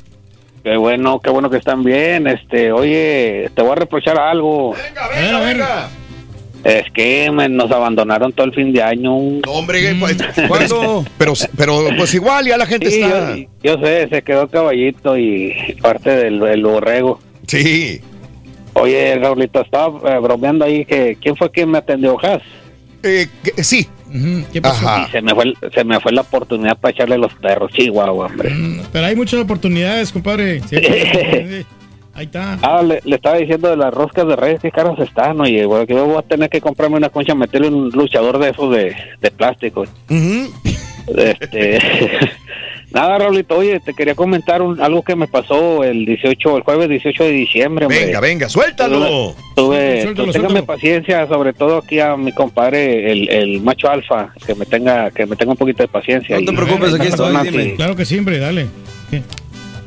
Qué 0.64 0.78
bueno, 0.78 1.20
qué 1.20 1.30
bueno 1.30 1.50
que 1.50 1.58
están 1.58 1.84
bien. 1.84 2.28
Este, 2.28 2.72
oye, 2.72 3.50
te 3.56 3.62
voy 3.62 3.72
a 3.72 3.76
reprochar 3.76 4.18
algo. 4.18 4.74
Venga, 5.16 5.40
venga. 5.40 5.90
Es 6.64 6.92
que 6.92 7.32
me- 7.32 7.50
nos 7.50 7.72
abandonaron 7.72 8.32
todo 8.34 8.46
el 8.46 8.54
fin 8.54 8.72
de 8.72 8.84
año. 8.84 9.12
No, 9.46 9.52
hombre, 9.52 9.96
pues, 10.00 10.18
¿Cuándo? 10.48 11.04
pero, 11.18 11.34
pero 11.58 11.80
pues 11.98 12.14
igual 12.14 12.46
ya 12.46 12.56
la 12.58 12.66
gente 12.68 12.92
Sí, 12.92 13.02
está. 13.02 13.36
yo, 13.36 13.46
yo 13.64 13.80
sé, 13.86 14.08
se 14.10 14.22
quedó 14.22 14.48
caballito 14.48 15.18
y 15.18 15.54
parte 15.82 16.12
del, 16.12 16.40
del 16.40 16.64
borrego. 16.64 17.20
Sí. 17.48 18.00
Oye, 18.74 19.16
Raulito, 19.16 19.62
estaba 19.62 20.16
eh, 20.16 20.20
bromeando 20.20 20.64
ahí 20.64 20.86
que 20.86 21.18
quién 21.20 21.36
fue 21.36 21.50
quien 21.52 21.72
me 21.72 21.80
atendió, 21.80 22.16
Jas. 22.18 22.42
Eh, 23.04 23.28
que- 23.44 23.64
sí. 23.64 23.90
Ujú, 24.14 24.44
¿Qué 24.54 24.62
pasó? 24.62 24.88
Ajá. 24.88 25.08
Y 25.08 25.12
se 25.12 25.22
me 25.22 25.34
fue 25.34 25.54
se 25.74 25.84
me 25.86 26.00
fue 26.00 26.12
la 26.12 26.22
oportunidad 26.22 26.78
para 26.78 26.92
echarle 26.92 27.18
los 27.18 27.34
perros, 27.36 27.72
Chihuahua, 27.72 28.26
hombre. 28.28 28.50
Mm, 28.50 28.82
Pero 28.92 29.06
hay 29.06 29.16
muchas 29.16 29.40
oportunidades, 29.40 30.12
compadre. 30.12 30.60
Sí, 30.70 30.76
sí, 30.78 31.66
Ahí 32.14 32.26
está. 32.26 32.58
Ah, 32.62 32.82
le, 32.84 33.00
le 33.06 33.16
estaba 33.16 33.38
diciendo 33.38 33.70
de 33.70 33.78
las 33.78 33.94
roscas 33.94 34.28
de 34.28 34.36
reyes, 34.36 34.60
qué 34.62 34.70
caras 34.72 35.00
están, 35.00 35.40
oye, 35.40 35.66
bueno, 35.66 35.86
que 35.88 35.94
yo 35.94 36.06
voy 36.06 36.18
a 36.18 36.22
tener 36.22 36.50
que 36.50 36.60
comprarme 36.62 36.98
una 36.98 37.10
concha, 37.10 37.34
meterle 37.36 37.70
un 37.70 37.90
luchador 37.90 38.38
de 38.38 38.50
esos 38.50 38.72
de, 38.74 38.96
de 39.22 39.32
plástico. 39.32 39.86
Este, 41.08 41.80
nada, 42.92 43.18
Raulito, 43.18 43.58
oye, 43.58 43.80
te 43.80 43.94
quería 43.94 44.14
comentar 44.16 44.62
un- 44.62 44.80
algo 44.82 45.02
que 45.04 45.16
me 45.16 45.28
pasó 45.28 45.84
el 45.84 46.06
18, 46.06 46.58
el 46.58 46.64
jueves 46.64 46.90
18 46.90 47.24
de 47.24 47.32
diciembre, 47.32 47.86
hombre. 47.86 48.06
Venga, 48.06 48.20
venga, 48.20 48.50
suéltalo. 48.50 49.34
Tuve, 49.56 50.04
Suéltalo, 50.04 50.32
téngame 50.32 50.50
suéltalo. 50.54 50.66
paciencia, 50.66 51.28
sobre 51.28 51.54
todo 51.54 51.78
aquí 51.78 52.00
a 52.00 52.16
mi 52.18 52.32
compadre, 52.34 53.12
el, 53.12 53.30
el 53.30 53.62
macho 53.62 53.90
alfa, 53.90 54.34
que 54.46 54.54
me 54.56 54.66
tenga, 54.66 55.12
que 55.12 55.26
me 55.26 55.36
tenga 55.36 55.52
un 55.54 55.58
poquito 55.58 55.84
de 55.84 55.88
paciencia. 55.88 56.40
No 56.40 56.46
te 56.46 56.54
preocupes, 56.54 56.94
aquí 56.94 57.08
estoy, 57.08 57.36
dime. 57.44 57.76
Claro 57.76 57.96
que 57.96 58.06
sí, 58.06 58.18
hombre, 58.20 58.38
dale. 58.40 58.68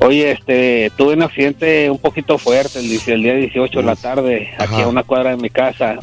Oye, 0.05 0.31
este, 0.31 0.91
tuve 0.95 1.15
un 1.15 1.23
accidente 1.23 1.89
un 1.89 1.97
poquito 1.97 2.37
fuerte 2.37 2.79
el, 2.79 2.91
el 3.07 3.23
día 3.23 3.35
18 3.35 3.79
de 3.79 3.85
la 3.85 3.95
tarde, 3.95 4.49
aquí 4.59 4.81
a 4.81 4.87
una 4.87 5.01
cuadra 5.03 5.31
de 5.31 5.37
mi 5.37 5.49
casa. 5.49 5.97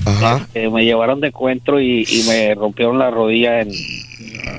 Eh, 0.55 0.69
me 0.71 0.85
llevaron 0.85 1.21
de 1.21 1.29
encuentro 1.29 1.81
y, 1.81 2.03
y 2.03 2.25
me 2.27 2.55
rompieron 2.57 2.99
la 2.99 3.11
rodilla 3.11 3.61
en, 3.61 3.71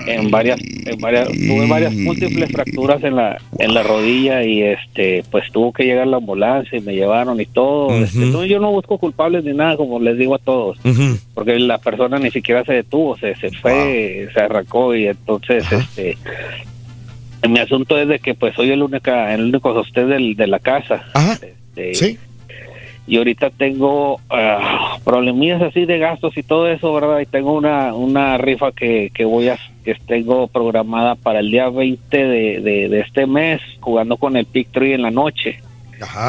en 0.08 0.32
varias, 0.32 0.62
en 0.62 0.98
varias, 1.00 1.28
tuve 1.28 1.68
varias 1.68 1.94
múltiples 1.94 2.52
fracturas 2.52 3.04
en 3.04 3.18
la, 3.18 3.38
en 3.60 3.74
la 3.74 3.84
rodilla 3.84 4.44
y 4.44 4.62
este, 4.62 5.26
pues 5.30 5.52
tuvo 5.52 5.74
que 5.74 5.84
llegar 5.84 6.08
la 6.08 6.18
ambulancia 6.18 6.78
y 6.78 6.82
me 6.82 6.96
llevaron 6.96 7.42
y 7.42 7.46
todo. 7.46 7.88
Ujú. 7.88 8.04
Este, 8.04 8.20
no, 8.20 8.46
yo 8.46 8.60
no 8.60 8.72
busco 8.72 8.98
culpables 8.98 9.44
ni 9.44 9.54
nada, 9.54 9.76
como 9.76 10.00
les 10.00 10.18
digo 10.18 10.36
a 10.36 10.40
todos, 10.40 10.78
porque 11.34 11.60
la 11.60 11.80
persona 11.80 12.18
ni 12.18 12.32
siquiera 12.32 12.64
se 12.64 12.74
detuvo, 12.74 13.18
se, 13.18 13.36
se 13.36 13.52
fue, 13.52 14.30
se 14.34 14.40
arrancó 14.40 14.96
y 14.96 15.08
entonces, 15.08 15.66
Ajá. 15.66 15.78
este, 15.78 16.18
mi 17.50 17.60
asunto 17.60 17.98
es 17.98 18.08
de 18.08 18.20
que 18.20 18.34
pues 18.34 18.56
soy 18.56 18.72
el 18.72 18.82
única, 18.84 19.34
el 19.34 19.42
único 19.46 19.74
sostén 19.74 20.10
del, 20.10 20.36
de 20.36 20.48
la 20.48 20.60
casa. 20.60 21.06
Ajá. 21.14 21.34
Este, 21.34 21.94
Sí. 21.96 22.18
y 23.08 23.18
ahorita 23.18 23.50
tengo 23.50 24.22
ah, 24.30 24.98
problemillas 25.04 25.62
así 25.62 25.86
de 25.86 25.98
gastos 25.98 26.38
y 26.38 26.44
todo 26.44 26.68
eso, 26.70 26.94
¿verdad? 26.94 27.20
Y 27.20 27.26
tengo 27.26 27.54
una, 27.54 27.94
una 27.94 28.38
rifa 28.38 28.72
que, 28.72 29.12
que 29.14 29.26
voy 29.26 29.50
a, 29.50 29.58
que 29.84 29.96
tengo 30.06 30.48
programada 30.48 31.16
para 31.16 31.40
el 31.40 31.50
día 31.52 31.70
20 31.70 32.18
de, 32.18 32.62
de, 32.62 32.90
de 32.90 33.00
este 33.00 33.26
mes, 33.26 33.60
jugando 33.80 34.18
con 34.18 34.38
el 34.38 34.46
Pick 34.46 34.70
Tree 34.72 34.94
en 34.94 35.02
la 35.02 35.12
noche. 35.12 35.60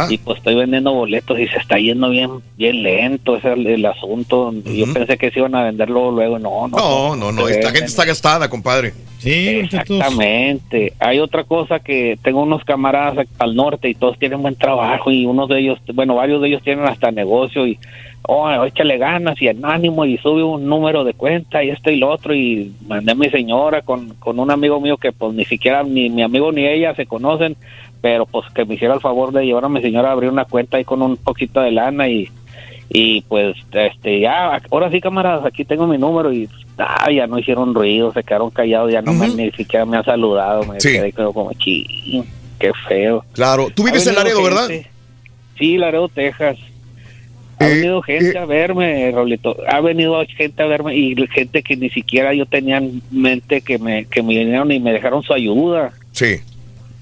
Y 0.08 0.18
pues 0.18 0.38
estoy 0.38 0.54
vendiendo 0.54 0.92
boletos 0.92 1.38
y 1.38 1.46
se 1.48 1.58
está 1.58 1.78
yendo 1.78 2.10
bien 2.10 2.30
bien 2.56 2.82
lento 2.82 3.36
ese 3.36 3.52
es 3.52 3.58
el, 3.58 3.66
el 3.66 3.86
asunto. 3.86 4.52
Yo 4.64 4.92
pensé 4.92 5.16
que 5.18 5.30
se 5.30 5.38
iban 5.38 5.54
a 5.54 5.64
venderlo 5.64 6.10
luego, 6.10 6.38
no, 6.38 6.68
no. 6.68 6.76
No, 6.76 7.16
no, 7.16 7.32
no, 7.32 7.48
esta 7.48 7.70
gente 7.70 7.86
está 7.86 8.04
gastada, 8.04 8.48
compadre. 8.48 8.92
Sí, 9.18 9.60
Exactamente. 9.64 10.92
Hay 10.98 11.18
otra 11.18 11.44
cosa 11.44 11.80
que 11.80 12.18
tengo 12.22 12.42
unos 12.42 12.62
camaradas 12.64 13.26
al 13.38 13.56
norte 13.56 13.88
y 13.88 13.94
todos 13.94 14.18
tienen 14.18 14.42
buen 14.42 14.54
trabajo 14.54 15.10
y 15.10 15.24
unos 15.24 15.48
de 15.48 15.60
ellos, 15.60 15.78
bueno, 15.94 16.14
varios 16.14 16.42
de 16.42 16.48
ellos 16.48 16.62
tienen 16.62 16.84
hasta 16.84 17.10
negocio 17.10 17.66
y, 17.66 17.78
oh, 18.22 18.64
échale 18.64 18.98
ganas 18.98 19.40
y 19.40 19.48
el 19.48 19.64
ánimo 19.64 20.04
y 20.04 20.18
sube 20.18 20.42
un 20.42 20.66
número 20.66 21.04
de 21.04 21.14
cuenta 21.14 21.62
y 21.64 21.70
esto 21.70 21.90
y 21.90 21.96
lo 21.96 22.10
otro 22.10 22.34
y 22.34 22.72
mandé 22.86 23.12
a 23.12 23.14
mi 23.14 23.30
señora 23.30 23.82
con, 23.82 24.10
con 24.14 24.38
un 24.38 24.50
amigo 24.50 24.80
mío 24.80 24.96
que 24.96 25.12
pues 25.12 25.34
ni 25.34 25.44
siquiera 25.44 25.82
ni 25.82 26.10
mi 26.10 26.22
amigo 26.22 26.52
ni 26.52 26.66
ella 26.66 26.94
se 26.94 27.06
conocen, 27.06 27.56
pero 28.05 28.26
pues 28.26 28.44
que 28.55 28.66
me 28.66 28.74
hiciera 28.74 28.92
el 28.92 29.00
favor 29.00 29.33
de 29.33 29.47
llevar 29.47 29.65
a 29.65 29.68
mi 29.70 29.81
señora 29.81 30.10
a 30.10 30.12
abrir 30.12 30.28
una 30.28 30.44
cuenta 30.44 30.76
ahí 30.76 30.84
con 30.84 31.00
un 31.00 31.16
poquito 31.16 31.62
de 31.62 31.70
lana 31.70 32.07
y 32.07 32.28
y 32.91 33.23
pues 33.23 33.57
este 33.73 34.20
ya 34.20 34.60
ahora 34.70 34.91
sí 34.91 35.00
camaradas 35.00 35.47
aquí 35.47 35.65
tengo 35.65 35.86
mi 35.86 35.97
número 35.97 36.31
y 36.31 36.47
ah, 36.76 37.10
ya 37.10 37.26
no 37.26 37.39
hicieron 37.39 37.73
ruido 37.74 38.12
se 38.12 38.23
quedaron 38.23 38.50
callados 38.50 38.92
ya 38.92 39.00
no 39.00 39.15
me, 39.15 39.26
ni 39.28 39.50
siquiera 39.52 39.86
me 39.86 39.97
han 39.97 40.05
saludado 40.05 40.65
me 40.66 40.78
Sí. 40.83 40.92
quedé 40.92 41.12
como 41.15 41.50
ching 41.55 42.24
qué 42.58 42.73
feo 42.86 43.24
Claro, 43.33 43.68
tú 43.74 43.84
vives 43.84 44.07
en 44.07 44.16
Laredo, 44.16 44.42
¿verdad? 44.42 44.68
gente. 44.68 44.91
sí 45.58 45.78
Laredo 45.78 46.08
Texas 46.10 46.58
ha 47.58 47.66
Eh, 47.66 47.74
venido 47.76 48.02
gente 48.02 48.36
a 48.36 48.44
verme 48.44 49.10
Rolito 49.12 49.57
ha 49.66 49.81
venido 49.81 50.23
gente 50.36 50.62
a 50.62 50.66
verme 50.66 50.94
y 50.94 51.16
gente 51.28 51.62
que 51.62 51.74
ni 51.78 51.89
siquiera 51.89 52.34
yo 52.34 52.44
tenía 52.44 52.76
en 52.76 53.00
mente 53.10 53.62
que 53.62 53.78
me 53.78 54.05
que 54.05 54.23
me 54.23 54.36
vinieron 54.41 54.70
y 54.70 54.78
me 54.78 54.92
dejaron 54.92 55.23
su 55.23 55.33
ayuda 55.33 55.91
Sí. 56.12 56.36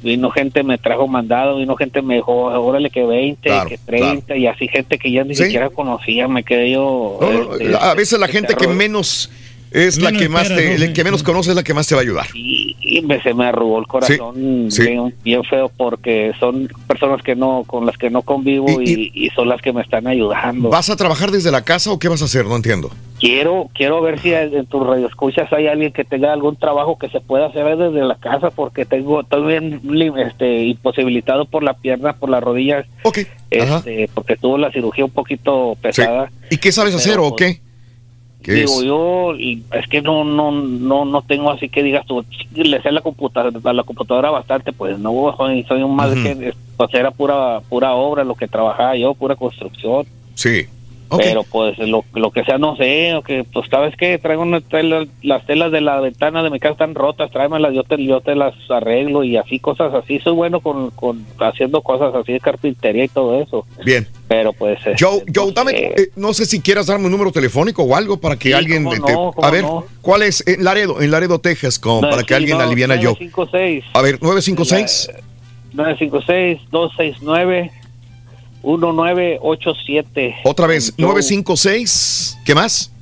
Vino 0.03 0.31
gente 0.31 0.63
me 0.63 0.79
trajo 0.79 1.07
mandado, 1.09 1.59
vino 1.59 1.77
gente 1.77 2.03
me 2.03 2.17
dijo, 2.17 2.33
órale 2.47 2.91
que 2.91 3.05
20, 3.05 3.49
Claro, 3.49 3.69
que 3.69 3.79
30 3.79 4.37
y 4.37 4.47
así 4.47 4.69
gente 4.69 4.99
que 4.99 5.11
ya 5.13 5.25
ni 5.25 5.35
Sí. 5.35 5.45
siquiera 5.45 5.71
conocía, 5.71 6.29
me 6.29 6.43
quedé 6.45 6.73
yo... 6.73 7.19
No, 7.21 7.55
este, 7.57 7.77
a 7.77 7.95
veces 7.95 8.19
la 8.19 8.29
gente 8.29 8.55
que 8.55 8.67
menos 8.69 9.31
es 9.73 10.01
la 10.01 10.13
que 10.13 10.29
más 10.29 10.51
espera, 10.51 10.61
te, 10.63 10.79
¿no? 10.79 10.87
la 10.87 10.93
que 10.93 11.05
menos 11.05 11.23
conoce 11.23 11.51
es 11.51 11.57
la 11.57 11.63
que 11.63 11.75
más 11.75 11.87
te 11.87 11.95
va 11.95 12.01
a 12.01 12.03
ayudar. 12.03 12.27
y, 12.35 12.77
y 12.81 13.01
me, 13.03 13.23
se 13.23 13.33
me 13.33 13.47
arrugó 13.47 13.79
el 13.79 13.87
corazón 13.87 14.35
Sí, 14.71 14.83
sí. 14.83 14.91
Bien, 14.91 15.15
bien 15.25 15.45
feo 15.45 15.71
porque 15.77 16.33
son 16.39 16.69
personas 16.87 17.23
que 17.23 17.35
no 17.35 17.65
con 17.67 17.87
las 17.87 17.97
que 17.97 18.11
no 18.11 18.23
convivo 18.23 18.81
y, 18.81 19.11
y 19.15 19.31
son 19.31 19.49
las 19.49 19.61
que 19.63 19.73
me 19.73 19.81
están 19.83 20.07
ayudando. 20.07 20.69
¿Vas 20.69 20.91
a 20.91 20.97
trabajar 20.97 21.31
desde 21.31 21.51
la 21.51 21.63
casa 21.63 21.91
o 21.91 21.99
qué 21.99 22.09
vas 22.09 22.23
a 22.23 22.27
hacer? 22.27 22.45
No 22.45 22.57
entiendo. 22.57 22.91
Quiero 23.19 23.71
quiero 23.75 24.03
ver 24.03 24.19
si 24.21 24.33
en 24.35 24.67
tu 24.67 24.83
radio 24.83 25.07
escuchas 25.07 25.51
hay 25.53 25.69
alguien 25.69 25.93
que 25.93 26.05
tenga 26.05 26.33
algún 26.33 26.57
trabajo 26.57 26.99
que 26.99 27.09
se 27.09 27.21
pueda 27.21 27.47
hacer 27.47 27.77
desde 27.77 28.05
la 28.05 28.17
casa 28.17 28.51
porque 28.51 28.85
tengo 28.85 29.21
estoy 29.21 29.47
bien 29.47 29.81
este 30.19 30.65
imposibilitado 30.65 31.45
por 31.45 31.63
la 31.63 31.75
pierna, 31.75 32.15
por 32.15 32.29
las 32.31 32.43
rodillas. 32.43 32.85
Este, 33.51 34.09
porque 34.13 34.37
tuvo 34.37 34.59
la 34.59 34.73
cirugía 34.73 35.05
un 35.05 35.11
poquito 35.11 35.77
pesada. 35.81 36.31
¿Y 36.51 36.57
qué 36.59 36.73
sabes 36.73 36.95
hacer 36.95 37.13
Pero, 37.13 37.27
o 37.29 37.37
qué? 37.37 37.61
¿Qué 38.43 38.53
Digo, 38.55 38.81
es? 38.81 38.85
yo 38.85 39.35
es 39.79 39.89
que 39.89 40.03
no 40.03 40.25
no 40.25 40.51
no 40.51 41.05
no 41.05 41.23
tengo 41.23 41.51
así 41.51 41.69
que 41.69 41.83
digas 41.83 42.05
tú 42.07 42.25
le 42.55 42.83
sé 42.83 42.89
a 42.89 42.93
la 42.93 43.01
computadora 43.01 43.59
a 43.65 43.73
la 43.73 43.85
computadora 43.85 44.31
bastante, 44.31 44.73
pues 44.73 44.99
no 44.99 45.35
soy, 45.37 45.63
soy 45.65 45.83
un 45.83 45.95
más 45.95 46.11
Ujú. 46.11 46.23
que 46.23 46.55
pues 46.77 46.95
era 46.95 47.11
pura 47.13 47.61
pura 47.69 47.93
obra 47.95 48.25
lo 48.25 48.35
que 48.35 48.49
trabajaba 48.49 48.97
yo, 48.97 49.15
pura 49.15 49.37
construcción. 49.37 50.05
Sí. 50.35 50.67
Pero 51.19 51.43
pues 51.45 51.79
lo, 51.79 52.05
lo 52.15 52.31
que 52.31 52.45
sea 52.45 52.59
no 52.59 52.77
sé, 52.77 53.15
o 53.15 53.23
que 53.23 53.45
pues 53.45 53.69
sabes 53.71 53.97
que 53.97 54.19
traigo 54.19 54.43
una 54.43 54.61
tela- 54.61 55.07
las 55.23 55.45
telas 55.47 55.71
de 55.73 55.81
la 55.81 56.01
ventana 56.01 56.43
de 56.43 56.51
mi 56.51 56.59
casa 56.59 56.73
están 56.73 56.95
rotas, 56.95 57.31
tráemelas, 57.31 57.75
yo 57.75 57.83
te 57.85 58.03
yo 58.05 58.21
te 58.21 58.35
las 58.35 58.55
arreglo 58.71 59.25
y 59.25 59.37
así 59.37 59.59
cosas 59.59 59.93
así, 59.95 60.19
soy 60.21 60.33
bueno 60.35 60.61
con, 60.61 60.91
con 60.91 61.25
haciendo 61.41 61.83
cosas 61.83 62.15
así 62.15 62.33
de 62.33 62.41
carpintería 62.41 63.05
y 63.05 63.09
todo 63.09 63.41
eso. 63.41 63.67
Bien. 63.85 64.07
Pero 64.29 64.53
pues 64.53 64.79
eh, 64.87 64.95
Joe, 64.99 65.23
Joe, 65.35 65.53
dame, 65.53 65.73
eh, 65.73 66.09
no 66.17 66.33
sé 66.33 66.47
si 66.47 66.61
quieras 66.61 66.87
darme 66.87 67.07
un 67.07 67.13
número 67.13 67.33
telefónico 67.33 67.83
o 67.83 67.95
algo 67.97 68.17
para 68.19 68.37
que 68.37 68.49
Sí, 68.49 68.55
alguien 68.55 68.85
cómo 68.85 69.05
te- 69.07 69.13
no, 69.13 69.33
cómo 69.33 69.47
a 69.47 69.51
ver, 69.51 69.63
no. 69.65 69.85
¿cuál 70.01 70.23
es? 70.23 70.43
En 70.47 70.65
Laredo, 70.65 71.01
en 71.03 71.11
Laredo, 71.11 71.39
Texas, 71.39 71.79
como 71.79 72.01
No, 72.03 72.11
para 72.11 72.23
que 72.23 72.29
sí, 72.35 72.39
alguien 72.39 72.59
no, 72.59 72.65
aliviana 72.65 72.95
a 72.95 72.97
Joe. 72.97 73.15
956. 73.21 73.85
A 73.93 74.01
ver, 74.03 74.19
956 74.23 75.09
956-269-1987. 78.63 80.35
Otra 80.45 80.67
vez, 80.67 80.93
Joe, 80.99 81.07
956 81.09 82.39
¿Qué 82.45 82.55
más? 82.55 82.93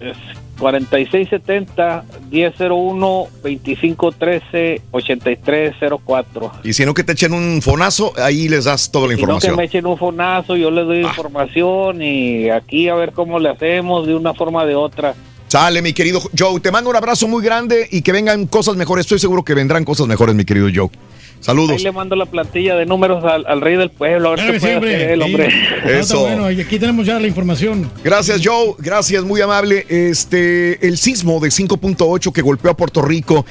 Es 0.00 0.16
4670 0.58 2.04
1001 2.30 3.26
25 3.42 4.12
13 4.12 4.82
8304. 4.90 6.52
Y 6.64 6.72
si 6.72 6.84
no, 6.84 6.94
que 6.94 7.04
te 7.04 7.12
echen 7.12 7.32
un 7.32 7.60
fonazo, 7.62 8.12
ahí 8.16 8.48
les 8.48 8.64
das 8.64 8.90
toda 8.90 9.08
la 9.08 9.14
Si 9.14 9.22
no 9.22 9.26
que 9.26 9.32
información. 9.32 9.56
me 9.56 9.64
echen 9.64 9.86
un 9.86 9.96
fonazo, 9.98 10.56
yo 10.56 10.70
les 10.70 10.86
doy 10.86 11.00
información 11.00 12.02
y 12.02 12.50
aquí 12.50 12.88
a 12.88 12.94
ver 12.94 13.12
cómo 13.12 13.38
le 13.38 13.50
hacemos 13.50 14.06
de 14.06 14.14
una 14.14 14.34
forma 14.34 14.62
o 14.62 14.66
de 14.66 14.74
otra. 14.74 15.14
Sale, 15.48 15.80
mi 15.80 15.94
querido 15.94 16.20
Joe. 16.38 16.60
Te 16.60 16.70
mando 16.70 16.90
un 16.90 16.96
abrazo 16.96 17.26
muy 17.26 17.42
grande 17.42 17.88
y 17.90 18.02
que 18.02 18.12
vengan 18.12 18.46
cosas 18.46 18.76
mejores. 18.76 19.06
Estoy 19.06 19.18
seguro 19.18 19.42
que 19.44 19.54
vendrán 19.54 19.84
cosas 19.84 20.06
mejores, 20.06 20.34
mi 20.34 20.44
querido 20.44 20.68
Joe. 20.74 20.90
Ahí 21.38 21.44
Saludos. 21.44 21.82
le 21.82 21.92
mando 21.92 22.16
la 22.16 22.26
plantilla 22.26 22.74
de 22.76 22.84
números 22.84 23.24
al, 23.24 23.46
al 23.46 23.60
rey 23.60 23.76
del 23.76 23.90
pueblo, 23.90 24.28
a 24.28 24.30
ver 24.32 24.40
Claro 24.40 24.60
qué 24.60 24.74
hombre. 24.76 24.94
hacer 24.96 25.10
el 25.12 25.22
hombre. 25.22 25.48
Está 25.78 25.98
Eso. 25.98 26.20
bueno, 26.20 26.50
y 26.50 26.60
aquí 26.60 26.78
tenemos 26.78 27.06
ya 27.06 27.18
la 27.20 27.26
información. 27.28 27.90
Gracias, 28.02 28.40
Joe. 28.44 28.74
Gracias, 28.78 29.22
muy 29.24 29.40
amable. 29.40 29.86
Este, 29.88 30.84
el 30.86 30.98
sismo 30.98 31.38
de 31.40 31.48
5.8 31.48 32.32
que 32.32 32.42
golpeó 32.42 32.70
a 32.72 32.76
Puerto 32.76 33.02
Rico. 33.02 33.46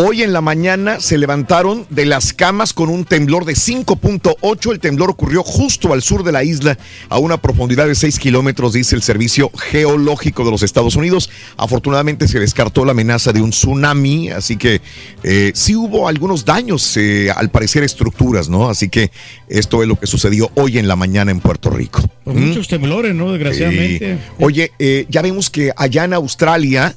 Hoy 0.00 0.22
en 0.22 0.32
la 0.32 0.40
mañana 0.40 1.00
se 1.00 1.18
levantaron 1.18 1.84
de 1.90 2.06
las 2.06 2.32
camas 2.32 2.72
con 2.72 2.88
un 2.88 3.04
temblor 3.04 3.44
de 3.44 3.54
5.8. 3.54 4.70
El 4.70 4.78
temblor 4.78 5.10
ocurrió 5.10 5.42
justo 5.42 5.92
al 5.92 6.02
sur 6.02 6.22
de 6.22 6.30
la 6.30 6.44
isla, 6.44 6.78
a 7.08 7.18
una 7.18 7.38
profundidad 7.42 7.88
de 7.88 7.96
6 7.96 8.20
kilómetros, 8.20 8.74
dice 8.74 8.94
el 8.94 9.02
Servicio 9.02 9.50
Geológico 9.56 10.44
de 10.44 10.52
los 10.52 10.62
Estados 10.62 10.94
Unidos. 10.94 11.30
Afortunadamente 11.56 12.28
se 12.28 12.38
descartó 12.38 12.84
la 12.84 12.92
amenaza 12.92 13.32
de 13.32 13.42
un 13.42 13.50
tsunami, 13.50 14.30
así 14.30 14.56
que 14.56 14.80
eh, 15.24 15.50
sí 15.56 15.74
hubo 15.74 16.06
algunos 16.06 16.44
daños, 16.44 16.96
eh, 16.96 17.32
al 17.34 17.50
parecer 17.50 17.82
estructuras, 17.82 18.48
¿no? 18.48 18.70
Así 18.70 18.88
que 18.90 19.10
esto 19.48 19.82
es 19.82 19.88
lo 19.88 19.98
que 19.98 20.06
sucedió 20.06 20.48
hoy 20.54 20.78
en 20.78 20.86
la 20.86 20.94
mañana 20.94 21.32
en 21.32 21.40
Puerto 21.40 21.70
Rico. 21.70 22.08
Pues 22.22 22.36
¿Mm? 22.36 22.46
muchos 22.46 22.68
temblores, 22.68 23.16
¿no? 23.16 23.32
Desgraciadamente. 23.32 24.16
Oye, 24.38 24.70
eh, 24.78 25.06
ya 25.08 25.22
vemos 25.22 25.50
que 25.50 25.72
allá 25.76 26.04
en 26.04 26.12
Australia 26.12 26.94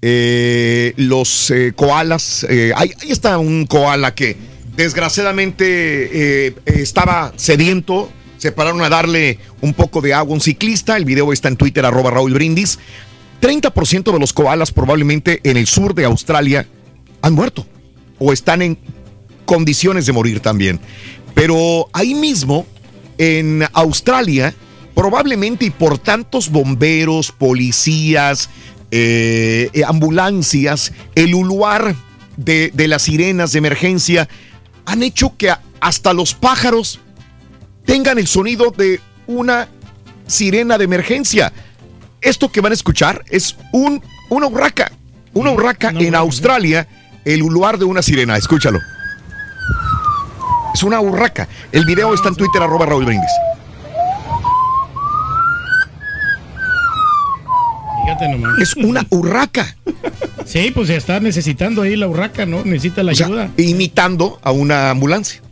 eh, 0.00 0.92
los 0.96 1.50
eh, 1.50 1.72
koalas, 1.74 2.46
eh, 2.48 2.72
ahí, 2.76 2.92
está 3.08 3.38
un 3.38 3.66
koala 3.66 4.14
que 4.14 4.36
desgraciadamente 4.76 6.54
estaba 6.66 7.32
sediento. 7.36 8.10
Se 8.36 8.52
pararon 8.52 8.80
a 8.82 8.88
darle 8.88 9.40
un 9.60 9.74
poco 9.74 10.00
de 10.00 10.14
agua 10.14 10.32
a 10.32 10.34
un 10.34 10.40
ciclista. 10.40 10.96
El 10.96 11.04
video 11.04 11.32
está 11.32 11.48
en 11.48 11.56
Twitter, 11.56 11.84
arroba 11.84 12.12
Raúl 12.12 12.32
Brindis. 12.32 12.78
30% 13.40 14.12
de 14.12 14.18
los 14.20 14.32
koalas 14.32 14.70
probablemente 14.70 15.40
en 15.42 15.56
el 15.56 15.66
sur 15.66 15.94
de 15.94 16.04
Australia 16.04 16.66
han 17.22 17.34
muerto 17.34 17.66
o 18.18 18.32
están 18.32 18.62
en 18.62 18.78
condiciones 19.44 20.06
de 20.06 20.12
morir 20.12 20.38
también. 20.38 20.78
Pero 21.34 21.88
ahí 21.92 22.14
mismo, 22.14 22.66
en 23.16 23.64
Australia, 23.72 24.54
probablemente 24.94 25.64
y 25.64 25.70
por 25.70 25.98
tantos 25.98 26.50
bomberos, 26.50 27.32
policías, 27.32 28.50
eh, 28.90 29.70
eh, 29.72 29.82
ambulancias, 29.86 30.92
el 31.14 31.34
uluar 31.34 31.94
de, 32.36 32.70
de 32.74 32.88
las 32.88 33.02
sirenas 33.02 33.52
de 33.52 33.58
emergencia, 33.58 34.28
han 34.86 35.02
hecho 35.02 35.36
que 35.36 35.52
hasta 35.80 36.12
los 36.12 36.34
pájaros 36.34 37.00
tengan 37.84 38.18
el 38.18 38.26
sonido 38.26 38.70
de 38.70 39.00
una 39.26 39.68
sirena 40.26 40.78
de 40.78 40.84
emergencia. 40.84 41.52
Esto 42.20 42.50
que 42.50 42.60
van 42.60 42.72
a 42.72 42.74
escuchar 42.74 43.24
es 43.30 43.56
un, 43.72 44.02
una 44.30 44.46
urraca, 44.46 44.90
una 45.34 45.50
urraca 45.50 45.90
en 45.90 46.14
Australia, 46.14 46.88
el 47.24 47.42
uluar 47.42 47.78
de 47.78 47.84
una 47.84 48.02
sirena. 48.02 48.36
Escúchalo. 48.36 48.80
Es 50.74 50.82
una 50.82 51.00
urraca. 51.00 51.48
El 51.72 51.84
video 51.84 52.14
está 52.14 52.28
en 52.28 52.36
Twitter, 52.36 52.62
arroba 52.62 52.86
Raúl 52.86 53.04
Brindis. 53.04 53.30
Fíjate 58.08 58.28
nomás. 58.28 58.58
Es 58.58 58.74
una 58.76 59.06
urraca. 59.10 59.76
Sí, 60.46 60.70
pues 60.74 60.88
ya 60.88 60.96
está 60.96 61.20
necesitando 61.20 61.82
ahí 61.82 61.94
la 61.96 62.08
urraca, 62.08 62.46
¿no? 62.46 62.64
Necesita 62.64 63.02
la 63.02 63.12
O 63.12 63.14
sea, 63.14 63.26
ayuda. 63.26 63.50
imitando 63.58 64.38
a 64.42 64.50
una 64.50 64.90
ambulancia. 64.90 65.42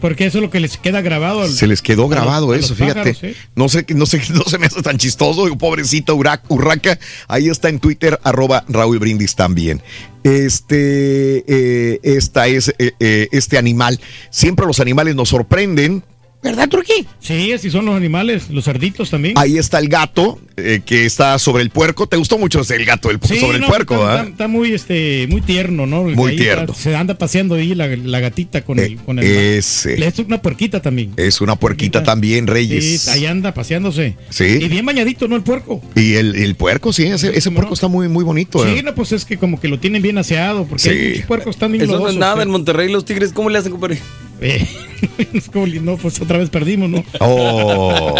Porque 0.00 0.26
eso 0.26 0.38
es 0.38 0.42
lo 0.42 0.50
que 0.50 0.58
les 0.58 0.76
queda 0.76 1.00
grabado. 1.02 1.42
al- 1.42 1.48
Se 1.52 1.68
les 1.68 1.80
quedó 1.82 2.08
grabado 2.08 2.48
los 2.52 2.64
eso, 2.64 2.74
fíjate. 2.74 2.94
pájaros, 3.14 3.22
¿eh? 3.22 3.36
No 3.54 3.68
sé, 3.68 3.86
no 3.94 4.06
sé, 4.06 4.20
no 4.34 4.42
se 4.42 4.58
me 4.58 4.66
hace 4.66 4.82
tan 4.82 4.98
chistoso, 4.98 5.46
pobrecita 5.56 6.12
Ura- 6.12 6.42
urraca. 6.48 6.98
Ahí 7.28 7.48
está 7.48 7.68
en 7.68 7.78
Twitter, 7.78 8.18
arroba 8.24 8.64
Raúl 8.68 8.98
Brindis 8.98 9.36
también. 9.36 9.80
Este, 10.24 11.44
eh, 11.46 12.00
esta 12.02 12.48
es 12.48 12.74
eh, 12.80 12.92
eh, 12.98 13.28
este 13.30 13.56
animal. 13.58 14.00
Siempre 14.30 14.66
los 14.66 14.80
animales 14.80 15.14
nos 15.14 15.28
sorprenden. 15.28 16.02
¿Verdad, 16.42 16.68
Turquí? 16.68 17.06
Sí, 17.20 17.52
así 17.52 17.70
son 17.70 17.84
los 17.86 17.94
animales, 17.94 18.50
los 18.50 18.64
cerditos 18.64 19.10
también. 19.10 19.34
Ahí 19.38 19.58
está 19.58 19.78
el 19.78 19.88
gato 19.88 20.40
eh, 20.56 20.80
que 20.84 21.06
está 21.06 21.38
sobre 21.38 21.62
el 21.62 21.70
puerco. 21.70 22.08
¿Te 22.08 22.16
gustó 22.16 22.36
mucho 22.36 22.60
ese, 22.62 22.74
el 22.74 22.84
gato 22.84 23.10
Sí, 23.22 23.38
sobre 23.38 23.58
el 23.58 23.64
puerco? 23.64 23.94
está, 23.94 24.06
¿verdad? 24.06 24.20
está- 24.22 24.30
está 24.30 24.48
muy, 24.48 24.72
este, 24.72 25.26
muy 25.30 25.40
tierno, 25.40 25.86
¿no? 25.86 26.02
Muy 26.02 26.32
Ahí 26.32 26.36
tierno. 26.38 26.62
está- 26.72 26.74
se 26.74 26.96
anda 26.96 27.14
paseando 27.16 27.54
ahí 27.54 27.76
la, 27.76 27.86
la 27.86 28.18
gatita 28.18 28.62
con 28.62 28.80
el, 28.80 28.96
con 28.96 29.20
el 29.20 29.24
ese. 29.24 30.04
Es 30.04 30.18
una 30.18 30.42
puerquita 30.42 30.82
también. 30.82 31.12
Es 31.16 31.40
una 31.40 31.54
puerquita 31.54 32.02
también, 32.02 32.48
Reyes. 32.48 33.02
Sí, 33.02 33.10
ahí 33.10 33.26
anda 33.26 33.54
paseándose. 33.54 34.16
Sí. 34.30 34.44
Y 34.60 34.68
bien 34.68 34.84
bañadito, 34.84 35.28
¿no? 35.28 35.36
El 35.36 35.42
puerco. 35.42 35.80
Y 35.94 36.14
el, 36.14 36.34
el 36.34 36.56
puerco, 36.56 36.92
sí, 36.92 37.04
ese, 37.04 37.38
ese 37.38 37.50
puerco 37.52 37.74
está 37.74 37.86
muy, 37.86 38.08
muy 38.08 38.24
bonito. 38.24 38.64
Sí, 38.64 38.78
¿eh? 38.78 38.82
no, 38.82 38.94
pues 38.96 39.12
es 39.12 39.24
que 39.24 39.36
como 39.38 39.60
que 39.60 39.68
lo 39.68 39.78
tienen 39.78 40.02
bien 40.02 40.18
aseado, 40.18 40.66
porque 40.66 40.82
Sí. 40.82 40.88
hay 40.90 41.08
muchos 41.10 41.26
puercos 41.26 41.54
están 41.54 41.70
bien 41.70 41.84
Eso 41.84 42.00
no 42.00 42.08
es 42.08 42.16
nada 42.16 42.40
¿eh? 42.40 42.42
en 42.42 42.50
Monterrey, 42.50 42.90
los 42.90 43.04
tigres, 43.04 43.32
¿cómo 43.32 43.48
le 43.48 43.58
hacen, 43.58 43.70
compadre? 43.70 43.98
Eh, 44.42 44.66
es 45.32 45.48
como 45.48 45.66
li- 45.66 45.80
no, 45.80 45.96
pues 45.96 46.20
otra 46.20 46.38
vez 46.38 46.50
perdimos, 46.50 46.90
¿no? 46.90 47.04
Oh, 47.20 48.14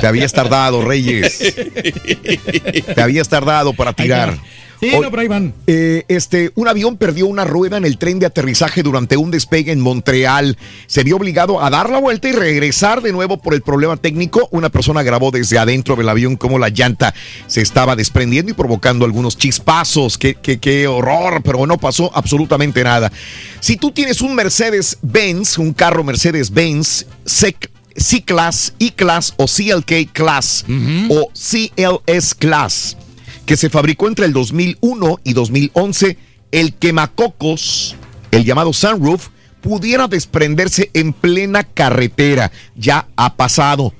te 0.00 0.06
habías 0.06 0.32
tardado, 0.32 0.82
Reyes. 0.82 1.38
Te 2.94 3.00
habías 3.02 3.28
tardado 3.28 3.72
para 3.74 3.92
tirar. 3.92 4.38
Sí, 4.80 4.90
Hoy- 4.94 5.00
no, 5.02 5.10
pero 5.10 5.22
ahí 5.22 5.28
van. 5.28 5.54
Eh, 5.66 6.04
este, 6.08 6.52
un 6.54 6.68
avión 6.68 6.96
perdió 6.96 7.26
una 7.26 7.44
rueda 7.44 7.76
en 7.78 7.84
el 7.84 7.98
tren 7.98 8.18
de 8.20 8.26
aterrizaje 8.26 8.82
durante 8.82 9.16
un 9.16 9.30
despegue 9.32 9.72
en 9.72 9.80
Montreal. 9.80 10.56
Se 10.86 11.02
vio 11.02 11.16
obligado 11.16 11.60
a 11.62 11.68
dar 11.68 11.90
la 11.90 11.98
vuelta 11.98 12.28
y 12.28 12.32
regresar 12.32 13.02
de 13.02 13.12
nuevo 13.12 13.38
por 13.38 13.54
el 13.54 13.62
problema 13.62 13.96
técnico. 13.96 14.48
Una 14.52 14.68
persona 14.68 15.02
grabó 15.02 15.30
desde 15.32 15.58
adentro 15.58 15.96
del 15.96 16.08
avión 16.08 16.36
cómo 16.36 16.58
la 16.60 16.68
llanta 16.68 17.12
se 17.48 17.60
estaba 17.60 17.96
desprendiendo 17.96 18.52
y 18.52 18.54
provocando 18.54 19.04
algunos 19.04 19.36
chispazos. 19.36 20.16
Qué, 20.16 20.36
qué- 20.36 20.58
qué 20.60 20.86
horror, 20.86 21.42
pero 21.42 21.66
no 21.66 21.76
pasó 21.78 22.10
absolutamente 22.14 22.84
nada. 22.84 23.10
Si 23.60 23.76
tú 23.76 23.90
tienes 23.90 24.20
un 24.20 24.34
Mercedes-Benz, 24.36 25.58
un 25.58 25.72
carro 25.72 26.04
Mercedes-Benz, 26.04 27.06
SEC 27.24 27.70
C-Class, 27.96 28.74
E-Class 28.78 29.34
o 29.38 29.46
CLK 29.46 30.12
Class 30.12 30.64
o 31.08 31.30
CLS 31.34 32.34
Class 32.36 32.96
que 33.48 33.56
se 33.56 33.70
fabricó 33.70 34.08
entre 34.08 34.26
el 34.26 34.34
2001 34.34 35.20
y 35.24 35.32
2011, 35.32 36.18
el 36.52 36.74
quemacocos, 36.74 37.96
el 38.30 38.44
llamado 38.44 38.74
sunroof, 38.74 39.28
pudiera 39.62 40.06
desprenderse 40.06 40.90
en 40.92 41.14
plena 41.14 41.64
carretera. 41.64 42.52
Ya 42.76 43.08
ha 43.16 43.36
pasado. 43.36 43.94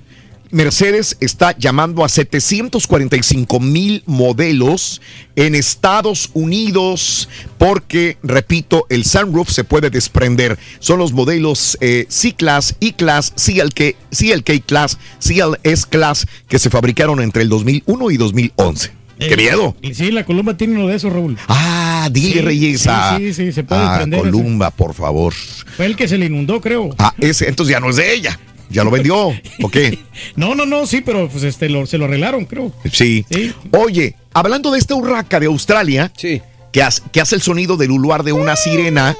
Mercedes 0.50 1.16
está 1.20 1.56
llamando 1.56 2.04
a 2.04 2.10
745 2.10 3.58
mil 3.58 4.02
modelos 4.04 5.00
en 5.34 5.54
Estados 5.54 6.28
Unidos 6.34 7.30
porque, 7.56 8.18
repito, 8.22 8.84
el 8.90 9.06
sunroof 9.06 9.50
se 9.50 9.64
puede 9.64 9.88
desprender. 9.88 10.58
Son 10.78 10.98
los 10.98 11.14
modelos 11.14 11.78
eh, 11.80 12.04
C-Class, 12.10 12.76
E-Class, 12.82 13.32
CLK, 13.34 13.96
CLK 14.10 14.66
Class, 14.66 14.98
CLS 15.20 15.86
Class 15.86 16.26
que 16.48 16.58
se 16.58 16.68
fabricaron 16.68 17.22
entre 17.22 17.40
el 17.40 17.48
2001 17.48 18.10
y 18.10 18.16
2011. 18.18 18.97
¡Qué 19.18 19.34
Eh, 19.34 19.36
miedo! 19.36 19.74
Sí, 19.92 20.10
la 20.12 20.24
Columba 20.24 20.56
tiene 20.56 20.74
uno 20.76 20.86
de 20.88 20.96
esos, 20.96 21.12
Raúl. 21.12 21.36
Ah, 21.48 22.08
dile, 22.12 22.34
Sí, 22.34 22.40
Reyes. 22.40 22.80
sí, 22.82 22.88
a- 22.90 23.16
sí, 23.18 23.34
sí, 23.34 23.52
se 23.52 23.64
puede 23.64 23.80
a 23.82 23.88
desprender 23.90 24.20
ese. 24.20 24.30
Columba, 24.30 24.70
por 24.70 24.94
favor. 24.94 25.32
Fue 25.76 25.86
el 25.86 25.96
que 25.96 26.06
se 26.08 26.18
le 26.18 26.26
inundó, 26.26 26.60
creo. 26.60 26.94
Ah, 26.98 27.14
ese, 27.18 27.48
entonces 27.48 27.72
ya 27.72 27.80
no 27.80 27.90
es 27.90 27.96
de 27.96 28.14
ella. 28.14 28.38
Ya 28.70 28.84
lo 28.84 28.90
vendió. 28.90 29.16
¿O 29.62 29.68
qué? 29.70 29.98
No, 30.36 30.54
no, 30.54 30.66
no, 30.66 30.86
sí, 30.86 31.00
pero 31.00 31.28
pues 31.28 31.42
este 31.44 31.68
lo- 31.68 31.86
se 31.86 31.98
lo 31.98 32.04
arreglaron, 32.04 32.44
creo. 32.44 32.72
Sí. 32.92 33.24
Oye, 33.72 34.14
hablando 34.34 34.70
de 34.70 34.78
esta 34.78 34.94
urraca 34.94 35.40
de 35.40 35.46
Australia, 35.46 36.12
que, 36.16 36.82
hace, 36.82 37.02
que 37.12 37.20
hace 37.20 37.34
el 37.34 37.42
sonido 37.42 37.76
del 37.76 37.90
uluar 37.90 38.22
de 38.24 38.32
una 38.32 38.56
sirena, 38.56 39.16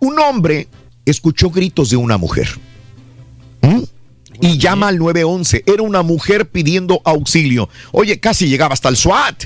un 0.00 0.18
hombre 0.18 0.68
escuchó 1.06 1.50
gritos 1.50 1.90
de 1.90 1.96
una 1.96 2.18
mujer. 2.18 2.48
Y 4.40 4.58
llama 4.58 4.88
al 4.88 4.98
911. 4.98 5.64
Era 5.66 5.82
una 5.82 6.02
mujer 6.02 6.48
pidiendo 6.48 7.00
auxilio. 7.04 7.68
Oye, 7.92 8.20
casi 8.20 8.48
llegaba 8.48 8.74
hasta 8.74 8.88
el 8.88 8.96
SWAT. 8.96 9.44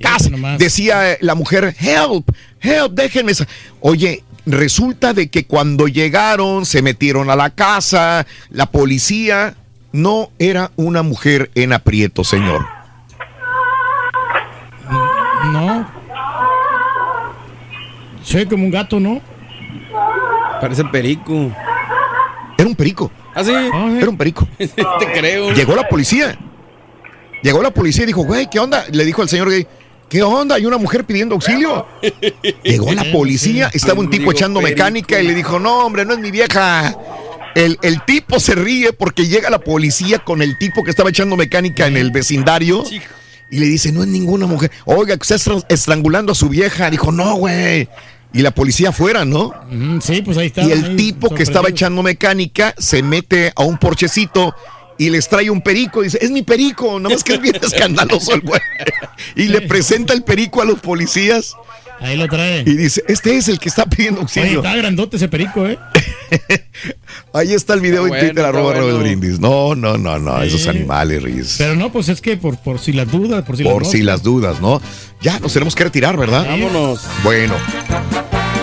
Casi. 0.00 0.30
Decía 0.58 1.12
eh, 1.12 1.18
la 1.20 1.34
mujer, 1.34 1.74
help, 1.78 2.28
help, 2.60 2.92
déjenme. 2.92 3.34
sa-". 3.34 3.46
Oye, 3.80 4.24
resulta 4.46 5.14
de 5.14 5.28
que 5.28 5.46
cuando 5.46 5.88
llegaron, 5.88 6.66
se 6.66 6.82
metieron 6.82 7.30
a 7.30 7.36
la 7.36 7.50
casa, 7.50 8.26
la 8.50 8.66
policía 8.66 9.56
no 9.92 10.30
era 10.38 10.72
una 10.76 11.02
mujer 11.02 11.50
en 11.54 11.72
aprieto, 11.72 12.24
señor. 12.24 12.66
No. 15.52 15.88
Se 18.22 18.38
ve 18.38 18.48
como 18.48 18.64
un 18.64 18.70
gato, 18.70 18.98
¿no? 18.98 19.20
Parece 20.60 20.84
perico. 20.86 21.52
Era 22.58 22.68
un 22.68 22.74
perico. 22.74 23.10
¿Ah, 23.34 23.44
sí? 23.44 23.52
Era 23.52 24.08
un 24.08 24.16
perico. 24.16 24.46
Te 24.58 25.12
creo. 25.12 25.52
Llegó 25.52 25.74
la 25.74 25.88
policía. 25.88 26.38
Llegó 27.42 27.62
la 27.62 27.72
policía 27.72 28.04
y 28.04 28.06
dijo, 28.06 28.24
güey, 28.24 28.48
¿qué 28.48 28.58
onda? 28.58 28.84
Le 28.90 29.04
dijo 29.04 29.20
al 29.20 29.28
señor 29.28 29.50
gay, 29.50 29.66
¿qué 30.08 30.22
onda? 30.22 30.54
Hay 30.54 30.64
una 30.66 30.78
mujer 30.78 31.04
pidiendo 31.04 31.34
auxilio. 31.34 31.86
Llegó 32.62 32.92
la 32.92 33.04
policía, 33.12 33.70
estaba 33.72 34.00
un 34.00 34.08
tipo 34.10 34.30
echando 34.32 34.60
mecánica 34.62 35.20
y 35.20 35.26
le 35.26 35.34
dijo, 35.34 35.58
no, 35.58 35.84
hombre, 35.84 36.04
no 36.04 36.14
es 36.14 36.20
mi 36.20 36.30
vieja. 36.30 36.96
El, 37.54 37.78
el 37.82 38.02
tipo 38.04 38.40
se 38.40 38.54
ríe 38.54 38.92
porque 38.92 39.28
llega 39.28 39.50
la 39.50 39.58
policía 39.60 40.18
con 40.20 40.42
el 40.42 40.58
tipo 40.58 40.82
que 40.82 40.90
estaba 40.90 41.10
echando 41.10 41.36
mecánica 41.36 41.86
en 41.86 41.96
el 41.96 42.10
vecindario 42.10 42.82
y 43.50 43.58
le 43.58 43.66
dice, 43.66 43.92
no 43.92 44.02
es 44.02 44.08
ninguna 44.08 44.46
mujer. 44.46 44.70
Oiga, 44.86 45.16
que 45.16 45.22
está 45.22 45.34
estra- 45.36 45.64
estrangulando 45.68 46.32
a 46.32 46.34
su 46.34 46.48
vieja. 46.48 46.90
Dijo, 46.90 47.12
no, 47.12 47.34
güey. 47.36 47.88
Y 48.34 48.42
la 48.42 48.50
policía 48.50 48.88
afuera, 48.90 49.24
¿no? 49.24 49.52
Sí, 50.02 50.20
pues 50.22 50.36
ahí 50.36 50.48
está. 50.48 50.64
Y 50.64 50.72
el 50.72 50.84
ahí, 50.84 50.96
tipo 50.96 51.32
que 51.34 51.44
estaba 51.44 51.68
echando 51.68 52.02
mecánica 52.02 52.74
se 52.76 53.02
mete 53.02 53.52
a 53.54 53.62
un 53.62 53.78
porchecito 53.78 54.54
y 54.98 55.10
les 55.10 55.28
trae 55.28 55.50
un 55.50 55.62
perico. 55.62 56.02
Dice, 56.02 56.18
es 56.20 56.30
mi 56.30 56.42
perico, 56.42 56.98
nada 56.98 57.14
más 57.14 57.24
que 57.24 57.34
es 57.34 57.40
bien 57.40 57.56
escandaloso 57.62 58.34
el 58.34 58.40
güey. 58.40 58.60
Y 59.36 59.44
le 59.44 59.62
presenta 59.62 60.12
el 60.12 60.24
perico 60.24 60.60
a 60.60 60.64
los 60.64 60.80
policías. 60.80 61.54
Ahí 62.00 62.16
lo 62.16 62.28
trae. 62.28 62.62
Y 62.66 62.76
dice, 62.76 63.02
este 63.08 63.36
es 63.36 63.48
el 63.48 63.58
que 63.58 63.68
está 63.68 63.86
pidiendo 63.86 64.20
Oye, 64.20 64.24
auxilio. 64.24 64.58
está 64.62 64.76
grandote 64.76 65.16
ese 65.16 65.28
perico, 65.28 65.66
¿eh? 65.66 65.78
Ahí 67.32 67.52
está 67.52 67.74
el 67.74 67.80
video 67.80 68.06
Está 68.06 68.18
en 68.18 68.26
Twitter, 68.26 68.44
bueno, 68.44 68.48
arroba 68.70 68.82
bueno. 68.82 68.98
Brindis. 68.98 69.38
No, 69.40 69.74
no, 69.74 69.96
no, 69.96 70.18
no, 70.18 70.42
esos 70.42 70.66
animales, 70.66 71.22
Riz. 71.22 71.54
Pero 71.58 71.74
no, 71.76 71.90
pues 71.92 72.08
es 72.08 72.20
que 72.20 72.36
por, 72.36 72.56
por 72.58 72.78
si 72.78 72.92
las 72.92 73.10
dudas, 73.10 73.44
por 73.44 73.56
si 73.56 73.62
Por 73.64 73.82
las 73.82 73.90
si 73.90 73.98
moscas. 73.98 74.06
las 74.06 74.22
dudas, 74.22 74.60
¿no? 74.60 74.80
Ya, 75.20 75.38
nos 75.38 75.52
tenemos 75.52 75.74
que 75.74 75.84
retirar, 75.84 76.16
¿verdad? 76.16 76.44
Vámonos. 76.46 77.00
Bueno. 77.22 77.54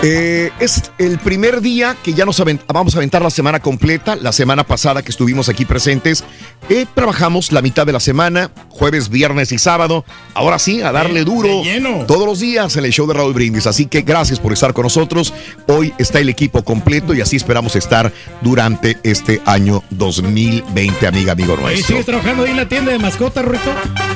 Eh, 0.04 0.50
es 0.58 0.90
el 0.98 1.18
primer 1.20 1.60
día 1.60 1.96
que 2.02 2.12
ya 2.12 2.24
nos 2.24 2.40
avent- 2.40 2.62
vamos 2.66 2.94
a 2.94 2.98
aventar 2.98 3.22
la 3.22 3.30
semana 3.30 3.60
completa. 3.60 4.16
La 4.16 4.32
semana 4.32 4.64
pasada 4.64 5.00
que 5.02 5.10
estuvimos 5.12 5.48
aquí 5.48 5.64
presentes, 5.64 6.24
eh, 6.68 6.86
trabajamos 6.92 7.52
la 7.52 7.62
mitad 7.62 7.86
de 7.86 7.92
la 7.92 8.00
semana, 8.00 8.50
jueves, 8.68 9.08
viernes 9.10 9.52
y 9.52 9.58
sábado. 9.58 10.04
Ahora 10.34 10.58
sí, 10.58 10.82
a 10.82 10.90
darle 10.90 11.22
duro 11.24 11.48
todos 12.08 12.26
los 12.26 12.40
días 12.40 12.76
en 12.76 12.84
el 12.84 12.92
show 12.92 13.06
de 13.06 13.14
Raúl 13.14 13.32
Brindis. 13.32 13.68
Así 13.68 13.86
que 13.86 14.02
gracias 14.02 14.40
por 14.40 14.52
estar 14.52 14.72
con 14.72 14.82
nosotros. 14.82 15.32
Hoy 15.68 15.94
está 15.98 16.18
el 16.18 16.28
equipo 16.28 16.64
completo 16.64 17.14
y 17.14 17.20
así 17.20 17.36
esperamos 17.36 17.76
estar 17.76 18.12
durante 18.40 18.98
este 19.04 19.40
año 19.44 19.84
2020, 19.90 21.06
amiga, 21.06 21.32
amigo 21.32 21.56
nuestro. 21.56 21.86
¿Sigues 21.86 22.06
trabajando 22.06 22.42
ahí 22.42 22.50
en 22.50 22.56
la 22.56 22.68
tienda 22.68 22.90
de 22.90 22.98
mascotas, 22.98 23.44
Rito? 23.44 23.72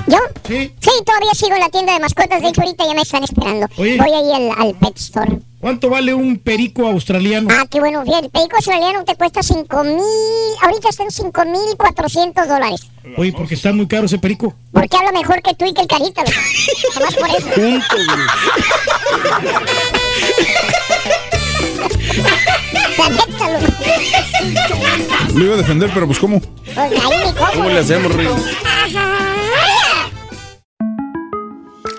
¿Yo? 0.09 0.19
Sí. 0.49 0.73
Sí, 0.81 0.91
todavía 1.05 1.31
sigo 1.35 1.55
en 1.55 1.61
la 1.61 1.69
tienda 1.69 1.93
de 1.95 2.01
mascotas. 2.01 2.43
De 2.43 2.49
hecho, 2.49 2.61
ahorita 2.63 2.85
ya 2.89 2.95
me 2.95 3.03
están 3.03 3.23
esperando. 3.23 3.69
Oye. 3.77 3.97
Voy 3.99 4.11
ahí 4.11 4.33
al, 4.35 4.51
al 4.69 4.75
Pet 4.75 4.97
Store. 4.99 5.39
¿Cuánto 5.67 5.91
vale 5.91 6.15
un 6.15 6.39
perico 6.39 6.87
australiano? 6.87 7.49
Ah, 7.51 7.67
qué 7.69 7.81
bueno. 7.81 8.05
Fíjate, 8.05 8.27
el 8.27 8.31
perico 8.31 8.55
australiano 8.55 9.05
te 9.05 9.17
cuesta 9.17 9.43
5 9.43 9.83
mil. 9.83 9.99
Ahorita 10.63 10.91
está 10.91 11.03
en 11.03 11.11
5 11.11 11.45
mil 11.45 11.77
400 11.77 12.47
dólares. 12.47 12.83
Oye, 13.17 13.33
porque 13.33 13.57
está 13.57 13.73
muy 13.73 13.89
caro 13.89 14.07
ese 14.07 14.17
perico. 14.19 14.55
Porque 14.71 14.97
habla 14.97 15.11
mejor 15.11 15.43
que 15.43 15.55
tú 15.55 15.65
y 15.65 15.75
que 15.75 15.81
el 15.81 15.89
carita. 15.89 16.23
Nomás 16.95 17.15
por 17.17 17.29
eso. 17.31 17.49
Acéptalo. 23.03 23.59
Lo 25.35 25.45
iba 25.47 25.55
a 25.55 25.57
defender, 25.57 25.91
pero 25.93 26.07
pues 26.07 26.21
¿cómo? 26.21 26.41
Pues 26.41 26.79
ahí 26.79 26.91
ni 26.93 27.33
cómo. 27.33 27.53
¿Cómo 27.55 27.71
le 27.71 27.81
hacemos, 27.81 28.15
Rey? 28.15 28.29